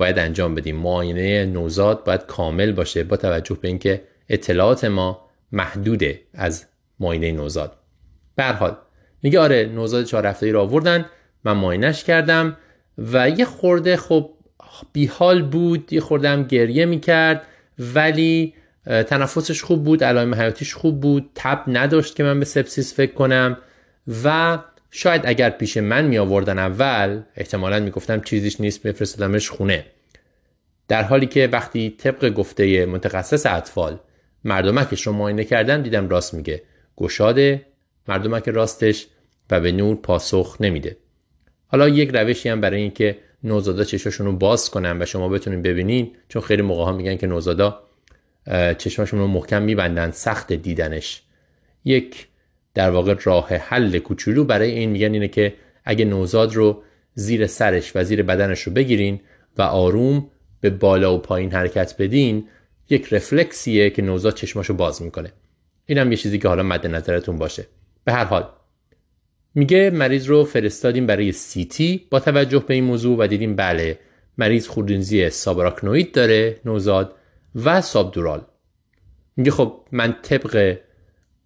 باید 0.00 0.18
انجام 0.18 0.54
بدیم. 0.54 0.76
معاینه 0.76 1.44
نوزاد 1.44 2.04
باید 2.04 2.26
کامل 2.26 2.72
باشه 2.72 3.04
با 3.04 3.16
توجه 3.16 3.58
به 3.62 3.68
اینکه 3.68 4.02
اطلاعات 4.28 4.84
ما 4.84 5.28
محدوده 5.52 6.20
از 6.34 6.64
معاینه 7.00 7.32
نوزاد. 7.32 7.76
به 8.36 8.44
حال 8.44 8.76
میگه 9.22 9.40
آره 9.40 9.70
نوزاد 9.74 10.04
چهار 10.04 10.26
هفته 10.26 10.46
ای 10.46 10.52
رو 10.52 10.60
آوردن 10.60 11.04
من 11.44 11.52
معاینش 11.52 12.04
کردم 12.04 12.56
و 12.98 13.30
یه 13.30 13.44
خورده 13.44 13.96
خب 13.96 14.30
بیحال 14.92 15.42
بود 15.42 15.92
یه 15.92 16.00
خورده 16.00 16.28
هم 16.28 16.42
گریه 16.42 16.86
می‌کرد 16.86 17.46
ولی 17.78 18.54
تنفسش 18.86 19.62
خوب 19.62 19.84
بود 19.84 20.04
علائم 20.04 20.34
حیاتیش 20.34 20.74
خوب 20.74 21.00
بود 21.00 21.30
تب 21.34 21.62
نداشت 21.66 22.16
که 22.16 22.22
من 22.22 22.38
به 22.38 22.44
سپسیس 22.44 22.94
فکر 22.94 23.12
کنم 23.12 23.56
و 24.24 24.58
شاید 24.90 25.22
اگر 25.24 25.50
پیش 25.50 25.76
من 25.76 26.04
می 26.04 26.18
آوردن 26.18 26.58
اول 26.58 27.22
احتمالا 27.36 27.80
می 27.80 27.90
گفتم 27.90 28.20
چیزیش 28.20 28.60
نیست 28.60 28.82
بفرستدمش 28.82 29.50
خونه. 29.50 29.84
در 30.88 31.02
حالی 31.02 31.26
که 31.26 31.48
وقتی 31.52 31.90
طبق 31.90 32.30
گفته 32.30 32.86
متخصص 32.86 33.46
اطفال 33.46 33.98
مردمکش 34.44 35.06
رو 35.06 35.12
معاینه 35.12 35.44
کردم 35.44 35.82
دیدم 35.82 36.08
راست 36.08 36.34
میگه. 36.34 36.62
گشاده 36.96 37.66
مردمک 38.08 38.48
راستش 38.48 39.06
و 39.50 39.60
به 39.60 39.72
نور 39.72 39.96
پاسخ 39.96 40.56
نمیده. 40.60 40.96
حالا 41.66 41.88
یک 41.88 42.10
روشی 42.14 42.48
هم 42.48 42.60
برای 42.60 42.80
اینکه 42.80 43.18
نوزادا 43.44 43.84
چشاشون 43.84 44.26
رو 44.26 44.32
باز 44.32 44.70
کنن 44.70 45.02
و 45.02 45.06
شما 45.06 45.28
بتونین 45.28 45.62
ببینین 45.62 46.10
چون 46.28 46.42
خیلی 46.42 46.62
موقع 46.62 46.84
ها 46.84 46.92
میگن 46.92 47.16
که 47.16 47.26
نوزادا 47.26 47.82
چشمشون 48.78 49.20
رو 49.20 49.26
محکم 49.26 49.62
میبندن 49.62 50.10
سخت 50.10 50.52
دیدنش. 50.52 51.22
یک 51.84 52.26
در 52.74 52.90
واقع 52.90 53.14
راه 53.22 53.48
حل 53.48 53.98
کوچولو 53.98 54.44
برای 54.44 54.70
این 54.70 54.90
میگن 54.90 55.12
اینه 55.12 55.28
که 55.28 55.54
اگه 55.84 56.04
نوزاد 56.04 56.54
رو 56.54 56.82
زیر 57.14 57.46
سرش 57.46 57.92
و 57.94 58.04
زیر 58.04 58.22
بدنش 58.22 58.62
رو 58.62 58.72
بگیرین 58.72 59.20
و 59.58 59.62
آروم 59.62 60.30
به 60.60 60.70
بالا 60.70 61.14
و 61.14 61.18
پایین 61.18 61.52
حرکت 61.52 61.94
بدین 61.98 62.48
یک 62.90 63.14
رفلکسیه 63.14 63.90
که 63.90 64.02
نوزاد 64.02 64.34
چشماشو 64.34 64.74
باز 64.74 65.02
می‌کنه. 65.02 65.32
اینم 65.86 66.10
یه 66.10 66.16
چیزی 66.16 66.38
که 66.38 66.48
حالا 66.48 66.62
مد 66.62 66.86
نظرتون 66.86 67.38
باشه. 67.38 67.66
به 68.04 68.12
هر 68.12 68.24
حال 68.24 68.48
میگه 69.54 69.90
مریض 69.90 70.26
رو 70.26 70.44
فرستادیم 70.44 71.06
برای 71.06 71.32
سیتی 71.32 72.06
با 72.10 72.20
توجه 72.20 72.64
به 72.68 72.74
این 72.74 72.84
موضوع 72.84 73.18
و 73.18 73.26
دیدیم 73.26 73.56
بله 73.56 73.98
مریض 74.38 74.68
خوردینزی 74.68 75.30
سابراکنوید 75.30 76.12
داره 76.12 76.60
نوزاد 76.64 77.14
و 77.64 77.80
سابدورال. 77.80 78.44
میگه 79.36 79.50
خب 79.50 79.80
من 79.92 80.16
طبق 80.22 80.78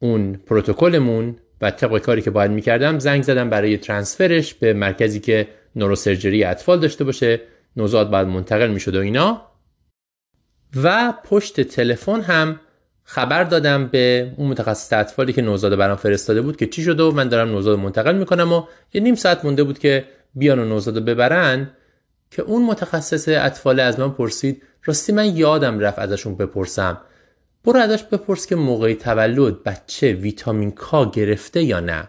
اون 0.05 0.41
پروتکلمون 0.47 1.37
و 1.61 1.71
طبق 1.71 1.99
کاری 1.99 2.23
که 2.23 2.31
باید 2.31 2.51
می‌کردم 2.51 2.99
زنگ 2.99 3.23
زدم 3.23 3.51
برای 3.51 3.77
ترانسفرش 3.77 4.55
به 4.55 4.73
مرکزی 4.73 5.21
که 5.21 5.49
نوروسرجری 5.77 6.45
اطفال 6.45 6.81
داشته 6.81 7.05
باشه. 7.05 7.41
نوزاد 7.77 8.11
باید 8.11 8.29
منتقل 8.29 8.71
می‌شد 8.71 8.97
و 8.97 9.01
اینا. 9.01 9.43
و 10.83 11.15
پشت 11.25 11.61
تلفن 11.61 12.21
هم 12.21 12.61
خبر 13.05 13.45
دادم 13.45 13.87
به 13.87 14.33
اون 14.37 14.49
متخصص 14.49 14.93
اطفالی 14.93 15.33
که 15.33 15.43
نوزاد 15.43 15.77
برام 15.77 15.97
فرستاده 15.97 16.43
بود 16.43 16.57
که 16.57 16.67
چی 16.67 16.83
شده 16.83 17.03
و 17.03 17.11
من 17.11 17.29
دارم 17.29 17.49
نوزاد 17.49 17.79
منتقل 17.79 18.17
می‌کنم 18.17 18.53
و 18.53 18.63
یه 18.95 19.01
نیم 19.01 19.15
ساعت 19.15 19.45
مونده 19.45 19.65
بود 19.65 19.79
که 19.79 20.05
بیان 20.35 20.59
و 20.59 20.65
نوزاد 20.65 21.05
ببرن 21.05 21.71
که 22.31 22.43
اون 22.43 22.65
متخصص 22.65 23.29
اطفال 23.29 23.81
از 23.81 24.01
من 24.01 24.11
پرسید 24.11 24.63
راستی 24.85 25.13
من 25.13 25.37
یادم 25.37 25.79
رفت 25.79 25.99
ازشون 25.99 26.37
بپرسم. 26.37 27.01
برو 27.65 27.81
ازش 27.81 28.03
بپرس 28.03 28.47
که 28.47 28.57
موقع 28.57 28.95
تولد 28.95 29.63
بچه 29.63 30.13
ویتامین 30.13 30.71
کا 30.71 31.11
گرفته 31.11 31.63
یا 31.63 31.81
نه. 31.81 32.09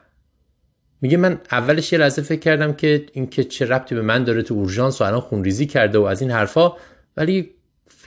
میگه 1.01 1.17
من 1.17 1.41
اولش 1.51 1.93
یه 1.93 1.99
لحظه 1.99 2.21
فکر 2.21 2.39
کردم 2.39 2.73
که 2.73 3.05
این 3.13 3.27
که 3.27 3.43
چه 3.43 3.65
ربطی 3.65 3.95
به 3.95 4.01
من 4.01 4.23
داره 4.23 4.41
تو 4.41 4.53
اورژانس 4.53 5.01
و 5.01 5.03
الان 5.03 5.19
خونریزی 5.19 5.65
کرده 5.65 5.97
و 5.97 6.03
از 6.03 6.21
این 6.21 6.31
حرفا 6.31 6.73
ولی 7.17 7.51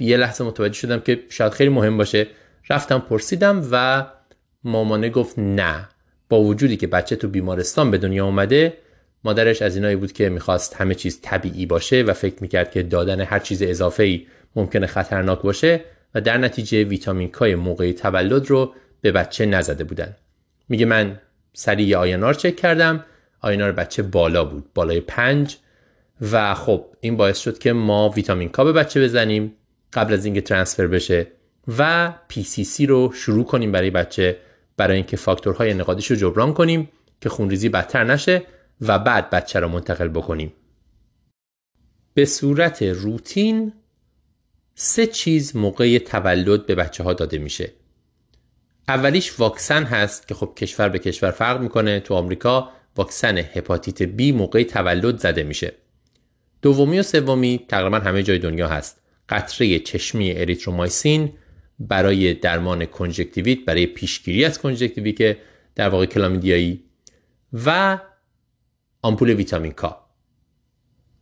یه 0.00 0.16
لحظه 0.16 0.44
متوجه 0.44 0.74
شدم 0.74 1.00
که 1.00 1.20
شاید 1.28 1.52
خیلی 1.52 1.70
مهم 1.70 1.96
باشه. 1.96 2.26
رفتم 2.70 2.98
پرسیدم 2.98 3.68
و 3.70 4.06
مامانه 4.64 5.08
گفت 5.10 5.38
نه. 5.38 5.88
با 6.28 6.40
وجودی 6.40 6.76
که 6.76 6.86
بچه 6.86 7.16
تو 7.16 7.28
بیمارستان 7.28 7.90
به 7.90 7.98
دنیا 7.98 8.24
اومده 8.24 8.72
مادرش 9.24 9.62
از 9.62 9.76
اینایی 9.76 9.96
بود 9.96 10.12
که 10.12 10.28
می‌خواست 10.28 10.74
همه 10.74 10.94
چیز 10.94 11.20
طبیعی 11.22 11.66
باشه 11.66 12.02
و 12.02 12.12
فکر 12.12 12.36
می‌کرد 12.40 12.70
که 12.70 12.82
دادن 12.82 13.20
هر 13.20 13.38
چیز 13.38 13.62
اضافه 13.62 14.02
ای 14.02 14.26
ممکنه 14.56 14.86
خطرناک 14.86 15.42
باشه. 15.42 15.80
و 16.14 16.20
در 16.20 16.38
نتیجه 16.38 16.84
ویتامین 16.84 17.30
کای 17.30 17.54
موقع 17.54 17.92
تولد 17.92 18.46
رو 18.46 18.74
به 19.00 19.12
بچه 19.12 19.46
نزده 19.46 19.84
بودن. 19.84 20.16
میگه 20.68 20.86
من 20.86 21.20
سریع 21.52 21.96
آینار 21.96 22.34
چک 22.34 22.56
کردم. 22.56 23.04
آینار 23.40 23.72
بچه 23.72 24.02
بالا 24.02 24.44
بود 24.44 24.64
بالای 24.74 25.00
پنج. 25.00 25.56
و 26.32 26.54
خب 26.54 26.86
این 27.00 27.16
باعث 27.16 27.38
شد 27.38 27.58
که 27.58 27.72
ما 27.72 28.08
ویتامین 28.08 28.48
کا 28.48 28.64
به 28.64 28.72
بچه 28.72 29.04
بزنیم 29.04 29.54
قبل 29.92 30.12
از 30.12 30.24
اینکه 30.24 30.40
ترانسفر 30.40 30.86
بشه 30.86 31.26
و 31.78 32.12
PCC 32.32 32.80
رو 32.88 33.12
شروع 33.12 33.44
کنیم 33.44 33.72
برای 33.72 33.90
بچه 33.90 34.38
برای 34.76 34.96
اینکه 34.96 35.16
فاکتورهای 35.16 35.74
نقادیش 35.74 36.10
رو 36.10 36.16
جبران 36.16 36.54
کنیم 36.54 36.88
که 37.20 37.28
خونریزی 37.28 37.68
بدتر 37.68 38.04
نشه 38.04 38.42
و 38.80 38.98
بعد 38.98 39.30
بچه 39.30 39.60
رو 39.60 39.68
منتقل 39.68 40.08
بکنیم. 40.08 40.52
به 42.14 42.24
صورت 42.24 42.82
روتین 42.82 43.72
سه 44.80 45.06
چیز 45.06 45.56
موقع 45.56 45.98
تولد 45.98 46.66
به 46.66 46.74
بچه 46.74 47.04
ها 47.04 47.12
داده 47.12 47.38
میشه. 47.38 47.72
اولیش 48.88 49.40
واکسن 49.40 49.84
هست 49.84 50.28
که 50.28 50.34
خب 50.34 50.52
کشور 50.56 50.88
به 50.88 50.98
کشور 50.98 51.30
فرق 51.30 51.60
می‌کنه. 51.60 52.00
تو 52.00 52.14
آمریکا 52.14 52.70
واکسن 52.96 53.38
هپاتیت 53.38 54.16
B 54.18 54.22
موقع 54.34 54.62
تولد 54.62 55.18
زده 55.18 55.42
میشه. 55.42 55.72
دومی 56.62 56.98
و 56.98 57.02
سومی 57.02 57.60
تقریبا 57.68 57.98
همه 57.98 58.22
جای 58.22 58.38
دنیا 58.38 58.68
هست. 58.68 59.00
قطره 59.28 59.78
چشمی 59.78 60.32
اریترومایسین 60.32 61.32
برای 61.78 62.34
درمان 62.34 62.86
conjunctivitis 62.86 63.58
برای 63.66 63.86
پیشگیری 63.86 64.44
از 64.44 64.58
conjunctivitis 64.58 65.12
که 65.12 65.38
در 65.74 65.88
واقع 65.88 66.06
کلامیدیایی 66.06 66.84
و 67.52 67.98
آمپول 69.02 69.30
ویتامین 69.30 69.72
کا. 69.72 70.06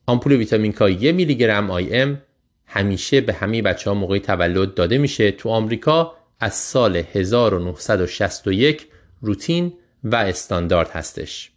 آمپول 0.06 0.32
ویتامین 0.32 0.72
کا 0.72 0.90
یک 0.90 1.14
میلی 1.14 1.34
گرم 1.34 1.70
IM 1.70 2.22
همیشه 2.66 3.20
به 3.20 3.32
همه 3.32 3.62
بچه 3.62 3.90
ها 3.90 3.94
موقع 3.94 4.18
تولد 4.18 4.74
داده 4.74 4.98
میشه. 4.98 5.30
تو 5.30 5.48
آمریکا 5.48 6.16
از 6.40 6.54
سال 6.54 6.96
1961 6.96 8.86
روتین 9.20 9.72
و 10.04 10.16
استاندارد 10.16 10.90
هستش. 10.90 11.52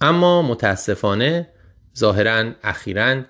اما 0.00 0.42
متاسفانه 0.42 1.48
ظاهرا 1.98 2.52
اخیرا 2.62 3.22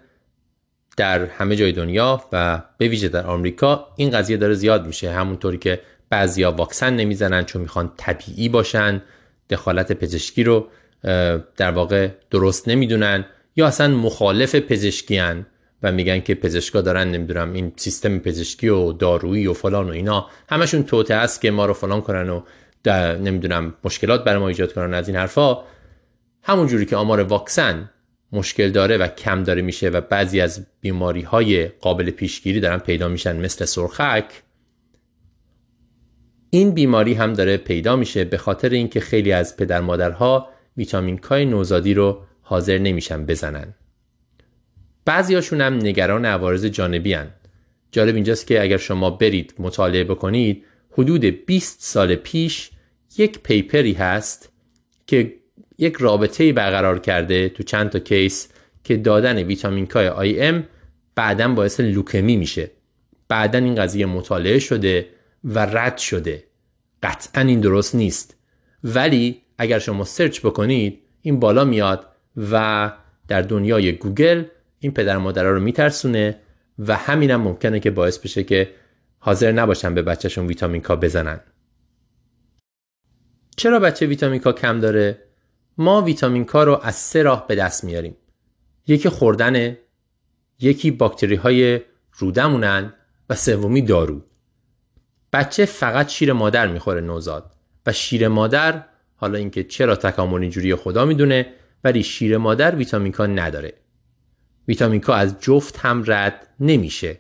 در 0.97 1.25
همه 1.25 1.57
جای 1.57 1.73
دنیا 1.73 2.25
و 2.33 2.63
به 2.79 2.89
ویژه 2.89 3.09
در 3.09 3.27
آمریکا 3.27 3.89
این 3.97 4.11
قضیه 4.11 4.37
داره 4.37 4.55
زیاد 4.55 4.87
میشه. 4.87 5.11
همونطوری 5.11 5.59
که 5.59 5.81
بعضیا 6.11 6.53
واکسن 6.53 6.95
نمی‌زنن 6.97 7.45
چون 7.45 7.63
می‌خوان 7.63 7.93
طبیعی 7.97 8.49
باشن 8.49 9.03
دخالت 9.51 9.93
پزشکی 9.93 10.45
رو 10.45 10.69
در 11.57 11.71
واقع 11.71 12.09
درست 12.31 12.69
نمی‌دونن. 12.69 13.25
یا 13.57 13.67
اصلا 13.67 13.89
مخالف 13.89 14.55
پزشکی 14.55 15.17
هن 15.17 15.47
و 15.83 15.93
میگن 15.93 16.21
که 16.21 16.35
پزشکا 16.35 16.81
دارن 16.81 17.11
نمی‌دونم 17.11 17.53
این 17.53 17.73
سیستم 17.77 18.19
پزشکی 18.19 18.69
و 18.69 18.93
دارویی 18.93 19.47
و 19.47 19.53
فلان 19.53 19.89
و 19.89 19.93
اینا 19.93 20.27
همشون 20.49 20.83
توته 20.83 21.15
است 21.15 21.41
که 21.41 21.51
ما 21.51 21.67
رو 21.67 21.73
فلان 21.73 22.01
کنن 22.01 22.29
و 22.29 22.43
نمی‌دونم 23.17 23.75
مشکلات 23.85 24.25
برای 24.25 24.39
ما 24.39 24.49
ایجاد 24.49 24.73
کنن 24.73 24.95
از 24.95 25.09
این 25.09 25.17
حرفا. 25.17 25.59
همون 26.43 26.67
جوری 26.67 26.87
که 26.87 26.97
آمار 26.97 27.21
واکسن 27.21 27.91
مشکل 28.33 28.71
داره 28.71 28.97
و 28.97 29.09
کم 29.09 29.43
داره 29.43 29.63
میشه 29.63 29.89
و 29.89 30.01
بعضی 30.01 30.41
از 30.41 30.67
بیماری 30.81 31.23
های 31.23 31.67
قابل 31.67 32.11
پیشگیری 32.11 32.61
دارن 32.61 32.79
پیدا 32.79 33.09
میشن 33.09 33.37
مثل 33.37 33.65
سرخک 33.65 34.43
این 36.51 36.71
بیماری 36.71 37.15
هم 37.15 37.33
داره 37.33 37.57
پیدا 37.57 37.97
میشه 37.97 38.25
به 38.25 38.39
خاطر 38.39 38.69
اینکه 38.69 39.01
خیلی 39.01 39.33
از 39.33 39.57
پدر 39.57 39.81
مادرها 39.81 40.49
ویتامین 40.77 41.19
کای 41.19 41.45
نوزادی 41.45 41.95
رو 41.95 42.23
حاضر 42.45 42.79
نمیشن 42.79 43.27
بزنن. 43.27 43.75
بعضیاشون 45.05 45.61
هم 45.61 45.75
نگران 45.75 46.25
عوارض 46.25 46.65
جانبی 46.65 47.13
هن. 47.13 47.31
جالب 47.93 48.15
اینجاست 48.15 48.47
که 48.47 48.63
اگر 48.63 48.77
شما 48.77 49.11
برید 49.11 49.55
مطالعه 49.59 50.05
بکنید 50.05 50.65
حدود 50.93 51.25
20 51.25 51.83
سال 51.83 52.15
پیش 52.15 52.71
یک 53.19 53.39
paper 53.39 53.84
ی 53.84 53.93
هست 53.93 54.53
که 55.07 55.35
یک 55.79 55.97
رابطه 55.97 56.53
برقرار 56.53 56.99
کرده 56.99 57.49
تو 57.49 57.63
چند 57.63 57.91
تا 57.91 57.99
case 57.99 58.49
که 58.85 58.97
دادن 58.97 59.39
ویتامین 59.39 59.87
کای 59.87 60.09
IM 60.09 60.65
بعدا 61.15 61.49
باعث 61.49 61.81
leukemia 61.81 62.37
میشه. 62.37 62.71
بعدا 63.29 63.59
این 63.59 63.75
قضیه 63.75 64.07
مطالعه 64.07 64.59
شده 64.59 65.09
و 65.45 65.59
رد 65.59 65.99
شده. 65.99 66.45
قطعا 67.03 67.43
این 67.43 67.61
درست 67.61 67.95
نیست. 67.95 68.37
ولی 68.85 69.43
اگر 69.59 69.79
شما 69.79 70.05
search 70.05 70.41
بکنید 70.41 70.99
این 71.23 71.41
بالا 71.41 71.65
میاد 71.65 72.07
و 72.37 72.93
در 73.29 73.43
دنیای 73.43 73.93
گوگل 73.93 74.45
این 74.79 74.93
پدر 74.93 75.19
مادرها 75.19 75.51
رو 75.51 75.61
میترسونه 75.61 76.37
و 76.79 76.97
همینم 76.97 77.41
ممکنه 77.41 77.81
که 77.81 77.91
باعث 77.91 78.19
بشه 78.19 78.45
که 78.45 78.75
حاضر 79.19 79.53
نباشن 79.53 79.95
به 79.95 80.03
بچهشون 80.03 80.47
ویتامین 80.47 80.81
کا 80.81 80.97
بزنن. 80.97 81.41
چرا 83.57 83.79
بچه 83.79 84.07
ویتامین 84.07 84.41
کا 84.41 84.53
کم 84.53 84.81
داره؟ 84.81 85.19
ما 85.79 86.03
ویتامین 86.03 86.45
کا 86.45 86.65
رو 86.65 86.81
از 86.83 86.95
سه 86.95 87.23
راه 87.23 87.47
به 87.47 87.55
دست 87.55 87.85
میاریم. 87.85 88.17
یکی 88.87 89.09
خوردن 89.09 89.77
یکی 90.61 90.91
باکتری 90.91 91.35
های 91.35 91.81
رودمونن 92.13 92.93
و 93.31 93.35
سومی 93.35 93.83
دارو. 93.83 94.23
بچه 95.33 95.65
فقط 95.65 96.09
شیر 96.09 96.33
مادر 96.33 96.67
می‌خوره 96.67 97.01
نوزاد. 97.01 97.55
و 97.87 97.93
شیر 97.93 98.29
مادر 98.29 98.85
حالا 99.17 99.39
اینکه 99.39 99.65
چرا 99.65 99.97
تکامل 99.97 100.41
اینجوری 100.41 100.75
خدا 100.75 101.05
می‌دونه 101.05 101.47
ولی 101.85 102.03
شیر 102.03 102.39
مادر 102.39 102.75
ویتامین 102.75 103.13
کا 103.13 103.27
نداره. 103.27 103.73
ویتامین 104.69 105.01
کا 105.01 105.15
از 105.15 105.41
جفت 105.41 105.79
هم 105.79 106.05
رد 106.07 106.47
نمیشه. 106.61 107.19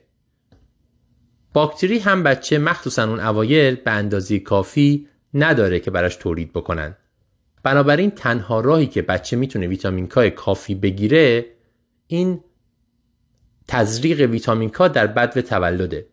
باکتری 1.53 1.99
هم 1.99 2.23
بچه 2.23 2.59
مخصوصا 2.59 3.09
اون 3.09 3.21
اوایل 3.21 3.75
به 3.75 3.91
اندازه 3.91 4.39
کافی 4.39 5.09
نداره 5.35 5.81
که 5.81 5.91
براش 5.91 6.17
تولید 6.17 6.53
بکنن. 6.53 6.97
بنابراین 7.63 8.11
تنها 8.11 8.61
راهی 8.61 8.87
که 8.87 9.03
بچه 9.03 9.37
می‌تونه 9.37 9.67
ویتامین 9.67 10.07
کا 10.07 10.31
کافی 10.31 10.75
بگیره 10.75 11.47
این 12.07 12.41
تزریق 13.69 14.21
ویتامین 14.21 14.71
کا 14.71 14.89
در 14.89 15.07
بدو 15.07 15.43
تولده. 15.43 16.07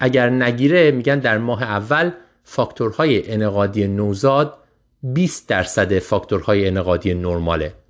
اگر 0.00 0.30
نگیره 0.30 0.90
میگن 0.90 1.18
در 1.18 1.38
ماه 1.38 1.62
اول 1.62 2.10
فاکتورهای 2.44 3.32
انقادی 3.32 3.86
نوزاد 3.86 4.58
20 5.02 5.48
درصد 5.48 5.98
فاکتورهای 5.98 6.68
انقادی 6.68 7.14
نرماله. 7.14 7.83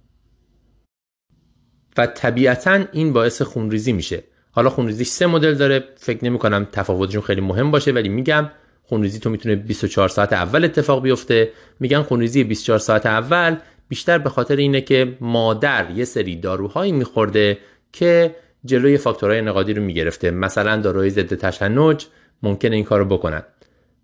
و 1.99 2.07
طبیعتا 2.07 2.85
این 2.93 3.13
باعث 3.13 3.43
خونریزی 3.43 3.93
میشه. 3.93 4.23
حالا 4.51 4.71
خونریزیش 4.71 5.09
سه 5.09 5.27
مدل 5.27 5.55
داره. 5.55 5.85
فکر 5.97 6.25
نمی 6.25 6.39
کنم 6.39 6.67
تفاوتشون 6.73 7.23
خیلی 7.23 7.41
مهم 7.41 7.71
باشه 7.71 7.93
ولی 7.93 8.09
میگم 8.09 8.51
خونریزی 8.83 9.19
تو 9.19 9.31
می‌تونه 9.31 9.57
24 9.57 10.09
ساعت 10.09 10.33
اول 10.33 10.65
اتفاق 10.65 11.03
بیفته. 11.03 11.51
میگن 11.81 12.03
خونریزی 12.03 12.45
24 12.45 12.79
ساعت 12.79 13.07
اول 13.07 13.57
بیشتر 13.89 14.19
به 14.19 14.31
خاطر 14.31 14.57
اینه 14.57 14.81
که 14.81 15.17
مادر 15.21 15.91
یه 15.91 16.05
سری 16.05 16.37
داروهایی 16.37 16.93
میخورده 16.93 17.59
که 17.93 18.37
جلوی 18.65 18.99
فاکتورهای 18.99 19.43
نقادی 19.43 19.75
رو 19.75 19.83
می‌گرفته. 19.83 20.31
مثلا 20.31 20.77
داروهای 20.77 21.11
ضد 21.11 21.35
تشنج 21.35 22.07
ممکنه 22.43 22.77
این 22.77 22.85
کارو 22.85 23.05
بکنن. 23.05 23.43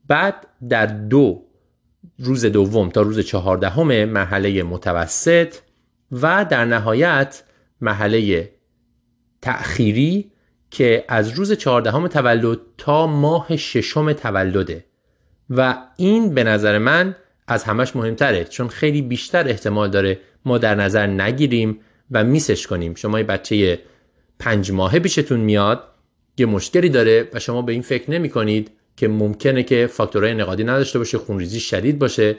بعد 0.07 0.47
در 0.69 0.87
دو 0.87 1.43
روز 2.19 2.45
دوم 2.45 2.89
تا 2.89 3.03
روز 3.03 3.21
چهاردهم 3.21 4.05
مرحله 4.05 4.63
متوسط 4.63 5.55
و 6.13 6.47
در 6.51 6.65
نهایت 6.65 7.43
مرحله 7.81 8.51
تأخیری 9.43 10.31
که 10.71 11.05
از 11.09 11.31
روز 11.31 11.53
چهاردهم 11.53 12.09
تولد 12.09 12.59
تا 12.79 13.07
ماه 13.07 13.57
ششم 13.57 14.13
تولده. 14.13 14.85
و 15.51 15.77
این 15.97 16.35
به 16.35 16.45
نظر 16.45 16.79
من 16.79 17.17
از 17.49 17.65
همش 17.65 17.97
مهمتره 17.97 18.45
چون 18.45 18.69
خیلی 18.69 19.03
بیشتر 19.03 19.49
احتمال 19.49 19.91
داره 19.91 20.19
ما 20.45 20.59
در 20.59 20.75
نظر 20.75 21.07
نگیریم 21.07 21.81
و 22.11 22.25
میسش 22.25 22.67
کنیم. 22.67 22.95
شما 22.95 23.19
یه 23.19 23.25
بچه 23.25 23.79
پنج 24.39 24.73
ماهه 24.73 24.99
پیشتون 24.99 25.41
میاد 25.41 25.85
یه 26.39 26.47
مشکلی 26.47 26.89
داره 26.89 27.29
و 27.33 27.39
شما 27.39 27.63
به 27.63 27.73
این 27.73 27.83
فکر 27.83 28.11
نمی 28.11 28.29
کنید 28.29 28.71
که 28.97 29.09
ممکنه 29.09 29.63
که 29.63 29.87
فاکتورهای 29.87 30.35
نقادی 30.35 30.65
نداشته 30.65 30.99
باشه 30.99 31.19
خونریزی 31.19 31.61
شدید 31.61 31.99
باشه. 31.99 32.37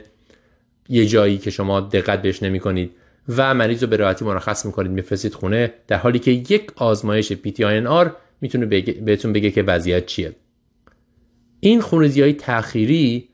یه 0.88 1.06
جایی 1.06 1.38
که 1.38 1.50
شما 1.50 1.80
دقت 1.80 2.22
بهش 2.22 2.42
نمی 2.42 2.60
کنید 2.60 2.90
و 3.28 3.54
مریض 3.54 3.82
رو 3.82 3.88
به 3.88 3.96
راحتی 3.96 4.24
مرخص 4.24 4.66
می‌کنید 4.66 4.92
میفرستید 4.92 5.34
خونه 5.34 5.74
در 5.86 5.96
حالی 5.96 6.18
که 6.18 6.30
یک 6.30 6.72
آزمایش 6.76 7.32
PTINR 7.32 8.10
می‌تونه 8.40 8.66
بهتون 8.92 9.32
بگه 9.32 9.50
که 9.50 9.62
وضعیت 9.62 10.06
چیه. 10.06 10.36
این 11.60 11.80
خونریزی 11.80 12.22
های 12.22 12.32
تأخیری 12.32 13.28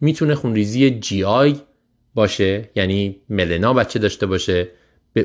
می‌تونه 0.00 0.34
خونریزی 0.34 0.90
جی 0.90 1.24
آی 1.24 1.56
باشه 2.14 2.70
یعنی 2.74 3.20
ملنا 3.28 3.74
بچه 3.74 3.98
داشته 3.98 4.26
باشه 4.26 4.68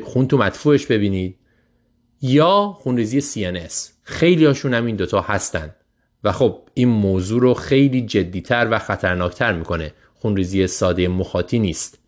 خون 0.02 0.28
تو 0.28 0.38
مدفوعش 0.38 0.86
ببینید 0.86 1.36
یا 2.22 2.76
خونریزی 2.78 3.20
CNS 3.20 3.74
خیلی 4.02 4.44
هاشون 4.44 4.74
هم 4.74 4.86
این 4.86 4.96
دوتا 4.96 5.20
هستن. 5.20 5.74
و 6.24 6.32
خب 6.32 6.62
این 6.74 6.88
موضوع 6.88 7.40
رو 7.40 7.54
خیلی 7.54 8.02
جدیتر 8.02 8.68
و 8.70 8.78
خطرناکتر 8.78 9.52
می‌کنه. 9.52 9.92
خونریزی 10.14 10.66
ساده 10.66 11.08
مخاطی 11.08 11.58
نیست. 11.58 11.98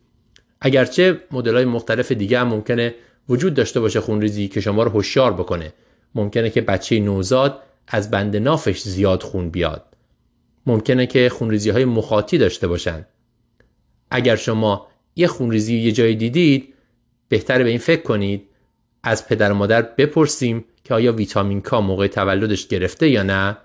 اگرچه 0.61 1.20
مدل 1.31 1.55
های 1.55 1.65
مختلف 1.65 2.12
دیگه 2.12 2.41
هم 2.41 2.49
ممکنه 2.49 2.95
وجود 3.28 3.55
داشته 3.55 3.81
باشه 3.81 4.01
خونریزی 4.01 4.49
که 4.49 4.61
شما 4.61 4.83
رو 4.83 4.91
هوشیار 4.91 5.33
بکنه 5.33 5.73
ممکنه 6.15 6.51
که 6.51 6.61
بچه 6.61 7.01
نوزاد 7.01 7.62
از 7.89 8.11
بند 8.11 8.37
نافش 8.37 8.81
زیاد 8.83 9.23
خون 9.23 9.51
بیاد. 9.51 9.85
ممکنه 10.67 11.07
که 11.07 11.28
خونریزی 11.28 11.70
های 11.70 11.85
مخاطی 11.85 12.39
داشته 12.39 12.69
باشن. 12.69 13.07
اگر 14.11 14.37
شما 14.37 14.87
یه 15.17 15.27
خونریزی 15.27 15.78
یه 15.78 15.93
جایی 15.93 16.17
دیدید 16.17 16.75
بهتره 17.28 17.65
به 17.65 17.70
این 17.70 17.78
فکر 17.78 18.03
کنید 18.03 18.49
از 19.03 19.28
پدر 19.28 19.53
و 19.53 19.55
مادر 19.55 19.83
بپرسیم 19.83 20.65
که 20.85 20.95
آیا 20.95 21.12
ویتامین 21.12 21.61
کا 21.61 21.81
موقع 21.81 22.07
تولدش 22.07 22.67
گرفته 22.67 23.09
یا 23.09 23.23
نه؟ 23.23 23.57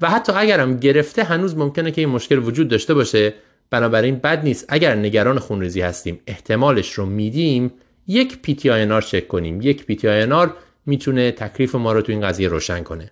و 0.00 0.10
حتی 0.10 0.32
اگرم 0.32 0.76
گرفته 0.76 1.24
هنوز 1.24 1.56
ممکنه 1.56 1.90
که 1.90 2.00
این 2.00 2.10
مشکل 2.10 2.38
وجود 2.38 2.68
داشته 2.68 2.94
باشه. 2.94 3.34
بنابراین 3.70 4.16
بد 4.16 4.44
نیست. 4.44 4.64
اگر 4.68 4.94
نگران 4.94 5.38
خونریزی 5.38 5.80
هستیم 5.80 6.20
احتمالش 6.26 6.92
رو 6.92 7.06
میدیم 7.06 7.72
یک 8.06 8.42
PT 8.42 8.70
INR 8.70 9.02
check 9.02 9.28
کنیم. 9.28 9.60
یک 9.60 9.86
PT 9.86 10.08
INR 10.08 10.54
می‌تونه 10.86 11.32
تکلیف 11.32 11.74
ما 11.74 11.92
رو 11.92 12.02
تو 12.02 12.12
این 12.12 12.20
قضیه 12.20 12.48
روشن 12.48 12.82
کنه. 12.82 13.10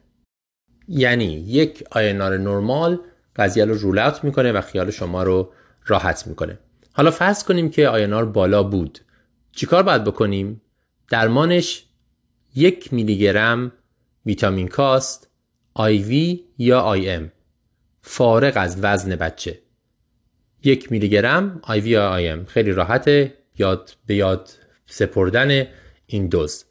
یعنی 0.89 1.25
یک 1.25 1.85
INR 1.91 2.39
نرمال 2.39 3.01
قضیه 3.36 3.65
رو 3.65 3.75
رول 3.75 4.10
می‌کنه 4.23 4.52
و 4.52 4.60
خیال 4.60 4.91
شما 4.91 5.23
رو 5.23 5.52
راحت 5.86 6.26
می‌کنه. 6.26 6.59
حالا 6.93 7.10
فرض 7.10 7.44
کنیم 7.44 7.70
که 7.70 7.89
آینار 7.89 8.25
بالا 8.25 8.62
بود. 8.62 8.99
چیکار 9.52 9.83
باید 9.83 10.05
بکنیم؟ 10.05 10.62
درمانش 11.10 11.85
یک 12.55 12.93
میلی 12.93 13.18
گرم 13.18 13.73
ویتامین 14.26 14.68
کاست 14.68 15.31
وی 15.78 16.44
یا 16.59 16.81
آی 16.81 17.10
ام. 17.10 17.33
فارغ 18.02 18.52
از 18.57 18.78
وزن 18.83 19.17
بچه. 19.17 19.59
یک 20.67 20.93
میلی 20.93 21.09
گرم 21.09 21.61
وی 21.69 21.91
یا 21.91 22.09
آی 22.09 22.28
ام. 22.28 22.45
خیلی 22.45 22.73
راحته. 22.73 23.35
یاد 23.59 23.97
به 24.07 24.15
یاد 24.15 24.51
سپردن 24.86 25.67
این 26.07 26.27
دوز. 26.27 26.65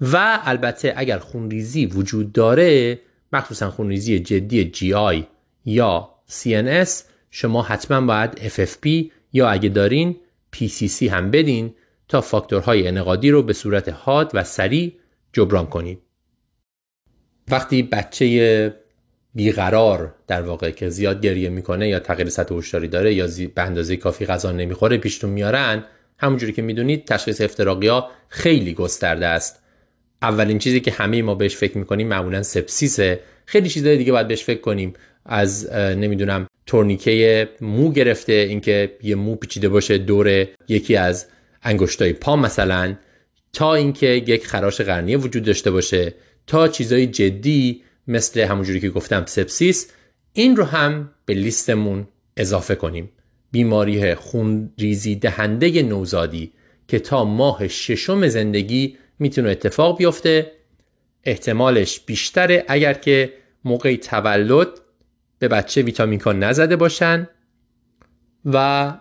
و 0.00 0.40
البته 0.44 0.94
اگر 0.96 1.18
خونریزی 1.18 1.86
وجود 1.86 2.32
داره 2.32 3.00
مخصوصا 3.32 3.70
خونریزی 3.70 4.18
جدی 4.18 4.64
جی 4.64 4.94
آی 4.94 5.26
یا 5.64 6.10
CNS 6.30 6.90
شما 7.30 7.62
حتما 7.62 8.00
باید 8.00 8.48
FFP 8.48 9.10
یا 9.32 9.48
اگه 9.48 9.68
دارین 9.68 10.16
PCC 10.56 11.02
هم 11.02 11.30
بدین 11.30 11.74
تا 12.08 12.20
فاکتورهای 12.20 12.88
انقادی 12.88 13.30
رو 13.30 13.42
به 13.42 13.52
صورت 13.52 13.88
حاد 13.88 14.30
و 14.34 14.44
سریع 14.44 14.92
جبران 15.32 15.66
کنید. 15.66 15.98
وقتی 17.48 17.82
بچه 17.82 18.81
بیقرار 19.34 20.14
در 20.26 20.42
واقع 20.42 20.70
که 20.70 20.88
زیاد 20.88 21.20
گریه 21.20 21.48
می‌کنه 21.48 21.88
یا 21.88 21.98
تغییر 21.98 22.28
سطح 22.28 22.54
هوشیاری 22.54 22.88
داره 22.88 23.14
یا 23.14 23.28
به 23.54 23.62
اندازه 23.62 23.96
کافی 23.96 24.26
غذا 24.26 24.52
نمی‌خوره 24.52 24.96
پیشتون 24.96 25.30
میارن. 25.30 25.84
همونجوری 26.18 26.52
که 26.52 26.62
می‌دونید 26.62 27.04
تشخیص 27.04 27.40
افتراقی 27.40 27.88
ها 27.88 28.10
خیلی 28.28 28.74
گسترده 28.74 29.26
است. 29.26 29.62
اولین 30.22 30.58
چیزی 30.58 30.80
که 30.80 30.90
همه 30.90 31.22
ما 31.22 31.34
بهش 31.34 31.56
فکر 31.56 31.78
می‌کنیم 31.78 32.08
معمولا 32.08 32.42
سپسیسه. 32.42 33.20
خیلی 33.46 33.68
چیزهای 33.68 33.96
دیگه 33.96 34.12
باید 34.12 34.28
بهش 34.28 34.44
فکر 34.44 34.60
کنیم. 34.60 34.92
از 35.26 35.72
نمی‌دونم 35.72 36.46
تورنیکه 36.66 37.48
مو 37.60 37.92
گرفته 37.92 38.32
اینکه 38.32 38.96
یه 39.02 39.14
مو 39.14 39.34
پیچیده 39.34 39.68
باشه 39.68 39.98
دور 39.98 40.46
یکی 40.68 40.96
از 40.96 41.26
انگشتای 41.62 42.12
پا 42.12 42.36
مثلا 42.36 42.94
تا 43.52 43.74
اینکه 43.74 44.06
یک 44.06 44.46
خراش 44.46 44.80
قرنیه 44.80 45.16
وجود 45.16 45.42
داشته 45.42 45.70
باشه 45.70 46.14
تا 46.46 46.68
چیزای 46.68 47.06
جدی 47.06 47.82
مثل 48.06 48.40
همونجوری 48.40 48.80
که 48.80 48.90
گفتم 48.90 49.24
سپسیس 49.26 49.90
این 50.32 50.56
رو 50.56 50.64
هم 50.64 51.10
به 51.26 51.34
لیستمون 51.34 52.08
اضافه 52.36 52.74
کنیم. 52.74 53.10
بیماری 53.50 54.14
خونریزی 54.14 55.14
دهنده 55.14 55.82
نوزادی 55.82 56.52
که 56.88 56.98
تا 56.98 57.24
ماه 57.24 57.68
ششم 57.68 58.28
زندگی 58.28 58.96
می‌تونه 59.18 59.50
اتفاق 59.50 59.98
بیفته. 59.98 60.52
احتمالش 61.24 62.00
بیشتره 62.00 62.64
اگر 62.68 62.94
که 62.94 63.32
موقع 63.64 63.96
تولد 63.96 64.68
به 65.38 65.48
بچه 65.48 65.82
ویتامین 65.82 66.18
کا 66.18 66.32
نزده 66.32 66.76
باشن 66.76 67.28
و 68.44 68.92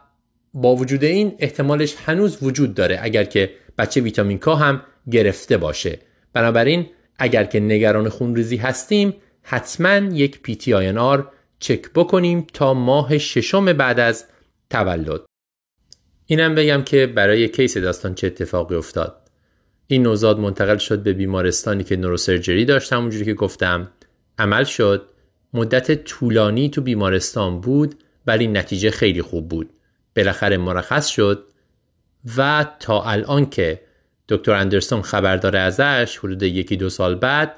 با 0.53 0.75
وجود 0.75 1.03
این 1.03 1.35
احتمالش 1.39 1.95
هنوز 2.05 2.37
وجود 2.41 2.73
داره 2.73 2.99
اگر 3.01 3.23
که 3.23 3.49
بچه 3.77 4.01
ویتامین 4.01 4.37
کا 4.37 4.55
هم 4.55 4.81
گرفته 5.11 5.57
باشه. 5.57 5.99
بنابراین 6.33 6.87
اگر 7.21 7.43
که 7.43 7.59
نگران 7.59 8.09
خونریزی 8.09 8.57
هستیم 8.57 9.13
حتما 9.41 10.15
یک 10.15 10.41
پی 10.41 10.55
تی 10.55 10.73
آر 10.73 11.31
چک 11.59 11.81
بکنیم 11.95 12.47
تا 12.53 12.73
ماه 12.73 13.17
ششم 13.17 13.73
بعد 13.73 13.99
از 13.99 14.25
تولد. 14.69 15.21
اینم 16.25 16.55
بگم 16.55 16.83
که 16.83 17.07
برای 17.07 17.47
کیس 17.47 17.77
داستان 17.77 18.15
چه 18.15 18.27
اتفاقی 18.27 18.75
افتاد. 18.75 19.29
این 19.87 20.03
نوزاد 20.03 20.39
منتقل 20.39 20.77
شد 20.77 21.03
به 21.03 21.13
بیمارستانی 21.13 21.83
که 21.83 21.95
نوروسرجری 21.95 22.65
داشت 22.65 22.93
همونجوری 22.93 23.25
که 23.25 23.33
گفتم. 23.33 23.91
عمل 24.39 24.63
شد. 24.63 25.09
مدت 25.53 26.03
طولانی 26.03 26.69
تو 26.69 26.81
بیمارستان 26.81 27.61
بود 27.61 27.95
ولی 28.27 28.47
نتیجه 28.47 28.91
خیلی 28.91 29.21
خوب 29.21 29.49
بود. 29.49 29.69
بالاخره 30.15 30.57
مرخص 30.57 31.07
شد 31.07 31.45
و 32.37 32.65
تا 32.79 33.03
الان 33.03 33.49
که 33.49 33.81
دکتر 34.31 34.51
اندرسون 34.51 35.01
خبر 35.01 35.37
داره 35.37 35.59
ازش 35.59 36.17
حدود 36.17 36.43
یکی 36.43 36.77
دو 36.77 36.89
سال 36.89 37.15
بعد 37.15 37.55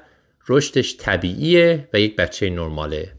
رشدش 0.48 0.96
طبیعیه 0.96 1.88
و 1.92 2.00
یک 2.00 2.16
بچه 2.16 2.50
نرماله 2.50 3.12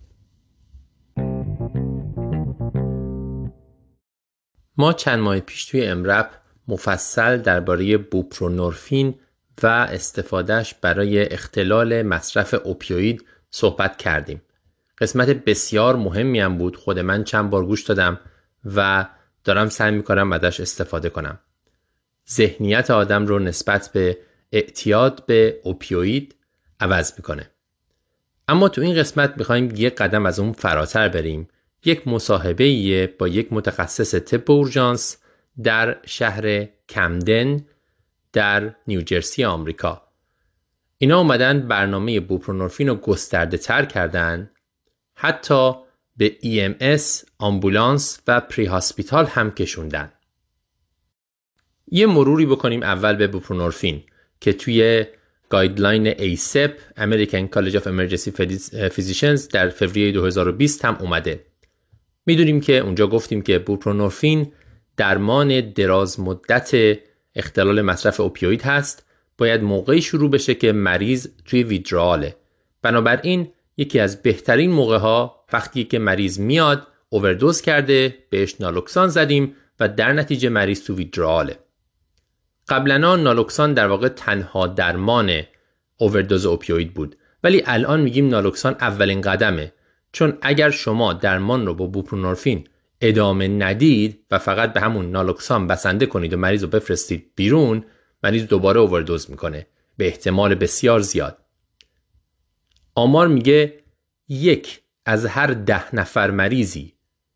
ما 4.78 4.94
چند 4.94 5.20
ماه 5.20 5.40
پیش 5.40 5.66
توی 5.66 5.86
امرپ 5.86 6.30
مفصل 6.68 7.38
درباره 7.38 7.98
بوپرونورفین 7.98 9.16
و 9.64 9.68
استفادهش 9.68 10.74
برای 10.82 11.34
اختلال 11.34 12.02
مصرف 12.02 12.54
اوپیوید 12.64 13.26
صحبت 13.50 13.98
کردیم. 13.98 14.42
قسمت 14.98 15.30
بسیار 15.30 15.96
مهمی 15.96 16.40
هم 16.40 16.58
بود 16.58 16.78
خود 16.78 17.00
من 17.00 17.24
چند 17.24 17.50
بار 17.50 17.66
گوش 17.66 17.84
دادم 17.84 18.20
و 18.76 19.06
دارم 19.44 19.70
سعی 19.70 19.92
می‌کنم 19.92 20.32
ازش 20.32 20.60
استفاده 20.60 21.10
کنم. 21.10 21.40
ذهنیت 22.32 22.92
آدم 22.92 23.26
رو 23.26 23.40
نسبت 23.40 23.90
به 23.94 24.18
اعتیاد 24.52 25.26
به 25.26 25.60
اوپیوید 25.64 26.36
عوض 26.80 27.14
می‌کنه. 27.18 27.52
اما 28.48 28.70
تو 28.70 28.82
این 28.82 28.96
قسمت 28.96 29.34
می‌خوایم 29.38 29.74
یک 29.76 29.96
قدم 29.96 30.26
از 30.26 30.40
اون 30.40 30.54
فراتر 30.54 31.10
بریم. 31.10 31.48
یک 31.86 32.08
مصاحبه 32.08 33.08
با 33.20 33.28
یک 33.28 33.54
متخصص 33.54 34.16
طب 34.16 34.52
اورژانس 34.52 35.18
در 35.64 35.98
شهر 36.06 36.68
کمدن 36.90 37.66
در 38.34 38.76
نیوجرسی 38.88 39.44
آمریکا 39.44 40.02
اینا 40.98 41.18
اومدن 41.18 41.68
برنامه 41.68 42.20
بوپرونورفین 42.20 42.88
رو 42.88 42.96
گسترده 42.96 43.58
تر 43.58 43.86
کردن 43.86 44.52
حتی 45.16 45.72
به 46.18 46.38
EMS، 46.44 47.30
آمبولانس 47.38 48.20
و 48.28 48.42
prehospital 48.42 49.26
هم 49.26 49.52
کشوندن 49.52 50.12
یه 51.88 52.06
مروری 52.06 52.46
بکنیم 52.46 52.84
اول 52.84 53.16
به 53.16 53.28
بوپرونورفین 53.28 54.04
که 54.40 54.54
توی 54.54 55.06
guideline 55.50 56.12
ACEP 56.14 56.72
American 56.98 57.50
College 57.56 57.76
of 57.76 57.84
Emergency 57.84 58.32
Physicians 58.96 59.48
در 59.52 59.70
فوریه 59.70 60.12
2020 60.12 60.86
هم 60.86 60.98
اومده. 61.00 61.46
می‌دونیم 62.26 62.62
که 62.62 62.78
اونجا 62.78 63.08
گفتیم 63.08 63.42
که 63.42 63.60
بوپرونورفین 63.60 64.52
درمان 64.98 65.62
دراز 65.62 66.20
مدت 66.20 66.98
اختلال 67.36 67.82
مصرف 67.82 68.20
اوپیوید 68.20 68.62
هست. 68.62 69.06
باید 69.38 69.64
موقعی 69.64 70.02
شروع 70.02 70.30
بشه 70.30 70.56
که 70.56 70.72
مریض 70.72 71.28
توی 71.46 71.64
ویدراله 71.64 72.36
بنابراین 72.82 73.48
یکی 73.78 74.00
از 74.00 74.22
بهترین 74.22 74.72
موقع 74.72 74.98
ها 74.98 75.46
وقتی 75.54 75.84
که 75.84 76.00
مریض 76.00 76.40
میاد 76.40 76.88
اووردوز 77.10 77.62
کرده 77.62 78.16
بهش 78.30 78.56
نالوکسان 78.60 79.08
زدیم 79.08 79.56
و 79.80 79.90
در 79.90 80.14
نتیجه 80.14 80.50
مریض 80.50 80.84
تو 80.84 80.96
ویدراله 80.96 81.60
قبلا 82.68 83.16
نالوکسان 83.16 83.74
در 83.74 83.88
واقع 83.88 84.08
تنها 84.08 84.68
درمان 84.68 85.42
اووردوز 85.98 86.46
اوپیوید 86.46 86.94
بود. 86.94 87.16
ولی 87.44 87.64
الان 87.66 88.02
میگیم 88.02 88.30
نالوکسان 88.30 88.76
اولین 88.80 89.22
قدمه. 89.22 89.74
چون 90.12 90.38
اگر 90.42 90.70
شما 90.70 91.14
درمان 91.14 91.66
رو 91.66 91.74
با 91.74 91.88
بوپرونورفین 91.88 92.68
ادامه 93.02 93.48
ندید 93.48 94.26
و 94.32 94.40
فقط 94.40 94.74
به 94.74 94.82
همون 94.82 95.12
نالوکسان 95.12 95.68
بسنده 95.68 96.06
کنید 96.06 96.34
و 96.34 96.38
مریض 96.38 96.64
رو 96.64 96.70
بفرستید 96.70 97.32
بیرون 97.36 97.86
مریض 98.24 98.44
دوباره 98.44 98.80
اووردوز 98.80 99.30
می‌کنه. 99.30 99.68
به 99.98 100.08
احتمال 100.08 100.56
بسیار 100.56 101.00
زیاد. 101.00 101.38
آمار 102.96 103.28
میگه 103.28 103.74
یک 104.30 104.82
از 105.06 105.26
هر 105.26 105.48
ده 105.48 105.96
نفر 105.96 106.32
مریضی 106.32 106.94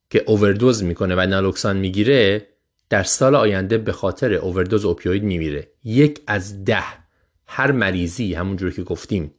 که 0.09 0.24
اووردوز 0.27 0.83
می‌کنه 0.83 1.16
و 1.16 1.19
نالوکسان 1.19 1.77
می‌گیره 1.77 2.48
در 2.90 3.03
سال 3.03 3.35
آینده 3.35 3.77
به 3.77 3.92
خاطر 3.92 4.34
اووردوز 4.34 4.85
اوپیوید 4.85 5.24
میمیره. 5.24 5.68
یک 5.84 6.22
از 6.27 6.66
ده. 6.66 6.84
هر 7.48 7.72
مریضی 7.72 8.34
همونجور 8.34 8.72
که 8.72 8.84
گفتیم 8.84 9.32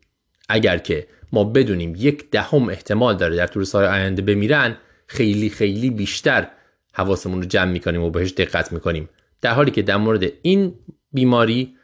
اگر 0.49 0.79
که 0.79 1.07
ما 1.33 1.45
بدونیم 1.45 1.95
یک 1.99 2.31
دهم 2.31 2.69
احتمال 2.69 3.17
داره 3.17 3.37
در 3.37 3.47
طول 3.47 3.65
سال 3.65 3.85
آینده 3.85 4.23
بمیرن 4.23 4.77
خیلی 5.07 5.51
خیلی 5.51 5.91
بیشتر 5.91 6.49
حواسمون 6.93 7.43
رو 7.43 7.49
جمع 7.49 7.73
می‌کنیم 7.73 8.03
و 8.03 8.11
بهش 8.11 8.33
دقت 8.33 8.73
می‌کنیم. 8.73 9.09
در 9.41 9.53
حالی 9.53 9.71
که 9.71 9.83
در 9.83 9.97
مورد 9.97 10.33
این 10.43 10.75
بیماری 11.13 11.75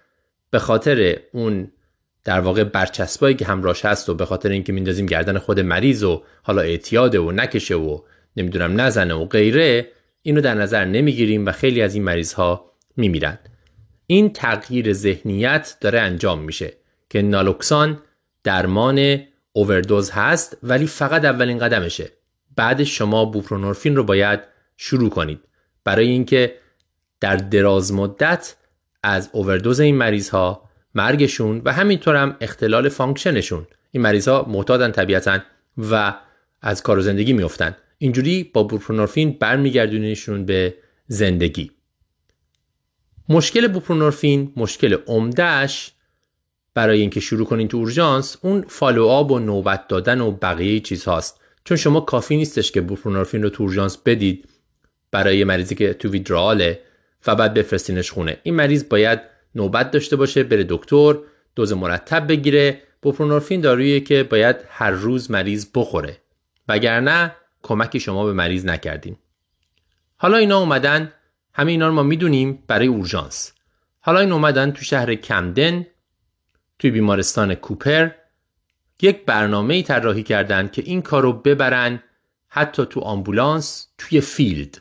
به 0.51 0.59
خاطر 0.59 1.19
اون 1.33 1.73
در 2.25 2.41
واقع 2.41 2.65
برچسبایی 2.65 3.35
که 3.35 3.45
همراش 3.45 3.85
هست 3.85 4.09
و 4.09 4.15
به 4.15 4.27
خاطر 4.27 4.49
اینکه 4.49 4.73
میندازیم 4.73 5.07
گردن 5.07 5.39
خود 5.39 5.61
مریض 5.61 6.03
و 6.03 6.23
حالا 6.43 6.63
اعتیاده 6.63 7.21
و 7.21 7.33
نکشه 7.33 7.75
و 7.75 7.99
نمی‌دونم 8.37 8.81
نزنه 8.81 9.15
و 9.15 9.25
غیره 9.25 9.89
اینو 10.27 10.41
در 10.41 10.55
نظر 10.55 10.85
نمی‌گیریم 10.85 11.47
و 11.47 11.53
خیلی 11.53 11.83
از 11.83 11.95
این 11.95 12.05
مریض 12.05 12.33
ها 12.33 12.73
میمیرن. 12.97 13.39
این 14.07 14.33
تغییر 14.33 14.93
ذهنیت 14.93 15.77
داره 15.81 16.01
انجام 16.01 16.41
میشه 16.41 16.73
که 17.11 17.23
نالوکسان 17.23 17.99
درمان 18.45 19.21
اووردوز 19.53 20.11
هست 20.11 20.57
ولی 20.63 20.87
فقط 20.87 21.25
اولین 21.25 21.59
قدمشه. 21.59 22.13
بعد 22.57 22.85
شما 22.85 23.25
بوپرونورفین 23.25 23.97
رو 23.97 24.05
باید 24.05 24.41
شروع 24.77 25.11
کنید. 25.11 25.41
برای 25.85 26.09
اینکه 26.09 26.57
در 27.21 27.37
دراز 27.37 27.93
مدت 27.93 28.57
از 29.03 29.31
اووردوز 29.33 29.81
این 29.81 29.97
مریض 29.97 30.29
ها 30.29 30.69
مرگشون 30.95 31.63
و 31.65 31.73
همینطور 31.73 32.17
هم 32.17 32.37
اختلال 32.41 32.89
function 32.89 33.37
شون. 33.37 33.67
این 33.91 34.03
مریض 34.03 34.29
ها 34.29 34.47
معتادن 34.49 34.93
طبیعتا 34.93 35.39
و 35.79 36.15
از 36.63 36.83
کار 36.83 36.99
و 36.99 37.03
زندگی 37.03 37.33
میفتن 37.33 37.77
اینجوری 37.99 38.45
با 38.45 38.63
بوپرونورفین 38.63 39.37
برمیگردونیشون 39.41 40.45
به 40.45 40.75
زندگی. 41.07 41.71
مشکل 43.29 43.69
بوپرونورفین 43.69 44.53
مشکل 44.57 44.97
عمدهش 45.07 45.93
برای 46.75 47.01
اینکه 47.01 47.21
شروع 47.21 47.47
کنین 47.47 47.69
تو 47.69 47.77
اورژانس 47.77 48.37
اون 48.43 48.65
follow 48.69 49.07
up 49.07 49.31
و 49.31 49.39
نوبت 49.39 49.89
دادن 49.89 50.21
و 50.21 50.31
بقیه 50.31 50.81
چیز 50.81 51.05
هاست 51.05 51.41
چون 51.65 51.77
شما 51.77 52.01
کافی 52.01 52.37
نیستش 52.37 52.73
که 52.73 52.81
بوپرونورفین 52.81 53.43
رو 53.43 53.49
تو 53.49 53.63
اورژانس 53.63 53.99
بدید 54.05 54.49
برای 55.11 55.45
مریضی 55.45 55.75
که 55.75 55.95
تو 55.95 56.09
withdrawal 56.09 56.74
ه 56.74 56.81
و 57.27 57.35
بعد 57.35 57.55
بفرستینش 57.55 58.11
خونه. 58.11 58.39
این 58.43 58.55
مریض 58.55 58.85
باید 58.89 59.21
نوبت 59.55 59.91
داشته 59.91 60.17
باشه 60.17 60.43
بره 60.43 60.67
دکتر 60.69 61.17
dose 61.57 61.73
مرتب 61.73 62.29
بگیره. 62.29 62.83
بوپرونورفین 63.03 63.61
دارویی 63.61 64.01
که 64.01 64.23
باید 64.23 64.57
هر 64.69 64.91
روز 64.91 65.31
مریض 65.31 65.67
بخوره. 65.75 66.17
وگرنه 66.69 67.33
کمکی 67.67 68.01
شما 68.01 68.27
به 68.27 68.33
مریض 68.33 68.65
نکردیم. 68.65 69.19
حالا 70.17 70.37
اینا 70.37 70.59
اومدن 70.59 71.13
همه 71.53 71.71
اینا 71.73 71.89
رو 71.89 71.95
ما 71.95 72.03
می‌دونیم 72.03 72.63
برای 72.67 72.87
اورژانس. 72.87 73.53
حالا 74.01 74.21
این 74.21 74.33
اومدن 74.33 74.71
تو 74.71 74.85
شهر 74.85 75.15
Camden 75.15 75.87
توی 76.79 76.91
بیمارستان 76.91 77.55
Cooper 77.55 78.11
یک 79.03 79.25
برنامه 79.25 79.75
ای 79.75 79.83
طراحی 79.83 80.23
کردن 80.23 80.69
که 80.69 80.83
این 80.83 81.03
کار 81.03 81.23
رو 81.23 81.33
ببرن 81.33 82.03
حتی 82.49 82.87
تو 82.87 83.01
آمبولانس 83.01 83.89
توی 83.99 84.21
field. 84.21 84.79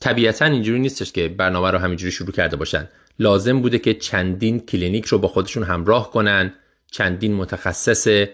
طبیعتا 0.00 0.44
اینجوری 0.44 0.80
نیستش 0.80 1.12
که 1.12 1.28
برنامه 1.28 1.70
رو 1.70 1.78
همینجوری 1.78 2.12
شروع 2.12 2.32
کرده 2.32 2.56
باشن. 2.56 2.88
لازم 3.18 3.60
بوده 3.60 3.78
که 3.78 3.94
چندین 3.94 4.60
کلینیک 4.60 5.06
رو 5.06 5.18
با 5.18 5.28
خودشون 5.28 5.62
همراه 5.62 6.10
کنن. 6.10 6.54
چندین 6.90 7.34
متخصص 7.34 8.26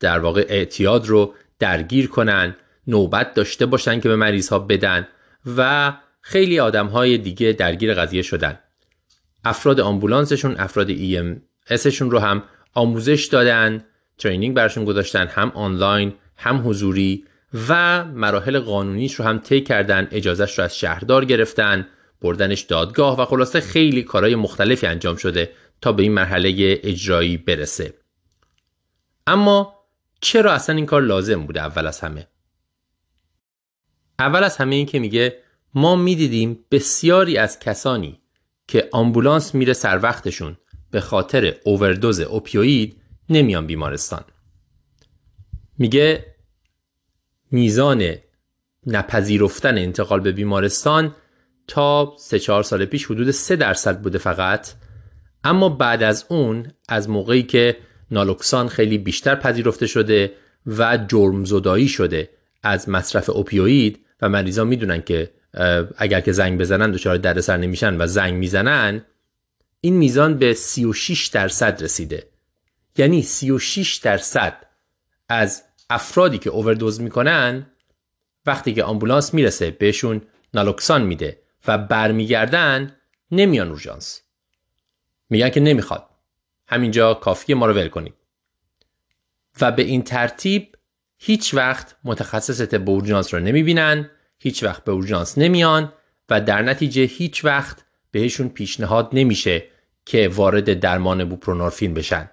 در 0.00 0.18
واقع 0.18 0.46
اعتیاد 0.48 1.06
رو 1.06 1.34
درگیر 1.58 2.08
کنن 2.08 2.56
نوبت 2.86 3.34
داشته 3.34 3.66
باشن 3.66 4.00
که 4.00 4.08
به 4.08 4.16
مریض 4.16 4.48
ها 4.48 4.58
بدن 4.58 5.08
و 5.56 5.92
خیلی 6.20 6.60
آدم 6.60 6.86
های 6.86 7.18
دیگه 7.18 7.52
درگیر 7.52 7.94
قضیه 7.94 8.22
شدن. 8.22 8.58
افراد 9.44 9.80
آمبولانسشون 9.80 10.56
افراد 10.58 10.90
EMS 10.90 11.42
شون 11.70 12.10
رو 12.10 12.18
هم 12.18 12.42
آموزش 12.74 13.26
دادن 13.26 13.84
training 14.18 14.56
برشون 14.56 14.84
گذاشتن 14.84 15.26
هم 15.26 15.52
آنلاین 15.54 16.14
هم 16.36 16.68
حضوری 16.68 17.24
و 17.68 18.04
مراحل 18.04 18.58
قانونیش 18.58 19.14
رو 19.14 19.24
هم 19.24 19.38
طی 19.38 19.60
کردن 19.60 20.08
اجازهش 20.10 20.58
رو 20.58 20.64
از 20.64 20.78
شهردار 20.78 21.24
گرفتن 21.24 21.86
بردنش 22.22 22.60
دادگاه 22.60 23.20
و 23.20 23.24
خلاصه 23.24 23.60
خیلی 23.60 24.02
کارهای 24.02 24.34
مختلفی 24.34 24.86
انجام 24.86 25.16
شده 25.16 25.50
تا 25.80 25.92
به 25.92 26.02
این 26.02 26.12
مرحله 26.12 26.80
اجرایی 26.82 27.36
برسه. 27.36 27.94
اما 29.26 29.77
چرا 30.20 30.52
اصلا 30.52 30.76
این 30.76 30.86
کار 30.86 31.02
لازم 31.02 31.46
بوده 31.46 31.60
اول 31.60 31.86
از 31.86 32.00
همه؟ 32.00 32.26
اول 34.18 34.44
از 34.44 34.56
همه 34.56 34.74
این 34.74 34.86
که 34.86 34.98
میگه 34.98 35.38
ما 35.74 35.96
می‌دیدیم 35.96 36.64
بسیاری 36.70 37.38
از 37.38 37.58
کسانی 37.58 38.20
که 38.68 38.88
آمبولانس 38.92 39.54
میره 39.54 39.72
سر 39.72 39.98
وقتشون 40.02 40.56
به 40.90 41.00
خاطر 41.00 41.54
اووردوز 41.64 42.20
اوپیوید 42.20 43.00
نمیان 43.28 43.66
بیمارستان. 43.66 44.24
میگه 45.78 46.34
میزان 47.50 48.14
نپذیرفتن 48.86 49.78
انتقال 49.78 50.20
به 50.20 50.32
بیمارستان 50.32 51.14
تا 51.66 52.14
سه 52.18 52.38
چهار 52.38 52.62
سال 52.62 52.84
پیش 52.84 53.04
حدود 53.04 53.30
3 53.30 53.56
درصد 53.56 54.00
بوده 54.00 54.18
فقط. 54.18 54.72
اما 55.44 55.68
بعد 55.68 56.02
از 56.02 56.26
اون 56.28 56.72
از 56.88 57.10
موقعی 57.10 57.42
که 57.42 57.76
نالوکسان 58.10 58.68
خیلی 58.68 58.98
بیشتر 58.98 59.34
پذیرفته 59.34 59.86
شده 59.86 60.32
و 60.66 60.98
جرم 61.08 61.44
زدایی 61.44 61.88
شده 61.88 62.30
از 62.62 62.88
مصرف 62.88 63.30
اوپیوید 63.30 64.04
و 64.22 64.28
مریضا 64.28 64.64
می‌دونن 64.64 65.02
که 65.02 65.30
اگر 65.96 66.20
که 66.20 66.32
زنگ 66.32 66.60
بزنن 66.60 66.90
دچار 66.90 67.16
دردسر 67.16 67.56
نمیشن 67.56 68.00
و 68.00 68.06
زنگ 68.06 68.34
می‌زنن 68.34 69.04
این 69.80 69.96
میزان 69.96 70.38
به 70.38 70.54
36 70.54 71.26
درصد 71.26 71.82
رسیده. 71.82 72.28
یعنی 72.96 73.22
36 73.22 73.96
درصد 73.96 74.66
از 75.28 75.62
افرادی 75.90 76.38
که 76.38 76.50
اووردوز 76.50 77.00
می‌کنن 77.00 77.66
وقتی 78.46 78.74
که 78.74 78.84
آمبولانس 78.84 79.34
می‌رسه 79.34 79.70
بهشون 79.70 80.22
نالوکسان 80.54 81.02
میده 81.02 81.38
و 81.66 81.78
برمیگردن 81.78 82.96
نمیان 83.30 83.68
اورژانس. 83.68 84.20
میگن 85.30 85.48
که 85.48 85.60
نمی‌خواد. 85.60 86.08
همینجا 86.68 87.14
کافیه 87.14 87.56
ما 87.56 87.66
رو 87.66 87.72
ول 87.74 87.88
کنید. 87.88 88.14
و 89.60 89.72
به 89.72 89.82
این 89.82 90.02
ترتیب 90.02 90.76
هیچ 91.18 91.54
وقت 91.54 91.96
متخصص 92.04 92.60
طب 92.60 92.90
اورژانس 92.90 93.34
رو 93.34 93.40
نمی‌بینن 93.40 94.10
هیچ 94.38 94.64
وقت 94.64 94.84
به 94.84 94.92
اورژانس 94.92 95.38
نمیان 95.38 95.92
و 96.30 96.40
در 96.40 96.62
نتیجه 96.62 97.02
هیچ 97.02 97.44
وقت 97.44 97.84
بهشون 98.10 98.48
پیشنهاد 98.48 99.10
نمیشه 99.12 99.64
که 100.04 100.28
وارد 100.28 100.80
درمان 100.80 101.24
بوپرونورفین 101.24 101.94
بشن. 101.94 102.30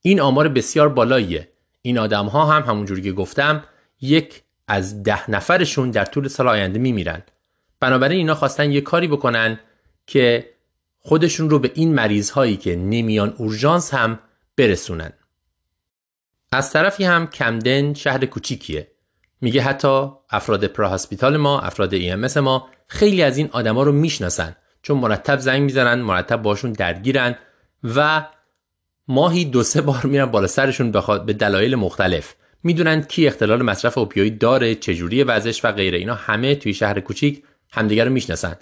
این 0.00 0.20
آمار 0.20 0.48
بسیار 0.48 0.88
بالاییه. 0.88 1.48
این 1.82 1.98
آدم 1.98 2.26
ها 2.26 2.44
هم 2.46 2.62
همونجوری 2.62 3.02
که 3.02 3.12
گفتم 3.12 3.64
یک 4.00 4.42
از 4.68 5.02
ده 5.02 5.30
نفرشون 5.30 5.90
در 5.90 6.04
طول 6.04 6.28
سال 6.28 6.48
آینده 6.48 6.78
میمیرن. 6.78 7.22
بنابراین 7.80 8.18
اینا 8.18 8.34
خواستن 8.34 8.72
یه 8.72 8.80
کاری 8.80 9.08
بکنن 9.08 9.60
که 10.06 10.53
خودشون 11.06 11.50
رو 11.50 11.58
به 11.58 11.70
این 11.74 11.94
مریض 11.94 12.30
هایی 12.30 12.56
که 12.56 12.76
نمیان 12.76 13.34
اورژانس 13.38 13.94
هم 13.94 14.18
برسونن. 14.56 15.12
از 16.52 16.72
طرفی 16.72 17.04
هم 17.04 17.26
کمدن 17.26 17.94
شهر 17.94 18.26
کوچیکیه. 18.26 18.88
میگه 19.40 19.62
حتی 19.62 20.08
افراد 20.30 20.64
پراهاسپیتال 20.64 21.36
ما 21.36 21.60
افراد 21.60 21.98
EMS 21.98 22.36
ما 22.36 22.68
خیلی 22.88 23.22
از 23.22 23.38
این 23.38 23.48
آدما 23.52 23.82
رو 23.82 23.92
می‌شناسن. 23.92 24.56
چون 24.82 24.98
مرتب 24.98 25.38
زنگ 25.38 25.62
می‌زنن 25.62 26.00
مرتب 26.00 26.42
باشون 26.42 26.72
درگیرن 26.72 27.36
و 27.84 28.26
ماهی 29.08 29.44
دو 29.44 29.62
سه 29.62 29.80
بار 29.80 30.06
میرن 30.06 30.26
بالا 30.26 30.46
سرشون 30.46 30.90
به 31.26 31.32
دلایل 31.32 31.74
مختلف. 31.74 32.34
می‌دونن 32.62 33.02
کی 33.02 33.26
اختلال 33.26 33.62
مصرف 33.62 33.98
اوپیوید 33.98 34.38
داره 34.38 34.74
چجوری 34.74 35.22
وضعش 35.22 35.64
و 35.64 35.72
غیره. 35.72 35.98
اینا 35.98 36.14
همه 36.14 36.54
توی 36.54 36.74
شهر 36.74 37.00
کوچیک 37.00 37.42
همدیگه 37.72 38.04
رو 38.04 38.10
می‌شناسن. 38.10 38.56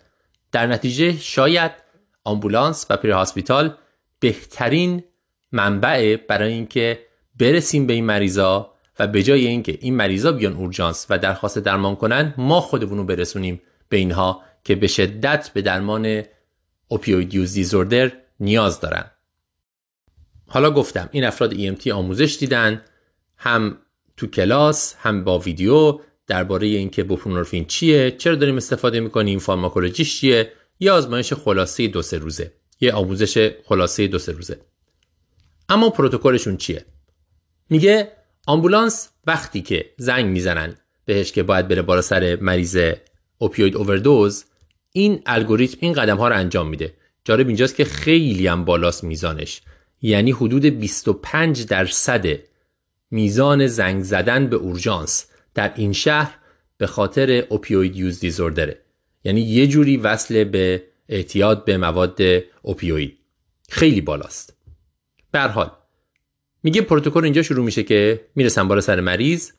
در 0.52 0.66
نتیجه 0.66 1.16
شاید 1.16 1.81
آمبولانس 2.24 2.86
و 2.90 2.96
پری 2.96 3.10
هاسپیتال 3.10 3.74
بهترین 4.20 5.04
منبع 5.52 6.16
برای 6.16 6.52
اینکه 6.52 7.06
برسیم 7.38 7.86
به 7.86 7.92
این 7.92 8.04
مریضا 8.04 8.72
و 8.98 9.06
به 9.06 9.22
جای 9.22 9.46
اینکه 9.46 9.78
این 9.80 9.96
مریضا 9.96 10.32
بیان 10.32 10.52
اورژانس 10.52 11.06
و 11.10 11.18
درخواست 11.18 11.58
درمان 11.58 11.96
کنن 11.96 12.34
ما 12.38 12.60
خودمون 12.60 12.98
رو 12.98 13.04
برسونیم 13.04 13.62
به 13.88 13.96
اینها 13.96 14.42
که 14.64 14.74
به 14.74 14.86
شدت 14.86 15.50
به 15.54 15.62
درمان 15.62 16.22
اوپیوید 16.88 17.34
یوز 17.34 17.54
دیزوردر 17.54 18.12
نیاز 18.40 18.80
دارن. 18.80 19.04
حالا 20.48 20.70
گفتم 20.70 21.08
این 21.12 21.24
افراد 21.24 21.54
EMT 21.54 21.88
آموزش 21.88 22.36
دیدن 22.40 22.82
هم 23.36 23.78
تو 24.16 24.26
کلاس 24.26 24.94
هم 24.98 25.24
با 25.24 25.38
ویدیو 25.38 26.00
درباره 26.26 26.66
اینکه 26.66 27.04
بوپرونورفین 27.04 27.64
چیه 27.64 28.10
چرا 28.10 28.34
داریم 28.34 28.56
استفاده 28.56 29.00
می‌کنیم 29.00 29.38
فارماکولوژیش 29.38 30.20
چیه 30.20 30.52
یه 30.82 30.92
آزمایش 30.92 31.32
خلاصه 31.32 31.88
دو 31.88 32.02
سه 32.02 32.18
روزه. 32.18 32.52
یه 32.80 32.92
آموزش 32.92 33.50
خلاصه 33.64 34.06
دو 34.06 34.18
سه 34.18 34.32
روزه. 34.32 34.60
اما 35.68 35.90
پروتکلشون 35.90 36.56
چیه؟ 36.56 36.84
میگه 37.70 38.12
آمبولانس 38.46 39.08
وقتی 39.26 39.62
که 39.62 39.90
زنگ 39.96 40.26
می‌زنن 40.26 40.76
بهش 41.04 41.32
که 41.32 41.42
باید 41.42 41.68
بره 41.68 41.82
بالا 41.82 42.02
سر 42.02 42.38
مریض 42.40 42.92
اوپیوید 43.38 43.76
اووردوز 43.76 44.44
این 44.92 45.22
الگوریتم 45.26 45.78
این 45.80 45.92
قدم 45.92 46.16
ها 46.16 46.28
رو 46.28 46.36
انجام 46.36 46.68
میده. 46.68 46.94
جالب 47.24 47.46
اینجاست 47.46 47.76
که 47.76 47.84
خیلی 47.84 48.46
هم 48.46 48.64
بالاست 48.64 49.04
میزانش. 49.04 49.62
یعنی 50.00 50.30
حدود 50.30 50.64
25 50.64 51.66
درصد 51.66 52.26
میزان 53.10 53.66
زنگ 53.66 54.02
زدن 54.02 54.46
به 54.46 54.56
اورژانس 54.56 55.26
در 55.54 55.72
این 55.76 55.92
شهر 55.92 56.38
به 56.76 56.86
خاطر 56.86 57.46
اوپیوید 57.48 57.96
یوز 57.96 58.20
دیزوردره. 58.20 58.78
یعنی 59.24 59.40
یه 59.40 59.66
جوری 59.66 59.96
وصل 59.96 60.44
به 60.44 60.82
اعتیاد 61.08 61.64
به 61.64 61.76
مواد 61.76 62.20
اوپیوید 62.62 63.18
خیلی 63.68 64.00
بالاست. 64.00 64.56
به 65.32 65.40
حال 65.40 65.70
میگه 66.62 66.80
پروتکل 66.80 67.24
اینجا 67.24 67.42
شروع 67.42 67.64
میشه 67.64 67.82
که 67.82 68.20
می‌رسن 68.34 68.68
بالا 68.68 68.80
سر 68.80 69.00
مریض 69.00 69.50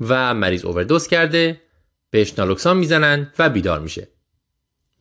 و 0.00 0.34
مریض 0.34 0.64
اووردوز 0.64 1.06
کرده 1.06 1.60
بهش 2.10 2.38
نالوکسان 2.38 2.76
می‌زنن 2.76 3.32
و 3.38 3.50
بیدار 3.50 3.80
میشه. 3.80 4.08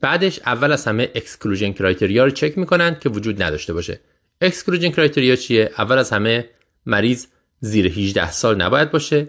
بعدش 0.02 0.40
اول 0.46 0.72
از 0.72 0.86
همه 0.86 1.12
exclusion 1.16 1.72
criteria 1.72 2.24
رو 2.24 2.32
چک 2.32 2.58
می‌کنن 2.58 3.00
که 3.00 3.10
وجود 3.10 3.44
نداشته 3.44 3.74
باشه. 3.74 4.00
exclusion 4.42 4.90
criteria 4.90 5.36
چیه؟ 5.36 5.72
اول 5.78 5.98
از 5.98 6.10
همه 6.10 6.50
مریض 6.86 7.28
زیر 7.60 7.88
18 7.88 8.32
سال 8.32 8.62
نباید 8.62 8.92
باشه. 8.92 9.28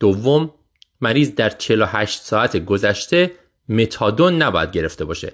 دوم 0.00 0.54
مریض 1.00 1.34
در 1.34 1.50
48 1.50 2.22
ساعت 2.22 2.56
گذشته 2.56 3.30
متادون 3.68 4.42
نباید 4.42 4.70
گرفته 4.70 5.04
باشه. 5.04 5.32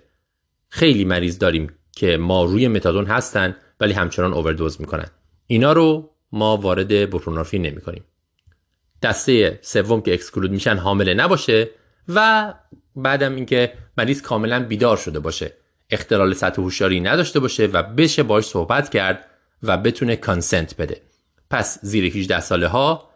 خیلی 0.68 1.04
مریض 1.04 1.38
داریم 1.38 1.72
که 1.92 2.16
ما 2.16 2.44
روی 2.44 2.68
متادون 2.68 3.06
هستن 3.06 3.56
ولی 3.80 3.92
همچنان 3.92 4.32
اووردوز 4.32 4.80
می‌کنن. 4.80 5.06
اینا 5.46 5.72
رو 5.72 6.10
ما 6.32 6.56
وارد 6.56 7.10
بوپرونورفین 7.10 7.62
نمی 7.62 7.80
کنیم. 7.80 8.04
دسته 9.02 9.58
سوم 9.62 10.02
که 10.02 10.14
اکسکلود 10.14 10.50
میشن 10.50 10.76
حامله 10.76 11.14
نباشه 11.14 11.70
و 12.08 12.54
بعدم 12.96 13.34
اینکه 13.34 13.72
مریض 13.98 14.22
کاملا 14.22 14.64
بیدار 14.64 14.96
شده 14.96 15.20
باشه. 15.20 15.52
اختلال 15.90 16.34
سطح 16.34 16.62
هوشیاری 16.62 17.00
نداشته 17.00 17.40
باشه 17.40 17.66
و 17.66 17.82
بشه 17.82 18.22
باش 18.22 18.44
صحبت 18.44 18.88
کرد 18.88 19.26
و 19.62 19.78
بتونه 19.78 20.16
کانسنت 20.16 20.76
بده. 20.76 21.00
پس 21.50 21.78
زیر 21.82 22.04
18 22.04 22.40
ساله 22.40 22.66
ها 22.66 23.10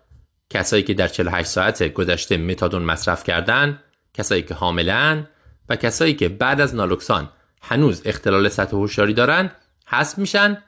کسایی 0.51 0.83
که 0.83 0.95
در 0.95 1.09
48 1.09 1.49
ساعت 1.49 1.83
گذشته 1.83 2.37
متادون 2.37 2.83
مصرف 2.83 3.25
کردن 3.25 3.79
کسایی 4.19 4.43
که 4.43 4.55
حاملن 4.55 5.29
و 5.69 5.77
کسایی 5.77 6.15
که 6.15 6.29
بعد 6.29 6.61
از 6.61 6.75
نالوکسان 6.75 7.33
هنوز 7.63 8.03
اختلال 8.05 8.49
سطح 8.49 8.77
هوشیاری 8.77 9.15
دارن 9.15 9.51
حذف 9.87 10.19
میشن. 10.19 10.63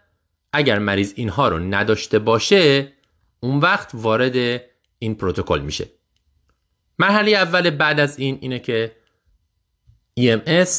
اگر 0.53 0.79
مریض 0.79 1.13
اینها 1.17 1.49
رو 1.49 1.59
نداشته 1.59 2.19
باشه 2.19 2.93
اون 3.41 3.59
وقت 3.59 3.91
وارد 3.95 4.63
این 4.99 5.15
پروتکل 5.15 5.61
میشه. 5.61 5.89
مرحله 6.99 7.31
اول 7.31 7.71
بعد 7.71 8.01
از 8.01 8.19
این 8.19 8.39
اینه 8.41 8.59
که 8.59 8.97
EMS 10.21 10.71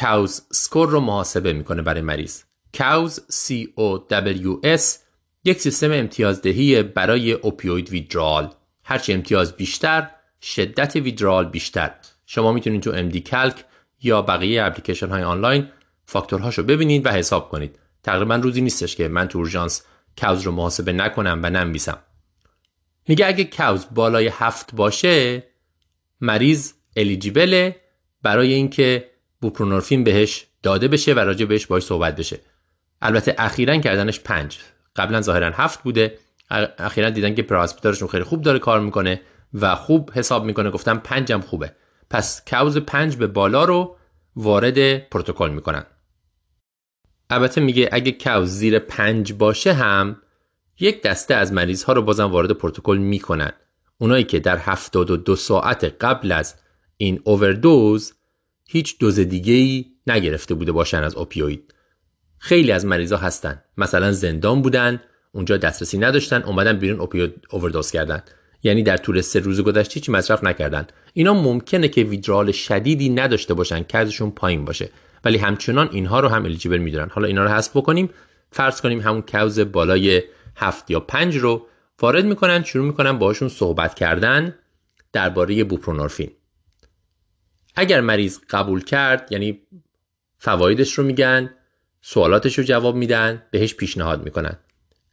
کاوز 0.00 0.42
سکور 0.52 0.88
رو 0.88 1.00
محاسبه 1.00 1.52
می‌کنه 1.52 1.82
برای 1.82 2.00
مریض. 2.00 2.42
کاوز 2.78 3.20
COWS 3.20 4.82
یک 5.44 5.60
سیستم 5.60 5.92
امتیازدهی 5.92 6.82
برای 6.82 7.32
اوپیوید 7.32 7.90
ویدرال. 7.90 8.54
هرچی 8.84 9.12
امتیاز 9.12 9.56
بیشتر 9.56 10.10
شدت 10.42 10.96
ویدرال 10.96 11.48
بیشتر. 11.48 11.94
شما 12.26 12.52
می‌تونید 12.52 12.82
تو 12.82 13.10
MD 13.10 13.16
کلک 13.16 13.64
یا 14.02 14.22
بقیه 14.22 14.62
اپلیکیشن 14.62 15.08
های 15.08 15.22
آنلاین 15.22 15.68
فاکتورهاشو 16.04 16.62
ببینید 16.62 17.06
و 17.06 17.10
حساب 17.10 17.48
کنید. 17.48 17.78
تقریبا 18.02 18.36
روزی 18.36 18.60
نیستش 18.60 18.96
که 18.96 19.08
من 19.08 19.28
تو 19.28 19.38
اورژانس 19.38 19.82
کاوز 20.20 20.42
رو 20.42 20.52
محاسبه 20.52 20.92
نکنم 20.92 21.40
و 21.42 21.50
ننویسم. 21.50 21.98
میگه 23.08 23.26
اگه 23.26 23.44
کاوز 23.44 23.86
بالای 23.94 24.30
هفت 24.32 24.74
باشه 24.74 25.42
مریض 26.20 26.72
الیجیبله 26.96 27.76
برای 28.22 28.52
اینکه 28.52 29.10
بوپرونورفین 29.40 30.04
بهش 30.04 30.46
داده 30.62 30.88
بشه 30.88 31.14
و 31.14 31.18
راجع 31.18 31.46
بهش 31.46 31.66
باش 31.66 31.82
صحبت 31.82 32.16
بشه. 32.16 32.40
البته 33.02 33.34
اخیرا 33.38 33.76
کردنش 33.76 34.20
پنج. 34.20 34.58
قبلا 34.96 35.20
ظاهرا 35.20 35.50
هفت 35.54 35.82
بوده. 35.82 36.18
اخیرا 36.78 37.10
دیدن 37.10 37.34
که 37.34 37.42
پراسپیتالشون 37.42 38.08
خیلی 38.08 38.24
خوب 38.24 38.42
داره 38.42 38.58
کار 38.58 38.80
می‌کنه 38.80 39.20
و 39.54 39.74
خوب 39.74 40.10
حساب 40.14 40.44
می‌کنه. 40.44 40.70
گفتم 40.70 40.98
پنجم 40.98 41.40
خوبه. 41.40 41.72
پس 42.10 42.42
کاوز 42.50 42.78
پنج 42.78 43.16
به 43.16 43.26
بالا 43.26 43.64
رو 43.64 43.96
وارد 44.36 45.08
پروتکل 45.08 45.50
می‌کنن. 45.50 45.84
البته 47.30 47.60
میگه 47.60 47.88
اگه 47.92 48.12
کاوز 48.12 48.50
زیر 48.50 48.78
پنج 48.78 49.32
باشه 49.32 49.72
هم 49.72 50.16
یک 50.80 51.02
دسته 51.02 51.34
از 51.34 51.52
مریض 51.52 51.82
ها 51.82 51.92
رو 51.92 52.02
بازم 52.02 52.30
وارد 52.30 52.50
پروتکل 52.50 52.98
می‌کنن. 52.98 53.52
اونایی 53.98 54.24
که 54.24 54.40
در 54.40 54.56
72 54.56 55.36
ساعت 55.36 55.84
قبل 55.84 56.32
از 56.32 56.54
این 56.96 57.20
اووردوز 57.24 58.12
هیچ 58.68 58.98
دوز 58.98 59.20
دیگه 59.20 59.52
ای 59.52 59.84
نگرفته 60.06 60.54
بوده 60.54 60.72
باشن 60.72 61.02
از 61.02 61.14
اوپیوید 61.14 61.74
خیلی 62.38 62.72
از 62.72 62.86
مریضا 62.86 63.16
هستن. 63.16 63.62
مثلا 63.76 64.12
زندان 64.12 64.62
بودن 64.62 65.00
اونجا 65.32 65.56
دسترسی 65.56 65.98
نداشتن 65.98 66.42
اومدن 66.42 66.78
بیرون 66.78 67.00
اوپیوید 67.00 67.34
اووردوز 67.50 67.90
کردن. 67.90 68.22
یعنی 68.62 68.82
در 68.82 68.96
طول 68.96 69.20
سه 69.20 69.40
روز 69.40 69.60
گذشته 69.60 69.94
هیچ 69.94 70.10
مصرف 70.10 70.44
نکردن. 70.44 70.86
اینا 71.18 71.34
ممکنه 71.34 71.88
که 71.88 72.02
ویدرال 72.02 72.52
شدیدی 72.52 73.08
نداشته 73.08 73.54
باشن 73.54 73.82
که 73.82 73.98
ازشون 73.98 74.30
پایین 74.30 74.64
باشه. 74.64 74.90
ولی 75.24 75.38
همچنان 75.38 75.88
اینها 75.92 76.20
رو 76.20 76.28
هم 76.28 76.44
الیجیبل 76.44 76.78
می‌دونن. 76.78 77.08
حالا 77.08 77.26
اینا 77.26 77.44
رو 77.44 77.50
حذف 77.50 77.76
بکنیم. 77.76 78.10
فرض 78.50 78.80
کنیم 78.80 79.00
همون 79.00 79.22
کوز 79.22 79.60
بالای 79.60 80.22
هفت 80.56 80.90
یا 80.90 81.00
پنج 81.00 81.36
رو 81.36 81.66
وارد 82.00 82.24
می‌کنن 82.24 82.64
شروع 82.64 82.86
می‌کنن 82.86 83.18
باهاشون 83.18 83.48
صحبت 83.48 83.94
کردن 83.94 84.54
درباره 85.12 85.64
بوپرونورفین. 85.64 86.30
اگر 87.74 88.00
مریض 88.00 88.38
قبول 88.50 88.84
کرد 88.84 89.28
یعنی 89.32 89.60
فوایدش 90.38 90.92
رو 90.92 91.04
میگن 91.04 91.50
سوالاتش 92.00 92.58
رو 92.58 92.64
جواب 92.64 92.96
میدن 92.96 93.42
بهش 93.50 93.74
پیشنهاد 93.74 94.24
می‌کنن. 94.24 94.56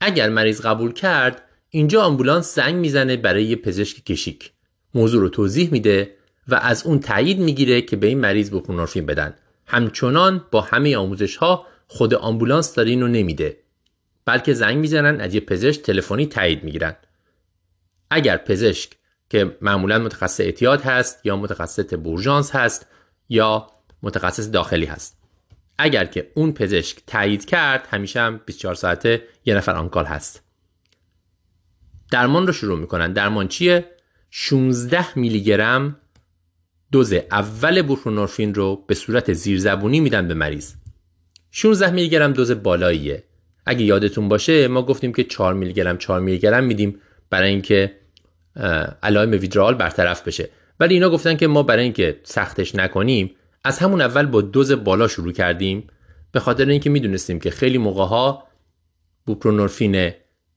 اگر 0.01 0.29
مریض 0.29 0.61
قبول 0.61 0.93
کرد 0.93 1.41
اینجا 1.69 2.03
آمبولانس 2.03 2.55
زنگ 2.55 2.75
می‌زنه 2.75 3.17
برای 3.17 3.55
پزشک 3.55 4.05
کشیک. 4.05 4.51
موضوع 4.93 5.21
رو 5.21 5.29
توضیح 5.29 5.71
میده 5.71 6.15
و 6.47 6.55
از 6.55 6.85
اون 6.85 6.99
تایید 6.99 7.39
می‌گیره 7.39 7.81
که 7.81 7.95
به 7.95 8.07
این 8.07 8.19
مریض 8.19 8.49
بوپرونورفین 8.49 9.05
بدن. 9.05 9.33
همچنان 9.67 10.45
با 10.51 10.61
همه 10.61 10.97
آموزش 10.97 11.35
ها 11.35 11.67
خود 11.87 12.13
آمبولانس 12.13 12.73
داره 12.73 12.89
اینو 12.89 13.07
نمیده. 13.07 13.57
بلکه 14.25 14.53
زنگ 14.53 14.77
می‌زنن 14.77 15.21
از 15.21 15.33
یه 15.33 15.41
پزشک 15.41 15.81
تلفنی 15.81 16.25
تایید 16.25 16.63
می‌گیرن. 16.63 16.95
اگر 18.09 18.37
پزشک 18.37 18.91
که 19.29 19.57
معمولا 19.61 19.99
متخصص 19.99 20.39
اعتیاد 20.39 20.81
هست 20.81 21.25
یا 21.25 21.37
متخصص 21.37 21.93
بورژانس 21.93 22.55
هست 22.55 22.87
یا 23.29 23.67
متخصص 24.03 24.51
داخلی 24.51 24.85
هست. 24.85 25.17
اگر 25.77 26.05
که 26.05 26.31
اون 26.33 26.53
پزشک 26.53 26.97
تایید 27.07 27.45
کرد 27.45 27.87
همیشه 27.91 28.21
هم 28.21 28.41
24 28.45 28.75
ساعته 28.75 29.23
یه 29.45 29.55
نفر 29.55 29.75
آنکال 29.75 30.05
هست. 30.05 30.43
درمان 32.11 32.47
رو 32.47 32.53
شروع 32.53 32.79
می‌کنن. 32.79 33.13
درمان 33.13 33.47
چیه؟ 33.47 33.85
16 34.35 35.19
میلی 35.19 35.43
گرم 35.43 35.95
دوز 36.91 37.13
اول 37.13 37.81
بوپرونورفین 37.81 38.53
رو 38.53 38.83
به 38.87 38.95
صورت 38.95 39.33
زیرزبونی 39.33 39.99
میدن 39.99 40.27
به 40.27 40.33
مریض. 40.33 40.73
16 41.51 41.91
میلی 41.91 42.09
گرم 42.09 42.33
دوز 42.33 42.51
بالاییه. 42.51 43.23
اگه 43.65 43.83
یادتون 43.83 44.29
باشه 44.29 44.67
ما 44.67 44.81
گفتیم 44.81 45.13
که 45.13 45.23
4 45.23 45.53
میلی 45.53 45.73
گرم 45.73 45.97
4 45.97 46.19
میلی 46.19 46.39
گرم 46.39 46.63
میدیم 46.63 46.99
برای 47.29 47.49
اینکه 47.49 47.95
علائم 49.03 49.31
ویدرال 49.31 49.73
برطرف 49.73 50.27
بشه. 50.27 50.49
ولی 50.79 50.93
اینا 50.93 51.09
گفتن 51.09 51.37
که 51.37 51.47
ما 51.47 51.63
برای 51.63 51.83
اینکه 51.83 52.19
سختش 52.23 52.75
نکنیم 52.75 53.35
از 53.63 53.79
همون 53.79 54.01
اول 54.01 54.25
با 54.25 54.41
دوز 54.41 54.71
بالا 54.71 55.07
شروع 55.07 55.31
کردیم. 55.31 55.87
به 56.31 56.39
خاطر 56.39 56.65
اینکه 56.65 56.89
می‌دونستیم 56.89 57.39
که 57.39 57.51
خیلی 57.51 57.77
موقع 57.77 58.05
ها 58.05 58.47
بوپرونورفین 59.25 60.11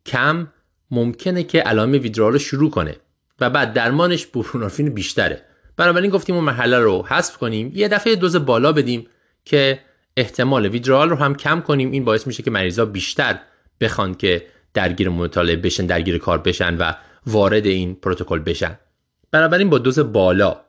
کم 0.06 0.52
ممکنه 0.90 1.42
که 1.42 1.60
علائم 1.60 1.92
ویدرال 1.92 2.32
رو 2.32 2.38
شروع 2.38 2.70
کنه. 2.70 2.96
و 3.40 3.50
بعد 3.50 3.72
درمانش 3.72 4.26
بوپرونورفین 4.26 4.94
بیشتره. 4.94 5.42
بنابراین 5.76 6.10
گفتیم 6.10 6.34
اون 6.34 6.44
مرحله 6.44 6.78
رو 6.78 7.06
حذف 7.08 7.36
کنیم 7.36 7.72
یه 7.74 7.88
دفعه 7.88 8.16
دوز 8.16 8.36
بالا 8.36 8.72
بدیم 8.72 9.06
که 9.44 9.80
احتمال 10.16 10.66
ویدرال 10.66 11.10
رو 11.10 11.16
هم 11.16 11.34
کم 11.34 11.60
کنیم. 11.60 11.90
این 11.90 12.04
باعث 12.04 12.26
میشه 12.26 12.42
که 12.42 12.50
مریضا 12.50 12.84
بیشتر 12.84 13.38
بخوان 13.80 14.14
که 14.14 14.46
درگیر 14.74 15.08
مطالعه 15.08 15.56
بشن 15.56 15.86
درگیر 15.86 16.18
کار 16.18 16.38
بشن 16.38 16.76
و 16.76 16.92
وارد 17.26 17.66
این 17.66 17.94
پروتکل 17.94 18.38
بشن. 18.38 18.78
بنابراین 19.30 19.70
با 19.70 19.78
دوز 19.78 19.98
بالا 19.98 20.60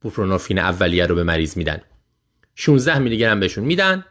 بوپرونورفین 0.00 0.58
اولیه 0.58 1.06
رو 1.06 1.14
به 1.14 1.22
مریض 1.22 1.56
میدن. 1.56 1.80
16 2.54 2.98
میلی 2.98 3.18
گرم 3.18 3.40
بهشون 3.40 3.64
میدن. 3.64 4.04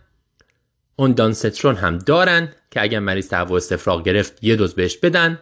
اون 0.96 1.12
دانسترون 1.12 1.76
هم 1.76 1.98
دارن 1.98 2.50
که 2.72 2.82
اگر 2.82 3.00
مریض 3.00 3.30
تهوع 3.30 3.58
استفراغ 3.58 4.04
گرفت 4.04 4.44
یه 4.44 4.56
دوز 4.56 4.76
بهش 4.76 4.98
بدن. 4.98 5.40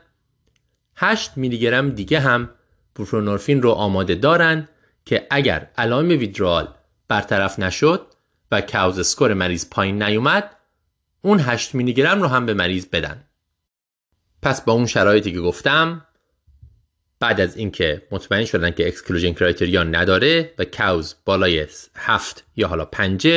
8 0.95 1.31
میلی 1.35 1.59
گرم 1.59 1.89
دیگه 1.89 2.19
هم 2.19 2.49
بوپرونورفین 2.95 3.61
رو 3.61 3.71
آماده 3.71 4.15
دارن 4.15 4.69
که 5.05 5.27
اگر 5.29 5.67
علائم 5.77 6.09
ویدرال 6.09 6.73
برطرف 7.07 7.59
نشد 7.59 8.07
و 8.51 8.61
COWS 8.61 8.99
score 8.99 9.33
مریض 9.33 9.69
پایین 9.69 10.03
نیومد 10.03 10.55
اون 11.21 11.39
8 11.39 11.75
میلی 11.75 11.93
گرم 11.93 12.21
رو 12.21 12.27
هم 12.27 12.45
به 12.45 12.53
مریض 12.53 12.85
بدن. 12.85 13.23
پس 14.41 14.61
با 14.61 14.73
اون 14.73 14.85
شرایطی 14.85 15.31
که 15.31 15.39
گفتم 15.39 16.05
بعد 17.19 17.41
از 17.41 17.57
اینکه 17.57 18.07
مطمئن 18.11 18.45
شدن 18.45 18.71
که 18.71 18.87
exclusion 18.87 19.33
criteria 19.33 19.83
نداره 19.83 20.53
و 20.57 20.65
COWS 20.65 21.15
بالای 21.25 21.67
7 21.95 22.43
یا 22.55 22.67
حالا 22.67 22.85
5 22.85 23.27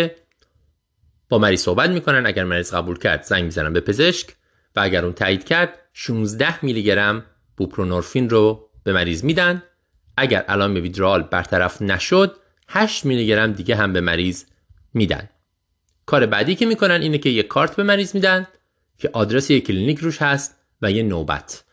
با 1.28 1.39
مریض 1.39 1.60
صحبت 1.60 1.91
می‌کنن. 1.91 2.26
اگر 2.26 2.44
مریض 2.44 2.74
قبول 2.74 2.99
کرد 2.99 3.23
زنگ 3.23 3.44
می‌زنن 3.44 3.73
به 3.73 3.81
پزشک 3.81 4.28
و 4.76 4.81
اگر 4.81 5.05
اون 5.05 5.15
تایید 5.15 5.44
کرد 5.44 5.78
16 5.92 6.65
میلی 6.65 6.83
گرم 6.83 7.26
بوپرونورفین 7.57 8.31
رو 8.31 8.70
به 8.84 8.92
مریض 8.92 9.24
میدن. 9.24 9.62
اگر 10.16 10.42
علائم 10.42 10.74
ویدرال 10.74 11.23
برطرف 11.23 11.83
نشد 11.83 12.36
8 12.68 13.05
میلی 13.05 13.26
گرم 13.26 13.52
دیگه 13.52 13.76
هم 13.76 13.92
به 13.92 14.00
مریض 14.00 14.44
میدن. 14.94 15.28
کار 16.07 16.26
بعدی 16.26 16.55
که 16.55 16.66
می‌کنن 16.66 17.00
اینه 17.02 17.18
که 17.18 17.31
یه 17.31 17.42
کارت 17.42 17.76
به 17.76 17.83
مریض 17.83 18.15
میدن 18.15 18.47
که 18.99 19.10
آدرس 19.12 19.50
یک 19.50 19.66
کلینیک 19.66 19.99
روش 19.99 20.23
هست 20.23 20.55
و 20.83 20.91
یه 20.91 21.02
نوبت. 21.02 21.65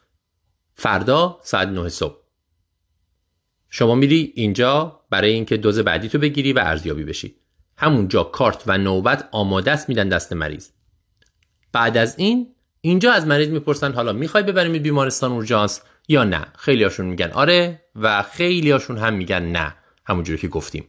فردا 0.75 1.39
ساعت 1.43 1.67
9 1.67 1.89
صبح. 1.89 2.17
شما 3.69 3.95
میری 3.95 4.33
اینجا 4.35 5.01
برای 5.09 5.31
اینکه 5.31 5.57
دوز 5.57 5.79
بعدی 5.79 6.09
تو 6.09 6.17
بگیری 6.17 6.53
و 6.53 6.59
ارزیابی 6.59 7.03
بشی. 7.03 7.35
همونجا 7.77 8.23
کارت 8.23 8.63
و 8.67 8.77
نوبت 8.77 9.29
آماده 9.31 9.71
است 9.71 9.89
میدن 9.89 10.09
دست 10.09 10.33
مریض. 10.33 10.69
بعد 11.71 11.97
از 11.97 12.19
این 12.19 12.55
اینجا 12.81 13.11
از 13.11 13.27
مریض 13.27 13.49
می‌پرسن 13.49 13.93
حالا 13.93 14.13
می‌خوای 14.13 14.43
ببریم 14.43 14.83
بیمارستان 14.83 15.31
اورژانس 15.31 15.81
یا 16.07 16.23
نه؟ 16.23 16.47
خیلی 16.57 16.83
هاشون 16.83 17.05
میگن 17.05 17.31
آره 17.31 17.81
و 17.95 18.23
خیلی 18.23 18.71
هاشون 18.71 18.97
هم 18.97 19.13
میگن 19.13 19.43
نه 19.43 19.75
همونجوری 20.05 20.37
که 20.37 20.47
گفتیم. 20.47 20.87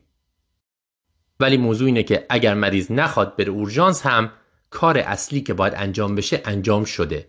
ولی 1.40 1.56
موضوع 1.56 1.86
اینه 1.86 2.02
که 2.02 2.26
اگر 2.28 2.54
مریض 2.54 2.90
نخواد 2.90 3.36
بره 3.36 3.50
اورژانس 3.50 4.06
هم 4.06 4.32
کار 4.70 4.98
اصلی 4.98 5.40
که 5.40 5.54
باید 5.54 5.74
انجام 5.76 6.14
بشه 6.14 6.42
انجام 6.44 6.84
شده. 6.84 7.28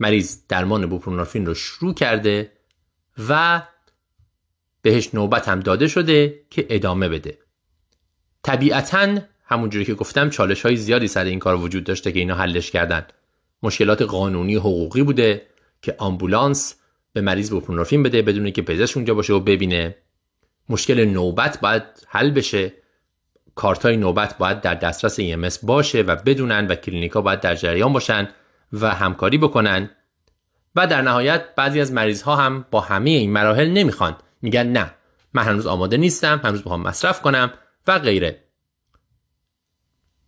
مریض 0.00 0.38
درمان 0.48 0.86
بوپرونورفین 0.86 1.46
رو 1.46 1.54
شروع 1.54 1.94
کرده 1.94 2.52
و 3.28 3.62
بهش 4.82 5.14
نوبت 5.14 5.48
هم 5.48 5.60
داده 5.60 5.88
شده 5.88 6.40
که 6.50 6.66
ادامه 6.70 7.08
بده. 7.08 7.38
طبیعتا 8.42 9.18
همونجوری 9.44 9.84
که 9.84 9.94
گفتم 9.94 10.30
چالش 10.30 10.62
های 10.62 10.76
زیادی 10.76 11.08
سر 11.08 11.24
این 11.24 11.38
کار 11.38 11.56
وجود 11.56 11.84
داشته 11.84 12.12
که 12.12 12.18
اینا 12.18 12.34
حلش 12.34 12.70
کردن. 12.70 13.06
مشکلات 13.64 14.02
قانونی 14.02 14.54
حقوقی 14.54 15.02
بوده 15.02 15.46
که 15.82 15.94
آمبولانس 15.98 16.74
به 17.12 17.20
مریض 17.20 17.50
بوپرونورفین 17.50 18.02
بده 18.02 18.22
بدون 18.22 18.50
که 18.50 18.62
پزشک 18.62 18.96
اونجا 18.96 19.14
باشه 19.14 19.32
و 19.32 19.40
ببینه. 19.40 19.96
مشکل 20.68 21.04
نوبت 21.04 21.60
باید 21.60 21.82
حل 22.08 22.30
بشه. 22.30 22.72
کارت 23.54 23.82
های 23.82 23.96
نوبت 23.96 24.38
باید 24.38 24.60
در 24.60 24.74
دسترس 24.74 25.20
EMS 25.20 25.58
باشه 25.62 26.02
و 26.02 26.16
بدونن 26.16 26.66
و 26.66 26.74
کلینیکا 26.74 27.20
باید 27.20 27.40
در 27.40 27.54
جریان 27.54 27.92
باشن 27.92 28.28
و 28.72 28.94
همکاری 28.94 29.38
بکنن. 29.38 29.90
و 30.76 30.86
در 30.86 31.02
نهایت 31.02 31.54
بعضی 31.56 31.80
از 31.80 31.92
مریض 31.92 32.22
ها 32.22 32.36
هم 32.36 32.66
با 32.70 32.80
همه 32.80 33.10
این 33.10 33.32
مراحل 33.32 33.70
نمی‌خوان. 33.70 34.16
میگن 34.42 34.66
نه 34.66 34.94
من 35.34 35.42
هنوز 35.42 35.66
آماده 35.66 35.96
نیستم 35.96 36.40
هنوز 36.44 36.58
می‌خوام 36.58 36.82
مصرف 36.82 37.22
کنم 37.22 37.52
و 37.86 37.98
غیره. 37.98 38.44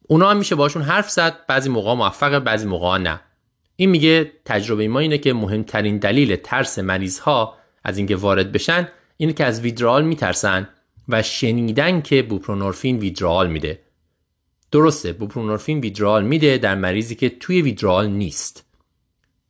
اونا 0.08 0.30
هم 0.30 0.36
میشه 0.36 0.54
باشون 0.54 0.82
حرف 0.82 1.10
زد 1.10 1.46
بعضی 1.46 1.70
موقع 1.70 1.94
موفق 1.94 2.38
بعضی 2.38 2.66
موقع 2.66 2.98
نه. 2.98 3.20
این 3.76 3.90
میگه 3.90 4.32
تجربه 4.44 4.88
ما 4.88 4.98
اینه 4.98 5.18
که 5.18 5.32
مهمترین 5.32 5.98
دلیل 5.98 6.36
ترس 6.36 6.78
مریض 6.78 7.18
ها 7.18 7.54
از 7.84 7.98
اینکه 7.98 8.16
وارد 8.16 8.52
بشن 8.52 8.88
اینه 9.16 9.32
که 9.32 9.44
از 9.44 9.60
ویدرال 9.60 10.04
میترسن 10.04 10.68
و 11.08 11.22
شنیدن 11.22 12.00
که 12.00 12.22
بوپرونورفین 12.22 12.98
ویدرال 12.98 13.50
میده. 13.50 13.80
درسته 14.70 15.12
بوپرونورفین 15.12 15.80
ویدرال 15.80 16.24
میده 16.24 16.58
در 16.58 16.74
مریضی 16.74 17.14
که 17.14 17.28
توی 17.28 17.62
ویدرال 17.62 18.06
نیست. 18.06 18.64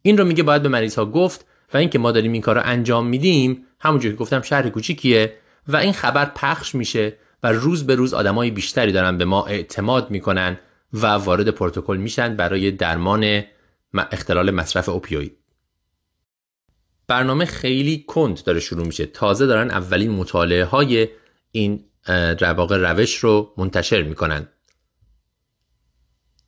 این 0.02 0.18
رو 0.18 0.24
میگه 0.24 0.42
باید 0.42 0.62
به 0.62 0.68
مریض 0.68 0.94
ها 0.94 1.06
گفت 1.06 1.46
و 1.74 1.76
اینکه 1.76 1.98
ما 1.98 2.12
داریم 2.12 2.32
این 2.32 2.42
کار 2.42 2.54
رو 2.54 2.62
انجام 2.64 3.06
میدیم 3.06 3.64
همونجور 3.80 4.12
که 4.12 4.18
گفتم 4.18 4.42
شهر 4.42 4.68
کوچیکیه 4.68 5.36
و 5.68 5.76
این 5.76 5.92
خبر 5.92 6.24
پخش 6.24 6.74
میشه 6.74 7.16
و 7.42 7.52
روز 7.52 7.86
به 7.86 7.94
روز 7.94 8.14
آدمای 8.14 8.50
بیشتری 8.50 8.92
دارن 8.92 9.18
به 9.18 9.24
ما 9.24 9.46
اعتماد 9.46 10.10
می‌کنن 10.10 10.58
و 10.92 11.06
وارد 11.06 11.50
پروتکل 11.50 11.96
میشن 11.96 12.36
برای 12.36 12.70
درمان 12.70 13.42
اختلال 13.94 14.50
مصرف 14.50 14.88
اوپیوید. 14.88 15.38
برنامه 17.06 17.44
خیلی 17.44 18.04
کند 18.08 18.44
داره 18.44 18.60
شروع 18.60 18.86
میشه. 18.86 19.06
تازه 19.06 19.46
دارن 19.46 19.70
اولین 19.70 20.10
مطالعه 20.10 20.64
های 20.64 21.08
این 21.52 21.84
در 22.06 22.52
واقع 22.52 22.76
روش 22.76 23.16
رو 23.16 23.54
منتشر 23.56 24.02
می‌کنن. 24.02 24.48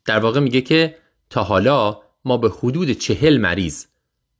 در 0.05 0.19
واقع 0.19 0.39
میگه 0.39 0.61
که 0.61 0.97
تا 1.29 1.43
حالا 1.43 2.01
ما 2.25 2.37
به 2.37 2.49
حدود 2.49 2.91
چهل 2.91 3.37
مریض 3.37 3.85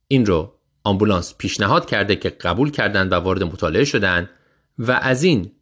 این 0.08 0.26
رو 0.26 0.54
آمبولانس 0.84 1.34
پیشنهاد 1.38 1.86
کرده 1.86 2.16
که 2.16 2.30
قبول 2.30 2.70
کردن 2.70 3.08
و 3.08 3.14
وارد 3.14 3.42
مطالعه 3.42 3.84
شدن 3.84 4.30
و 4.78 4.92
از 4.92 5.22
این 5.22 5.52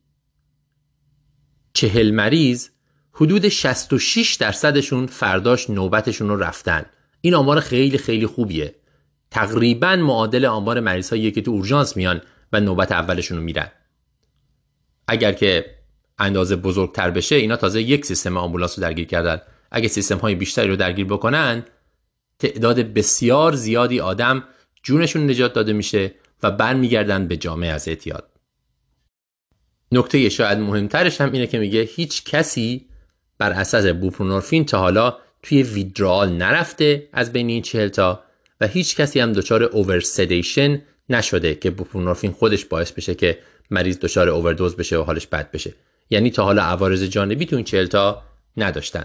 چهل 1.73 2.11
مریض 2.11 2.69
حدود 3.13 3.49
66 3.49 4.35
درصدشون 4.35 5.07
فرداش 5.07 5.71
نوبتشون 5.71 6.29
رو 6.29 6.37
رفتن. 6.37 6.87
این 7.21 7.35
آمار 7.35 7.61
خیلی 7.61 7.99
خیلی 7.99 8.27
خوبیه. 8.27 8.75
تقریبا 9.31 9.97
معادل 9.97 10.45
آمار 10.45 10.81
مریض 10.81 11.11
هایی 11.11 11.31
که 11.31 11.43
تو 11.43 11.51
اورژانس 11.51 11.97
میان 11.97 12.21
و 12.53 12.61
نوبت 12.61 12.93
اولشون 12.93 13.39
رو 13.39 13.45
میرن. 13.45 13.71
اگر 15.09 15.33
که 15.33 15.79
اندازه 16.19 16.57
بزرگتر 16.57 17.11
بشه 17.11 17.37
اینا 17.37 17.57
تازه 17.57 17.83
یک 17.83 18.07
سیستم 18.07 18.37
آمبولانس 18.37 18.79
رو 18.79 18.83
درگیر 18.83 19.07
کردن. 19.07 19.41
اگه 19.71 19.89
سیستم 19.89 20.19
های 20.19 20.35
بیشتری 20.35 20.69
رو 20.69 20.77
درگیر 20.77 21.07
بکنن 21.07 21.65
تعداد 22.39 22.81
بسیار 22.81 23.53
زیادی 23.53 24.01
آدم 24.01 24.45
جونشون 24.83 25.31
نجات 25.31 25.53
داده 25.53 25.73
میشه 25.73 26.15
و 26.43 26.51
برمیگردن 26.51 27.29
به 27.29 27.37
جامعه 27.37 27.71
از 27.71 27.89
اعتیاد. 27.89 28.31
نکته 29.93 30.29
شاید 30.29 30.59
مهمترش 30.59 31.21
هم 31.21 31.33
اینه 31.33 31.47
که 31.47 31.59
میگه 31.59 31.81
هیچ 31.81 32.25
کسی 32.25 32.89
بر 33.39 33.53
اساس 33.53 33.87
بوپرونورفین 33.87 34.65
تا 34.65 34.79
حالا 34.79 35.17
توی 35.43 35.63
ویدرال 35.63 36.33
نرفته 36.33 37.09
از 37.13 37.33
بین 37.33 37.49
این 37.49 37.63
چهل 37.63 37.89
تا 37.89 38.25
و 38.61 38.67
هیچ 38.67 38.97
کسی 38.97 39.21
هم 39.21 39.33
دچار 39.33 39.63
اوور 39.63 40.01
سدیشن 40.01 40.83
نشده 41.09 41.55
که 41.55 41.71
بوپرونورفین 41.71 42.33
خودش 42.33 42.65
باعث 42.65 42.93
بشه 42.93 43.15
که 43.15 43.39
مریض 43.71 43.99
دچار 43.99 44.29
اووردوز 44.29 44.77
بشه 44.77 44.99
و 44.99 45.03
حالش 45.03 45.27
بد 45.27 45.51
بشه. 45.51 45.75
یعنی 46.11 46.31
تا 46.31 46.45
حالا 46.45 46.63
عوارض 46.63 47.03
جانبی 47.03 47.47
تو 47.47 47.57
این 47.57 47.65
چهل 47.65 47.87
تا 47.87 48.23
نداشتن. 48.57 49.05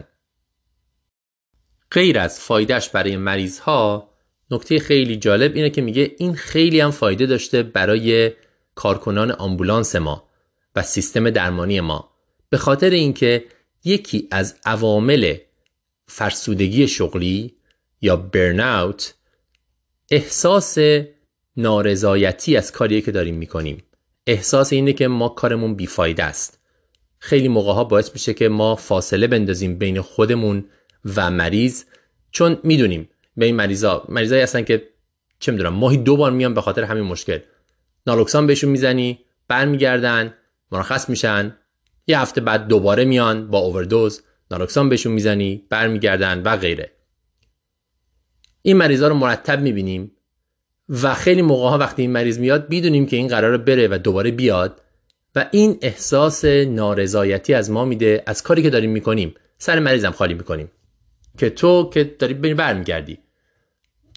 غیر 1.91 2.19
از 2.19 2.39
فایدهش 2.39 2.89
برای 2.89 3.17
مریض 3.17 3.59
ها 3.59 4.09
نکته 4.51 4.79
خیلی 4.79 5.15
جالب 5.15 5.55
اینه 5.55 5.69
که 5.69 5.81
میگه 5.81 6.11
این 6.17 6.35
خیلی 6.35 6.79
هم 6.79 6.91
فایده 6.91 7.25
داشته 7.25 7.63
برای 7.63 8.31
کارکنان 8.75 9.31
آمبولانس 9.31 9.95
ما 9.95 10.29
و 10.75 10.83
سیستم 10.83 11.29
درمانی 11.29 11.81
ما. 11.81 12.09
به 12.49 12.57
خاطر 12.57 12.89
اینکه 12.89 13.45
یکی 13.83 14.27
از 14.31 14.55
عوامل 14.65 15.35
فرسودگی 16.16 16.88
شغلی 16.88 17.56
یا 18.01 18.16
برناوت 18.16 19.14
احساس 20.11 20.77
نارضایتی 21.58 22.58
از 22.58 22.72
کاری 22.72 23.01
که 23.01 23.11
داریم 23.11 23.35
می‌کنیم. 23.35 23.83
احساس 24.27 24.74
اینه 24.74 24.93
که 24.93 25.08
ما 25.08 25.30
کارمون 25.30 25.75
بیفایده 25.75 26.24
است. 26.24 26.59
خیلی 27.19 27.48
موقع 27.48 27.74
ها 27.74 27.83
باعث 27.83 28.14
میشه 28.14 28.33
که 28.33 28.50
ما 28.50 28.75
فاصله 28.75 29.27
بندازیم 29.27 29.77
بین 29.77 30.01
خودمون 30.01 30.66
و 31.16 31.32
مریض 31.32 31.83
چون 32.32 32.59
می‌دونیم 32.64 33.09
به 33.38 33.45
این 33.45 33.56
مریضا 33.56 34.06
مریضایی 34.09 34.42
هستن 34.42 34.64
که 34.64 34.90
چه 35.40 35.51
می‌دونم 35.51 35.74
ماهی 35.74 35.98
دو 35.98 36.17
بار 36.17 36.32
میان 36.32 36.53
به 36.53 36.61
خاطر 36.61 36.83
همین 36.83 37.03
مشکل. 37.03 37.40
نالوکسان 38.08 38.48
بهشون 38.48 38.69
می‌زنی 38.69 39.19
برمیگردن 39.48 40.33
مرخص 40.72 41.09
میشن 41.09 41.58
یه 42.08 42.19
هفته 42.19 42.42
بعد 42.42 42.67
دوباره 42.67 43.06
میان 43.06 43.48
با 43.48 43.58
اووردوز 43.58 44.22
نالوکسان 44.53 44.90
بهشون 44.90 45.14
می‌زنی 45.14 45.65
برمیگردن 45.69 46.41
و 46.41 46.57
غیره. 46.57 46.91
این 48.61 48.77
مریضا 48.77 49.07
رو 49.07 49.15
مرتب 49.15 49.61
می‌بینیم 49.61 50.11
و 50.90 51.14
خیلی 51.14 51.41
موقع 51.41 51.69
ها 51.69 51.77
وقتی 51.77 52.01
این 52.01 52.11
مریض 52.11 52.40
میاد 52.40 52.69
می‌دونیم 52.69 53.06
که 53.06 53.17
این 53.17 53.27
قرار 53.27 53.57
بره 53.57 53.88
و 53.91 53.98
دوباره 54.03 54.32
بیاد 54.32 54.82
و 55.35 55.45
این 55.51 55.77
احساس 55.82 56.45
نارضایتی 56.45 57.53
از 57.53 57.72
ما 57.72 57.85
میده 57.85 58.23
از 58.25 58.43
کاری 58.43 58.61
که 58.61 58.69
داریم 58.69 58.91
می‌کنیم. 58.91 59.35
سر 59.57 59.80
مریضم 59.80 60.11
خالی 60.11 60.33
می‌کنیم. 60.33 60.72
که 61.38 61.49
تو 61.49 61.90
که 61.93 62.03
داری 62.03 62.33
بری 62.33 62.53
برمیگردی. 62.53 63.17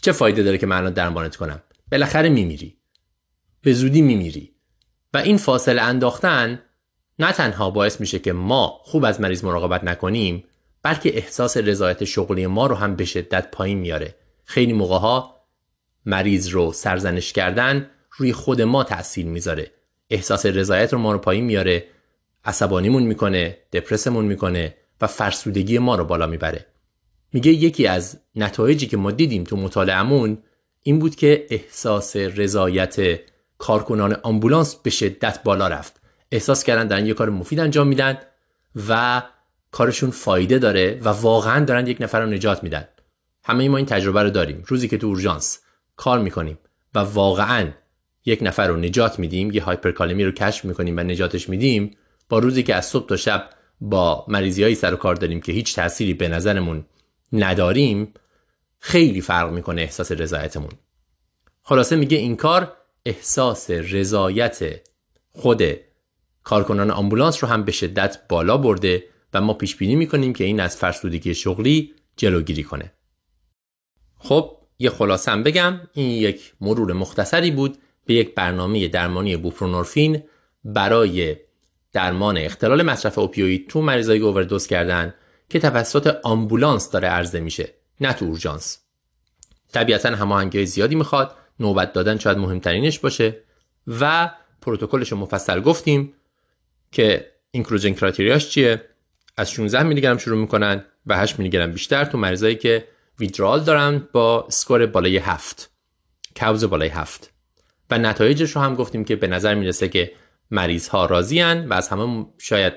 چه 0.02 0.12
فایده 0.12 0.42
داره 0.42 0.58
که 0.58 0.66
من 0.66 0.76
الان 0.76 0.92
درمانت 0.92 1.36
کنم؟ 1.36 1.62
بالاخره 1.92 2.28
میمیری. 2.28 2.76
به 3.62 3.72
زودی 3.72 4.02
میمیری. 4.02 4.52
و 5.14 5.18
این 5.18 5.36
فاصله 5.36 5.82
انداختن 5.82 6.62
نه 7.18 7.32
تنها 7.32 7.70
باعث 7.70 8.00
میشه 8.00 8.18
که 8.18 8.32
ما 8.32 8.80
خوب 8.82 9.04
از 9.04 9.20
مریض 9.20 9.44
مراقبت 9.44 9.84
نکنیم 9.84 10.44
بلکه 10.82 11.16
احساس 11.16 11.56
رضایت 11.56 12.04
شغلی 12.04 12.46
ما 12.46 12.66
رو 12.66 12.74
هم 12.74 12.96
به 12.96 13.04
شدت 13.04 13.50
پایین 13.50 13.78
میاره. 13.78 14.14
خیلی 14.44 14.72
موقع 14.72 14.98
ها 14.98 15.36
مریض 16.06 16.48
رو 16.48 16.72
سرزنش 16.72 17.32
کردن 17.32 17.90
روی 18.16 18.32
خود 18.32 18.62
ما 18.62 18.84
تاثیر 18.84 19.26
می‌ذاره. 19.26 19.70
احساس 20.10 20.46
رضایت 20.46 20.92
رو 20.92 20.98
ما 20.98 21.12
رو 21.12 21.18
پایین 21.18 21.44
میاره 21.44 21.84
عصبانیمون 22.44 23.02
می‌کنه 23.02 23.58
دپرسمون 23.72 24.24
می‌کنه 24.24 24.76
و 25.00 25.06
فرسودگی 25.06 25.78
ما 25.78 25.94
رو 25.94 26.04
بالا 26.04 26.26
می‌بره. 26.26 26.66
میگه 27.32 27.52
یکی 27.52 27.86
از 27.86 28.20
نتایجی 28.36 28.86
که 28.86 28.96
ما 28.96 29.10
دیدیم 29.10 29.44
تو 29.44 29.56
مطالعهمون 29.56 30.38
این 30.82 30.98
بود 30.98 31.16
که 31.16 31.46
احساس 31.50 32.16
رضایت 32.16 33.20
کارکنان 33.58 34.16
آمبولانس 34.22 34.74
به 34.74 34.90
شدت 34.90 35.42
بالا 35.42 35.68
رفت. 35.68 36.00
احساس 36.30 36.64
کردن 36.64 36.86
دارن 36.86 37.06
یه 37.06 37.14
کار 37.14 37.30
مفید 37.30 37.60
انجام 37.60 37.88
میدن 37.88 38.18
و 38.88 39.22
کارشون 39.70 40.10
فایده 40.10 40.58
داره 40.58 41.00
و 41.04 41.08
واقعا 41.08 41.64
دارن 41.64 41.86
یک 41.86 41.96
نفر 42.00 42.20
رو 42.20 42.26
نجات 42.26 42.62
میدن. 42.62 42.88
همه 43.44 43.68
ما 43.68 43.76
این 43.76 43.86
تجربه 43.86 44.22
رو 44.22 44.30
داریم. 44.30 44.64
روزی 44.66 44.88
که 44.88 44.98
تو 44.98 45.06
اورژانس 45.06 45.60
کار 45.96 46.18
می‌کنیم 46.18 46.58
و 46.94 46.98
واقعا 46.98 47.70
یک 48.24 48.38
نفر 48.42 48.68
رو 48.68 48.76
نجات 48.76 49.18
میدیم 49.18 49.50
یه 49.50 49.62
هایپرکالمی 49.62 50.24
رو 50.24 50.32
کشف 50.32 50.64
می‌کنیم 50.64 50.96
و 50.96 51.00
نجاتش 51.00 51.48
میدیم 51.48 51.96
با 52.28 52.38
روزی 52.38 52.62
که 52.62 52.74
از 52.74 52.86
صبح 52.86 53.08
تا 53.08 53.16
شب 53.16 53.50
با 53.80 54.24
مریضی 54.28 54.74
سر 54.74 54.94
و 54.94 54.96
کار 54.96 55.14
داریم 55.14 55.40
که 55.40 55.52
هیچ 55.52 55.76
تأثیری 55.76 56.14
به 56.14 56.28
نظرمون 56.28 56.84
نداریم 57.32 58.14
خیلی 58.78 59.20
فرق 59.20 59.52
می‌کنه 59.52 59.82
احساس 59.82 60.12
رضایتمون. 60.12 60.70
خلاصه 61.62 61.96
میگه 61.96 62.18
این 62.18 62.36
کار 62.36 62.76
احساس 63.06 63.70
رضایت 63.70 64.80
خود 65.32 65.62
کارکنان 66.46 66.90
آمبولانس 66.90 67.44
رو 67.44 67.50
هم 67.50 67.64
به 67.64 67.72
شدت 67.72 68.18
بالا 68.28 68.56
برده 68.56 69.04
و 69.34 69.40
ما 69.40 69.54
پیش 69.54 69.76
بینی 69.76 69.96
می‌کنیم 69.96 70.32
که 70.32 70.44
این 70.44 70.60
از 70.60 70.76
فرسودگی 70.76 71.34
شغلی 71.34 71.94
جلوگیری 72.16 72.62
کنه. 72.62 72.92
خب 74.18 74.56
یه 74.78 74.90
خلاصم 74.90 75.42
بگم. 75.42 75.80
این 75.92 76.10
یک 76.10 76.52
مرور 76.60 76.92
مختصری 76.92 77.50
بود 77.50 77.78
به 78.06 78.14
یک 78.14 78.34
برنامه 78.34 78.88
درمانی 78.88 79.36
بوپرونورفین 79.36 80.22
برای 80.64 81.36
درمان 81.92 82.36
اختلال 82.38 82.82
مصرف 82.82 83.18
اوپیوید 83.18 83.68
تو 83.68 83.82
مریضای 83.82 84.18
اووردوز 84.18 84.66
کردن 84.66 85.14
که 85.48 85.58
توسط 85.58 86.16
آمبولانس 86.22 86.90
داره 86.90 87.08
عرضه 87.08 87.40
میشه 87.40 87.74
نه 88.00 88.12
تو 88.12 88.24
اورژانس. 88.24 88.78
طبیعتا 89.72 90.08
هماهنگی 90.08 90.66
زیادی 90.66 90.94
می‌خواد. 90.94 91.34
نوبت 91.60 91.92
دادن 91.92 92.18
شاید 92.18 92.38
مهمترینش 92.38 92.98
باشه. 92.98 93.42
و 93.86 94.30
پروتکلش 94.62 95.12
رو 95.12 95.18
مفصل 95.18 95.60
گفتیم. 95.60 96.12
که 96.92 97.32
اینکلوژن 97.50 97.92
کرایتریاش 97.92 98.48
چیه؟ 98.48 98.82
از 99.36 99.50
16 99.50 99.82
میلی 99.82 100.00
گرم 100.00 100.18
شروع 100.18 100.38
می‌کنن 100.38 100.84
و 101.06 101.16
8 101.16 101.38
میلی 101.38 101.50
گرم 101.50 101.72
بیشتر 101.72 102.04
تو 102.04 102.18
مریضایی 102.18 102.54
که 102.54 102.88
ویدرال 103.18 103.64
دارن 103.64 104.08
با 104.12 104.44
اسکور 104.48 104.86
بالای 104.86 105.16
7 105.16 105.70
کوز 106.36 106.64
بالای 106.64 106.88
7 106.88 107.30
و 107.90 107.98
نتایجش 107.98 108.50
رو 108.50 108.62
هم 108.62 108.74
گفتیم 108.74 109.04
که 109.04 109.16
به 109.16 109.26
نظر 109.26 109.54
می‌رسه 109.54 109.88
که 109.88 110.12
مریض 110.50 110.88
ها 110.88 111.06
راضی 111.06 111.42
و 111.42 111.72
از 111.72 111.88
همه 111.88 112.26
شاید 112.38 112.72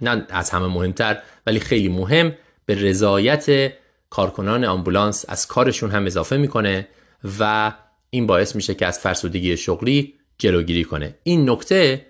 نه 0.00 0.26
از 0.30 0.50
همه 0.50 0.66
مهمتر 0.66 1.22
ولی 1.46 1.60
خیلی 1.60 1.88
مهم 1.88 2.32
به 2.66 2.74
رضایت 2.74 3.72
کارکنان 4.10 4.64
آمبولانس 4.64 5.24
از 5.28 5.46
کارشون 5.46 5.90
هم 5.90 6.06
اضافه 6.06 6.36
می‌کنه 6.36 6.88
و 7.38 7.72
این 8.10 8.26
باعث 8.26 8.56
میشه 8.56 8.74
که 8.74 8.86
از 8.86 8.98
فرسودگی 8.98 9.56
شغلی 9.56 10.14
جلوگیری 10.38 10.84
کنه. 10.84 11.14
این 11.22 11.50
نکته 11.50 12.06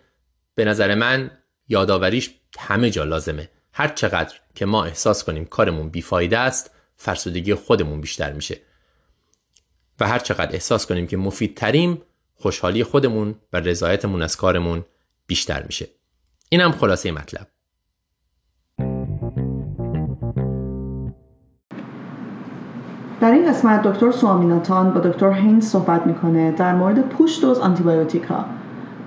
به 0.55 0.65
نظر 0.65 0.95
من 0.95 1.31
یادآوریش 1.73 2.35
همه 2.59 2.91
جا 2.91 3.05
لازمه. 3.05 3.49
هر 3.73 3.89
چقدر 3.89 4.35
که 4.55 4.67
ما 4.67 4.85
احساس 4.85 5.25
کنیم 5.25 5.45
کارمون 5.45 5.89
بیفایده 5.89 6.39
است 6.39 6.71
فرسودگی 6.97 7.55
خودمون 7.55 8.01
بیشتر 8.01 8.33
میشه. 8.33 8.61
و 10.01 10.09
هر 10.09 10.19
چقدر 10.19 10.53
احساس 10.53 10.87
کنیم 10.87 11.07
که 11.07 11.17
مفیدتریم 11.17 12.03
خوشحالی 12.35 12.85
خودمون 12.85 13.35
و 13.53 13.61
رضایتمون 13.61 14.23
از 14.23 14.37
کارمون 14.37 14.85
بیشتر 15.27 15.63
میشه. 15.63 15.89
اینم 16.49 16.73
خلاصه 16.73 17.13
مطلب. 17.13 17.47
در 23.21 23.33
این 23.33 23.51
قسمت 23.51 23.83
دکتر 23.83 24.11
سوامیناتان 24.11 24.95
با 24.95 25.01
دکتر 25.01 25.33
هینز 25.33 25.67
صحبت 25.67 26.07
می‌کنه 26.07 26.53
در 26.53 26.75
مورد 26.75 27.09
push 27.09 27.41
dose 27.41 27.59
آنتیبیوتیک 27.59 28.23
ها 28.23 28.62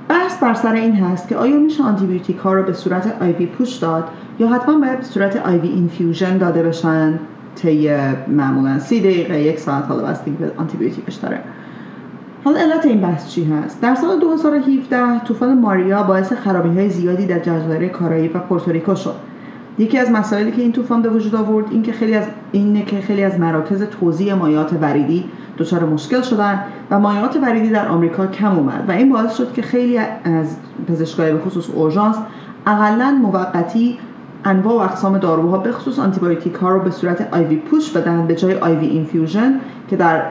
بحث 0.10 0.38
بر 0.38 0.54
سر 0.54 0.74
این 0.74 0.96
هست 0.96 1.28
که 1.28 1.36
آیا 1.36 1.58
میشه 1.58 1.84
آنتیبیوتیک 1.84 2.38
ها 2.38 2.54
رو 2.54 2.64
به 2.64 2.74
صورت 2.74 3.22
IV 3.22 3.46
push 3.46 3.76
داد 3.76 4.08
یا 4.40 4.48
حتما 4.48 4.80
باید 4.80 4.98
به 4.98 5.04
صورت 5.04 5.36
IV 5.36 5.68
infusion 5.68 6.38
داده 6.38 6.64
بشن؟ 6.64 7.20
طی 7.56 7.92
معمولا 8.28 8.80
سی 8.80 9.00
دقیقه 9.00 9.42
یک 9.42 9.60
ساعت 9.60 9.86
حالا 9.86 10.04
بستگی 10.04 10.32
به 10.32 10.52
آنتیبیوتیکش 10.58 11.16
داره. 11.16 11.40
حالا 12.44 12.60
علت 12.60 12.86
این 12.86 13.02
بحث 13.02 13.30
چی 13.30 13.44
هست؟ 13.44 13.82
در 13.82 13.96
سال 13.96 14.20
2017 14.20 15.20
طوفان 15.20 15.60
ماریا 15.60 16.04
باعث 16.04 16.34
خرابی 16.34 16.80
های 16.80 16.90
زیادی 16.90 17.26
در 17.26 17.40
جزایر 17.40 17.88
کارائیب 17.88 18.28
و 18.28 18.40
پورتوریکو 18.40 18.96
شد. 18.96 19.16
یکی 19.78 19.98
از 19.98 20.12
مسائلی 20.12 20.52
که 20.52 20.62
این 20.62 20.72
طوفان 20.72 21.02
به 21.02 21.10
وجود 21.10 21.36
آورد 21.36 21.66
این 21.72 21.82
که 21.82 21.92
خیلی 21.92 22.16
از 22.16 22.26
اینه 22.52 22.86
که 22.86 23.02
خیلی 23.02 23.24
از 23.24 23.40
مراکز 23.40 23.84
توزیع 23.84 24.34
مایعات 24.34 24.74
وریدی 24.82 25.26
دچار 25.58 25.86
مشکل 25.86 26.22
شدن 26.22 26.64
و 26.92 27.00
مایعات 27.00 27.38
وریدی 27.42 27.70
در 27.70 27.88
آمریکا 27.88 28.28
کم 28.28 28.58
اومد. 28.58 28.86
و 28.88 28.92
این 28.92 29.12
باعث 29.12 29.38
شد 29.38 29.54
که 29.54 29.62
خیلی 29.62 29.98
از 29.98 30.56
پزشکای 30.88 31.34
به 31.34 31.40
خصوص 31.40 31.70
اورژانس 31.70 32.16
اقلا 32.68 33.20
موقتی 33.22 33.98
انواع 34.46 34.76
و 34.76 34.80
اقسام 34.80 35.18
داروها 35.18 35.58
به 35.58 35.72
خصوص 35.72 36.00
آنتیبیوتیک 36.00 36.54
ها 36.54 36.70
رو 36.70 36.80
به 36.80 36.92
صورت 36.92 37.34
IV 37.34 37.56
push 37.56 37.92
بدن 37.92 38.28
به 38.28 38.36
جای 38.36 38.56
IV 38.56 38.86
infusion 38.86 39.60
که 39.90 39.96
در 39.96 40.22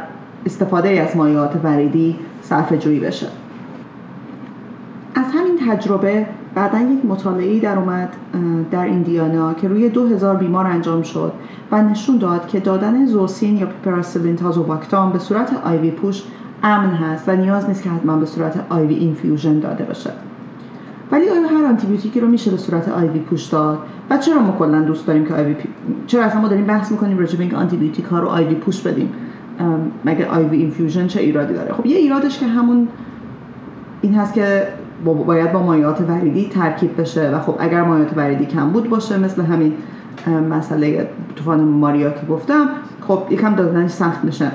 استفاده 0.47 0.89
از 0.89 1.17
مایعات 1.17 1.53
وریدی 1.65 2.17
صرفه 2.43 2.79
جویی 2.79 3.01
بشه. 3.01 3.27
تجربه 5.69 6.27
بعدا 6.55 6.79
یک 6.79 7.05
مطالعه 7.05 7.61
در 7.61 7.79
اومد 7.79 8.09
در 8.71 8.85
ایندیانا 8.85 9.55
که 9.55 9.69
روی 9.69 9.89
2000 9.89 10.37
بیمار 10.37 10.67
انجام 10.67 11.03
شد 11.03 11.33
و 11.73 11.83
نشون 11.83 12.19
داد 12.19 12.49
که 12.49 12.61
دادن 12.61 13.07
زوسین 13.07 13.57
یا 13.57 13.69
پیپراسیلین 13.85 14.37
تازوباکتام 14.37 15.13
به 15.13 15.19
صورت 15.19 15.53
IV 15.65 15.91
push 15.91 16.23
امن 16.63 16.91
هست 16.91 17.29
و 17.29 17.37
نیاز 17.37 17.69
نیست 17.69 17.83
که 17.83 17.91
حتما 17.91 18.17
به 18.17 18.27
صورت 18.27 18.65
IV 18.69 18.95
infusion 18.95 19.59
داده 19.59 19.85
بشه. 19.85 20.11
ولی 21.13 21.29
آیا 21.29 21.49
هر 21.49 21.65
آنتیبیوتیکی 21.65 22.21
رو 22.21 22.29
میشه 22.29 22.51
به 22.51 22.57
صورت 22.57 22.89
IV 22.89 23.19
push 23.19 23.47
داد؟ 23.47 23.79
و 24.11 24.19
چرا 24.19 24.41
ما 24.41 24.53
کلا 24.59 24.81
دوست 24.81 25.07
داریم 25.07 25.25
که 25.25 25.35
IV 25.35 25.55
پی... 25.55 25.69
چرا 26.07 26.25
اصلا 26.25 26.41
ما 26.41 26.49
داریم 26.49 26.65
بحث 26.65 26.93
می‌کنیم 26.93 27.19
راجع 27.19 27.37
به 27.37 27.41
اینکه 27.41 27.57
آنتیبیوتیک 27.57 28.05
ها 28.05 28.19
رو 28.19 28.29
IV 28.29 28.55
push 28.55 28.81
بدیم؟ 28.81 29.09
مگه 30.05 30.27
IV 30.27 30.57
infusion 30.57 31.07
چه 31.07 31.21
ایرادی 31.21 31.55
داره؟ 31.55 31.73
خب 31.73 31.87
یه 31.87 31.97
ایرادش 31.97 32.39
که 32.39 32.47
همون 32.47 32.89
این 34.03 34.15
هست 34.15 34.35
که 34.35 34.69
باید 35.05 35.53
با 35.53 35.63
مایعات 35.63 36.01
وریدی 36.01 36.49
ترکیب 36.49 37.01
بشه 37.01 37.31
و 37.31 37.41
خب 37.41 37.55
اگر 37.59 37.83
مایعات 37.83 38.17
وریدی 38.17 38.47
کم 38.47 38.71
بود 38.71 38.91
باشه 38.91 39.19
مثل 39.19 39.43
همین 39.43 39.73
مسئله 40.51 41.09
طوفان 41.37 41.61
ماریا 41.61 42.11
که 42.11 42.27
گفتم 42.27 42.69
خب 43.09 43.23
یکم 43.31 43.55
دادنش 43.55 43.91
سخت 43.91 44.25
میشه. 44.25 44.51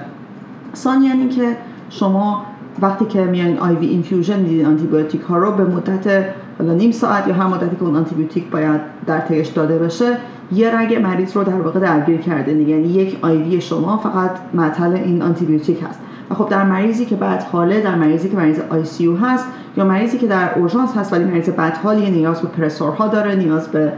ثانیا 0.75 1.09
یعنی 1.09 1.29
که 1.29 1.57
شما 1.89 2.45
وقتی 2.81 3.05
که 3.05 3.23
میان 3.23 3.57
IV 3.57 3.87
infusion 3.87 4.39
میدین 4.39 4.65
آنتیبیوتیک 4.65 5.21
ها 5.21 5.37
رو 5.37 5.51
به 5.51 5.63
مدت 5.63 6.25
حالا 6.59 6.73
نیم 6.73 6.91
ساعت 6.91 7.27
یا 7.27 7.33
هر 7.33 7.47
مدتی 7.47 7.75
که 7.75 7.83
اون 7.83 7.95
آنتیبیوتیک 7.95 8.49
باید 8.49 8.81
در 9.05 9.19
طیش 9.19 9.47
داده 9.47 9.77
بشه 9.77 10.17
یه 10.51 10.79
رگ 10.79 10.95
مریض 10.95 11.37
رو 11.37 11.43
در 11.43 11.61
واقع 11.61 11.79
درگیر 11.79 12.17
کرده. 12.17 12.51
یعنی 12.51 12.87
یک 12.87 13.17
IV 13.21 13.61
شما 13.61 13.97
فقط 13.97 14.31
معطل 14.53 14.93
این 14.93 15.21
آنتیبیوتیک 15.21 15.83
هست. 15.89 15.99
و 16.29 16.33
خب 16.33 16.49
در 16.49 16.63
مریضی 16.63 17.05
که 17.05 17.15
بد 17.15 17.43
حاله 17.43 17.81
در 17.81 17.95
مریضی 17.95 18.29
که 18.29 18.37
مریض 18.37 18.59
ICU 18.69 19.15
هست 19.15 19.45
یا 19.77 19.85
مریضی 19.85 20.17
که 20.17 20.27
در 20.27 20.59
اورژانس 20.59 20.97
هست 20.97 21.13
ولی 21.13 21.23
مریض 21.23 21.49
بد 21.49 21.77
حالی 21.77 22.11
نیاز 22.11 22.41
به 22.41 22.47
pressor 22.47 23.00
ها 23.00 23.07
داره 23.07 23.35
نیاز 23.35 23.67
به 23.67 23.93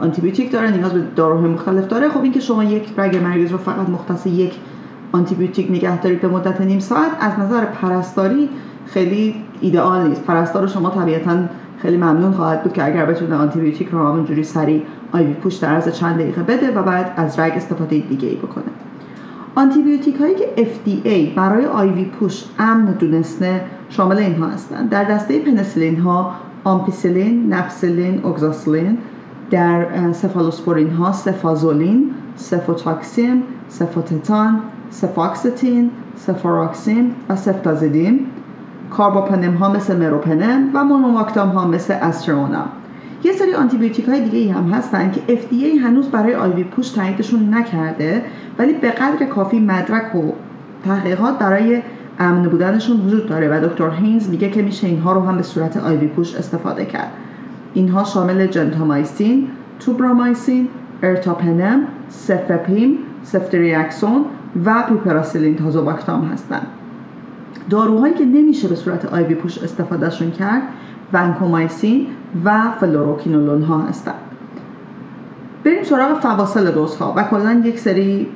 آنتیبیوتیک 0.00 0.52
داره 0.52 0.70
نیاز 0.70 0.92
به 0.92 1.02
داروهای 1.16 1.50
مختلف 1.50 1.86
داره 1.86 2.08
خب 2.08 2.22
اینکه 2.22 2.40
شما 2.40 2.64
یک 2.64 2.88
رگ 2.96 3.16
مریض 3.16 3.52
رو 3.52 3.58
فقط 3.58 3.88
مختص 3.88 4.26
یک 4.26 4.52
آنتیبیوتیک 5.12 5.70
نگه 5.70 6.00
دارید 6.00 6.20
به 6.20 6.28
مدت 6.28 6.60
نیم 6.60 6.78
ساعت 6.78 7.10
از 7.20 7.38
نظر 7.38 7.64
پرستاری 7.64 8.48
خیلی 8.86 9.34
ایدئال 9.60 10.08
نیست. 10.08 10.24
پرستار 10.24 10.66
شما 10.66 10.90
طبیعتا 10.90 11.36
خیلی 11.82 11.96
ممنون 11.96 12.32
خواهد 12.32 12.62
بود 12.62 12.72
که 12.72 12.84
اگر 12.84 13.06
بتونه 13.06 13.36
آنتیبیوتیک 13.36 13.88
رو 13.88 13.98
همونجوری 13.98 14.44
سریع 14.44 14.82
IV 15.12 15.32
push 15.32 15.54
در 15.54 15.68
عرض 15.68 15.88
چند 15.88 16.14
دقیقه 16.18 16.42
بده 16.42 16.70
و 16.70 16.82
بعد 16.82 17.12
از 17.16 17.38
رگ 17.38 17.52
استفاده 17.56 17.98
دیگه 17.98 18.28
ای 18.28 18.36
بکنه. 18.36 18.89
آنتیبیوتیک 19.54 20.16
هایی 20.16 20.34
که 20.34 20.48
FDA 20.56 21.36
برای 21.36 21.66
IV 21.66 22.04
push 22.04 22.44
امن 22.58 22.84
دونسته 22.84 23.60
شامل 23.88 24.18
اینها 24.18 24.46
هستند. 24.46 24.90
در 24.90 25.04
دسته 25.04 25.38
پنی‌سیلین 25.38 26.00
ها 26.00 26.34
آمپی‌سیلین، 26.64 27.54
نفسیلین، 27.54 28.20
اوگزاسیلین 28.24 28.98
در 29.50 30.12
سفالوسپورین 30.12 30.90
ها 30.90 31.12
سفازولین، 31.12 32.10
سفوتاکسیم، 32.36 33.42
سفوتتان، 33.68 34.60
سفاکسیتین، 34.90 35.90
سفوراکسیم 36.16 37.12
و 37.28 37.36
سفتازیدیم 37.36 38.26
کارباپنم 38.90 39.54
ها 39.54 39.72
مثل 39.72 39.96
مروپنم 39.96 40.70
و 40.74 40.84
مونوباکتام 40.84 41.48
ها 41.48 41.68
مثل 41.68 41.94
ازترونام 41.94 42.68
یه 43.24 43.32
سری 43.32 43.54
آنتیبیوتیک 43.54 44.08
های 44.08 44.28
دیگه 44.28 44.52
هم 44.52 44.72
هستن 44.72 45.10
که 45.10 45.20
FDA 45.36 45.82
هنوز 45.82 46.08
برای 46.08 46.34
IV 46.34 46.64
push 46.64 46.88
تاییدشون 46.88 47.54
نکرده 47.54 48.24
ولی 48.58 48.72
به 48.72 48.90
قدر 48.90 49.26
کافی 49.26 49.60
مدرک 49.60 50.14
و 50.14 50.32
تحقیقات 50.84 51.38
برای 51.38 51.82
امن 52.18 52.42
بودنشون 52.42 53.00
وجود 53.00 53.26
داره 53.28 53.48
و 53.48 53.68
دکتر 53.68 53.90
هینز 53.90 54.28
میگه 54.30 54.50
که 54.50 54.62
میشه 54.62 54.86
اینها 54.86 55.12
رو 55.12 55.20
هم 55.20 55.36
به 55.36 55.42
صورت 55.42 55.76
IV 55.76 56.06
push 56.06 56.34
استفاده 56.34 56.84
کرد 56.84 57.12
اینها 57.74 58.04
شامل 58.04 58.46
جنتامایسین، 58.46 59.48
توبرامایسین، 59.80 60.68
ارتاپنم، 61.02 61.80
سفپیم، 62.08 62.98
سفتریاکسون 63.22 64.24
و 64.64 64.82
پیپراسیلین 64.88 65.56
تازوباکتام 65.56 66.24
هستند. 66.24 66.66
داروهایی 67.70 68.14
که 68.14 68.24
نمیشه 68.24 68.68
به 68.68 68.74
صورت 68.74 69.04
IV 69.04 69.34
push 69.34 69.58
استفادهشون 69.58 70.30
کرد 70.30 70.62
ونکومایسین 71.12 72.06
و 72.44 72.60
فلوروکینولون 72.80 73.62
ها 73.62 73.78
هستند 73.78 74.14
بریم 75.64 75.82
سراغ 75.82 76.20
فواصل 76.20 76.70
دوز 76.70 76.96
ها 76.96 77.14
و 77.16 77.22
کلا 77.22 77.62
یک 77.64 77.78
سری 77.78 78.26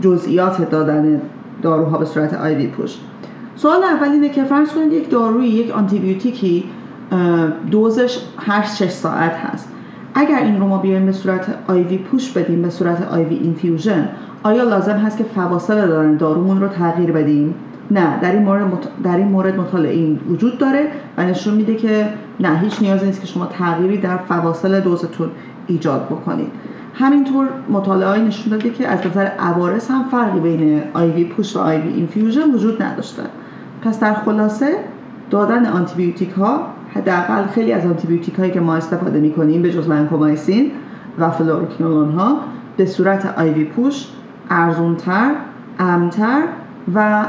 جزئیات 0.00 0.70
دادن 0.70 1.20
داروها 1.62 1.98
به 1.98 2.04
صورت 2.04 2.34
آیوی 2.34 2.66
پوش 2.66 2.98
سوال 3.56 3.84
اول 3.84 4.08
اینه 4.08 4.28
که 4.28 4.44
فرض 4.44 4.68
کنید 4.68 4.92
یک 4.92 5.10
داروی 5.10 5.48
یک 5.48 5.70
آنتیبیوتیکی 5.70 6.64
دوزش 7.70 8.18
هر 8.38 8.62
6 8.62 8.90
ساعت 8.90 9.32
هست. 9.32 9.68
اگر 10.14 10.38
این 10.38 10.60
رو 10.60 10.68
ما 10.68 10.78
بیایم 10.78 11.06
به 11.06 11.12
صورت 11.12 11.54
آیوی 11.68 11.98
پوش 11.98 12.32
بدیم 12.32 12.62
به 12.62 12.70
صورت 12.70 13.08
آیوی 13.12 13.34
اینفیوژن 13.34 14.08
آیا 14.42 14.62
لازم 14.62 14.96
هست 14.96 15.18
که 15.18 15.24
فواصل 15.24 15.74
دادن 15.74 16.16
دارومون 16.16 16.60
رو 16.60 16.68
تغییر 16.68 17.12
بدیم؟ 17.12 17.54
نه 17.92 18.20
در 18.20 18.32
این 18.32 18.42
مورد 18.42 18.88
در 19.04 19.16
این 19.16 19.28
مورد 19.28 19.60
مطالعه 19.60 19.92
این 19.92 20.20
وجود 20.28 20.58
داره 20.58 20.88
و 21.16 21.24
نشون 21.24 21.54
میده 21.54 21.74
که 21.74 22.08
نه 22.40 22.58
هیچ 22.58 22.82
نیازی 22.82 23.06
نیست 23.06 23.20
که 23.20 23.26
شما 23.26 23.46
تغییری 23.46 23.98
در 23.98 24.16
فواصل 24.16 24.80
دوزتون 24.80 25.30
ایجاد 25.66 26.06
بکنید. 26.06 26.48
همینطور 26.94 27.48
مطالعه 27.70 28.20
نشون 28.20 28.50
داده 28.50 28.70
که 28.70 28.88
از 28.88 29.06
نظر 29.06 29.26
عوارض 29.26 29.88
هم 29.88 30.04
فرقی 30.10 30.40
بین 30.40 30.82
IV 30.94 31.24
push 31.24 31.56
و 31.56 31.58
IV 31.58 31.92
infusion 31.92 32.50
وجود 32.54 32.82
نداشته. 32.82 33.22
پس 33.82 34.00
در 34.00 34.14
خلاصه 34.14 34.74
دادن 35.30 35.66
آنتیبیوتیک 35.66 36.30
ها 36.30 36.66
حداقل 36.94 37.46
خیلی 37.46 37.72
از 37.72 37.86
آنتیبیوتیک 37.86 38.34
هایی 38.34 38.50
که 38.50 38.60
ما 38.60 38.74
استفاده 38.74 39.20
می‌کنیم 39.20 39.62
به 39.62 39.72
جز 39.72 39.88
ونکومایسین 39.88 40.70
و 41.18 41.30
فلوروکینولون 41.30 42.10
ها 42.10 42.38
به 42.76 42.86
صورت 42.86 43.38
IV 43.38 43.64
push 43.64 44.06
ارزونتر 44.50 45.30
امن‌تر 45.78 46.42
و 46.94 47.24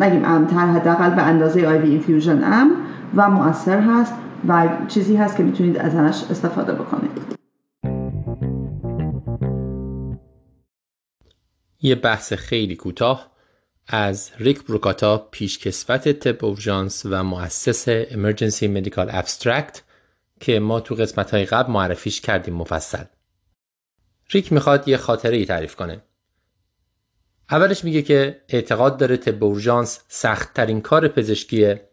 نگیم 0.00 0.24
امن‌تر 0.24 0.66
حداقل 0.66 1.10
به 1.10 1.22
اندازه 1.22 1.66
IV 1.66 1.90
infusion 1.90 2.44
امن 2.44 2.70
و 3.14 3.30
مؤثر 3.30 3.80
هست 3.80 4.14
و 4.48 4.68
چیزی 4.88 5.16
هست 5.16 5.36
که 5.36 5.42
می‌تونید 5.42 5.78
ازش 5.78 6.30
استفاده 6.30 6.72
بکنید. 6.72 7.38
یه 11.80 11.94
بحث 11.94 12.32
خیلی 12.32 12.76
کوتاه 12.76 13.30
از 13.86 14.30
Rick 14.38 14.64
Bukata 14.64 15.28
پیشکسوت 15.30 16.08
طب 16.08 16.44
اورژانس 16.44 17.06
و 17.06 17.24
مؤسس 17.24 17.84
Emergency 17.88 18.68
Medical 18.68 19.08
Abstracts 19.12 19.82
که 20.40 20.60
ما 20.60 20.80
تو 20.80 20.94
قسمت 20.94 21.30
های 21.30 21.44
قبل 21.44 21.72
معرفیش 21.72 22.20
کردیم 22.20 22.54
مفصل. 22.54 23.04
ریک 24.30 24.52
می‌خواد 24.52 24.88
یه 24.88 24.96
خاطره 24.96 25.36
ای 25.36 25.44
تعریف 25.44 25.76
کنه. 25.76 26.00
اولش 27.50 27.84
میگه 27.84 28.02
که 28.02 28.40
اعتقاد 28.48 28.96
داره 28.96 29.16
تب 29.16 29.44
اورژانس 29.44 30.00
سخت 30.08 30.54
ترین 30.54 30.80
کار 30.80 31.08
پزشکیه 31.08 31.88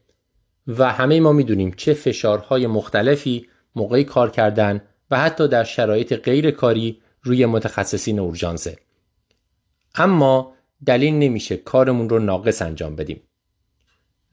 و 0.67 0.91
همه 0.91 1.19
ما 1.19 1.31
می‌دونیم 1.31 1.71
چه 1.71 1.93
فشارهای 1.93 2.67
مختلفی 2.67 3.47
موقعی 3.75 4.03
کار 4.03 4.31
کردن 4.31 4.81
و 5.11 5.19
حتی 5.19 5.47
در 5.47 5.63
شرایط 5.63 6.13
غیر 6.13 6.51
کاری 6.51 7.01
روی 7.23 7.45
متخصصین 7.45 8.19
اورژانسه. 8.19 8.77
اما 9.95 10.55
دلیل 10.85 11.13
نمیشه 11.13 11.57
کارمون 11.57 12.09
رو 12.09 12.19
ناقص 12.19 12.61
انجام 12.61 12.95
بدیم. 12.95 13.21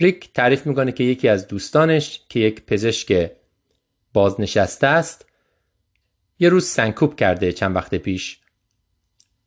ریک 0.00 0.32
تعریف 0.32 0.66
می‌کنه 0.66 0.92
که 0.92 1.04
یکی 1.04 1.28
از 1.28 1.48
دوستانش 1.48 2.20
که 2.28 2.40
یک 2.40 2.66
پزشک 2.66 3.30
بازنشسته 4.12 4.86
است 4.86 5.26
یه 6.38 6.48
روز 6.48 6.66
سنکوب 6.66 7.16
کرده 7.16 7.52
چند 7.52 7.76
وقت 7.76 7.94
پیش. 7.94 8.41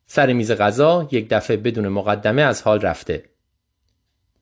سر 0.06 0.32
میز 0.32 0.52
غذا 0.52 1.08
یک 1.12 1.28
دفعه 1.28 1.56
بدون 1.56 1.88
مقدمه 1.88 2.42
از 2.42 2.62
حال 2.62 2.80
رفته. 2.80 3.24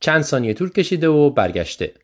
چند 0.00 0.22
ثانیه 0.22 0.54
طول 0.54 0.70
کشیده 0.70 1.08
و 1.08 1.30
برگشته. 1.30 1.94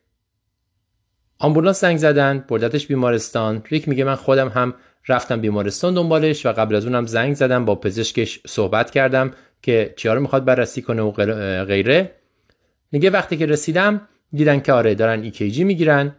آمبولانس 1.39 1.81
زنگ 1.81 1.97
زدن 1.97 2.45
بردتش 2.47 2.87
بیمارستان. 2.87 3.63
ریک 3.69 3.87
میگه 3.87 4.03
من 4.03 4.15
خودم 4.15 4.49
هم 4.49 4.73
رفتم 5.07 5.41
بیمارستان 5.41 5.93
دنبالش 5.93 6.45
و 6.45 6.51
قبل 6.51 6.75
از 6.75 6.85
اونم 6.85 7.05
زنگ 7.05 7.33
زدم 7.33 7.65
با 7.65 7.75
پزشکش 7.75 8.39
صحبت 8.47 8.91
کردم 8.91 9.31
که 9.61 9.93
چیا 9.97 10.13
رو 10.13 10.21
می‌خواد 10.21 10.45
بررسی 10.45 10.81
کنه 10.81 11.01
و 11.01 11.11
غیره. 11.65 12.11
میگه 12.91 13.09
وقتی 13.09 13.37
که 13.37 13.45
رسیدم 13.45 14.07
دیدن 14.33 14.59
که 14.59 14.73
آره 14.73 14.95
دارن 14.95 15.21
EKG 15.21 15.63
می‌گیرن. 15.63 16.15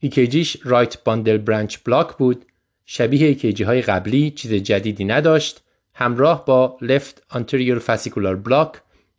EKG 0.00 0.34
ش 0.34 0.56
right 0.64 1.04
bundle 1.04 1.38
branch 1.38 1.78
block 1.84 2.16
بود. 2.16 2.46
شبیه 2.86 3.26
EKG 3.26 3.64
های 3.64 3.82
قبلی 3.82 4.30
چیز 4.30 4.52
جدیدی 4.52 5.04
نداشت. 5.04 5.62
همراه 6.00 6.44
با 6.44 6.78
left 6.82 7.36
anterior 7.36 7.80
fascicular 7.80 8.48
block 8.48 8.78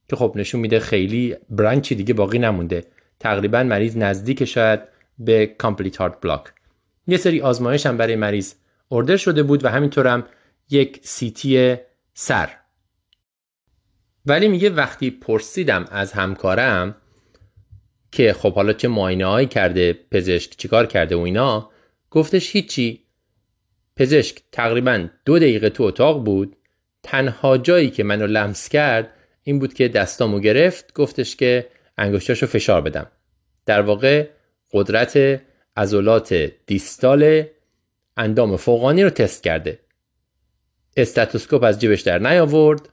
که 0.09 0.15
خب 0.15 0.33
نشون 0.35 0.61
میده 0.61 0.79
خیلی 0.79 1.35
branch 1.49 1.89
ی 1.89 1.95
دیگه 1.95 2.13
باقی 2.13 2.39
نمونده. 2.39 2.85
تقریبا 3.19 3.63
مریض 3.63 3.97
نزدیک 3.97 4.45
شاید 4.45 4.79
به 5.19 5.55
complete 5.63 5.95
heart 5.95 6.27
block. 6.27 6.49
یه 7.07 7.17
سری 7.17 7.41
آزمایش 7.41 7.85
هم 7.85 7.97
برای 7.97 8.15
مریض 8.15 8.53
order 8.91 9.17
شده 9.17 9.43
بود 9.43 9.65
و 9.65 9.67
همینطور 9.67 10.07
هم 10.07 10.23
یک 10.69 10.99
CT 11.03 11.75
سر. 12.13 12.49
ولی 14.25 14.47
میگه 14.47 14.69
وقتی 14.69 15.11
پرسیدم 15.11 15.85
از 15.91 16.11
همکارم 16.11 16.95
که 18.11 18.33
خب 18.33 18.53
حالا 18.53 18.73
چه 18.73 18.87
معاینه 18.87 19.25
هایی 19.25 19.47
کرده 19.47 19.93
پزشک 20.11 20.57
چیکار 20.57 20.85
کرده 20.85 21.15
و 21.15 21.19
اینا 21.19 21.69
گفتش 22.09 22.55
هیچی. 22.55 23.05
پزشک 23.95 24.41
تقریبا 24.51 25.07
دو 25.25 25.39
دقیقه 25.39 25.69
تو 25.69 25.83
اتاق 25.83 26.23
بود. 26.25 26.55
تنها 27.03 27.57
جایی 27.57 27.89
که 27.89 28.03
منو 28.03 28.27
لمس 28.27 28.69
کرد 28.69 29.13
این 29.43 29.59
بود 29.59 29.73
که 29.73 29.87
دستامو 29.87 30.39
گرفت 30.39 30.93
گفتش 30.93 31.35
که 31.35 31.67
انگشتاشو 31.97 32.47
فشار 32.47 32.81
بدم. 32.81 33.07
در 33.65 33.81
واقع 33.81 34.27
قدرت 34.73 35.41
عضلات 35.77 36.33
دیستال 36.65 37.43
اندام 38.17 38.57
فوقانی 38.57 39.03
رو 39.03 39.09
تست 39.09 39.43
کرده. 39.43 39.79
stethoscope 40.97 41.63
از 41.63 41.79
جیبش 41.79 42.01
در 42.01 42.19
نیاورد 42.19 42.89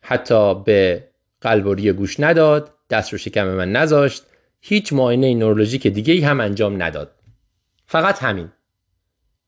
حتی 0.00 0.54
به 0.54 1.08
قلب 1.40 1.62
و 1.62 1.70
ریه 1.70 1.92
گوش 1.92 2.20
نداد 2.20 2.74
دست 2.90 3.12
رو 3.12 3.18
شکم 3.18 3.48
من 3.48 3.72
نذاشت 3.72 4.22
هیچ 4.60 4.92
معاینه 4.92 5.34
نورولوژیک 5.34 5.86
دیگه 5.86 6.14
ای 6.14 6.20
هم 6.20 6.40
انجام 6.40 6.82
نداد. 6.82 7.10
فقط 7.86 8.22
همین. 8.22 8.48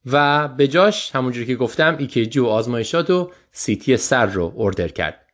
و 0.07 0.49
به 0.49 0.68
جاش 0.68 1.15
همونجوری 1.15 1.47
که 1.47 1.57
گفتم 1.57 1.97
EKG 1.99 2.39
و 2.39 2.47
آزمایشات 2.47 3.10
و 3.10 3.33
CT 3.52 3.97
سر 3.97 4.26
رو 4.26 4.55
order 4.57 4.89
کرد. 4.89 5.26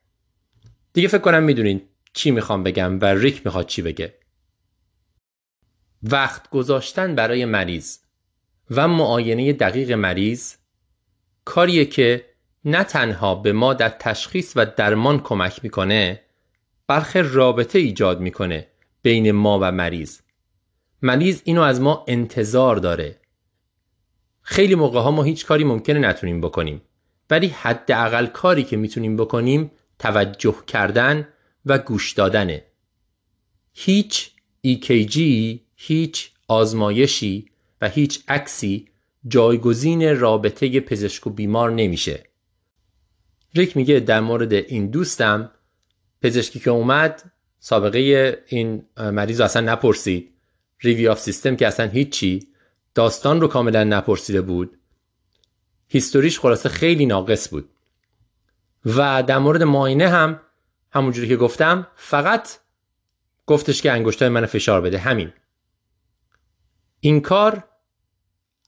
دیگه 0.93 1.09
فکر 1.09 1.19
کنم 1.19 1.43
می‌دونین 1.43 1.83
چی 2.13 2.31
می‌خوام 2.31 2.63
بگم 2.63 3.01
و 3.01 3.05
Rick 3.05 3.43
می‌خواد 3.45 3.67
چی 3.67 3.83
بگه. 3.83 4.15
وقت 6.03 6.51
گذاشتن 6.51 7.15
برای 7.15 7.45
مریض 7.45 7.99
و 8.71 8.89
معاینه 8.89 9.53
دقیق 9.53 9.93
مریض 9.93 10.55
کاریه 11.45 11.85
که 11.85 12.25
نه 12.65 12.85
تنها 12.85 13.35
به 13.35 13.53
ما 13.53 13.75
در 13.75 13.89
تشخیص 13.89 14.53
و 14.57 14.67
درمان 14.77 15.21
کمک 15.21 15.61
می‌کنه 15.65 16.23
بلکه 16.87 17.23
رابطه 17.23 17.79
ایجاد 17.79 18.21
می‌کنه 18.21 18.67
بین 19.03 19.33
ما 19.33 19.59
و 19.63 19.73
مریض. 19.73 20.21
مریض 21.03 21.43
اینو 21.45 21.61
از 21.61 21.81
ما 21.81 22.05
انتظار 22.09 22.77
داره. 22.77 23.22
خیلی 24.53 24.75
موقع 24.75 25.01
ها 25.01 25.11
ما 25.11 25.23
هیچ 25.23 25.47
کاری 25.47 25.65
ممکنه 25.65 25.99
نتونیم 25.99 26.41
بکنیم. 26.41 26.83
ولی 27.31 27.47
حداقل 27.47 28.27
کاری 28.27 28.65
که 28.65 28.77
می‌تونیم 28.77 29.17
بکنیم 29.17 29.71
توجه 29.99 30.57
کردن 30.67 31.29
و 31.67 31.79
گوش 31.79 32.13
دادنه. 32.13 32.65
هیچ 33.73 34.31
EKG 34.67 35.19
هیچ 35.75 36.31
آزمایشی 36.49 37.51
و 37.81 37.89
هیچ 37.89 38.21
عکسی 38.29 38.89
جایگزین 39.29 40.19
رابطه 40.19 40.81
پزشک 40.81 41.27
و 41.27 41.31
بیمار 41.31 41.71
نمیشه. 41.71 42.23
ریک 43.55 43.77
میگه 43.77 44.01
در 44.01 44.21
مورد 44.21 44.53
این 44.53 44.91
دوستم 44.91 45.51
پزشکی 46.23 46.61
که 46.61 46.71
اومد 46.71 47.33
سابقه 47.59 48.39
این 48.47 48.83
مریض 48.97 49.41
اصلا 49.41 49.73
نپرسید. 49.73 50.31
ریوی 50.81 51.09
آف 51.09 51.21
سیستم 51.21 51.57
که 51.57 51.67
اصلا 51.67 51.89
هیچی. 51.89 52.52
داستان 52.95 53.41
رو 53.41 53.49
کاملا 53.49 53.85
نپرسیده 53.85 54.41
بود. 54.41 54.79
هیستوریش 55.89 56.41
خلاصه 56.41 56.69
خیلی 56.69 57.07
ناقص 57.07 57.49
بود. 57.49 57.69
و 58.85 59.23
در 59.23 59.39
مورد 59.39 59.63
ماینه 59.63 60.09
هم 60.09 60.41
همونجوری 60.91 61.29
که 61.29 61.37
گفتم 61.37 61.87
فقط 61.97 62.49
گفتش 63.47 63.83
که 63.83 63.93
انگشتای 63.93 64.29
من 64.29 64.47
فشار 64.47 64.81
بده. 64.81 64.99
همین. 64.99 65.33
این 67.01 67.21
کار 67.21 67.65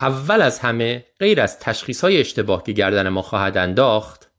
اول 0.00 0.42
از 0.42 0.58
همه 0.58 1.06
غیر 1.18 1.40
از 1.40 1.58
تشخیص 1.58 2.00
های 2.00 2.20
اشتباه 2.20 2.62
که 2.62 2.72
گردن 2.72 3.08
ما 3.08 3.22
خواهد 3.22 3.56
انداخت 3.56 4.30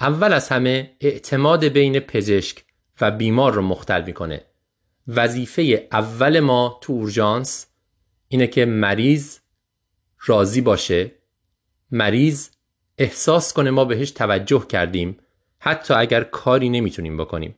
اول 0.00 0.32
از 0.32 0.48
همه 0.48 0.96
اعتماد 1.00 1.64
بین 1.64 2.00
پزشک 2.00 2.64
و 3.00 3.10
بیمار 3.10 3.52
رو 3.52 3.62
مختل 3.62 4.04
می‌کنه. 4.04 4.44
وظیفه 5.08 5.88
اول 5.92 6.40
ما 6.40 6.78
تو 6.82 6.92
اورژانس 6.92 7.66
اینه 8.28 8.46
که 8.46 8.64
مریض 8.64 9.38
راضی 10.26 10.60
باشه. 10.60 11.10
مریض 11.90 12.48
احساس 12.98 13.52
کنه 13.52 13.70
ما 13.70 13.84
بهش 13.84 14.10
توجه 14.10 14.66
کردیم. 14.66 15.18
حتی 15.58 15.94
اگر 15.94 16.24
کاری 16.24 16.68
نمی‌تونیم 16.68 17.16
بکنیم. 17.16 17.54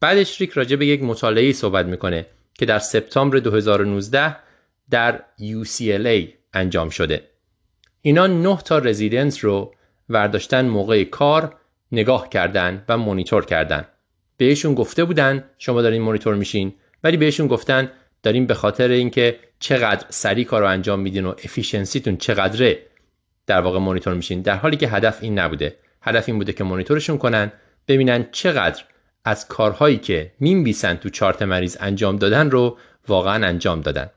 بعدش 0.00 0.40
ریک 0.40 0.50
راجع 0.50 0.76
به 0.76 0.86
یک 0.86 1.02
مطالعه 1.02 1.52
صحبت 1.52 1.86
می‌کنه 1.86 2.26
که 2.54 2.66
در 2.66 2.78
سپتامبر 2.78 3.38
2019 3.38 4.36
در 4.90 5.22
UCLA 5.40 6.28
انجام 6.52 6.90
شده. 6.90 7.30
اینا 8.02 8.26
نه 8.26 8.56
تا 8.56 8.78
رزیدنس 8.78 9.44
رو 9.44 9.74
ورداشتن 10.08 10.68
موقع 10.68 11.04
کار 11.04 11.56
نگاه 11.92 12.28
کردن 12.28 12.84
و 12.88 12.98
مونیتور 12.98 13.44
کردن. 13.44 13.88
بهشون 14.36 14.74
گفته 14.74 15.04
بودن 15.04 15.44
شما 15.58 15.82
دارین 15.82 16.02
مونیتور 16.02 16.34
میشین 16.34 16.74
ولی 17.04 17.16
بهشون 17.16 17.46
گفتن 17.46 17.90
داریم 18.22 18.46
به 18.46 18.54
خاطر 18.54 18.88
اینکه 18.88 19.38
چقدر 19.58 20.06
سریع 20.08 20.44
کار 20.44 20.60
رو 20.60 20.68
انجام 20.68 21.00
میدین 21.00 21.24
و 21.24 21.28
efficiency 21.28 21.96
تون 21.96 22.16
چقدره 22.16 22.78
در 23.46 23.60
واقع 23.60 23.78
مونیتور 23.78 24.14
میشین. 24.14 24.42
در 24.42 24.56
حالی 24.56 24.76
که 24.76 24.88
هدف 24.88 25.18
این 25.22 25.38
نبوده. 25.38 25.76
هدف 26.02 26.28
این 26.28 26.38
بوده 26.38 26.52
که 26.52 26.64
مونیتورشون 26.64 27.18
کنن 27.18 27.52
ببینن 27.88 28.26
چقدر 28.32 28.84
از 29.24 29.48
کارهایی 29.48 29.96
که 29.96 30.32
می‌نویسن 30.40 30.94
تو 30.94 31.08
چارت 31.08 31.42
مریض 31.42 31.76
انجام 31.80 32.16
دادن 32.16 32.50
رو 32.50 32.78
واقعا 33.08 33.46
انجام 33.46 33.80
دادن. 33.80 34.10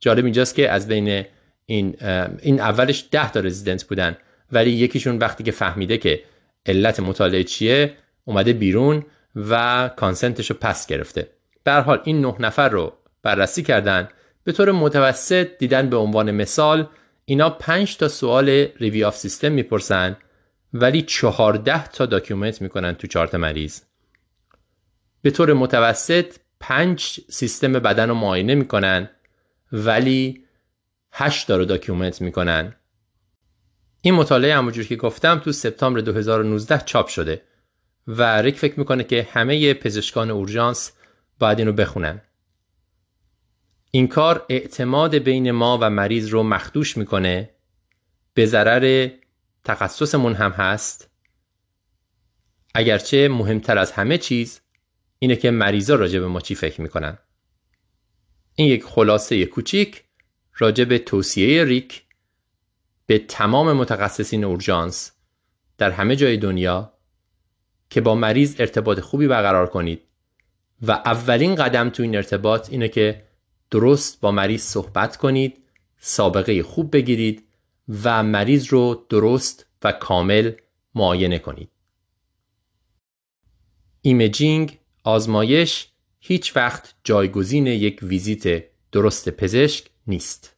جالب 0.00 0.24
اینجاست 0.24 0.54
که 0.54 0.70
از 0.70 0.88
بین 0.88 1.24
این 1.66 1.96
این 2.42 2.60
اولش 2.60 3.08
ده 3.10 3.32
تا 3.32 3.40
رزیدنت 3.40 3.84
بودن 3.84 4.16
ولی 4.52 4.70
یکیشون 4.70 5.18
وقتی 5.18 5.44
که 5.44 5.50
فهمیده 5.50 5.98
که 5.98 6.22
علت 6.66 7.00
مطالعه 7.00 7.44
چیه 7.44 7.96
اومده 8.24 8.52
بیرون 8.52 9.04
و 9.36 9.90
consent 9.96 10.38
ش 10.38 10.50
رو 10.50 10.56
پس 10.60 10.86
گرفته. 10.86 11.28
هر 11.64 11.80
حال 11.80 12.00
این 12.04 12.20
نه 12.20 12.34
نفر 12.40 12.68
رو 12.68 12.92
بررسی 13.24 13.62
کردن 13.62 14.08
به 14.44 14.52
طور 14.52 14.72
متوسط 14.72 15.48
دیدن 15.58 15.90
به 15.90 15.96
عنوان 15.96 16.30
مثال 16.30 16.88
اینا 17.24 17.50
5 17.50 17.96
تا 17.96 18.08
سوال 18.08 18.48
review 18.76 19.04
of 19.04 19.16
system 19.16 19.52
می‌پرسن 19.52 20.16
ولی 20.72 21.02
14 21.02 21.88
تا 21.88 22.06
document 22.06 22.62
می‌کنن 22.62 22.94
تو 22.94 23.06
چارت 23.06 23.34
مریض. 23.34 23.80
به 25.22 25.30
طور 25.30 25.52
متوسط 25.52 26.34
5 26.60 27.20
سیستم 27.28 27.72
بدن 27.72 28.08
رو 28.08 28.14
معاینه 28.14 28.54
می‌کنن 28.54 29.10
ولی 29.72 30.44
8 31.12 31.46
تا 31.46 31.56
رو 31.56 31.64
document 31.64 32.20
می‌کنن. 32.20 32.74
این 34.02 34.14
مطالعه 34.14 34.56
همونجور 34.56 34.84
که 34.84 34.96
گفتم 34.96 35.38
تو 35.38 35.52
سپتامبر 35.52 36.00
2019 36.00 36.82
چاپ 36.84 37.08
شده 37.08 37.42
و 38.06 38.42
ریک 38.42 38.58
فکر 38.58 38.78
می‌کنه 38.78 39.04
که 39.04 39.28
همه 39.32 39.74
پزشکان 39.74 40.30
اورژانس 40.30 40.92
باید 41.38 41.58
اینو 41.58 41.72
بخونن. 41.72 42.20
این 43.94 44.08
کار 44.08 44.46
اعتماد 44.48 45.14
بین 45.14 45.50
ما 45.50 45.78
و 45.80 45.90
مریض 45.90 46.28
رو 46.28 46.42
مخدوش 46.42 46.96
می‌کنه. 46.96 47.50
به 48.34 48.46
ضرر 48.46 49.08
تخصصمون 49.64 50.34
هم 50.34 50.50
هست. 50.50 51.10
اگرچه 52.74 53.28
مهمتر 53.28 53.78
از 53.78 53.92
همه 53.92 54.18
چیز 54.18 54.60
اینه 55.18 55.36
که 55.36 55.50
مریضا 55.50 55.94
راجع 55.94 56.20
به 56.20 56.26
ما 56.26 56.40
چی 56.40 56.54
فکر 56.54 56.80
می‌کنن. 56.80 57.18
این 58.54 58.68
یک 58.68 58.84
خلاصه 58.84 59.44
کوچیک 59.44 60.04
راجع 60.58 60.84
به 60.84 60.98
توصیه 60.98 61.64
Rick 61.64 62.02
به 63.06 63.18
تمام 63.18 63.72
متخصصین 63.72 64.44
اورژانس 64.44 65.12
در 65.78 65.90
همه 65.90 66.16
جای 66.16 66.36
دنیا 66.36 66.92
که 67.90 68.00
با 68.00 68.14
مریض 68.14 68.56
ارتباط 68.58 69.00
خوبی 69.00 69.26
برقرار 69.28 69.66
کنید. 69.66 70.02
و 70.82 70.92
اولین 70.92 71.54
قدم 71.54 71.90
تو 71.90 72.02
این 72.02 72.16
ارتباط 72.16 72.70
اینه 72.70 72.88
که 72.88 73.33
درست 73.74 74.20
با 74.20 74.32
مریض 74.32 74.62
صحبت 74.62 75.16
کنید 75.16 75.56
سابقه 75.98 76.62
خوب 76.62 76.96
بگیرید 76.96 77.44
و 78.04 78.22
مریض 78.22 78.66
رو 78.66 79.06
درست 79.08 79.66
و 79.82 79.92
کامل 79.92 80.52
معاینه 80.94 81.38
کنید. 81.38 81.68
imaging 84.02 84.78
آزمایش 85.04 85.88
هیچ 86.20 86.56
وقت 86.56 86.94
جایگزین 87.04 87.66
یک 87.66 87.98
ویزیت 88.02 88.64
درست 88.92 89.28
پزشک 89.28 89.86
نیست. 90.06 90.56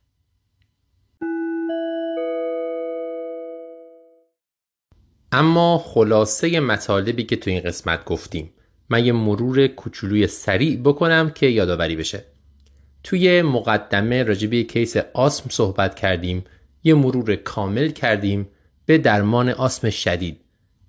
اما 5.32 5.78
خلاصه 5.78 6.60
مطالبی 6.60 7.24
که 7.24 7.36
تو 7.36 7.50
این 7.50 7.60
قسمت 7.60 8.04
گفتیم 8.04 8.52
من 8.88 9.04
یه 9.06 9.12
مرور 9.12 9.66
کوچولوی 9.66 10.26
سریع 10.26 10.76
بکنم 10.76 11.30
که 11.30 11.46
یادآوری 11.46 11.96
بشه. 11.96 12.35
توی 13.06 13.42
مقدمه 13.42 14.22
راجبی 14.22 14.64
کیس 14.64 14.96
آسم 14.96 15.44
صحبت 15.50 15.94
کردیم 15.94 16.44
یه 16.84 16.94
مرور 16.94 17.36
کامل 17.36 17.90
کردیم 17.90 18.48
به 18.86 18.98
درمان 18.98 19.48
آسم 19.48 19.90
شدید. 19.90 20.40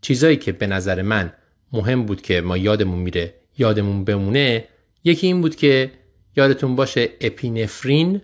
چیزایی 0.02 0.36
که 0.38 0.52
به 0.52 0.68
نظر 0.68 1.02
من 1.02 1.34
مهم 1.74 2.06
بود 2.06 2.22
که 2.22 2.42
ما 2.42 2.58
یادمون 2.58 3.00
میره 3.00 3.34
یادمون 3.58 4.06
بمونه 4.06 4.66
یکی 5.04 5.28
این 5.28 5.42
بود 5.42 5.56
که 5.56 5.92
یادتون 6.38 6.76
باشه 6.76 7.10
اپینفرین 7.22 8.22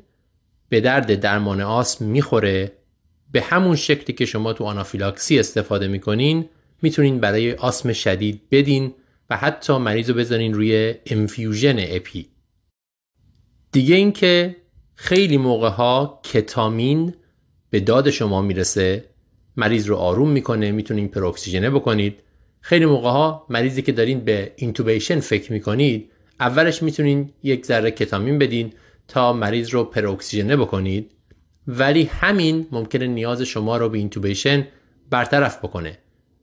به 0.69 0.81
درد 0.81 1.19
درمان 1.19 1.61
آسم 1.61 2.05
می‌خوره. 2.05 2.71
به 3.31 3.41
همون 3.41 3.75
شکلی 3.75 4.15
که 4.15 4.25
شما 4.25 4.53
تو 4.53 4.63
آنافیلاکسی 4.63 5.39
استفاده 5.39 5.87
می‌کنین 5.87 6.49
می‌تونین 6.81 7.19
برای 7.19 7.53
آسم 7.53 7.93
شدید 7.93 8.41
بدین 8.51 8.93
و 9.29 9.37
حتی 9.37 9.77
مریض 9.77 10.09
رو 10.09 10.15
بذارین 10.15 10.53
روی 10.53 10.95
انفیوژن 11.05 11.75
اپی. 11.79 12.32
دیگه 13.73 13.95
اینکه 13.95 14.55
خیلی 14.95 15.37
موقع 15.37 15.69
ها 15.69 16.19
کتامین 16.23 17.13
به 17.69 17.79
داد 17.79 18.09
شما 18.09 18.41
می‌رسه 18.41 19.05
مریض 19.57 19.87
رو 19.87 19.95
آروم 19.95 20.29
می‌کنه 20.29 20.71
می‌تونین 20.71 21.07
pre 21.07 21.26
اکسیژنه 21.26 21.69
بکنید. 21.69 22.19
خیلی 22.61 22.85
موقع 22.85 23.09
ها 23.09 23.45
مریضی 23.49 23.81
که 23.81 23.91
دارین 23.91 24.19
به 24.19 24.51
intubation 24.55 25.19
فکر 25.19 25.51
می‌کنید 25.51 26.09
اولش 26.39 26.83
می‌تونین 26.83 27.29
یک 27.43 27.65
ذره 27.65 27.91
کتامین 27.91 28.39
بدین 28.39 28.73
تا 29.07 29.33
مریض 29.33 29.69
رو 29.69 29.83
pre 29.83 30.05
اکسیژنه 30.05 30.57
بکنید. 30.57 31.11
ولی 31.67 32.03
همین 32.03 32.67
ممکنه 32.71 33.07
نیاز 33.07 33.41
شما 33.41 33.77
رو 33.77 33.89
به 33.89 33.97
intubation 33.97 34.67
برطرف 35.09 35.57
بکنه. 35.57 35.97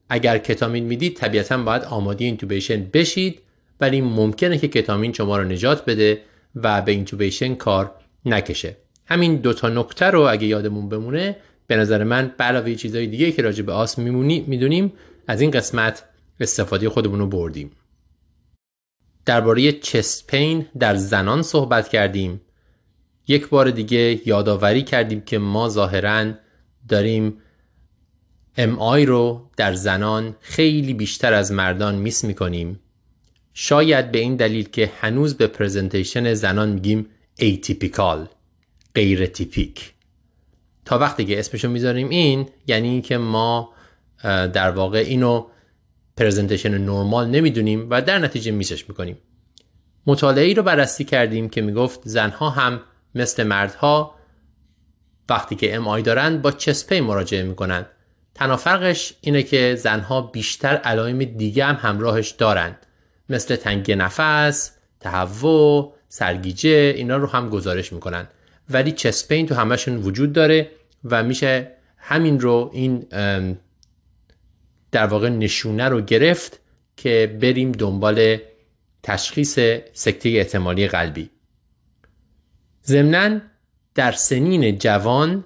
اگر 0.09 0.39
کتامین 0.39 0.85
می‌دید 0.85 1.17
طبیعتا 1.17 1.59
باید 1.59 1.83
آماده 1.83 2.25
intubation 2.25 2.87
بشید 2.93 3.41
ولی 3.81 4.01
ممکنه 4.01 4.59
که 4.59 4.69
کتامین 4.69 5.13
شما 5.13 5.39
رو 5.39 5.45
نجات 5.45 5.85
بده 5.85 6.23
و 6.55 6.83
به 6.83 6.93
اینتوبیشن 6.93 7.55
کار 7.55 7.95
نکشه. 8.25 8.77
همین 9.07 9.37
دوتا 9.37 9.69
نکته 9.69 10.07
رو 10.07 10.21
اگه 10.21 10.47
یادمون 10.47 10.89
بمونه 10.89 11.37
به 11.67 11.77
نظر 11.77 12.05
من 12.05 12.35
علاوه 12.39 12.75
چیزهای 12.75 13.07
دیگه 13.07 13.33
که 13.33 13.43
راجع 13.43 13.63
به 13.63 13.73
آسم 13.73 14.03
می‌دونیم 14.03 14.93
از 15.27 15.41
این 15.41 15.51
قسمت 15.51 16.05
استفاده 16.41 16.89
خودمون 16.89 17.19
رو 17.19 17.27
بردیم. 17.27 17.71
درباره 19.25 19.73
چست 19.73 20.27
پین 20.27 20.67
در 20.79 20.95
زنان 20.95 21.43
صحبت 21.43 21.89
کردیم. 21.89 22.41
یک 23.29 23.49
بار 23.49 23.71
دیگه 23.71 24.21
یادآوری 24.29 24.83
کردیم 24.83 25.21
که 25.21 25.39
ما 25.39 25.69
ظاهرا 25.69 26.33
داریم 26.89 27.37
ام 28.57 28.79
آی 28.79 29.07
رو 29.07 29.51
در 29.57 29.75
زنان 29.75 30.37
خیلی 30.41 30.95
بیشتر 30.95 31.33
از 31.33 31.53
مردان 31.53 31.95
میس 31.95 32.25
می‌کنیم. 32.25 32.81
شاید 33.63 34.13
به 34.13 34.19
این 34.19 34.37
دلیل 34.37 34.69
که 34.69 34.93
هنوز 35.01 35.37
به 35.37 35.47
presentation 35.47 36.35
زنان 36.35 36.69
میگیم 36.69 37.07
atypical 37.39 38.29
غیر 38.95 39.27
تیپیک 39.27 39.93
تا 40.85 40.99
وقتی 40.99 41.25
که 41.25 41.39
اسمشو 41.39 41.69
می‌ذاریم 41.69 42.09
این 42.09 42.49
یعنی 42.67 42.89
اینکه 42.89 43.19
ما 43.19 43.73
در 44.23 44.71
واقع 44.71 44.99
اینو 44.99 45.47
presentation 46.17 46.79
نرمال 46.79 47.29
نمی‌دونیم 47.29 47.87
و 47.91 48.03
در 48.03 48.19
نتیجه 48.19 48.53
miss 48.53 48.77
ش 48.77 48.89
می‌کنیم. 48.89 49.19
مطالعه 50.07 50.45
ای 50.45 50.55
رو 50.55 50.63
بررسی 50.63 51.05
کردیم 51.05 51.49
که 51.49 51.61
می‌گفت 51.61 52.01
زنها 52.05 52.51
هم 52.51 52.81
مثل 53.15 53.43
مردها 53.43 54.15
وقتی 55.29 55.57
که 55.57 55.77
MI 55.77 56.03
دارن 56.03 56.39
با 56.39 56.53
chest 56.53 56.79
pain 56.79 57.01
مراجعه 57.01 57.43
می‌کنن. 57.43 57.87
تنها 58.35 58.57
فرقش 58.57 59.15
اینه 59.21 59.43
که 59.43 59.75
زنها 59.79 60.21
بیشتر 60.21 60.77
علائم 60.77 61.25
دیگه 61.25 61.65
هم 61.65 61.79
همراهش 61.81 62.31
دارن 62.31 62.77
مثل 63.31 63.57
تنگی 63.57 63.93
نفس، 63.93 64.73
تهوع، 65.01 65.95
سرگیجه 66.09 66.95
اینا 66.97 67.17
رو 67.17 67.27
هم 67.27 67.49
گزارش 67.49 67.93
می‌کنن. 67.93 68.29
ولی 68.71 68.93
chest 68.93 69.23
pain 69.23 69.47
تو 69.47 69.55
همشون 69.55 69.97
وجود 69.97 70.33
داره 70.33 70.71
و 71.05 71.23
میشه 71.23 71.71
همین 71.97 72.41
رو 72.41 72.71
این 72.73 73.07
در 74.93 75.07
واقع 75.07 75.29
نشونه 75.29 75.89
رو 75.89 76.01
گرفت 76.01 76.61
که 76.97 77.39
بریم 77.43 77.73
دنبال 77.73 78.39
تشخیص 79.03 79.59
سکته 79.93 80.29
احتمالی 80.29 80.89
قلبی. 80.89 81.31
ضمنا 82.87 83.41
در 83.95 84.13
سنین 84.13 84.79
جوان 84.79 85.45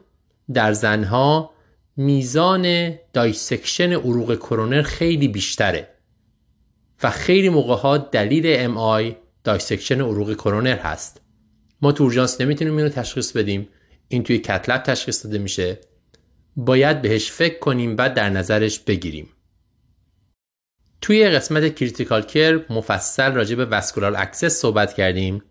در 0.53 0.73
زنها 0.73 1.51
میزان 1.97 2.95
dissection 3.13 3.93
عروق 3.93 4.37
کرونر 4.39 4.83
خیلی 4.83 5.29
بیشتره. 5.29 5.89
و 7.05 7.11
خیلی 7.11 7.49
موقع 7.49 7.75
ها 7.75 7.99
دلیل 7.99 8.43
MI 8.47 8.79
dissection 8.79 10.01
عروق 10.01 10.35
کرونر 10.35 10.77
هست. 10.77 11.21
ما 11.83 11.93
تو 11.93 12.05
اورژانس 12.05 12.41
نمی‌تونیم 12.41 12.77
اینو 12.77 12.89
تشخیص 12.89 13.33
بدیم. 13.33 13.69
این 14.09 14.23
توی 14.23 14.39
cath 14.39 14.64
lab 14.64 14.83
تشخیص 14.83 15.25
داده 15.25 15.39
میشه. 15.39 15.79
باید 16.57 17.03
بهش 17.03 17.33
فکر 17.33 17.59
کنیم 17.59 17.97
و 17.99 18.09
در 18.11 18.31
نظرش 18.31 18.79
بگیریم. 18.79 19.29
توی 21.01 21.29
قسمت 21.29 21.75
critical 21.75 22.23
care 22.23 22.61
مفصل 22.71 23.33
راجع 23.33 23.57
به 23.57 23.65
vascular 23.65 24.15
access 24.17 24.61
صحبت 24.61 24.95
کردیم. 24.95 25.43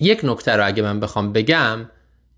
یک 0.00 0.20
نکته 0.24 0.52
رو 0.52 0.66
اگه 0.66 0.82
من 0.82 1.00
بخوام 1.00 1.32
بگم 1.32 1.90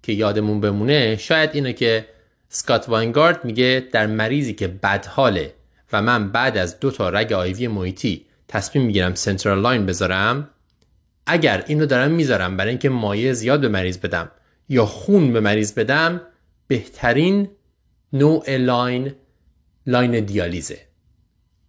که 0.03 0.13
یادمون 0.13 0.61
بمونه 0.61 1.17
شاید 1.17 1.51
اینه 1.53 1.73
که 1.73 2.09
Scott 2.49 2.89
Weingart 2.89 3.45
میگه 3.45 3.89
در 3.93 4.07
مریضی 4.07 4.55
که 4.55 4.69
بدحاله 4.69 5.55
و 5.95 6.03
من 6.03 6.33
بعد 6.33 6.59
از 6.59 6.81
دو 6.81 6.91
تا 6.91 7.09
رگ 7.09 7.33
IV 7.33 7.69
محیطی 7.69 8.27
تصمیم 8.49 8.85
می‌گیرم 8.85 9.15
central 9.15 9.61
line 9.61 9.87
بذارم؟ 9.87 10.51
اگر 11.27 11.65
اینو 11.67 11.87
دارم 11.87 12.11
می‌ذارم 12.11 12.57
برای 12.57 12.71
اینکه 12.71 12.89
مایع 12.89 13.33
زیاد 13.33 13.61
به 13.61 13.69
مریض 13.69 13.99
بدم 13.99 14.31
یا 14.69 14.87
خون 14.87 15.33
به 15.33 15.41
مریض 15.41 15.73
بدم 15.73 16.21
بهترین 16.67 17.49
نوع 18.13 18.57
line 18.57 19.13
line 19.87 20.21
دیالیزه. 20.21 20.79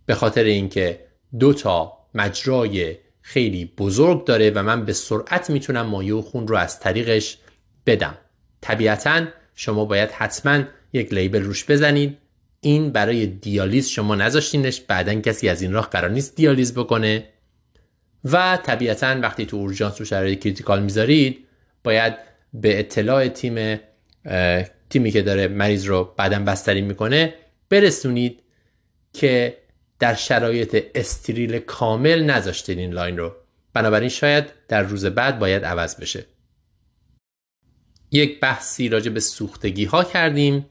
به 0.05 0.15
خاطر 0.15 0.43
اینکه 0.43 1.05
دو 1.39 1.53
تا 1.53 1.97
مجرای 2.13 2.97
خیلی 3.21 3.65
بزرگ 3.65 4.25
داره 4.25 4.49
و 4.49 4.63
من 4.63 4.85
به 4.85 4.93
سرعت 4.93 5.49
می‌تونم 5.49 5.85
مایع 5.85 6.15
و 6.15 6.21
خون 6.21 6.47
رو 6.47 6.55
از 6.55 6.79
طریقش 6.79 7.37
بدم. 7.85 8.17
طبیعتا 8.61 9.25
شما 9.55 9.85
باید 9.85 10.11
حتما 10.11 10.63
یک 10.93 11.13
label 11.13 11.41
روش 11.41 11.65
بزنید. 11.71 12.17
این 12.65 12.91
برای 12.91 13.25
دیالیز 13.25 13.87
شما 13.89 14.15
نذاشتینش 14.15 14.81
بعدا 14.81 15.13
کسی 15.21 15.49
از 15.49 15.61
این 15.61 15.73
راه 15.73 15.89
قرار 15.89 16.09
نیست 16.09 16.35
دیالیز 16.35 16.73
بکنه. 16.73 17.27
و 18.23 18.57
طبیعتا 18.63 19.19
وقتی 19.21 19.45
تو 19.45 19.57
اورژانس 19.57 19.99
رو 19.99 20.05
شرایط 20.05 20.39
critical 20.39 20.83
می‌ذارید 20.83 21.47
باید 21.83 22.13
به 22.53 22.79
اطلاع 22.79 23.27
تیم 23.27 23.79
تیمی 24.89 25.11
که 25.11 25.21
داره 25.21 25.47
مریض 25.47 25.85
رو 25.85 26.13
بعدا 26.17 26.39
بستری 26.39 26.81
می‌کنه 26.81 27.33
برسونید 27.69 28.39
که 29.13 29.57
در 29.99 30.13
شرایط 30.13 30.85
استریل 30.95 31.59
کامل 31.59 32.23
نذاشتین 32.23 32.79
این 32.79 32.93
line 32.93 33.17
رو. 33.17 33.35
بنابراین 33.73 34.09
شاید 34.09 34.45
در 34.67 34.81
روز 34.81 35.05
بعد 35.05 35.39
باید 35.39 35.65
عوض 35.65 35.95
بشه. 35.95 36.25
یک 38.11 38.39
بحثی 38.39 38.89
راجع 38.89 39.11
به 39.11 39.19
سوختگی 39.19 39.85
ها 39.85 40.03
کردیم. 40.03 40.65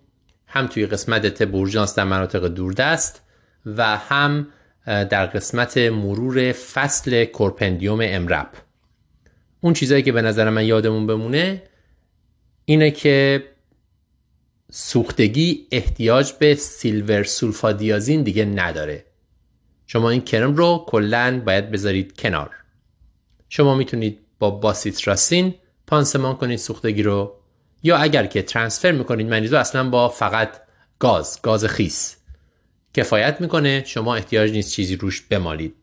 هم 0.54 0.66
توی 0.66 0.86
قسمت 0.86 1.26
تبورجانس 1.26 1.94
در 1.94 2.04
مناطق 2.04 2.48
دوردست 2.48 3.22
و 3.66 3.96
هم 3.96 4.48
در 4.86 5.26
قسمت 5.26 5.78
مرور 5.78 6.52
فصل 6.52 7.24
کورپندیوم 7.24 7.98
امرب. 8.02 8.50
اون 9.60 9.72
چیزایی 9.72 10.02
که 10.02 10.12
به 10.12 10.22
نظر 10.22 10.50
من 10.50 10.64
یادمون 10.64 11.06
بمونه 11.06 11.62
اینه 12.64 12.90
که 12.90 13.44
سوختگی 14.72 15.66
احتیاج 15.72 16.32
به 16.32 16.54
سیلور 16.54 17.22
سولفادیازین 17.22 18.22
دیگه 18.22 18.44
نداره. 18.44 19.04
شما 19.86 20.10
این 20.10 20.20
کرم 20.20 20.56
رو 20.56 20.84
کلا 20.86 21.42
باید 21.46 21.70
بذارید 21.70 22.16
کنار. 22.20 22.50
شما 23.48 23.74
می‌تونید 23.74 24.18
با 24.38 24.50
باسیتراسین 24.50 25.54
پانسمان 25.86 26.36
کنید 26.36 26.58
سوختگی 26.58 27.02
رو. 27.02 27.40
یا 27.86 27.96
اگر 27.96 28.26
که 28.26 28.42
ترانسفر 28.42 28.92
می‌کنید 28.92 29.28
مریض 29.28 29.52
رو 29.52 29.58
اصلا 29.58 29.90
با 29.90 30.08
فقط 30.08 30.60
گاز 30.98 31.42
گاز 31.42 31.64
خیس. 31.64 32.16
کفایت 32.94 33.40
می‌کنه 33.40 33.84
شما 33.86 34.14
احتیاج 34.14 34.52
نیست 34.52 34.72
چیزی 34.72 34.96
روش 34.96 35.20
بمالید. 35.20 35.74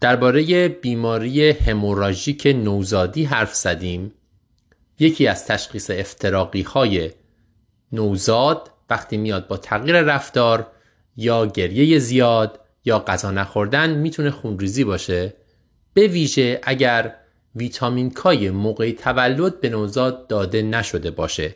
درباره 0.00 0.68
بیماری 0.68 1.50
هموراژیک 1.50 2.46
نوزادی 2.46 3.24
حرف 3.24 3.54
زدیم. 3.54 4.14
یکی 4.98 5.26
از 5.26 5.46
تشخیص 5.46 5.90
افتراقی 5.90 6.62
های 6.62 7.10
نوزاد 7.92 8.70
وقتی 8.90 9.16
میاد 9.16 9.48
با 9.48 9.56
تغییر 9.56 10.00
رفتار 10.00 10.66
یا 11.16 11.46
گریه 11.46 11.98
زیاد 11.98 12.60
یا 12.84 12.98
غذا 12.98 13.30
نخوردن 13.30 13.90
می‌تونه 13.90 14.30
خونریزی 14.30 14.84
باشه. 14.84 15.34
به 15.94 16.06
ویژه 16.06 16.60
اگر 16.62 17.14
ویتامین 17.58 18.10
کای 18.10 18.50
موقع 18.50 18.92
تولد 18.92 19.60
به 19.60 19.68
نوزاد 19.68 20.26
داده 20.26 20.62
نشده 20.62 21.10
باشه. 21.10 21.54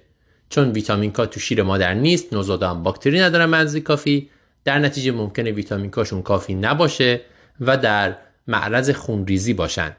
چون 0.48 0.72
ویتامین 0.72 1.12
کا 1.12 1.26
تو 1.26 1.40
شیر 1.40 1.62
مادر 1.62 1.94
نیست 1.94 2.32
نوزاد 2.32 2.62
هم 2.62 2.82
باکتری 2.82 3.20
ندارن 3.20 3.44
منزی 3.44 3.81
کافی. 3.81 4.31
در 4.64 4.78
نتیجه 4.78 5.12
ممکنه 5.12 5.50
ویتامین 5.50 5.90
کاشون 5.90 6.22
کافی 6.22 6.55
نباشه 6.55 7.20
و 7.60 7.76
در 7.76 8.16
معرض 8.47 8.90
خونریزی 8.90 9.55
باشن. 9.55 9.97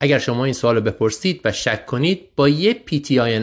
اگر 0.00 0.18
شما 0.18 0.44
این 0.44 0.54
سوال 0.54 0.74
رو 0.74 0.80
بپرسید 0.80 1.40
و 1.44 1.52
شک 1.52 1.86
کنید 1.86 2.28
با 2.36 2.48
یه 2.48 2.76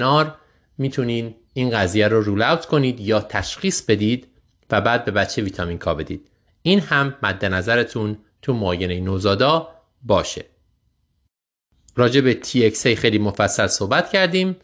آر 0.04 0.36
می‌تونین 0.78 1.36
این 1.54 1.70
قضیه 1.70 2.08
رو 2.08 2.22
رول 2.22 2.42
اوت 2.42 2.66
کنید 2.66 3.00
یا 3.00 3.20
تشخیص 3.20 3.82
بدید 3.82 4.28
و 4.72 4.82
بعد 4.82 5.06
به 5.06 5.12
بچه 5.12 5.42
ویتامین 5.42 5.78
کا 5.78 5.94
بدید. 5.94 6.28
این 6.62 6.80
هم 6.80 7.16
مد 7.24 7.46
نظرتون 7.46 8.18
تو 8.42 8.54
معاینه 8.54 9.00
نوزادا 9.00 9.70
باشه. 10.04 10.46
راجع 11.98 12.22
به 12.22 12.40
TXA 12.44 12.88
خیلی 12.88 13.18
مفصل 13.18 13.68
صحبت 13.68 14.10
کردیم. 14.10 14.56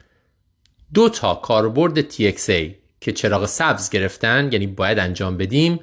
دو 0.93 1.09
تا 1.09 1.35
کاربرد 1.35 2.11
TXA 2.11 2.71
که 3.01 3.11
چراغ 3.11 3.45
سبز 3.45 3.89
گرفتن 3.89 4.49
یعنی 4.51 4.67
باید 4.67 4.99
انجام 4.99 5.37
بدیم 5.37 5.79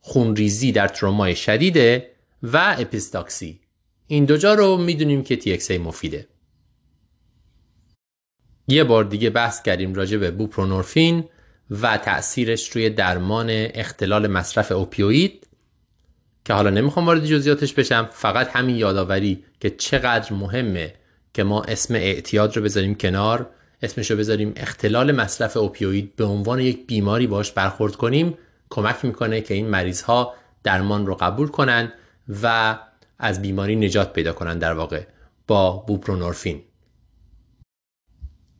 خونریزی 0.00 0.72
در 0.72 0.88
ترومای 0.88 1.36
شدیده 1.36 2.10
و 2.42 2.76
اپیستاکسی. 2.78 3.60
این 4.06 4.24
دو 4.24 4.36
جا 4.36 4.54
رو 4.54 4.76
می‌دونیم 4.76 5.22
که 5.22 5.36
TXA 5.36 5.70
مفیده. 5.70 6.28
یه 8.68 8.84
بار 8.84 9.04
دیگه 9.04 9.30
بحث 9.30 9.62
کردیم 9.62 9.94
راجع 9.94 10.16
به 10.16 10.30
بوپرونورفین 10.30 11.24
و 11.70 11.96
تأثیرش 11.96 12.70
روی 12.70 12.90
درمان 12.90 13.46
اختلال 13.50 14.26
مصرف 14.26 14.72
اوپیوید 14.72 15.47
که 16.48 16.54
حالا 16.54 16.70
نمی‌خوام 16.70 17.06
وارد 17.06 17.24
جزئیاتش 17.24 17.72
بشم 17.72 18.08
فقط 18.12 18.48
همین 18.56 18.76
یادآوری 18.76 19.44
که 19.60 19.70
چقدر 19.70 20.32
مهمه 20.32 20.94
که 21.34 21.44
ما 21.44 21.62
اسم 21.62 21.94
اعتیاد 21.94 22.56
رو 22.56 22.62
بذاریم 22.62 22.94
کنار 22.94 23.50
اسمش 23.82 24.10
رو 24.10 24.16
بذاریم 24.16 24.52
اختلال 24.56 25.12
مصرف 25.12 25.56
اوپیوید 25.56 26.16
به 26.16 26.24
عنوان 26.24 26.60
یک 26.60 26.86
بیماری 26.86 27.26
باش 27.26 27.52
برخورد 27.52 27.96
کنیم. 27.96 28.38
کمک 28.70 29.04
می‌کنه 29.04 29.40
که 29.40 29.54
این 29.54 29.66
مریض 29.66 30.02
ها 30.02 30.34
درمان 30.62 31.06
رو 31.06 31.14
قبول 31.14 31.48
کنن 31.48 31.92
و 32.42 32.78
از 33.18 33.42
بیماری 33.42 33.76
نجات 33.76 34.12
پیدا 34.12 34.32
کنن 34.32 34.58
در 34.58 34.72
واقع 34.72 35.02
با 35.46 35.72
بوپرونورفین. 35.72 36.62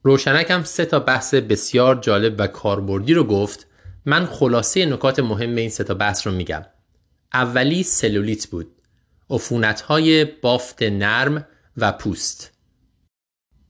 روشنک 0.02 0.50
هم 0.50 0.64
سه 0.64 0.84
تا 0.84 1.00
بحث 1.00 1.34
بسیار 1.34 1.94
جالب 1.94 2.34
و 2.38 2.46
کاربردی 2.46 3.14
رو 3.14 3.24
گفت. 3.24 3.66
من 4.04 4.26
خلاصه 4.26 4.86
نکات 4.86 5.20
مهم 5.20 5.56
این 5.56 5.70
سه 5.70 5.84
تا 5.84 5.94
بحث 5.94 6.26
رو 6.26 6.32
میگم. 6.32 6.62
اولی 7.34 7.82
سلولیت 7.82 8.46
بود. 8.46 8.70
عفونت 9.30 9.80
های 9.80 10.24
بافت 10.24 10.82
نرم 10.82 11.46
و 11.76 11.92
پوست. 11.92 12.52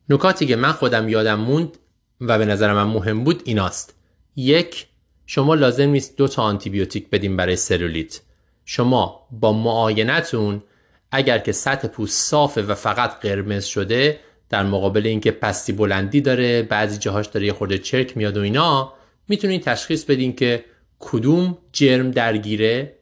نکاتی 0.08 0.46
که 0.46 0.56
من 0.56 0.72
خودم 0.72 1.08
یادم 1.08 1.40
موند 1.40 1.78
و 2.20 2.38
به 2.38 2.44
نظر 2.44 2.72
من 2.72 2.82
مهم 2.82 3.24
بود 3.24 3.42
ایناست. 3.44 3.94
یک 4.36 4.86
شما 5.26 5.54
لازم 5.54 5.88
نیست 5.88 6.16
دو 6.16 6.28
تا 6.28 6.42
آنتیبیوتیک 6.42 7.10
بدیم 7.10 7.36
برای 7.36 7.56
سلولیت. 7.56 8.20
شما 8.64 9.26
با 9.30 9.52
معاینتون 9.52 10.62
اگر 11.10 11.38
که 11.38 11.52
سطح 11.52 11.88
پوست 11.88 12.30
صافه 12.30 12.62
و 12.62 12.74
فقط 12.74 13.20
قرمز 13.20 13.64
شده 13.64 14.20
در 14.48 14.62
مقابل 14.62 15.06
اینکه 15.06 15.30
پستی 15.30 15.72
بلندی 15.72 16.20
داره 16.20 16.62
بعضی 16.62 16.98
جاهاش 16.98 17.26
داره 17.26 17.46
یه 17.46 17.52
خورده 17.52 17.78
چرک 17.78 18.16
میاد 18.16 18.36
و 18.36 18.40
اینا 18.40 18.92
می‌تونید 19.28 19.62
تشخیص 19.62 20.04
بدین 20.04 20.36
که 20.36 20.64
کدوم 20.98 21.58
جرم 21.72 22.10
درگیره 22.10 22.97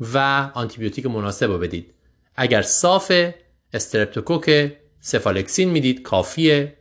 و 0.00 0.18
آنتیبیوتیک 0.54 1.06
مناسب 1.06 1.50
رو 1.50 1.58
بدید. 1.58 1.94
اگر 2.36 2.62
صاف 2.62 3.12
استرپتوکوک 3.72 4.72
سفالکسین 5.00 5.70
می‌دید 5.70 6.02
کافیه. 6.02 6.76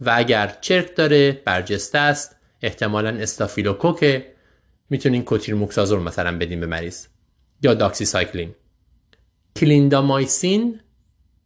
و 0.00 0.12
اگر 0.16 0.56
چرک 0.60 0.96
داره 0.96 1.32
برجسته 1.44 1.98
است 1.98 2.36
احتمالا 2.62 3.08
استافیلوکوک. 3.08 4.24
می‌تونین 4.90 5.24
کوتریموکسازول 5.24 5.98
مثلا 5.98 6.38
بدین 6.38 6.60
به 6.60 6.66
مریض 6.66 7.06
یا 7.62 7.74
داکسی 7.74 8.04
سایکلین 8.04 8.54
کلیندامایسین 9.56 10.80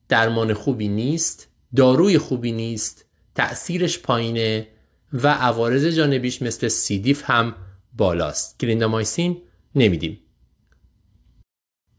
درمان 0.09 0.55
خوبی 0.55 0.89
نیست 0.89 1.49
داروی 1.77 2.19
خوبی 2.19 2.53
نیست 2.53 3.05
تأثیرش 3.35 3.99
پایینه 3.99 4.69
و 5.13 5.29
عوارض 5.29 5.87
جانبیش 5.87 6.43
مثل 6.43 6.69
C. 6.69 6.87
diff 6.87 7.23
هم 7.31 7.55
بالاست. 7.93 8.61
کلیندامایسین 8.61 9.43
نمیدیم. 9.75 10.22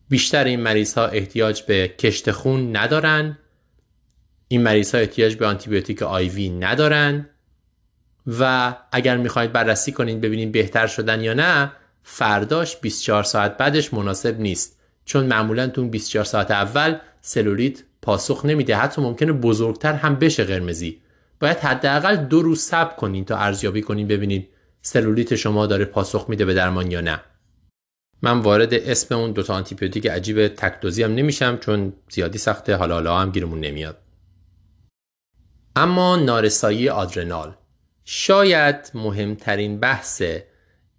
بیشتر 0.10 0.44
این 0.44 0.60
مریض 0.60 0.94
ها 0.94 1.08
احتیاج 1.08 1.62
به 1.62 1.88
کشت 1.88 2.32
خون 2.32 2.78
ندارن. 2.78 3.38
این 4.48 4.62
مریض 4.62 4.96
ها 4.96 5.02
احتیاج 5.02 5.36
به 5.36 5.46
آنتیبیوتیک 5.46 6.04
IV 6.04 6.50
ندارن. 6.50 7.30
و 8.40 8.74
اگر 8.92 9.18
می‌خواید 9.18 9.52
بررسی 9.52 9.92
کنید 9.92 10.22
ببینید 10.22 10.52
بهتر 10.52 10.88
شدن 10.88 11.22
یا 11.22 11.34
نه 11.34 11.72
فرداش 12.04 12.78
24 12.78 13.24
ساعت 13.24 13.58
بعدش 13.58 13.94
مناسب 13.94 14.40
نیست. 14.40 14.80
چون 15.06 15.26
معمولا 15.26 15.68
تو 15.68 15.88
24 15.90 16.26
ساعت 16.26 16.52
اول 16.52 16.96
سلولیت 17.22 17.84
پاسخ 18.02 18.46
نمیده. 18.46 18.76
حتی 18.76 19.02
ممکنه 19.02 19.32
بزرگتر 19.32 19.94
هم 19.94 20.16
بشه 20.16 20.44
قرمزی. 20.44 21.02
باید 21.40 21.58
حداقل 21.58 22.16
دو 22.16 22.42
روز 22.42 22.60
صبر 22.60 22.96
کنین 22.96 23.26
تا 23.26 23.38
ارزیابی 23.38 23.82
کنین 23.82 24.08
ببینید 24.08 24.50
سلولیت 24.82 25.36
شما 25.36 25.68
داره 25.68 25.86
پاسخ 25.86 26.26
میده 26.30 26.46
به 26.46 26.54
درمان 26.54 26.92
یا 26.92 27.02
نه. 27.02 27.22
من 28.24 28.40
وارد 28.40 28.74
اسم 28.74 29.16
اون 29.16 29.32
دوتا 29.32 29.54
آنتیبیوتیک 29.54 30.08
عجیب 30.08 30.48
تکدوزی 30.48 31.04
هم 31.04 31.16
نمیشم 31.16 31.58
چون 31.58 31.94
زیادی 32.10 32.38
سخته. 32.38 32.76
حالا 32.76 32.94
حالا 32.94 33.20
هم 33.20 33.32
گیرمون 33.32 33.60
نمیاد. 33.60 33.98
اما 35.76 36.16
نارسایی 36.16 36.90
آدرنال. 36.90 37.56
شاید 38.06 38.92
مهمترین 38.94 39.80
بحث 39.80 40.24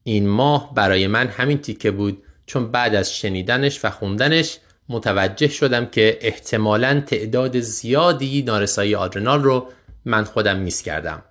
این 0.03 0.29
ماه 0.29 0.75
برای 0.75 1.07
من 1.07 1.27
همین 1.27 1.59
تیکه 1.59 1.91
بود 1.91 2.23
چون 2.47 2.71
بعد 2.71 2.95
از 2.95 3.17
شنیدنش 3.17 3.85
و 3.85 3.91
خوندنش 3.91 4.59
متوجه 4.89 5.49
شدم 5.49 5.87
که 5.87 6.19
احتمالا 6.21 7.01
تعداد 7.01 7.61
زیادی 7.61 8.43
نارسایی 8.43 8.95
آدرنال 8.95 9.43
رو 9.43 9.69
من 10.05 10.25
خودم 10.25 10.59
میس 10.59 10.83
کردم. 10.83 11.23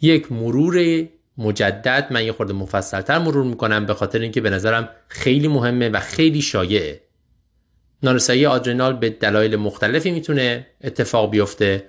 یک 0.00 0.32
مرور 0.32 1.08
مجدد 1.38 2.06
من 2.10 2.24
یه 2.24 2.32
خورده 2.32 2.52
مفصلتر 2.52 3.18
مرور 3.18 3.44
می‌کنم 3.44 3.86
به 3.86 3.94
خاطر 3.94 4.18
اینکه 4.18 4.40
به 4.40 4.50
نظرم 4.50 4.88
خیلی 5.08 5.48
مهمه 5.48 5.88
و 5.88 6.00
خیلی 6.00 6.42
شایعه. 6.42 7.00
نارسایی 8.02 8.46
آدرنال 8.46 8.92
به 8.92 9.10
دلایل 9.10 9.56
مختلفی 9.56 10.10
می‌تونه 10.10 10.66
اتفاق 10.84 11.30
بیفته 11.30 11.84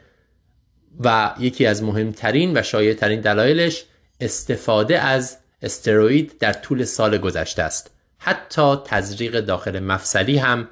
و 0.99 1.35
یکی 1.40 1.65
از 1.65 1.83
مهمترین 1.83 2.57
و 2.57 2.61
شایع 2.61 2.93
ترین 2.93 3.22
دلایلش 3.22 3.85
استفاده 4.19 4.99
از 4.99 5.38
استروئید 5.61 6.38
در 6.40 6.53
طول 6.53 6.83
سال 6.83 7.17
گذشته 7.17 7.64
است. 7.64 7.91
حتی 8.17 8.75
تزریق 8.85 9.40
داخل 9.40 9.80
مفصلی 9.80 10.38
هم 10.38 10.67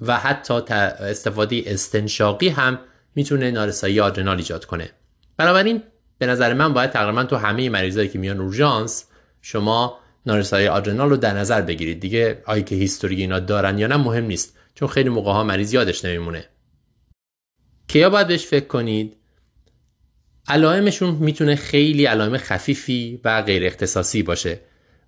و 0.00 0.16
حتی 0.16 0.54
استفاده 0.54 1.62
استنشاقی 1.66 2.48
هم 2.48 2.78
می‌تونه 3.14 3.50
نارسایی 3.50 4.00
آدرنال 4.00 4.36
ایجاد 4.36 4.64
کنه. 4.64 4.90
بنابراین 5.36 5.82
به 6.18 6.26
نظر 6.26 6.54
من 6.54 6.72
باید 6.72 6.90
تقریبا 6.90 7.24
تو 7.24 7.36
همه 7.36 7.68
مریضایی 7.68 8.08
که 8.08 8.18
میان 8.18 8.40
اورژانس 8.40 9.04
شما 9.42 9.98
نارسایی 10.26 10.66
آدرنال 10.66 11.10
رو 11.10 11.16
در 11.16 11.34
نظر 11.34 11.60
بگیرید. 11.60 12.00
دیگه 12.00 12.42
آیا 12.46 12.62
که 12.62 12.74
هیستوری 12.74 13.16
اینا 13.16 13.38
دارن 13.40 13.78
یا 13.78 13.86
نه 13.86 13.96
مهم 13.96 14.24
نیست 14.24 14.56
چون 14.74 14.88
خیلی 14.88 15.08
موقع 15.08 15.32
ها 15.32 15.44
مریض 15.44 15.74
یادش 15.74 16.04
نمیمونه. 16.04 16.44
کیا 17.88 18.10
باید 18.10 18.26
بهش 18.26 18.46
فکر 18.46 18.66
کنید؟ 18.66 19.16
علائمشون 20.48 21.14
می‌تونه 21.14 21.56
خیلی 21.56 22.04
علائم 22.04 22.36
خفیفی 22.36 23.20
و 23.24 23.42
غیر 23.42 23.66
اختصاصی 23.66 24.22
باشه. 24.22 24.60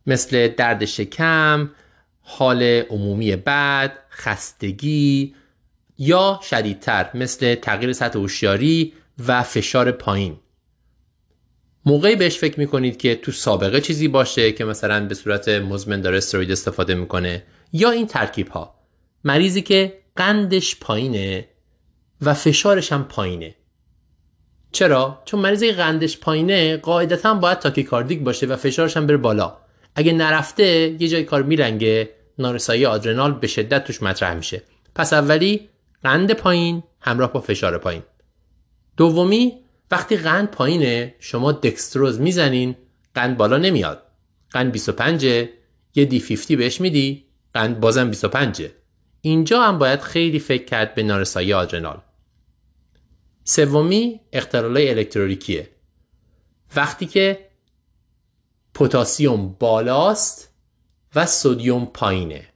مثل 0.06 0.48
درد 0.48 0.84
شکم، 0.84 1.70
حال 2.20 2.62
عمومی 2.62 3.36
بد، 3.36 3.92
خستگی 4.10 5.34
یا 5.98 6.40
شدیدتر 6.42 7.10
مثل 7.14 7.54
تغییر 7.54 7.92
سطح 7.92 8.18
هوشیاری 8.18 8.92
و 9.26 9.42
فشار 9.42 9.92
پایین. 9.92 10.36
موقعی 11.86 12.16
بهش 12.16 12.38
فکر 12.38 12.60
می‌کنید 12.60 12.96
که 12.96 13.14
تو 13.14 13.32
سابقه 13.32 13.80
چیزی 13.80 14.08
باشه 14.08 14.52
که 14.52 14.64
مثلا 14.64 15.06
به 15.06 15.14
صورت 15.14 15.48
مزمن 15.48 16.00
داره 16.00 16.16
استروید 16.16 16.50
استفاده 16.50 16.94
می‌کنه 16.94 17.42
یا 17.72 17.90
این 17.90 18.06
ترکیب 18.06 18.48
ها 18.48 18.74
مریضی 19.24 19.62
که 19.62 19.98
قندش 20.16 20.76
پایینه 20.80 21.48
و 22.20 22.34
فشارش 22.34 22.92
هم 22.92 23.04
پایینه. 23.04 23.54
چرا؟ 24.72 25.22
چون 25.24 25.40
مریضی 25.40 25.72
قندش 25.72 26.18
پایینه 26.18 26.76
قاعدتا 26.76 27.34
باید 27.34 27.58
تاکیکاردیک 27.58 28.20
باشه 28.20 28.46
و 28.46 28.56
فشارش 28.56 28.96
هم 28.96 29.06
بره 29.06 29.16
بالا. 29.16 29.56
اگه 29.94 30.12
نرفته 30.12 30.96
یه 31.00 31.08
جای 31.08 31.24
کار 31.24 31.42
میلنگه 31.42 32.10
نارسایی 32.38 32.86
آدرنال 32.86 33.32
به 33.32 33.46
شدت 33.46 33.84
توش 33.84 34.02
مطرح 34.02 34.34
میشه. 34.34 34.62
پس 34.94 35.12
اولی 35.12 35.68
قند 36.02 36.32
پایین 36.32 36.82
همراه 37.00 37.32
با 37.32 37.40
فشار 37.40 37.78
پایین. 37.78 38.02
دومی 38.96 39.65
وقتی 39.90 40.16
قند 40.16 40.50
پایینه 40.50 41.14
شما 41.18 41.52
دکستروز 41.52 42.20
می‌زنین 42.20 42.76
قند 43.14 43.36
بالا 43.36 43.56
نمیاد. 43.56 44.02
قند 44.50 44.72
25 44.72 45.24
یه 45.94 46.04
دی 46.04 46.20
50 46.20 46.58
بهش 46.58 46.80
میدی 46.80 47.26
قند 47.54 47.80
بازم 47.80 48.10
25 48.10 48.66
اینجا 49.20 49.62
هم 49.62 49.78
باید 49.78 50.00
خیلی 50.00 50.38
فکر 50.38 50.64
کرد 50.64 50.94
به 50.94 51.02
نارسایی 51.02 51.52
آدرنال. 51.52 52.00
سومی 53.44 54.20
اختلالای 54.32 54.90
الکترولیکیه. 54.90 55.70
وقتی 56.76 57.06
که 57.06 57.46
پتاسیم 58.74 59.48
بالاست 59.48 60.52
و 61.14 61.26
سودیوم 61.26 61.86
پایینه. 61.86 62.46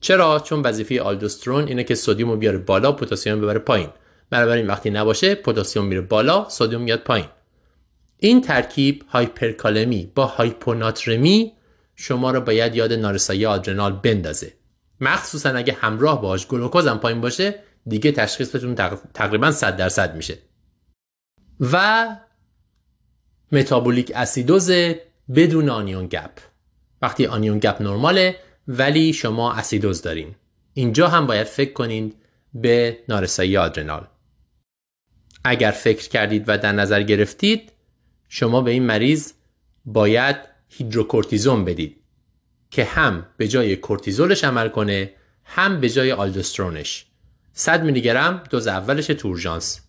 چرا؟ 0.00 0.40
چون 0.40 0.62
وظیفه 0.62 1.02
آلدوسترون 1.02 1.68
اینه 1.68 1.84
که 1.84 1.94
سودیوم 1.94 2.30
رو 2.30 2.36
بیاره 2.36 2.58
بالا 2.58 2.92
پتاسیم 2.92 3.40
ببره 3.40 3.58
پایین. 3.58 3.88
بنابراین 4.32 4.66
وقتی 4.66 4.90
نباشه 4.90 5.34
پتاسیم 5.34 5.84
میره 5.84 6.00
بالا 6.00 6.48
sodium 6.48 6.82
میاد 6.82 7.00
پایین. 7.00 7.26
این 8.18 8.40
ترکیب 8.40 9.04
هایپرکالمی 9.08 10.12
با 10.14 10.26
هایپوناترمی 10.26 11.52
شما 11.96 12.30
رو 12.30 12.40
باید 12.40 12.74
یاد 12.74 12.92
نارسایی 12.92 13.46
آدرنال 13.46 13.92
بندازه. 13.92 14.52
مخصوصا 15.00 15.50
اگه 15.50 15.72
همراه 15.72 16.22
باش 16.22 16.46
گلوکوز 16.46 16.86
هم 16.86 16.98
پایین 16.98 17.20
باشه 17.20 17.54
دیگه 17.86 18.12
تشخیصتون 18.12 18.74
تقریبا 19.14 19.50
100 19.50 19.76
درصد 19.76 20.16
میشه. 20.16 20.38
و 21.60 22.06
metabolic 23.52 24.12
اسیدوز 24.14 24.70
بدون 25.34 25.68
anion 25.68 26.06
gap. 26.06 26.38
وقتی 27.02 27.26
anion 27.26 27.58
gap 27.58 27.82
نرماله 27.82 28.36
ولی 28.68 29.12
شما 29.12 29.52
اسیدوز 29.52 30.02
دارین. 30.02 30.34
اینجا 30.74 31.08
هم 31.08 31.26
باید 31.26 31.46
فکر 31.46 31.72
کنید 31.72 32.16
به 32.54 32.98
نارسایی 33.08 33.56
آدرنال. 33.56 34.06
اگر 35.44 35.70
فکر 35.70 36.08
کردید 36.08 36.44
و 36.46 36.58
در 36.58 36.72
نظر 36.72 37.02
گرفتید 37.02 37.72
شما 38.28 38.60
به 38.60 38.70
این 38.70 38.82
مریض 38.82 39.32
باید 39.84 40.36
هیدروکورتیزون 40.68 41.64
بدید 41.64 41.96
که 42.70 42.84
هم 42.84 43.26
به 43.36 43.48
جای 43.48 43.76
کورتیزولش 43.76 44.44
عمل 44.44 44.68
کنه 44.68 45.12
هم 45.44 45.80
به 45.80 45.88
جای 45.88 46.12
آلدوسترونش. 46.12 47.06
100 47.52 47.84
میلی 47.84 48.00
گرم 48.00 48.42
دوز 48.50 48.66
اولش 48.66 49.06
تورژانس. 49.06 49.80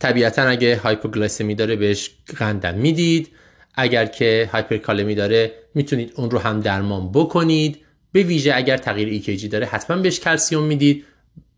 طبیعتا 0.00 0.42
اگه 0.42 0.76
هایپوگلیسمی 0.76 1.54
داره 1.54 1.76
بهش 1.76 2.10
قندم 2.36 2.74
می‌دید. 2.74 3.28
اگر 3.74 4.06
که 4.06 4.50
هایپرکالمی 4.52 5.14
داره 5.14 5.52
می‌تونید 5.74 6.12
اون 6.16 6.30
رو 6.30 6.38
هم 6.38 6.60
درمان 6.60 7.12
بکنید. 7.12 7.84
به 8.12 8.22
ویژه 8.22 8.52
اگر 8.54 8.76
تغییر 8.76 9.08
EKG 9.08 9.48
داره 9.48 9.66
حتما 9.66 9.96
بهش 9.96 10.20
کلسیوم 10.20 10.64
می‌دید. 10.64 11.04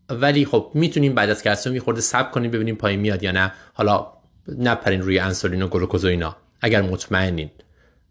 ولی 0.09 0.45
خب 0.45 0.71
می‌تونیم 0.73 1.15
بعد 1.15 1.29
از 1.29 1.43
کلسیوم 1.43 1.75
یه 1.75 1.81
خورده 1.81 2.01
صبر 2.01 2.31
کنیم 2.31 2.51
ببینیم 2.51 2.75
پایین 2.75 2.99
میاد 2.99 3.23
یا 3.23 3.31
نه. 3.31 3.51
حالا 3.73 4.07
نپرین 4.57 5.01
روی 5.01 5.19
انسولین 5.19 5.61
و 5.61 5.67
گلوکوز 5.67 6.05
و 6.05 6.07
اینا. 6.07 6.35
اگر 6.61 6.81
مطمئنین. 6.81 7.49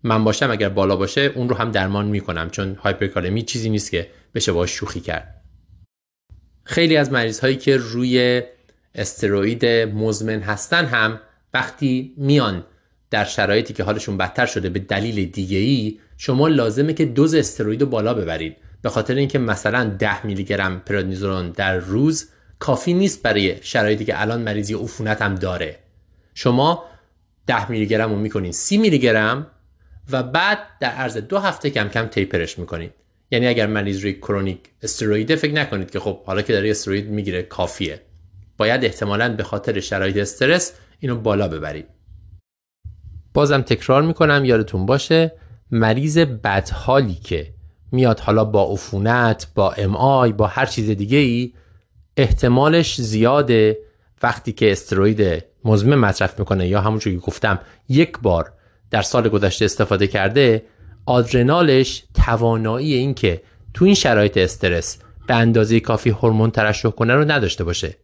من 0.02 0.24
باشم 0.24 0.50
اگر 0.50 0.68
بالا 0.68 0.96
باشه 0.96 1.20
اون 1.20 1.48
رو 1.48 1.56
هم 1.56 1.70
درمان 1.70 2.06
می‌کنم 2.06 2.50
چون 2.50 2.74
هایپرکالمی 2.74 3.42
چیزی 3.42 3.70
نیست 3.70 3.90
که 3.90 4.10
بشه 4.34 4.52
باش 4.52 4.70
شوخی 4.70 5.00
کرد. 5.00 5.34
خیلی 6.64 6.96
از 6.96 7.12
مریض 7.12 7.40
هایی 7.40 7.56
که 7.56 7.76
روی 7.76 8.42
استروئید 8.94 9.66
مزمن 9.66 10.40
هستن 10.40 10.84
هم 10.84 11.20
وقتی 11.54 12.14
میان 12.16 12.64
در 13.10 13.24
شرایطی 13.24 13.74
که 13.74 13.84
حالشون 13.84 14.16
بدتر 14.16 14.46
شده 14.46 14.68
به 14.68 14.78
دلیل 14.78 15.30
دیگه 15.30 15.58
ای 15.58 15.98
شما 16.16 16.48
لازمه 16.48 16.92
که 16.92 17.04
دوز 17.04 17.34
استروئید 17.34 17.80
رو 17.80 17.86
بالا 17.86 18.14
ببرید. 18.14 18.56
به 18.82 18.90
خاطر 18.90 19.14
اینکه 19.14 19.38
مثلا 19.38 19.84
10 19.84 20.26
میلی 20.26 20.44
گرم 20.44 20.80
پرادنیزولون 20.80 21.50
در 21.50 21.76
روز 21.76 22.28
کافی 22.58 22.94
نیست 22.94 23.22
برای 23.22 23.56
شرایطی 23.62 24.04
که 24.04 24.20
الان 24.20 24.42
مریضی 24.42 24.74
عفونت 24.74 25.22
هم 25.22 25.34
داره. 25.34 25.78
شما 26.34 26.84
10 27.46 27.70
میلی 27.70 27.86
گرم 27.86 28.10
رو 28.10 28.18
می‌کنین 28.18 28.52
30 28.52 28.78
میلی 28.78 28.98
گرم 28.98 29.46
و 30.12 30.22
بعد 30.22 30.58
در 30.80 30.90
عرض 30.90 31.16
دو 31.16 31.38
هفته 31.38 31.70
کم 31.70 31.88
کم 31.88 32.06
تیپرش 32.06 32.58
می‌کنید 32.58 32.92
یعنی 33.30 33.46
اگر 33.46 33.66
مریض 33.66 34.02
روی 34.02 34.12
کرونیک 34.14 34.60
استروئیده 34.82 35.36
فکر 35.36 35.52
نکنید 35.52 35.90
که 35.90 36.00
خب 36.00 36.24
حالا 36.24 36.42
که 36.42 36.52
داره 36.52 36.70
استروید 36.70 37.08
می‌گیره 37.08 37.42
کافیه. 37.42 38.00
باید 38.56 38.84
احتمالا 38.84 39.36
به 39.36 39.42
خاطر 39.42 39.80
شرایط 39.80 40.16
استرس 40.16 40.72
اینو 40.98 41.16
بالا 41.16 41.48
ببرید. 41.48 41.86
بازم 43.34 43.62
تکرار 43.62 44.02
می‌کنم 44.02 44.44
یادتون 44.44 44.86
باشه 44.86 45.32
مریض 45.70 46.18
بدحالی 46.18 47.14
که 47.14 47.54
میاد 47.92 48.20
حالا 48.20 48.44
با 48.44 48.72
عفونت 48.72 49.46
با 49.54 49.72
ام 49.72 49.96
آی 49.96 50.32
با 50.32 50.46
هر 50.46 50.66
چیز 50.66 50.90
دیگه 50.90 51.18
ای 51.18 51.52
احتمالش 52.16 53.00
زیاده 53.00 53.78
وقتی 54.22 54.52
که 54.52 54.72
استروید 54.72 55.44
مزمن 55.64 55.94
مصرف 55.94 56.38
می‌کنه. 56.38 56.68
یا 56.68 56.80
همونجور 56.80 57.12
که 57.12 57.18
گفتم 57.18 57.58
یک 57.88 58.18
بار 58.22 58.52
در 58.90 59.02
سال 59.02 59.28
گذشته 59.28 59.64
استفاده 59.64 60.06
کرده 60.06 60.62
آدرنالش 61.06 62.04
توانایی 62.14 62.94
این 62.94 63.14
که 63.14 63.42
تو 63.74 63.84
این 63.84 63.94
شرایط 63.94 64.36
استرس 64.36 64.98
به 65.26 65.34
اندازه 65.34 65.80
کافی 65.80 66.10
هورمون 66.10 66.50
ترشح 66.50 66.88
کنه 66.88 67.14
رو 67.14 67.30
نداشته 67.30 67.64
باشه. 67.64 67.96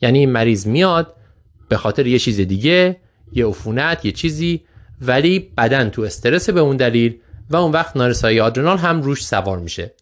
یعنی 0.00 0.18
این 0.18 0.30
مریض 0.30 0.66
میاد 0.66 1.14
به 1.68 1.76
خاطر 1.76 2.06
یه 2.06 2.18
چیز 2.18 2.40
دیگه 2.40 2.96
یه 3.32 3.46
عفونت 3.46 4.04
یه 4.04 4.12
چیزی 4.12 4.60
ولی 5.00 5.38
بدن 5.38 5.88
تو 5.88 6.02
استرس 6.02 6.50
به 6.50 6.60
اون 6.60 6.76
دلیل 6.76 7.20
و 7.52 7.56
اون 7.56 7.72
وقت 7.72 7.96
نارسایی 7.96 8.40
آدرنال 8.40 8.78
هم 8.78 9.02
روش 9.02 9.26
سوار 9.26 9.58
میشه. 9.58 9.94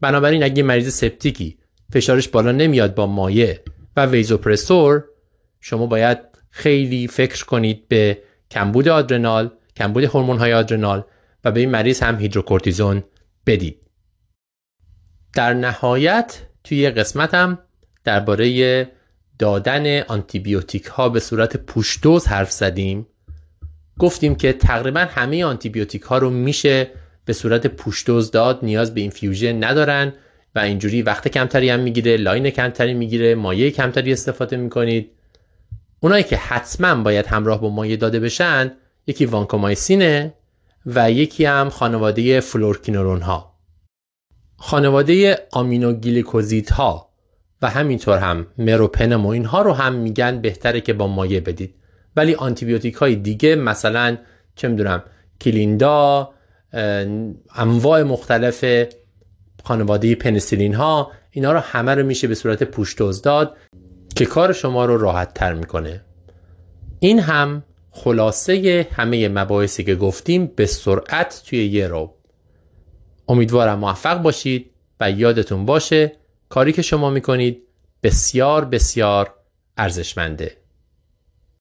بنابراین 0.00 0.42
اگه 0.42 0.62
مریض 0.62 0.94
سپتیکی 0.94 1.58
فشارش 1.92 2.28
بالا 2.28 2.52
نمیاد 2.52 2.94
با 2.94 3.06
مایع 3.06 3.58
و 3.96 4.06
ویزوپرسور 4.06 5.04
شما 5.60 5.86
باید 5.86 6.18
خیلی 6.50 7.08
فکر 7.08 7.44
کنید 7.44 7.88
به 7.88 8.22
کمبود 8.50 8.88
آدرنال 8.88 9.50
کمبود 9.76 10.04
هورمون 10.04 10.38
های 10.38 10.52
آدرنال 10.52 11.04
و 11.44 11.52
به 11.52 11.60
این 11.60 11.70
مریض 11.70 12.02
هم 12.02 12.18
هیدروکورتیزون 12.18 13.04
بدید. 13.46 13.86
در 15.34 15.54
نهایت 15.54 16.38
توی 16.64 16.90
قسمتم 16.90 17.58
درباره 18.04 18.88
دادن 19.38 20.00
آنتیبیوتیک 20.00 20.84
ها 20.84 21.08
به 21.08 21.20
صورت 21.20 21.56
push 21.56 21.91
dose 21.91 22.26
حرف 22.26 22.52
زدیم. 22.52 23.06
گفتیم 23.98 24.34
که 24.34 24.52
تقریبا 24.52 25.00
همه 25.00 25.44
آنتیبیوتیک 25.44 26.02
ها 26.02 26.18
رو 26.18 26.30
میشه 26.30 26.90
به 27.24 27.32
صورت 27.32 27.66
push 27.66 27.98
dose 27.98 28.30
داد 28.30 28.58
نیاز 28.62 28.94
به 28.94 29.00
infusion 29.00 29.64
ندارن 29.64 30.12
و 30.54 30.58
اینجوری 30.58 31.02
وقت 31.02 31.28
کمتری 31.28 31.70
هم 31.70 31.80
می‌گیره 31.80 32.16
line 32.16 32.50
کمتری 32.50 32.94
می‌گیره 32.94 33.34
مایه 33.34 33.70
کمتری 33.70 34.12
استفاده 34.12 34.56
می‌کنید. 34.56 35.10
اونایی 36.00 36.24
که 36.24 36.36
حتما 36.36 37.02
باید 37.02 37.26
همراه 37.26 37.60
با 37.60 37.68
مایه 37.68 37.96
داده 37.96 38.20
بشن 38.20 38.72
یکی 39.06 39.26
وانکومایسینه 39.26 40.34
و 40.86 41.10
یکی 41.10 41.44
هم 41.44 41.68
خانواده 41.70 42.40
فلوروکینولون 42.40 43.20
ها 43.20 43.52
خانواده 44.56 45.46
آمینوگلیکوزید 45.52 46.70
ها 46.70 47.08
و 47.62 47.70
همینطور 47.70 48.18
هم 48.18 48.46
مروپنم 48.58 49.26
و 49.26 49.28
اینها 49.28 49.62
رو 49.62 49.72
هم 49.72 49.94
میگن 49.94 50.40
بهتره 50.40 50.80
که 50.80 50.92
با 50.92 51.06
مایع 51.06 51.40
بدید. 51.40 51.74
ولی 52.16 52.34
آنتیبیوتیک 52.34 52.94
های 52.94 53.16
دیگه 53.16 53.54
مثلا 53.56 54.16
چه 54.54 54.68
می‌دونم 54.68 55.02
کلیندا 55.40 56.30
انواع 57.54 58.02
مختلف 58.02 58.64
خانواده 59.64 60.14
پنیسیلین 60.14 60.74
ها 60.74 61.12
اینا 61.30 61.52
رو 61.52 61.58
همه 61.58 61.94
رو 61.94 62.06
میشه 62.06 62.28
به 62.28 62.34
صورت 62.34 62.62
پوشتوز 62.62 63.22
داد 63.22 63.56
که 64.16 64.24
کار 64.26 64.52
شما 64.52 64.84
رو 64.84 64.98
راحت 64.98 65.34
تر 65.34 65.54
می‌کنه. 65.54 66.04
این 67.00 67.20
هم 67.20 67.62
خلاصه 67.90 68.86
همه 68.92 69.28
مباحثی 69.28 69.84
که 69.84 69.94
گفتیم 69.94 70.46
به 70.46 70.66
سرعت 70.66 71.42
توی 71.46 71.66
یه 71.66 71.86
رو. 71.86 72.14
امیدوارم 73.28 73.78
موفق 73.78 74.22
باشید 74.22 74.70
و 75.00 75.10
یادتون 75.10 75.66
باشه 75.66 76.12
کاری 76.48 76.72
که 76.72 76.82
شما 76.82 77.10
می‌کنید 77.10 77.62
بسیار 78.02 78.64
بسیار 78.64 79.34
ارزشمنده. 79.76 80.61